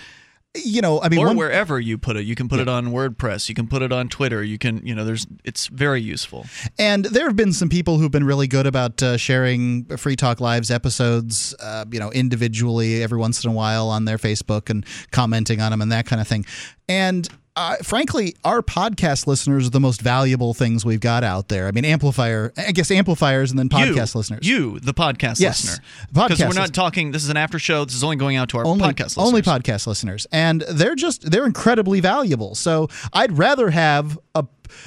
you 0.55 0.81
know, 0.81 1.01
I 1.01 1.07
mean, 1.07 1.19
or 1.19 1.27
one- 1.27 1.37
wherever 1.37 1.79
you 1.79 1.97
put 1.97 2.17
it, 2.17 2.23
you 2.25 2.35
can 2.35 2.49
put 2.49 2.59
it 2.59 2.67
on 2.67 2.87
WordPress. 2.87 3.47
You 3.47 3.55
can 3.55 3.67
put 3.67 3.81
it 3.81 3.91
on 3.93 4.09
Twitter. 4.09 4.43
You 4.43 4.57
can, 4.57 4.85
you 4.85 4.93
know, 4.93 5.05
there's 5.05 5.25
it's 5.45 5.67
very 5.67 6.01
useful. 6.01 6.45
And 6.77 7.05
there 7.05 7.25
have 7.25 7.35
been 7.37 7.53
some 7.53 7.69
people 7.69 7.97
who've 7.99 8.11
been 8.11 8.25
really 8.25 8.47
good 8.47 8.67
about 8.67 9.01
uh, 9.01 9.15
sharing 9.15 9.85
Free 9.97 10.15
Talk 10.17 10.41
Live's 10.41 10.69
episodes, 10.69 11.55
uh, 11.61 11.85
you 11.89 11.99
know, 11.99 12.11
individually 12.11 13.01
every 13.01 13.17
once 13.17 13.43
in 13.43 13.49
a 13.49 13.53
while 13.53 13.87
on 13.87 14.05
their 14.05 14.17
Facebook 14.17 14.69
and 14.69 14.85
commenting 15.11 15.61
on 15.61 15.71
them 15.71 15.81
and 15.81 15.91
that 15.91 16.05
kind 16.05 16.21
of 16.21 16.27
thing. 16.27 16.45
And 16.89 17.29
uh, 17.55 17.75
frankly, 17.77 18.35
our 18.45 18.61
podcast 18.61 19.27
listeners 19.27 19.67
are 19.67 19.71
the 19.71 19.79
most 19.79 20.01
valuable 20.01 20.53
things 20.53 20.85
we've 20.85 21.01
got 21.01 21.23
out 21.23 21.49
there. 21.49 21.67
I 21.67 21.71
mean, 21.71 21.83
amplifier, 21.83 22.53
I 22.57 22.71
guess 22.71 22.89
amplifiers, 22.91 23.51
and 23.51 23.59
then 23.59 23.67
podcast 23.67 24.13
you, 24.13 24.19
listeners. 24.19 24.47
You, 24.47 24.79
the 24.79 24.93
podcast 24.93 25.39
Yes, 25.39 25.63
listener. 25.65 25.83
Because 26.13 26.39
we're 26.39 26.53
not 26.53 26.73
talking. 26.73 27.11
This 27.11 27.23
is 27.23 27.29
an 27.29 27.37
after 27.37 27.59
show. 27.59 27.83
This 27.83 27.95
is 27.95 28.03
only 28.03 28.15
going 28.15 28.37
out 28.37 28.49
to 28.49 28.57
our 28.57 28.65
only, 28.65 28.83
podcast 28.87 29.17
listeners. 29.17 29.27
only 29.27 29.41
podcast 29.41 29.85
listeners, 29.87 30.27
and 30.31 30.61
they're 30.61 30.95
just 30.95 31.29
they're 31.29 31.45
incredibly 31.45 31.99
valuable. 31.99 32.55
So 32.55 32.87
I'd 33.11 33.37
rather 33.37 33.69
have 33.69 34.17
a 34.33 34.45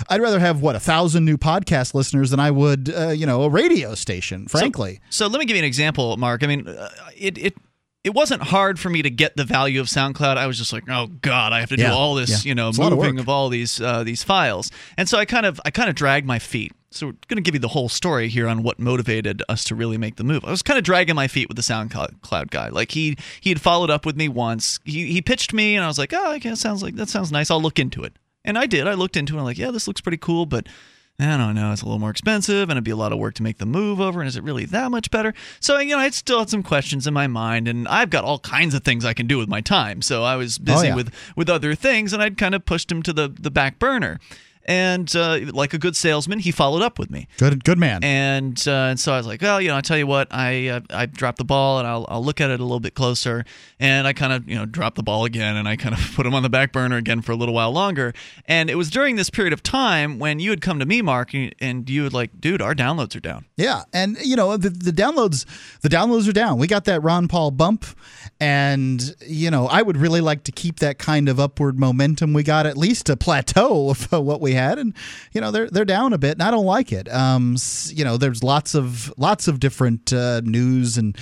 I'd 0.09 0.23
rather 0.23 0.41
have 0.41 0.63
what 0.63 0.75
a 0.75 0.81
thousand 0.81 1.27
new 1.27 1.37
podcast 1.37 1.93
listeners 1.93 2.31
than 2.31 2.41
I 2.41 2.51
would 2.51 2.93
uh, 2.97 3.09
you 3.09 3.27
know 3.27 3.43
a 3.43 3.51
radio 3.51 3.95
station. 3.95 4.49
Frankly, 4.49 5.01
So 5.11 5.27
let 5.27 5.39
me 5.39 5.45
give 5.45 5.57
you 5.57 5.63
an 5.63 5.67
example, 5.67 6.17
Mark. 6.17 6.43
I 6.43 6.47
mean, 6.47 6.67
uh, 6.67 6.89
it 7.17 7.37
it 7.37 7.55
it 8.05 8.13
wasn't 8.15 8.43
hard 8.43 8.79
for 8.79 8.91
me 8.91 9.03
to 9.03 9.11
get 9.11 9.37
the 9.37 9.45
value 9.45 9.81
of 9.81 9.87
SoundCloud. 9.87 10.37
I 10.37 10.47
was 10.47 10.59
just 10.59 10.73
like, 10.73 10.85
oh 10.89 11.07
god, 11.23 11.53
I 11.53 11.61
have 11.61 11.71
to 11.71 11.77
Yeah, 11.79 11.89
do 11.89 11.95
all 11.95 12.15
this, 12.15 12.45
yeah. 12.45 12.49
you 12.51 12.55
know, 12.55 12.69
It's 12.69 12.79
lot 12.79 12.93
of 12.93 12.99
moving 12.99 13.19
of, 13.19 13.29
all 13.29 13.49
these 13.49 13.81
uh, 13.81 14.05
these 14.05 14.23
files. 14.23 14.71
And 14.97 15.09
so 15.09 15.19
I 15.19 15.25
kind 15.25 15.47
of 15.47 15.61
I 15.65 15.71
kind 15.71 15.89
of 15.89 15.95
dragged 15.97 16.27
my 16.27 16.39
feet. 16.39 16.73
So 16.91 17.07
we're 17.07 17.13
going 17.27 17.39
to 17.39 17.43
give 17.43 17.55
you 17.55 17.61
the 17.61 17.67
whole 17.69 17.89
story 17.89 18.29
here 18.29 18.47
on 18.47 18.63
what 18.63 18.79
motivated 18.79 19.43
us 19.49 19.65
to 19.65 19.75
really 19.75 19.99
make 19.99 20.15
the 20.15 20.23
move. 20.23 20.45
I 20.45 20.51
was 20.53 20.63
kind 20.63 20.79
of 20.79 20.85
dragging 20.85 21.17
my 21.17 21.27
feet 21.27 21.49
with 21.49 21.57
the 21.57 21.63
SoundCloud 21.63 22.51
guy. 22.51 22.69
Like 22.69 22.93
he 22.93 23.17
he 23.41 23.51
had 23.51 23.61
followed 23.61 23.91
up 23.91 24.07
with 24.07 24.17
me 24.17 24.29
once. 24.29 24.79
He 24.85 25.07
he 25.13 25.21
pitched 25.23 25.53
me, 25.53 25.75
and 25.75 25.85
I 25.85 25.89
was 25.89 25.99
like, 25.99 26.13
oh, 26.13 26.35
okay, 26.37 26.51
that 26.51 26.57
sounds 26.57 26.83
like 26.83 26.95
that 26.97 27.09
sounds 27.09 27.33
nice. 27.33 27.51
I'll 27.51 27.61
look 27.63 27.79
into 27.79 28.05
it. 28.05 28.13
And 28.45 28.59
I 28.59 28.67
did. 28.67 28.87
I 28.87 28.93
looked 28.95 29.17
into 29.17 29.35
it. 29.35 29.39
I'm 29.39 29.45
like, 29.45 29.59
yeah, 29.59 29.71
this 29.71 29.89
looks 29.89 30.03
pretty 30.03 30.19
cool, 30.19 30.45
but 30.47 30.67
I 31.21 31.37
don't 31.37 31.55
know. 31.55 31.73
It's 31.73 31.83
a 31.83 31.85
little 31.85 32.01
more 32.01 32.11
expensive, 32.11 32.69
and 32.69 32.73
it'd 32.73 32.83
be 32.85 32.91
a 32.91 32.97
lot 32.97 33.13
of 33.13 33.19
work 33.19 33.35
to 33.35 33.43
make 33.45 33.59
the 33.59 33.67
move 33.67 34.01
over. 34.01 34.21
And 34.21 34.27
is 34.27 34.37
it 34.37 34.43
really 34.43 34.65
that 34.67 34.91
much 34.91 35.13
better? 35.13 35.33
So 35.61 35.79
you 35.79 35.95
know, 35.95 36.01
I 36.01 36.11
still 36.11 36.41
had 36.41 36.51
some 36.51 36.65
questions 36.65 37.07
in 37.07 37.15
my 37.15 37.29
mind, 37.29 37.69
and 37.69 37.87
I've 37.87 38.11
got 38.11 38.25
all 38.25 38.41
kinds 38.41 38.75
of 38.75 38.83
things 38.83 39.05
I 39.05 39.15
can 39.15 39.29
do 39.29 39.39
with 39.39 39.49
my 39.49 39.61
time. 39.61 40.03
So 40.03 40.25
I 40.25 40.35
was 40.35 40.59
oh, 40.61 40.65
busy 40.65 40.89
yeah. 40.89 40.97
with 40.97 41.15
with 41.37 41.49
other 41.49 41.77
things, 41.77 42.13
and 42.13 42.21
I'd 42.21 42.37
kind 42.37 42.55
of 42.55 42.67
pushed 42.67 42.91
him 42.91 43.03
to 43.05 43.13
the 43.13 43.29
the 43.29 43.51
back 43.51 43.79
burner. 43.79 44.19
And 44.67 45.15
uh, 45.15 45.41
like 45.53 45.75
a 45.75 45.79
good 45.79 45.97
salesman, 45.97 46.39
he 46.39 46.51
followed 46.51 46.83
up 46.83 46.99
with 46.99 47.11
me. 47.11 47.29
good 47.39 47.65
good 47.65 47.79
man. 47.79 48.03
And, 48.03 48.63
uh, 48.67 48.91
and 48.91 49.01
so 49.01 49.13
I 49.13 49.19
was 49.19 49.27
like, 49.27 49.43
well, 49.43 49.61
you 49.61 49.69
know, 49.69 49.77
I 49.77 49.81
tell 49.81 49.99
you 49.99 50.07
what, 50.07 50.29
I 50.31 50.69
uh, 50.69 50.81
I 50.91 51.07
dropped 51.07 51.39
the 51.39 51.45
ball, 51.45 51.79
and 51.79 51.87
I'll 51.87 52.07
I'll 52.09 52.25
look 52.25 52.41
at 52.41 52.51
it 52.51 52.61
a 52.61 52.63
little 52.63 52.81
bit 52.81 52.95
closer. 52.95 53.45
And 53.79 54.07
I 54.07 54.13
kind 54.13 54.33
of 54.33 54.49
you 54.49 54.55
know 54.55 54.65
dropped 54.67 54.97
the 54.97 55.03
ball 55.03 55.25
again, 55.25 55.57
and 55.57 55.69
I 55.69 55.77
kind 55.77 55.95
of 55.95 56.01
put 56.17 56.25
him 56.27 56.35
on 56.35 56.43
the 56.43 56.49
back 56.51 56.73
burner 56.73 56.97
again 56.97 57.21
for 57.23 57.33
a 57.33 57.37
little 57.37 57.55
while 57.55 57.73
longer. 57.73 58.15
And 58.47 58.71
it 58.71 58.77
was 58.77 58.91
during 58.91 59.17
this 59.17 59.31
period 59.31 59.53
of 59.53 59.63
time 59.63 60.19
when 60.19 60.41
you 60.41 60.51
had 60.51 60.61
come 60.61 60.79
to 60.79 60.87
me, 60.87 61.03
Mark, 61.03 61.35
and- 61.35 61.85
you 61.91 62.05
would 62.05 62.15
like, 62.15 62.41
dude, 62.41 62.63
our 62.63 62.75
downloads 62.75 63.15
are 63.15 63.21
down. 63.21 63.45
Yeah, 63.57 63.83
and 63.93 64.17
you 64.23 64.37
know 64.37 64.57
the, 64.57 64.71
the 64.71 64.91
downloads 64.93 65.45
the 65.83 65.89
downloads 65.89 66.29
are 66.29 66.33
down. 66.33 66.59
We 66.59 66.67
got 66.67 66.85
that 66.87 67.03
Ron 67.03 67.29
Paul 67.29 67.51
bump, 67.51 67.85
and 68.41 69.15
you 69.27 69.51
know 69.51 69.67
I 69.67 69.83
would 69.83 69.97
really 69.97 70.21
like 70.21 70.45
to 70.45 70.53
keep 70.53 70.81
that 70.81 70.99
kind 70.99 71.29
of 71.29 71.39
upward 71.39 71.79
momentum 71.79 72.33
we 72.33 72.43
got 72.43 72.67
at 72.67 72.77
least 72.77 73.09
a 73.09 73.17
plateau 73.17 73.91
of 73.91 74.11
what 74.25 74.41
we 74.41 74.54
had, 74.55 74.79
and 74.79 74.95
you 75.33 75.41
know 75.41 75.51
they're 75.51 75.69
they're 75.69 75.85
down 75.85 76.13
a 76.13 76.19
bit, 76.19 76.33
and 76.33 76.43
I 76.43 76.51
don't 76.51 76.67
like 76.67 76.93
it. 76.93 77.13
Um, 77.13 77.57
you 77.89 78.05
know 78.05 78.17
there's 78.17 78.43
lots 78.43 78.75
of 78.75 79.13
lots 79.19 79.49
of 79.49 79.61
different 79.61 80.13
uh, 80.13 80.41
news 80.45 80.97
and 80.97 81.17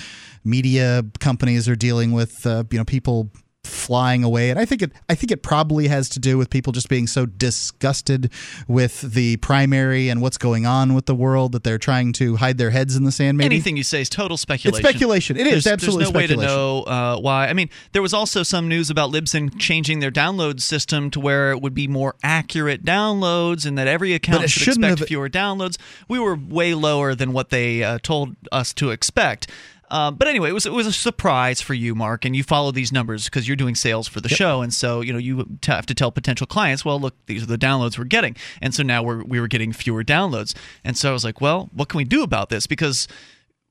media 0.45 1.05
companies 1.21 1.69
are 1.69 1.77
dealing 1.77 2.13
with 2.13 2.47
uh, 2.47 2.65
you 2.71 2.79
know 2.79 2.85
people 2.85 3.31
flying 3.65 4.25
away 4.25 4.51
and 4.51 4.59
i 4.59 4.65
think 4.65 4.83
it 4.83 4.91
i 5.09 5.15
think 5.15 5.31
it 5.31 5.43
probably 5.43 5.87
has 5.87 6.09
to 6.09 6.19
do 6.19 6.37
with 6.37 6.51
people 6.51 6.73
just 6.73 6.89
being 6.89 7.07
so 7.07 7.25
disgusted 7.27 8.31
with 8.67 9.01
the 9.03 9.37
primary 9.37 10.09
and 10.09 10.21
what's 10.21 10.37
going 10.37 10.67
on 10.67 10.95
with 10.95 11.07
the 11.07 11.15
world 11.15 11.53
that 11.53 11.63
they're 11.63 11.79
trying 11.79 12.13
to 12.13 12.37
hide 12.37 12.59
their 12.59 12.71
heads 12.71 12.97
in 12.97 13.05
the 13.05 13.13
sand 13.13 13.39
maybe 13.39 13.53
Anything 13.53 13.77
you 13.77 13.83
say 13.85 14.01
is 14.01 14.09
total 14.09 14.37
speculation. 14.37 14.81
It's 14.81 14.89
speculation. 14.89 15.37
It 15.37 15.47
is 15.47 15.65
there's, 15.65 15.67
absolutely 15.67 16.05
There's 16.05 16.13
no 16.15 16.19
way 16.19 16.27
to 16.27 16.37
know 16.37 16.83
uh, 16.85 17.19
why. 17.19 17.49
I 17.49 17.53
mean, 17.53 17.69
there 17.93 18.01
was 18.01 18.15
also 18.15 18.43
some 18.43 18.67
news 18.67 18.89
about 18.89 19.11
Libsyn 19.11 19.59
changing 19.59 20.01
their 20.01 20.11
download 20.11 20.61
system 20.61 21.11
to 21.11 21.21
where 21.21 21.51
it 21.51 21.61
would 21.61 21.75
be 21.75 21.87
more 21.87 22.17
accurate 22.23 22.83
downloads, 22.83 23.67
and 23.67 23.77
that 23.77 23.87
every 23.89 24.15
account 24.15 24.49
should 24.49 24.69
expect 24.69 25.01
have- 25.01 25.09
fewer 25.09 25.29
downloads. 25.29 25.77
We 26.09 26.19
were 26.19 26.35
way 26.35 26.75
lower 26.75 27.15
than 27.15 27.33
what 27.33 27.51
they 27.51 27.83
uh, 27.85 27.99
told 28.03 28.37
us 28.51 28.73
to 28.75 28.91
expect. 28.91 29.49
Uh, 29.93 30.11
but 30.11 30.27
anyway, 30.27 30.49
it 30.49 30.55
was 30.55 30.65
it 30.65 30.73
was 30.73 30.87
a 30.87 30.93
surprise 30.93 31.61
for 31.61 31.75
you, 31.75 31.95
Mark, 31.95 32.25
and 32.25 32.35
you 32.35 32.43
follow 32.43 32.73
these 32.73 32.93
numbers 32.93 33.27
because 33.27 33.47
you're 33.47 33.59
doing 33.59 33.75
sales 33.75 34.09
for 34.09 34.23
the 34.23 34.29
show, 34.31 34.63
and 34.63 34.73
so 34.73 35.03
you 35.03 35.13
know 35.13 35.19
you 35.19 35.45
t- 35.61 35.71
have 35.71 35.85
to 35.85 35.95
tell 35.95 36.11
potential 36.11 36.47
clients, 36.47 36.83
well, 36.83 36.99
look, 36.99 37.15
these 37.27 37.43
are 37.43 37.47
the 37.47 37.59
downloads 37.59 37.99
we're 37.99 38.05
getting, 38.05 38.35
and 38.63 38.75
so 38.75 38.83
now 38.83 39.03
we're 39.03 39.23
we 39.23 39.39
were 39.39 39.49
getting 39.49 39.71
fewer 39.71 40.03
downloads, 40.03 40.55
and 40.83 40.97
so 40.97 41.11
I 41.11 41.13
was 41.13 41.25
like, 41.25 41.43
well, 41.43 41.69
what 41.75 41.91
can 41.91 41.99
we 41.99 42.05
do 42.05 42.23
about 42.23 42.49
this? 42.49 42.67
Because 42.67 43.07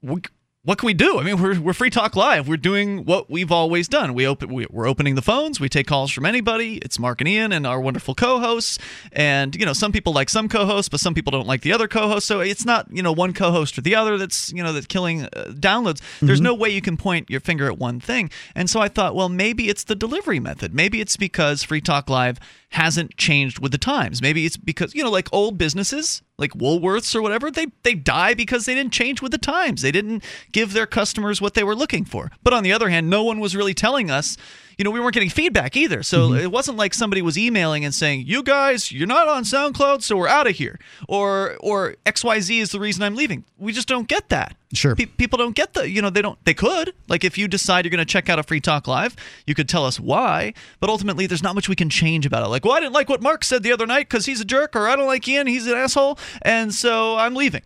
we, 0.04 0.22
what 0.64 0.78
can 0.78 0.86
we 0.86 0.94
do? 0.94 1.18
I 1.18 1.24
mean, 1.24 1.42
we're, 1.42 1.60
we're 1.60 1.74
Free 1.74 1.90
Talk 1.90 2.16
Live. 2.16 2.48
We're 2.48 2.56
doing 2.56 3.04
what 3.06 3.32
we've 3.32 3.52
always 3.52 3.88
done. 3.88 4.14
We 4.14 4.28
open, 4.28 4.54
we, 4.54 4.68
we're 4.70 4.86
opening 4.88 5.16
the 5.16 5.24
phones. 5.24 5.60
We 5.60 5.68
take 5.70 5.88
calls 5.88 6.12
from 6.12 6.24
anybody. 6.24 6.76
It's 6.78 7.00
Mark 7.00 7.20
and 7.20 7.28
Ian 7.28 7.52
and 7.52 7.66
our 7.66 7.82
wonderful 7.82 8.14
co-hosts. 8.14 8.78
And 9.12 9.56
you 9.56 9.66
know, 9.66 9.74
some 9.74 9.92
people 9.92 10.14
like 10.14 10.30
some 10.30 10.48
co-hosts, 10.48 10.88
but 10.88 11.00
some 11.00 11.16
people 11.16 11.32
don't 11.32 11.48
like 11.48 11.62
the 11.62 11.74
other 11.74 11.88
co-hosts. 11.88 12.28
So 12.28 12.42
it's 12.42 12.64
not 12.64 12.86
you 12.92 13.02
know 13.02 13.12
one 13.12 13.34
co-host 13.34 13.76
or 13.80 13.82
the 13.82 13.96
other 13.96 14.20
that's 14.20 14.54
you 14.54 14.62
know 14.62 14.72
that's 14.72 14.86
killing 14.86 15.24
uh, 15.24 15.46
downloads. 15.50 16.00
There's 16.20 16.40
Mm-hmm. 16.42 16.44
no 16.46 16.54
way 16.54 16.70
you 16.70 16.82
can 16.82 16.96
point 16.96 17.30
your 17.32 17.40
finger 17.40 17.66
at 17.66 17.80
one 17.80 18.00
thing. 18.00 18.30
And 18.56 18.70
so 18.70 18.80
I 18.82 18.88
thought, 18.88 19.16
well, 19.16 19.30
maybe 19.30 19.68
it's 19.68 19.84
the 19.84 19.96
delivery 19.96 20.40
method. 20.40 20.76
Maybe 20.76 21.02
it's 21.02 21.18
because 21.18 21.64
Free 21.64 21.82
Talk 21.82 22.08
Live 22.10 22.38
hasn't 22.70 23.18
changed 23.18 23.60
with 23.60 23.72
the 23.72 23.78
times. 23.80 24.22
Maybe 24.22 24.46
it's 24.46 24.58
because 24.58 24.94
you 24.94 25.04
know, 25.04 25.10
like 25.10 25.28
old 25.34 25.58
businesses, 25.58 26.22
like 26.42 26.54
Woolworths 26.54 27.16
or 27.16 27.22
whatever, 27.22 27.50
they 27.50 27.68
they 27.84 27.94
die 27.94 28.34
because 28.34 28.66
they 28.66 28.76
didn't 28.76 28.92
change 28.94 29.22
with 29.22 29.32
the 29.32 29.38
times. 29.38 29.82
They 29.82 29.92
didn't 29.92 30.24
give 30.52 30.74
their 30.74 30.88
customers 30.88 31.40
what 31.40 31.54
they 31.54 31.64
were 31.64 31.76
looking 31.76 32.04
for. 32.04 32.32
But 32.44 32.54
on 32.54 32.64
the 32.64 32.74
other 32.74 32.90
hand, 32.90 33.10
no 33.10 33.24
one 33.24 33.40
was 33.40 33.56
really 33.56 33.74
telling 33.74 34.12
us. 34.12 34.36
You 34.78 34.84
know, 34.84 34.92
we 34.92 35.00
weren't 35.00 35.14
getting 35.14 35.30
feedback 35.30 35.76
either. 35.76 36.04
So 36.04 36.30
mm-hmm. 36.30 36.40
it 36.40 36.52
wasn't 36.52 36.78
like 36.78 36.94
somebody 36.94 37.22
was 37.22 37.38
emailing 37.38 37.86
and 37.86 37.94
saying, 37.94 38.26
"You 38.28 38.44
guys, 38.44 38.92
you're 38.92 39.08
not 39.08 39.28
on 39.28 39.44
SoundCloud, 39.44 40.02
so 40.02 40.18
we're 40.18 40.28
out 40.28 40.48
of 40.48 40.56
here," 40.56 40.80
or 41.08 41.58
or 41.60 41.96
XYZ 42.06 42.62
is 42.62 42.72
the 42.72 42.80
reason 42.80 43.04
I'm 43.04 43.16
leaving. 43.16 43.44
We 43.58 43.74
just 43.74 43.88
don't 43.88 44.08
get 44.08 44.30
that. 44.30 44.56
Sure. 44.74 44.96
Pe- 44.96 45.06
people 45.06 45.38
don't 45.38 45.56
get 45.56 45.74
the, 45.74 45.90
you 45.90 46.02
know, 46.02 46.10
they 46.10 46.22
don't, 46.22 46.44
they 46.46 46.54
could. 46.54 46.94
Like 47.08 47.24
if 47.24 47.38
you 47.38 47.48
decide 47.48 47.86
you're 47.86 47.90
going 47.90 48.00
to 48.00 48.06
check 48.06 48.30
out 48.30 48.40
a 48.40 48.44
Free 48.44 48.62
Talk 48.62 48.88
Live, 48.88 49.16
you 49.46 49.54
could 49.54 49.68
tell 49.68 49.86
us 49.86 50.00
why, 50.00 50.54
but 50.80 50.90
ultimately 50.90 51.28
there's 51.28 51.44
not 51.44 51.56
much 51.56 51.68
we 51.68 51.76
can 51.76 51.90
change 51.90 52.26
about 52.26 52.44
it. 52.44 52.48
Like, 52.48 52.64
well, 52.64 52.74
I 52.74 52.80
didn't 52.80 52.94
like 52.94 53.10
what 53.10 53.22
Mark 53.22 53.44
said 53.44 53.64
the 53.64 53.72
other 53.72 53.86
night 53.86 54.08
because 54.10 54.26
he's 54.26 54.40
a 54.40 54.46
jerk, 54.46 54.76
or 54.76 54.88
I 54.88 54.96
don't 54.96 55.08
like 55.08 55.28
Ian, 55.28 55.48
he's 55.48 55.68
an 55.68 55.74
asshole, 55.78 56.18
and 56.42 56.74
so 56.74 57.18
I'm 57.18 57.36
leaving. 57.36 57.64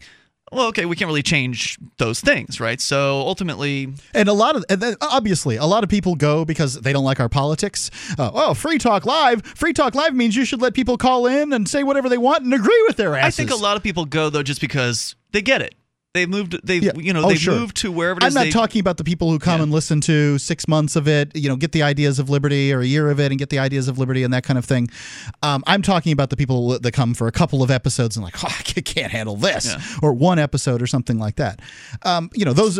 Well, 0.51 0.67
okay, 0.67 0.85
we 0.85 0.95
can't 0.95 1.07
really 1.07 1.23
change 1.23 1.77
those 1.97 2.21
things, 2.21 2.59
right? 2.59 2.79
So 2.79 3.19
ultimately, 3.21 3.93
And 4.13 4.29
a 4.29 4.33
lot 4.33 4.55
of, 4.55 4.63
and 4.69 4.95
obviously, 5.01 5.55
a 5.55 5.65
lot 5.65 5.83
of 5.83 5.89
people 5.89 6.15
go 6.15 6.45
because 6.45 6.75
they 6.81 6.93
don't 6.93 7.03
like 7.03 7.19
our 7.19 7.29
politics. 7.29 7.89
Uh, 8.17 8.29
oh, 8.33 8.53
Free 8.53 8.77
Talk 8.77 9.05
Live. 9.05 9.43
Free 9.43 9.73
Talk 9.73 9.95
Live 9.95 10.13
means 10.13 10.35
you 10.35 10.45
should 10.45 10.61
let 10.61 10.75
people 10.75 10.97
call 10.97 11.25
in 11.25 11.51
and 11.51 11.67
say 11.67 11.81
whatever 11.83 12.09
they 12.09 12.19
want 12.19 12.43
and 12.43 12.53
agree 12.53 12.83
with 12.87 12.95
their 12.95 13.15
asses. 13.15 13.39
I 13.39 13.43
think 13.43 13.59
a 13.59 13.61
lot 13.61 13.75
of 13.75 13.81
people 13.83 14.05
go 14.05 14.29
though 14.29 14.43
just 14.43 14.61
because 14.61 15.15
they 15.31 15.41
get 15.41 15.61
it. 15.61 15.73
They've 16.15 16.29
moved. 16.29 16.57
They've 16.65 16.81
Yeah. 16.81 16.93
you 16.95 17.11
know 17.13 17.25
Oh, 17.25 17.27
they've 17.29 17.37
sure. 17.37 17.53
moved 17.59 17.75
to 17.77 17.91
wherever 17.91 18.17
it 18.19 18.23
I'm 18.23 18.33
not 18.33 18.45
they- 18.45 18.49
talking 18.51 18.79
about 18.79 18.95
the 18.97 19.03
people 19.03 19.29
who 19.29 19.37
come 19.37 19.59
and 19.61 19.71
listen 19.71 19.99
to 20.01 20.37
six 20.39 20.67
months 20.67 20.95
of 20.95 21.07
it, 21.07 21.35
you 21.35 21.49
know, 21.49 21.55
get 21.57 21.73
the 21.73 21.83
ideas 21.83 22.19
of 22.19 22.29
liberty 22.29 22.71
or 22.73 22.79
a 22.79 22.85
year 22.85 23.09
of 23.11 23.19
it 23.19 23.31
and 23.31 23.37
get 23.37 23.49
the 23.49 23.59
ideas 23.59 23.87
of 23.89 23.99
liberty 23.99 24.23
and 24.23 24.33
that 24.33 24.43
kind 24.43 24.57
of 24.57 24.63
thing. 24.65 24.89
Um, 25.43 25.61
I'm 25.67 25.81
talking 25.81 26.13
about 26.13 26.29
the 26.29 26.37
people 26.37 26.79
that 26.79 26.91
come 26.93 27.13
for 27.13 27.27
a 27.27 27.31
couple 27.33 27.61
of 27.61 27.69
episodes 27.69 28.15
and 28.15 28.23
like, 28.23 28.41
oh, 28.43 28.47
I 28.47 28.81
can't 28.81 29.11
handle 29.11 29.35
this, 29.35 29.65
Yeah. 29.67 29.81
or 30.01 30.13
one 30.13 30.39
episode 30.39 30.81
or 30.81 30.87
something 30.87 31.19
like 31.19 31.35
that. 31.35 31.61
Um, 32.03 32.29
you 32.33 32.45
know, 32.45 32.53
those, 32.53 32.79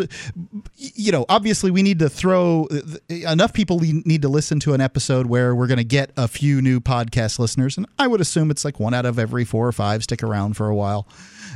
you 0.78 1.12
know, 1.12 1.26
obviously 1.28 1.70
we 1.70 1.82
need 1.82 1.98
to 1.98 2.08
throw 2.08 2.66
enough 3.10 3.52
people 3.52 3.78
need 3.80 4.22
to 4.22 4.28
listen 4.28 4.58
to 4.60 4.72
an 4.74 4.80
episode 4.80 5.26
where 5.26 5.54
we're 5.54 5.66
going 5.66 5.76
to 5.76 5.84
get 5.84 6.10
a 6.16 6.26
few 6.26 6.62
new 6.62 6.80
podcast 6.80 7.38
listeners, 7.38 7.76
and 7.76 7.86
I 7.98 8.06
would 8.06 8.20
assume 8.22 8.50
it's 8.50 8.64
like 8.64 8.80
one 8.80 8.94
out 8.94 9.04
of 9.04 9.18
every 9.18 9.44
four 9.44 9.66
or 9.68 9.72
five 9.72 10.02
stick 10.02 10.22
around 10.22 10.54
for 10.56 10.68
a 10.68 10.74
while, 10.74 11.06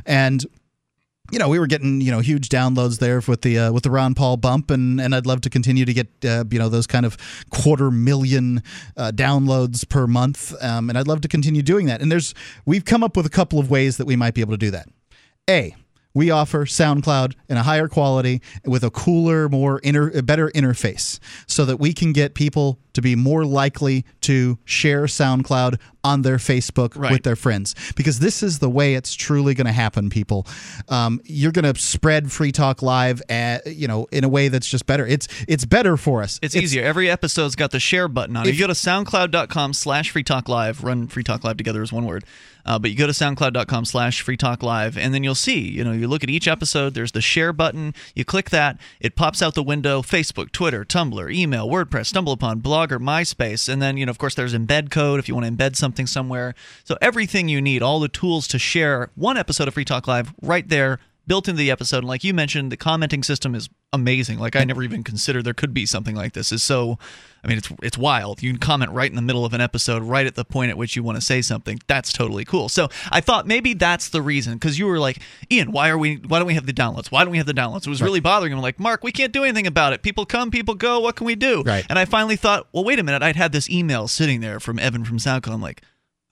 and 0.05 0.45
you 1.31 1.39
know, 1.39 1.49
we 1.49 1.59
were 1.59 1.67
getting 1.67 2.01
you 2.01 2.11
know 2.11 2.21
huge 2.21 2.49
downloads 2.49 2.99
there 2.99 3.21
with 3.27 3.43
the 3.43 3.59
uh, 3.59 3.73
with 3.73 3.85
the 3.85 3.91
Ron 3.91 4.15
Paul 4.15 4.37
bump, 4.37 4.71
and 4.71 5.01
and 5.01 5.15
I'd 5.15 5.27
love 5.27 5.41
to 5.43 5.51
continue 5.51 5.85
to 5.85 5.93
get 5.93 6.09
uh, 6.25 6.45
you 6.51 6.59
know 6.59 6.69
those 6.69 6.87
kind 6.87 7.07
of 7.07 7.17
quarter 7.51 7.91
million 7.91 8.63
uh, 8.97 9.13
downloads 9.15 9.89
per 9.89 10.07
month, 10.07 10.55
um, 10.63 10.89
and 10.89 10.99
I'd 10.99 11.09
love 11.09 11.21
to 11.23 11.29
continue 11.29 11.63
doing 11.63 11.87
that. 11.87 12.01
And 12.01 12.11
there's 12.11 12.35
we've 12.65 12.85
come 12.85 13.03
up 13.03 13.17
with 13.17 13.27
a 13.27 13.31
couple 13.31 13.59
of 13.59 13.71
ways 13.71 13.97
that 13.97 14.07
we 14.07 14.17
might 14.17 14.35
be 14.35 14.41
able 14.41 14.53
to 14.53 14.59
do 14.59 14.71
that. 14.71 14.89
A 15.49 15.75
we 16.15 16.31
offer 16.31 16.65
SoundCloud 16.65 17.35
in 17.49 17.57
a 17.57 17.63
higher 17.63 17.87
quality 17.89 18.43
with 18.65 18.83
a 18.83 18.91
cooler, 18.91 19.49
more 19.49 19.79
inter, 19.81 20.23
better 20.23 20.49
interface, 20.51 21.19
so 21.47 21.65
that 21.65 21.79
we 21.79 21.93
can 21.93 22.13
get 22.13 22.35
people 22.35 22.79
to 22.95 23.01
be 23.01 23.15
more 23.15 23.45
likely 23.45 24.05
to 24.23 24.59
share 24.65 25.05
SoundCloud 25.05 25.79
on 26.03 26.23
their 26.23 26.39
Facebook 26.39 26.97
with 27.13 27.23
their 27.23 27.37
friends. 27.37 27.77
Because 27.95 28.19
this 28.19 28.43
is 28.43 28.59
the 28.59 28.69
way 28.69 28.95
it's 28.95 29.15
truly 29.15 29.55
going 29.55 29.67
to 29.69 29.73
happen. 29.73 30.11
People, 30.11 30.47
um, 30.89 31.21
you're 31.25 31.53
going 31.53 31.73
to 31.73 31.79
spread 31.81 32.33
Free 32.33 32.51
Talk 32.51 32.83
Live, 32.83 33.23
at, 33.29 33.67
you 33.69 33.87
know, 33.87 34.07
in 34.11 34.25
a 34.25 34.29
way 34.29 34.49
that's 34.49 34.67
just 34.69 34.87
better. 34.87 35.07
It's 35.07 35.29
it's 35.47 35.65
better 35.65 35.97
for 35.97 36.23
us. 36.23 36.41
It's, 36.43 36.57
easier. 36.57 36.83
Every 36.83 37.09
episode's 37.09 37.55
got 37.55 37.71
the 37.71 37.79
share 37.81 38.09
button 38.09 38.37
on 38.37 38.43
it. 38.45 38.49
If- 38.49 38.55
If 38.55 38.59
you 38.61 38.67
go 38.67 38.73
to 38.73 38.79
soundcloud.com 38.79 39.75
slash 39.75 40.11
free 40.11 40.25
talk 40.25 40.49
live, 40.49 40.83
run 40.83 41.07
free 41.07 41.23
talk 41.23 41.45
live 41.45 41.57
together 41.57 41.83
as 41.83 41.93
one 41.93 42.05
word. 42.07 42.25
Uh, 42.65 42.79
but 42.79 42.91
you 42.91 42.97
go 42.97 43.07
to 43.07 43.13
soundcloud.com 43.13 43.85
slash 43.85 44.21
free 44.21 44.37
talk 44.37 44.63
live, 44.63 44.97
and 44.97 45.13
then 45.15 45.25
you'll 45.25 45.35
see, 45.35 45.61
you 45.61 45.85
know, 45.85 45.93
you 45.93 46.09
look 46.09 46.23
at 46.23 46.31
each 46.31 46.49
episode, 46.49 46.95
there's 46.95 47.13
the 47.13 47.21
share 47.21 47.53
button. 47.53 47.95
You 48.15 48.25
click 48.25 48.51
that, 48.51 48.79
it 49.01 49.17
pops 49.17 49.43
out 49.43 49.55
the 49.55 49.63
window 49.63 50.03
Facebook, 50.03 50.53
Twitter, 50.53 50.85
Tumblr, 50.85 51.33
email, 51.33 51.69
WordPress, 51.69 52.13
StumbleUpon, 52.13 52.63
Blogger, 52.63 52.99
MySpace. 52.99 53.69
And 53.69 53.81
then, 53.81 53.97
you 53.97 54.07
know, 54.07 54.11
of 54.11 54.19
course, 54.19 54.35
there's 54.35 54.55
embed 54.55 54.91
code 54.91 55.19
if 55.19 55.29
you 55.29 55.35
want 55.35 55.47
to 55.47 55.53
embed 55.53 55.77
something 55.77 56.07
somewhere. 56.07 56.55
So 56.85 56.97
everything 57.01 57.49
you 57.49 57.61
need, 57.61 57.83
all 57.83 58.01
the 58.01 58.09
tools 58.09 58.47
to 58.49 58.59
share 58.59 59.11
one 59.15 59.37
episode 59.37 59.69
of 59.69 59.75
Free 59.75 59.85
Talk 59.85 60.07
Live 60.07 60.33
right 60.43 60.69
there 60.69 60.99
built 61.31 61.47
into 61.47 61.61
the 61.61 61.71
episode. 61.71 61.99
And 61.99 62.09
like 62.09 62.25
you 62.25 62.35
mentioned, 62.35 62.73
the 62.73 62.77
commenting 62.77 63.23
system 63.23 63.55
is 63.55 63.69
amazing. 63.93 64.41
Like 64.41 64.57
I 64.57 64.65
never 64.65 64.83
even 64.83 65.05
considered 65.05 65.45
there 65.45 65.55
could 65.55 65.73
be 65.73 65.87
something 65.87 66.17
like 66.17 66.33
this. 66.33 66.51
Is 66.51 66.61
so, 66.61 66.99
I 67.45 67.47
mean, 67.47 67.57
it's 67.57 67.71
it's 67.85 67.97
wild. 67.97 68.43
You 68.43 68.51
can 68.51 68.59
comment 68.59 68.91
right 68.91 69.09
in 69.09 69.15
the 69.15 69.23
middle 69.23 69.45
of 69.45 69.55
an 69.55 69.61
episode, 69.61 70.03
right 70.03 70.27
at 70.27 70.35
the 70.35 70.45
point 70.45 70.71
at 70.71 70.77
which 70.77 70.97
you 70.97 71.05
want 71.05 71.19
to 71.19 71.23
say 71.23 71.41
something. 71.41 71.79
That's 71.87 72.13
totally 72.13 72.45
cool. 72.45 72.69
So 72.69 72.89
I 73.13 73.21
thought 73.21 73.47
maybe 73.47 73.75
that's 73.75 74.09
the 74.09 74.21
reason 74.21 74.55
because 74.55 74.77
you 74.77 74.87
were 74.87 74.99
like, 74.99 75.23
Ian, 75.53 75.71
why 75.71 75.89
are 75.89 75.97
we? 75.97 76.17
Why 76.17 76.41
don't 76.41 76.49
we 76.49 76.55
have 76.55 76.67
the 76.67 76.73
downloads? 76.73 77.13
Why 77.13 77.23
don't 77.23 77.31
we 77.31 77.39
have 77.39 77.47
the 77.47 77.55
downloads? 77.55 77.87
It 77.87 77.91
was 77.91 78.03
really 78.03 78.19
bothering 78.19 78.53
him. 78.53 78.61
Like, 78.61 78.81
Mark, 78.81 79.05
we 79.05 79.13
can't 79.13 79.33
do 79.33 79.45
anything 79.45 79.69
about 79.69 79.93
it. 79.93 80.03
People 80.03 80.27
come, 80.27 80.51
people 80.51 80.75
go. 80.75 80.99
What 80.99 81.15
can 81.15 81.27
we 81.27 81.37
do? 81.37 81.63
Right. 81.63 81.87
And 81.89 81.97
I 81.97 82.07
finally 82.07 82.35
thought, 82.35 82.67
well, 82.73 82.83
wait 82.83 82.99
a 82.99 83.05
minute. 83.05 83.23
I'd 83.23 83.37
had 83.37 83.53
this 83.53 83.71
email 83.71 84.09
sitting 84.09 84.41
there 84.41 84.59
from 84.59 84.81
Evan 84.81 85.05
from 85.05 85.19
SoundCloud. 85.19 85.53
I'm 85.53 85.63
like 85.63 85.83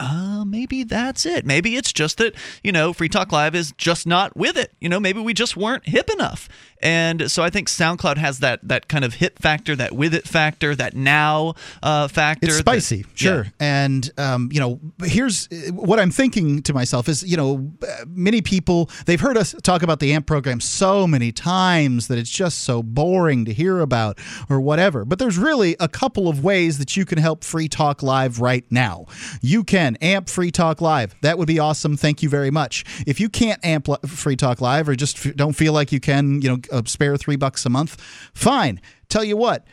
uh, 0.01 0.45
maybe 0.47 0.85
that's 0.85 1.27
it. 1.27 1.45
Maybe 1.45 1.77
it's 1.77 1.93
just 1.93 2.19
that, 2.19 2.35
you 2.63 2.71
know, 2.71 2.93
Free 2.93 3.09
Talk 3.09 3.33
Live 3.33 3.55
is 3.55 3.73
just 3.73 4.07
not 4.07 4.37
with 4.37 4.57
it. 4.57 4.73
You 4.81 4.89
know, 4.89 5.01
maybe 5.01 5.21
we 5.21 5.35
just 5.35 5.57
weren't 5.57 5.89
hip 5.89 6.09
enough. 6.11 6.49
And 6.81 7.29
so 7.29 7.43
I 7.43 7.51
think 7.51 7.69
SoundCloud 7.69 8.19
has 8.19 8.39
that 8.39 8.61
that 8.69 8.87
kind 8.87 9.05
of 9.05 9.15
hit 9.15 9.39
factor, 9.41 9.75
that 9.75 9.93
with 9.93 10.15
it 10.15 10.29
factor, 10.29 10.77
that 10.77 10.95
now 10.95 11.55
uh, 11.83 12.07
factor. 12.07 12.47
It's 12.47 12.57
that- 12.59 12.63
spicy, 12.63 13.05
sure. 13.15 13.45
Yeah. 13.45 13.51
And 13.59 14.11
um, 14.17 14.51
you 14.53 14.61
know, 14.61 14.81
here's 15.05 15.49
what 15.73 15.99
I'm 15.99 16.13
thinking 16.13 16.63
to 16.63 16.73
myself 16.73 17.09
is, 17.09 17.25
you 17.25 17.37
know, 17.37 17.73
many 18.07 18.41
people 18.41 18.91
they've 19.07 19.21
heard 19.21 19.37
us 19.37 19.55
talk 19.63 19.83
about 19.83 19.99
the 19.99 20.13
AMP 20.13 20.27
program 20.29 20.61
so 20.61 21.09
many 21.09 21.33
times 21.33 22.07
that 22.07 22.19
it's 22.19 22.31
just 22.31 22.61
so 22.61 22.83
boring 22.85 23.45
to 23.47 23.53
hear 23.53 23.81
about 23.81 24.19
or 24.49 24.61
whatever. 24.61 25.05
But 25.05 25.19
there's 25.19 25.39
really 25.39 25.75
a 25.81 25.89
couple 25.89 26.29
of 26.29 26.45
ways 26.45 26.79
that 26.79 26.97
you 26.97 27.05
can 27.05 27.19
help 27.19 27.43
Free 27.43 27.69
Talk 27.69 28.05
Live 28.05 28.41
right 28.41 28.65
now. 28.71 29.07
You 29.41 29.65
can 29.65 29.88
AMP 29.97 30.29
Free 30.29 30.51
Talk 30.51 30.81
Live. 30.81 31.15
That 31.23 31.39
would 31.39 31.49
be 31.49 31.59
awesome. 31.59 31.97
Thank 31.97 32.23
you 32.23 32.29
very 32.29 32.51
much. 32.51 32.85
If 33.07 33.21
you 33.21 33.29
can't 33.29 33.65
AMP 33.65 33.89
Free 34.07 34.37
Talk 34.37 34.61
Live 34.61 34.89
or 34.89 34.95
just 34.95 35.37
don't 35.37 35.55
feel 35.55 35.73
like 35.73 35.93
you 35.93 36.01
can, 36.01 36.41
you 36.43 36.49
know, 36.49 36.59
uh, 36.73 36.83
spare 36.87 37.17
three 37.17 37.37
bucks 37.37 37.65
a 37.67 37.71
month, 37.71 38.01
fine. 38.35 38.81
Tell 39.09 39.25
you 39.25 39.37
what 39.37 39.67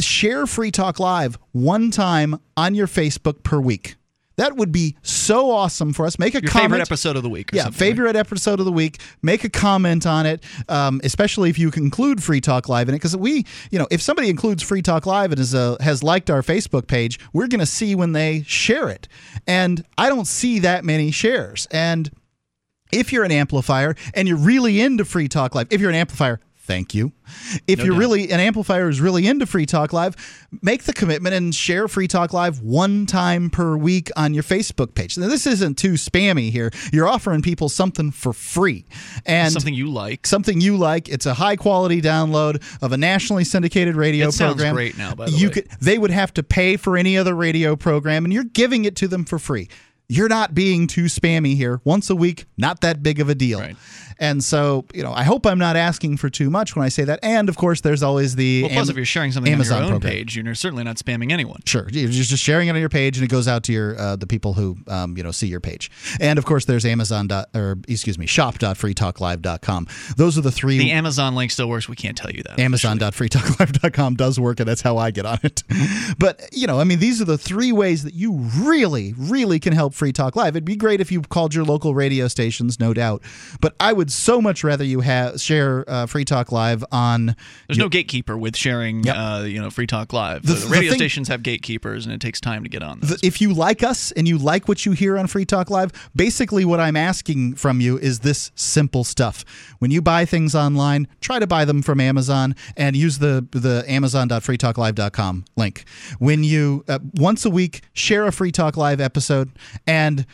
share 0.00 0.46
Free 0.46 0.70
Talk 0.70 0.98
Live 0.98 1.38
one 1.52 1.90
time 1.90 2.38
on 2.56 2.74
your 2.74 2.86
Facebook 2.86 3.42
per 3.42 3.60
week. 3.60 3.96
That 4.36 4.56
would 4.56 4.72
be 4.72 4.96
so 5.02 5.50
awesome 5.50 5.92
for 5.92 6.06
us. 6.06 6.18
Make 6.18 6.34
a 6.34 6.40
Your 6.40 6.50
comment. 6.50 6.70
favorite 6.72 6.80
episode 6.82 7.16
of 7.16 7.22
the 7.22 7.28
week. 7.28 7.52
Or 7.52 7.56
yeah, 7.56 7.70
favorite 7.70 8.16
episode 8.16 8.60
of 8.60 8.66
the 8.66 8.72
week. 8.72 9.00
Make 9.22 9.44
a 9.44 9.50
comment 9.50 10.06
on 10.06 10.26
it, 10.26 10.42
um, 10.68 11.00
especially 11.04 11.50
if 11.50 11.58
you 11.58 11.70
include 11.76 12.22
Free 12.22 12.40
Talk 12.40 12.68
Live 12.68 12.88
in 12.88 12.94
it. 12.94 12.98
Because 12.98 13.16
we, 13.16 13.44
you 13.70 13.78
know, 13.78 13.86
if 13.90 14.00
somebody 14.00 14.30
includes 14.30 14.62
Free 14.62 14.82
Talk 14.82 15.06
Live 15.06 15.32
and 15.32 15.40
is 15.40 15.54
a, 15.54 15.76
has 15.80 16.02
liked 16.02 16.30
our 16.30 16.42
Facebook 16.42 16.86
page, 16.86 17.18
we're 17.32 17.48
going 17.48 17.60
to 17.60 17.66
see 17.66 17.94
when 17.94 18.12
they 18.12 18.42
share 18.46 18.88
it. 18.88 19.08
And 19.46 19.84
I 19.98 20.08
don't 20.08 20.26
see 20.26 20.60
that 20.60 20.84
many 20.84 21.10
shares. 21.10 21.66
And 21.70 22.10
if 22.92 23.12
you're 23.12 23.24
an 23.24 23.32
amplifier 23.32 23.94
and 24.14 24.28
you're 24.28 24.36
really 24.36 24.80
into 24.80 25.04
Free 25.04 25.28
Talk 25.28 25.54
Live, 25.54 25.68
if 25.70 25.80
you're 25.80 25.90
an 25.90 25.96
amplifier, 25.96 26.40
thank 26.64 26.94
you. 26.94 27.12
If 27.66 27.78
No 27.78 27.84
you're 27.84 27.94
doubt. 27.94 28.00
really 28.00 28.30
an 28.30 28.40
amplifier 28.40 28.88
is 28.88 29.00
really 29.00 29.26
into 29.26 29.46
Free 29.46 29.66
Talk 29.66 29.92
Live, 29.92 30.16
make 30.62 30.84
the 30.84 30.92
commitment 30.92 31.34
and 31.34 31.54
share 31.54 31.88
Free 31.88 32.06
Talk 32.08 32.32
Live 32.32 32.60
one 32.60 33.06
time 33.06 33.50
per 33.50 33.76
week 33.76 34.10
on 34.16 34.32
your 34.34 34.42
Facebook 34.42 34.94
page. 34.94 35.18
Now, 35.18 35.28
this 35.28 35.46
isn't 35.46 35.76
too 35.78 35.92
spammy 35.94 36.50
here. 36.50 36.70
You're 36.92 37.08
offering 37.08 37.42
people 37.42 37.68
something 37.68 38.10
for 38.10 38.32
free 38.32 38.84
and 39.26 39.52
Something 39.52 39.74
you 39.74 39.90
like. 39.90 40.26
Something 40.26 40.60
you 40.60 40.76
like. 40.76 41.08
It's 41.08 41.26
a 41.26 41.34
high 41.34 41.56
quality 41.56 42.00
download 42.00 42.62
of 42.82 42.92
a 42.92 42.96
nationally 42.96 43.44
syndicated 43.44 43.96
radio 43.96 44.28
It 44.28 44.32
sounds 44.32 44.54
program. 44.54 44.74
great 44.74 44.96
now, 44.96 45.14
by 45.14 45.26
the 45.26 45.32
you 45.32 45.48
way. 45.48 45.52
Could, 45.54 45.68
they 45.80 45.98
would 45.98 46.10
have 46.10 46.32
to 46.34 46.42
pay 46.42 46.76
for 46.76 46.96
any 46.96 47.16
other 47.18 47.34
radio 47.34 47.76
program, 47.76 48.24
and 48.24 48.32
you're 48.32 48.44
giving 48.44 48.84
it 48.84 48.96
to 48.96 49.08
them 49.08 49.24
for 49.24 49.38
free. 49.38 49.68
You're 50.08 50.28
not 50.28 50.54
being 50.54 50.88
too 50.88 51.04
spammy 51.04 51.56
here. 51.56 51.80
Once 51.84 52.10
a 52.10 52.14
week, 52.16 52.44
not 52.58 52.82
that 52.82 53.02
big 53.02 53.18
of 53.18 53.30
a 53.30 53.34
deal. 53.34 53.66
And 54.22 54.42
so, 54.42 54.84
you 54.94 55.02
know, 55.02 55.12
I 55.12 55.24
hope 55.24 55.44
I'm 55.46 55.58
not 55.58 55.74
asking 55.76 56.16
for 56.16 56.30
too 56.30 56.48
much 56.48 56.76
when 56.76 56.84
I 56.84 56.88
say 56.88 57.02
that. 57.04 57.18
And 57.24 57.48
of 57.48 57.56
course, 57.56 57.80
there's 57.80 58.02
always 58.04 58.36
the 58.36 58.62
Well, 58.62 58.70
plus, 58.70 58.86
Am- 58.88 58.90
if 58.92 58.96
you're 58.96 59.04
sharing 59.04 59.32
something 59.32 59.52
Amazon 59.52 59.78
on 59.78 59.82
your 59.82 59.94
own 59.94 60.00
program. 60.00 60.18
page, 60.18 60.36
you're 60.36 60.54
certainly 60.54 60.84
not 60.84 60.96
spamming 60.96 61.32
anyone. 61.32 61.60
Sure, 61.66 61.88
you're 61.90 62.08
just 62.08 62.30
just 62.30 62.42
sharing 62.42 62.68
it 62.68 62.70
on 62.70 62.78
your 62.80 62.88
page, 62.88 63.18
and 63.18 63.24
it 63.24 63.28
goes 63.28 63.48
out 63.48 63.64
to 63.64 63.72
your 63.72 63.98
uh, 63.98 64.14
the 64.16 64.28
people 64.28 64.52
who 64.54 64.76
um, 64.86 65.16
you 65.16 65.22
know 65.24 65.32
see 65.32 65.48
your 65.48 65.58
page. 65.60 65.90
And 66.20 66.38
of 66.38 66.44
course, 66.44 66.64
there's 66.66 66.86
Amazon 66.86 67.26
dot, 67.26 67.48
or 67.54 67.78
excuse 67.88 68.16
me, 68.16 68.26
shop.freetalklive.com. 68.26 69.88
Those 70.16 70.38
are 70.38 70.42
the 70.42 70.52
three. 70.52 70.78
The 70.78 70.92
Amazon 70.92 71.34
link 71.34 71.50
still 71.50 71.68
works. 71.68 71.88
We 71.88 71.96
can't 71.96 72.16
tell 72.16 72.30
you 72.30 72.42
that. 72.44 72.58
Amazon.freetalklive.com 72.60 74.14
does 74.14 74.38
work, 74.38 74.60
and 74.60 74.68
that's 74.68 74.82
how 74.82 74.96
I 74.98 75.10
get 75.10 75.26
on 75.26 75.38
it. 75.42 75.62
But, 76.18 76.48
you 76.52 76.66
know, 76.66 76.78
I 76.78 76.84
mean, 76.84 76.98
these 76.98 77.20
are 77.20 77.24
the 77.24 77.38
three 77.38 77.72
ways 77.72 78.04
that 78.04 78.14
you 78.14 78.32
really, 78.56 79.14
really 79.16 79.58
can 79.58 79.72
help 79.72 79.94
Free 79.94 80.12
Talk 80.12 80.36
Live. 80.36 80.54
It'd 80.54 80.64
be 80.64 80.76
great 80.76 81.00
if 81.00 81.10
you 81.10 81.22
called 81.22 81.54
your 81.54 81.64
local 81.64 81.94
radio 81.94 82.28
stations, 82.28 82.78
no 82.78 82.92
doubt. 82.94 83.22
But 83.60 83.74
I 83.80 83.92
would 83.92 84.11
so 84.12 84.40
much 84.40 84.62
rather 84.64 84.84
you 84.84 85.00
have 85.00 85.40
share 85.40 85.84
uh, 85.88 86.06
Free 86.06 86.24
Talk 86.24 86.52
Live 86.52 86.84
on. 86.92 87.34
There's 87.66 87.78
your- 87.78 87.86
no 87.86 87.88
gatekeeper 87.88 88.36
with 88.38 88.56
sharing, 88.56 89.08
uh, 89.08 89.44
you 89.48 89.60
know, 89.60 89.70
Free 89.70 89.86
Talk 89.86 90.12
Live. 90.12 90.42
The- 90.46 90.54
The, 90.54 90.60
the 90.60 90.66
radio 90.68 90.90
thing- 90.90 90.98
stations 90.98 91.28
have 91.28 91.42
gatekeepers, 91.42 92.04
and 92.06 92.14
it 92.14 92.20
takes 92.20 92.40
time 92.40 92.62
to 92.62 92.68
get 92.68 92.82
on. 92.82 93.00
The- 93.00 93.18
if 93.22 93.40
you 93.40 93.52
like 93.54 93.82
us 93.82 94.12
and 94.12 94.28
you 94.28 94.38
like 94.38 94.68
what 94.68 94.84
you 94.86 94.92
hear 94.92 95.18
on 95.18 95.26
Free 95.26 95.44
Talk 95.44 95.70
Live, 95.70 95.90
basically 96.14 96.64
what 96.64 96.78
I'm 96.80 96.96
asking 96.96 97.54
from 97.54 97.80
you 97.80 97.98
is 97.98 98.20
this 98.20 98.50
simple 98.54 99.04
stuff. 99.04 99.44
When 99.78 99.90
you 99.90 100.00
buy 100.02 100.24
things 100.24 100.54
online, 100.54 101.08
try 101.20 101.38
to 101.38 101.46
buy 101.46 101.64
them 101.64 101.82
from 101.82 102.00
Amazon 102.00 102.54
and 102.76 102.94
use 102.96 103.18
the 103.18 103.46
the 103.52 103.84
amazon.freetalklive.com 103.88 105.44
link. 105.56 105.84
When 106.18 106.44
you 106.44 106.84
uh, 106.88 106.98
once 107.14 107.44
a 107.44 107.50
week 107.50 107.82
share 107.92 108.26
a 108.26 108.32
Free 108.32 108.52
Talk 108.52 108.76
Live 108.76 109.00
episode 109.00 109.50
and 109.86 110.26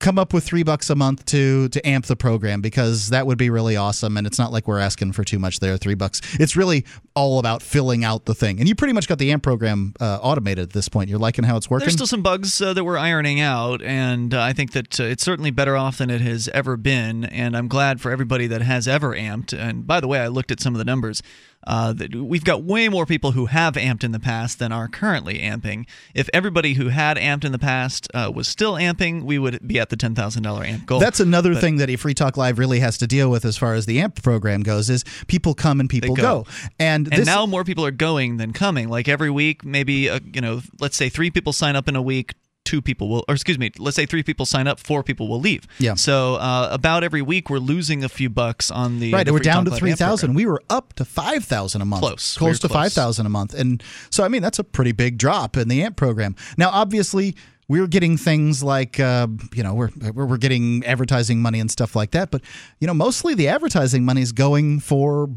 come 0.00 0.18
up 0.18 0.32
with 0.34 0.44
three 0.44 0.62
bucks 0.62 0.90
a 0.90 0.94
month 0.94 1.24
to 1.26 1.68
to 1.70 1.86
amp 1.86 2.06
the 2.06 2.16
program 2.16 2.60
because 2.60 3.08
that 3.08 3.26
would 3.26 3.38
be 3.38 3.50
really 3.50 3.76
awesome 3.76 4.16
and 4.16 4.26
it's 4.26 4.38
not 4.38 4.52
like 4.52 4.68
we're 4.68 4.78
asking 4.78 5.12
for 5.12 5.24
too 5.24 5.38
much 5.38 5.60
there 5.60 5.76
three 5.76 5.94
bucks 5.94 6.20
it's 6.38 6.56
really 6.56 6.84
all 7.16 7.38
about 7.38 7.62
filling 7.62 8.04
out 8.04 8.26
the 8.26 8.34
thing. 8.34 8.60
And 8.60 8.68
you 8.68 8.74
pretty 8.74 8.92
much 8.92 9.08
got 9.08 9.18
the 9.18 9.32
AMP 9.32 9.42
program 9.42 9.94
uh, 9.98 10.18
automated 10.22 10.64
at 10.64 10.72
this 10.72 10.88
point. 10.88 11.08
You're 11.08 11.18
liking 11.18 11.44
how 11.44 11.56
it's 11.56 11.70
working. 11.70 11.86
There's 11.86 11.94
still 11.94 12.06
some 12.06 12.22
bugs 12.22 12.60
uh, 12.60 12.74
that 12.74 12.84
we're 12.84 12.98
ironing 12.98 13.40
out, 13.40 13.82
and 13.82 14.32
uh, 14.34 14.42
I 14.42 14.52
think 14.52 14.72
that 14.72 15.00
uh, 15.00 15.04
it's 15.04 15.24
certainly 15.24 15.50
better 15.50 15.76
off 15.76 15.98
than 15.98 16.10
it 16.10 16.20
has 16.20 16.48
ever 16.48 16.76
been. 16.76 17.24
And 17.24 17.56
I'm 17.56 17.68
glad 17.68 18.00
for 18.00 18.10
everybody 18.10 18.46
that 18.48 18.62
has 18.62 18.86
ever 18.86 19.16
amped. 19.16 19.58
And 19.58 19.86
by 19.86 20.00
the 20.00 20.08
way, 20.08 20.20
I 20.20 20.28
looked 20.28 20.50
at 20.50 20.60
some 20.60 20.74
of 20.74 20.78
the 20.78 20.84
numbers. 20.84 21.22
Uh, 21.66 21.94
we've 22.14 22.44
got 22.44 22.62
way 22.62 22.88
more 22.88 23.06
people 23.06 23.32
who 23.32 23.46
have 23.46 23.74
amped 23.74 24.04
in 24.04 24.12
the 24.12 24.20
past 24.20 24.58
than 24.58 24.70
are 24.72 24.86
currently 24.88 25.40
amping. 25.40 25.86
If 26.14 26.30
everybody 26.32 26.74
who 26.74 26.88
had 26.88 27.16
amped 27.16 27.44
in 27.44 27.52
the 27.52 27.58
past 27.58 28.08
uh, 28.14 28.30
was 28.34 28.46
still 28.46 28.74
amping, 28.74 29.22
we 29.24 29.38
would 29.38 29.66
be 29.66 29.80
at 29.80 29.90
the 29.90 29.96
ten 29.96 30.14
thousand 30.14 30.42
dollar 30.44 30.64
amp 30.64 30.86
goal. 30.86 31.00
That's 31.00 31.20
another 31.20 31.54
But- 31.54 31.60
thing 31.60 31.76
that 31.78 31.90
a 31.90 31.96
Free 31.96 32.14
Talk 32.14 32.36
Live 32.36 32.58
really 32.58 32.80
has 32.80 32.98
to 32.98 33.06
deal 33.06 33.30
with 33.30 33.44
as 33.44 33.56
far 33.56 33.74
as 33.74 33.86
the 33.86 34.00
AMP 34.00 34.22
program 34.22 34.62
goes 34.62 34.88
is 34.90 35.04
people 35.26 35.54
come 35.54 35.80
and 35.80 35.90
people 35.90 36.14
go. 36.14 36.22
go. 36.22 36.46
And, 36.78 37.08
and 37.08 37.20
this, 37.22 37.26
now 37.26 37.46
more 37.46 37.64
people 37.64 37.84
are 37.84 37.90
going 37.90 38.36
than 38.36 38.52
coming. 38.52 38.88
Like 38.88 39.08
every 39.08 39.30
week, 39.30 39.64
maybe 39.64 40.08
uh, 40.08 40.20
you 40.32 40.40
know, 40.40 40.62
let's 40.80 40.96
say 40.96 41.08
three 41.08 41.30
people 41.30 41.52
sign 41.52 41.74
up 41.76 41.88
in 41.88 41.96
a 41.96 42.02
week. 42.02 42.34
Two 42.66 42.82
people 42.82 43.08
will, 43.08 43.24
or 43.28 43.34
excuse 43.34 43.58
me, 43.58 43.70
let's 43.78 43.96
say 43.96 44.04
three 44.04 44.22
people 44.22 44.44
sign 44.44 44.66
up, 44.66 44.78
four 44.78 45.02
people 45.02 45.28
will 45.28 45.40
leave. 45.40 45.66
Yeah. 45.78 45.94
So 45.94 46.34
uh, 46.34 46.68
about 46.70 47.04
every 47.04 47.22
week, 47.22 47.48
we're 47.48 47.58
losing 47.58 48.04
a 48.04 48.08
few 48.08 48.28
bucks 48.28 48.70
on 48.70 48.98
the 48.98 49.12
right, 49.12 49.24
the 49.24 49.32
we're 49.32 49.38
down 49.38 49.64
to 49.64 49.70
three 49.70 49.92
thousand. 49.94 50.34
We 50.34 50.44
were 50.46 50.62
up 50.68 50.92
to 50.94 51.04
five 51.04 51.44
thousand 51.44 51.80
a 51.80 51.84
month, 51.84 52.02
Close. 52.02 52.36
close 52.36 52.62
We 52.62 52.68
to 52.68 52.74
five 52.74 52.92
thousand 52.92 53.26
a 53.26 53.30
month, 53.30 53.54
and 53.54 53.82
so 54.10 54.24
I 54.24 54.28
mean 54.28 54.42
that's 54.42 54.58
a 54.58 54.64
pretty 54.64 54.92
big 54.92 55.16
drop 55.16 55.56
in 55.56 55.68
the 55.68 55.82
AMP 55.82 55.96
program. 55.96 56.34
Now, 56.58 56.70
obviously, 56.70 57.36
we're 57.68 57.86
getting 57.86 58.16
things 58.16 58.62
like 58.62 59.00
uh, 59.00 59.26
you 59.54 59.62
know 59.62 59.74
we're 59.74 59.90
we're 60.12 60.26
we're 60.26 60.36
getting 60.36 60.84
advertising 60.84 61.40
money 61.40 61.60
and 61.60 61.70
stuff 61.70 61.96
like 61.96 62.12
that, 62.12 62.30
but 62.30 62.42
you 62.80 62.86
know 62.86 62.94
mostly 62.94 63.34
the 63.34 63.48
advertising 63.48 64.04
money 64.04 64.22
is 64.22 64.32
going 64.32 64.80
for 64.80 65.28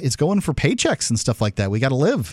it's 0.00 0.16
going 0.16 0.40
for 0.40 0.54
paychecks 0.54 1.10
and 1.10 1.18
stuff 1.18 1.40
like 1.40 1.56
that. 1.56 1.70
We 1.70 1.80
got 1.80 1.90
to 1.90 1.94
live, 1.96 2.32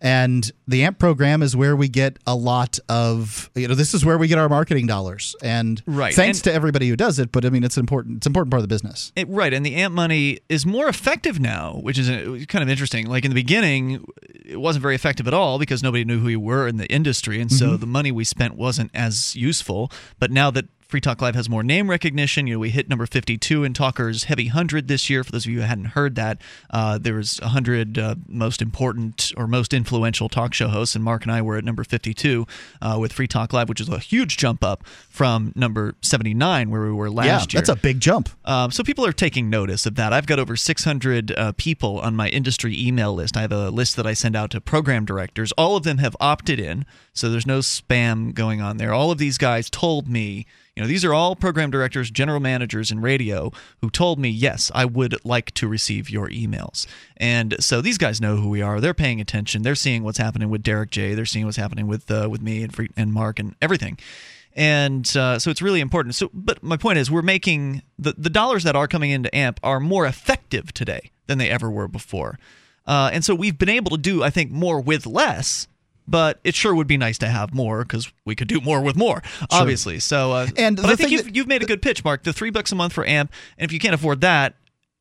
and 0.00 0.50
the 0.68 0.84
AMP 0.84 0.98
program 0.98 1.42
is 1.42 1.56
where 1.56 1.74
we 1.76 1.88
get 1.88 2.18
a 2.26 2.34
lot 2.34 2.78
of 2.88 3.50
you 3.54 3.68
know 3.68 3.74
this 3.74 3.94
is 3.94 4.04
where 4.04 4.18
we 4.18 4.28
get 4.28 4.38
our 4.38 4.48
marketing 4.48 4.86
dollars, 4.86 5.34
and 5.42 5.82
Right, 5.86 6.14
thanks 6.14 6.38
and- 6.38 6.44
to 6.44 6.52
everybody 6.52 6.88
who 6.88 6.96
does 6.96 7.18
it. 7.18 7.32
But 7.32 7.44
I 7.44 7.50
mean 7.50 7.64
it's 7.64 7.76
important 7.76 8.18
it's 8.18 8.26
an 8.26 8.30
important 8.30 8.50
part 8.50 8.62
of 8.62 8.68
the 8.68 8.72
business. 8.74 9.12
It, 9.16 9.28
right, 9.28 9.52
and 9.52 9.64
the 9.64 9.74
AMP 9.76 9.94
money 9.94 10.38
is 10.48 10.64
more 10.66 10.88
effective 10.88 11.40
now, 11.40 11.78
which 11.82 11.98
is 11.98 12.08
uh, 12.08 12.44
kind 12.48 12.62
of 12.62 12.68
interesting. 12.68 13.06
Like 13.06 13.24
in 13.24 13.30
the 13.30 13.34
beginning, 13.34 14.04
it 14.44 14.60
wasn't 14.60 14.82
very 14.82 14.94
effective 14.94 15.26
at 15.26 15.34
all 15.34 15.58
because 15.58 15.82
nobody 15.82 16.04
knew 16.04 16.18
who 16.18 16.26
we 16.26 16.36
were 16.36 16.66
in 16.68 16.76
the 16.76 16.86
industry, 16.92 17.40
and 17.40 17.50
so 17.52 17.70
Mhm. 17.76 17.80
the 17.80 17.86
money 17.86 18.12
we 18.12 18.24
spent 18.24 18.56
wasn't 18.56 18.90
as 18.94 19.34
useful. 19.36 19.90
But 20.18 20.30
now 20.30 20.50
that 20.52 20.66
Free 20.90 21.00
Talk 21.00 21.22
Live 21.22 21.36
has 21.36 21.48
more 21.48 21.62
name 21.62 21.88
recognition. 21.88 22.48
You 22.48 22.54
know, 22.54 22.58
we 22.58 22.70
hit 22.70 22.88
number 22.88 23.06
52 23.06 23.62
in 23.62 23.74
Talker's 23.74 24.24
Heavy 24.24 24.46
100 24.46 24.88
this 24.88 25.08
year. 25.08 25.22
For 25.22 25.30
those 25.30 25.46
of 25.46 25.52
you 25.52 25.60
who 25.60 25.64
hadn't 25.64 25.84
heard 25.84 26.16
that, 26.16 26.42
uh, 26.70 26.98
there 26.98 27.14
was 27.14 27.38
100 27.40 27.96
uh, 27.96 28.16
most 28.26 28.60
important 28.60 29.32
or 29.36 29.46
most 29.46 29.72
influential 29.72 30.28
talk 30.28 30.52
show 30.52 30.66
hosts, 30.66 30.96
and 30.96 31.04
Mark 31.04 31.22
and 31.22 31.30
I 31.30 31.42
were 31.42 31.56
at 31.56 31.62
number 31.62 31.84
52 31.84 32.44
uh, 32.82 32.98
with 33.00 33.12
Free 33.12 33.28
Talk 33.28 33.52
Live, 33.52 33.68
which 33.68 33.80
is 33.80 33.88
a 33.88 34.00
huge 34.00 34.36
jump 34.36 34.64
up 34.64 34.84
from 35.08 35.52
number 35.54 35.94
79 36.02 36.70
where 36.70 36.82
we 36.82 36.90
were 36.90 37.08
last 37.08 37.26
yeah, 37.26 37.38
year. 37.38 37.62
that's 37.62 37.68
a 37.68 37.76
big 37.76 38.00
jump. 38.00 38.28
Um, 38.44 38.72
so 38.72 38.82
people 38.82 39.06
are 39.06 39.12
taking 39.12 39.48
notice 39.48 39.86
of 39.86 39.94
that. 39.94 40.12
I've 40.12 40.26
got 40.26 40.40
over 40.40 40.56
600 40.56 41.30
uh, 41.30 41.52
people 41.56 42.00
on 42.00 42.16
my 42.16 42.28
industry 42.30 42.76
email 42.76 43.14
list. 43.14 43.36
I 43.36 43.42
have 43.42 43.52
a 43.52 43.70
list 43.70 43.94
that 43.94 44.08
I 44.08 44.14
send 44.14 44.34
out 44.34 44.50
to 44.50 44.60
program 44.60 45.04
directors. 45.04 45.52
All 45.52 45.76
of 45.76 45.84
them 45.84 45.98
have 45.98 46.16
opted 46.18 46.58
in, 46.58 46.84
so 47.12 47.30
there's 47.30 47.46
no 47.46 47.60
spam 47.60 48.34
going 48.34 48.60
on 48.60 48.78
there. 48.78 48.92
All 48.92 49.12
of 49.12 49.18
these 49.18 49.38
guys 49.38 49.70
told 49.70 50.08
me, 50.08 50.46
know, 50.80 50.86
these 50.86 51.04
are 51.04 51.14
all 51.14 51.36
program 51.36 51.70
directors, 51.70 52.10
general 52.10 52.40
managers 52.40 52.90
in 52.90 53.00
radio 53.00 53.52
who 53.80 53.90
told 53.90 54.18
me, 54.18 54.28
yes, 54.28 54.70
I 54.74 54.84
would 54.84 55.16
like 55.24 55.52
to 55.52 55.68
receive 55.68 56.10
your 56.10 56.28
emails. 56.28 56.86
And 57.16 57.56
so 57.60 57.80
these 57.80 57.98
guys 57.98 58.20
know 58.20 58.36
who 58.36 58.48
we 58.48 58.62
are. 58.62 58.80
They're 58.80 58.94
paying 58.94 59.20
attention. 59.20 59.62
They're 59.62 59.74
seeing 59.74 60.02
what's 60.02 60.18
happening 60.18 60.50
with 60.50 60.62
Derrick 60.62 60.90
J. 60.90 61.14
They're 61.14 61.26
seeing 61.26 61.44
what's 61.44 61.56
happening 61.56 61.86
with 61.86 62.10
uh, 62.10 62.28
with 62.30 62.42
me 62.42 62.62
and 62.62 62.74
Free- 62.74 62.90
and 62.96 63.12
Mark 63.12 63.38
and 63.38 63.54
everything 63.60 63.98
and 64.54 65.16
uh, 65.16 65.38
so 65.38 65.50
it's 65.50 65.62
really 65.62 65.80
important. 65.80 66.14
So, 66.14 66.30
but 66.34 66.62
my 66.62 66.76
point 66.76 66.98
is, 66.98 67.10
we're 67.10 67.22
making 67.22 67.82
the 67.98 68.14
the 68.16 68.30
dollars 68.30 68.64
that 68.64 68.76
are 68.76 68.88
coming 68.88 69.10
into 69.10 69.34
AMP 69.34 69.60
are 69.62 69.80
more 69.80 70.06
effective 70.06 70.72
today 70.74 71.10
than 71.26 71.38
they 71.38 71.48
ever 71.48 71.70
were 71.70 71.88
before, 71.88 72.38
uh, 72.86 73.10
and 73.12 73.24
so 73.24 73.34
we've 73.34 73.58
been 73.58 73.68
able 73.68 73.90
to 73.92 73.98
do, 73.98 74.22
I 74.22 74.30
think, 74.30 74.50
more 74.50 74.80
with 74.80 75.06
less. 75.06 75.68
But 76.10 76.40
it 76.42 76.56
sure 76.56 76.74
would 76.74 76.88
be 76.88 76.96
nice 76.96 77.18
to 77.18 77.28
have 77.28 77.54
more 77.54 77.82
because 77.84 78.10
we 78.26 78.34
could 78.34 78.48
do 78.48 78.60
more 78.60 78.80
with 78.80 78.96
more, 78.96 79.22
obviously. 79.50 80.00
So, 80.00 80.32
uh, 80.32 80.48
And 80.56 80.76
but 80.76 80.86
I 80.86 80.96
think 80.96 81.12
you've, 81.12 81.36
you've 81.36 81.46
made 81.46 81.62
a 81.62 81.66
good 81.66 81.82
pitch, 81.82 82.02
Mark. 82.04 82.24
The 82.24 82.32
three 82.32 82.50
bucks 82.50 82.72
a 82.72 82.74
month 82.74 82.92
for 82.92 83.04
AMP, 83.04 83.32
and 83.56 83.64
if 83.64 83.72
you 83.72 83.78
can't 83.78 83.94
afford 83.94 84.20
that, 84.22 84.56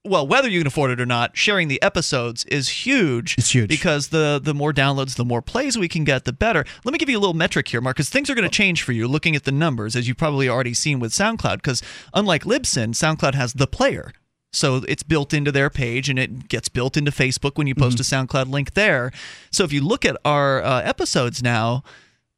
well, 0.05 0.25
whether 0.25 0.47
you 0.47 0.59
can 0.59 0.67
afford 0.67 0.91
it 0.91 1.01
or 1.01 1.05
not, 1.05 1.35
sharing 1.35 1.67
the 1.67 1.81
episodes 1.81 2.45
is 2.45 2.69
huge. 2.69 3.35
It's 3.37 3.53
huge 3.53 3.69
because 3.69 4.09
the 4.09 4.39
the 4.41 4.53
more 4.53 4.71
downloads, 4.71 5.15
the 5.15 5.25
more 5.25 5.41
plays 5.41 5.77
we 5.77 5.87
can 5.87 6.03
get, 6.03 6.25
the 6.25 6.31
better. 6.31 6.63
Let 6.85 6.93
me 6.93 6.99
give 6.99 7.09
you 7.09 7.17
a 7.17 7.19
little 7.19 7.33
metric 7.33 7.67
here, 7.67 7.81
Mark, 7.81 7.97
because 7.97 8.09
things 8.09 8.29
are 8.29 8.35
going 8.35 8.49
to 8.49 8.55
change 8.55 8.81
for 8.83 8.91
you. 8.91 9.07
Looking 9.07 9.35
at 9.35 9.43
the 9.43 9.51
numbers, 9.51 9.95
as 9.95 10.07
you've 10.07 10.17
probably 10.17 10.47
already 10.47 10.73
seen 10.73 10.99
with 10.99 11.11
SoundCloud, 11.11 11.57
because 11.57 11.81
unlike 12.13 12.43
Libsyn, 12.43 12.89
SoundCloud 12.89 13.33
has 13.33 13.53
the 13.53 13.67
player. 13.67 14.13
So 14.51 14.77
it's 14.87 15.03
built 15.03 15.33
into 15.33 15.51
their 15.51 15.69
page 15.69 16.09
and 16.09 16.17
it 16.17 16.49
gets 16.49 16.69
built 16.69 16.97
into 16.97 17.11
Facebook 17.11 17.55
when 17.55 17.67
you 17.67 17.75
post 17.75 17.99
a 17.99 18.03
SoundCloud 18.03 18.49
link 18.49 18.73
there. 18.73 19.11
So 19.51 19.63
if 19.63 19.71
you 19.71 19.81
look 19.81 20.05
at 20.05 20.17
our 20.25 20.63
uh, 20.63 20.81
episodes 20.81 21.43
now, 21.43 21.83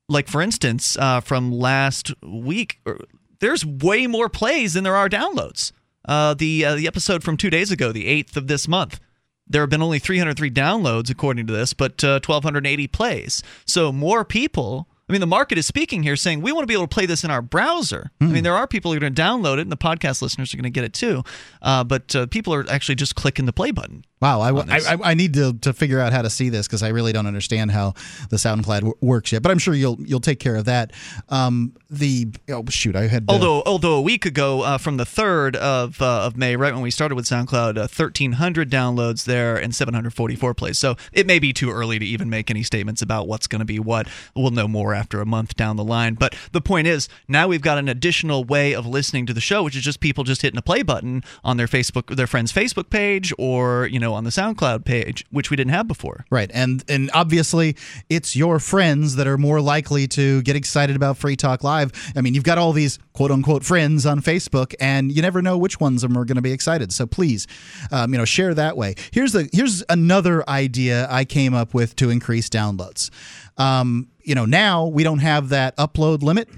like 0.10 0.28
for 0.28 0.42
instance, 0.42 0.98
uh, 0.98 1.22
from 1.22 1.52
last 1.52 2.12
week, 2.22 2.80
er, 2.86 3.00
there's 3.40 3.66
way 3.66 4.08
more 4.08 4.30
plays 4.30 4.74
than 4.74 4.84
there 4.84 4.96
are 4.96 5.10
downloads. 5.10 5.72
Uh, 6.06 6.34
the 6.34 6.66
uh, 6.66 6.76
the 6.76 6.88
episode 6.88 7.24
from 7.24 7.38
two 7.38 7.50
days 7.50 7.72
ago, 7.72 7.92
the 7.92 8.08
eighth 8.08 8.36
of 8.36 8.48
this 8.48 8.68
month, 8.68 9.00
there 9.48 9.62
have 9.62 9.70
been 9.70 9.82
only 9.82 10.00
303 10.00 10.50
downloads 10.52 11.10
according 11.10 11.48
to 11.48 11.54
this, 11.54 11.74
but 11.74 12.04
uh, 12.04 12.20
1,280 12.26 12.88
plays. 12.88 13.44
So 13.66 13.92
more 13.92 14.26
people. 14.26 14.88
I 15.12 15.14
mean, 15.14 15.20
the 15.20 15.28
market 15.28 15.58
is 15.58 15.68
speaking 15.68 16.04
here, 16.04 16.16
saying 16.16 16.40
we 16.40 16.54
want 16.54 16.64
to 16.64 16.68
be 16.68 16.74
able 16.74 16.86
to 16.86 16.94
play 16.94 17.06
this 17.06 17.26
in 17.26 17.32
our 17.32 17.42
browser. 17.42 18.12
I 18.22 18.26
mean, 18.28 18.44
there 18.46 18.56
are 18.56 18.66
people 18.66 18.92
who 18.92 18.98
are 18.98 19.02
going 19.02 19.14
to 19.14 19.22
download 19.22 19.58
it, 19.58 19.64
and 19.64 19.72
the 19.72 19.76
podcast 19.76 20.22
listeners 20.22 20.54
are 20.54 20.58
going 20.58 20.64
to 20.64 20.70
get 20.70 20.86
it 20.86 20.94
too. 20.94 21.22
Uh, 21.62 21.84
but 21.84 22.16
uh, 22.16 22.28
people 22.28 22.54
are 22.54 22.66
actually 22.70 22.96
just 22.96 23.16
clicking 23.16 23.44
the 23.44 23.52
play 23.52 23.72
button. 23.72 24.06
Wow, 24.22 24.42
I. 24.42 24.52
I, 24.52 24.98
I- 25.04 25.14
need 25.14 25.34
to, 25.34 25.54
to 25.62 25.74
figure 25.74 26.00
out 26.00 26.14
how 26.14 26.22
to 26.22 26.30
see 26.30 26.50
this 26.50 26.68
because 26.68 26.82
I 26.84 26.88
really 26.90 27.12
don't 27.12 27.28
understand 27.28 27.72
how 27.72 27.94
the 28.30 28.38
SoundCloud 28.38 28.80
w- 28.80 28.94
works 29.02 29.32
yet. 29.32 29.42
But 29.44 29.52
I'm 29.52 29.60
sure 29.60 29.74
you'll 29.74 29.98
you'll 30.00 30.20
take 30.22 30.40
care 30.40 30.56
of 30.56 30.66
that. 30.66 30.92
Um, 31.30 31.74
the 31.90 32.30
oh 32.50 32.64
shoot, 32.70 32.96
I 32.96 33.08
had 33.08 33.24
uh, 33.30 33.34
Although, 33.34 33.62
although 33.66 33.96
a 33.96 34.02
week 34.02 34.26
ago, 34.26 34.62
uh, 34.62 34.78
from 34.78 34.98
the 34.98 35.06
third 35.06 35.56
of 35.58 36.02
uh, 36.02 36.26
of 36.26 36.38
May, 36.38 36.56
right 36.56 36.74
when 36.74 36.82
we 36.82 36.92
started 36.92 37.16
with 37.16 37.26
SoundCloud, 37.26 37.78
uh, 37.78 37.88
thirteen 37.88 38.34
hundred 38.34 38.72
downloads 38.72 39.26
there 39.26 39.58
and 39.58 39.76
seven 39.76 39.94
hundred 39.94 40.14
forty 40.14 40.36
four 40.36 40.54
plays. 40.54 40.78
So 40.80 40.96
it 41.12 41.28
may 41.28 41.40
be 41.40 41.52
too 41.52 41.70
early 41.70 42.00
to 42.00 42.06
even 42.06 42.30
make 42.30 42.50
any 42.50 42.64
statements 42.64 43.02
about 43.02 43.28
what's 43.28 43.48
going 43.48 43.60
to 43.60 43.66
be 43.66 43.80
what. 43.80 44.08
We'll 44.36 44.52
know 44.52 44.68
more 44.68 44.94
after 44.94 45.20
a 45.20 45.26
month 45.26 45.56
down 45.56 45.76
the 45.76 45.84
line. 45.84 46.14
But 46.16 46.36
the 46.54 46.62
point 46.62 46.88
is, 46.88 47.10
now 47.28 47.48
we've 47.48 47.62
got 47.62 47.78
an 47.78 47.90
additional 47.90 48.44
way 48.44 48.74
of 48.74 48.86
listening 48.86 49.26
to 49.26 49.34
the 49.34 49.42
show, 49.42 49.64
which 49.64 49.76
is 49.76 49.84
just 49.84 50.00
people 50.00 50.24
just 50.24 50.42
hitting 50.42 50.58
a 50.58 50.62
play 50.62 50.84
button 50.84 51.24
on 51.44 51.58
their 51.58 51.68
Facebook, 51.68 52.16
their 52.16 52.28
friend's 52.28 52.54
Facebook 52.54 52.90
page, 52.90 53.34
or 53.38 53.88
you 53.88 54.00
know 54.00 54.11
on 54.14 54.24
the 54.24 54.30
SoundCloud 54.30 54.86
page, 54.86 55.26
which 55.32 55.50
we 55.50 55.58
didn't 55.58 55.74
have 55.74 55.88
before. 55.88 56.26
Right, 56.30 56.50
and 56.54 56.84
and 56.88 57.10
obviously 57.14 57.76
it's 58.10 58.36
your 58.36 58.60
friends 58.60 59.16
that 59.16 59.28
are 59.28 59.38
more 59.38 59.62
likely 59.62 60.08
to 60.10 60.42
get 60.44 60.56
excited 60.56 60.96
about 60.96 61.18
Free 61.18 61.36
Talk 61.36 61.64
Live. 61.64 61.92
I 62.16 62.22
mean, 62.22 62.34
you've 62.34 62.44
got 62.44 62.58
all 62.58 62.74
these 62.74 63.00
quote 63.14 63.32
unquote 63.32 63.64
friends 63.64 64.06
on 64.06 64.22
Facebook, 64.22 64.74
and 64.80 65.12
you 65.12 65.22
never 65.22 65.42
know 65.42 65.58
which 65.58 65.80
ones 65.80 66.04
of 66.04 66.10
them 66.12 66.18
are 66.22 66.26
going 66.26 66.36
to 66.36 66.42
be 66.42 66.52
excited. 66.52 66.92
So 66.94 67.06
please, 67.06 67.48
um, 67.92 68.12
you 68.14 68.18
know, 68.18 68.26
share 68.26 68.54
that 68.54 68.78
way. 68.78 68.96
Here's 69.12 69.32
the 69.34 69.50
here's 69.54 69.84
another 69.90 70.48
idea 70.50 71.08
I 71.10 71.26
came 71.26 71.54
up 71.54 71.74
with 71.74 71.96
to 71.98 72.10
increase 72.10 72.50
downloads. 72.50 73.10
Um, 73.58 74.08
you 74.24 74.36
know, 74.36 74.46
now 74.46 74.86
we 74.88 75.04
don't 75.04 75.20
have 75.20 75.50
that 75.50 75.76
upload 75.78 76.22
limit. 76.24 76.50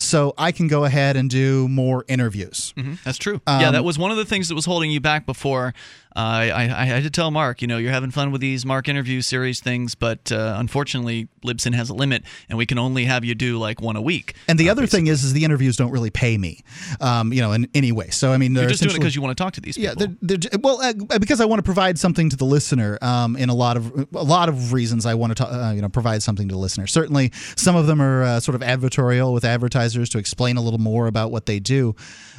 So 0.00 0.32
I 0.38 0.52
can 0.52 0.68
go 0.68 0.84
ahead 0.84 1.16
and 1.16 1.28
do 1.28 1.66
more 1.66 2.04
interviews. 2.06 2.72
hmm 2.78 2.94
That's 3.04 3.18
true. 3.18 3.40
yeah, 3.48 3.66
Um, 3.66 3.72
that 3.72 3.82
was 3.82 3.98
one 3.98 4.12
of 4.12 4.16
the 4.16 4.24
things 4.24 4.48
that 4.48 4.54
was 4.54 4.64
holding 4.64 4.92
you 4.92 5.00
back 5.00 5.26
before. 5.26 5.74
Uh, 6.18 6.20
I, 6.20 6.50
I, 6.50 6.62
I 6.64 6.84
had 6.86 7.04
to 7.04 7.10
tell 7.10 7.30
Mark, 7.30 7.62
you 7.62 7.68
know, 7.68 7.78
you're 7.78 7.92
having 7.92 8.10
fun 8.10 8.32
with 8.32 8.40
these 8.40 8.66
Mark 8.66 8.88
interview 8.88 9.20
series 9.20 9.60
things, 9.60 9.94
but 9.94 10.32
uh, 10.32 10.56
unfortunately, 10.58 11.28
Libsyn 11.44 11.74
has 11.74 11.90
a 11.90 11.94
limit, 11.94 12.24
and 12.48 12.58
we 12.58 12.66
can 12.66 12.76
only 12.76 13.04
have 13.04 13.24
you 13.24 13.36
do 13.36 13.56
like 13.56 13.80
one 13.80 13.94
a 13.94 14.02
week. 14.02 14.34
And 14.48 14.58
the 14.58 14.68
other 14.68 14.84
thing 14.88 15.06
is, 15.06 15.22
is 15.22 15.32
the 15.32 15.44
interviews 15.44 15.76
don't 15.76 15.92
really 15.92 16.10
pay 16.10 16.36
me, 16.36 16.64
um, 17.00 17.32
you 17.32 17.40
know, 17.40 17.52
in 17.52 17.68
any 17.72 17.92
way. 17.92 18.10
So 18.10 18.32
I 18.32 18.36
mean, 18.36 18.52
You're 18.52 18.66
just 18.66 18.82
doing 18.82 18.96
it 18.96 18.98
because 18.98 19.14
you 19.14 19.22
want 19.22 19.38
to 19.38 19.40
talk 19.40 19.52
to 19.52 19.60
these 19.60 19.76
people. 19.76 19.94
Yeah, 19.96 20.06
they're, 20.20 20.38
they're, 20.38 20.58
well, 20.60 20.80
uh, 20.82 21.18
because 21.20 21.40
I 21.40 21.44
want 21.44 21.60
to 21.60 21.62
provide 21.62 22.00
something 22.00 22.28
to 22.30 22.36
the 22.36 22.44
listener. 22.44 22.98
Um, 23.00 23.36
in 23.36 23.48
a 23.48 23.54
lot 23.54 23.76
of 23.76 24.08
a 24.12 24.24
lot 24.24 24.48
of 24.48 24.72
reasons, 24.72 25.06
I 25.06 25.14
want 25.14 25.36
to 25.36 25.44
ta- 25.44 25.68
uh, 25.68 25.72
you 25.72 25.82
know 25.82 25.88
provide 25.88 26.24
something 26.24 26.48
to 26.48 26.54
the 26.56 26.58
listener. 26.60 26.88
Certainly, 26.88 27.30
some 27.54 27.76
of 27.76 27.86
them 27.86 28.02
are 28.02 28.24
uh, 28.24 28.40
sort 28.40 28.56
of 28.56 28.62
advertorial 28.62 29.32
with 29.32 29.44
advertisers 29.44 30.08
to 30.08 30.18
explain 30.18 30.56
a 30.56 30.62
little 30.62 30.80
more 30.80 31.06
about 31.06 31.30
what 31.30 31.46
they 31.46 31.60
do, 31.60 31.94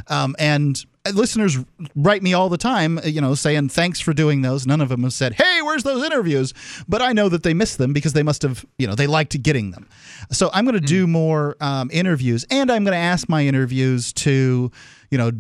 um, 0.08 0.36
and. 0.38 0.84
Listeners 1.12 1.58
write 1.96 2.24
me 2.24 2.34
all 2.34 2.50
the 2.50 2.58
time, 2.58 2.98
uh, 2.98 3.02
you 3.04 3.22
know, 3.22 3.36
saying 3.36 3.70
thanks 3.70 4.00
for 4.00 4.14
doing 4.14 4.42
those. 4.42 4.66
None 4.66 4.82
of 4.82 4.90
them 4.90 5.04
have 5.04 5.14
said, 5.14 5.34
"Hey, 5.34 5.62
where's 5.62 5.84
those 5.84 6.04
interviews?" 6.04 6.54
But 6.88 7.02
I 7.02 7.14
know 7.14 7.30
that 7.30 7.44
they 7.44 7.54
missed 7.54 7.78
them 7.78 7.94
because 7.94 8.14
they 8.14 8.24
must 8.24 8.42
have, 8.42 8.66
you 8.78 8.88
know, 8.88 8.96
they 8.96 9.08
liked 9.08 9.42
getting 9.42 9.72
them. 9.72 9.88
So 10.32 10.50
I'm 10.54 10.66
going 10.66 10.80
to 10.80 10.82
do 10.82 11.08
more 11.08 11.56
um, 11.62 11.90
interviews, 11.92 12.46
and 12.50 12.72
I'm 12.72 12.84
going 12.84 12.94
to 12.94 12.98
ask 12.98 13.30
my 13.30 13.46
interviews 13.46 14.14
to, 14.14 14.72
you 15.12 15.18
know, 15.18 15.32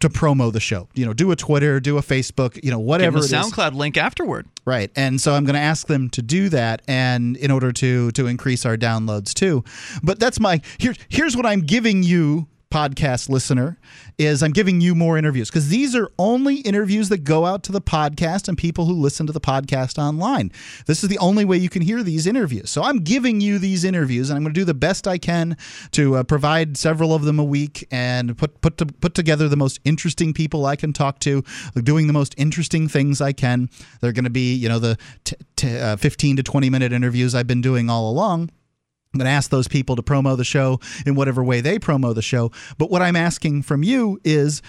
to 0.00 0.08
promo 0.08 0.52
the 0.52 0.60
show. 0.60 0.88
You 0.94 1.06
know, 1.06 1.12
do 1.12 1.30
a 1.30 1.36
Twitter, 1.36 1.80
do 1.80 1.98
a 1.98 2.02
Facebook, 2.02 2.62
you 2.62 2.70
know, 2.70 2.78
Give 2.78 2.86
whatever 2.86 3.20
them 3.20 3.40
a. 3.40 3.44
SoundCloud 3.44 3.74
link 3.74 3.96
afterward. 3.96 4.46
Right. 4.64 4.90
And 4.96 5.20
so 5.20 5.34
I'm 5.34 5.44
going 5.44 5.54
to 5.54 5.60
ask 5.60 5.86
them 5.86 6.10
to 6.10 6.22
do 6.22 6.48
that 6.50 6.82
and 6.86 7.36
in 7.38 7.50
order 7.50 7.72
to 7.72 8.10
to 8.12 8.26
increase 8.26 8.64
our 8.64 8.76
downloads 8.76 9.32
too. 9.32 9.64
But 10.02 10.20
that's 10.20 10.38
my 10.38 10.60
here 10.78 10.94
here's 11.08 11.36
what 11.36 11.46
I'm 11.46 11.60
giving 11.62 12.02
you 12.02 12.46
podcast 12.72 13.28
listener 13.28 13.78
is 14.16 14.42
I'm 14.42 14.50
giving 14.50 14.80
you 14.80 14.94
more 14.94 15.18
interviews 15.18 15.50
because 15.50 15.68
these 15.68 15.94
are 15.94 16.10
only 16.18 16.56
interviews 16.56 17.10
that 17.10 17.18
go 17.18 17.44
out 17.44 17.62
to 17.64 17.72
the 17.72 17.82
podcast 17.82 18.48
and 18.48 18.56
people 18.56 18.86
who 18.86 18.94
listen 18.94 19.26
to 19.26 19.32
the 19.32 19.40
podcast 19.40 19.98
online. 19.98 20.50
This 20.86 21.02
is 21.02 21.10
the 21.10 21.18
only 21.18 21.44
way 21.44 21.58
you 21.58 21.68
can 21.68 21.82
hear 21.82 22.02
these 22.02 22.26
interviews. 22.26 22.70
So 22.70 22.82
I'm 22.82 23.00
giving 23.00 23.42
you 23.42 23.58
these 23.58 23.84
interviews 23.84 24.30
and 24.30 24.38
I'm 24.38 24.42
going 24.42 24.54
to 24.54 24.60
do 24.60 24.64
the 24.64 24.72
best 24.72 25.06
I 25.06 25.18
can 25.18 25.58
to 25.90 26.16
uh, 26.16 26.22
provide 26.22 26.78
several 26.78 27.14
of 27.14 27.24
them 27.24 27.38
a 27.38 27.44
week 27.44 27.86
and 27.90 28.36
put 28.38 28.62
put 28.62 28.78
to, 28.78 28.86
put 28.86 29.14
together 29.14 29.48
the 29.48 29.56
most 29.56 29.78
interesting 29.84 30.32
people 30.32 30.64
I 30.64 30.76
can 30.76 30.94
talk 30.94 31.18
to, 31.20 31.44
doing 31.82 32.06
the 32.06 32.14
most 32.14 32.34
interesting 32.38 32.88
things 32.88 33.20
I 33.20 33.32
can. 33.32 33.68
They're 34.00 34.12
going 34.12 34.24
to 34.24 34.30
be, 34.30 34.54
you 34.54 34.70
know, 34.70 34.78
the 34.78 34.96
t- 35.24 35.36
t- 35.56 35.78
uh, 35.78 35.96
15 35.96 36.36
to 36.36 36.42
20 36.42 36.70
minute 36.70 36.92
interviews 36.92 37.34
I've 37.34 37.46
been 37.46 37.60
doing 37.60 37.90
all 37.90 38.10
along. 38.10 38.50
I'm 39.12 39.18
going 39.18 39.26
to 39.26 39.32
ask 39.32 39.50
those 39.50 39.68
people 39.68 39.96
to 39.96 40.02
promo 40.02 40.36
the 40.36 40.44
show 40.44 40.80
in 41.04 41.14
whatever 41.14 41.44
way 41.44 41.60
they 41.60 41.78
promo 41.78 42.14
the 42.14 42.22
show. 42.22 42.50
But 42.78 42.90
what 42.90 43.02
I'm 43.02 43.16
asking 43.16 43.62
from 43.62 43.82
you 43.82 44.18
is 44.24 44.62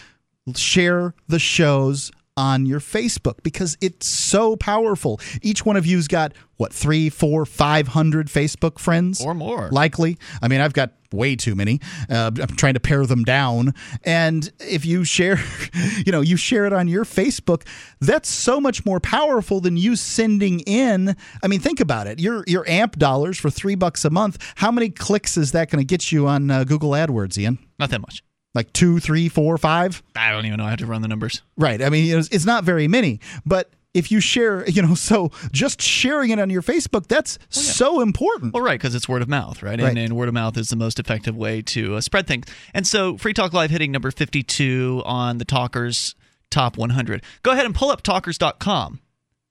share 0.56 1.14
the 1.28 1.40
shows 1.40 2.12
on 2.36 2.66
your 2.66 2.80
Facebook 2.80 3.44
because 3.44 3.78
it's 3.82 4.08
so 4.08 4.56
powerful. 4.56 5.20
Each 5.42 5.66
one 5.66 5.76
of 5.76 5.86
you's 5.86 6.08
got 6.08 6.34
what 6.58 6.74
three, 6.74 7.10
four, 7.10 7.46
five 7.46 7.90
hundred 7.90 8.28
Facebook 8.28 8.80
friends 8.80 9.24
or 9.24 9.34
more. 9.34 9.70
Likely. 9.72 10.18
I 10.42 10.48
mean, 10.48 10.62
I've 10.62 10.74
got 10.74 10.94
way 11.12 11.36
too 11.36 11.56
many. 11.56 11.80
Uh, 12.10 12.32
I'm 12.40 12.48
trying 12.48 12.74
to 12.74 12.80
pare 12.80 13.06
them 13.06 13.24
down. 13.24 13.74
And 14.04 14.52
if 14.60 14.86
you 14.86 15.04
share, 15.04 15.40
you 16.06 16.12
know, 16.12 16.22
you 16.22 16.38
share 16.38 16.66
it 16.66 16.74
on 16.74 16.88
your 16.88 17.06
Facebook, 17.06 17.68
that's 18.02 18.30
so 18.30 18.60
much 18.60 18.86
more 18.86 19.00
powerful 19.00 19.62
than 19.62 19.78
you 19.78 19.96
sending 19.96 20.62
in. 20.62 21.16
I 21.44 21.48
mean, 21.48 21.60
think 21.60 21.80
about 21.80 22.08
it. 22.08 22.20
Your 22.20 22.44
your 22.48 22.68
AMP 22.68 22.98
dollars 22.98 23.38
for 23.38 23.50
three 23.50 23.76
bucks 23.76 24.04
a 24.06 24.10
month. 24.10 24.38
How 24.56 24.72
many 24.72 24.90
clicks 24.90 25.38
is 25.38 25.52
that 25.52 25.70
going 25.70 25.82
to 25.82 25.86
get 25.86 26.12
you 26.12 26.28
on 26.28 26.50
uh, 26.50 26.64
Google 26.64 26.92
AdWords, 26.92 27.38
Ian? 27.38 27.60
Not 27.80 27.90
that 27.92 28.02
much. 28.02 28.24
Like 28.54 28.72
two, 28.74 29.00
three, 29.00 29.30
four, 29.30 29.58
five. 29.58 30.04
I 30.16 30.32
don't 30.32 30.46
even 30.46 30.58
know 30.58 30.66
how 30.66 30.76
to 30.76 30.86
run 30.86 31.02
the 31.02 31.08
numbers. 31.08 31.42
Right. 31.58 31.82
I 31.82 31.90
mean, 31.90 32.18
it's, 32.18 32.30
it's 32.30 32.46
not 32.46 32.64
very 32.64 32.88
many, 32.88 33.20
but 33.46 33.72
if 33.94 34.12
you 34.12 34.20
share, 34.20 34.68
you 34.70 34.82
know, 34.82 34.96
so 34.96 35.32
just 35.52 35.82
sharing 35.82 36.32
it 36.32 36.40
on 36.40 36.50
your 36.50 36.62
Facebook, 36.62 37.08
that's 37.08 37.38
so 37.50 38.02
important. 38.02 38.54
Well, 38.54 38.64
right, 38.64 38.80
because 38.80 38.96
it's 38.96 39.08
word 39.08 39.22
of 39.22 39.30
mouth, 39.30 39.62
right? 39.64 39.80
Right. 39.80 39.90
And, 39.90 39.98
and 39.98 40.16
word 40.16 40.28
of 40.28 40.34
mouth 40.34 40.58
is 40.58 40.70
the 40.70 40.76
most 40.76 41.00
effective 41.00 41.36
way 41.36 41.62
to 41.64 41.96
uh, 41.96 42.02
spread 42.02 42.28
things. 42.28 42.46
And 42.74 42.86
so, 42.86 43.18
Free 43.18 43.34
Talk 43.34 43.54
Live 43.54 43.70
hitting 43.70 43.92
number 43.92 44.12
52 44.12 45.04
on 45.06 45.38
the 45.38 45.46
Talkers 45.46 46.16
Top 46.50 46.78
100. 46.78 47.24
Go 47.42 47.52
ahead 47.52 47.66
and 47.66 47.74
pull 47.74 47.90
up 47.90 48.04
talkers.com 48.04 49.00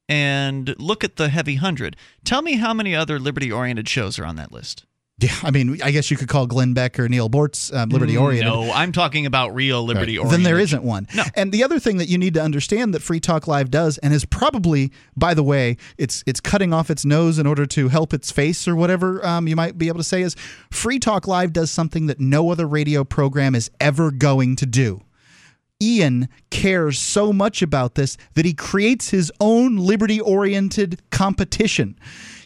and 0.08 0.74
look 0.78 1.02
at 1.02 1.16
the 1.16 1.28
Heavy 1.28 1.54
100. 1.54 1.96
Tell 2.24 2.42
me 2.42 2.56
how 2.56 2.74
many 2.74 2.94
other 2.94 3.18
liberty 3.18 3.50
oriented 3.50 3.88
shows 3.88 4.18
are 4.18 4.24
on 4.24 4.36
that 4.36 4.52
list. 4.52 4.84
Yeah, 5.22 5.34
I 5.42 5.52
mean, 5.52 5.80
I 5.82 5.92
guess 5.92 6.10
you 6.10 6.16
could 6.16 6.28
call 6.28 6.46
Glenn 6.46 6.74
Beck 6.74 6.98
or 6.98 7.08
Neal 7.08 7.30
Boortz 7.30 7.72
um, 7.72 7.90
liberty 7.90 8.16
oriented. 8.16 8.52
No, 8.52 8.72
I'm 8.72 8.90
talking 8.90 9.24
about 9.24 9.54
real 9.54 9.84
liberty 9.84 10.18
oriented. 10.18 10.40
Then 10.40 10.42
there 10.42 10.58
isn't 10.58 10.82
one. 10.82 11.06
No. 11.14 11.22
And 11.34 11.52
the 11.52 11.62
other 11.62 11.78
thing 11.78 11.98
that 11.98 12.08
you 12.08 12.18
need 12.18 12.34
to 12.34 12.42
understand 12.42 12.92
that 12.94 13.02
Free 13.02 13.20
Talk 13.20 13.46
Live 13.46 13.70
does, 13.70 13.98
and 13.98 14.12
is 14.12 14.24
probably, 14.24 14.90
by 15.16 15.34
the 15.34 15.44
way, 15.44 15.76
it's 15.96 16.24
it's 16.26 16.40
cutting 16.40 16.72
off 16.72 16.90
its 16.90 17.04
nose 17.04 17.38
in 17.38 17.46
order 17.46 17.66
to 17.66 17.88
help 17.88 18.12
its 18.12 18.32
face 18.32 18.66
or 18.66 18.74
whatever 18.74 19.24
um, 19.24 19.46
you 19.46 19.54
might 19.54 19.78
be 19.78 19.88
able 19.88 19.98
to 19.98 20.04
say 20.04 20.22
is 20.22 20.34
Free 20.70 20.98
Talk 20.98 21.28
Live 21.28 21.52
does 21.52 21.70
something 21.70 22.06
that 22.06 22.18
no 22.18 22.50
other 22.50 22.66
radio 22.66 23.04
program 23.04 23.54
is 23.54 23.70
ever 23.80 24.10
going 24.10 24.56
to 24.56 24.66
do. 24.66 25.02
Ian 25.82 26.28
cares 26.50 26.98
so 26.98 27.32
much 27.32 27.60
about 27.60 27.96
this 27.96 28.16
that 28.34 28.44
he 28.44 28.54
creates 28.54 29.10
his 29.10 29.32
own 29.40 29.76
liberty 29.76 30.20
oriented 30.20 31.02
competition. 31.10 31.98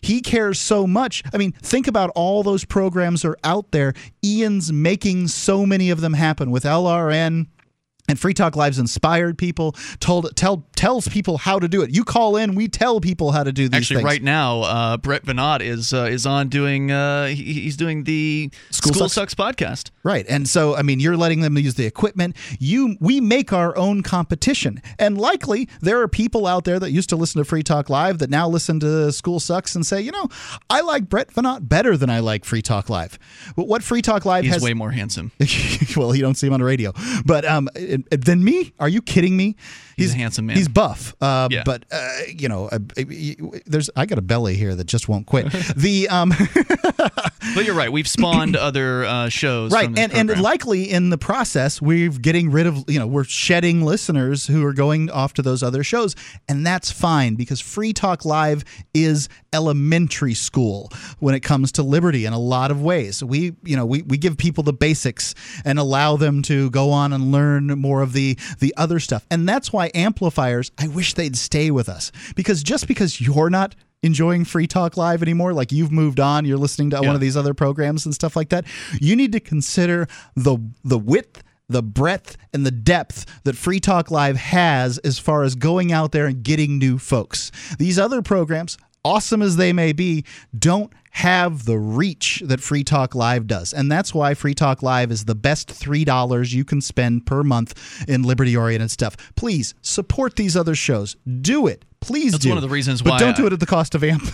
He 0.07 0.21
cares 0.21 0.61
so 0.61 0.87
much. 0.87 1.25
I 1.35 1.37
mean, 1.37 1.51
think 1.51 1.89
about 1.89 2.11
all 2.15 2.45
those 2.45 2.65
programs 2.65 3.25
are 3.25 3.37
out 3.43 3.73
there. 3.73 3.93
Ian's 4.25 4.73
making 4.73 5.27
so 5.27 5.67
many 5.67 5.91
of 5.91 6.01
them 6.01 6.13
happen 6.13 6.53
with 6.53 6.63
LRN. 6.63 7.49
And 8.09 8.19
Free 8.19 8.35
Talk 8.35 8.55
Live's 8.57 8.79
inspired 8.79 9.37
people, 9.39 9.75
told 10.01 10.35
tell 10.37 10.65
tells 10.77 11.09
people 11.09 11.39
how 11.39 11.59
to 11.59 11.69
do 11.69 11.83
it. 11.83 11.91
You 11.91 12.05
call 12.05 12.37
in, 12.37 12.55
we 12.55 12.69
tell 12.69 13.01
people 13.01 13.33
how 13.33 13.43
to 13.43 13.53
do 13.53 13.69
these 13.69 13.79
Actually, 13.79 13.97
things. 13.97 14.05
right 14.05 14.23
now, 14.23 14.61
uh, 14.63 14.97
Brett 14.97 15.25
Veinotte 15.25 15.63
is 15.63 15.93
uh, 15.93 16.05
is 16.11 16.27
on 16.27 16.49
doing 16.49 16.91
uh, 16.93 17.27
he, 17.27 17.35
he's 17.55 17.77
doing 17.77 18.05
the 18.05 18.51
School 18.71 18.93
School, 18.93 19.09
Sucks. 19.09 19.33
Sucks 19.33 19.35
podcast. 19.35 19.91
Right. 20.03 20.25
And 20.29 20.49
so 20.49 20.77
I 20.77 20.83
mean 20.83 21.01
you're 21.01 21.17
letting 21.17 21.41
them 21.41 21.57
use 21.59 21.75
the 21.75 21.87
equipment. 21.87 22.37
You 22.61 22.97
we 23.01 23.21
make 23.21 23.53
our 23.53 23.77
own 23.77 24.03
competition. 24.03 24.81
And 24.99 25.19
likely 25.19 25.69
there 25.81 26.01
are 26.01 26.09
people 26.09 26.47
out 26.47 26.65
there 26.65 26.79
that 26.79 26.91
used 26.93 27.09
to 27.09 27.17
listen 27.17 27.41
to 27.41 27.45
Free 27.45 27.63
Talk 27.63 27.91
Live 27.91 28.19
that 28.19 28.31
now 28.31 28.49
listen 28.49 28.79
to 28.81 29.11
School 29.13 29.41
Sucks 29.41 29.75
and 29.75 29.85
say, 29.85 30.01
you 30.01 30.13
know, 30.13 30.29
I 30.71 30.81
like 30.83 31.09
Brett 31.09 31.33
Veinotte 31.33 31.69
better 31.69 31.97
than 31.97 32.11
I 32.11 32.21
like 32.21 32.45
Free 32.45 32.63
Talk 32.63 32.89
Live. 32.89 33.19
But 33.57 33.67
what 33.67 33.83
Free 33.83 34.03
Talk 34.03 34.25
Live 34.25 34.45
He's 34.45 34.53
has 34.55 34.63
way 34.63 34.75
more 34.75 34.91
handsome. 34.93 35.33
well, 35.97 36.15
you 36.15 36.23
don't 36.23 36.35
see 36.37 36.47
him 36.47 36.53
on 36.53 36.61
the 36.61 36.67
radio. 36.67 36.93
But 37.25 37.45
um 37.45 37.69
it- 37.75 37.96
than 38.11 38.45
me? 38.45 38.73
Are 38.79 38.89
you 38.89 39.03
kidding 39.03 39.37
me? 39.37 39.57
He's 39.97 40.13
a 40.13 40.17
handsome 40.17 40.47
man. 40.47 40.57
He's 40.57 40.69
buff. 40.69 41.15
Uh, 41.21 41.49
Yeah. 41.51 41.63
but 41.65 41.85
uh, 41.91 42.11
you 42.29 42.49
know, 42.49 42.67
uh, 42.69 42.79
there's 43.67 43.89
I 43.97 44.05
got 44.07 44.19
a 44.19 44.23
belly 44.23 44.55
here 44.57 44.75
that 44.75 44.87
just 44.87 45.09
won't 45.09 45.27
quit. 45.27 45.51
the 45.77 46.09
um 46.09 46.33
But 47.55 47.65
you're 47.65 47.75
right. 47.77 47.91
We've 47.91 48.09
spawned 48.09 48.57
other 48.69 49.05
uh, 49.05 49.29
shows. 49.29 49.73
right 49.73 49.89
and, 49.99 50.13
and 50.13 50.41
likely 50.41 50.91
in 50.91 51.11
the 51.11 51.19
process 51.19 51.81
we're 51.81 52.11
getting 52.11 52.51
rid 52.51 52.67
of 52.67 52.85
you 52.89 52.99
know 52.99 53.07
we're 53.07 53.25
shedding 53.25 53.83
listeners 53.83 54.47
who 54.47 54.65
are 54.67 54.73
going 54.73 55.11
off 55.11 55.33
to 55.35 55.43
those 55.43 55.63
other 55.63 55.83
shows 55.85 56.15
and 56.49 56.67
that's 56.67 56.91
fine 56.91 57.35
because 57.35 57.61
free 57.61 57.93
talk 57.93 58.25
live 58.25 58.65
is 58.93 59.29
elementary 59.53 60.35
school 60.35 60.91
when 61.21 61.35
it 61.35 61.41
comes 61.41 61.73
to 61.73 61.83
liberty 61.83 62.27
in 62.27 62.33
a 62.33 62.39
lot 62.39 62.71
of 62.71 62.83
ways 62.83 63.23
we 63.25 63.55
you 63.63 63.77
know 63.77 63.87
we, 63.87 64.03
we 64.03 64.19
give 64.19 64.37
people 64.37 64.63
the 64.63 64.73
basics 64.73 65.35
and 65.65 65.79
allow 65.79 66.17
them 66.17 66.43
to 66.43 66.69
go 66.71 66.91
on 66.91 67.13
and 67.13 67.33
learn 67.33 67.67
more 67.79 68.03
of 68.03 68.13
the 68.13 68.37
the 68.59 68.75
other 68.77 68.99
stuff 69.01 69.25
and 69.31 69.49
that's 69.49 69.73
why 69.73 69.86
amplifiers 69.95 70.71
i 70.79 70.89
wish 70.89 71.15
they'd 71.15 71.37
stay 71.37 71.71
with 71.71 71.89
us 71.89 72.13
because 72.35 72.63
just 72.63 72.87
because 72.87 73.21
you're 73.21 73.51
not 73.51 73.75
enjoying 74.03 74.45
free 74.45 74.67
talk 74.67 74.97
live 74.97 75.23
anymore 75.23 75.53
like 75.53 75.73
you've 75.73 75.91
moved 75.91 76.21
on 76.21 76.45
you're 76.45 76.59
listening 76.59 76.91
to 76.91 77.01
one 77.01 77.15
of 77.15 77.21
these 77.21 77.37
other 77.37 77.55
programs 77.55 78.05
and 78.05 78.15
stuff 78.15 78.37
like 78.37 78.51
that 78.51 78.65
you 79.01 79.17
need 79.17 79.33
to 79.33 79.41
consider 79.41 80.07
the 80.35 80.59
the 80.85 80.99
width 80.99 81.43
the 81.69 81.83
breadth 81.83 82.37
and 82.53 82.65
the 82.65 82.71
depth 82.71 83.27
that 83.45 83.57
Free 83.57 83.81
Talk 83.81 84.11
Live 84.11 84.37
has 84.37 84.99
as 84.99 85.19
far 85.19 85.43
as 85.43 85.55
going 85.55 85.93
out 85.93 86.13
there 86.13 86.27
and 86.27 86.43
getting 86.43 86.79
new 86.79 86.99
folks. 86.99 87.51
These 87.79 87.99
other 87.99 88.23
programs, 88.23 88.79
awesome 89.05 89.43
as 89.43 89.57
they 89.57 89.73
may 89.73 89.93
be, 89.93 90.25
don't 90.57 90.93
have 91.17 91.65
the 91.65 91.79
reach 91.79 92.43
that 92.45 92.61
Free 92.61 92.85
Talk 92.85 93.15
Live 93.15 93.47
does. 93.47 93.73
And 93.73 93.91
that's 93.91 94.13
why 94.13 94.35
Free 94.35 94.53
Talk 94.55 94.83
Live 94.83 95.11
is 95.11 95.25
the 95.25 95.35
best 95.35 95.69
$3 95.69 96.53
you 96.53 96.63
can 96.63 96.83
spend 96.83 97.25
per 97.25 97.43
month 97.43 98.05
in 98.07 98.23
liberty 98.23 98.55
oriented 98.55 98.91
stuff. 98.91 99.17
Please 99.35 99.73
support 99.81 100.37
these 100.37 100.59
other 100.59 100.75
shows. 100.75 101.17
Do 101.41 101.69
it. 101.69 101.87
Please 102.01 102.33
That's 102.33 102.45
do. 102.45 102.51
one 102.51 102.59
of 102.59 102.63
the 102.63 102.69
reasons 102.69 103.01
but 103.01 103.13
why 103.13 103.19
don't 103.19 103.35
do 103.35 103.47
it 103.47 103.53
at 103.55 103.61
the 103.61 103.67
cost 103.67 103.95
of 103.95 104.05
AMP. 104.05 104.23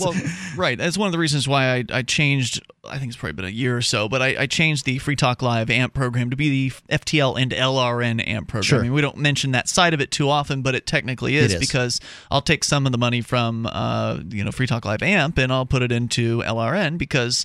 Well, 0.00 0.14
right. 0.56 0.76
That's 0.76 0.96
one 0.98 1.06
of 1.06 1.12
the 1.12 1.18
reasons 1.18 1.46
why 1.46 1.76
I, 1.76 1.84
I 1.92 2.02
changed. 2.02 2.60
I 2.88 2.98
think 2.98 3.10
it's 3.10 3.16
probably 3.16 3.34
been 3.34 3.44
a 3.44 3.48
year 3.50 3.76
or 3.76 3.82
so, 3.82 4.08
but 4.08 4.22
I, 4.22 4.34
I 4.42 4.46
changed 4.46 4.84
the 4.86 4.98
Free 4.98 5.14
Talk 5.14 5.42
Live 5.42 5.68
AMP 5.70 5.92
program 5.94 6.30
to 6.30 6.36
be 6.36 6.70
the 6.70 6.98
FTL 6.98 7.40
and 7.40 7.52
LRN 7.52 8.26
AMP 8.26 8.48
program. 8.48 8.62
Sure. 8.62 8.78
I 8.80 8.82
mean, 8.82 8.94
we 8.94 9.02
don't 9.02 9.18
mention 9.18 9.52
that 9.52 9.68
side 9.68 9.92
of 9.94 10.00
it 10.00 10.10
too 10.10 10.28
often, 10.30 10.62
but 10.62 10.74
it 10.74 10.86
technically 10.86 11.36
is, 11.36 11.52
It 11.52 11.56
is. 11.56 11.60
because 11.60 12.00
I'll 12.30 12.40
take 12.40 12.64
some 12.64 12.86
of 12.86 12.90
the 12.92 12.98
money 12.98 13.20
from 13.20 13.66
uh, 13.66 14.18
you 14.30 14.42
know 14.42 14.50
Free 14.50 14.66
Talk 14.66 14.86
Live 14.86 15.02
AMP 15.02 15.38
and 15.38 15.52
I'll 15.52 15.66
put 15.66 15.82
it 15.82 15.92
into 15.92 16.15
LRN 16.16 16.98
because. 16.98 17.44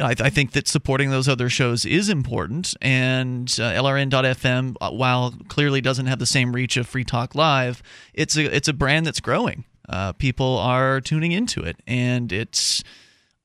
I, 0.00 0.14
I 0.18 0.30
think 0.30 0.52
that 0.52 0.68
supporting 0.68 1.10
those 1.10 1.28
other 1.28 1.50
shows 1.50 1.84
is 1.84 2.08
important, 2.08 2.74
and 2.80 3.46
uh, 3.60 3.72
LRN.FM, 3.72 4.76
uh, 4.80 4.90
while 4.90 5.34
clearly 5.48 5.82
doesn't 5.82 6.06
have 6.06 6.18
the 6.18 6.24
same 6.24 6.54
reach 6.54 6.78
of 6.78 6.86
Free 6.86 7.04
Talk 7.04 7.34
Live, 7.34 7.82
it's 8.14 8.34
a 8.34 8.56
it's 8.56 8.68
a 8.68 8.72
brand 8.72 9.04
that's 9.04 9.20
growing. 9.20 9.64
Uh, 9.86 10.12
people 10.12 10.56
are 10.56 11.02
tuning 11.02 11.32
into 11.32 11.60
it, 11.60 11.76
and 11.86 12.32
it's 12.32 12.82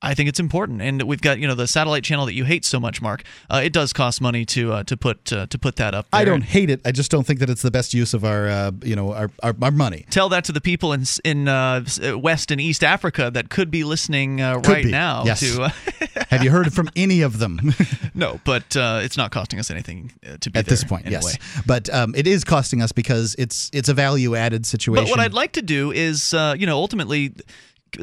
I 0.02 0.14
think 0.14 0.30
it's 0.30 0.40
important. 0.40 0.82
And 0.82 1.02
we've 1.04 1.22
got 1.22 1.40
you 1.40 1.48
know 1.48 1.56
the 1.56 1.68
satellite 1.68 2.04
channel 2.04 2.26
that 2.28 2.34
you 2.34 2.46
hate 2.46 2.66
so 2.66 2.80
much, 2.80 3.02
Mark. 3.02 3.24
Uh, 3.50 3.62
it 3.64 3.74
does 3.74 3.94
cost 3.94 4.22
money 4.22 4.46
to 4.46 4.74
uh, 4.74 4.84
to 4.84 4.96
put 4.96 5.34
uh, 5.34 5.48
to 5.48 5.58
put 5.58 5.78
that 5.78 5.96
up. 5.96 6.08
There. 6.12 6.22
I 6.22 6.26
don't 6.26 6.44
hate 6.44 6.70
it. 6.70 6.82
I 6.86 6.92
just 6.92 7.10
don't 7.10 7.26
think 7.26 7.40
that 7.40 7.50
it's 7.50 7.64
the 7.64 7.72
best 7.72 7.94
use 7.94 8.14
of 8.14 8.24
our, 8.24 8.48
uh, 8.48 8.72
you 8.84 8.96
know, 8.96 9.14
our, 9.14 9.32
our, 9.42 9.56
our 9.62 9.72
money. 9.72 10.06
Tell 10.10 10.30
that 10.30 10.44
to 10.46 10.52
the 10.52 10.62
people 10.62 10.94
in 10.94 11.04
in 11.24 11.48
uh, 11.48 11.84
West 12.16 12.52
and 12.52 12.62
East 12.62 12.84
Africa 12.84 13.32
that 13.34 13.50
could 13.50 13.72
be 13.72 13.84
listening 13.84 14.40
uh, 14.40 14.56
Could 14.60 14.68
right 14.68 14.84
be, 14.86 14.92
now. 14.92 15.24
yes. 15.26 15.40
To 15.40 15.64
uh, 15.64 15.70
Have 16.30 16.44
you 16.44 16.52
heard 16.52 16.74
from 16.74 16.90
any 16.96 17.22
of 17.22 17.40
them? 17.40 17.74
no, 18.14 18.40
but 18.44 18.76
uh, 18.76 19.00
it's 19.02 19.18
not 19.18 19.32
costing 19.32 19.60
us 19.60 19.72
anything 19.72 20.12
uh, 20.26 20.38
to 20.42 20.52
be 20.52 20.60
at 20.60 20.66
this 20.66 20.84
point 20.84 21.06
anyway. 21.06 21.22
yes 21.24 21.64
but 21.66 21.90
um, 21.94 22.14
it 22.16 22.28
is 22.28 22.44
costing 22.44 22.82
us 22.82 22.92
because 22.92 23.36
it's 23.40 23.70
it's 23.74 23.90
a 23.90 23.94
value 23.94 24.36
added 24.36 24.66
situation 24.66 25.06
But 25.06 25.10
what 25.10 25.20
I'd 25.20 25.34
like 25.34 25.54
to 25.54 25.62
do 25.62 25.92
is, 25.92 26.34
uh, 26.34 26.56
you 26.58 26.66
know, 26.66 26.78
ultimately, 26.78 27.34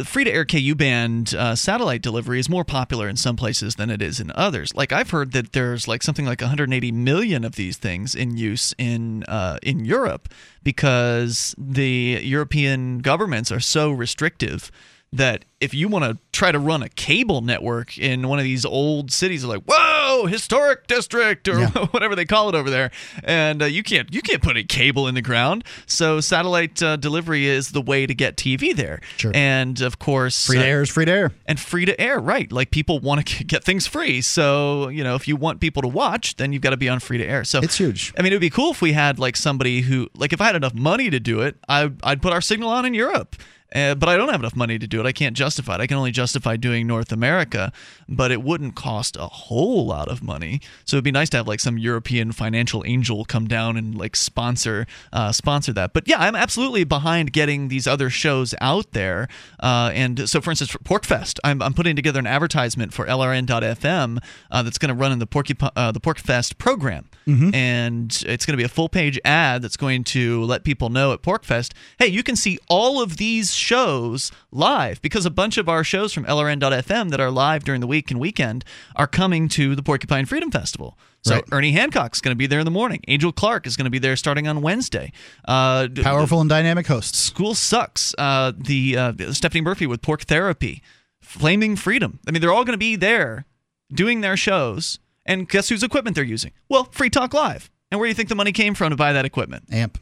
free 0.04 0.24
to 0.24 0.30
air 0.30 0.44
KU 0.44 0.74
band 0.74 1.34
uh, 1.34 1.54
satellite 1.54 2.02
delivery 2.02 2.38
is 2.38 2.48
more 2.48 2.64
popular 2.64 3.08
in 3.08 3.16
some 3.16 3.36
places 3.36 3.76
than 3.76 3.90
it 3.90 4.02
is 4.02 4.20
in 4.20 4.32
others. 4.34 4.74
Like 4.74 4.92
I've 4.92 5.10
heard 5.10 5.32
that 5.32 5.52
there's 5.52 5.86
like 5.88 6.02
something 6.02 6.24
like 6.24 6.40
180 6.40 6.92
million 6.92 7.44
of 7.44 7.56
these 7.56 7.76
things 7.76 8.14
in 8.14 8.36
use 8.36 8.74
in 8.78 9.24
uh, 9.24 9.58
in 9.62 9.84
Europe 9.84 10.28
because 10.62 11.54
the 11.58 12.20
European 12.22 12.98
governments 12.98 13.52
are 13.52 13.60
so 13.60 13.90
restrictive 13.90 14.70
that 15.14 15.44
if 15.60 15.72
you 15.72 15.88
want 15.88 16.04
to 16.04 16.18
try 16.32 16.52
to 16.52 16.58
run 16.58 16.82
a 16.82 16.88
cable 16.90 17.40
network 17.40 17.96
in 17.96 18.28
one 18.28 18.38
of 18.38 18.44
these 18.44 18.64
old 18.66 19.10
cities, 19.10 19.44
like 19.44 19.62
whoa, 19.66 20.26
historic 20.26 20.86
district 20.86 21.48
or 21.48 21.60
Yeah. 21.60 21.70
whatever 21.90 22.14
they 22.14 22.24
call 22.26 22.48
it 22.50 22.54
over 22.54 22.68
there, 22.68 22.90
and 23.22 23.62
uh, 23.62 23.66
you 23.66 23.82
can't 23.82 24.12
you 24.12 24.20
can't 24.20 24.42
put 24.42 24.56
a 24.56 24.64
cable 24.64 25.06
in 25.08 25.14
the 25.14 25.22
ground. 25.22 25.64
So 25.86 26.20
satellite 26.20 26.82
uh, 26.82 26.96
delivery 26.96 27.46
is 27.46 27.70
the 27.70 27.80
way 27.80 28.06
to 28.06 28.14
get 28.14 28.36
TV 28.36 28.74
there. 28.76 29.00
Sure. 29.16 29.32
And 29.34 29.80
of 29.80 29.98
course, 29.98 30.46
Free 30.46 30.56
to 30.58 30.62
uh, 30.62 30.66
air 30.66 30.82
is 30.82 30.90
free 30.90 31.04
to 31.06 31.12
air. 31.12 31.32
and 31.46 31.58
free 31.58 31.84
to 31.86 31.98
air, 32.00 32.18
right? 32.18 32.50
Like 32.52 32.70
people 32.70 32.98
want 32.98 33.26
to 33.26 33.44
get 33.54 33.64
things 33.64 33.86
free. 33.86 34.20
So, 34.20 34.88
you 34.88 35.02
know, 35.04 35.14
if 35.14 35.26
you 35.28 35.36
want 35.36 35.60
people 35.60 35.80
to 35.82 35.88
watch, 35.88 36.36
then 36.36 36.52
you've 36.52 36.62
got 36.62 36.70
to 36.70 36.76
be 36.76 36.88
on 36.88 36.98
free 37.00 37.18
to 37.18 37.24
air. 37.24 37.44
So 37.44 37.60
It's 37.60 37.78
huge. 37.78 38.12
I 38.18 38.22
mean, 38.22 38.32
it 38.32 38.36
would 38.36 38.40
be 38.40 38.50
cool 38.50 38.72
if 38.72 38.82
we 38.82 38.92
had 38.92 39.18
like 39.18 39.36
somebody 39.36 39.80
who, 39.82 40.08
like, 40.16 40.32
if 40.32 40.40
I 40.40 40.46
had 40.46 40.56
enough 40.56 40.74
money 40.74 41.08
to 41.10 41.20
do 41.20 41.40
it, 41.40 41.56
I, 41.68 41.90
I'd 42.02 42.20
put 42.20 42.32
our 42.32 42.40
signal 42.42 42.68
on 42.70 42.84
in 42.84 42.92
Europe. 42.94 43.36
Uh, 43.74 43.94
but 43.94 44.08
I 44.08 44.16
don't 44.16 44.28
have 44.28 44.40
enough 44.40 44.54
money 44.56 44.78
to 44.78 44.86
do 44.86 45.00
it. 45.00 45.06
I 45.06 45.12
can't 45.12 45.36
justify 45.36 45.74
it. 45.74 45.80
I 45.80 45.86
can 45.86 45.96
only 45.96 46.12
justify 46.12 46.56
doing 46.56 46.86
North 46.86 47.10
America, 47.10 47.72
but 48.08 48.30
it 48.30 48.42
wouldn't 48.42 48.76
cost 48.76 49.16
a 49.16 49.26
whole 49.26 49.86
lot 49.86 50.08
of 50.08 50.22
money. 50.22 50.60
So 50.84 50.96
it'd 50.96 51.04
be 51.04 51.10
nice 51.10 51.28
to 51.30 51.38
have 51.38 51.48
like 51.48 51.60
some 51.60 51.76
European 51.76 52.30
financial 52.32 52.84
angel 52.86 53.24
come 53.24 53.48
down 53.48 53.76
and 53.76 53.96
like 53.96 54.14
sponsor 54.16 54.86
uh, 55.12 55.32
sponsor 55.32 55.72
that. 55.72 55.92
But 55.92 56.06
yeah, 56.06 56.18
I'm 56.18 56.36
absolutely 56.36 56.84
behind 56.84 57.32
getting 57.32 57.68
these 57.68 57.86
other 57.86 58.10
shows 58.10 58.54
out 58.60 58.92
there. 58.92 59.28
Uh, 59.60 59.90
and 59.92 60.28
so, 60.28 60.40
for 60.40 60.50
instance, 60.50 60.70
for 60.70 60.78
PorcFest, 60.78 61.38
I'm, 61.42 61.60
I'm 61.60 61.74
putting 61.74 61.96
together 61.96 62.20
an 62.20 62.26
advertisement 62.26 62.92
for 62.92 63.06
LRN.FM 63.06 64.18
uh, 64.50 64.62
that's 64.62 64.78
going 64.78 64.88
to 64.88 64.94
run 64.94 65.10
in 65.12 65.18
the 65.18 65.26
Porcup- 65.26 65.70
uh, 65.74 65.90
the 65.92 66.00
PorcFest 66.00 66.58
program, 66.58 67.06
and 67.54 68.22
it's 68.26 68.46
going 68.46 68.52
to 68.52 68.56
be 68.56 68.64
a 68.64 68.68
full 68.68 68.88
page 68.88 69.18
ad 69.24 69.62
that's 69.62 69.76
going 69.76 70.04
to 70.04 70.44
let 70.44 70.62
people 70.64 70.90
know 70.90 71.12
at 71.12 71.22
PorcFest, 71.22 71.72
hey, 71.98 72.06
you 72.06 72.22
can 72.22 72.36
see 72.36 72.58
all 72.68 73.02
of 73.02 73.16
these 73.16 73.52
shows 73.64 74.30
live 74.52 75.00
because 75.02 75.26
a 75.26 75.30
bunch 75.30 75.56
of 75.56 75.68
our 75.68 75.82
shows 75.82 76.12
from 76.12 76.24
LRN.FM 76.26 77.10
that 77.10 77.18
are 77.20 77.30
live 77.30 77.64
during 77.64 77.80
the 77.80 77.86
week 77.86 78.10
and 78.10 78.20
weekend 78.20 78.64
are 78.94 79.06
coming 79.06 79.48
to 79.48 79.74
the 79.74 79.82
Porcupine 79.82 80.26
Freedom 80.26 80.50
Festival. 80.50 80.96
So 81.22 81.36
Right. 81.36 81.44
Ernie 81.52 81.72
Hancock's 81.72 82.20
going 82.20 82.32
to 82.34 82.38
be 82.38 82.46
there 82.46 82.60
in 82.60 82.66
the 82.66 82.70
morning. 82.70 83.00
Angel 83.08 83.32
Clark 83.32 83.66
is 83.66 83.76
going 83.76 83.86
to 83.86 83.90
be 83.90 83.98
there 83.98 84.14
starting 84.14 84.46
on 84.46 84.60
Wednesday. 84.60 85.10
Uh, 85.46 85.88
Powerful 86.02 86.40
and 86.42 86.50
dynamic 86.50 86.86
hosts. 86.86 87.18
School 87.18 87.54
sucks. 87.54 88.14
Uh, 88.18 88.52
the 88.56 88.96
uh, 88.96 89.32
Stephanie 89.32 89.62
Murphy 89.62 89.86
with 89.86 90.02
Porc 90.02 90.24
Therapy, 90.24 90.82
Flaming 91.22 91.76
Freedom. 91.76 92.20
I 92.28 92.30
mean, 92.30 92.42
they're 92.42 92.52
all 92.52 92.64
going 92.64 92.74
to 92.74 92.78
be 92.78 92.96
there 92.96 93.46
doing 93.92 94.20
their 94.20 94.36
shows. 94.36 94.98
And 95.24 95.48
guess 95.48 95.70
whose 95.70 95.82
equipment 95.82 96.14
they're 96.14 96.24
using? 96.24 96.52
Well, 96.68 96.84
Free 96.92 97.08
Talk 97.08 97.32
Live. 97.32 97.70
And 97.90 97.98
where 97.98 98.06
do 98.06 98.10
you 98.10 98.14
think 98.14 98.28
the 98.28 98.34
money 98.34 98.52
came 98.52 98.74
from 98.74 98.90
to 98.90 98.96
buy 98.96 99.14
that 99.14 99.24
equipment? 99.24 99.64
Amp. 99.72 99.98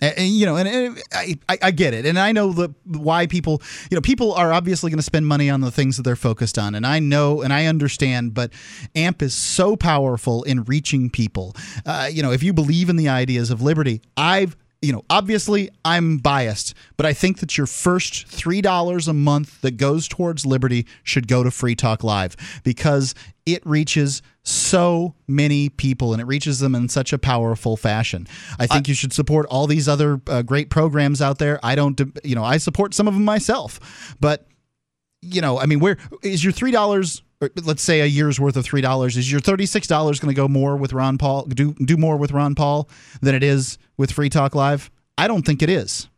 And, 0.00 0.18
and, 0.18 0.28
you 0.28 0.44
know, 0.44 0.56
and, 0.56 0.68
and 0.68 1.02
I, 1.12 1.38
I 1.48 1.58
I 1.62 1.70
get 1.70 1.94
it, 1.94 2.04
and 2.04 2.18
I 2.18 2.32
know 2.32 2.52
the 2.52 2.74
why 2.84 3.26
people, 3.26 3.62
you 3.90 3.96
know, 3.96 4.00
people 4.00 4.32
are 4.34 4.52
obviously 4.52 4.90
going 4.90 4.98
to 4.98 5.04
spend 5.04 5.26
money 5.26 5.48
on 5.48 5.60
the 5.60 5.70
things 5.70 5.96
that 5.96 6.02
they're 6.02 6.16
focused 6.16 6.58
on, 6.58 6.74
and 6.74 6.86
I 6.86 6.98
know 6.98 7.42
and 7.42 7.52
I 7.52 7.66
understand. 7.66 8.34
But 8.34 8.52
AMP 8.96 9.22
is 9.22 9.34
so 9.34 9.76
powerful 9.76 10.42
in 10.42 10.64
reaching 10.64 11.10
people. 11.10 11.54
Uh, 11.86 12.08
you 12.10 12.22
know, 12.22 12.32
if 12.32 12.42
you 12.42 12.52
believe 12.52 12.88
in 12.88 12.96
the 12.96 13.08
ideas 13.08 13.50
of 13.50 13.62
liberty, 13.62 14.02
I've 14.16 14.56
you 14.84 14.92
know, 14.92 15.04
obviously 15.08 15.70
I'm 15.84 16.18
biased, 16.18 16.74
but 16.96 17.06
I 17.06 17.12
think 17.12 17.40
that 17.40 17.56
your 17.56 17.66
first 17.66 18.26
$3 18.28 19.08
a 19.08 19.12
month 19.12 19.60
that 19.62 19.76
goes 19.76 20.06
towards 20.06 20.44
liberty 20.44 20.86
should 21.02 21.26
go 21.26 21.42
to 21.42 21.50
Free 21.50 21.74
Talk 21.74 22.04
Live 22.04 22.36
because 22.62 23.14
it 23.46 23.64
reaches 23.66 24.22
so 24.42 25.14
many 25.26 25.70
people 25.70 26.12
and 26.12 26.20
it 26.20 26.26
reaches 26.26 26.60
them 26.60 26.74
in 26.74 26.88
such 26.88 27.12
a 27.12 27.18
powerful 27.18 27.76
fashion. 27.76 28.26
I 28.58 28.66
think 28.66 28.88
you 28.88 28.94
should 28.94 29.12
support 29.12 29.46
all 29.46 29.66
these 29.66 29.88
other 29.88 30.20
uh, 30.26 30.42
great 30.42 30.68
programs 30.68 31.22
out 31.22 31.38
there. 31.38 31.58
I 31.62 31.74
don't, 31.74 32.00
you 32.22 32.34
know, 32.34 32.44
I 32.44 32.58
support 32.58 32.92
some 32.94 33.08
of 33.08 33.14
them 33.14 33.24
myself, 33.24 34.14
but 34.20 34.46
you 35.22 35.40
know, 35.40 35.58
I 35.58 35.64
mean, 35.66 35.80
where 35.80 35.96
is 36.22 36.44
your 36.44 36.52
three 36.52 36.70
dollars? 36.70 37.22
Let's 37.40 37.82
say 37.82 38.00
a 38.00 38.06
year's 38.06 38.40
worth 38.40 38.56
of 38.56 38.64
three 38.64 38.80
dollars. 38.80 39.16
Is 39.16 39.30
your 39.30 39.40
thirty 39.40 39.66
six 39.66 39.86
dollars 39.86 40.20
going 40.20 40.34
to 40.34 40.36
go 40.36 40.48
more 40.48 40.76
with 40.76 40.92
Ron 40.92 41.18
Paul? 41.18 41.44
Do 41.44 41.74
do 41.74 41.96
more 41.96 42.16
with 42.16 42.32
Ron 42.32 42.54
Paul 42.54 42.88
than 43.20 43.34
it 43.34 43.42
is 43.42 43.78
with 43.96 44.12
Free 44.12 44.30
Talk 44.30 44.54
Live? 44.54 44.90
I 45.18 45.28
don't 45.28 45.44
think 45.44 45.62
it 45.62 45.68
is. 45.68 46.08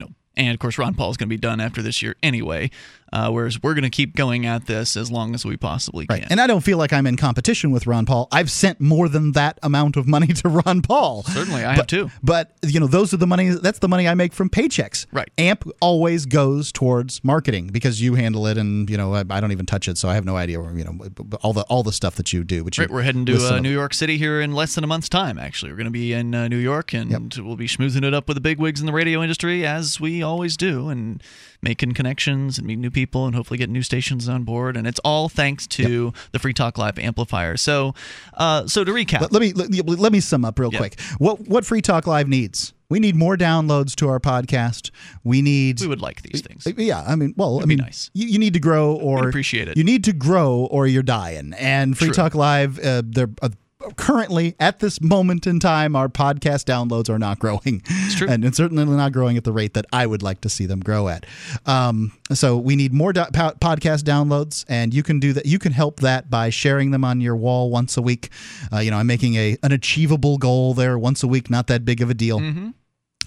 No, 0.00 0.08
and 0.36 0.52
of 0.52 0.60
course, 0.60 0.78
Ron 0.78 0.94
Paul 0.94 1.10
is 1.10 1.16
going 1.16 1.28
to 1.28 1.34
be 1.34 1.38
done 1.38 1.60
after 1.60 1.82
this 1.82 2.02
year 2.02 2.14
anyway. 2.22 2.70
Uh, 3.12 3.30
whereas 3.30 3.62
we're 3.62 3.74
going 3.74 3.84
to 3.84 3.90
keep 3.90 4.14
going 4.14 4.46
at 4.46 4.66
this 4.66 4.96
as 4.96 5.10
long 5.10 5.34
as 5.34 5.44
we 5.44 5.56
possibly 5.56 6.06
can. 6.06 6.26
And 6.30 6.40
I 6.40 6.46
don't 6.46 6.60
feel 6.60 6.78
like 6.78 6.92
I'm 6.92 7.06
in 7.06 7.16
competition 7.16 7.70
with 7.70 7.86
Ron 7.86 8.06
Paul. 8.06 8.28
I've 8.30 8.50
sent 8.50 8.80
more 8.80 9.08
than 9.08 9.32
that 9.32 9.58
amount 9.62 9.96
of 9.96 10.06
money 10.06 10.26
to 10.34 10.48
Ron 10.48 10.82
Paul. 10.82 11.22
Certainly, 11.24 11.64
I 11.64 11.72
but, 11.72 11.76
have 11.76 11.86
too. 11.86 12.10
But 12.22 12.52
you 12.62 12.80
know, 12.80 12.86
those 12.86 13.14
are 13.14 13.16
the 13.16 13.26
money. 13.26 13.50
That's 13.50 13.78
the 13.78 13.88
money 13.88 14.06
I 14.06 14.14
make 14.14 14.32
from 14.32 14.50
paychecks. 14.50 15.06
Right. 15.12 15.30
AMP 15.38 15.64
always 15.80 16.26
goes 16.26 16.72
towards 16.72 17.22
marketing 17.24 17.68
because 17.68 18.00
you 18.00 18.14
handle 18.14 18.46
it, 18.46 18.58
and 18.58 18.88
you 18.90 18.96
know, 18.96 19.14
I, 19.14 19.24
I 19.30 19.40
don't 19.40 19.52
even 19.52 19.66
touch 19.66 19.88
it, 19.88 19.98
so 19.98 20.08
I 20.08 20.14
have 20.14 20.24
no 20.24 20.36
idea. 20.36 20.60
Where, 20.60 20.76
you 20.76 20.84
know, 20.84 20.98
all 21.42 21.52
the 21.52 21.62
all 21.62 21.82
the 21.82 21.92
stuff 21.92 22.16
that 22.16 22.32
you 22.32 22.44
do. 22.44 22.64
Which 22.64 22.78
Right, 22.78 22.90
we're 22.90 23.02
heading 23.02 23.26
to 23.26 23.54
uh, 23.54 23.58
New 23.58 23.72
York 23.72 23.94
City 23.94 24.18
here 24.18 24.40
in 24.40 24.52
less 24.52 24.74
than 24.74 24.84
a 24.84 24.86
month's 24.86 25.08
time. 25.08 25.38
Actually, 25.38 25.72
we're 25.72 25.78
going 25.78 25.86
to 25.86 25.90
be 25.90 26.12
in 26.12 26.34
uh, 26.34 26.48
New 26.48 26.58
York, 26.58 26.92
and 26.92 27.34
we'll 27.38 27.56
be 27.56 27.68
schmoozing 27.68 28.04
it 28.04 28.14
up 28.14 28.28
with 28.28 28.36
the 28.36 28.40
big 28.40 28.58
wigs 28.58 28.80
in 28.80 28.86
the 28.86 28.92
radio 28.92 29.22
industry 29.22 29.66
as 29.66 30.00
we 30.00 30.22
always 30.22 30.56
do, 30.56 30.88
and 30.88 31.22
making 31.62 31.92
connections 31.94 32.58
and 32.58 32.66
meeting 32.66 32.80
new 32.82 32.90
people, 32.90 33.26
and 33.26 33.34
hopefully 33.34 33.58
getting 33.58 33.72
new 33.72 33.82
stations 33.82 34.28
on 34.28 34.44
board. 34.44 34.76
And 34.76 34.86
it's 34.86 35.00
all 35.00 35.28
thanks 35.28 35.66
to 35.68 36.12
the 36.32 36.38
Free 36.38 36.52
Talk 36.54 36.78
Live 36.78 36.98
amplifier. 36.98 37.56
So, 37.56 37.94
uh, 38.34 38.66
so 38.66 38.84
to 38.84 38.92
recap, 38.92 39.20
Let, 39.20 39.32
let 39.32 39.40
me 39.40 39.52
let, 39.52 39.98
let 39.98 40.12
me 40.12 40.20
sum 40.20 40.44
up 40.44 40.58
real 40.58 40.70
Yeah. 40.72 40.78
quick. 40.78 41.00
What 41.18 41.48
what 41.48 41.64
Free 41.64 41.82
Talk 41.82 42.06
Live 42.06 42.28
needs? 42.28 42.72
We 42.90 43.00
need 43.00 43.16
more 43.16 43.36
downloads 43.36 43.94
to 43.96 44.08
our 44.08 44.18
podcast. 44.18 44.90
We 45.22 45.42
need. 45.42 45.78
we 45.80 45.86
would 45.86 46.00
like 46.00 46.22
these 46.22 46.40
things. 46.40 46.66
Yeah, 46.74 47.04
I 47.06 47.16
mean, 47.16 47.34
well, 47.36 47.58
I 47.58 47.62
be 47.64 47.66
mean, 47.68 47.78
nice. 47.78 48.10
you, 48.14 48.26
you 48.28 48.38
need 48.38 48.54
to 48.54 48.60
grow 48.60 48.94
or 48.94 49.28
appreciate 49.28 49.68
it. 49.68 49.76
You 49.76 49.84
need 49.84 50.04
to 50.04 50.14
grow 50.14 50.66
or 50.70 50.86
you're 50.86 51.02
dying. 51.02 51.52
And 51.58 51.98
Free 51.98 52.06
True. 52.08 52.14
Talk 52.14 52.34
Live, 52.34 52.78
uh, 52.78 53.02
they're. 53.04 53.28
Uh, 53.42 53.50
Currently, 53.96 54.56
at 54.58 54.80
this 54.80 55.00
moment 55.00 55.46
in 55.46 55.60
time, 55.60 55.94
our 55.94 56.08
podcast 56.08 56.64
downloads 56.64 57.08
are 57.08 57.18
not 57.18 57.38
growing, 57.38 57.80
and 58.28 58.44
it's 58.44 58.56
certainly 58.56 58.84
not 58.84 59.12
growing 59.12 59.36
at 59.36 59.44
the 59.44 59.52
rate 59.52 59.74
that 59.74 59.86
I 59.92 60.04
would 60.04 60.20
like 60.20 60.40
to 60.40 60.48
see 60.48 60.66
them 60.66 60.80
grow 60.80 61.06
at. 61.06 61.24
Um, 61.64 62.12
so 62.32 62.56
we 62.56 62.74
need 62.74 62.92
more 62.92 63.12
do- 63.12 63.24
po- 63.32 63.54
podcast 63.60 64.02
downloads, 64.02 64.64
and 64.68 64.92
you 64.92 65.04
can 65.04 65.20
do 65.20 65.32
that. 65.32 65.46
You 65.46 65.60
can 65.60 65.70
help 65.70 66.00
that 66.00 66.28
by 66.28 66.50
sharing 66.50 66.90
them 66.90 67.04
on 67.04 67.20
your 67.20 67.36
wall 67.36 67.70
once 67.70 67.96
a 67.96 68.02
week. 68.02 68.30
Uh, 68.72 68.78
you 68.80 68.90
know, 68.90 68.96
I'm 68.96 69.06
making 69.06 69.36
a 69.36 69.56
an 69.62 69.70
achievable 69.70 70.38
goal 70.38 70.74
there 70.74 70.98
once 70.98 71.22
a 71.22 71.28
week. 71.28 71.48
Not 71.48 71.68
that 71.68 71.84
big 71.84 72.02
of 72.02 72.10
a 72.10 72.14
deal. 72.14 72.40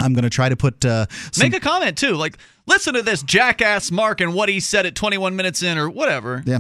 I'm 0.02 0.14
going 0.14 0.24
to 0.24 0.30
try 0.30 0.50
to 0.50 0.56
put 0.56 0.84
uh, 0.86 1.06
some 1.32 1.50
Make 1.50 1.56
a 1.56 1.60
comment 1.60 1.98
too, 1.98 2.16
like 2.16 2.38
listen 2.68 2.94
to 2.94 3.02
this 3.02 3.24
jackass 3.24 3.92
Mark 3.92 4.22
and 4.22 4.34
what 4.34 4.50
he 4.50 4.60
said 4.60 4.86
at 4.86 4.96
21 4.96 5.36
minutes 5.36 5.62
in, 5.62 5.78
or 5.78 5.90
whatever. 5.90 6.44
Yeah, 6.46 6.60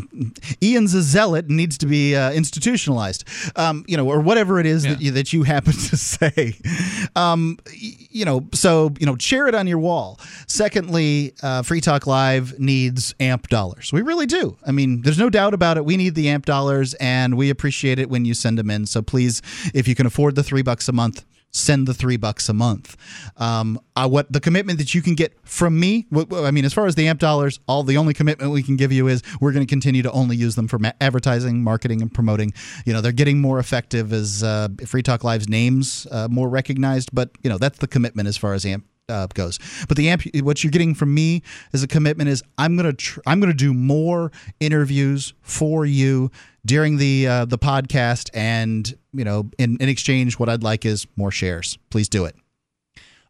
Ian's 0.61 0.93
a 0.93 1.01
zealot 1.01 1.47
and 1.47 1.57
needs 1.57 1.77
to 1.79 1.85
be 1.85 2.15
uh, 2.15 2.31
institutionalized, 2.31 3.23
um, 3.55 3.85
you 3.87 3.97
know, 3.97 4.07
or 4.07 4.19
whatever 4.19 4.59
it 4.59 4.65
is 4.65 4.83
that 4.83 5.01
you, 5.01 5.11
that 5.11 5.33
you 5.33 5.43
happen 5.43 5.73
to 5.73 5.97
say. 5.97 6.55
Um, 7.15 7.57
you 7.73 8.25
know, 8.25 8.47
so 8.53 8.93
you 8.99 9.05
know, 9.05 9.17
share 9.17 9.47
it 9.47 9.55
on 9.55 9.67
your 9.67 9.79
wall. 9.79 10.19
Secondly, 10.47 11.33
uh, 11.41 11.63
Free 11.63 11.81
Talk 11.81 12.07
Live 12.07 12.59
needs 12.59 13.15
AMP 13.19 13.47
dollars. 13.47 13.91
We 13.93 14.01
really 14.01 14.25
do. 14.25 14.57
I 14.65 14.71
mean, 14.71 15.01
there's 15.01 15.19
no 15.19 15.29
doubt 15.29 15.53
about 15.53 15.77
it. 15.77 15.85
We 15.85 15.97
need 15.97 16.15
the 16.15 16.29
AMP 16.29 16.45
dollars, 16.45 16.93
and 16.95 17.37
we 17.37 17.49
appreciate 17.49 17.99
it 17.99 18.09
when 18.09 18.25
you 18.25 18.33
send 18.33 18.57
them 18.57 18.69
in. 18.69 18.85
So 18.85 19.01
please, 19.01 19.41
if 19.73 19.87
you 19.87 19.95
can 19.95 20.05
afford 20.05 20.35
the 20.35 20.43
three 20.43 20.61
bucks 20.61 20.87
a 20.87 20.91
month. 20.93 21.25
Send 21.51 21.87
the 21.87 21.93
three 21.93 22.17
bucks 22.17 22.49
a 22.49 22.53
month. 22.53 22.95
Um, 23.37 23.79
uh, 23.95 24.07
what 24.07 24.31
the 24.31 24.39
commitment 24.39 24.79
that 24.79 24.95
you 24.95 25.01
can 25.01 25.15
get 25.15 25.37
from 25.43 25.79
me? 25.79 26.07
wh- 26.13 26.23
wh- 26.31 26.43
I 26.43 26.51
mean, 26.51 26.65
as 26.65 26.73
far 26.73 26.85
as 26.87 26.95
the 26.95 27.07
amp 27.07 27.19
dollars, 27.19 27.59
all 27.67 27.83
the 27.83 27.97
only 27.97 28.13
commitment 28.13 28.51
we 28.51 28.63
can 28.63 28.77
give 28.77 28.91
you 28.91 29.07
is 29.07 29.21
we're 29.39 29.51
going 29.51 29.65
to 29.65 29.69
continue 29.69 30.01
to 30.01 30.11
only 30.11 30.35
use 30.35 30.55
them 30.55 30.67
for 30.67 30.79
ma- 30.79 30.91
advertising, 31.01 31.63
marketing, 31.63 32.01
and 32.01 32.13
promoting. 32.13 32.53
You 32.85 32.93
know, 32.93 33.01
they're 33.01 33.11
getting 33.11 33.41
more 33.41 33.59
effective 33.59 34.13
as 34.13 34.43
uh, 34.43 34.69
Free 34.85 35.03
Talk 35.03 35.23
Live's 35.23 35.49
names 35.49 36.07
uh, 36.09 36.27
more 36.29 36.49
recognized. 36.49 37.09
But 37.13 37.31
you 37.43 37.49
know, 37.49 37.57
that's 37.57 37.79
the 37.79 37.87
commitment 37.87 38.27
as 38.27 38.37
far 38.37 38.53
as 38.53 38.65
amp 38.65 38.85
uh, 39.11 39.27
goes. 39.33 39.59
But 39.87 39.97
the 39.97 40.09
amp, 40.09 40.23
what 40.41 40.63
you're 40.63 40.71
getting 40.71 40.95
from 40.95 41.13
me 41.13 41.43
as 41.73 41.83
a 41.83 41.87
commitment 41.87 42.29
is 42.29 42.43
I'm 42.57 42.75
gonna 42.77 42.93
tr- 42.93 43.19
I'm 43.27 43.39
gonna 43.39 43.53
do 43.53 43.73
more 43.73 44.31
interviews 44.59 45.33
for 45.41 45.85
you 45.85 46.31
during 46.65 46.97
the 46.97 47.27
uh, 47.27 47.45
the 47.45 47.57
podcast, 47.57 48.29
and 48.33 48.93
you 49.13 49.23
know, 49.25 49.49
in, 49.57 49.77
in 49.79 49.89
exchange, 49.89 50.39
what 50.39 50.49
I'd 50.49 50.63
like 50.63 50.85
is 50.85 51.05
more 51.15 51.31
shares. 51.31 51.77
Please 51.89 52.09
do 52.09 52.25
it. 52.25 52.35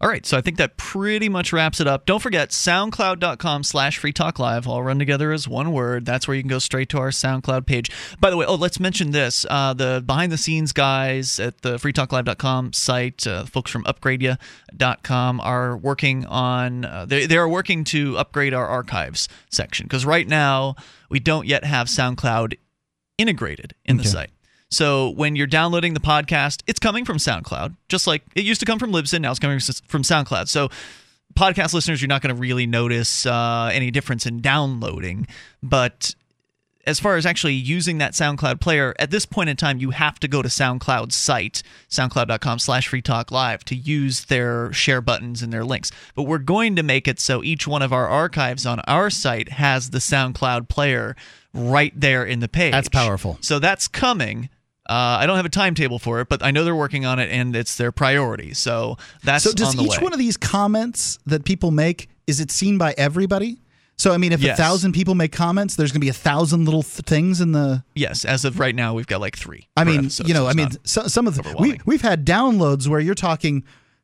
All 0.02 0.10
right, 0.10 0.26
so 0.26 0.36
I 0.36 0.42
think 0.42 0.58
that 0.58 0.78
pretty 0.78 1.30
much 1.30 1.54
wraps 1.54 1.80
it 1.80 1.86
up. 1.86 2.08
Don't 2.08 2.22
forget, 2.24 2.50
soundcloud.com 2.50 3.64
slash 3.64 4.00
free 4.00 4.12
talk 4.12 4.40
live, 4.40 4.68
all 4.68 4.82
run 4.82 4.98
together 4.98 5.32
as 5.32 5.48
one 5.48 5.72
word. 5.72 6.08
That's 6.08 6.28
where 6.28 6.34
you 6.34 6.42
can 6.42 6.50
go 6.50 6.58
straight 6.58 6.90
to 6.90 6.98
our 6.98 7.10
SoundCloud 7.10 7.68
page. 7.68 7.92
By 8.20 8.32
the 8.32 8.38
way, 8.38 8.48
oh, 8.48 8.56
let's 8.56 8.80
mention 8.80 9.12
this. 9.12 9.46
Uh, 9.48 9.76
the 9.76 10.04
behind 10.04 10.32
the 10.32 10.40
scenes 10.40 10.74
guys 10.74 11.40
at 11.40 11.62
the 11.62 11.78
freetalklive.com 11.78 12.74
site, 12.74 13.28
uh, 13.28 13.46
folks 13.46 13.70
from 13.70 13.84
upgradia.com, 13.84 15.40
are 15.40 15.78
working 15.78 16.26
on, 16.26 16.84
uh, 16.84 17.06
they, 17.06 17.28
they 17.28 17.38
are 17.38 17.48
working 17.48 17.84
to 17.84 18.18
upgrade 18.18 18.56
our 18.56 18.66
archives 18.66 19.30
section 19.52 19.86
because 19.86 20.04
right 20.04 20.28
now 20.28 20.76
we 21.12 21.20
don't 21.20 21.46
yet 21.46 21.64
have 21.64 21.86
SoundCloud 21.86 22.58
integrated 23.20 23.76
in 23.86 23.98
the 23.98 24.04
site. 24.04 24.32
So 24.72 25.10
when 25.10 25.36
you're 25.36 25.48
downloading 25.48 25.94
the 25.94 26.00
podcast, 26.00 26.64
it's 26.66 26.80
coming 26.80 27.06
from 27.06 27.18
SoundCloud, 27.18 27.76
just 27.90 28.08
like 28.08 28.24
it 28.36 28.46
used 28.46 28.62
to 28.62 28.66
come 28.66 28.80
from 28.80 28.92
Libsyn. 28.92 29.22
Now 29.22 29.32
it's 29.32 29.40
coming 29.40 29.60
from 29.60 30.04
SoundCloud. 30.04 30.48
So 30.48 30.70
podcast 31.36 31.74
listeners, 31.74 32.02
you're 32.02 32.08
not 32.08 32.22
going 32.22 32.34
to 32.34 32.40
really 32.40 32.66
notice 32.66 33.26
uh, 33.26 33.70
any 33.74 33.92
difference 33.92 34.26
in 34.26 34.42
downloading. 34.42 35.28
But 35.62 36.16
as 36.88 37.00
far 37.00 37.16
as 37.16 37.26
actually 37.26 37.54
using 37.54 37.98
that 38.00 38.14
SoundCloud 38.14 38.60
player, 38.60 38.96
at 38.98 39.12
this 39.12 39.26
point 39.26 39.50
in 39.50 39.58
time, 39.58 39.80
you 39.80 39.92
have 39.92 40.20
to 40.22 40.28
go 40.28 40.42
to 40.42 40.50
SoundCloud's 40.50 41.16
site, 41.16 41.64
soundcloud.com 41.90 42.60
slash 42.60 42.88
free 42.88 43.02
talk 43.02 43.32
live, 43.32 43.64
to 43.66 43.76
use 43.76 44.26
their 44.26 44.72
share 44.74 45.02
buttons 45.02 45.42
and 45.42 45.52
their 45.52 45.66
links. 45.66 45.92
But 46.16 46.24
we're 46.24 46.40
going 46.40 46.76
to 46.78 46.84
make 46.84 47.08
it 47.08 47.20
so 47.20 47.44
each 47.44 47.68
one 47.68 47.82
of 47.82 47.94
our 47.94 48.08
archives 48.08 48.66
on 48.66 48.80
our 48.88 49.10
site 49.10 49.50
has 49.50 49.90
the 49.90 50.00
SoundCloud 50.00 50.70
player 50.70 51.16
right 51.54 51.94
there 51.96 52.24
in 52.26 52.40
the 52.40 52.48
page. 52.48 52.72
That's 52.72 52.90
powerful. 52.90 53.38
So 53.42 53.60
that's 53.60 53.88
coming. 53.88 54.50
Uh, 54.90 55.20
I 55.22 55.26
don't 55.28 55.38
have 55.38 55.46
a 55.46 55.50
timetable 55.50 56.00
for 56.00 56.22
it, 56.22 56.28
but 56.30 56.44
I 56.44 56.52
know 56.52 56.64
they're 56.64 56.76
working 56.76 57.06
on 57.06 57.20
it, 57.20 57.30
and 57.32 57.56
it's 57.56 57.76
their 57.76 57.92
priority. 57.92 58.54
So 58.54 58.98
that's 59.24 59.44
so 59.44 59.54
does 59.54 59.78
on 59.78 59.86
each 59.86 59.98
way. 59.98 60.04
one 60.04 60.14
of 60.14 60.20
these 60.20 60.38
comments 60.38 61.20
that 61.26 61.46
people 61.46 61.72
make 61.72 62.10
is 62.28 62.40
it 62.40 62.52
seen 62.52 62.78
by 62.78 62.94
everybody? 62.98 63.62
So 63.98 64.12
I 64.14 64.18
mean, 64.18 64.32
if 64.32 64.42
Yes. 64.42 64.58
a 64.58 64.62
thousand 64.62 64.94
people 64.94 65.14
make 65.14 65.32
comments, 65.32 65.76
there's 65.76 65.92
going 65.92 66.00
to 66.00 66.06
be 66.06 66.10
a 66.10 66.14
thousand 66.14 66.66
little 66.66 66.82
th- 66.82 67.06
things 67.06 67.40
in 67.40 67.52
the. 67.52 67.84
yes, 67.94 68.26
as 68.26 68.46
of 68.46 68.60
right 68.60 68.74
now, 68.74 68.96
we've 68.96 69.06
got 69.06 69.22
like 69.22 69.38
three. 69.38 69.68
I 69.78 69.84
mean, 69.84 70.00
episode, 70.00 70.28
you 70.28 70.34
know, 70.34 70.46
so 70.46 70.48
I 70.50 70.54
mean, 70.54 70.70
so, 70.84 71.04
some 71.08 71.28
of 71.28 71.36
the 71.36 71.56
we 71.60 71.80
we've 71.86 72.02
had 72.02 72.26
downloads 72.26 72.88
where 72.88 73.00
you're 73.00 73.14
talking. 73.14 73.64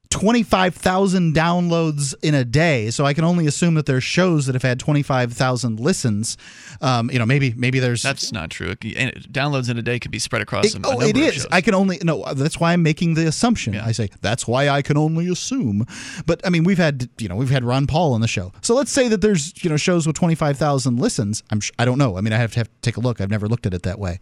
25,000 0.10 1.34
downloads 1.36 2.14
in 2.22 2.34
a 2.34 2.44
day. 2.46 2.90
So 2.92 3.06
I 3.06 3.14
can 3.14 3.24
only 3.24 3.48
assume 3.48 3.76
that 3.76 3.86
there's 3.86 4.04
shows 4.04 4.46
that 4.46 4.54
have 4.56 4.62
had 4.64 4.80
25,000 4.80 5.80
listens. 5.80 6.38
Um, 6.82 7.10
you 7.12 7.20
know, 7.20 7.26
maybe 7.26 7.54
maybe 7.58 7.80
there's 7.80 8.02
that's 8.04 8.32
not 8.32 8.50
true. 8.50 8.70
It- 8.70 8.84
it- 8.86 9.32
downloads 9.34 9.70
in 9.70 9.78
a 9.78 9.82
day 9.82 10.00
could 10.00 10.12
be 10.12 10.20
spread 10.20 10.42
across. 10.42 10.74
a- 10.76 10.78
a 10.78 10.82
Oh, 10.84 11.02
it 11.02 11.18
is. 11.18 11.46
I 11.52 11.62
can 11.62 11.74
only 11.74 12.00
no. 12.04 12.24
That's 12.34 12.60
why 12.60 12.74
I'm 12.74 12.84
making 12.84 13.16
the 13.16 13.28
assumption. 13.28 13.76
I 13.78 13.92
say 13.92 14.10
that's 14.22 14.48
why 14.48 14.70
I 14.70 14.82
can 14.82 14.98
only 14.98 15.28
assume. 15.28 15.86
But 16.26 16.46
I 16.46 16.50
mean, 16.50 16.64
we've 16.64 16.78
had 16.78 17.10
you 17.20 17.28
know 17.28 17.36
we've 17.36 17.50
had 17.50 17.64
Ron 17.64 17.88
Paul 17.88 18.14
on 18.14 18.22
the 18.22 18.28
show. 18.28 18.52
So 18.62 18.76
let's 18.76 18.92
say 18.92 19.08
that 19.10 19.22
there's 19.22 19.54
you 19.64 19.70
know 19.70 19.78
shows 19.78 20.06
with 20.08 20.16
25,000 20.16 20.98
listens. 21.00 21.44
I'm 21.50 21.60
sh- 21.60 21.72
I 21.80 21.86
don't 21.86 21.98
know. 21.98 22.18
I 22.18 22.22
mean, 22.22 22.34
I 22.34 22.38
have 22.38 22.52
to 22.54 22.60
have 22.60 22.68
to 22.68 22.74
take 22.82 22.98
a 22.98 23.00
look. 23.02 23.20
I've 23.22 23.30
never 23.30 23.48
looked 23.48 23.66
at 23.66 23.74
it 23.74 23.84
that 23.84 24.00
way. 24.00 24.20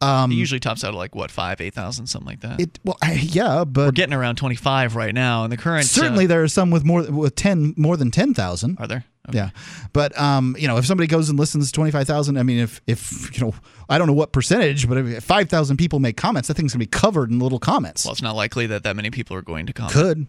Um, 0.00 0.30
it 0.30 0.34
usually 0.34 0.60
tops 0.60 0.84
out 0.84 0.88
at 0.88 0.94
like 0.94 1.14
what 1.14 1.30
five, 1.30 1.60
eight 1.60 1.72
thousand, 1.74 2.06
something 2.08 2.26
like 2.26 2.40
that. 2.40 2.60
it 2.60 2.78
well, 2.84 2.98
I, 3.02 3.14
yeah, 3.14 3.64
but 3.64 3.86
We're 3.86 3.92
getting 3.92 4.14
around 4.14 4.36
twenty 4.36 4.56
five 4.56 4.94
right 4.94 5.14
now, 5.14 5.15
and 5.16 5.52
the 5.52 5.56
current 5.56 5.86
certainly 5.86 6.24
uh, 6.24 6.28
there 6.28 6.42
are 6.42 6.48
some 6.48 6.70
with 6.70 6.84
more 6.84 7.02
with 7.02 7.34
10 7.34 7.74
more 7.76 7.96
than 7.96 8.10
10,000. 8.10 8.78
Are 8.78 8.86
there? 8.86 9.04
Yeah, 9.32 9.50
but 9.92 10.16
um, 10.18 10.54
you 10.58 10.68
know, 10.68 10.76
if 10.76 10.86
somebody 10.86 11.08
goes 11.08 11.28
and 11.28 11.38
listens 11.38 11.66
to 11.66 11.72
twenty 11.72 11.90
five 11.90 12.06
thousand, 12.06 12.38
I 12.38 12.44
mean, 12.44 12.60
if 12.60 12.80
if 12.86 13.36
you 13.36 13.44
know, 13.44 13.54
I 13.88 13.98
don't 13.98 14.06
know 14.06 14.12
what 14.12 14.32
percentage, 14.32 14.88
but 14.88 14.98
if 14.98 15.24
five 15.24 15.48
thousand 15.48 15.78
people 15.78 15.98
make 15.98 16.16
comments, 16.16 16.46
that 16.48 16.54
thing's 16.54 16.72
gonna 16.72 16.84
be 16.84 16.86
covered 16.86 17.30
in 17.30 17.40
little 17.40 17.58
comments. 17.58 18.04
Well, 18.04 18.12
it's 18.12 18.22
not 18.22 18.36
likely 18.36 18.68
that 18.68 18.84
that 18.84 18.94
many 18.94 19.10
people 19.10 19.36
are 19.36 19.42
going 19.42 19.66
to 19.66 19.72
comment. 19.72 19.92
Could, 19.92 20.26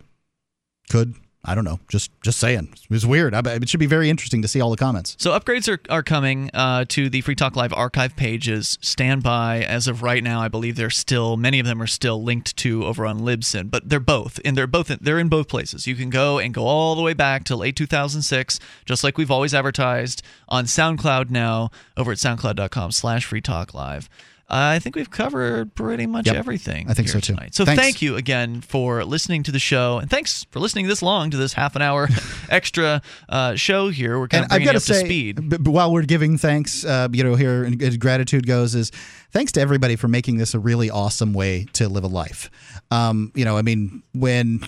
could 0.89 1.15
I 1.47 1.55
don't 1.55 1.63
know. 1.63 1.79
Just 1.87 2.11
just 2.21 2.39
saying, 2.39 2.69
it 2.73 2.89
was 2.89 3.05
weird. 3.05 3.33
I, 3.33 3.41
it 3.45 3.69
should 3.69 3.79
be 3.79 3.85
very 3.85 4.09
interesting 4.09 4.41
to 4.41 4.49
see 4.49 4.59
all 4.59 4.69
the 4.69 4.77
comments. 4.77 5.15
So 5.17 5.31
upgrades 5.31 5.67
are, 5.69 5.79
are 5.89 6.03
coming 6.03 6.51
uh, 6.53 6.83
to 6.89 7.09
the 7.09 7.21
Free 7.21 7.35
Talk 7.35 7.55
Live 7.55 7.71
archive 7.73 8.17
pages. 8.17 8.77
Stand 8.81 9.23
by. 9.23 9.63
As 9.63 9.87
of 9.87 10.03
right 10.03 10.21
now, 10.21 10.41
I 10.41 10.49
believe 10.49 10.75
they're 10.75 10.89
still 10.89 11.37
many 11.37 11.59
of 11.59 11.65
them 11.65 11.81
are 11.81 11.87
still 11.87 12.21
linked 12.21 12.57
to 12.57 12.85
over 12.85 13.05
on 13.05 13.21
Libsyn, 13.21 13.71
but 13.71 13.87
they're 13.87 14.01
both 14.01 14.41
and 14.43 14.57
they're 14.57 14.67
both 14.67 14.87
they're 14.99 15.19
in 15.19 15.29
both 15.29 15.47
places. 15.47 15.87
You 15.87 15.95
can 15.95 16.09
go 16.09 16.37
and 16.37 16.53
go 16.53 16.65
all 16.65 16.95
the 16.95 17.01
way 17.01 17.13
back 17.13 17.45
to 17.45 17.55
late 17.55 17.77
2006, 17.77 18.59
just 18.85 19.03
like 19.03 19.17
we've 19.17 19.31
always 19.31 19.53
advertised 19.53 20.21
on 20.49 20.65
SoundCloud 20.65 21.29
now 21.29 21.71
over 21.95 22.11
at 22.11 22.17
soundcloud.com/slash 22.17 23.25
Free 23.25 23.41
Talk 23.41 23.73
Live. 23.73 24.09
I 24.49 24.79
think 24.79 24.95
we've 24.95 25.09
covered 25.11 25.75
pretty 25.75 26.05
much 26.05 26.27
Yep. 26.27 26.35
everything. 26.37 26.89
I 26.89 26.93
think 26.93 27.09
so, 27.09 27.19
too. 27.19 27.33
Tonight. 27.33 27.53
So 27.53 27.65
Thanks. 27.65 27.81
thank 27.81 28.01
you 28.01 28.15
again 28.15 28.61
for 28.61 29.03
listening 29.03 29.43
to 29.43 29.51
the 29.51 29.59
show, 29.59 29.97
and 29.99 30.09
thanks 30.09 30.45
for 30.51 30.59
listening 30.61 30.87
this 30.87 31.01
long 31.01 31.29
to 31.31 31.37
this 31.37 31.51
half 31.53 31.75
an 31.75 31.81
hour 31.81 32.07
extra 32.49 33.01
uh, 33.27 33.55
show 33.55 33.89
here. 33.89 34.17
We're 34.17 34.29
kind 34.29 34.43
And 34.45 34.51
of 34.53 34.55
I've 34.55 34.63
got 34.65 34.71
to 34.71 34.77
up 34.77 34.83
to 34.83 34.93
speed. 34.95 35.49
b- 35.49 35.69
while 35.69 35.91
we're 35.91 36.03
giving 36.03 36.37
thanks, 36.37 36.85
uh, 36.85 37.09
you 37.11 37.23
know, 37.25 37.35
here 37.35 37.65
and 37.65 37.81
as 37.83 37.97
gratitude 37.97 38.47
goes, 38.47 38.73
is 38.73 38.91
thanks 39.31 39.51
to 39.53 39.61
everybody 39.61 39.95
for 39.95 40.07
making 40.07 40.37
this 40.37 40.53
a 40.53 40.59
really 40.59 40.89
awesome 40.89 41.33
way 41.33 41.65
to 41.73 41.89
live 41.89 42.03
a 42.03 42.07
life. 42.07 42.49
Um, 42.91 43.31
you 43.35 43.45
know, 43.45 43.57
I 43.57 43.61
mean, 43.61 44.03
when 44.13 44.61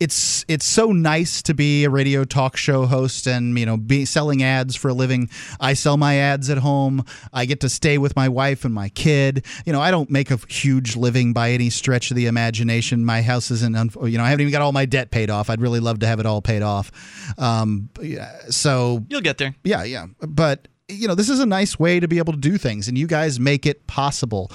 it's 0.00 0.44
it's 0.48 0.64
so 0.66 0.92
nice 0.92 1.42
to 1.42 1.54
be 1.54 1.84
a 1.84 1.90
radio 1.90 2.24
talk 2.24 2.56
show 2.56 2.86
host 2.86 3.26
and 3.26 3.58
you 3.58 3.66
know 3.66 3.76
be 3.76 4.04
selling 4.04 4.42
ads 4.42 4.76
for 4.76 4.88
a 4.88 4.94
living. 4.94 5.28
I 5.60 5.74
sell 5.74 5.96
my 5.96 6.16
ads 6.16 6.50
at 6.50 6.58
home. 6.58 7.04
I 7.32 7.44
get 7.46 7.60
to 7.60 7.68
stay 7.68 7.98
with 7.98 8.16
my 8.16 8.28
wife 8.28 8.64
and 8.64 8.74
my 8.74 8.88
kid. 8.90 9.44
You 9.64 9.72
know, 9.72 9.80
I 9.80 9.90
don't 9.90 10.10
make 10.10 10.30
a 10.30 10.38
huge 10.48 10.96
living 10.96 11.32
by 11.32 11.50
any 11.50 11.70
stretch 11.70 12.10
of 12.10 12.16
the 12.16 12.26
imagination. 12.26 13.04
My 13.04 13.22
house 13.22 13.50
isn't, 13.50 13.74
you 14.02 14.18
know, 14.18 14.24
I 14.24 14.28
haven't 14.30 14.42
even 14.42 14.52
got 14.52 14.62
all 14.62 14.72
my 14.72 14.84
debt 14.84 15.10
paid 15.10 15.30
off. 15.30 15.50
I'd 15.50 15.60
really 15.60 15.80
love 15.80 16.00
to 16.00 16.06
have 16.06 16.20
it 16.20 16.26
all 16.26 16.42
paid 16.42 16.62
off. 16.62 16.90
Um, 17.38 17.88
yeah, 18.00 18.32
so 18.50 19.04
You'll 19.08 19.20
get 19.20 19.38
there. 19.38 19.54
yeah, 19.64 19.84
yeah. 19.84 20.06
But 20.20 20.68
you 20.88 21.08
know, 21.08 21.14
this 21.14 21.28
is 21.28 21.40
a 21.40 21.46
nice 21.46 21.78
way 21.78 22.00
to 22.00 22.08
be 22.08 22.18
able 22.18 22.32
to 22.32 22.38
do 22.38 22.58
things, 22.58 22.88
and 22.88 22.96
you 22.96 23.06
guys 23.06 23.40
make 23.40 23.66
it 23.66 23.86
possible. 23.86 24.50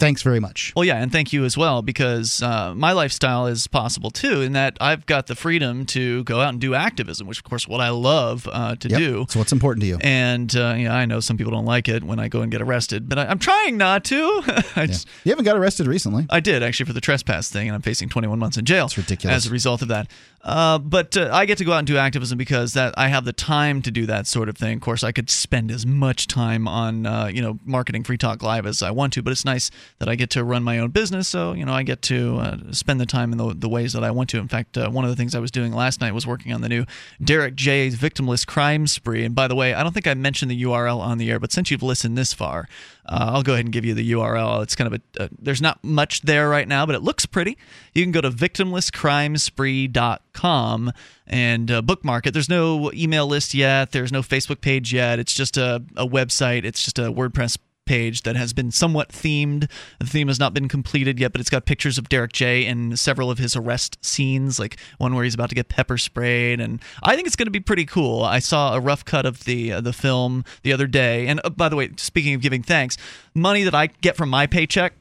Thanks 0.00 0.22
very 0.22 0.40
much. 0.40 0.72
Well, 0.74 0.84
yeah, 0.84 0.96
and 0.96 1.12
thank 1.12 1.32
you 1.32 1.44
as 1.44 1.56
well 1.58 1.82
because 1.82 2.42
uh, 2.42 2.74
my 2.74 2.92
lifestyle 2.92 3.46
is 3.46 3.66
possible 3.66 4.10
too, 4.10 4.40
in 4.40 4.54
that 4.54 4.76
I've 4.80 5.04
got 5.06 5.26
the 5.26 5.34
freedom 5.36 5.84
to 5.86 6.24
go 6.24 6.40
out 6.40 6.48
and 6.48 6.60
do 6.60 6.74
activism, 6.74 7.26
which, 7.26 7.38
of 7.38 7.44
course, 7.44 7.68
what 7.68 7.80
I 7.80 7.90
love 7.90 8.48
uh, 8.50 8.76
to 8.76 8.88
Yep. 8.88 8.98
do. 8.98 9.26
So 9.28 9.38
what's 9.38 9.52
important 9.52 9.82
to 9.82 9.86
you? 9.86 9.98
And 10.00 10.54
uh, 10.56 10.74
yeah, 10.76 10.94
I 10.94 11.04
know 11.04 11.20
some 11.20 11.36
people 11.36 11.52
don't 11.52 11.66
like 11.66 11.88
it 11.88 12.02
when 12.02 12.18
I 12.18 12.28
go 12.28 12.40
and 12.40 12.50
get 12.50 12.62
arrested, 12.62 13.08
but 13.08 13.18
I, 13.18 13.26
I'm 13.26 13.38
trying 13.38 13.76
not 13.76 14.04
to. 14.06 14.42
I, 14.76 14.86
just, 14.86 15.06
You 15.24 15.30
haven't 15.32 15.44
got 15.44 15.56
arrested 15.56 15.86
recently. 15.86 16.26
I 16.30 16.40
did 16.40 16.62
actually 16.62 16.86
for 16.86 16.94
the 16.94 17.00
trespass 17.00 17.50
thing, 17.50 17.68
and 17.68 17.74
I'm 17.74 17.82
facing 17.82 18.08
21 18.08 18.38
months 18.38 18.56
in 18.56 18.64
jail. 18.64 18.86
That's 18.86 18.96
ridiculous. 18.98 19.36
As 19.36 19.46
a 19.46 19.50
result 19.50 19.82
of 19.82 19.88
that. 19.88 20.10
Uh, 20.42 20.78
but 20.78 21.16
uh, 21.18 21.28
I 21.30 21.44
get 21.44 21.58
to 21.58 21.64
go 21.66 21.72
out 21.72 21.78
and 21.80 21.86
do 21.86 21.98
activism 21.98 22.38
because 22.38 22.72
that 22.72 22.94
I 22.96 23.08
have 23.08 23.26
the 23.26 23.32
time 23.34 23.82
to 23.82 23.90
do 23.90 24.06
that 24.06 24.26
sort 24.26 24.48
of 24.48 24.56
thing. 24.56 24.76
Of 24.78 24.80
course, 24.80 25.04
I 25.04 25.12
could 25.12 25.28
spend 25.28 25.70
as 25.70 25.84
much 25.84 26.26
time 26.26 26.66
on 26.66 27.04
uh, 27.04 27.26
you 27.26 27.42
know 27.42 27.58
marketing 27.66 28.04
Free 28.04 28.16
Talk 28.16 28.42
Live 28.42 28.64
as 28.64 28.82
I 28.82 28.90
want 28.90 29.12
to, 29.14 29.22
but 29.22 29.32
it's 29.32 29.44
nice 29.44 29.70
that 29.98 30.08
I 30.08 30.14
get 30.14 30.30
to 30.30 30.44
run 30.44 30.62
my 30.62 30.78
own 30.78 30.90
business. 30.90 31.28
So 31.28 31.52
you 31.52 31.64
know 31.64 31.72
I 31.72 31.82
get 31.82 32.02
to 32.02 32.38
uh, 32.38 32.56
spend 32.72 33.00
the 33.00 33.06
time 33.06 33.32
in 33.32 33.38
the, 33.38 33.54
the 33.54 33.68
ways 33.68 33.92
that 33.92 34.04
I 34.04 34.10
want 34.10 34.30
to. 34.30 34.38
In 34.38 34.48
fact, 34.48 34.78
uh, 34.78 34.90
one 34.90 35.04
of 35.04 35.10
the 35.10 35.16
things 35.16 35.34
I 35.34 35.40
was 35.40 35.50
doing 35.50 35.72
last 35.72 36.00
night 36.00 36.14
was 36.14 36.26
working 36.26 36.52
on 36.52 36.60
the 36.60 36.68
new 36.68 36.84
Derrick 37.22 37.54
J. 37.54 37.90
Victimless 37.90 38.46
Crime 38.46 38.86
Spree. 38.86 39.24
And 39.24 39.34
by 39.34 39.48
the 39.48 39.54
way, 39.54 39.74
I 39.74 39.82
don't 39.82 39.92
think 39.92 40.06
I 40.06 40.14
mentioned 40.14 40.50
the 40.50 40.62
URL 40.62 41.00
on 41.00 41.18
the 41.18 41.30
air, 41.30 41.38
but 41.38 41.52
since 41.52 41.70
you've 41.70 41.82
listened 41.82 42.16
this 42.16 42.32
far, 42.32 42.66
uh, 43.06 43.30
I'll 43.32 43.42
go 43.42 43.54
ahead 43.54 43.66
and 43.66 43.72
give 43.72 43.84
you 43.84 43.94
the 43.94 44.12
URL. 44.12 44.62
It's 44.62 44.76
kind 44.76 44.94
of 44.94 45.00
a, 45.00 45.02
uh, 45.24 45.28
there's 45.38 45.60
not 45.60 45.82
much 45.82 46.22
there 46.22 46.48
right 46.48 46.68
now, 46.68 46.86
but 46.86 46.94
it 46.94 47.02
looks 47.02 47.26
pretty. 47.26 47.58
You 47.94 48.04
can 48.04 48.12
go 48.12 48.20
to 48.20 48.30
victimlesscrimespree.com 48.30 50.92
and 51.26 51.70
uh, 51.70 51.82
bookmark 51.82 52.26
it. 52.26 52.32
There's 52.32 52.48
no 52.48 52.92
email 52.92 53.26
list 53.26 53.52
yet, 53.54 53.92
there's 53.92 54.12
no 54.12 54.22
Facebook 54.22 54.60
page 54.60 54.92
yet. 54.92 55.18
It's 55.18 55.34
just 55.34 55.56
a, 55.56 55.82
a 55.96 56.06
website, 56.06 56.64
it's 56.64 56.82
just 56.82 56.98
a 56.98 57.12
WordPress 57.12 57.56
page 57.90 58.22
that 58.22 58.36
has 58.36 58.52
been 58.52 58.70
somewhat 58.70 59.08
themed. 59.08 59.68
The 59.98 60.06
theme 60.06 60.28
has 60.28 60.38
not 60.38 60.54
been 60.54 60.68
completed 60.68 61.18
yet, 61.18 61.32
but 61.32 61.40
it's 61.40 61.50
got 61.50 61.64
pictures 61.64 61.98
of 61.98 62.08
Derrick 62.08 62.32
J 62.32 62.64
and 62.66 62.98
several 62.98 63.30
of 63.30 63.38
his 63.38 63.56
arrest 63.56 63.98
scenes, 64.04 64.58
like 64.60 64.78
one 64.98 65.14
where 65.14 65.24
he's 65.24 65.34
about 65.34 65.48
to 65.48 65.54
get 65.56 65.68
pepper 65.68 65.98
sprayed, 65.98 66.60
and 66.60 66.80
I 67.02 67.16
think 67.16 67.26
it's 67.26 67.36
going 67.36 67.46
to 67.46 67.50
be 67.50 67.60
pretty 67.60 67.84
cool. 67.86 68.22
I 68.22 68.38
saw 68.38 68.74
a 68.74 68.80
rough 68.80 69.04
cut 69.04 69.26
of 69.26 69.44
the 69.44 69.72
uh, 69.72 69.80
the 69.80 69.92
film 69.92 70.44
the 70.62 70.72
other 70.72 70.86
day, 70.86 71.26
and 71.26 71.40
uh, 71.44 71.50
by 71.50 71.68
the 71.68 71.74
way, 71.76 71.90
speaking 71.96 72.34
of 72.34 72.40
giving 72.42 72.62
thanks, 72.62 72.96
money 73.34 73.64
that 73.64 73.74
I 73.74 73.86
get 73.88 74.16
from 74.16 74.28
my 74.30 74.46
paycheck. 74.46 74.92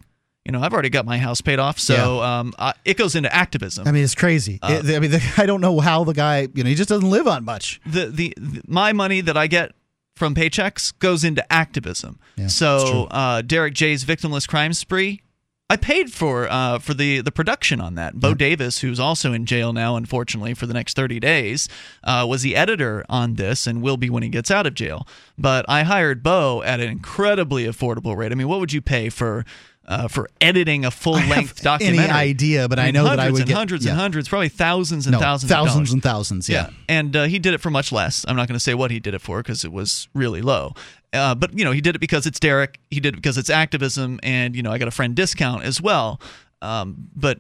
You 0.46 0.54
know, 0.54 0.62
I've 0.62 0.74
already 0.74 0.90
got 0.90 1.06
my 1.06 1.20
house 1.20 1.42
paid 1.42 1.60
off, 1.60 1.78
so 1.78 2.24
um, 2.24 2.54
uh, 2.58 2.74
it 2.84 2.98
goes 2.98 3.14
into 3.14 3.32
activism. 3.32 3.88
I 3.88 3.92
mean, 3.92 4.04
it's 4.04 4.16
crazy. 4.16 4.58
Uh, 4.64 4.82
It- 4.84 4.96
I 4.96 5.00
mean, 5.00 5.12
the, 5.12 5.22
I 5.38 5.46
don't 5.46 5.62
know 5.62 5.80
how 5.80 6.04
the 6.06 6.14
guy, 6.14 6.48
you 6.56 6.64
know, 6.64 6.70
he 6.70 6.76
just 6.76 6.90
doesn't 6.90 7.08
live 7.10 7.28
on 7.28 7.46
much. 7.46 7.80
the, 7.86 8.08
the 8.08 8.34
the 8.38 8.62
my 8.66 8.94
money 8.94 9.22
that 9.22 9.38
I 9.38 9.46
get 9.46 9.74
from 10.20 10.36
paychecks 10.36 10.94
goes 11.00 11.24
into 11.24 11.50
activism. 11.52 12.20
so 12.50 13.08
uh, 13.10 13.42
Derrick 13.42 13.74
J's 13.74 14.04
victimless 14.04 14.48
crime 14.48 14.74
spree. 14.74 15.22
I 15.72 15.78
paid 15.78 16.12
for 16.12 16.48
uh, 16.52 16.80
for 16.80 16.96
the, 16.96 17.22
the 17.22 17.32
production 17.32 17.80
on 17.80 17.94
that. 17.94 18.16
Bo 18.16 18.34
Davis, 18.34 18.80
who's 18.80 19.00
also 19.00 19.34
in 19.34 19.46
jail 19.46 19.72
now, 19.72 19.96
unfortunately, 19.96 20.56
for 20.56 20.66
the 20.66 20.74
next 20.74 20.96
30 20.96 21.20
days, 21.20 21.70
uh, 22.04 22.26
was 22.28 22.42
the 22.42 22.56
editor 22.56 23.06
on 23.08 23.36
this 23.36 23.68
and 23.68 23.82
will 23.84 23.96
be 23.98 24.10
when 24.10 24.24
he 24.24 24.30
gets 24.30 24.50
out 24.50 24.66
of 24.66 24.74
jail. 24.74 25.08
But 25.38 25.66
I 25.70 25.84
hired 25.84 26.24
Bo 26.24 26.64
at 26.64 26.80
an 26.80 26.90
incredibly 26.90 27.66
affordable 27.66 28.18
rate. 28.18 28.32
I 28.32 28.36
mean, 28.36 28.48
what 28.48 28.60
would 28.60 28.74
you 28.74 28.82
pay 28.82 29.10
for 29.10 29.46
uh, 29.90 30.08
for 30.08 30.30
editing 30.40 30.86
a 30.86 30.92
full 30.92 31.14
length 31.14 31.62
documentary. 31.64 32.04
any 32.06 32.10
idea, 32.14 32.70
but 32.70 32.80
I 32.80 32.92
know 32.92 33.04
that 33.04 33.20
I 33.20 33.30
would 33.32 33.42
and 33.42 33.48
get- 33.50 33.58
hundreds 33.58 33.84
yeah. 33.84 33.92
and 33.92 34.00
hundreds, 34.00 34.30
probably 34.30 34.48
thousands 34.48 35.06
and 35.08 35.14
No, 35.14 35.20
thousands, 35.20 35.52
thousands 35.52 35.92
and 35.92 36.02
thousands, 36.02 36.48
yeah. 36.48 36.70
and 36.88 37.14
uh, 37.16 37.24
he 37.26 37.40
did 37.40 37.54
it 37.54 37.58
for 37.60 37.70
much 37.72 37.92
less. 37.92 38.24
I'm 38.28 38.36
not 38.38 38.48
going 38.48 38.56
to 38.56 38.60
say 38.62 38.74
what 38.76 38.92
he 38.92 39.00
did 39.02 39.14
it 39.16 39.20
for 39.20 39.40
because 39.44 39.66
it 39.66 39.72
was 39.74 40.08
really 40.14 40.42
low. 40.42 40.74
Uh, 41.12 41.34
but 41.36 41.58
you 41.58 41.66
know, 41.66 41.72
he 41.72 41.82
did 41.82 41.96
it 41.96 42.00
because 42.00 42.26
it's 42.28 42.40
Derrick. 42.40 42.80
He 42.92 43.00
did 43.00 43.16
it 43.16 43.18
because 43.18 43.38
it's 43.38 43.50
activism, 43.50 44.20
and 44.24 44.56
you 44.56 44.62
know, 44.62 44.72
I 44.72 44.78
got 44.78 44.88
a 44.88 44.92
friend 44.92 45.16
discount 45.16 45.64
as 45.64 45.82
well. 45.82 46.22
Um, 46.62 47.10
but 47.16 47.40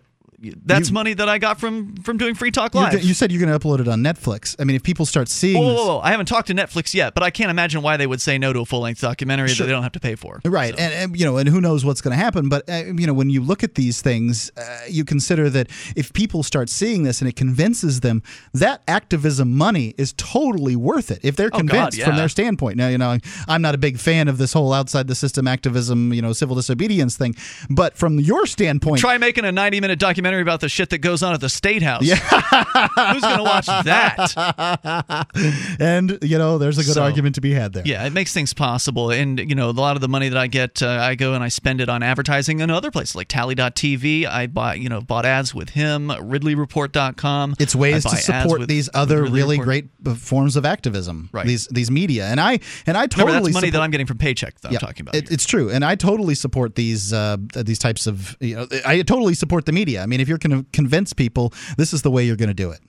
that's 0.65 0.91
money 0.91 1.13
that 1.13 1.27
I 1.29 1.37
got 1.37 1.59
from 1.59 1.95
from 1.97 2.17
doing 2.17 2.35
Free 2.35 2.51
Talk 2.51 2.75
Live. 2.75 3.03
You 3.03 3.13
said 3.13 3.31
you're 3.31 3.45
going 3.45 3.57
to 3.57 3.59
upload 3.67 3.79
it 3.79 3.87
on 3.87 4.01
Netflix. 4.01 4.55
I 4.59 4.63
mean, 4.63 4.75
if 4.75 4.83
people 4.83 5.05
start 5.05 5.27
seeing 5.29 5.61
Whoa, 5.61 5.73
whoa, 5.73 5.85
whoa. 5.87 5.99
I 5.99 6.11
haven't 6.11 6.27
talked 6.27 6.47
to 6.47 6.53
Netflix 6.53 6.93
yet, 6.93 7.13
but 7.13 7.23
I 7.23 7.29
can't 7.29 7.49
imagine 7.51 7.81
why 7.81 7.97
they 7.97 8.07
would 8.07 8.21
say 8.21 8.37
no 8.37 8.53
to 8.53 8.59
a 8.61 8.65
full 8.65 8.81
length 8.81 9.01
documentary 9.01 9.49
Sure. 9.49 9.65
that 9.65 9.67
they 9.67 9.73
don't 9.73 9.83
have 9.83 9.91
to 9.93 9.99
pay 9.99 10.15
for. 10.15 10.39
Right, 10.45 10.77
and, 10.77 10.93
and 10.93 11.19
you 11.19 11.25
know, 11.25 11.37
and 11.37 11.47
who 11.49 11.59
knows 11.61 11.83
what's 11.85 12.01
going 12.01 12.11
to 12.17 12.23
happen? 12.23 12.49
But 12.49 12.69
uh, 12.69 12.83
you 12.85 13.07
know, 13.07 13.13
when 13.13 13.29
you 13.29 13.41
look 13.41 13.63
at 13.63 13.75
these 13.75 14.01
things, 14.01 14.51
uh, 14.57 14.79
you 14.89 15.03
consider 15.05 15.49
that 15.49 15.69
if 15.95 16.13
people 16.13 16.43
start 16.43 16.69
seeing 16.69 17.03
this 17.03 17.21
and 17.21 17.27
it 17.29 17.35
convinces 17.35 18.01
them, 18.01 18.21
that 18.53 18.81
activism 18.87 19.55
money 19.55 19.93
is 19.97 20.13
totally 20.13 20.75
worth 20.75 21.11
it 21.11 21.19
if 21.23 21.35
they're 21.35 21.47
Oh, 21.47 21.59
God, 21.63 21.67
convinced 21.67 22.01
from 22.03 22.15
their 22.15 22.29
standpoint. 22.29 22.77
Now, 22.77 22.87
you 22.89 22.97
know, 22.97 23.17
I'm 23.47 23.61
not 23.61 23.73
a 23.75 23.77
big 23.77 23.97
fan 23.97 24.27
of 24.27 24.37
this 24.37 24.53
whole 24.53 24.71
outside 24.73 25.07
the 25.07 25.15
system 25.15 25.47
activism, 25.47 26.13
you 26.13 26.21
know, 26.21 26.31
civil 26.33 26.55
disobedience 26.55 27.17
thing, 27.17 27.35
but 27.69 27.97
from 27.97 28.19
your 28.19 28.45
standpoint, 28.45 28.99
Try 28.99 29.17
making 29.17 29.45
a 29.45 29.51
90 29.51 29.81
minute 29.81 29.97
documentary 29.99 30.28
about 30.37 30.61
the 30.61 30.69
shit 30.69 30.89
that 30.91 30.99
goes 30.99 31.23
on 31.23 31.33
at 31.33 31.41
the 31.41 31.49
State 31.49 31.81
House. 31.81 32.03
Yeah. 32.03 32.15
Who's 32.15 33.21
going 33.21 33.37
to 33.37 33.43
watch 33.43 33.65
that? 33.65 35.27
and 35.79 36.17
you 36.21 36.37
know, 36.37 36.57
there's 36.57 36.77
a 36.77 36.83
good 36.83 36.93
So- 36.93 37.03
argument 37.03 37.35
to 37.35 37.41
be 37.41 37.53
had 37.53 37.73
there. 37.73 37.83
Yeah, 37.85 38.05
it 38.05 38.13
makes 38.13 38.33
things 38.33 38.53
possible. 38.53 39.11
And, 39.11 39.39
you 39.39 39.55
know, 39.55 39.69
a 39.69 39.71
lot 39.71 39.95
of 39.95 40.01
the 40.01 40.07
money 40.09 40.29
that 40.29 40.37
I 40.37 40.47
get, 40.47 40.81
uh, 40.81 40.87
I 40.89 41.15
go 41.15 41.33
and 41.33 41.43
I 41.43 41.47
spend 41.47 41.81
it 41.81 41.89
on 41.89 42.03
advertising 42.03 42.59
in 42.59 42.69
other 42.69 42.91
places 42.91 43.15
like 43.15 43.27
tally.tv. 43.27 44.25
I 44.27 44.47
bought, 44.47 44.79
you 44.79 44.89
know, 44.89 45.01
bought 45.01 45.25
ads 45.25 45.53
with 45.55 45.69
him, 45.69 46.09
ridleyreport.com. 46.09 47.55
It's 47.59 47.75
ways 47.75 48.03
to 48.03 48.15
support 48.17 48.61
with- 48.61 48.69
these 48.69 48.89
other 48.93 49.23
really 49.23 49.57
Report. 49.59 49.65
great 49.65 49.89
uh, 50.05 50.15
forms 50.15 50.55
of 50.55 50.65
activism. 50.65 51.29
Right. 51.31 51.45
These 51.45 51.67
these 51.67 51.89
media, 51.91 52.25
and 52.27 52.39
I 52.39 52.59
and 52.85 52.97
I 52.97 53.07
totally 53.07 53.27
Remember, 53.27 53.47
that's 53.47 53.53
money 53.53 53.69
that 53.71 53.81
I'm 53.81 53.91
getting 53.91 54.05
from 54.07 54.17
Paycheck 54.17 54.59
that 54.61 54.71
Yeah, 54.71 54.77
I'm 54.81 54.87
talking 54.87 55.01
about. 55.03 55.15
It, 55.15 55.31
it's 55.31 55.45
true, 55.45 55.69
and 55.69 55.83
I 55.83 55.95
totally 55.95 56.35
support 56.35 56.75
these 56.75 57.13
uh, 57.13 57.37
these 57.55 57.79
types 57.79 58.07
of. 58.07 58.35
You 58.39 58.55
know, 58.57 58.67
I 58.85 59.01
totally 59.01 59.33
support 59.33 59.65
the 59.65 59.71
media. 59.71 60.03
I 60.03 60.05
mean, 60.05 60.18
if 60.19 60.27
you're 60.27 60.37
going 60.37 60.63
to 60.63 60.69
convince 60.71 61.13
people, 61.13 61.53
this 61.77 61.93
is 61.93 62.01
the 62.01 62.11
way 62.11 62.23
you're 62.25 62.35
going 62.35 62.49
to 62.49 62.53
do 62.53 62.71
it. 62.71 62.79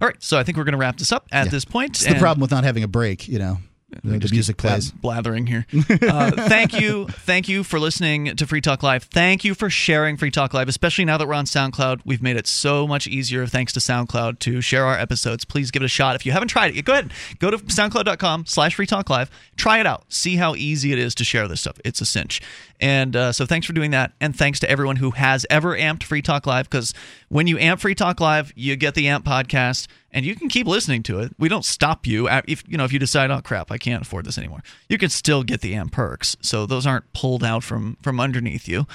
All 0.00 0.08
right, 0.08 0.16
so 0.22 0.38
I 0.38 0.42
think 0.42 0.58
we're 0.58 0.64
going 0.64 0.72
to 0.72 0.78
wrap 0.78 0.98
this 0.98 1.10
up 1.12 1.26
at 1.32 1.46
Yeah. 1.46 1.50
this 1.50 1.64
point. 1.64 1.90
It's 1.96 2.04
the 2.06 2.14
problem 2.18 2.40
with 2.40 2.50
not 2.50 2.64
having 2.64 2.82
a 2.82 2.88
break. 2.88 3.28
You 3.28 3.38
know, 3.38 3.58
the, 3.90 4.00
the 4.10 4.18
just 4.18 4.32
music 4.32 4.56
plays. 4.56 4.90
blathering 4.90 5.46
here. 5.46 5.66
Uh, 5.90 6.30
thank 6.48 6.78
you, 6.80 7.06
thank 7.08 7.48
you 7.48 7.64
for 7.64 7.78
listening 7.80 8.36
to 8.36 8.46
Free 8.46 8.60
Talk 8.60 8.82
Live. 8.82 9.04
Thank 9.04 9.44
you 9.44 9.54
for 9.54 9.68
sharing 9.68 10.16
Free 10.16 10.30
Talk 10.30 10.54
Live, 10.54 10.68
especially 10.68 11.04
now 11.04 11.18
that 11.18 11.26
we're 11.26 11.34
on 11.34 11.44
SoundCloud. 11.44 12.02
We've 12.04 12.22
made 12.22 12.36
it 12.36 12.46
so 12.46 12.86
much 12.86 13.06
easier, 13.06 13.46
thanks 13.46 13.72
to 13.74 13.80
SoundCloud, 13.80 14.38
to 14.40 14.60
share 14.60 14.84
our 14.84 14.98
episodes. 14.98 15.44
Please 15.44 15.70
give 15.70 15.82
it 15.82 15.86
a 15.86 15.88
shot. 15.88 16.14
If 16.14 16.24
you 16.24 16.32
haven't 16.32 16.48
tried 16.48 16.76
it, 16.76 16.82
go 16.84 16.92
ahead, 16.92 17.12
go 17.38 17.50
to 17.50 17.58
SoundCloud.com/slash 17.58 18.74
Free 18.74 18.86
Talk 18.86 19.10
Live. 19.10 19.30
Try 19.56 19.80
it 19.80 19.86
out. 19.86 20.04
See 20.08 20.36
how 20.36 20.54
easy 20.54 20.92
it 20.92 20.98
is 20.98 21.14
to 21.16 21.24
share 21.24 21.48
this 21.48 21.60
stuff. 21.60 21.78
It's 21.84 22.00
a 22.00 22.06
cinch. 22.06 22.40
And 22.80 23.14
uh, 23.14 23.32
so, 23.32 23.44
thanks 23.44 23.66
for 23.66 23.74
doing 23.74 23.90
that, 23.90 24.12
and 24.20 24.34
thanks 24.34 24.58
to 24.60 24.70
everyone 24.70 24.96
who 24.96 25.10
has 25.10 25.44
ever 25.50 25.76
amped 25.76 26.02
Free 26.02 26.22
Talk 26.22 26.46
Live. 26.46 26.70
Because 26.70 26.94
when 27.28 27.46
you 27.46 27.58
amp 27.58 27.80
Free 27.80 27.94
Talk 27.94 28.20
Live, 28.20 28.52
you 28.56 28.74
get 28.76 28.94
the 28.94 29.08
Amp 29.08 29.24
podcast, 29.26 29.86
and 30.12 30.24
you 30.24 30.34
can 30.34 30.48
keep 30.48 30.66
listening 30.66 31.02
to 31.04 31.20
it. 31.20 31.32
We 31.38 31.48
don't 31.48 31.64
stop 31.64 32.06
you 32.06 32.28
if 32.46 32.62
you 32.66 32.76
know 32.76 32.84
if 32.84 32.92
you 32.92 32.98
decide, 32.98 33.30
oh 33.30 33.40
crap, 33.42 33.70
I 33.70 33.78
can't 33.78 34.02
afford 34.02 34.24
this 34.26 34.38
anymore. 34.38 34.62
You 34.88 34.98
can 34.98 35.10
still 35.10 35.42
get 35.42 35.60
the 35.60 35.74
Amp 35.74 35.92
perks, 35.92 36.36
so 36.40 36.66
those 36.66 36.86
aren't 36.86 37.12
pulled 37.12 37.44
out 37.44 37.62
from 37.64 37.96
from 38.02 38.20
underneath 38.20 38.68
you. 38.68 38.86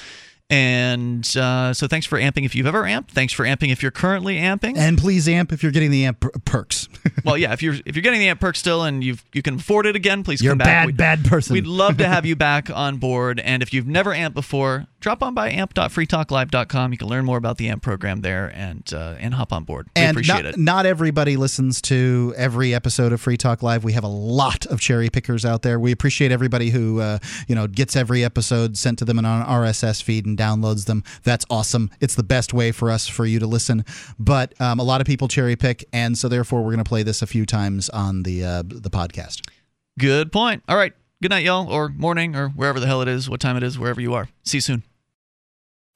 And 0.48 1.26
uh, 1.36 1.74
so, 1.74 1.88
thanks 1.88 2.06
for 2.06 2.20
amping 2.20 2.46
if 2.46 2.54
you've 2.54 2.68
ever 2.68 2.84
amped. 2.84 3.08
Thanks 3.08 3.34
for 3.34 3.46
amping 3.46 3.72
if 3.72 3.82
you're 3.82 3.90
currently 3.92 4.38
amping. 4.38 4.78
And 4.78 4.96
please 4.96 5.28
amp 5.28 5.52
if 5.52 5.64
you're 5.64 5.72
getting 5.72 5.90
the 5.90 6.06
amp 6.06 6.20
per- 6.20 6.30
perks. 6.46 6.88
well, 7.26 7.36
yeah, 7.36 7.52
if 7.54 7.64
you're 7.64 7.74
if 7.84 7.96
you're 7.96 8.04
getting 8.04 8.20
the 8.20 8.28
amp 8.30 8.40
perks 8.40 8.60
still 8.60 8.84
and 8.84 9.04
you 9.04 9.18
you 9.34 9.42
can 9.42 9.56
afford 9.56 9.88
it 9.88 9.96
again, 9.96 10.24
please 10.24 10.44
You're 10.44 10.52
come 10.52 10.62
a 10.62 10.64
back. 10.64 10.68
bad, 10.68 10.86
We'd- 10.86 10.98
bad 10.98 11.26
person. 11.26 11.54
We'd 11.56 11.66
love 11.66 11.98
to 11.98 12.08
have 12.08 12.26
you 12.28 12.36
back 12.36 12.70
on 12.70 12.98
board. 12.98 13.40
And 13.40 13.64
if 13.64 13.74
you've 13.74 13.88
never 13.88 14.12
amped 14.14 14.36
before, 14.36 14.86
drop 15.06 15.22
on 15.22 15.36
by 15.36 15.52
amp.freetalklive.com. 15.52 16.92
You 16.92 16.98
can 16.98 17.08
learn 17.08 17.26
more 17.26 17.38
about 17.38 17.58
the 17.58 17.70
amp 17.70 17.84
program 17.84 18.22
there 18.22 18.52
and 18.56 18.92
uh, 18.92 19.14
and 19.20 19.36
hop 19.36 19.54
on 19.54 19.64
board. 19.64 19.88
We 19.96 20.02
and 20.02 20.18
appreciate 20.18 20.46
not, 20.46 20.46
it. 20.46 20.58
not 20.58 20.86
everybody 20.88 21.38
listens 21.38 21.80
to 21.84 22.34
every 22.36 22.74
episode 22.74 23.14
of 23.14 23.22
Free 23.22 23.38
Talk 23.38 23.62
Live. 23.62 23.84
We 23.84 23.94
have 23.94 24.04
a 24.04 24.08
lot 24.08 24.66
of 24.66 24.82
cherry 24.82 25.12
pickers 25.12 25.46
out 25.46 25.62
there. 25.62 25.80
We 25.80 25.92
appreciate 25.92 26.32
everybody 26.32 26.72
who 26.72 27.02
uh, 27.02 27.20
you 27.48 27.54
know 27.54 27.68
gets 27.68 27.96
every 27.96 28.26
episode 28.26 28.78
sent 28.78 28.98
to 28.98 29.06
them 29.06 29.20
in 29.20 29.26
an 29.26 29.46
RSS 29.46 30.02
feed 30.02 30.26
and 30.26 30.36
downloads 30.36 30.86
them. 30.86 31.04
That's 31.24 31.46
awesome. 31.52 31.92
It's 32.00 32.16
the 32.16 32.24
best 32.24 32.52
way 32.52 32.72
for 32.72 32.90
us 32.90 33.08
for 33.08 33.28
you 33.28 33.38
to 33.38 33.46
listen. 33.46 33.86
But 34.18 34.60
um, 34.60 34.80
a 34.80 34.84
lot 34.84 35.02
of 35.02 35.08
people 35.08 35.28
cherry 35.28 35.56
pick, 35.56 35.86
and 35.94 36.18
so 36.18 36.28
therefore 36.28 36.64
we're 36.64 36.72
going 36.72 36.84
to 36.84 36.90
play 36.90 37.04
this 37.04 37.22
a 37.22 37.28
few 37.28 37.46
times 37.46 37.90
on 37.90 38.24
the 38.24 38.44
uh, 38.44 38.64
the 38.66 38.90
podcast. 38.90 39.48
Good 40.00 40.32
point. 40.32 40.64
All 40.68 40.78
right. 40.78 40.94
Good 41.22 41.30
night, 41.30 41.46
y'all, 41.46 41.72
or 41.72 41.90
morning, 41.90 42.36
or 42.36 42.50
wherever 42.50 42.80
the 42.80 42.88
hell 42.88 43.04
it 43.04 43.08
is, 43.08 43.30
what 43.30 43.40
time 43.40 43.56
it 43.56 43.62
is, 43.62 43.78
wherever 43.78 44.02
you 44.02 44.16
are. 44.16 44.30
See 44.44 44.58
you 44.58 44.62
soon. 44.62 44.84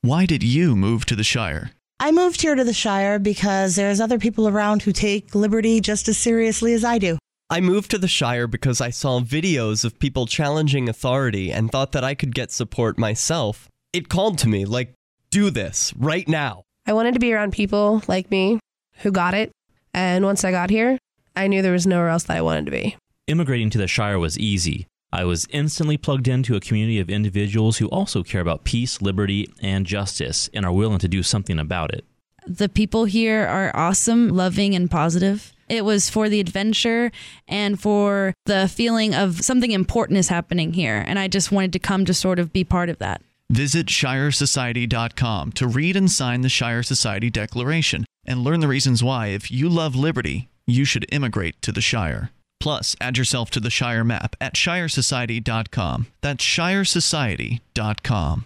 Why 0.02 0.26
did 0.26 0.44
you 0.44 0.78
move 0.78 1.06
to 1.08 1.16
the 1.16 1.26
Shire? 1.26 1.72
I 2.00 2.12
moved 2.12 2.42
here 2.42 2.56
to 2.56 2.64
the 2.64 2.72
Shire 2.72 3.20
because 3.20 3.76
there's 3.76 4.00
other 4.00 4.18
people 4.18 4.48
around 4.48 4.84
who 4.84 4.94
take 4.94 5.36
liberty 5.36 5.82
just 5.82 6.08
as 6.08 6.18
seriously 6.18 6.74
as 6.74 6.86
I 6.86 7.00
do. 7.00 7.18
I 7.50 7.60
moved 7.60 7.92
to 7.92 7.98
the 7.98 8.08
Shire 8.08 8.48
because 8.48 8.80
I 8.80 8.92
saw 8.92 9.20
videos 9.20 9.84
of 9.84 10.00
people 10.00 10.26
challenging 10.26 10.88
authority 10.88 11.52
and 11.52 11.70
thought 11.70 11.92
that 11.92 12.06
I 12.06 12.16
could 12.16 12.34
get 12.34 12.54
support 12.54 12.98
myself. 12.98 13.68
It 13.92 14.08
called 14.08 14.38
to 14.38 14.48
me, 14.48 14.64
like, 14.64 14.94
do 15.32 15.50
this 15.50 15.94
right 15.98 16.30
now. 16.30 16.64
I 16.88 16.94
wanted 16.94 17.16
to 17.16 17.20
be 17.20 17.34
around 17.34 17.52
people 17.52 18.02
like 18.08 18.32
me 18.32 18.62
who 19.00 19.12
got 19.12 19.34
it. 19.34 19.52
And 19.94 20.24
once 20.24 20.46
I 20.46 20.52
got 20.52 20.70
here, 20.70 20.98
I 21.36 21.48
knew 21.48 21.62
there 21.62 21.74
was 21.74 21.86
nowhere 21.86 22.08
else 22.08 22.24
that 22.24 22.38
I 22.38 22.42
wanted 22.42 22.68
to 22.68 22.72
be. 22.72 22.96
Immigrating 23.28 23.70
to 23.72 23.78
the 23.78 23.88
Shire 23.90 24.18
was 24.18 24.40
easy. 24.40 24.88
I 25.12 25.24
was 25.24 25.48
instantly 25.50 25.98
plugged 25.98 26.28
into 26.28 26.56
a 26.56 26.60
community 26.60 27.00
of 27.00 27.10
individuals 27.10 27.78
who 27.78 27.88
also 27.88 28.24
care 28.24 28.42
about 28.42 28.64
peace, 28.64 29.02
liberty, 29.02 29.52
and 29.62 29.86
justice 29.86 30.50
and 30.54 30.66
are 30.66 30.72
willing 30.72 31.00
to 31.00 31.08
do 31.08 31.24
something 31.24 31.58
about 31.58 31.94
it. 31.94 32.06
The 32.46 32.70
people 32.70 33.06
here 33.06 33.46
are 33.46 33.72
awesome, 33.76 34.30
loving, 34.30 34.76
and 34.76 34.90
positive. 34.90 35.54
It 35.68 35.86
was 35.86 36.10
for 36.10 36.30
the 36.30 36.40
adventure 36.40 37.12
and 37.48 37.80
for 37.80 38.34
the 38.46 38.68
feeling 38.68 39.14
of 39.14 39.42
something 39.44 39.72
important 39.72 40.18
is 40.18 40.30
happening 40.30 40.74
here. 40.74 41.04
And 41.06 41.20
I 41.20 41.28
just 41.28 41.52
wanted 41.52 41.74
to 41.74 41.80
come 41.80 42.06
to 42.06 42.14
sort 42.14 42.40
of 42.40 42.52
be 42.52 42.64
part 42.64 42.90
of 42.90 42.98
that. 43.00 43.22
Visit 43.52 43.88
ShireSociety.com 43.88 45.52
to 45.54 45.68
read 45.68 45.96
and 45.96 46.10
sign 46.10 46.42
the 46.42 46.50
Shire 46.50 46.84
Society 46.84 47.30
Declaration 47.30 48.06
and 48.26 48.44
learn 48.44 48.60
the 48.60 48.68
reasons 48.68 49.04
why, 49.04 49.28
if 49.28 49.50
you 49.50 49.70
love 49.70 49.96
liberty, 49.96 50.50
you 50.68 50.86
should 50.86 51.06
immigrate 51.12 51.60
to 51.64 51.72
the 51.72 51.82
Shire. 51.82 52.30
Plus, 52.60 52.96
add 53.00 53.18
yourself 53.18 53.50
to 53.52 53.60
the 53.60 53.70
Shire 53.70 54.04
map 54.04 54.36
at 54.42 54.56
ShireSociety.com. 54.56 56.08
That's 56.22 56.44
ShireSociety.com. 56.44 58.46